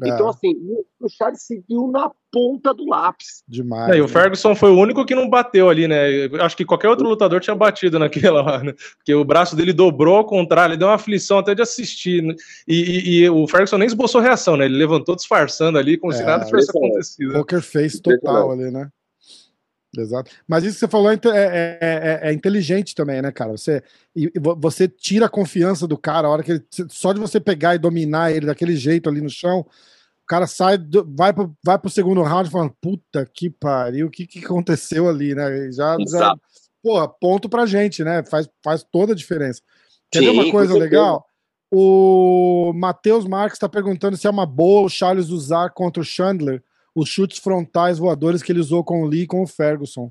É. 0.03 0.09
Então, 0.09 0.29
assim, 0.29 0.55
o 1.01 1.09
Charles 1.09 1.43
seguiu 1.43 1.89
na 1.89 2.11
ponta 2.33 2.73
do 2.73 2.87
lápis. 2.89 3.43
Demais. 3.47 3.93
É, 3.93 3.99
e 3.99 4.01
o 4.01 4.05
né? 4.07 4.09
Ferguson 4.09 4.55
foi 4.55 4.71
o 4.71 4.79
único 4.79 5.05
que 5.05 5.15
não 5.15 5.29
bateu 5.29 5.69
ali, 5.69 5.87
né? 5.87 6.25
Acho 6.41 6.57
que 6.57 6.65
qualquer 6.65 6.89
outro 6.89 7.07
lutador 7.09 7.41
tinha 7.41 7.55
batido 7.57 7.99
naquela 7.99 8.41
lá, 8.41 8.63
né? 8.65 8.73
Porque 8.97 9.13
o 9.15 9.25
braço 9.25 9.55
dele 9.57 9.73
dobrou 9.73 10.17
ao 10.17 10.25
contrário, 10.25 10.73
ele 10.73 10.79
deu 10.79 10.89
uma 10.89 10.95
aflição 10.95 11.39
até 11.39 11.55
de 11.55 11.63
assistir. 11.63 12.23
né? 12.23 12.35
E, 12.67 12.75
e- 12.75 13.21
e 13.25 13.29
o 13.31 13.47
Ferguson 13.47 13.79
nem 13.79 13.87
esboçou 13.87 14.21
reação, 14.21 14.57
né? 14.57 14.65
Ele 14.65 14.77
levantou 14.79 15.15
disfarçando 15.17 15.77
ali, 15.77 15.99
como 15.99 16.13
se 16.13 16.23
É, 16.23 16.27
nada 16.27 16.45
tivesse 16.47 16.71
acontecido. 16.71 17.33
Poker 17.35 17.61
face 17.61 18.01
total 18.01 18.53
ali, 18.53 18.71
né? 18.71 18.89
Exato. 19.97 20.31
Mas 20.47 20.63
isso 20.65 20.75
que 20.75 20.81
você 20.81 20.89
falou 20.89 21.11
é, 21.11 21.15
é- 21.15 21.19
é- 21.25 21.79
é- 21.81 22.21
é 22.31 22.33
inteligente 22.33 22.95
também, 22.95 23.21
né, 23.21 23.33
cara? 23.33 23.51
Você, 23.53 23.83
e- 24.15 24.31
vo- 24.41 24.57
você 24.61 24.87
tira 24.87 25.27
a 25.27 25.31
confiança 25.31 25.87
do 25.87 25.99
cara, 25.99 26.29
a 26.29 26.31
hora 26.31 26.43
que 26.43 26.53
ele. 26.53 26.65
Só 26.89 27.13
de 27.13 27.19
você 27.19 27.41
pegar 27.41 27.75
e 27.75 27.79
dominar 27.79 28.31
ele 28.31 28.47
daquele 28.47 28.77
jeito 28.77 29.09
ali 29.09 29.21
no 29.21 29.29
chão, 29.29 29.61
o 29.61 30.27
cara 30.27 30.47
sai, 30.47 30.79
do- 30.79 31.05
vai, 31.17 31.33
pro, 31.33 31.53
vai 31.65 31.77
pro 31.79 31.91
segundo 31.91 32.23
round 32.23 32.49
falando, 32.51 32.73
puta 32.81 33.29
que 33.35 33.51
pariu, 33.51 34.07
o 34.07 34.11
que, 34.11 34.27
que 34.27 34.45
aconteceu 34.45 35.09
ali, 35.09 35.35
né? 35.35 35.73
Já, 35.73 35.97
já, 36.09 36.35
porra, 36.83 37.09
ponto 37.09 37.49
pra 37.49 37.67
gente, 37.67 38.05
né? 38.05 38.23
Faz, 38.25 38.49
faz 38.63 38.85
toda 38.85 39.13
a 39.13 39.17
diferença. 39.17 39.61
Quer 40.11 40.21
ver 40.21 40.31
uma 40.31 40.43
coisa 40.53 40.73
legal? 40.85 41.27
O 41.73 42.73
Matheus 42.75 43.27
Marques 43.27 43.57
está 43.57 43.69
perguntando 43.69 44.17
se 44.17 44.27
é 44.27 44.31
uma 44.31 44.47
boa 44.47 44.83
o 44.87 44.89
Charles 44.89 45.31
usar 45.31 45.71
contra 45.71 46.01
o 46.01 46.05
Chandler 46.05 46.63
os 46.95 47.09
chutes 47.09 47.39
frontais 47.39 47.99
voadores 47.99 48.43
que 48.43 48.53
ele 48.53 48.61
usou 48.61 48.85
com 48.85 49.03
o 49.03 49.07
Lee 49.07 49.23
e 49.23 49.27
com 49.27 49.43
o 49.43 49.47
Ferguson. 49.47 50.11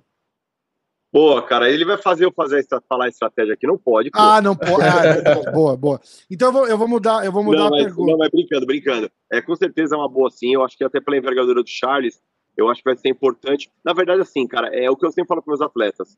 Boa, 1.11 1.41
cara, 1.41 1.71
ele 1.71 1.83
vai 1.85 1.97
fazer 1.97 2.25
eu 2.25 2.31
fazer 2.31 2.63
falar 2.87 3.05
a 3.05 3.09
estratégia 3.09 3.55
aqui, 3.55 3.65
não 3.65 3.79
pode. 3.79 4.11
pô. 4.11 4.19
Ah, 4.19 4.39
não 4.41 4.55
pode. 4.55 4.83
Ah, 4.83 5.49
boa, 5.51 5.75
boa. 5.75 5.99
Então 6.29 6.49
eu 6.49 6.53
vou, 6.53 6.67
eu 6.67 6.77
vou 6.77 6.87
mudar, 6.87 7.25
eu 7.25 7.31
vou 7.31 7.43
mudar 7.43 7.57
não, 7.57 7.67
a 7.67 7.71
mas, 7.71 7.83
pergunta. 7.85 8.11
não, 8.11 8.17
mas 8.19 8.29
brincando, 8.29 8.65
brincando. 8.65 9.11
É, 9.31 9.41
com 9.41 9.55
certeza 9.55 9.95
é 9.95 9.97
uma 9.97 10.07
boa 10.07 10.29
sim. 10.29 10.53
Eu 10.53 10.63
acho 10.63 10.77
que 10.77 10.83
até 10.83 11.01
pela 11.01 11.17
envergadura 11.17 11.63
do 11.63 11.67
Charles, 11.67 12.21
eu 12.55 12.69
acho 12.69 12.83
que 12.83 12.89
vai 12.89 12.95
ser 12.95 13.09
importante. 13.09 13.71
Na 13.83 13.91
verdade, 13.91 14.21
assim, 14.21 14.45
cara, 14.45 14.67
é 14.67 14.89
o 14.89 14.95
que 14.95 15.05
eu 15.05 15.11
sempre 15.11 15.29
falo 15.29 15.41
para 15.41 15.51
meus 15.51 15.61
atletas. 15.61 16.15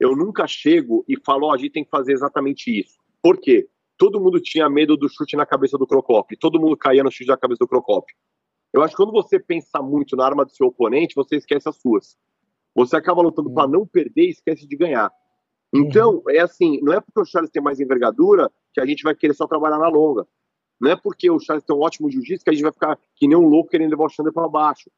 Eu 0.00 0.16
nunca 0.16 0.44
chego 0.48 1.04
e 1.08 1.16
falo, 1.24 1.46
ó, 1.46 1.54
a 1.54 1.56
gente 1.56 1.70
tem 1.70 1.84
que 1.84 1.90
fazer 1.90 2.12
exatamente 2.12 2.68
isso. 2.76 2.98
Por 3.22 3.38
quê? 3.38 3.68
Todo 3.96 4.20
mundo 4.20 4.40
tinha 4.40 4.68
medo 4.68 4.96
do 4.96 5.08
chute 5.08 5.36
na 5.36 5.46
cabeça 5.46 5.78
do 5.78 5.86
Crocop. 5.86 6.36
Todo 6.36 6.58
mundo 6.58 6.76
caía 6.76 7.04
no 7.04 7.12
chute 7.12 7.28
na 7.28 7.36
cabeça 7.36 7.60
do 7.60 7.68
Crocop. 7.68 8.12
Eu 8.72 8.82
acho 8.82 8.96
que 8.96 9.02
quando 9.02 9.12
você 9.12 9.38
pensa 9.38 9.82
muito 9.82 10.16
na 10.16 10.24
arma 10.24 10.44
do 10.44 10.50
seu 10.50 10.68
oponente, 10.68 11.14
você 11.14 11.36
esquece 11.36 11.68
as 11.68 11.76
suas. 11.76 12.16
Você 12.74 12.96
acaba 12.96 13.22
lutando 13.22 13.52
para 13.52 13.68
não 13.68 13.86
perder 13.86 14.26
e 14.26 14.30
esquece 14.30 14.66
de 14.66 14.76
ganhar. 14.76 15.12
Então, 15.74 16.22
é 16.28 16.40
assim, 16.40 16.80
não 16.82 16.92
é 16.92 17.00
porque 17.00 17.20
o 17.20 17.24
Charles 17.24 17.50
tem 17.50 17.62
mais 17.62 17.80
envergadura 17.80 18.50
que 18.74 18.80
a 18.80 18.86
gente 18.86 19.02
vai 19.02 19.14
querer 19.14 19.34
só 19.34 19.46
trabalhar 19.46 19.78
na 19.78 19.88
longa. 19.88 20.26
Não 20.80 20.90
é 20.90 20.96
porque 20.96 21.30
o 21.30 21.38
Charles 21.38 21.64
tem 21.64 21.74
um 21.74 21.80
ótimo 21.80 22.10
jiu-jitsu 22.10 22.44
que 22.44 22.50
a 22.50 22.52
gente 22.52 22.62
vai 22.62 22.72
ficar 22.72 22.98
que 23.16 23.28
nem 23.28 23.36
um 23.36 23.46
louco 23.46 23.70
querendo 23.70 23.90
levar 23.90 24.04
o 24.04 24.08
Chandler 24.08 24.34
para 24.34 24.48
baixo. 24.48 24.90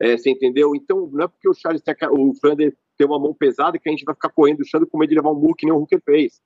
É, 0.00 0.16
você 0.16 0.30
entendeu? 0.30 0.74
Então, 0.74 1.08
não 1.12 1.24
é 1.24 1.28
porque 1.28 1.48
o 1.48 1.54
Charles 1.54 1.82
tem 1.82 1.94
o 2.10 2.34
Flander 2.40 2.76
tem 2.96 3.06
uma 3.06 3.18
mão 3.18 3.32
pesada 3.32 3.78
que 3.78 3.88
a 3.88 3.92
gente 3.92 4.04
vai 4.04 4.14
ficar 4.14 4.30
correndo 4.30 4.58
do 4.58 4.66
Chandler 4.66 4.90
com 4.90 4.98
medo 4.98 5.10
de 5.10 5.16
levar 5.16 5.30
um 5.30 5.34
murro 5.34 5.54
que 5.54 5.64
nem 5.64 5.74
o 5.74 5.78
Hooker 5.78 6.02
fez. 6.04 6.40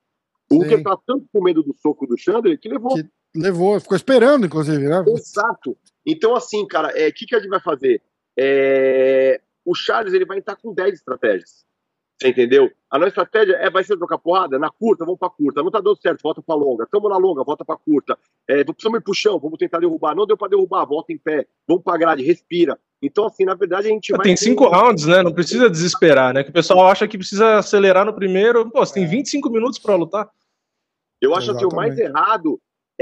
O 0.51 0.55
Sim. 0.55 0.61
Hooker 0.61 0.83
tá 0.83 0.97
tanto 1.05 1.25
com 1.31 1.41
medo 1.41 1.63
do 1.63 1.73
soco 1.73 2.05
do 2.05 2.17
Chandler 2.17 2.59
que 2.59 2.69
levou. 2.69 2.95
Que 2.95 3.09
levou, 3.35 3.79
ficou 3.79 3.97
esperando, 3.97 4.45
inclusive, 4.45 4.87
né? 4.87 5.03
Exato. 5.07 5.75
Então, 6.05 6.35
assim, 6.35 6.65
cara, 6.67 6.89
o 6.89 7.13
que, 7.13 7.25
que 7.25 7.35
a 7.35 7.39
gente 7.39 7.49
vai 7.49 7.59
fazer? 7.61 8.01
É, 8.37 9.39
O 9.65 9.73
Charles 9.75 10.13
ele 10.13 10.25
vai 10.25 10.37
entrar 10.37 10.55
com 10.55 10.73
10 10.73 10.95
estratégias. 10.95 11.63
Você 12.21 12.29
entendeu? 12.29 12.71
A 12.89 12.97
nossa 12.97 13.09
estratégia 13.09 13.53
é, 13.55 13.69
vai 13.69 13.83
ser 13.83 13.97
trocar 13.97 14.17
porrada? 14.17 14.59
Na 14.59 14.69
curta, 14.69 15.03
vamos 15.03 15.19
pra 15.19 15.29
curta. 15.29 15.63
Não 15.63 15.71
tá 15.71 15.79
dando 15.79 15.95
certo, 15.99 16.21
volta 16.21 16.41
pra 16.41 16.55
longa. 16.55 16.85
Tamo 16.89 17.09
na 17.09 17.17
longa, 17.17 17.43
volta 17.43 17.65
pra 17.65 17.75
curta. 17.75 18.17
É, 18.47 18.63
precisamos 18.63 18.99
ir 18.99 19.03
pro 19.03 19.13
chão, 19.13 19.39
vamos 19.39 19.57
tentar 19.57 19.79
derrubar. 19.79 20.15
Não 20.15 20.25
deu 20.25 20.37
pra 20.37 20.47
derrubar, 20.47 20.85
volta 20.85 21.11
em 21.11 21.17
pé. 21.17 21.47
Vamos 21.67 21.83
pra 21.83 21.97
grade, 21.97 22.23
respira. 22.23 22.77
Então, 23.01 23.25
assim, 23.25 23.43
na 23.45 23.55
verdade, 23.55 23.87
a 23.87 23.89
gente 23.89 24.11
vai. 24.11 24.21
Tem 24.21 24.35
ter- 24.35 24.41
cinco 24.41 24.65
rounds, 24.67 25.05
né? 25.05 25.21
Não 25.23 25.33
precisa 25.33 25.69
desesperar, 25.69 26.33
né? 26.33 26.43
Que 26.43 26.49
o 26.51 26.53
pessoal 26.53 26.87
acha 26.87 27.07
que 27.07 27.17
precisa 27.17 27.57
acelerar 27.57 28.05
no 28.05 28.13
primeiro. 28.13 28.69
Pô, 28.69 28.85
você 28.85 28.93
tem 28.93 29.07
25 29.07 29.49
minutos 29.49 29.79
pra 29.79 29.95
lutar. 29.95 30.29
Eu 31.19 31.33
acho 31.35 31.55
que 31.57 31.65
o 31.65 31.73
mais 31.75 31.97
Exatamente. 31.97 32.17
errado 32.17 32.61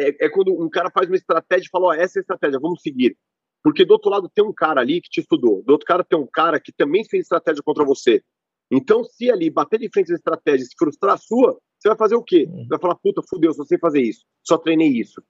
é, 0.09 0.25
é 0.25 0.30
quando 0.30 0.51
um 0.53 0.69
cara 0.69 0.89
faz 0.91 1.07
uma 1.07 1.15
estratégia 1.15 1.67
e 1.67 1.69
fala, 1.69 1.88
ó, 1.88 1.93
essa 1.93 2.17
é 2.17 2.19
a 2.19 2.21
estratégia, 2.21 2.59
vamos 2.59 2.81
seguir. 2.81 3.17
Porque 3.63 3.85
do 3.85 3.91
outro 3.91 4.09
lado 4.09 4.30
tem 4.33 4.43
um 4.43 4.53
cara 4.53 4.81
ali 4.81 5.01
que 5.01 5.09
te 5.09 5.21
estudou, 5.21 5.61
do 5.63 5.71
outro 5.71 5.85
cara 5.85 6.03
tem 6.03 6.17
um 6.17 6.27
cara 6.27 6.59
que 6.59 6.71
também 6.71 7.05
fez 7.05 7.23
estratégia 7.23 7.61
contra 7.63 7.85
você. 7.85 8.23
Então, 8.71 9.03
se 9.03 9.30
ali 9.30 9.49
bater 9.49 9.80
de 9.80 9.89
frente 9.89 10.11
a 10.11 10.15
estratégia 10.15 10.63
e 10.63 10.67
se 10.67 10.75
frustrar 10.77 11.15
a 11.15 11.17
sua, 11.17 11.59
você 11.77 11.89
vai 11.89 11.97
fazer 11.97 12.15
o 12.15 12.23
quê? 12.23 12.47
Você 12.47 12.67
vai 12.69 12.80
falar, 12.80 12.95
puta, 12.95 13.21
fudeu, 13.30 13.53
só 13.53 13.63
sei 13.65 13.77
fazer 13.77 14.01
isso, 14.01 14.25
só 14.43 14.57
treinei 14.57 14.88
isso. 14.88 15.21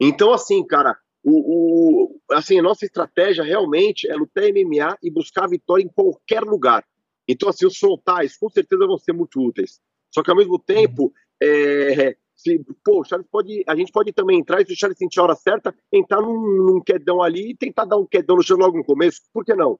Então, 0.00 0.32
assim, 0.32 0.66
cara, 0.66 0.96
o, 1.22 2.06
o- 2.14 2.20
assim, 2.32 2.58
a 2.58 2.62
nossa 2.62 2.84
estratégia 2.84 3.44
realmente 3.44 4.10
é 4.10 4.14
lutar 4.14 4.44
MMA 4.44 4.96
e 5.02 5.10
buscar 5.10 5.44
a 5.44 5.48
vitória 5.48 5.82
em 5.84 5.88
qualquer 5.88 6.42
lugar. 6.42 6.84
Então, 7.28 7.48
assim, 7.48 7.66
os 7.66 7.78
frontais 7.78 8.36
com 8.36 8.48
certeza 8.48 8.86
vão 8.86 8.98
ser 8.98 9.12
muito 9.12 9.40
úteis. 9.40 9.78
Só 10.12 10.22
que 10.22 10.30
ao 10.30 10.36
mesmo 10.36 10.58
tempo, 10.58 11.12
é, 11.40 12.16
se, 12.40 12.64
pô, 12.84 13.00
o 13.00 13.04
Charles 13.04 13.26
pode, 13.30 13.62
a 13.66 13.74
gente 13.76 13.92
pode 13.92 14.12
também 14.12 14.38
entrar 14.40 14.60
e 14.60 14.66
se 14.66 14.72
o 14.72 14.76
Charles 14.76 14.98
sentir 14.98 15.20
a 15.20 15.24
hora 15.24 15.34
certa, 15.34 15.74
entrar 15.92 16.20
num, 16.20 16.64
num 16.74 16.80
quedão 16.80 17.22
ali 17.22 17.50
e 17.50 17.56
tentar 17.56 17.84
dar 17.84 17.96
um 17.96 18.06
quedão 18.06 18.36
no 18.36 18.42
chão 18.42 18.56
logo 18.56 18.76
no 18.78 18.84
começo, 18.84 19.20
por 19.32 19.44
que 19.44 19.54
não? 19.54 19.78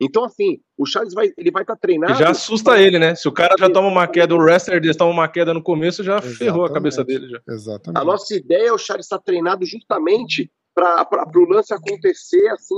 Então, 0.00 0.24
assim, 0.24 0.60
o 0.76 0.84
Charles 0.84 1.14
vai, 1.14 1.32
ele 1.38 1.50
vai 1.52 1.62
estar 1.62 1.74
E 1.74 1.78
treinado. 1.78 2.14
já 2.14 2.30
assusta 2.30 2.80
ele, 2.80 2.98
né? 2.98 3.14
Se 3.14 3.28
o 3.28 3.32
cara 3.32 3.54
já 3.56 3.70
toma 3.70 3.86
uma 3.88 4.08
queda, 4.08 4.34
o 4.34 4.38
wrestler 4.38 4.80
dele 4.80 4.94
toma 4.94 5.12
uma 5.12 5.28
queda 5.28 5.54
no 5.54 5.62
começo, 5.62 6.02
já 6.02 6.20
ferrou 6.20 6.64
a 6.64 6.72
cabeça 6.72 7.04
dele. 7.04 7.28
Já. 7.28 7.40
Exatamente. 7.48 8.00
A 8.02 8.04
nossa 8.04 8.34
ideia 8.34 8.68
é 8.68 8.72
o 8.72 8.78
Charles 8.78 9.06
estar 9.06 9.20
treinado 9.20 9.64
justamente 9.64 10.50
para 10.74 11.06
o 11.36 11.44
lance 11.48 11.72
acontecer 11.72 12.48
assim, 12.48 12.74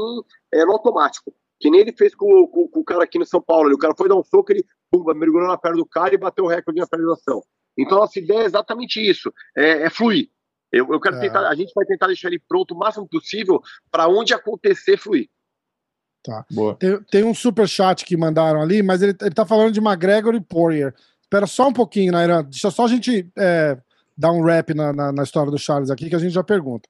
é, 0.53 0.65
no 0.67 0.73
automático. 0.73 1.33
Que 1.59 1.71
nem 1.71 1.81
ele 1.81 1.93
fez 1.97 2.15
com, 2.15 2.27
o- 2.27 2.49
com- 2.49 2.69
com 2.69 2.81
o 2.81 2.85
cara 2.85 3.05
aqui 3.05 3.19
no 3.19 3.25
São 3.25 3.41
Paulo. 3.41 3.75
O 3.75 3.79
cara 3.79 3.95
foi 3.97 4.11
dar 4.11 4.15
um 4.17 4.23
soco, 4.23 4.53
ele 4.53 4.63
pumba, 4.91 5.15
mergulhou 5.15 5.49
na 5.49 5.57
perna 5.57 5.79
do 5.79 5.87
cara 5.87 6.15
e 6.15 6.19
bateu 6.19 6.45
o 6.45 6.49
recorde 6.49 6.79
na 6.79 6.87
finalização. 6.87 7.43
Então, 7.79 7.99
a 7.99 8.01
nossa 8.03 8.19
ideia 8.19 8.41
é 8.41 8.45
exatamente 8.47 9.01
isso: 9.01 9.33
é, 9.57 9.83
é 9.85 9.91
fluir. 9.91 10.29
Eu, 10.73 10.93
eu 10.93 11.01
quero 11.01 11.17
É. 11.17 11.21
tentar, 11.21 11.49
a 11.49 11.55
gente 11.55 11.73
vai 11.75 11.85
tentar 11.87 12.07
deixar 12.09 12.29
ele 12.29 12.39
pronto 12.49 12.75
o 12.75 12.79
máximo 12.79 13.09
possível 13.09 13.61
para 13.91 14.09
onde 14.09 14.35
acontecer 14.35 14.97
fluir. 14.97 15.29
Tá. 16.25 16.45
Boa. 16.51 16.75
Tem, 16.75 17.01
tem 17.05 17.25
um 17.25 17.33
super 17.35 17.69
chat 17.69 18.05
que 18.05 18.17
mandaram 18.17 18.61
ali, 18.61 18.83
mas 18.83 19.01
ele, 19.01 19.15
ele 19.21 19.31
tá 19.35 19.47
falando 19.47 19.73
de 19.73 19.81
McGregor 19.81 20.35
e 20.35 20.41
Poirier. 20.41 20.93
Espera 21.23 21.47
só 21.47 21.69
um 21.69 21.73
pouquinho, 21.73 22.13
Nairan. 22.13 22.43
Deixa 22.45 22.71
só 22.71 22.85
a 22.85 22.89
gente 22.89 23.31
é, 23.39 23.79
dar 24.17 24.33
um 24.33 24.43
rap 24.43 24.75
na, 24.75 24.93
na, 24.93 25.13
na 25.13 25.23
história 25.23 25.51
do 25.53 25.59
Charles 25.59 25.89
aqui, 25.91 26.09
que 26.09 26.17
a 26.17 26.19
gente 26.19 26.33
já 26.33 26.43
pergunta. 26.43 26.89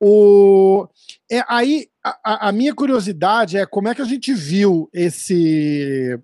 O, 0.00 0.86
é, 1.30 1.42
aí, 1.48 1.88
a- 2.04 2.18
a, 2.24 2.48
a 2.48 2.52
minha 2.52 2.72
curiosidade 2.72 3.58
é 3.58 3.66
como 3.66 3.88
é 3.88 3.94
que 3.96 4.02
a 4.02 4.04
gente 4.04 4.32
viu 4.32 4.88
esse, 4.92 6.16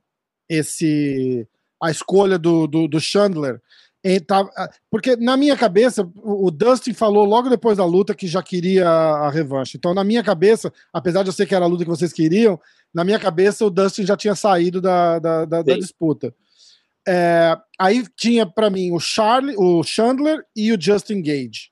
esse 0.48 1.46
a 1.82 1.90
escolha 1.90 2.38
do, 2.38 2.66
do, 2.68 2.86
do 2.86 3.00
Chandler. 3.00 3.60
Tá- 4.26 4.46
porque 4.90 5.16
na 5.16 5.34
minha 5.36 5.56
cabeça, 5.56 6.06
o 6.16 6.50
Dustin 6.50 6.92
falou 6.92 7.24
logo 7.24 7.48
depois 7.48 7.78
da 7.78 7.86
luta 7.86 8.14
que 8.14 8.26
já 8.26 8.42
queria 8.42 8.86
a, 8.88 9.30
revanche. 9.30 9.78
Então, 9.78 9.94
na 9.94 10.04
minha 10.04 10.22
cabeça, 10.22 10.70
apesar 10.92 11.22
de 11.22 11.30
eu 11.30 11.32
ser 11.32 11.46
que 11.46 11.54
era 11.54 11.64
a 11.64 11.68
luta 11.68 11.84
que 11.84 11.90
vocês 11.90 12.12
queriam, 12.12 12.60
na 12.92 13.02
minha 13.02 13.18
cabeça 13.18 13.64
o 13.64 13.70
Dustin 13.70 14.04
já 14.04 14.16
tinha 14.16 14.34
saído 14.34 14.80
da, 14.80 15.18
da, 15.18 15.44
da- 15.46 15.62
da 15.62 15.72
disputa. 15.80 16.34
É, 17.08 17.56
aí 17.78 18.04
tinha 18.16 18.46
para 18.46 18.68
mim 18.70 18.90
o 18.92 19.00
Charlie, 19.00 19.56
o 19.56 19.82
Chandler 19.82 20.44
e 20.54 20.72
o 20.72 20.80
Justin 20.80 21.22
Gage, 21.22 21.70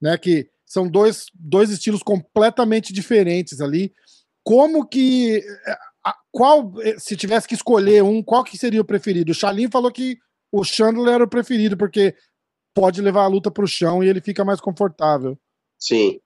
né? 0.00 0.16
Que 0.16 0.48
são 0.66 0.88
dois, 0.88 1.26
dois 1.34 1.70
estilos 1.70 2.02
completamente 2.02 2.92
diferentes 2.92 3.60
ali. 3.60 3.92
Como 4.44 4.86
que 4.86 5.42
a- 6.04 6.14
qual 6.30 6.72
se 6.98 7.16
tivesse 7.16 7.46
que 7.48 7.54
escolher 7.54 8.02
um, 8.02 8.22
qual 8.22 8.42
que 8.44 8.56
seria 8.58 8.80
o 8.80 8.84
preferido? 8.84 9.32
O 9.32 9.34
Charlin 9.34 9.68
falou 9.70 9.90
que 9.92 10.18
o 10.52 10.64
Chandler 10.64 11.14
era 11.14 11.24
o 11.24 11.28
preferido 11.28 11.76
porque 11.76 12.14
pode 12.74 13.02
levar 13.02 13.24
a 13.24 13.28
luta 13.28 13.50
para 13.50 13.64
o 13.64 13.68
chão 13.68 14.02
e 14.02 14.08
ele 14.08 14.20
fica 14.20 14.44
mais 14.44 14.60
confortável. 14.60 15.38
Sim. 15.78 16.20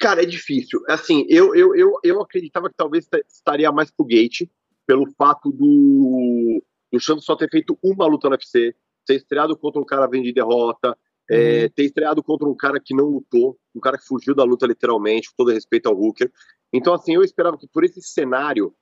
Cara, 0.00 0.22
é 0.22 0.26
difícil. 0.26 0.80
Assim, 0.88 1.26
eu, 1.28 1.54
eu, 1.54 1.74
eu, 1.74 1.92
eu 2.02 2.22
acreditava 2.22 2.68
que 2.68 2.76
talvez 2.76 3.04
esta- 3.04 3.22
estaria 3.28 3.70
mais 3.70 3.90
pro 3.90 4.06
Gate, 4.06 4.48
pelo 4.86 5.06
fato 5.16 5.50
do, 5.50 6.62
do 6.92 7.00
Chandler 7.00 7.22
só 7.24 7.36
ter 7.36 7.50
feito 7.50 7.78
uma 7.82 8.06
luta 8.06 8.28
no 8.28 8.34
UFC, 8.34 8.74
ter 9.06 9.16
estreado 9.16 9.56
contra 9.56 9.80
um 9.80 9.84
cara 9.84 10.06
vindo 10.06 10.24
de 10.24 10.32
derrota, 10.32 10.96
é, 11.30 11.68
ter 11.68 11.84
estreado 11.84 12.22
contra 12.22 12.48
um 12.48 12.56
cara 12.56 12.80
que 12.80 12.94
não 12.94 13.06
lutou, 13.06 13.58
um 13.74 13.80
cara 13.80 13.98
que 13.98 14.06
fugiu 14.06 14.34
da 14.34 14.42
luta 14.42 14.66
literalmente, 14.66 15.28
com 15.28 15.36
todo 15.36 15.52
respeito 15.52 15.88
ao 15.88 15.96
Hooker. 15.96 16.30
Então, 16.72 16.94
assim, 16.94 17.14
eu 17.14 17.22
esperava 17.22 17.58
que 17.58 17.68
por 17.68 17.84
esse 17.84 18.00
cenário, 18.02 18.74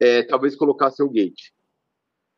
é, 0.00 0.22
talvez 0.22 0.56
colocasse 0.56 1.02
o 1.02 1.08
Gate. 1.10 1.50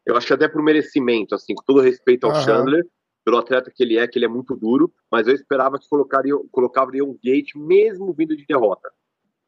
Eu 0.09 0.17
acho 0.17 0.27
que 0.27 0.33
até 0.33 0.49
por 0.49 0.63
merecimento, 0.63 1.35
assim, 1.35 1.55
com 1.55 1.63
todo 1.63 1.83
respeito 1.83 2.25
ao 2.25 2.33
Aham. 2.33 2.41
Chandler, 2.43 2.87
pelo 3.25 3.37
atleta 3.37 3.71
que 3.71 3.83
ele 3.83 3.99
é, 3.99 4.09
que 4.09 4.19
ele 4.19 4.25
é 4.25 4.29
muito 4.29 4.57
duro, 4.57 4.91
mas 5.13 5.29
eu 5.29 5.35
esperava 5.35 5.79
que 5.79 5.87
colocariam, 5.87 6.49
colocariam 6.51 7.11
o 7.11 7.19
Gate 7.23 7.55
mesmo 7.55 8.15
vindo 8.15 8.35
de 8.35 8.47
derrota. 8.47 8.91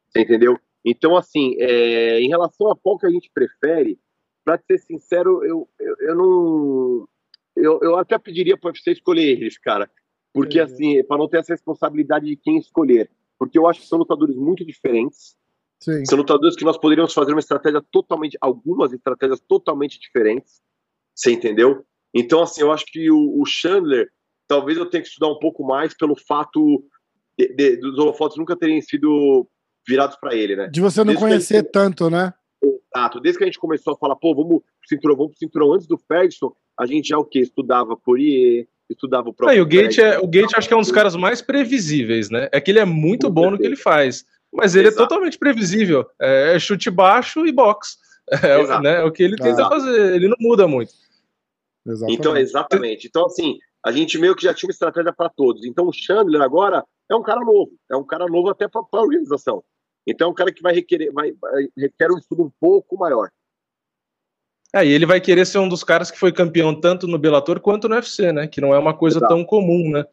Você 0.07 0.21
entendeu? 0.21 0.55
Então, 0.85 1.17
assim, 1.17 1.55
é, 1.59 2.19
em 2.19 2.27
relação 2.27 2.71
a 2.71 2.75
qual 2.75 2.97
que 2.99 3.07
a 3.07 3.09
gente 3.09 3.31
prefere, 3.33 3.97
pra 4.45 4.59
ser 4.59 4.77
sincero, 4.77 5.43
eu, 5.43 5.67
eu, 5.79 5.95
eu 5.99 6.15
não. 6.15 7.07
Eu, 7.55 7.79
eu 7.81 7.97
até 7.97 8.17
pediria 8.19 8.55
para 8.55 8.71
você 8.71 8.91
escolher 8.91 9.23
eles, 9.23 9.57
cara. 9.57 9.89
Porque, 10.33 10.59
Uhum. 10.59 10.65
assim, 10.65 11.03
para 11.03 11.17
não 11.17 11.27
ter 11.27 11.39
essa 11.39 11.53
responsabilidade 11.53 12.25
de 12.27 12.37
quem 12.37 12.57
escolher. 12.57 13.09
porque 13.39 13.57
eu 13.57 13.67
acho 13.67 13.81
que 13.81 13.87
são 13.87 13.97
lutadores 13.97 14.35
muito 14.35 14.63
diferentes. 14.63 15.35
Sim. 15.83 16.05
São 16.05 16.17
lutadores 16.17 16.55
que 16.55 16.63
nós 16.63 16.77
poderíamos 16.77 17.13
fazer 17.13 17.31
uma 17.33 17.39
estratégia 17.39 17.81
totalmente, 17.91 18.37
algumas 18.39 18.93
estratégias 18.93 19.39
totalmente 19.39 19.99
diferentes. 19.99 20.61
Você 21.15 21.31
entendeu? 21.31 21.83
Então, 22.13 22.41
assim, 22.43 22.61
eu 22.61 22.71
acho 22.71 22.85
que 22.87 23.09
o, 23.09 23.41
o 23.41 23.45
Chandler, 23.45 24.07
talvez 24.47 24.77
eu 24.77 24.85
tenha 24.85 25.01
que 25.01 25.07
estudar 25.07 25.27
um 25.31 25.39
pouco 25.39 25.63
mais 25.65 25.95
pelo 25.95 26.15
fato 26.15 26.83
de, 27.37 27.47
de, 27.55 27.77
dos 27.77 27.97
holofotes 27.97 28.37
nunca 28.37 28.55
terem 28.55 28.81
sido 28.81 29.47
virados 29.87 30.15
para 30.17 30.35
ele, 30.35 30.55
né? 30.55 30.67
De 30.67 30.81
você 30.81 30.99
não 30.99 31.07
Desde 31.07 31.23
conhecer 31.23 31.55
ele- 31.57 31.63
tanto, 31.69 32.09
né? 32.09 32.33
Exato. 32.93 33.19
Desde 33.19 33.37
que 33.39 33.43
a 33.43 33.47
gente 33.47 33.57
começou 33.59 33.93
a 33.93 33.97
falar, 33.97 34.15
pô, 34.17 34.35
vamos 34.35 34.59
pro 34.61 34.87
cinturão, 34.87 35.15
vamos 35.15 35.31
pro 35.31 35.39
cinturão 35.39 35.73
antes 35.73 35.87
do 35.87 35.97
Ferguson, 35.97 36.53
a 36.79 36.85
gente 36.85 37.07
já 37.07 37.17
o 37.17 37.25
quê? 37.25 37.39
Estudava 37.39 37.95
Poirier, 37.97 38.67
estudava 38.89 39.29
o 39.29 39.33
próprio. 39.33 39.55
Aí, 39.57 39.61
o 39.61 39.65
Gate, 39.65 39.95
Ferguson. 39.95 40.01
é, 40.01 40.19
o 40.19 40.27
Gate 40.27 40.53
acho 40.53 40.67
que 40.67 40.73
é 40.73 40.77
um 40.77 40.81
dos 40.81 40.91
caras 40.91 41.15
mais 41.15 41.41
previsíveis, 41.41 42.29
né? 42.29 42.49
É 42.51 42.59
que 42.61 42.69
ele 42.69 42.79
é 42.79 42.85
muito 42.85 43.27
Com 43.27 43.33
bom 43.33 43.51
no 43.51 43.57
que 43.57 43.65
ele 43.65 43.77
faz. 43.77 44.25
Mas 44.53 44.75
ele 44.75 44.87
Exato. 44.87 45.03
é 45.03 45.07
totalmente 45.07 45.37
previsível. 45.37 46.05
É 46.19 46.59
chute 46.59 46.89
baixo 46.89 47.45
e 47.45 47.51
boxe. 47.51 47.97
É, 48.31 48.79
né, 48.81 49.01
é 49.01 49.03
o 49.03 49.11
que 49.11 49.23
ele 49.23 49.35
tenta 49.35 49.49
Exato. 49.49 49.69
fazer. 49.69 50.15
Ele 50.15 50.27
não 50.27 50.37
muda 50.39 50.67
muito. 50.67 50.91
Exatamente. 51.85 52.19
Então, 52.19 52.37
exatamente. 52.37 53.07
Então, 53.07 53.25
assim, 53.25 53.57
a 53.85 53.91
gente 53.91 54.17
meio 54.17 54.35
que 54.35 54.43
já 54.43 54.53
tinha 54.53 54.67
uma 54.67 54.71
estratégia 54.73 55.11
para 55.11 55.29
todos. 55.29 55.65
Então, 55.65 55.87
o 55.87 55.93
Chandler 55.93 56.41
agora 56.41 56.85
é 57.09 57.15
um 57.15 57.23
cara 57.23 57.41
novo. 57.41 57.71
É 57.89 57.95
um 57.95 58.05
cara 58.05 58.27
novo 58.27 58.49
até 58.49 58.67
para 58.67 58.81
a 58.81 59.01
organização. 59.01 59.63
Então, 60.07 60.27
é 60.27 60.31
um 60.31 60.33
cara 60.33 60.51
que 60.51 60.61
vai 60.61 60.73
requerer, 60.73 61.11
vai, 61.11 61.31
vai- 61.33 61.67
requer 61.77 62.11
um 62.11 62.17
estudo 62.17 62.43
um 62.43 62.51
pouco 62.59 62.97
maior. 62.97 63.29
É, 64.73 64.85
e 64.85 64.91
ele 64.91 65.05
vai 65.05 65.19
querer 65.19 65.45
ser 65.45 65.57
um 65.59 65.67
dos 65.67 65.83
caras 65.83 66.09
que 66.09 66.17
foi 66.17 66.31
campeão 66.31 66.73
tanto 66.79 67.05
no 67.07 67.17
Bellator 67.17 67.59
quanto 67.59 67.89
no 67.89 67.95
UFC, 67.95 68.31
né? 68.31 68.47
Que 68.47 68.61
não 68.61 68.73
é 68.73 68.79
uma 68.79 68.93
coisa 68.95 69.17
Exato. 69.17 69.33
tão 69.33 69.43
comum, 69.43 69.91
né? 69.91 70.05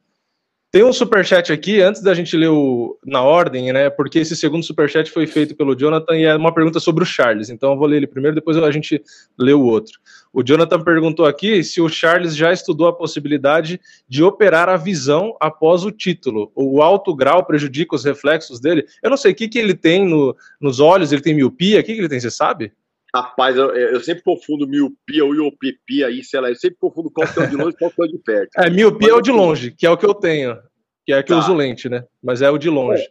Tem 0.70 0.84
um 0.84 0.92
superchat 0.92 1.50
aqui, 1.50 1.80
antes 1.80 2.02
da 2.02 2.12
gente 2.12 2.36
ler 2.36 2.50
o, 2.50 2.98
na 3.02 3.22
ordem, 3.22 3.72
né? 3.72 3.88
Porque 3.88 4.18
esse 4.18 4.36
segundo 4.36 4.62
superchat 4.62 5.10
foi 5.10 5.26
feito 5.26 5.56
pelo 5.56 5.74
Jonathan 5.74 6.14
e 6.14 6.24
é 6.24 6.36
uma 6.36 6.52
pergunta 6.52 6.78
sobre 6.78 7.02
o 7.02 7.06
Charles. 7.06 7.48
Então 7.48 7.72
eu 7.72 7.78
vou 7.78 7.86
ler 7.86 7.96
ele 7.96 8.06
primeiro, 8.06 8.34
depois 8.34 8.54
a 8.58 8.70
gente 8.70 9.02
lê 9.38 9.54
o 9.54 9.62
outro. 9.62 9.98
O 10.30 10.42
Jonathan 10.42 10.78
perguntou 10.80 11.24
aqui 11.24 11.64
se 11.64 11.80
o 11.80 11.88
Charles 11.88 12.36
já 12.36 12.52
estudou 12.52 12.86
a 12.86 12.92
possibilidade 12.92 13.80
de 14.06 14.22
operar 14.22 14.68
a 14.68 14.76
visão 14.76 15.34
após 15.40 15.84
o 15.84 15.90
título. 15.90 16.52
O 16.54 16.82
alto 16.82 17.14
grau 17.16 17.42
prejudica 17.46 17.96
os 17.96 18.04
reflexos 18.04 18.60
dele? 18.60 18.84
Eu 19.02 19.08
não 19.08 19.16
sei 19.16 19.32
o 19.32 19.34
que, 19.34 19.48
que 19.48 19.58
ele 19.58 19.72
tem 19.72 20.06
no, 20.06 20.36
nos 20.60 20.80
olhos, 20.80 21.12
ele 21.12 21.22
tem 21.22 21.34
miopia? 21.34 21.80
O 21.80 21.82
que, 21.82 21.94
que 21.94 22.00
ele 22.00 22.10
tem, 22.10 22.20
você 22.20 22.30
sabe? 22.30 22.72
Rapaz, 23.14 23.56
eu, 23.56 23.74
eu 23.74 24.00
sempre 24.00 24.22
confundo 24.22 24.68
miopia 24.68 25.24
ou 25.24 25.34
iopia 25.34 26.06
aí, 26.06 26.22
sei 26.22 26.40
lá. 26.40 26.50
Eu 26.50 26.56
sempre 26.56 26.76
confundo 26.78 27.10
qual 27.10 27.26
que 27.26 27.40
é 27.40 27.44
o 27.44 27.48
de 27.48 27.56
longe 27.56 27.70
e 27.74 27.78
qual 27.78 27.90
que 27.90 28.02
é 28.02 28.04
o 28.04 28.08
de 28.08 28.18
perto. 28.18 28.50
É, 28.58 28.68
miopia 28.70 29.10
é 29.10 29.14
o 29.14 29.20
de 29.22 29.30
longe, 29.30 29.70
que 29.70 29.86
é 29.86 29.90
o 29.90 29.96
que 29.96 30.04
eu 30.04 30.14
tenho. 30.14 30.58
Que 31.06 31.14
é 31.14 31.22
que 31.22 31.32
eu 31.32 31.38
Tá. 31.38 31.44
uso 31.44 31.54
lente, 31.54 31.88
né? 31.88 32.04
Mas 32.22 32.42
é 32.42 32.50
o 32.50 32.58
de 32.58 32.68
longe. 32.68 33.08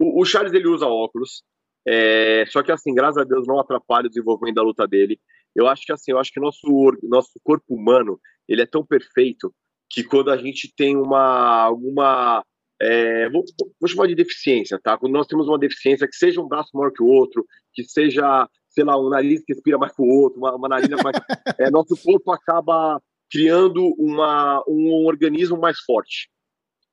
O, 0.00 0.22
o 0.22 0.24
Charles 0.24 0.54
ele 0.54 0.66
usa 0.66 0.86
óculos, 0.86 1.42
é, 1.86 2.44
só 2.48 2.62
que 2.62 2.72
assim, 2.72 2.94
graças 2.94 3.18
a 3.18 3.24
Deus 3.24 3.46
não 3.46 3.58
atrapalha 3.58 4.06
o 4.06 4.08
desenvolvimento 4.08 4.54
da 4.54 4.62
luta 4.62 4.88
dele. 4.88 5.18
Eu 5.54 5.66
acho 5.66 5.84
que 5.84 5.92
assim, 5.92 6.12
eu 6.12 6.18
acho 6.18 6.32
que 6.32 6.40
nosso 6.40 6.66
nosso 7.02 7.32
corpo 7.42 7.74
humano 7.74 8.18
ele 8.48 8.62
é 8.62 8.66
tão 8.66 8.84
perfeito 8.84 9.52
que 9.90 10.02
quando 10.02 10.30
a 10.30 10.36
gente 10.36 10.72
tem 10.74 10.96
uma 10.96 11.62
alguma 11.62 12.42
é, 12.80 13.28
vou, 13.28 13.44
vou 13.78 13.88
chamar 13.88 14.06
de 14.06 14.14
deficiência, 14.14 14.80
tá? 14.82 14.96
Quando 14.96 15.12
nós 15.12 15.26
temos 15.26 15.46
uma 15.46 15.58
deficiência 15.58 16.08
que 16.08 16.16
seja 16.16 16.40
um 16.40 16.48
braço 16.48 16.70
maior 16.72 16.90
que 16.90 17.02
o 17.02 17.06
outro, 17.06 17.44
que 17.74 17.84
seja 17.84 18.48
sei 18.70 18.84
lá 18.84 18.98
um 18.98 19.08
nariz 19.08 19.44
que 19.44 19.52
respira 19.52 19.78
mais 19.78 19.94
que 19.94 20.02
o 20.02 20.06
outro, 20.06 20.38
uma, 20.38 20.54
uma 20.54 20.68
narina 20.68 20.96
mais, 21.02 21.16
é, 21.58 21.70
nosso 21.70 21.96
corpo 21.96 22.32
acaba 22.32 23.00
criando 23.30 23.94
uma 23.98 24.62
um 24.66 25.06
organismo 25.06 25.58
mais 25.58 25.78
forte. 25.80 26.28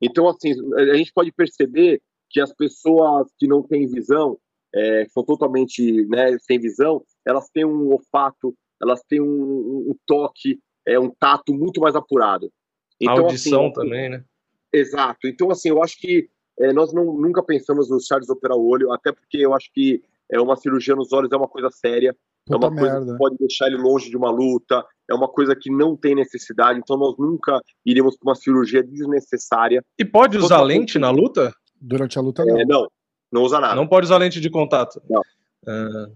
Então, 0.00 0.28
assim, 0.28 0.52
a 0.76 0.94
gente 0.94 1.12
pode 1.12 1.32
perceber 1.32 2.00
que 2.30 2.40
as 2.40 2.52
pessoas 2.54 3.28
que 3.38 3.46
não 3.46 3.62
têm 3.62 3.86
visão, 3.86 4.38
é, 4.74 5.04
que 5.04 5.10
são 5.10 5.24
totalmente 5.24 6.06
né, 6.06 6.36
sem 6.38 6.58
visão, 6.58 7.02
elas 7.26 7.48
têm 7.50 7.64
um 7.64 7.90
olfato, 7.92 8.54
elas 8.80 9.02
têm 9.08 9.20
um, 9.20 9.90
um 9.90 9.96
toque, 10.06 10.60
é, 10.86 10.98
um 10.98 11.10
tato 11.10 11.52
muito 11.52 11.80
mais 11.80 11.96
apurado. 11.96 12.52
Então, 13.00 13.24
Audição 13.24 13.66
assim, 13.66 13.72
também, 13.72 14.10
né? 14.10 14.24
Exato. 14.72 15.26
Então, 15.26 15.50
assim, 15.50 15.70
eu 15.70 15.82
acho 15.82 15.98
que 15.98 16.28
é, 16.58 16.72
nós 16.72 16.92
não, 16.92 17.04
nunca 17.14 17.42
pensamos 17.42 17.88
no 17.88 18.00
Charles 18.00 18.28
operar 18.28 18.56
o 18.56 18.66
olho, 18.66 18.92
até 18.92 19.12
porque 19.12 19.38
eu 19.38 19.54
acho 19.54 19.70
que 19.72 20.02
é 20.30 20.40
uma 20.40 20.56
cirurgia 20.56 20.94
nos 20.94 21.12
olhos 21.12 21.30
é 21.32 21.36
uma 21.36 21.48
coisa 21.48 21.70
séria, 21.70 22.10
é 22.10 22.52
Puta 22.52 22.66
uma 22.66 22.76
coisa 22.76 22.94
merda. 22.98 23.12
que 23.12 23.18
pode 23.18 23.36
deixar 23.38 23.66
ele 23.66 23.76
longe 23.76 24.08
de 24.10 24.16
uma 24.16 24.30
luta, 24.30 24.84
é 25.10 25.14
uma 25.14 25.28
coisa 25.28 25.54
que 25.54 25.70
não 25.70 25.96
tem 25.96 26.14
necessidade, 26.14 26.78
então 26.78 26.96
nós 26.96 27.14
nunca 27.18 27.60
iríamos 27.84 28.16
para 28.16 28.30
uma 28.30 28.34
cirurgia 28.34 28.82
desnecessária. 28.82 29.84
E 29.98 30.04
pode 30.04 30.36
usar 30.38 30.48
Totalmente. 30.56 30.78
lente 30.78 30.98
na 30.98 31.10
luta? 31.10 31.52
Durante 31.80 32.18
a 32.18 32.22
luta, 32.22 32.44
não. 32.44 32.58
É, 32.58 32.64
não, 32.64 32.86
não 33.32 33.42
usa 33.42 33.60
nada. 33.60 33.74
Não 33.74 33.86
pode 33.86 34.06
usar 34.06 34.18
lente 34.18 34.40
de 34.40 34.50
contato. 34.50 35.00
Não. 35.08 35.22
Ah, 35.66 36.06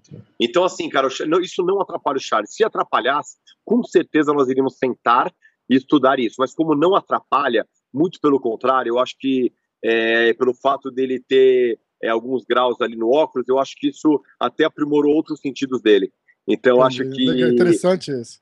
Então, 0.41 0.65
assim, 0.65 0.89
cara, 0.89 1.09
isso 1.43 1.63
não 1.63 1.81
atrapalha 1.81 2.17
o 2.17 2.21
Charles. 2.21 2.55
Se 2.55 2.65
atrapalhasse, 2.65 3.37
com 3.65 3.83
certeza 3.83 4.33
nós 4.33 4.49
iríamos 4.49 4.77
sentar 4.79 5.33
e 5.69 5.77
estudar 5.77 6.19
isso. 6.19 6.37
Mas 6.39 6.55
como 6.55 6.75
não 6.75 6.95
atrapalha, 6.95 7.67
muito 7.93 8.19
pelo 8.21 8.41
contrário, 8.41 8.91
eu 8.91 8.99
acho 8.99 9.15
que 9.19 9.53
é, 9.85 10.33
pelo 10.35 10.55
fato 10.55 10.91
dele 10.91 11.21
ter 11.21 11.79
é, 12.03 12.09
alguns 12.09 12.45
graus 12.45 12.81
ali 12.81 12.97
no 12.97 13.11
óculos, 13.11 13.49
eu 13.49 13.59
acho 13.59 13.75
que 13.77 13.89
isso 13.89 14.21
até 14.39 14.65
aprimorou 14.65 15.15
outros 15.15 15.41
sentidos 15.41 15.81
dele. 15.81 16.13
Então, 16.47 16.79
eu 16.79 16.83
acho 16.83 17.09
que 17.11 17.31
É 17.43 17.49
interessante 17.49 18.11
isso. 18.11 18.41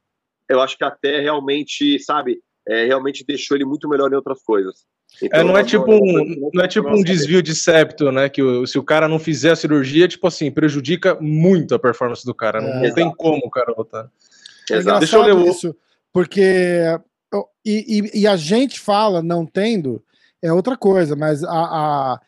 eu 0.49 0.61
acho 0.61 0.77
que 0.79 0.85
até 0.85 1.21
realmente, 1.21 1.99
sabe, 1.99 2.41
é, 2.67 2.87
realmente 2.87 3.25
deixou 3.25 3.57
ele 3.57 3.65
muito 3.67 3.89
melhor 3.89 4.11
em 4.11 4.17
outras 4.17 4.43
coisas. 4.43 4.87
Então, 5.23 5.41
É, 5.41 5.45
não 5.45 5.57
é 5.57 5.63
nós 5.63 5.71
tipo 5.71 5.93
um, 5.93 6.51
não 6.55 6.65
é 6.65 6.69
tipo 6.69 6.89
um 6.89 7.03
desvio 7.03 7.43
de 7.43 7.53
septo, 7.55 8.11
né? 8.13 8.29
Que 8.29 8.43
o- 8.43 8.65
se 8.67 8.79
o 8.79 8.83
cara 8.83 9.09
não 9.09 9.19
fizer 9.19 9.51
a 9.51 9.57
cirurgia, 9.57 10.07
tipo 10.07 10.27
assim, 10.27 10.51
prejudica 10.53 11.19
muito 11.21 11.75
a 11.75 11.79
performance 11.81 12.25
do 12.25 12.33
cara. 12.35 12.61
Não, 12.61 12.69
É. 12.69 12.89
não 12.89 12.95
tem 12.95 13.13
como 13.17 13.43
o 13.45 13.51
cara 13.51 13.75
lutar. 13.77 14.09
É 14.71 14.77
Exato. 14.77 15.01
Deixa 15.01 15.17
eu 15.17 15.23
ler 15.23 15.49
isso, 15.49 15.77
porque 16.13 16.41
e, 17.65 17.99
e- 18.15 18.21
e 18.21 18.27
a 18.27 18.37
gente 18.37 18.79
fala 18.81 19.21
não 19.23 19.45
tendo 19.45 20.03
é 20.43 20.53
outra 20.53 20.77
coisa, 20.77 21.15
mas 21.17 21.43
a, 21.45 21.51
a- 21.51 22.21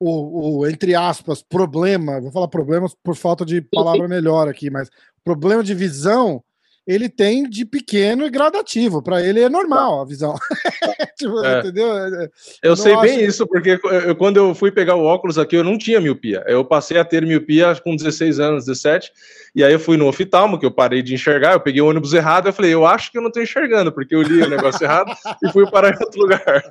o, 0.00 0.58
o, 0.60 0.66
entre 0.68 0.94
aspas 0.94 1.42
problema, 1.42 2.20
vou 2.20 2.30
falar 2.30 2.48
problemas 2.48 2.94
por 3.02 3.16
falta 3.16 3.44
de 3.44 3.60
palavra 3.60 4.06
melhor 4.08 4.48
aqui, 4.48 4.70
mas 4.70 4.88
problema 5.24 5.62
de 5.62 5.74
visão 5.74 6.42
ele 6.86 7.08
tem 7.10 7.46
de 7.46 7.66
pequeno 7.66 8.24
e 8.24 8.30
gradativo. 8.30 9.02
Para 9.02 9.20
ele 9.22 9.42
é 9.42 9.48
normal 9.50 10.00
a 10.00 10.04
visão, 10.06 10.34
Tipo, 11.18 11.44
É. 11.44 11.58
entendeu? 11.60 11.92
É, 11.98 12.28
Eu 12.62 12.70
não 12.70 12.76
sei 12.76 12.96
bem 13.00 13.16
acho- 13.16 13.24
isso, 13.26 13.46
porque 13.46 13.78
eu- 13.82 13.90
eu- 13.92 14.16
quando 14.16 14.36
eu 14.38 14.54
fui 14.54 14.70
pegar 14.72 14.94
o 14.94 15.04
óculos 15.04 15.36
aqui, 15.36 15.56
eu 15.56 15.64
não 15.64 15.76
tinha 15.76 16.00
miopia. 16.00 16.42
Eu 16.46 16.64
passei 16.64 16.96
a 16.96 17.04
ter 17.04 17.26
miopia 17.26 17.74
com 17.82 17.94
16 17.94 18.40
anos, 18.40 18.64
17, 18.64 19.12
e 19.58 19.64
aí 19.64 19.72
eu 19.72 19.80
fui 19.80 19.96
no 19.96 20.06
oftalmo, 20.06 20.56
que 20.56 20.64
eu 20.64 20.70
parei 20.70 21.02
de 21.02 21.12
enxergar, 21.12 21.54
eu 21.54 21.58
peguei 21.58 21.82
o 21.82 21.88
ônibus 21.88 22.14
errado, 22.14 22.46
eu 22.46 22.52
falei, 22.52 22.72
eu 22.72 22.86
acho 22.86 23.10
que 23.10 23.18
eu 23.18 23.22
não 23.22 23.28
tô 23.28 23.40
enxergando, 23.40 23.90
porque 23.90 24.14
eu 24.14 24.22
li 24.22 24.40
o 24.40 24.48
negócio 24.48 24.84
errado 24.84 25.12
e 25.42 25.50
fui 25.50 25.68
parar 25.68 25.88
em 25.88 25.98
outro 26.00 26.20
lugar. 26.20 26.62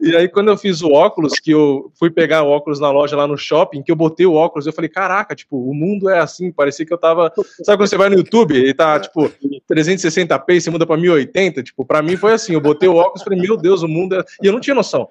E 0.00 0.14
aí, 0.14 0.28
quando 0.28 0.46
eu 0.46 0.56
fiz 0.56 0.80
o 0.80 0.92
óculos, 0.92 1.40
que 1.40 1.50
eu 1.50 1.90
fui 1.98 2.08
pegar 2.08 2.44
o 2.44 2.48
óculos 2.48 2.78
na 2.78 2.88
loja 2.88 3.16
lá 3.16 3.26
no 3.26 3.36
shopping, 3.36 3.82
que 3.82 3.90
eu 3.90 3.96
botei 3.96 4.26
o 4.26 4.34
óculos, 4.34 4.64
eu 4.64 4.72
falei, 4.72 4.88
caraca, 4.88 5.34
tipo, 5.34 5.58
o 5.58 5.74
mundo 5.74 6.08
é 6.08 6.20
assim, 6.20 6.52
parecia 6.52 6.86
que 6.86 6.92
eu 6.92 6.98
tava... 6.98 7.32
Sabe 7.64 7.78
quando 7.78 7.88
você 7.88 7.96
vai 7.96 8.10
no 8.10 8.16
YouTube 8.16 8.56
e 8.56 8.72
tá, 8.72 9.00
tipo, 9.00 9.28
360p 9.68 10.44
e 10.50 10.60
você 10.60 10.70
muda 10.70 10.86
pra 10.86 10.96
1080? 10.96 11.64
Tipo, 11.64 11.84
pra 11.84 12.00
mim 12.00 12.16
foi 12.16 12.32
assim, 12.32 12.52
eu 12.52 12.60
botei 12.60 12.88
o 12.88 12.94
óculos 12.94 13.22
e 13.22 13.24
falei, 13.24 13.40
meu 13.40 13.56
Deus, 13.56 13.82
o 13.82 13.88
mundo 13.88 14.14
é... 14.14 14.24
E 14.40 14.46
eu 14.46 14.52
não 14.52 14.60
tinha 14.60 14.76
noção. 14.76 15.08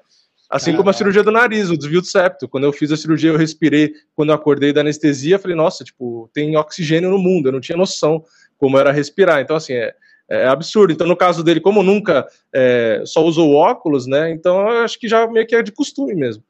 Assim 0.56 0.76
como 0.76 0.90
a 0.90 0.94
cirurgia 0.94 1.22
do 1.24 1.32
nariz, 1.32 1.70
o 1.70 1.78
desvio 1.78 2.02
do 2.02 2.08
septo. 2.08 2.48
Quando 2.48 2.64
eu 2.64 2.72
fiz 2.72 2.92
a 2.92 2.98
cirurgia, 2.98 3.32
eu 3.32 3.38
respirei. 3.38 3.94
Quando 4.16 4.30
eu 4.30 4.36
acordei 4.36 4.72
da 4.72 4.82
anestesia, 4.82 5.36
eu 5.36 5.40
falei, 5.40 5.56
nossa, 5.56 5.84
tipo, 5.84 6.30
tem 6.34 6.56
oxigênio 6.56 7.10
no 7.10 7.18
mundo. 7.18 7.48
Eu 7.50 7.52
não 7.54 7.60
tinha 7.60 7.78
noção 7.78 8.24
como 8.58 8.78
era 8.78 8.92
respirar. 8.92 9.42
Então, 9.42 9.56
assim, 9.56 9.74
é, 9.74 9.94
é 10.30 10.48
absurdo. 10.48 10.94
Então, 10.94 11.06
no 11.06 11.16
caso 11.18 11.44
dele, 11.44 11.60
como 11.60 11.84
nunca 11.84 12.26
é, 12.54 13.04
só 13.06 13.24
usou 13.26 13.54
óculos, 13.54 14.08
né? 14.08 14.32
Então, 14.32 14.60
eu 14.62 14.80
acho 14.84 14.98
que 14.98 15.08
já 15.08 15.28
meio 15.28 15.46
que 15.46 15.56
é 15.56 15.62
de 15.62 15.72
costume 15.74 16.16
mesmo. 16.16 16.44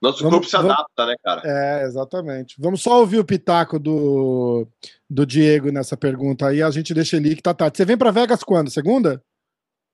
Nosso 0.00 0.22
Vamos- 0.22 0.32
corpo 0.38 0.46
se 0.48 0.56
vamos- 0.56 0.72
adapta, 0.72 1.06
né, 1.06 1.14
cara? 1.22 1.42
É, 1.44 1.84
exatamente. 1.84 2.56
Vamos 2.58 2.80
só 2.80 2.98
ouvir 3.00 3.18
o 3.18 3.24
pitaco 3.24 3.78
do, 3.78 4.66
do 5.10 5.26
Diego 5.26 5.70
nessa 5.70 5.94
pergunta 5.94 6.46
aí, 6.46 6.62
a 6.62 6.70
gente 6.70 6.94
deixa 6.94 7.18
ele 7.18 7.36
que 7.36 7.42
tá 7.42 7.52
tarde. 7.52 7.76
Você 7.76 7.84
vem 7.84 7.98
para 7.98 8.10
Vegas 8.10 8.42
quando? 8.42 8.70
Segunda? 8.70 9.22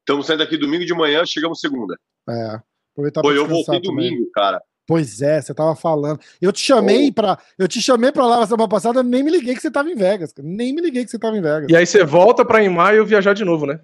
Estamos 0.01 0.27
saindo 0.27 0.45
aqui 0.45 0.57
domingo 0.57 0.85
de 0.85 0.95
manhã, 0.95 1.27
chegamos 1.27 1.59
segunda. 1.59 1.99
É. 2.31 2.61
Aproveitar 2.97 3.21
Pô, 3.21 3.31
eu 3.33 3.47
voltei 3.47 3.81
também. 3.83 4.11
domingo, 4.11 4.31
cara. 4.33 4.63
Pois 4.87 5.21
é, 5.21 5.43
você 5.43 5.53
tava 5.53 5.75
falando. 5.77 6.19
Eu 6.41 6.51
te 6.53 6.61
chamei 6.61 7.13
para, 7.13 7.39
eu 7.59 7.67
te 7.69 7.83
chamei 7.83 8.11
para 8.13 8.25
lá 8.25 8.41
na 8.41 8.47
semana 8.47 8.69
passada, 8.69 9.03
nem 9.03 9.23
me 9.23 9.31
liguei 9.31 9.55
que 9.55 9.61
você 9.61 9.71
tava 9.71 9.91
em 9.91 9.97
Vegas, 9.97 10.33
cara. 10.33 10.49
nem 10.49 10.73
me 10.73 10.81
liguei 10.81 11.05
que 11.05 11.11
você 11.11 11.19
tava 11.19 11.37
em 11.37 11.43
Vegas. 11.43 11.69
E 11.69 11.77
aí 11.77 11.85
você 11.85 12.05
volta 12.05 12.45
pra 12.45 12.63
em 12.63 12.69
maio 12.69 13.05
viajar 13.05 13.35
de 13.35 13.45
novo, 13.45 13.67
né? 13.67 13.81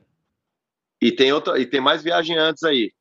E 1.03 1.11
tem, 1.13 1.33
outra, 1.33 1.59
e 1.59 1.67
tem 1.67 1.81
mais 1.81 2.03
viagem 2.03 2.39
antes 2.39 2.63
aí. 2.63 2.93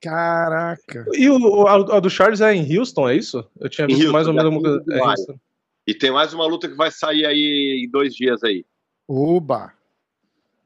Caraca. 0.00 1.06
E 1.12 1.28
o, 1.30 1.66
a, 1.66 1.96
a 1.96 2.00
do 2.00 2.10
Charles 2.10 2.40
é 2.40 2.54
em 2.54 2.76
Houston, 2.78 3.08
é 3.08 3.16
isso? 3.16 3.44
Eu 3.60 3.68
tinha 3.68 3.86
visto 3.86 4.00
Houston, 4.00 4.12
mais 4.12 4.26
ou 4.26 4.34
menos 4.34 4.50
uma 4.50 4.60
coisa. 4.60 4.78
15 4.80 4.90
de 4.90 4.98
É. 4.98 5.02
Houston. 5.06 5.38
E 5.86 5.94
tem 5.94 6.10
mais 6.10 6.32
uma 6.32 6.46
luta 6.46 6.68
que 6.68 6.74
vai 6.74 6.90
sair 6.90 7.26
aí 7.26 7.84
em 7.86 7.90
dois 7.90 8.14
dias 8.14 8.42
aí. 8.42 8.64
Oba. 9.06 9.72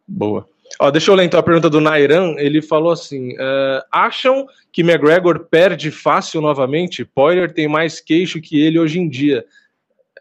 Boa. 0.07 0.49
Ó, 0.81 0.91
deixa 0.91 1.11
eu 1.11 1.15
ler 1.15 1.25
então 1.25 1.41
a 1.41 1.43
pergunta 1.43 1.71
do 1.71 1.81
Nairan. 1.81 2.35
Ele 2.39 2.63
falou 2.63 2.93
assim: 2.93 3.33
uh, 3.33 3.83
acham 3.93 4.47
que 4.73 4.83
McGregor 4.83 5.47
perde 5.51 5.91
fácil 5.91 6.41
novamente? 6.41 7.05
Poirier 7.05 7.53
tem 7.53 7.67
mais 7.67 8.01
queixo 8.01 8.41
que 8.41 8.61
ele 8.61 8.79
hoje 8.79 8.99
em 8.99 9.09
dia. 9.09 9.45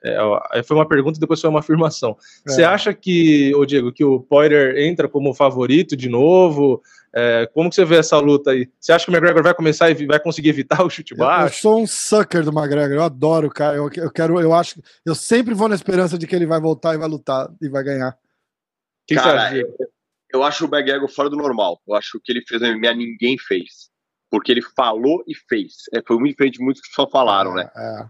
É, 0.03 0.22
ó, 0.22 0.40
foi 0.64 0.77
uma 0.77 0.88
pergunta 0.88 1.17
e 1.17 1.19
depois 1.19 1.42
foi 1.42 1.50
uma 1.50 1.59
afirmação. 1.59 2.16
É. 2.48 2.51
Você 2.51 2.64
acha 2.64 2.93
que, 2.93 3.53
ô 3.56 3.66
Diego, 3.66 3.92
que 3.92 4.03
o 4.03 4.19
Poirier 4.19 4.77
entra 4.77 5.08
como 5.08 5.34
favorito 5.34 5.95
de 5.98 6.08
novo? 6.08 6.82
É, 7.14 7.50
como 7.53 7.69
que 7.69 7.76
você 7.76 7.84
vê 7.84 7.98
essa 7.98 8.17
luta 8.19 8.51
aí? 8.51 8.69
Você 8.80 8.92
acha 8.92 9.06
que 9.06 9.11
o 9.11 9.14
McGregor 9.14 9.42
vai 9.42 9.53
começar 9.53 9.90
e 9.90 10.06
vai 10.06 10.19
conseguir 10.19 10.50
evitar 10.50 10.84
o 10.84 10.90
chute 10.90 11.16
baixo? 11.16 11.42
Eu, 11.42 11.48
eu 11.48 11.53
sou 11.53 11.82
um 11.82 11.88
sucker 11.88 12.43
do 12.43 12.51
McGregor, 12.51 12.95
eu 12.95 13.03
adoro 13.03 13.48
o 13.48 13.51
cara. 13.51 13.76
Eu, 13.76 13.90
eu, 13.95 14.11
quero, 14.11 14.40
eu 14.40 14.53
acho, 14.53 14.82
eu 15.06 15.16
sempre 15.16 15.53
vou 15.53 15.67
na 15.67 15.76
esperança 15.76 16.17
de 16.17 16.27
que 16.27 16.35
ele 16.35 16.45
vai 16.45 16.59
voltar 16.59 16.93
e 16.93 16.98
vai 16.98 17.08
lutar 17.08 17.50
e 17.61 17.67
vai 17.67 17.84
ganhar. 17.84 18.16
Que 19.08 19.16
cara, 19.16 19.50
que 19.50 19.61
eu, 19.61 19.88
eu 20.33 20.43
acho 20.43 20.65
o 20.65 20.67
McGregor 20.67 21.09
fora 21.09 21.30
do 21.30 21.35
normal. 21.35 21.80
Eu 21.88 21.95
acho 21.95 22.19
que 22.23 22.31
ele 22.31 22.43
fez 22.47 22.61
no 22.61 22.67
MMA 22.67 22.93
ninguém 22.93 23.38
fez. 23.38 23.89
Porque 24.30 24.51
ele 24.51 24.61
falou 24.61 25.23
e 25.27 25.33
fez. 25.47 25.73
É, 25.93 26.01
foi 26.06 26.17
muito 26.17 26.31
diferente 26.31 26.57
de 26.57 26.64
muitos 26.64 26.81
que 26.81 26.93
só 26.93 27.09
falaram, 27.09 27.53
né? 27.53 27.69
É. 27.75 28.06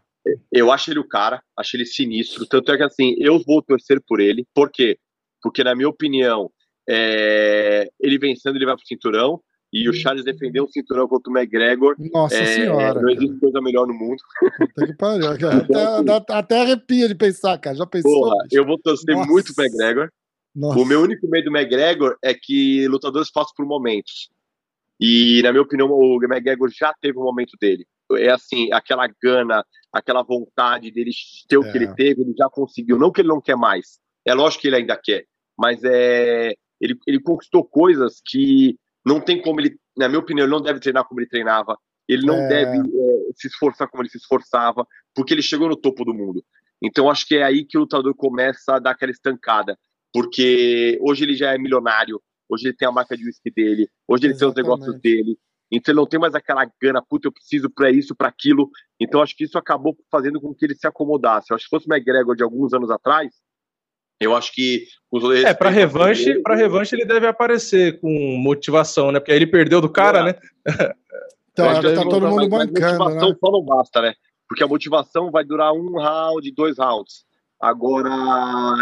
Eu 0.52 0.72
acho 0.72 0.92
ele 0.92 1.00
o 1.00 1.08
cara, 1.08 1.42
acho 1.58 1.76
ele 1.78 1.86
sinistro. 1.86 2.46
Tanto 2.46 2.72
é 2.72 2.78
que 2.78 2.84
assim, 2.84 3.16
eu 3.20 3.40
vou 3.46 3.62
torcer 3.62 4.02
por 4.06 4.20
ele. 4.20 4.46
Por 4.54 4.70
quê? 4.72 4.98
Porque, 5.42 5.64
na 5.64 5.76
minha 5.76 5.88
opinião, 5.88 6.50
é... 6.90 7.88
ele 8.00 8.18
vencendo, 8.18 8.56
ele 8.56 8.66
vai 8.66 8.76
pro 8.76 8.86
cinturão. 8.86 9.42
E 9.72 9.90
o 9.90 9.94
Charles 9.94 10.24
defendeu 10.24 10.64
o 10.64 10.70
cinturão 10.70 11.08
contra 11.08 11.32
o 11.32 11.38
McGregor. 11.38 11.96
Nossa 12.12 12.38
é... 12.38 12.46
senhora. 12.46 13.02
Não 13.02 13.10
existe 13.10 13.38
coisa 13.40 13.62
melhor 13.62 13.86
no 13.86 13.94
mundo. 13.94 14.18
Puta 14.58 14.88
que 14.88 14.94
pariu, 14.94 15.38
cara. 15.38 15.58
Até, 15.58 16.14
até, 16.14 16.34
até, 16.34 16.62
arrepia 16.62 17.08
de 17.08 17.16
pensar, 17.16 17.58
cara. 17.58 17.76
Já 17.76 17.86
pensou? 17.86 18.12
Porra, 18.12 18.36
eu 18.52 18.66
vou 18.66 18.80
torcer 18.80 19.14
Nossa. 19.14 19.30
muito 19.30 19.54
pro 19.54 19.66
McGregor. 19.66 20.10
Nossa. 20.58 20.80
O 20.80 20.86
meu 20.86 21.02
único 21.02 21.28
medo 21.28 21.52
do 21.52 21.56
McGregor 21.56 22.18
é 22.24 22.34
que 22.34 22.88
lutadores 22.88 23.30
passam 23.30 23.54
por 23.56 23.64
momentos. 23.64 24.32
E, 25.00 25.40
na 25.44 25.52
minha 25.52 25.62
opinião, 25.62 25.88
o 25.88 26.20
McGregor 26.24 26.72
já 26.72 26.92
teve 27.00 27.16
o 27.16 27.22
um 27.22 27.26
momento 27.26 27.56
dele. 27.62 27.86
É 28.14 28.32
assim, 28.32 28.74
aquela 28.74 29.08
gana, 29.22 29.64
aquela 29.94 30.24
vontade 30.24 30.90
dele 30.90 31.12
ter 31.48 31.60
o 31.60 31.64
é. 31.64 31.72
que 31.72 31.78
ele 31.78 31.94
teve, 31.94 32.22
ele 32.24 32.34
já 32.36 32.50
conseguiu. 32.50 32.98
Não 32.98 33.12
que 33.12 33.22
ele 33.22 33.28
não 33.28 33.40
quer 33.40 33.56
mais. 33.56 34.00
É 34.26 34.34
lógico 34.34 34.64
que 34.64 34.68
ele 34.70 34.78
ainda 34.78 34.98
quer. 34.98 35.26
Mas 35.56 35.84
é, 35.84 36.56
ele, 36.82 36.98
ele 37.06 37.22
conquistou 37.22 37.64
coisas 37.64 38.20
que 38.26 38.80
não 39.06 39.22
tem 39.22 39.40
como 39.40 39.62
ele, 39.62 39.78
na 39.96 40.08
minha 40.10 40.20
opinião, 40.20 40.46
ele 40.46 40.54
não 40.54 40.62
deve 40.62 40.80
treinar 40.80 41.06
como 41.06 41.20
ele 41.20 41.30
treinava. 41.30 41.78
Ele 42.08 42.26
não 42.26 42.36
é. 42.36 42.48
deve 42.48 42.78
é, 42.80 43.34
se 43.36 43.48
esforçar 43.48 43.88
como 43.90 44.02
ele 44.02 44.10
se 44.10 44.18
esforçava, 44.18 44.88
porque 45.14 45.36
ele 45.36 45.44
chegou 45.44 45.70
no 45.70 45.78
topo 45.78 46.04
do 46.04 46.16
mundo. 46.16 46.44
Então, 46.82 47.12
acho 47.12 47.28
que 47.28 47.36
é 47.36 47.44
aí 47.44 47.64
que 47.64 47.78
o 47.78 47.82
lutador 47.82 48.16
começa 48.16 48.76
a 48.76 48.80
dar 48.80 48.92
aquela 48.92 49.12
estancada 49.12 49.78
porque 50.18 50.98
hoje 51.00 51.24
ele 51.24 51.36
já 51.36 51.54
é 51.54 51.60
milionário, 51.60 52.20
hoje 52.50 52.66
ele 52.66 52.76
tem 52.76 52.88
a 52.88 52.92
marca 52.92 53.16
de 53.16 53.24
whisky 53.24 53.52
dele, 53.52 53.88
hoje 54.08 54.26
ele 54.26 54.34
Exatamente. 54.34 54.56
tem 54.56 54.64
os 54.64 54.68
negócios 54.68 55.00
dele, 55.00 55.38
então 55.72 55.92
ele 55.92 56.00
não 56.00 56.08
tem 56.08 56.20
mais 56.20 56.34
aquela 56.34 56.68
gana, 56.82 57.04
puta, 57.08 57.28
eu 57.28 57.32
preciso 57.32 57.70
para 57.70 57.92
isso, 57.92 58.16
para 58.16 58.28
aquilo. 58.28 58.68
Então 59.00 59.22
acho 59.22 59.36
que 59.38 59.44
isso 59.44 59.60
acabou 59.60 59.96
fazendo 60.10 60.42
com 60.42 60.56
que 60.56 60.66
ele 60.66 60.74
se 60.74 60.88
acomodasse. 60.88 61.52
Eu 61.52 61.56
acho 61.56 61.66
que 61.66 61.70
se 61.70 61.70
fosse 61.70 61.88
o 61.88 61.94
McGregor 61.94 62.36
de 62.36 62.42
alguns 62.42 62.74
anos 62.74 62.90
atrás, 62.90 63.32
eu 64.20 64.36
acho 64.36 64.52
que 64.54 64.86
os 65.12 65.24
É, 65.44 65.54
para 65.54 65.70
revanche, 65.70 66.40
para 66.40 66.56
revanche 66.56 66.96
ele 66.96 67.06
deve 67.06 67.28
aparecer 67.28 68.00
com 68.00 68.10
motivação, 68.38 69.12
né? 69.12 69.20
Porque 69.20 69.32
aí 69.32 69.38
ele 69.38 69.46
perdeu 69.46 69.80
do 69.80 69.90
cara, 69.90 70.20
é. 70.20 70.24
né? 70.24 70.36
Então, 71.60 71.74
tá 71.74 72.04
todo 72.04 72.28
mundo 72.28 72.48
bancando, 72.50 73.00
motivação 73.00 73.30
né? 73.30 73.36
só 73.40 73.52
não 73.52 73.66
basta, 73.66 74.00
né? 74.00 74.14
Porque 74.48 74.64
a 74.64 74.68
motivação 74.68 75.32
vai 75.32 75.44
durar 75.44 75.74
um 75.74 75.98
round, 75.98 76.52
dois 76.52 76.78
rounds. 76.78 77.26
Agora, 77.60 78.12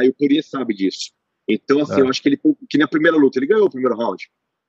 o 0.05 0.13
Poirier 0.13 0.43
sabe 0.43 0.73
disso. 0.73 1.11
Então, 1.47 1.81
assim, 1.81 1.99
é. 1.99 2.01
eu 2.01 2.09
acho 2.09 2.21
que 2.21 2.29
ele, 2.29 2.39
que 2.69 2.77
na 2.77 2.87
primeira 2.87 3.17
luta, 3.17 3.39
ele 3.39 3.47
ganhou 3.47 3.67
o 3.67 3.69
primeiro 3.69 3.95
round. 3.95 4.27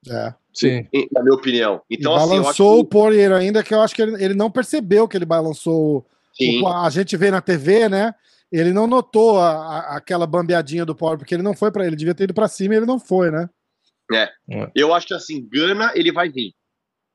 É. 0.08 0.34
Sim. 0.52 0.86
Na 1.12 1.22
minha 1.22 1.34
opinião. 1.34 1.82
Então, 1.90 2.12
e 2.12 2.16
assim, 2.16 2.28
balançou 2.28 2.74
que... 2.74 2.80
o 2.80 2.84
Poirier 2.84 3.32
ainda, 3.32 3.62
que 3.62 3.74
eu 3.74 3.80
acho 3.80 3.94
que 3.94 4.02
ele, 4.02 4.22
ele 4.22 4.34
não 4.34 4.50
percebeu 4.50 5.08
que 5.08 5.16
ele 5.16 5.24
balançou. 5.24 6.06
Sim. 6.34 6.62
O, 6.62 6.68
a 6.68 6.88
gente 6.90 7.16
vê 7.16 7.30
na 7.30 7.40
TV, 7.40 7.88
né? 7.88 8.14
Ele 8.52 8.72
não 8.72 8.86
notou 8.86 9.40
a, 9.40 9.50
a, 9.50 9.96
aquela 9.96 10.26
bambeadinha 10.26 10.84
do 10.84 10.94
Poirier, 10.94 11.18
porque 11.18 11.34
ele 11.34 11.42
não 11.42 11.54
foi 11.54 11.72
para 11.72 11.86
ele. 11.86 11.96
Devia 11.96 12.14
ter 12.14 12.24
ido 12.24 12.34
para 12.34 12.48
cima 12.48 12.74
e 12.74 12.76
ele 12.76 12.86
não 12.86 12.98
foi, 12.98 13.30
né? 13.30 13.48
É. 14.12 14.30
é. 14.50 14.70
Eu 14.74 14.94
acho 14.94 15.06
que 15.06 15.14
assim, 15.14 15.46
Gana, 15.48 15.92
ele 15.94 16.12
vai 16.12 16.28
vir. 16.28 16.52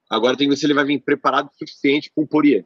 Agora 0.10 0.36
tem 0.36 0.48
que 0.48 0.54
ver 0.54 0.60
se 0.60 0.66
ele 0.66 0.74
vai 0.74 0.84
vir 0.84 1.00
preparado 1.00 1.48
o 1.48 1.58
suficiente 1.58 2.12
com 2.14 2.24
o 2.24 2.28
Poirier. 2.28 2.66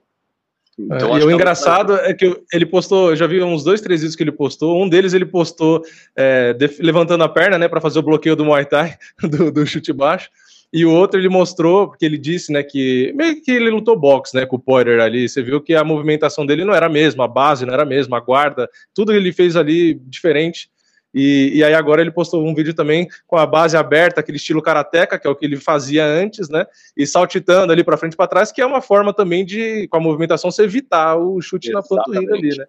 Então, 0.77 1.15
é, 1.15 1.21
e 1.21 1.23
o 1.23 1.29
é 1.29 1.33
engraçado 1.33 1.95
é 1.95 2.13
que 2.13 2.37
ele 2.51 2.65
postou, 2.65 3.11
eu 3.11 3.15
já 3.15 3.25
vi 3.25 3.41
uns 3.41 3.63
dois, 3.63 3.79
três 3.79 4.01
vídeos 4.01 4.15
que 4.15 4.23
ele 4.23 4.31
postou. 4.31 4.81
Um 4.81 4.89
deles 4.89 5.13
ele 5.13 5.25
postou 5.25 5.81
é, 6.15 6.55
levantando 6.79 7.23
a 7.23 7.29
perna, 7.29 7.57
né, 7.57 7.67
para 7.67 7.79
fazer 7.79 7.99
o 7.99 8.03
bloqueio 8.03 8.35
do 8.35 8.43
Muay 8.43 8.65
Thai, 8.65 8.95
do, 9.23 9.51
do, 9.51 9.65
chute 9.65 9.93
baixo. 9.93 10.29
E 10.73 10.85
o 10.85 10.91
outro 10.91 11.19
ele 11.19 11.29
mostrou, 11.29 11.87
porque 11.87 12.05
ele 12.05 12.17
disse, 12.17 12.51
né, 12.51 12.61
que 12.61 13.13
meio 13.15 13.41
que 13.41 13.51
ele 13.51 13.69
lutou 13.69 13.97
boxe, 13.97 14.35
né, 14.35 14.45
com 14.45 14.57
o 14.57 14.59
Poirier 14.59 14.99
ali. 14.99 15.29
Você 15.29 15.41
viu 15.41 15.61
que 15.61 15.73
a 15.73 15.83
movimentação 15.83 16.45
dele 16.45 16.65
não 16.65 16.73
era 16.73 16.87
a 16.87 16.89
mesma, 16.89 17.23
a 17.23 17.29
base 17.29 17.65
não 17.65 17.73
era 17.73 17.83
a 17.83 17.85
mesma, 17.85 18.17
a 18.17 18.19
guarda, 18.19 18.69
tudo 18.93 19.13
ele 19.13 19.31
fez 19.31 19.55
ali 19.55 19.93
diferente. 19.93 20.69
E, 21.15 21.51
e, 21.53 21.63
aí 21.63 21.73
agora 21.73 22.01
ele 22.01 22.11
postou 22.11 22.45
um 22.45 22.53
vídeo 22.53 22.73
também 22.73 23.07
com 23.25 23.37
a 23.37 23.45
base 23.45 23.77
aberta, 23.77 24.19
aquele 24.19 24.35
estilo 24.35 24.61
karateca, 24.61 25.17
que 25.17 25.25
é 25.25 25.29
o 25.29 25.35
que 25.35 25.45
ele 25.45 25.55
fazia 25.55 26.05
antes, 26.05 26.49
né? 26.49 26.65
E 26.97 27.07
saltitando 27.07 27.71
ali 27.71 27.85
para 27.85 27.95
frente 27.95 28.13
e 28.13 28.17
para 28.17 28.27
trás, 28.27 28.51
que 28.51 28.61
é 28.61 28.65
uma 28.65 28.81
forma 28.81 29.13
também 29.13 29.45
de, 29.45 29.87
com 29.87 29.95
a 29.95 30.01
movimentação, 30.01 30.51
se 30.51 30.61
evitar 30.61 31.15
o 31.15 31.41
chute 31.41 31.69
Exatamente. 31.69 32.07
na 32.07 32.13
panturrilha 32.13 32.33
ali, 32.33 32.57
né? 32.57 32.65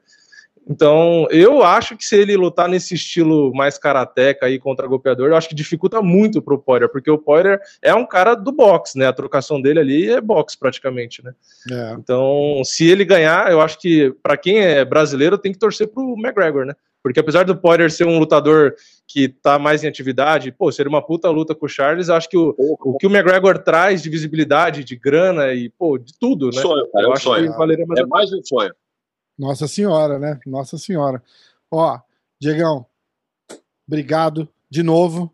Então, 0.68 1.28
eu 1.30 1.62
acho 1.62 1.96
que 1.96 2.04
se 2.04 2.16
ele 2.16 2.36
lutar 2.36 2.68
nesse 2.68 2.94
estilo 2.94 3.54
mais 3.54 3.78
karateca 3.78 4.46
aí 4.46 4.58
contra 4.58 4.88
golpeador, 4.88 5.28
eu 5.28 5.36
acho 5.36 5.48
que 5.48 5.54
dificulta 5.54 6.02
muito 6.02 6.42
pro 6.42 6.58
Poirier, 6.58 6.90
porque 6.90 7.10
o 7.10 7.18
Poirier 7.18 7.60
é 7.80 7.94
um 7.94 8.04
cara 8.04 8.34
do 8.34 8.50
boxe, 8.50 8.98
né? 8.98 9.06
A 9.06 9.12
trocação 9.12 9.60
dele 9.60 9.78
ali 9.78 10.10
é 10.10 10.20
boxe 10.20 10.58
praticamente, 10.58 11.24
né? 11.24 11.32
É. 11.70 11.92
Então, 11.92 12.62
se 12.64 12.88
ele 12.88 13.04
ganhar, 13.04 13.50
eu 13.50 13.60
acho 13.60 13.78
que 13.78 14.12
para 14.22 14.36
quem 14.36 14.58
é 14.58 14.84
brasileiro 14.84 15.38
tem 15.38 15.52
que 15.52 15.58
torcer 15.58 15.86
pro 15.86 16.16
McGregor, 16.18 16.66
né? 16.66 16.74
Porque 17.06 17.20
apesar 17.20 17.44
do 17.44 17.56
Poirier 17.56 17.88
ser 17.88 18.04
um 18.04 18.18
lutador 18.18 18.74
que 19.06 19.28
tá 19.28 19.60
mais 19.60 19.84
em 19.84 19.86
atividade, 19.86 20.50
pô, 20.50 20.72
seria 20.72 20.90
uma 20.90 21.00
puta 21.00 21.30
luta 21.30 21.54
com 21.54 21.64
o 21.64 21.68
Charles, 21.68 22.10
acho 22.10 22.28
que 22.28 22.36
o, 22.36 22.52
o 22.58 22.98
que 22.98 23.06
o 23.06 23.08
McGregor 23.10 23.58
traz 23.60 24.02
de 24.02 24.10
visibilidade, 24.10 24.82
de 24.82 24.96
grana 24.96 25.52
e, 25.54 25.68
pô, 25.68 25.98
de 25.98 26.12
tudo, 26.18 26.46
né? 26.46 26.60
Sonho, 26.60 26.84
cara, 26.90 27.06
eu 27.06 27.10
é 27.10 27.12
acho 27.12 27.22
sonho. 27.22 27.52
que 27.52 27.56
valeria 27.56 27.86
mais 27.86 28.00
É 28.00 28.06
mais 28.06 28.32
um 28.32 28.42
sonho. 28.42 28.74
Nossa 29.38 29.68
Senhora, 29.68 30.18
né? 30.18 30.40
Nossa 30.44 30.76
Senhora. 30.78 31.22
Ó, 31.70 31.96
Diegão, 32.40 32.84
obrigado 33.86 34.48
de 34.68 34.82
novo 34.82 35.32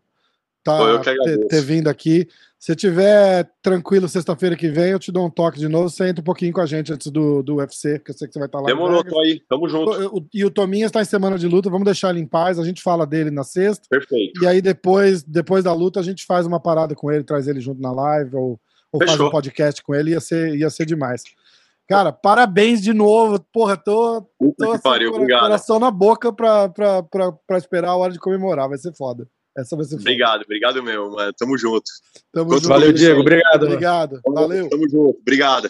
tá, 0.63 0.99
ter, 0.99 1.47
ter 1.47 1.61
vindo 1.61 1.87
aqui. 1.87 2.27
Se 2.63 2.73
tiver 2.77 3.51
tranquilo 3.61 4.07
sexta-feira 4.07 4.55
que 4.55 4.69
vem, 4.69 4.91
eu 4.91 4.99
te 4.99 5.11
dou 5.11 5.25
um 5.25 5.29
toque 5.29 5.59
de 5.59 5.67
novo. 5.67 5.89
Você 5.89 6.07
entra 6.07 6.21
um 6.21 6.23
pouquinho 6.23 6.53
com 6.53 6.61
a 6.61 6.65
gente 6.65 6.93
antes 6.93 7.11
do, 7.11 7.43
do 7.43 7.55
UFC, 7.55 7.99
que 7.99 8.11
eu 8.11 8.15
sei 8.15 8.25
que 8.25 8.33
você 8.33 8.39
vai 8.39 8.45
estar 8.45 8.61
lá. 8.61 8.67
Demorou, 8.67 9.03
tô 9.03 9.19
aí. 9.19 9.41
Tamo 9.49 9.67
junto. 9.67 10.25
E 10.33 10.45
o 10.45 10.49
Tominha 10.49 10.85
está 10.85 11.01
em 11.01 11.05
semana 11.05 11.37
de 11.37 11.45
luta. 11.45 11.69
Vamos 11.69 11.83
deixar 11.83 12.11
ele 12.11 12.21
em 12.21 12.25
paz. 12.25 12.57
A 12.57 12.63
gente 12.63 12.81
fala 12.81 13.05
dele 13.05 13.29
na 13.31 13.43
sexta. 13.43 13.85
Perfeito. 13.89 14.41
E 14.41 14.47
aí 14.47 14.61
depois, 14.61 15.23
depois 15.23 15.65
da 15.65 15.73
luta, 15.73 15.99
a 15.99 16.03
gente 16.03 16.25
faz 16.25 16.45
uma 16.45 16.57
parada 16.57 16.95
com 16.95 17.11
ele, 17.11 17.25
traz 17.25 17.49
ele 17.49 17.59
junto 17.59 17.81
na 17.81 17.91
live 17.91 18.33
ou, 18.33 18.57
ou 18.93 19.05
faz 19.05 19.19
um 19.19 19.29
podcast 19.29 19.83
com 19.83 19.93
ele. 19.93 20.11
Ia 20.11 20.21
ser, 20.21 20.55
ia 20.55 20.69
ser 20.69 20.85
demais. 20.85 21.23
Cara, 21.85 22.13
parabéns 22.13 22.81
de 22.81 22.93
novo. 22.93 23.45
Porra, 23.51 23.75
tô, 23.75 24.21
tô 24.57 24.71
assim, 24.71 24.81
pariu, 24.81 25.11
coração 25.11 25.79
na 25.79 25.91
boca 25.91 26.31
pra, 26.31 26.69
pra, 26.69 27.03
pra, 27.03 27.31
pra 27.45 27.57
esperar 27.57 27.89
a 27.89 27.95
hora 27.97 28.13
de 28.13 28.19
comemorar. 28.19 28.69
Vai 28.69 28.77
ser 28.77 28.93
foda. 28.93 29.27
Essa 29.55 29.75
vai 29.75 29.85
ser 29.85 29.95
Obrigado, 29.95 30.31
foda. 30.31 30.43
obrigado 30.45 30.83
mesmo, 30.83 31.11
mano. 31.11 31.33
Tamo 31.33 31.57
junto. 31.57 31.91
Tamo 32.31 32.53
junto. 32.53 32.67
Valeu, 32.67 32.91
Diego. 32.91 33.21
Obrigado. 33.21 33.63
Obrigado. 33.65 34.21
Valeu. 34.25 34.69
Tamo 34.69 34.89
junto. 34.89 35.19
Obrigado. 35.19 35.69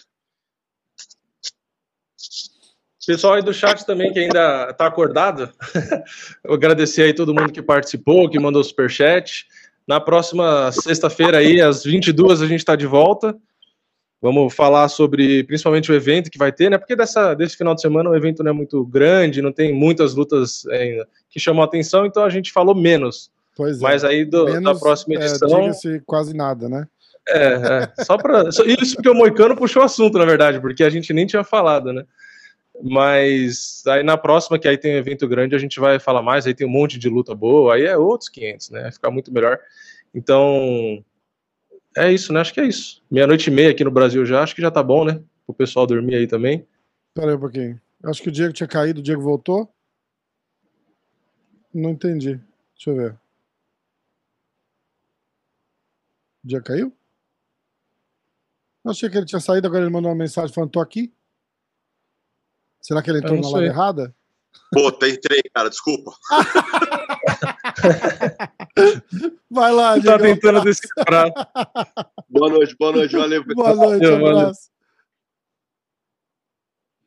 Pessoal 3.05 3.33
aí 3.33 3.41
do 3.41 3.53
chat 3.53 3.85
também 3.85 4.13
que 4.13 4.19
ainda 4.19 4.69
está 4.69 4.87
acordado, 4.87 5.51
eu 6.41 6.53
agradecer 6.53 7.03
aí 7.03 7.13
todo 7.13 7.33
mundo 7.33 7.51
que 7.51 7.61
participou, 7.61 8.29
que 8.29 8.39
mandou 8.39 8.63
superchat. 8.63 9.45
Na 9.85 9.99
próxima 9.99 10.71
sexta-feira 10.71 11.39
aí, 11.39 11.59
às 11.59 11.83
22 11.83 12.41
a 12.41 12.47
gente 12.47 12.59
está 12.59 12.77
de 12.77 12.87
volta. 12.87 13.37
Vamos 14.21 14.53
falar 14.55 14.87
sobre 14.87 15.43
principalmente 15.43 15.91
o 15.91 15.95
evento 15.95 16.31
que 16.31 16.37
vai 16.37 16.49
ter, 16.49 16.71
né? 16.71 16.77
Porque 16.77 16.95
dessa, 16.95 17.33
desse 17.33 17.57
final 17.57 17.75
de 17.75 17.81
semana 17.81 18.09
o 18.09 18.15
evento 18.15 18.41
não 18.41 18.51
é 18.51 18.53
muito 18.53 18.85
grande, 18.85 19.41
não 19.41 19.51
tem 19.51 19.73
muitas 19.73 20.15
lutas 20.15 20.65
ainda 20.67 21.05
que 21.29 21.41
chamam 21.41 21.61
a 21.61 21.65
atenção, 21.65 22.05
então 22.05 22.23
a 22.23 22.29
gente 22.29 22.53
falou 22.53 22.73
menos. 22.73 23.29
Pois 23.55 23.79
é. 23.79 23.81
Mas 23.81 24.03
aí 24.03 24.25
do, 24.25 24.45
Menos, 24.45 24.63
da 24.63 24.75
próxima 24.75 25.15
é, 25.15 25.17
edição. 25.17 25.69
É, 25.69 26.01
quase 26.05 26.35
nada, 26.35 26.67
né? 26.67 26.87
É, 27.27 27.53
é. 27.53 28.03
Só 28.03 28.17
para. 28.17 28.49
Isso 28.49 28.95
porque 28.95 29.09
o 29.09 29.13
Moicano 29.13 29.55
puxou 29.55 29.81
o 29.81 29.85
assunto, 29.85 30.17
na 30.17 30.25
verdade, 30.25 30.59
porque 30.59 30.83
a 30.83 30.89
gente 30.89 31.13
nem 31.13 31.25
tinha 31.25 31.43
falado, 31.43 31.93
né? 31.93 32.05
Mas 32.81 33.83
aí 33.87 34.03
na 34.03 34.17
próxima, 34.17 34.57
que 34.57 34.67
aí 34.67 34.77
tem 34.77 34.95
um 34.95 34.97
evento 34.97 35.27
grande, 35.27 35.55
a 35.55 35.59
gente 35.59 35.79
vai 35.79 35.99
falar 35.99 36.21
mais, 36.21 36.47
aí 36.47 36.53
tem 36.53 36.65
um 36.65 36.71
monte 36.71 36.97
de 36.97 37.07
luta 37.07 37.35
boa, 37.35 37.75
aí 37.75 37.85
é 37.85 37.95
outros 37.95 38.29
500, 38.29 38.69
né? 38.71 38.81
Vai 38.81 38.91
ficar 38.91 39.11
muito 39.11 39.31
melhor. 39.31 39.59
Então, 40.13 41.03
é 41.95 42.11
isso, 42.11 42.33
né? 42.33 42.41
Acho 42.41 42.53
que 42.53 42.59
é 42.59 42.65
isso. 42.65 43.01
Meia-noite 43.09 43.49
e 43.49 43.53
meia 43.53 43.71
aqui 43.71 43.83
no 43.83 43.91
Brasil 43.91 44.25
já, 44.25 44.41
acho 44.41 44.55
que 44.55 44.61
já 44.61 44.71
tá 44.71 44.81
bom, 44.81 45.05
né? 45.05 45.21
O 45.45 45.53
pessoal 45.53 45.85
dormir 45.85 46.15
aí 46.15 46.27
também. 46.27 46.65
Pera 47.13 47.31
aí 47.31 47.35
um 47.35 47.39
pouquinho. 47.39 47.79
Acho 48.03 48.21
que 48.21 48.29
o 48.29 48.31
Diego 48.31 48.53
tinha 48.53 48.67
caído, 48.67 48.99
o 48.99 49.03
Diego 49.03 49.21
voltou. 49.21 49.69
Não 51.73 51.91
entendi. 51.91 52.39
Deixa 52.75 52.89
eu 52.89 52.95
ver. 52.95 53.22
O 56.43 56.47
dia 56.47 56.61
caiu? 56.61 56.95
Eu 58.83 58.91
achei 58.91 59.09
que 59.09 59.17
ele 59.17 59.25
tinha 59.25 59.39
saído, 59.39 59.65
agora 59.67 59.83
ele 59.83 59.91
mandou 59.93 60.11
uma 60.11 60.17
mensagem 60.17 60.53
falando, 60.53 60.71
tô 60.71 60.81
aqui. 60.81 61.13
Será 62.81 63.01
que 63.01 63.09
ele 63.09 63.19
entrou 63.19 63.39
na 63.39 63.49
live 63.49 63.67
errada? 63.67 64.13
Pô, 64.71 64.91
tem 64.91 65.17
trem, 65.19 65.41
cara, 65.53 65.69
desculpa. 65.69 66.11
Vai 69.49 69.71
lá, 69.71 69.93
Tá 69.93 69.99
Diego. 70.17 70.23
tentando 70.23 70.61
decifrar. 70.63 71.31
Boa 72.29 72.49
noite, 72.49 72.75
boa 72.77 72.91
noite, 72.91 73.15
valeu. 73.15 73.43
Boa 73.45 73.73
noite, 73.75 74.05
valeu. 74.05 74.27
abraço. 74.39 74.69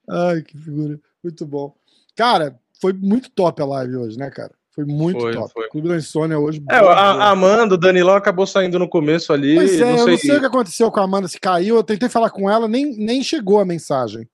Ai, 0.08 0.42
que 0.42 0.56
figura. 0.56 0.98
Muito 1.22 1.44
bom. 1.44 1.76
Cara, 2.14 2.58
foi 2.80 2.92
muito 2.94 3.28
top 3.30 3.60
a 3.60 3.66
live 3.66 3.96
hoje, 3.96 4.16
né, 4.18 4.30
cara? 4.30 4.54
Foi 4.76 4.84
muito 4.84 5.18
Foi, 5.20 5.32
top. 5.32 5.52
foi. 5.52 5.68
Clube 5.70 5.88
da 5.88 5.96
Insônia 5.96 6.38
hoje. 6.38 6.62
É, 6.70 6.78
boa, 6.80 6.92
a, 6.92 7.12
boa. 7.14 7.24
a 7.24 7.30
Amanda, 7.30 7.74
o 7.74 7.78
Danilão 7.78 8.14
acabou 8.14 8.46
saindo 8.46 8.78
no 8.78 8.86
começo 8.88 9.32
ali. 9.32 9.54
Pois 9.56 9.80
é, 9.80 9.84
não 9.84 9.90
eu 9.92 9.98
sei. 9.98 10.12
não 10.12 10.18
sei 10.18 10.36
o 10.36 10.40
que 10.40 10.46
aconteceu 10.46 10.90
com 10.92 11.00
a 11.00 11.04
Amanda, 11.04 11.26
se 11.26 11.40
caiu. 11.40 11.76
Eu 11.76 11.82
tentei 11.82 12.08
falar 12.10 12.28
com 12.30 12.48
ela, 12.50 12.68
nem, 12.68 12.94
nem 12.96 13.22
chegou 13.22 13.58
a 13.58 13.64
mensagem. 13.64 14.28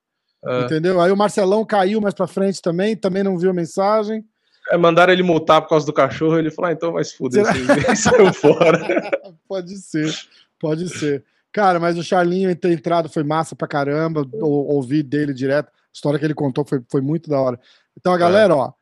É. 0.45 0.63
Entendeu? 0.63 1.01
Aí 1.01 1.13
o 1.13 1.17
Marcelão 1.17 1.65
caiu 1.65 2.01
mais 2.01 2.13
pra 2.13 2.27
frente 2.27 2.61
também, 2.61 2.97
também 2.97 3.23
não 3.23 3.39
viu 3.39 3.51
a 3.51 3.55
mensagem. 3.55 4.25
É, 4.71 4.77
mandaram 4.77 5.13
ele 5.13 5.23
multar 5.23 5.63
por 5.63 5.69
causa 5.69 5.87
do 5.87 5.93
cachorro. 5.93 6.37
Ele 6.37 6.51
falou: 6.51 6.69
ah, 6.71 6.73
então 6.73 6.93
vai 6.93 7.05
se 7.05 7.17
fuder. 7.17 7.45
Será? 7.47 7.95
Saiu 7.95 8.33
fora. 8.35 8.81
Pode 9.49 9.77
ser, 9.79 10.13
pode 10.59 10.89
ser. 10.89 11.23
Cara, 11.53 11.79
mas 11.79 11.99
o 11.99 12.03
Charlinho 12.03 12.55
ter 12.57 12.73
entrado 12.73 13.09
foi 13.11 13.23
massa 13.23 13.55
pra 13.55 13.69
caramba. 13.69 14.27
ou- 14.41 14.67
Ouvi 14.75 15.03
dele 15.03 15.35
direto. 15.35 15.67
A 15.69 15.71
história 15.93 16.19
que 16.19 16.25
ele 16.25 16.33
contou 16.35 16.65
foi, 16.65 16.81
foi 16.91 17.01
muito 17.03 17.29
da 17.29 17.39
hora. 17.39 17.61
Então, 17.99 18.13
a 18.15 18.17
galera, 18.17 18.57
ó, 18.57 18.73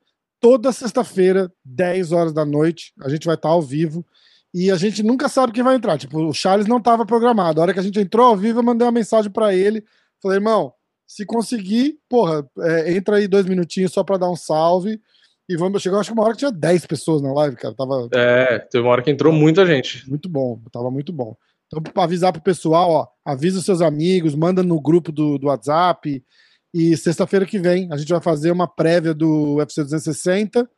toda 0.40 0.72
sexta-feira, 0.72 1.52
10 1.64 2.12
horas 2.12 2.32
da 2.32 2.44
noite, 2.44 2.92
a 3.02 3.08
gente 3.08 3.26
vai 3.26 3.34
estar 3.34 3.50
ao 3.50 3.62
vivo. 3.62 4.04
E 4.52 4.70
a 4.70 4.76
gente 4.76 5.02
nunca 5.02 5.28
sabe 5.28 5.52
quem 5.52 5.62
vai 5.62 5.76
entrar. 5.76 5.96
Tipo, 5.96 6.18
o 6.26 6.34
Charles 6.34 6.66
não 6.66 6.78
estava 6.78 7.06
programado. 7.06 7.60
A 7.60 7.62
hora 7.62 7.72
que 7.72 7.78
a 7.78 7.82
gente 7.82 8.00
entrou 8.00 8.26
ao 8.26 8.36
vivo, 8.36 8.58
eu 8.58 8.62
mandei 8.64 8.84
uma 8.84 8.92
mensagem 8.92 9.30
pra 9.30 9.54
ele. 9.54 9.84
Falei, 10.20 10.38
irmão, 10.38 10.72
se 11.06 11.24
conseguir, 11.24 11.98
porra, 12.08 12.44
é, 12.58 12.92
entra 12.92 13.16
aí 13.16 13.28
dois 13.28 13.46
minutinhos 13.46 13.92
só 13.92 14.02
pra 14.02 14.16
dar 14.16 14.28
um 14.28 14.34
salve. 14.34 15.00
E 15.48 15.56
vamos. 15.56 15.82
Chegou, 15.82 16.00
acho 16.00 16.10
que 16.10 16.14
uma 16.18 16.24
hora 16.24 16.32
que 16.32 16.38
tinha 16.40 16.50
10 16.50 16.86
pessoas 16.86 17.22
na 17.22 17.32
live, 17.32 17.54
cara. 17.56 17.74
Tava, 17.74 18.08
É, 18.12 18.58
teve 18.58 18.82
uma 18.82 18.90
hora 18.90 19.02
que 19.02 19.10
entrou 19.10 19.32
muita 19.32 19.64
gente. 19.64 20.08
muito 20.08 20.28
bom, 20.28 20.60
tava 20.72 20.90
muito 20.90 21.12
bom. 21.12 21.36
Então, 21.66 21.80
para 21.82 22.02
avisar 22.02 22.32
pro 22.32 22.42
pessoal, 22.42 22.90
ó, 22.90 23.06
avisa 23.24 23.58
os 23.60 23.64
seus 23.64 23.80
amigos, 23.80 24.34
manda 24.34 24.62
no 24.64 24.80
grupo 24.80 25.12
do, 25.12 25.38
do 25.38 25.46
WhatsApp. 25.46 26.24
E 26.72 26.96
sexta-feira 26.96 27.44
que 27.44 27.58
vem 27.58 27.88
a 27.92 27.96
gente 27.96 28.08
vai 28.08 28.20
fazer 28.20 28.50
uma 28.50 28.68
prévia 28.68 29.12
do 29.12 29.56
UFC 29.56 29.82
260 29.82 30.68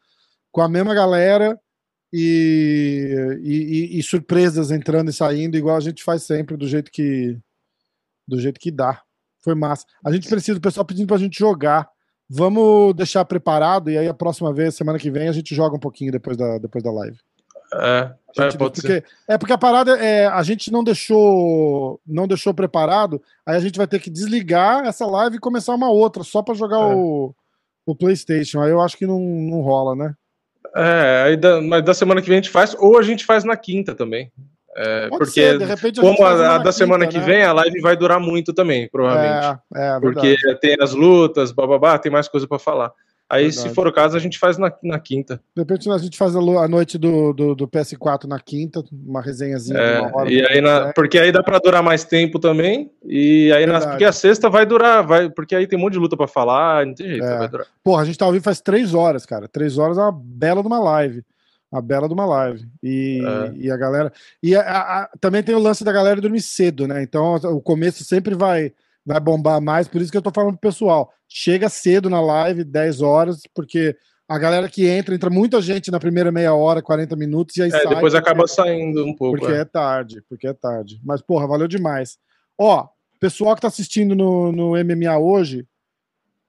com 0.50 0.60
a 0.60 0.68
mesma 0.68 0.94
galera 0.94 1.58
e, 2.12 3.38
e, 3.42 3.98
e- 3.98 4.02
surpresas 4.02 4.70
entrando 4.70 5.10
e 5.10 5.14
saindo, 5.14 5.56
igual 5.56 5.76
a 5.76 5.80
gente 5.80 6.04
faz 6.04 6.22
sempre, 6.22 6.56
do 6.56 6.68
jeito 6.68 6.90
que 6.90 7.38
do 8.28 8.38
jeito 8.38 8.60
que 8.60 8.70
dá. 8.70 9.02
Foi 9.42 9.54
massa. 9.54 9.84
A 10.04 10.12
gente 10.12 10.28
precisa, 10.28 10.58
o 10.58 10.62
pessoal 10.62 10.86
pedindo 10.86 11.08
pra 11.08 11.16
gente 11.16 11.38
jogar. 11.38 11.88
Vamos 12.28 12.94
deixar 12.94 13.24
preparado 13.24 13.90
e 13.90 13.98
aí 13.98 14.08
a 14.08 14.14
próxima 14.14 14.52
vez, 14.54 14.74
semana 14.74 14.98
que 14.98 15.10
vem, 15.10 15.28
a 15.28 15.32
gente 15.32 15.54
joga 15.54 15.76
um 15.76 15.80
pouquinho 15.80 16.12
depois 16.12 16.36
da, 16.36 16.58
depois 16.58 16.82
da 16.82 16.92
live. 16.92 17.18
É, 17.75 18.12
é, 18.39 18.42
gente- 18.44 18.59
pode 18.59 18.81
ser. 18.81 19.02
porque, 19.02 19.15
é 19.28 19.39
porque 19.39 19.52
a 19.52 19.59
parada 19.59 19.92
é 19.99 20.26
a 20.26 20.42
gente 20.42 20.70
não 20.70 20.84
deixou 20.84 22.01
não 22.07 22.26
deixou 22.26 22.52
preparado, 22.52 23.20
aí 23.47 23.57
a 23.57 23.60
gente 23.60 23.78
vai 23.78 23.86
ter 23.86 23.99
que 24.01 24.10
desligar 24.10 24.86
essa 24.86 25.07
live 25.07 25.36
e 25.36 25.41
começar 25.41 25.75
uma 25.75 25.91
outra 25.91 26.23
só 26.23 26.42
pra 26.42 26.55
jogar 26.55 26.78
É. 26.78 26.94
o, 26.94 27.34
o 27.86 27.94
PlayStation. 27.94 28.60
Aí 28.60 28.70
eu 28.70 28.81
acho 28.81 28.97
que 28.97 29.07
não, 29.07 29.18
não 29.18 29.60
rola, 29.60 29.94
né? 29.97 30.15
É, 30.75 31.23
aí 31.26 31.36
da, 31.36 31.60
mas 31.60 31.84
da 31.84 31.92
semana 31.94 32.20
que 32.23 32.28
vem 32.28 32.39
a 32.39 32.42
gente 32.42 32.51
faz, 32.51 32.75
ou 32.78 32.99
a 32.99 33.02
gente 33.02 33.25
faz 33.25 33.44
na 33.44 33.57
quinta 33.57 33.94
também. 33.94 34.31
É, 34.75 35.09
porque 35.10 35.26
ser, 35.33 35.59
de 35.59 35.65
repente 35.67 36.01
a 36.01 36.02
como 36.02 36.25
a, 36.25 36.55
a 36.55 36.59
da 36.59 36.73
semana 36.73 37.07
quinta, 37.07 37.20
que 37.20 37.26
né? 37.31 37.34
vem, 37.34 37.42
a 37.44 37.52
live 37.52 37.78
vai 37.83 37.94
durar 37.94 38.18
muito 38.18 38.55
também, 38.55 38.89
provavelmente. 38.89 39.59
É, 39.76 39.97
é 39.97 40.01
porque 40.01 40.28
verdade. 40.36 40.60
tem 40.60 40.76
as 40.81 40.94
lutas, 40.94 41.52
bababá, 41.52 41.99
tem 41.99 42.10
mais 42.10 42.26
coisa 42.26 42.49
pra 42.49 42.59
falar. 42.59 42.91
Aí, 43.33 43.44
Verdade. 43.47 43.69
se 43.70 43.75
for 43.75 43.86
o 43.89 43.93
caso, 43.93 44.15
a 44.15 44.20
gente 44.20 44.39
faz 44.39 44.59
na, 44.59 44.70
na 44.83 44.99
quinta. 45.01 45.41
De 45.57 45.62
repente 45.62 45.89
a 45.91 45.97
gente 45.97 46.19
faz 46.19 46.36
a, 46.36 46.39
a 46.39 46.69
noite 46.69 46.99
do, 46.99 47.33
do, 47.33 47.55
do 47.55 47.67
PS4 47.67 48.25
na 48.28 48.39
quinta, 48.39 48.85
uma 48.93 49.23
resenhazinha 49.23 49.78
de 49.78 49.85
É, 49.85 50.01
uma 50.01 50.17
hora. 50.19 50.31
e 50.31 50.44
aí 50.47 50.61
na- 50.61 50.81
quiser. 50.81 50.93
porque 50.94 51.19
aí 51.19 51.33
dá 51.33 51.43
pra 51.43 51.59
durar 51.59 51.83
mais 51.83 52.05
tempo 52.05 52.39
também. 52.39 52.91
E 53.02 53.51
aí 53.52 53.67
porque 53.89 54.05
a 54.05 54.12
sexta 54.12 54.51
vai 54.51 54.67
durar, 54.67 55.02
vai, 55.07 55.31
porque 55.31 55.55
aí 55.55 55.67
tem 55.67 55.78
um 55.78 55.83
monte 55.83 55.94
de 55.94 55.99
luta 55.99 56.17
pra 56.17 56.28
falar, 56.28 56.85
não 56.86 56.94
tem 56.94 57.09
jeito, 57.09 57.25
É. 57.25 57.39
vai 57.39 57.49
durar. 57.49 57.67
Porra, 57.83 58.02
a 58.02 58.05
gente 58.05 58.19
tá 58.19 58.27
ao 58.27 58.33
vivo 58.33 58.44
faz 58.44 58.61
três 58.61 58.93
horas, 58.93 59.25
cara. 59.25 59.49
Três 59.49 59.78
horas 59.78 59.97
é 59.97 60.02
uma 60.02 60.12
bela 60.12 60.61
de 60.61 60.67
uma 60.67 60.78
live. 60.78 61.25
Uma 61.73 61.81
bela 61.81 62.07
de 62.07 62.12
uma 62.12 62.27
live. 62.27 62.67
E, 62.83 63.23
É. 63.25 63.52
e 63.57 63.70
a 63.70 63.77
galera. 63.78 64.12
E 64.43 64.55
a- 64.55 64.61
a- 64.61 65.02
a- 65.05 65.11
também 65.19 65.43
tem 65.43 65.55
o 65.55 65.59
lance 65.59 65.83
da 65.83 65.91
galera 65.91 66.20
dormir 66.20 66.43
cedo, 66.43 66.86
né? 66.86 67.02
Então 67.02 67.35
o 67.36 67.62
começo 67.62 68.05
sempre 68.05 68.35
vai, 68.35 68.73
vai 69.05 69.20
bombar 69.20 69.60
mais. 69.60 69.89
Por 69.89 70.00
isso 70.00 70.10
que 70.10 70.16
eu 70.16 70.22
tô 70.22 70.31
falando 70.31 70.58
pro 70.58 70.70
pessoal. 70.70 71.12
Chega 71.28 71.68
cedo 71.68 72.08
na 72.10 72.20
live, 72.20 72.64
10 72.64 73.00
horas, 73.00 73.42
porque 73.55 73.97
a 74.28 74.39
galera 74.39 74.68
que 74.68 74.86
entra, 74.86 75.14
entra 75.14 75.28
muita 75.31 75.60
gente 75.60 75.90
na 75.90 75.98
primeira 76.00 76.31
meia 76.32 76.55
hora, 76.55 76.81
40 76.81 77.14
minutos, 77.16 77.56
e 77.56 77.62
aí 77.62 77.68
É, 77.68 77.72
sai. 77.72 77.81
depois 77.94 78.12
porque- 78.12 78.16
acaba 78.16 78.47
saindo 78.47 79.05
um 79.05 79.14
pouco. 79.14 79.39
porque 79.39 79.52
é. 79.52 79.58
é 79.60 79.64
tarde, 79.64 80.22
porque 80.28 80.47
é 80.47 80.52
tarde. 80.52 81.00
Mas, 81.05 81.20
porra, 81.20 81.47
valeu 81.47 81.68
demais. 81.68 82.18
Ó, 82.58 82.86
pessoal 83.20 83.55
que 83.55 83.60
tá 83.62 83.68
assistindo 83.68 84.14
no, 84.14 84.52
no 84.52 84.76
MMA 84.76 85.18
hoje, 85.18 85.66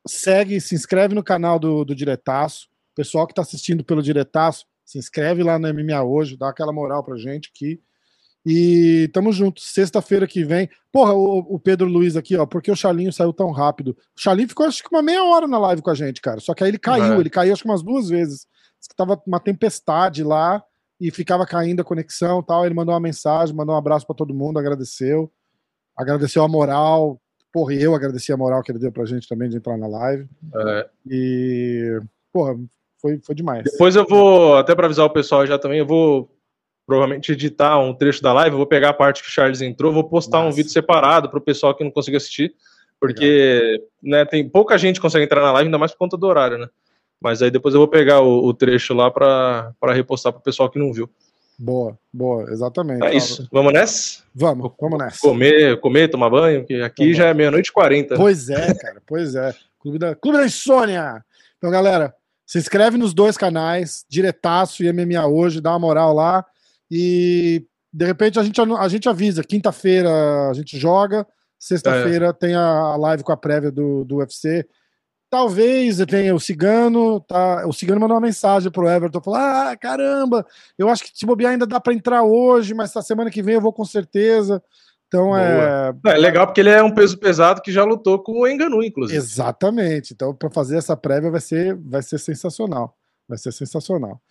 segue, 0.07 0.59
se 0.61 0.75
inscreve 0.75 1.15
no 1.15 1.23
canal 1.23 1.57
do, 1.59 1.83
do 1.83 1.95
Diretaço. 1.95 2.67
Pessoal 2.95 3.25
que 3.25 3.33
tá 3.33 3.41
assistindo 3.41 3.83
pelo 3.83 4.03
Diretaço, 4.03 4.65
se 4.85 4.97
inscreve 4.97 5.41
lá 5.43 5.57
no 5.57 5.67
MMA 5.73 6.03
hoje, 6.03 6.37
dá 6.37 6.49
aquela 6.49 6.71
moral 6.71 7.03
pra 7.03 7.17
gente 7.17 7.49
aqui. 7.53 7.81
E 8.45 9.09
tamo 9.13 9.31
junto. 9.31 9.61
Sexta-feira 9.61 10.27
que 10.27 10.43
vem. 10.43 10.69
Porra, 10.91 11.13
o, 11.13 11.55
o 11.55 11.59
Pedro 11.59 11.87
Luiz 11.87 12.15
aqui, 12.17 12.35
ó, 12.35 12.45
porque 12.45 12.69
o 12.69 12.75
Chalinho 12.75 13.11
saiu 13.13 13.31
tão 13.31 13.51
rápido. 13.51 13.89
O 14.17 14.21
Chalinho 14.21 14.49
ficou 14.49 14.65
acho 14.65 14.83
que 14.83 14.89
uma 14.93 15.01
meia 15.01 15.23
hora 15.23 15.47
na 15.47 15.57
live 15.59 15.81
com 15.81 15.89
a 15.89 15.95
gente, 15.95 16.21
cara. 16.21 16.39
Só 16.39 16.53
que 16.53 16.63
aí 16.63 16.69
ele 16.69 16.77
caiu, 16.79 17.13
É. 17.13 17.17
ele 17.19 17.29
caiu 17.29 17.53
acho 17.53 17.63
que 17.63 17.69
umas 17.69 17.81
duas 17.83 18.09
vezes. 18.09 18.45
Diz 18.79 18.87
que 18.89 18.95
tava 18.95 19.21
uma 19.25 19.39
tempestade 19.39 20.23
lá 20.23 20.61
e 20.99 21.09
ficava 21.09 21.45
caindo 21.45 21.79
a 21.79 21.85
conexão 21.85 22.41
e 22.41 22.45
tal. 22.45 22.65
Ele 22.65 22.75
mandou 22.75 22.93
uma 22.93 22.99
mensagem, 22.99 23.55
mandou 23.55 23.75
um 23.75 23.77
abraço 23.77 24.05
pra 24.05 24.15
todo 24.15 24.33
mundo, 24.33 24.59
agradeceu. 24.59 25.31
Agradeceu 25.97 26.43
a 26.43 26.47
moral. 26.47 27.21
Porra, 27.51 27.73
eu 27.75 27.95
agradeci 27.95 28.33
a 28.33 28.37
moral 28.37 28.61
que 28.61 28.71
ele 28.71 28.79
deu 28.79 28.91
pra 28.91 29.05
gente 29.05 29.27
também 29.27 29.47
de 29.47 29.55
entrar 29.57 29.77
na 29.77 29.87
live. 29.87 30.27
É. 30.55 30.89
E, 31.09 32.01
porra, 32.33 32.55
foi, 32.99 33.19
foi 33.23 33.35
demais. 33.35 33.63
Depois 33.63 33.95
eu 33.95 34.05
vou, 34.05 34.57
até 34.57 34.73
pra 34.75 34.85
avisar 34.87 35.05
o 35.05 35.09
pessoal 35.13 35.45
já 35.45 35.57
também, 35.59 35.79
eu 35.79 35.85
vou 35.85 36.29
provavelmente 36.85 37.31
editar 37.31 37.79
um 37.79 37.93
trecho 37.93 38.21
da 38.21 38.33
live, 38.33 38.55
vou 38.55 38.65
pegar 38.65 38.89
a 38.89 38.93
parte 38.93 39.21
que 39.21 39.29
o 39.29 39.31
Charles 39.31 39.61
entrou, 39.61 39.93
vou 39.93 40.03
postar 40.03 40.41
um 40.41 40.45
Massa. 40.45 40.57
vídeo 40.57 40.71
separado 40.71 41.29
pro 41.29 41.41
pessoal 41.41 41.75
que 41.75 41.83
não 41.83 41.91
conseguiu 41.91 42.17
assistir, 42.17 42.53
porque 42.99 43.81
né, 44.01 44.25
tem 44.25 44.47
pouca 44.47 44.77
gente 44.77 44.95
que 44.95 45.01
consegue 45.01 45.25
entrar 45.25 45.41
na 45.41 45.51
live, 45.53 45.67
ainda 45.67 45.77
mais 45.77 45.91
por 45.91 45.99
conta 45.99 46.17
do 46.17 46.27
horário, 46.27 46.57
né? 46.57 46.67
Mas 47.21 47.41
aí 47.41 47.49
depois 47.49 47.73
eu 47.73 47.79
vou 47.79 47.87
pegar 47.87 48.19
o, 48.19 48.45
o 48.45 48.53
trecho 48.53 48.93
lá 48.93 49.09
pra 49.09 49.71
pra 49.79 49.93
repostar 49.93 50.33
pro 50.33 50.41
pessoal 50.41 50.69
que 50.69 50.77
não 50.77 50.91
viu. 50.91 51.09
Boa, 51.57 51.97
boa, 52.11 52.51
exatamente. 52.51 53.05
É 53.05 53.15
isso. 53.15 53.47
Vamos 53.51 53.71
nessa? 53.71 54.23
Vamos, 54.33 54.71
vamos 54.79 54.97
nessa. 54.97 55.19
Comer, 55.19 55.79
comer, 55.79 56.09
tomar 56.09 56.29
banho, 56.29 56.65
que 56.65 56.81
aqui 56.81 57.03
Vamos. 57.03 57.17
já 57.17 57.27
é 57.27 57.33
meia-noite 57.33 57.69
e 57.69 57.71
quarenta. 57.71 58.15
Pois 58.15 58.49
é, 58.49 58.73
cara, 58.73 59.01
pois 59.05 59.35
é. 59.35 59.53
Clube 59.79 59.99
da, 59.99 60.15
Clube 60.15 60.37
da 60.37 60.45
Insônia! 60.45 61.23
Então, 61.57 61.69
galera, 61.69 62.13
se 62.45 62.57
inscreve 62.57 62.97
nos 62.97 63.13
dois 63.13 63.37
canais, 63.37 64.05
Diretaço 64.09 64.83
e 64.83 64.91
MMA 64.91 65.25
Hoje, 65.27 65.61
dá 65.61 65.71
uma 65.71 65.79
moral 65.79 66.13
lá. 66.13 66.45
E 66.91 67.65
de 67.91 68.05
repente 68.05 68.39
a 68.39 68.43
gente, 68.43 68.59
a 68.59 68.87
gente 68.87 69.07
avisa. 69.09 69.43
Quinta-feira 69.43 70.09
a 70.49 70.53
gente 70.53 70.77
joga, 70.77 71.25
sexta-feira 71.59 72.27
É. 72.27 72.33
tem 72.33 72.55
a, 72.55 72.95
live 72.97 73.23
com 73.23 73.31
a 73.31 73.37
prévia 73.37 73.71
do, 73.71 74.03
do 74.03 74.17
UFC. 74.17 74.67
Talvez 75.29 75.97
tenha 76.05 76.35
o 76.35 76.39
Cigano, 76.39 77.19
tá? 77.19 77.65
O 77.65 77.73
Cigano 77.73 77.99
mandou 77.99 78.15
uma 78.15 78.21
mensagem 78.21 78.71
pro 78.71 78.87
Everton, 78.87 79.19
falou: 79.19 79.39
Ah, 79.39 79.75
caramba, 79.75 80.45
eu 80.77 80.89
acho 80.89 81.03
que 81.03 81.11
se 81.13 81.25
bobear 81.25 81.51
ainda 81.53 81.65
dá 81.65 81.79
para 81.79 81.93
entrar 81.93 82.21
hoje, 82.21 82.73
mas 82.75 82.93
na 82.93 83.01
semana 83.01 83.31
que 83.31 83.41
vem 83.41 83.55
eu 83.55 83.61
vou 83.61 83.73
com 83.73 83.83
certeza. 83.83 84.61
Então 85.07 85.35
é, 85.37 85.93
É 86.05 86.17
legal 86.17 86.45
porque 86.47 86.61
ele 86.61 86.69
é 86.69 86.81
um 86.83 86.93
peso 86.93 87.17
pesado 87.19 87.61
que 87.61 87.71
já 87.71 87.83
lutou 87.83 88.21
com 88.21 88.41
o 88.41 88.47
Enganu, 88.47 88.83
inclusive. 88.83 89.17
Exatamente. 89.17 90.13
Então, 90.13 90.35
para 90.35 90.49
fazer 90.49 90.77
essa 90.77 90.95
prévia 90.97 91.29
vai 91.31 91.41
ser, 91.41 91.75
vai 91.75 92.01
ser 92.01 92.19
sensacional. 92.19 92.95
Vai 93.27 93.37
ser 93.37 93.51
sensacional. 93.51 94.21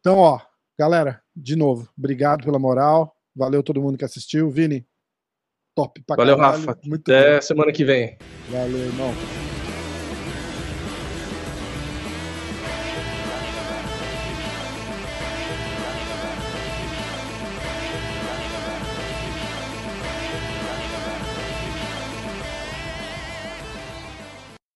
Então, 0.00 0.18
ó, 0.18 0.40
galera, 0.78 1.22
de 1.34 1.56
novo, 1.56 1.88
obrigado 1.96 2.44
pela 2.44 2.58
moral. 2.58 3.14
Valeu 3.34 3.62
todo 3.62 3.80
mundo 3.82 3.98
que 3.98 4.04
assistiu. 4.04 4.50
Vini, 4.50 4.86
top 5.74 6.02
pra 6.06 6.16
Valeu, 6.16 6.36
caralho. 6.36 6.66
Rafa. 6.66 6.78
Muito 6.84 7.10
Até 7.10 7.36
bom. 7.36 7.42
semana 7.42 7.72
que 7.72 7.84
vem. 7.84 8.16
Valeu, 8.50 8.78
irmão. 8.78 9.53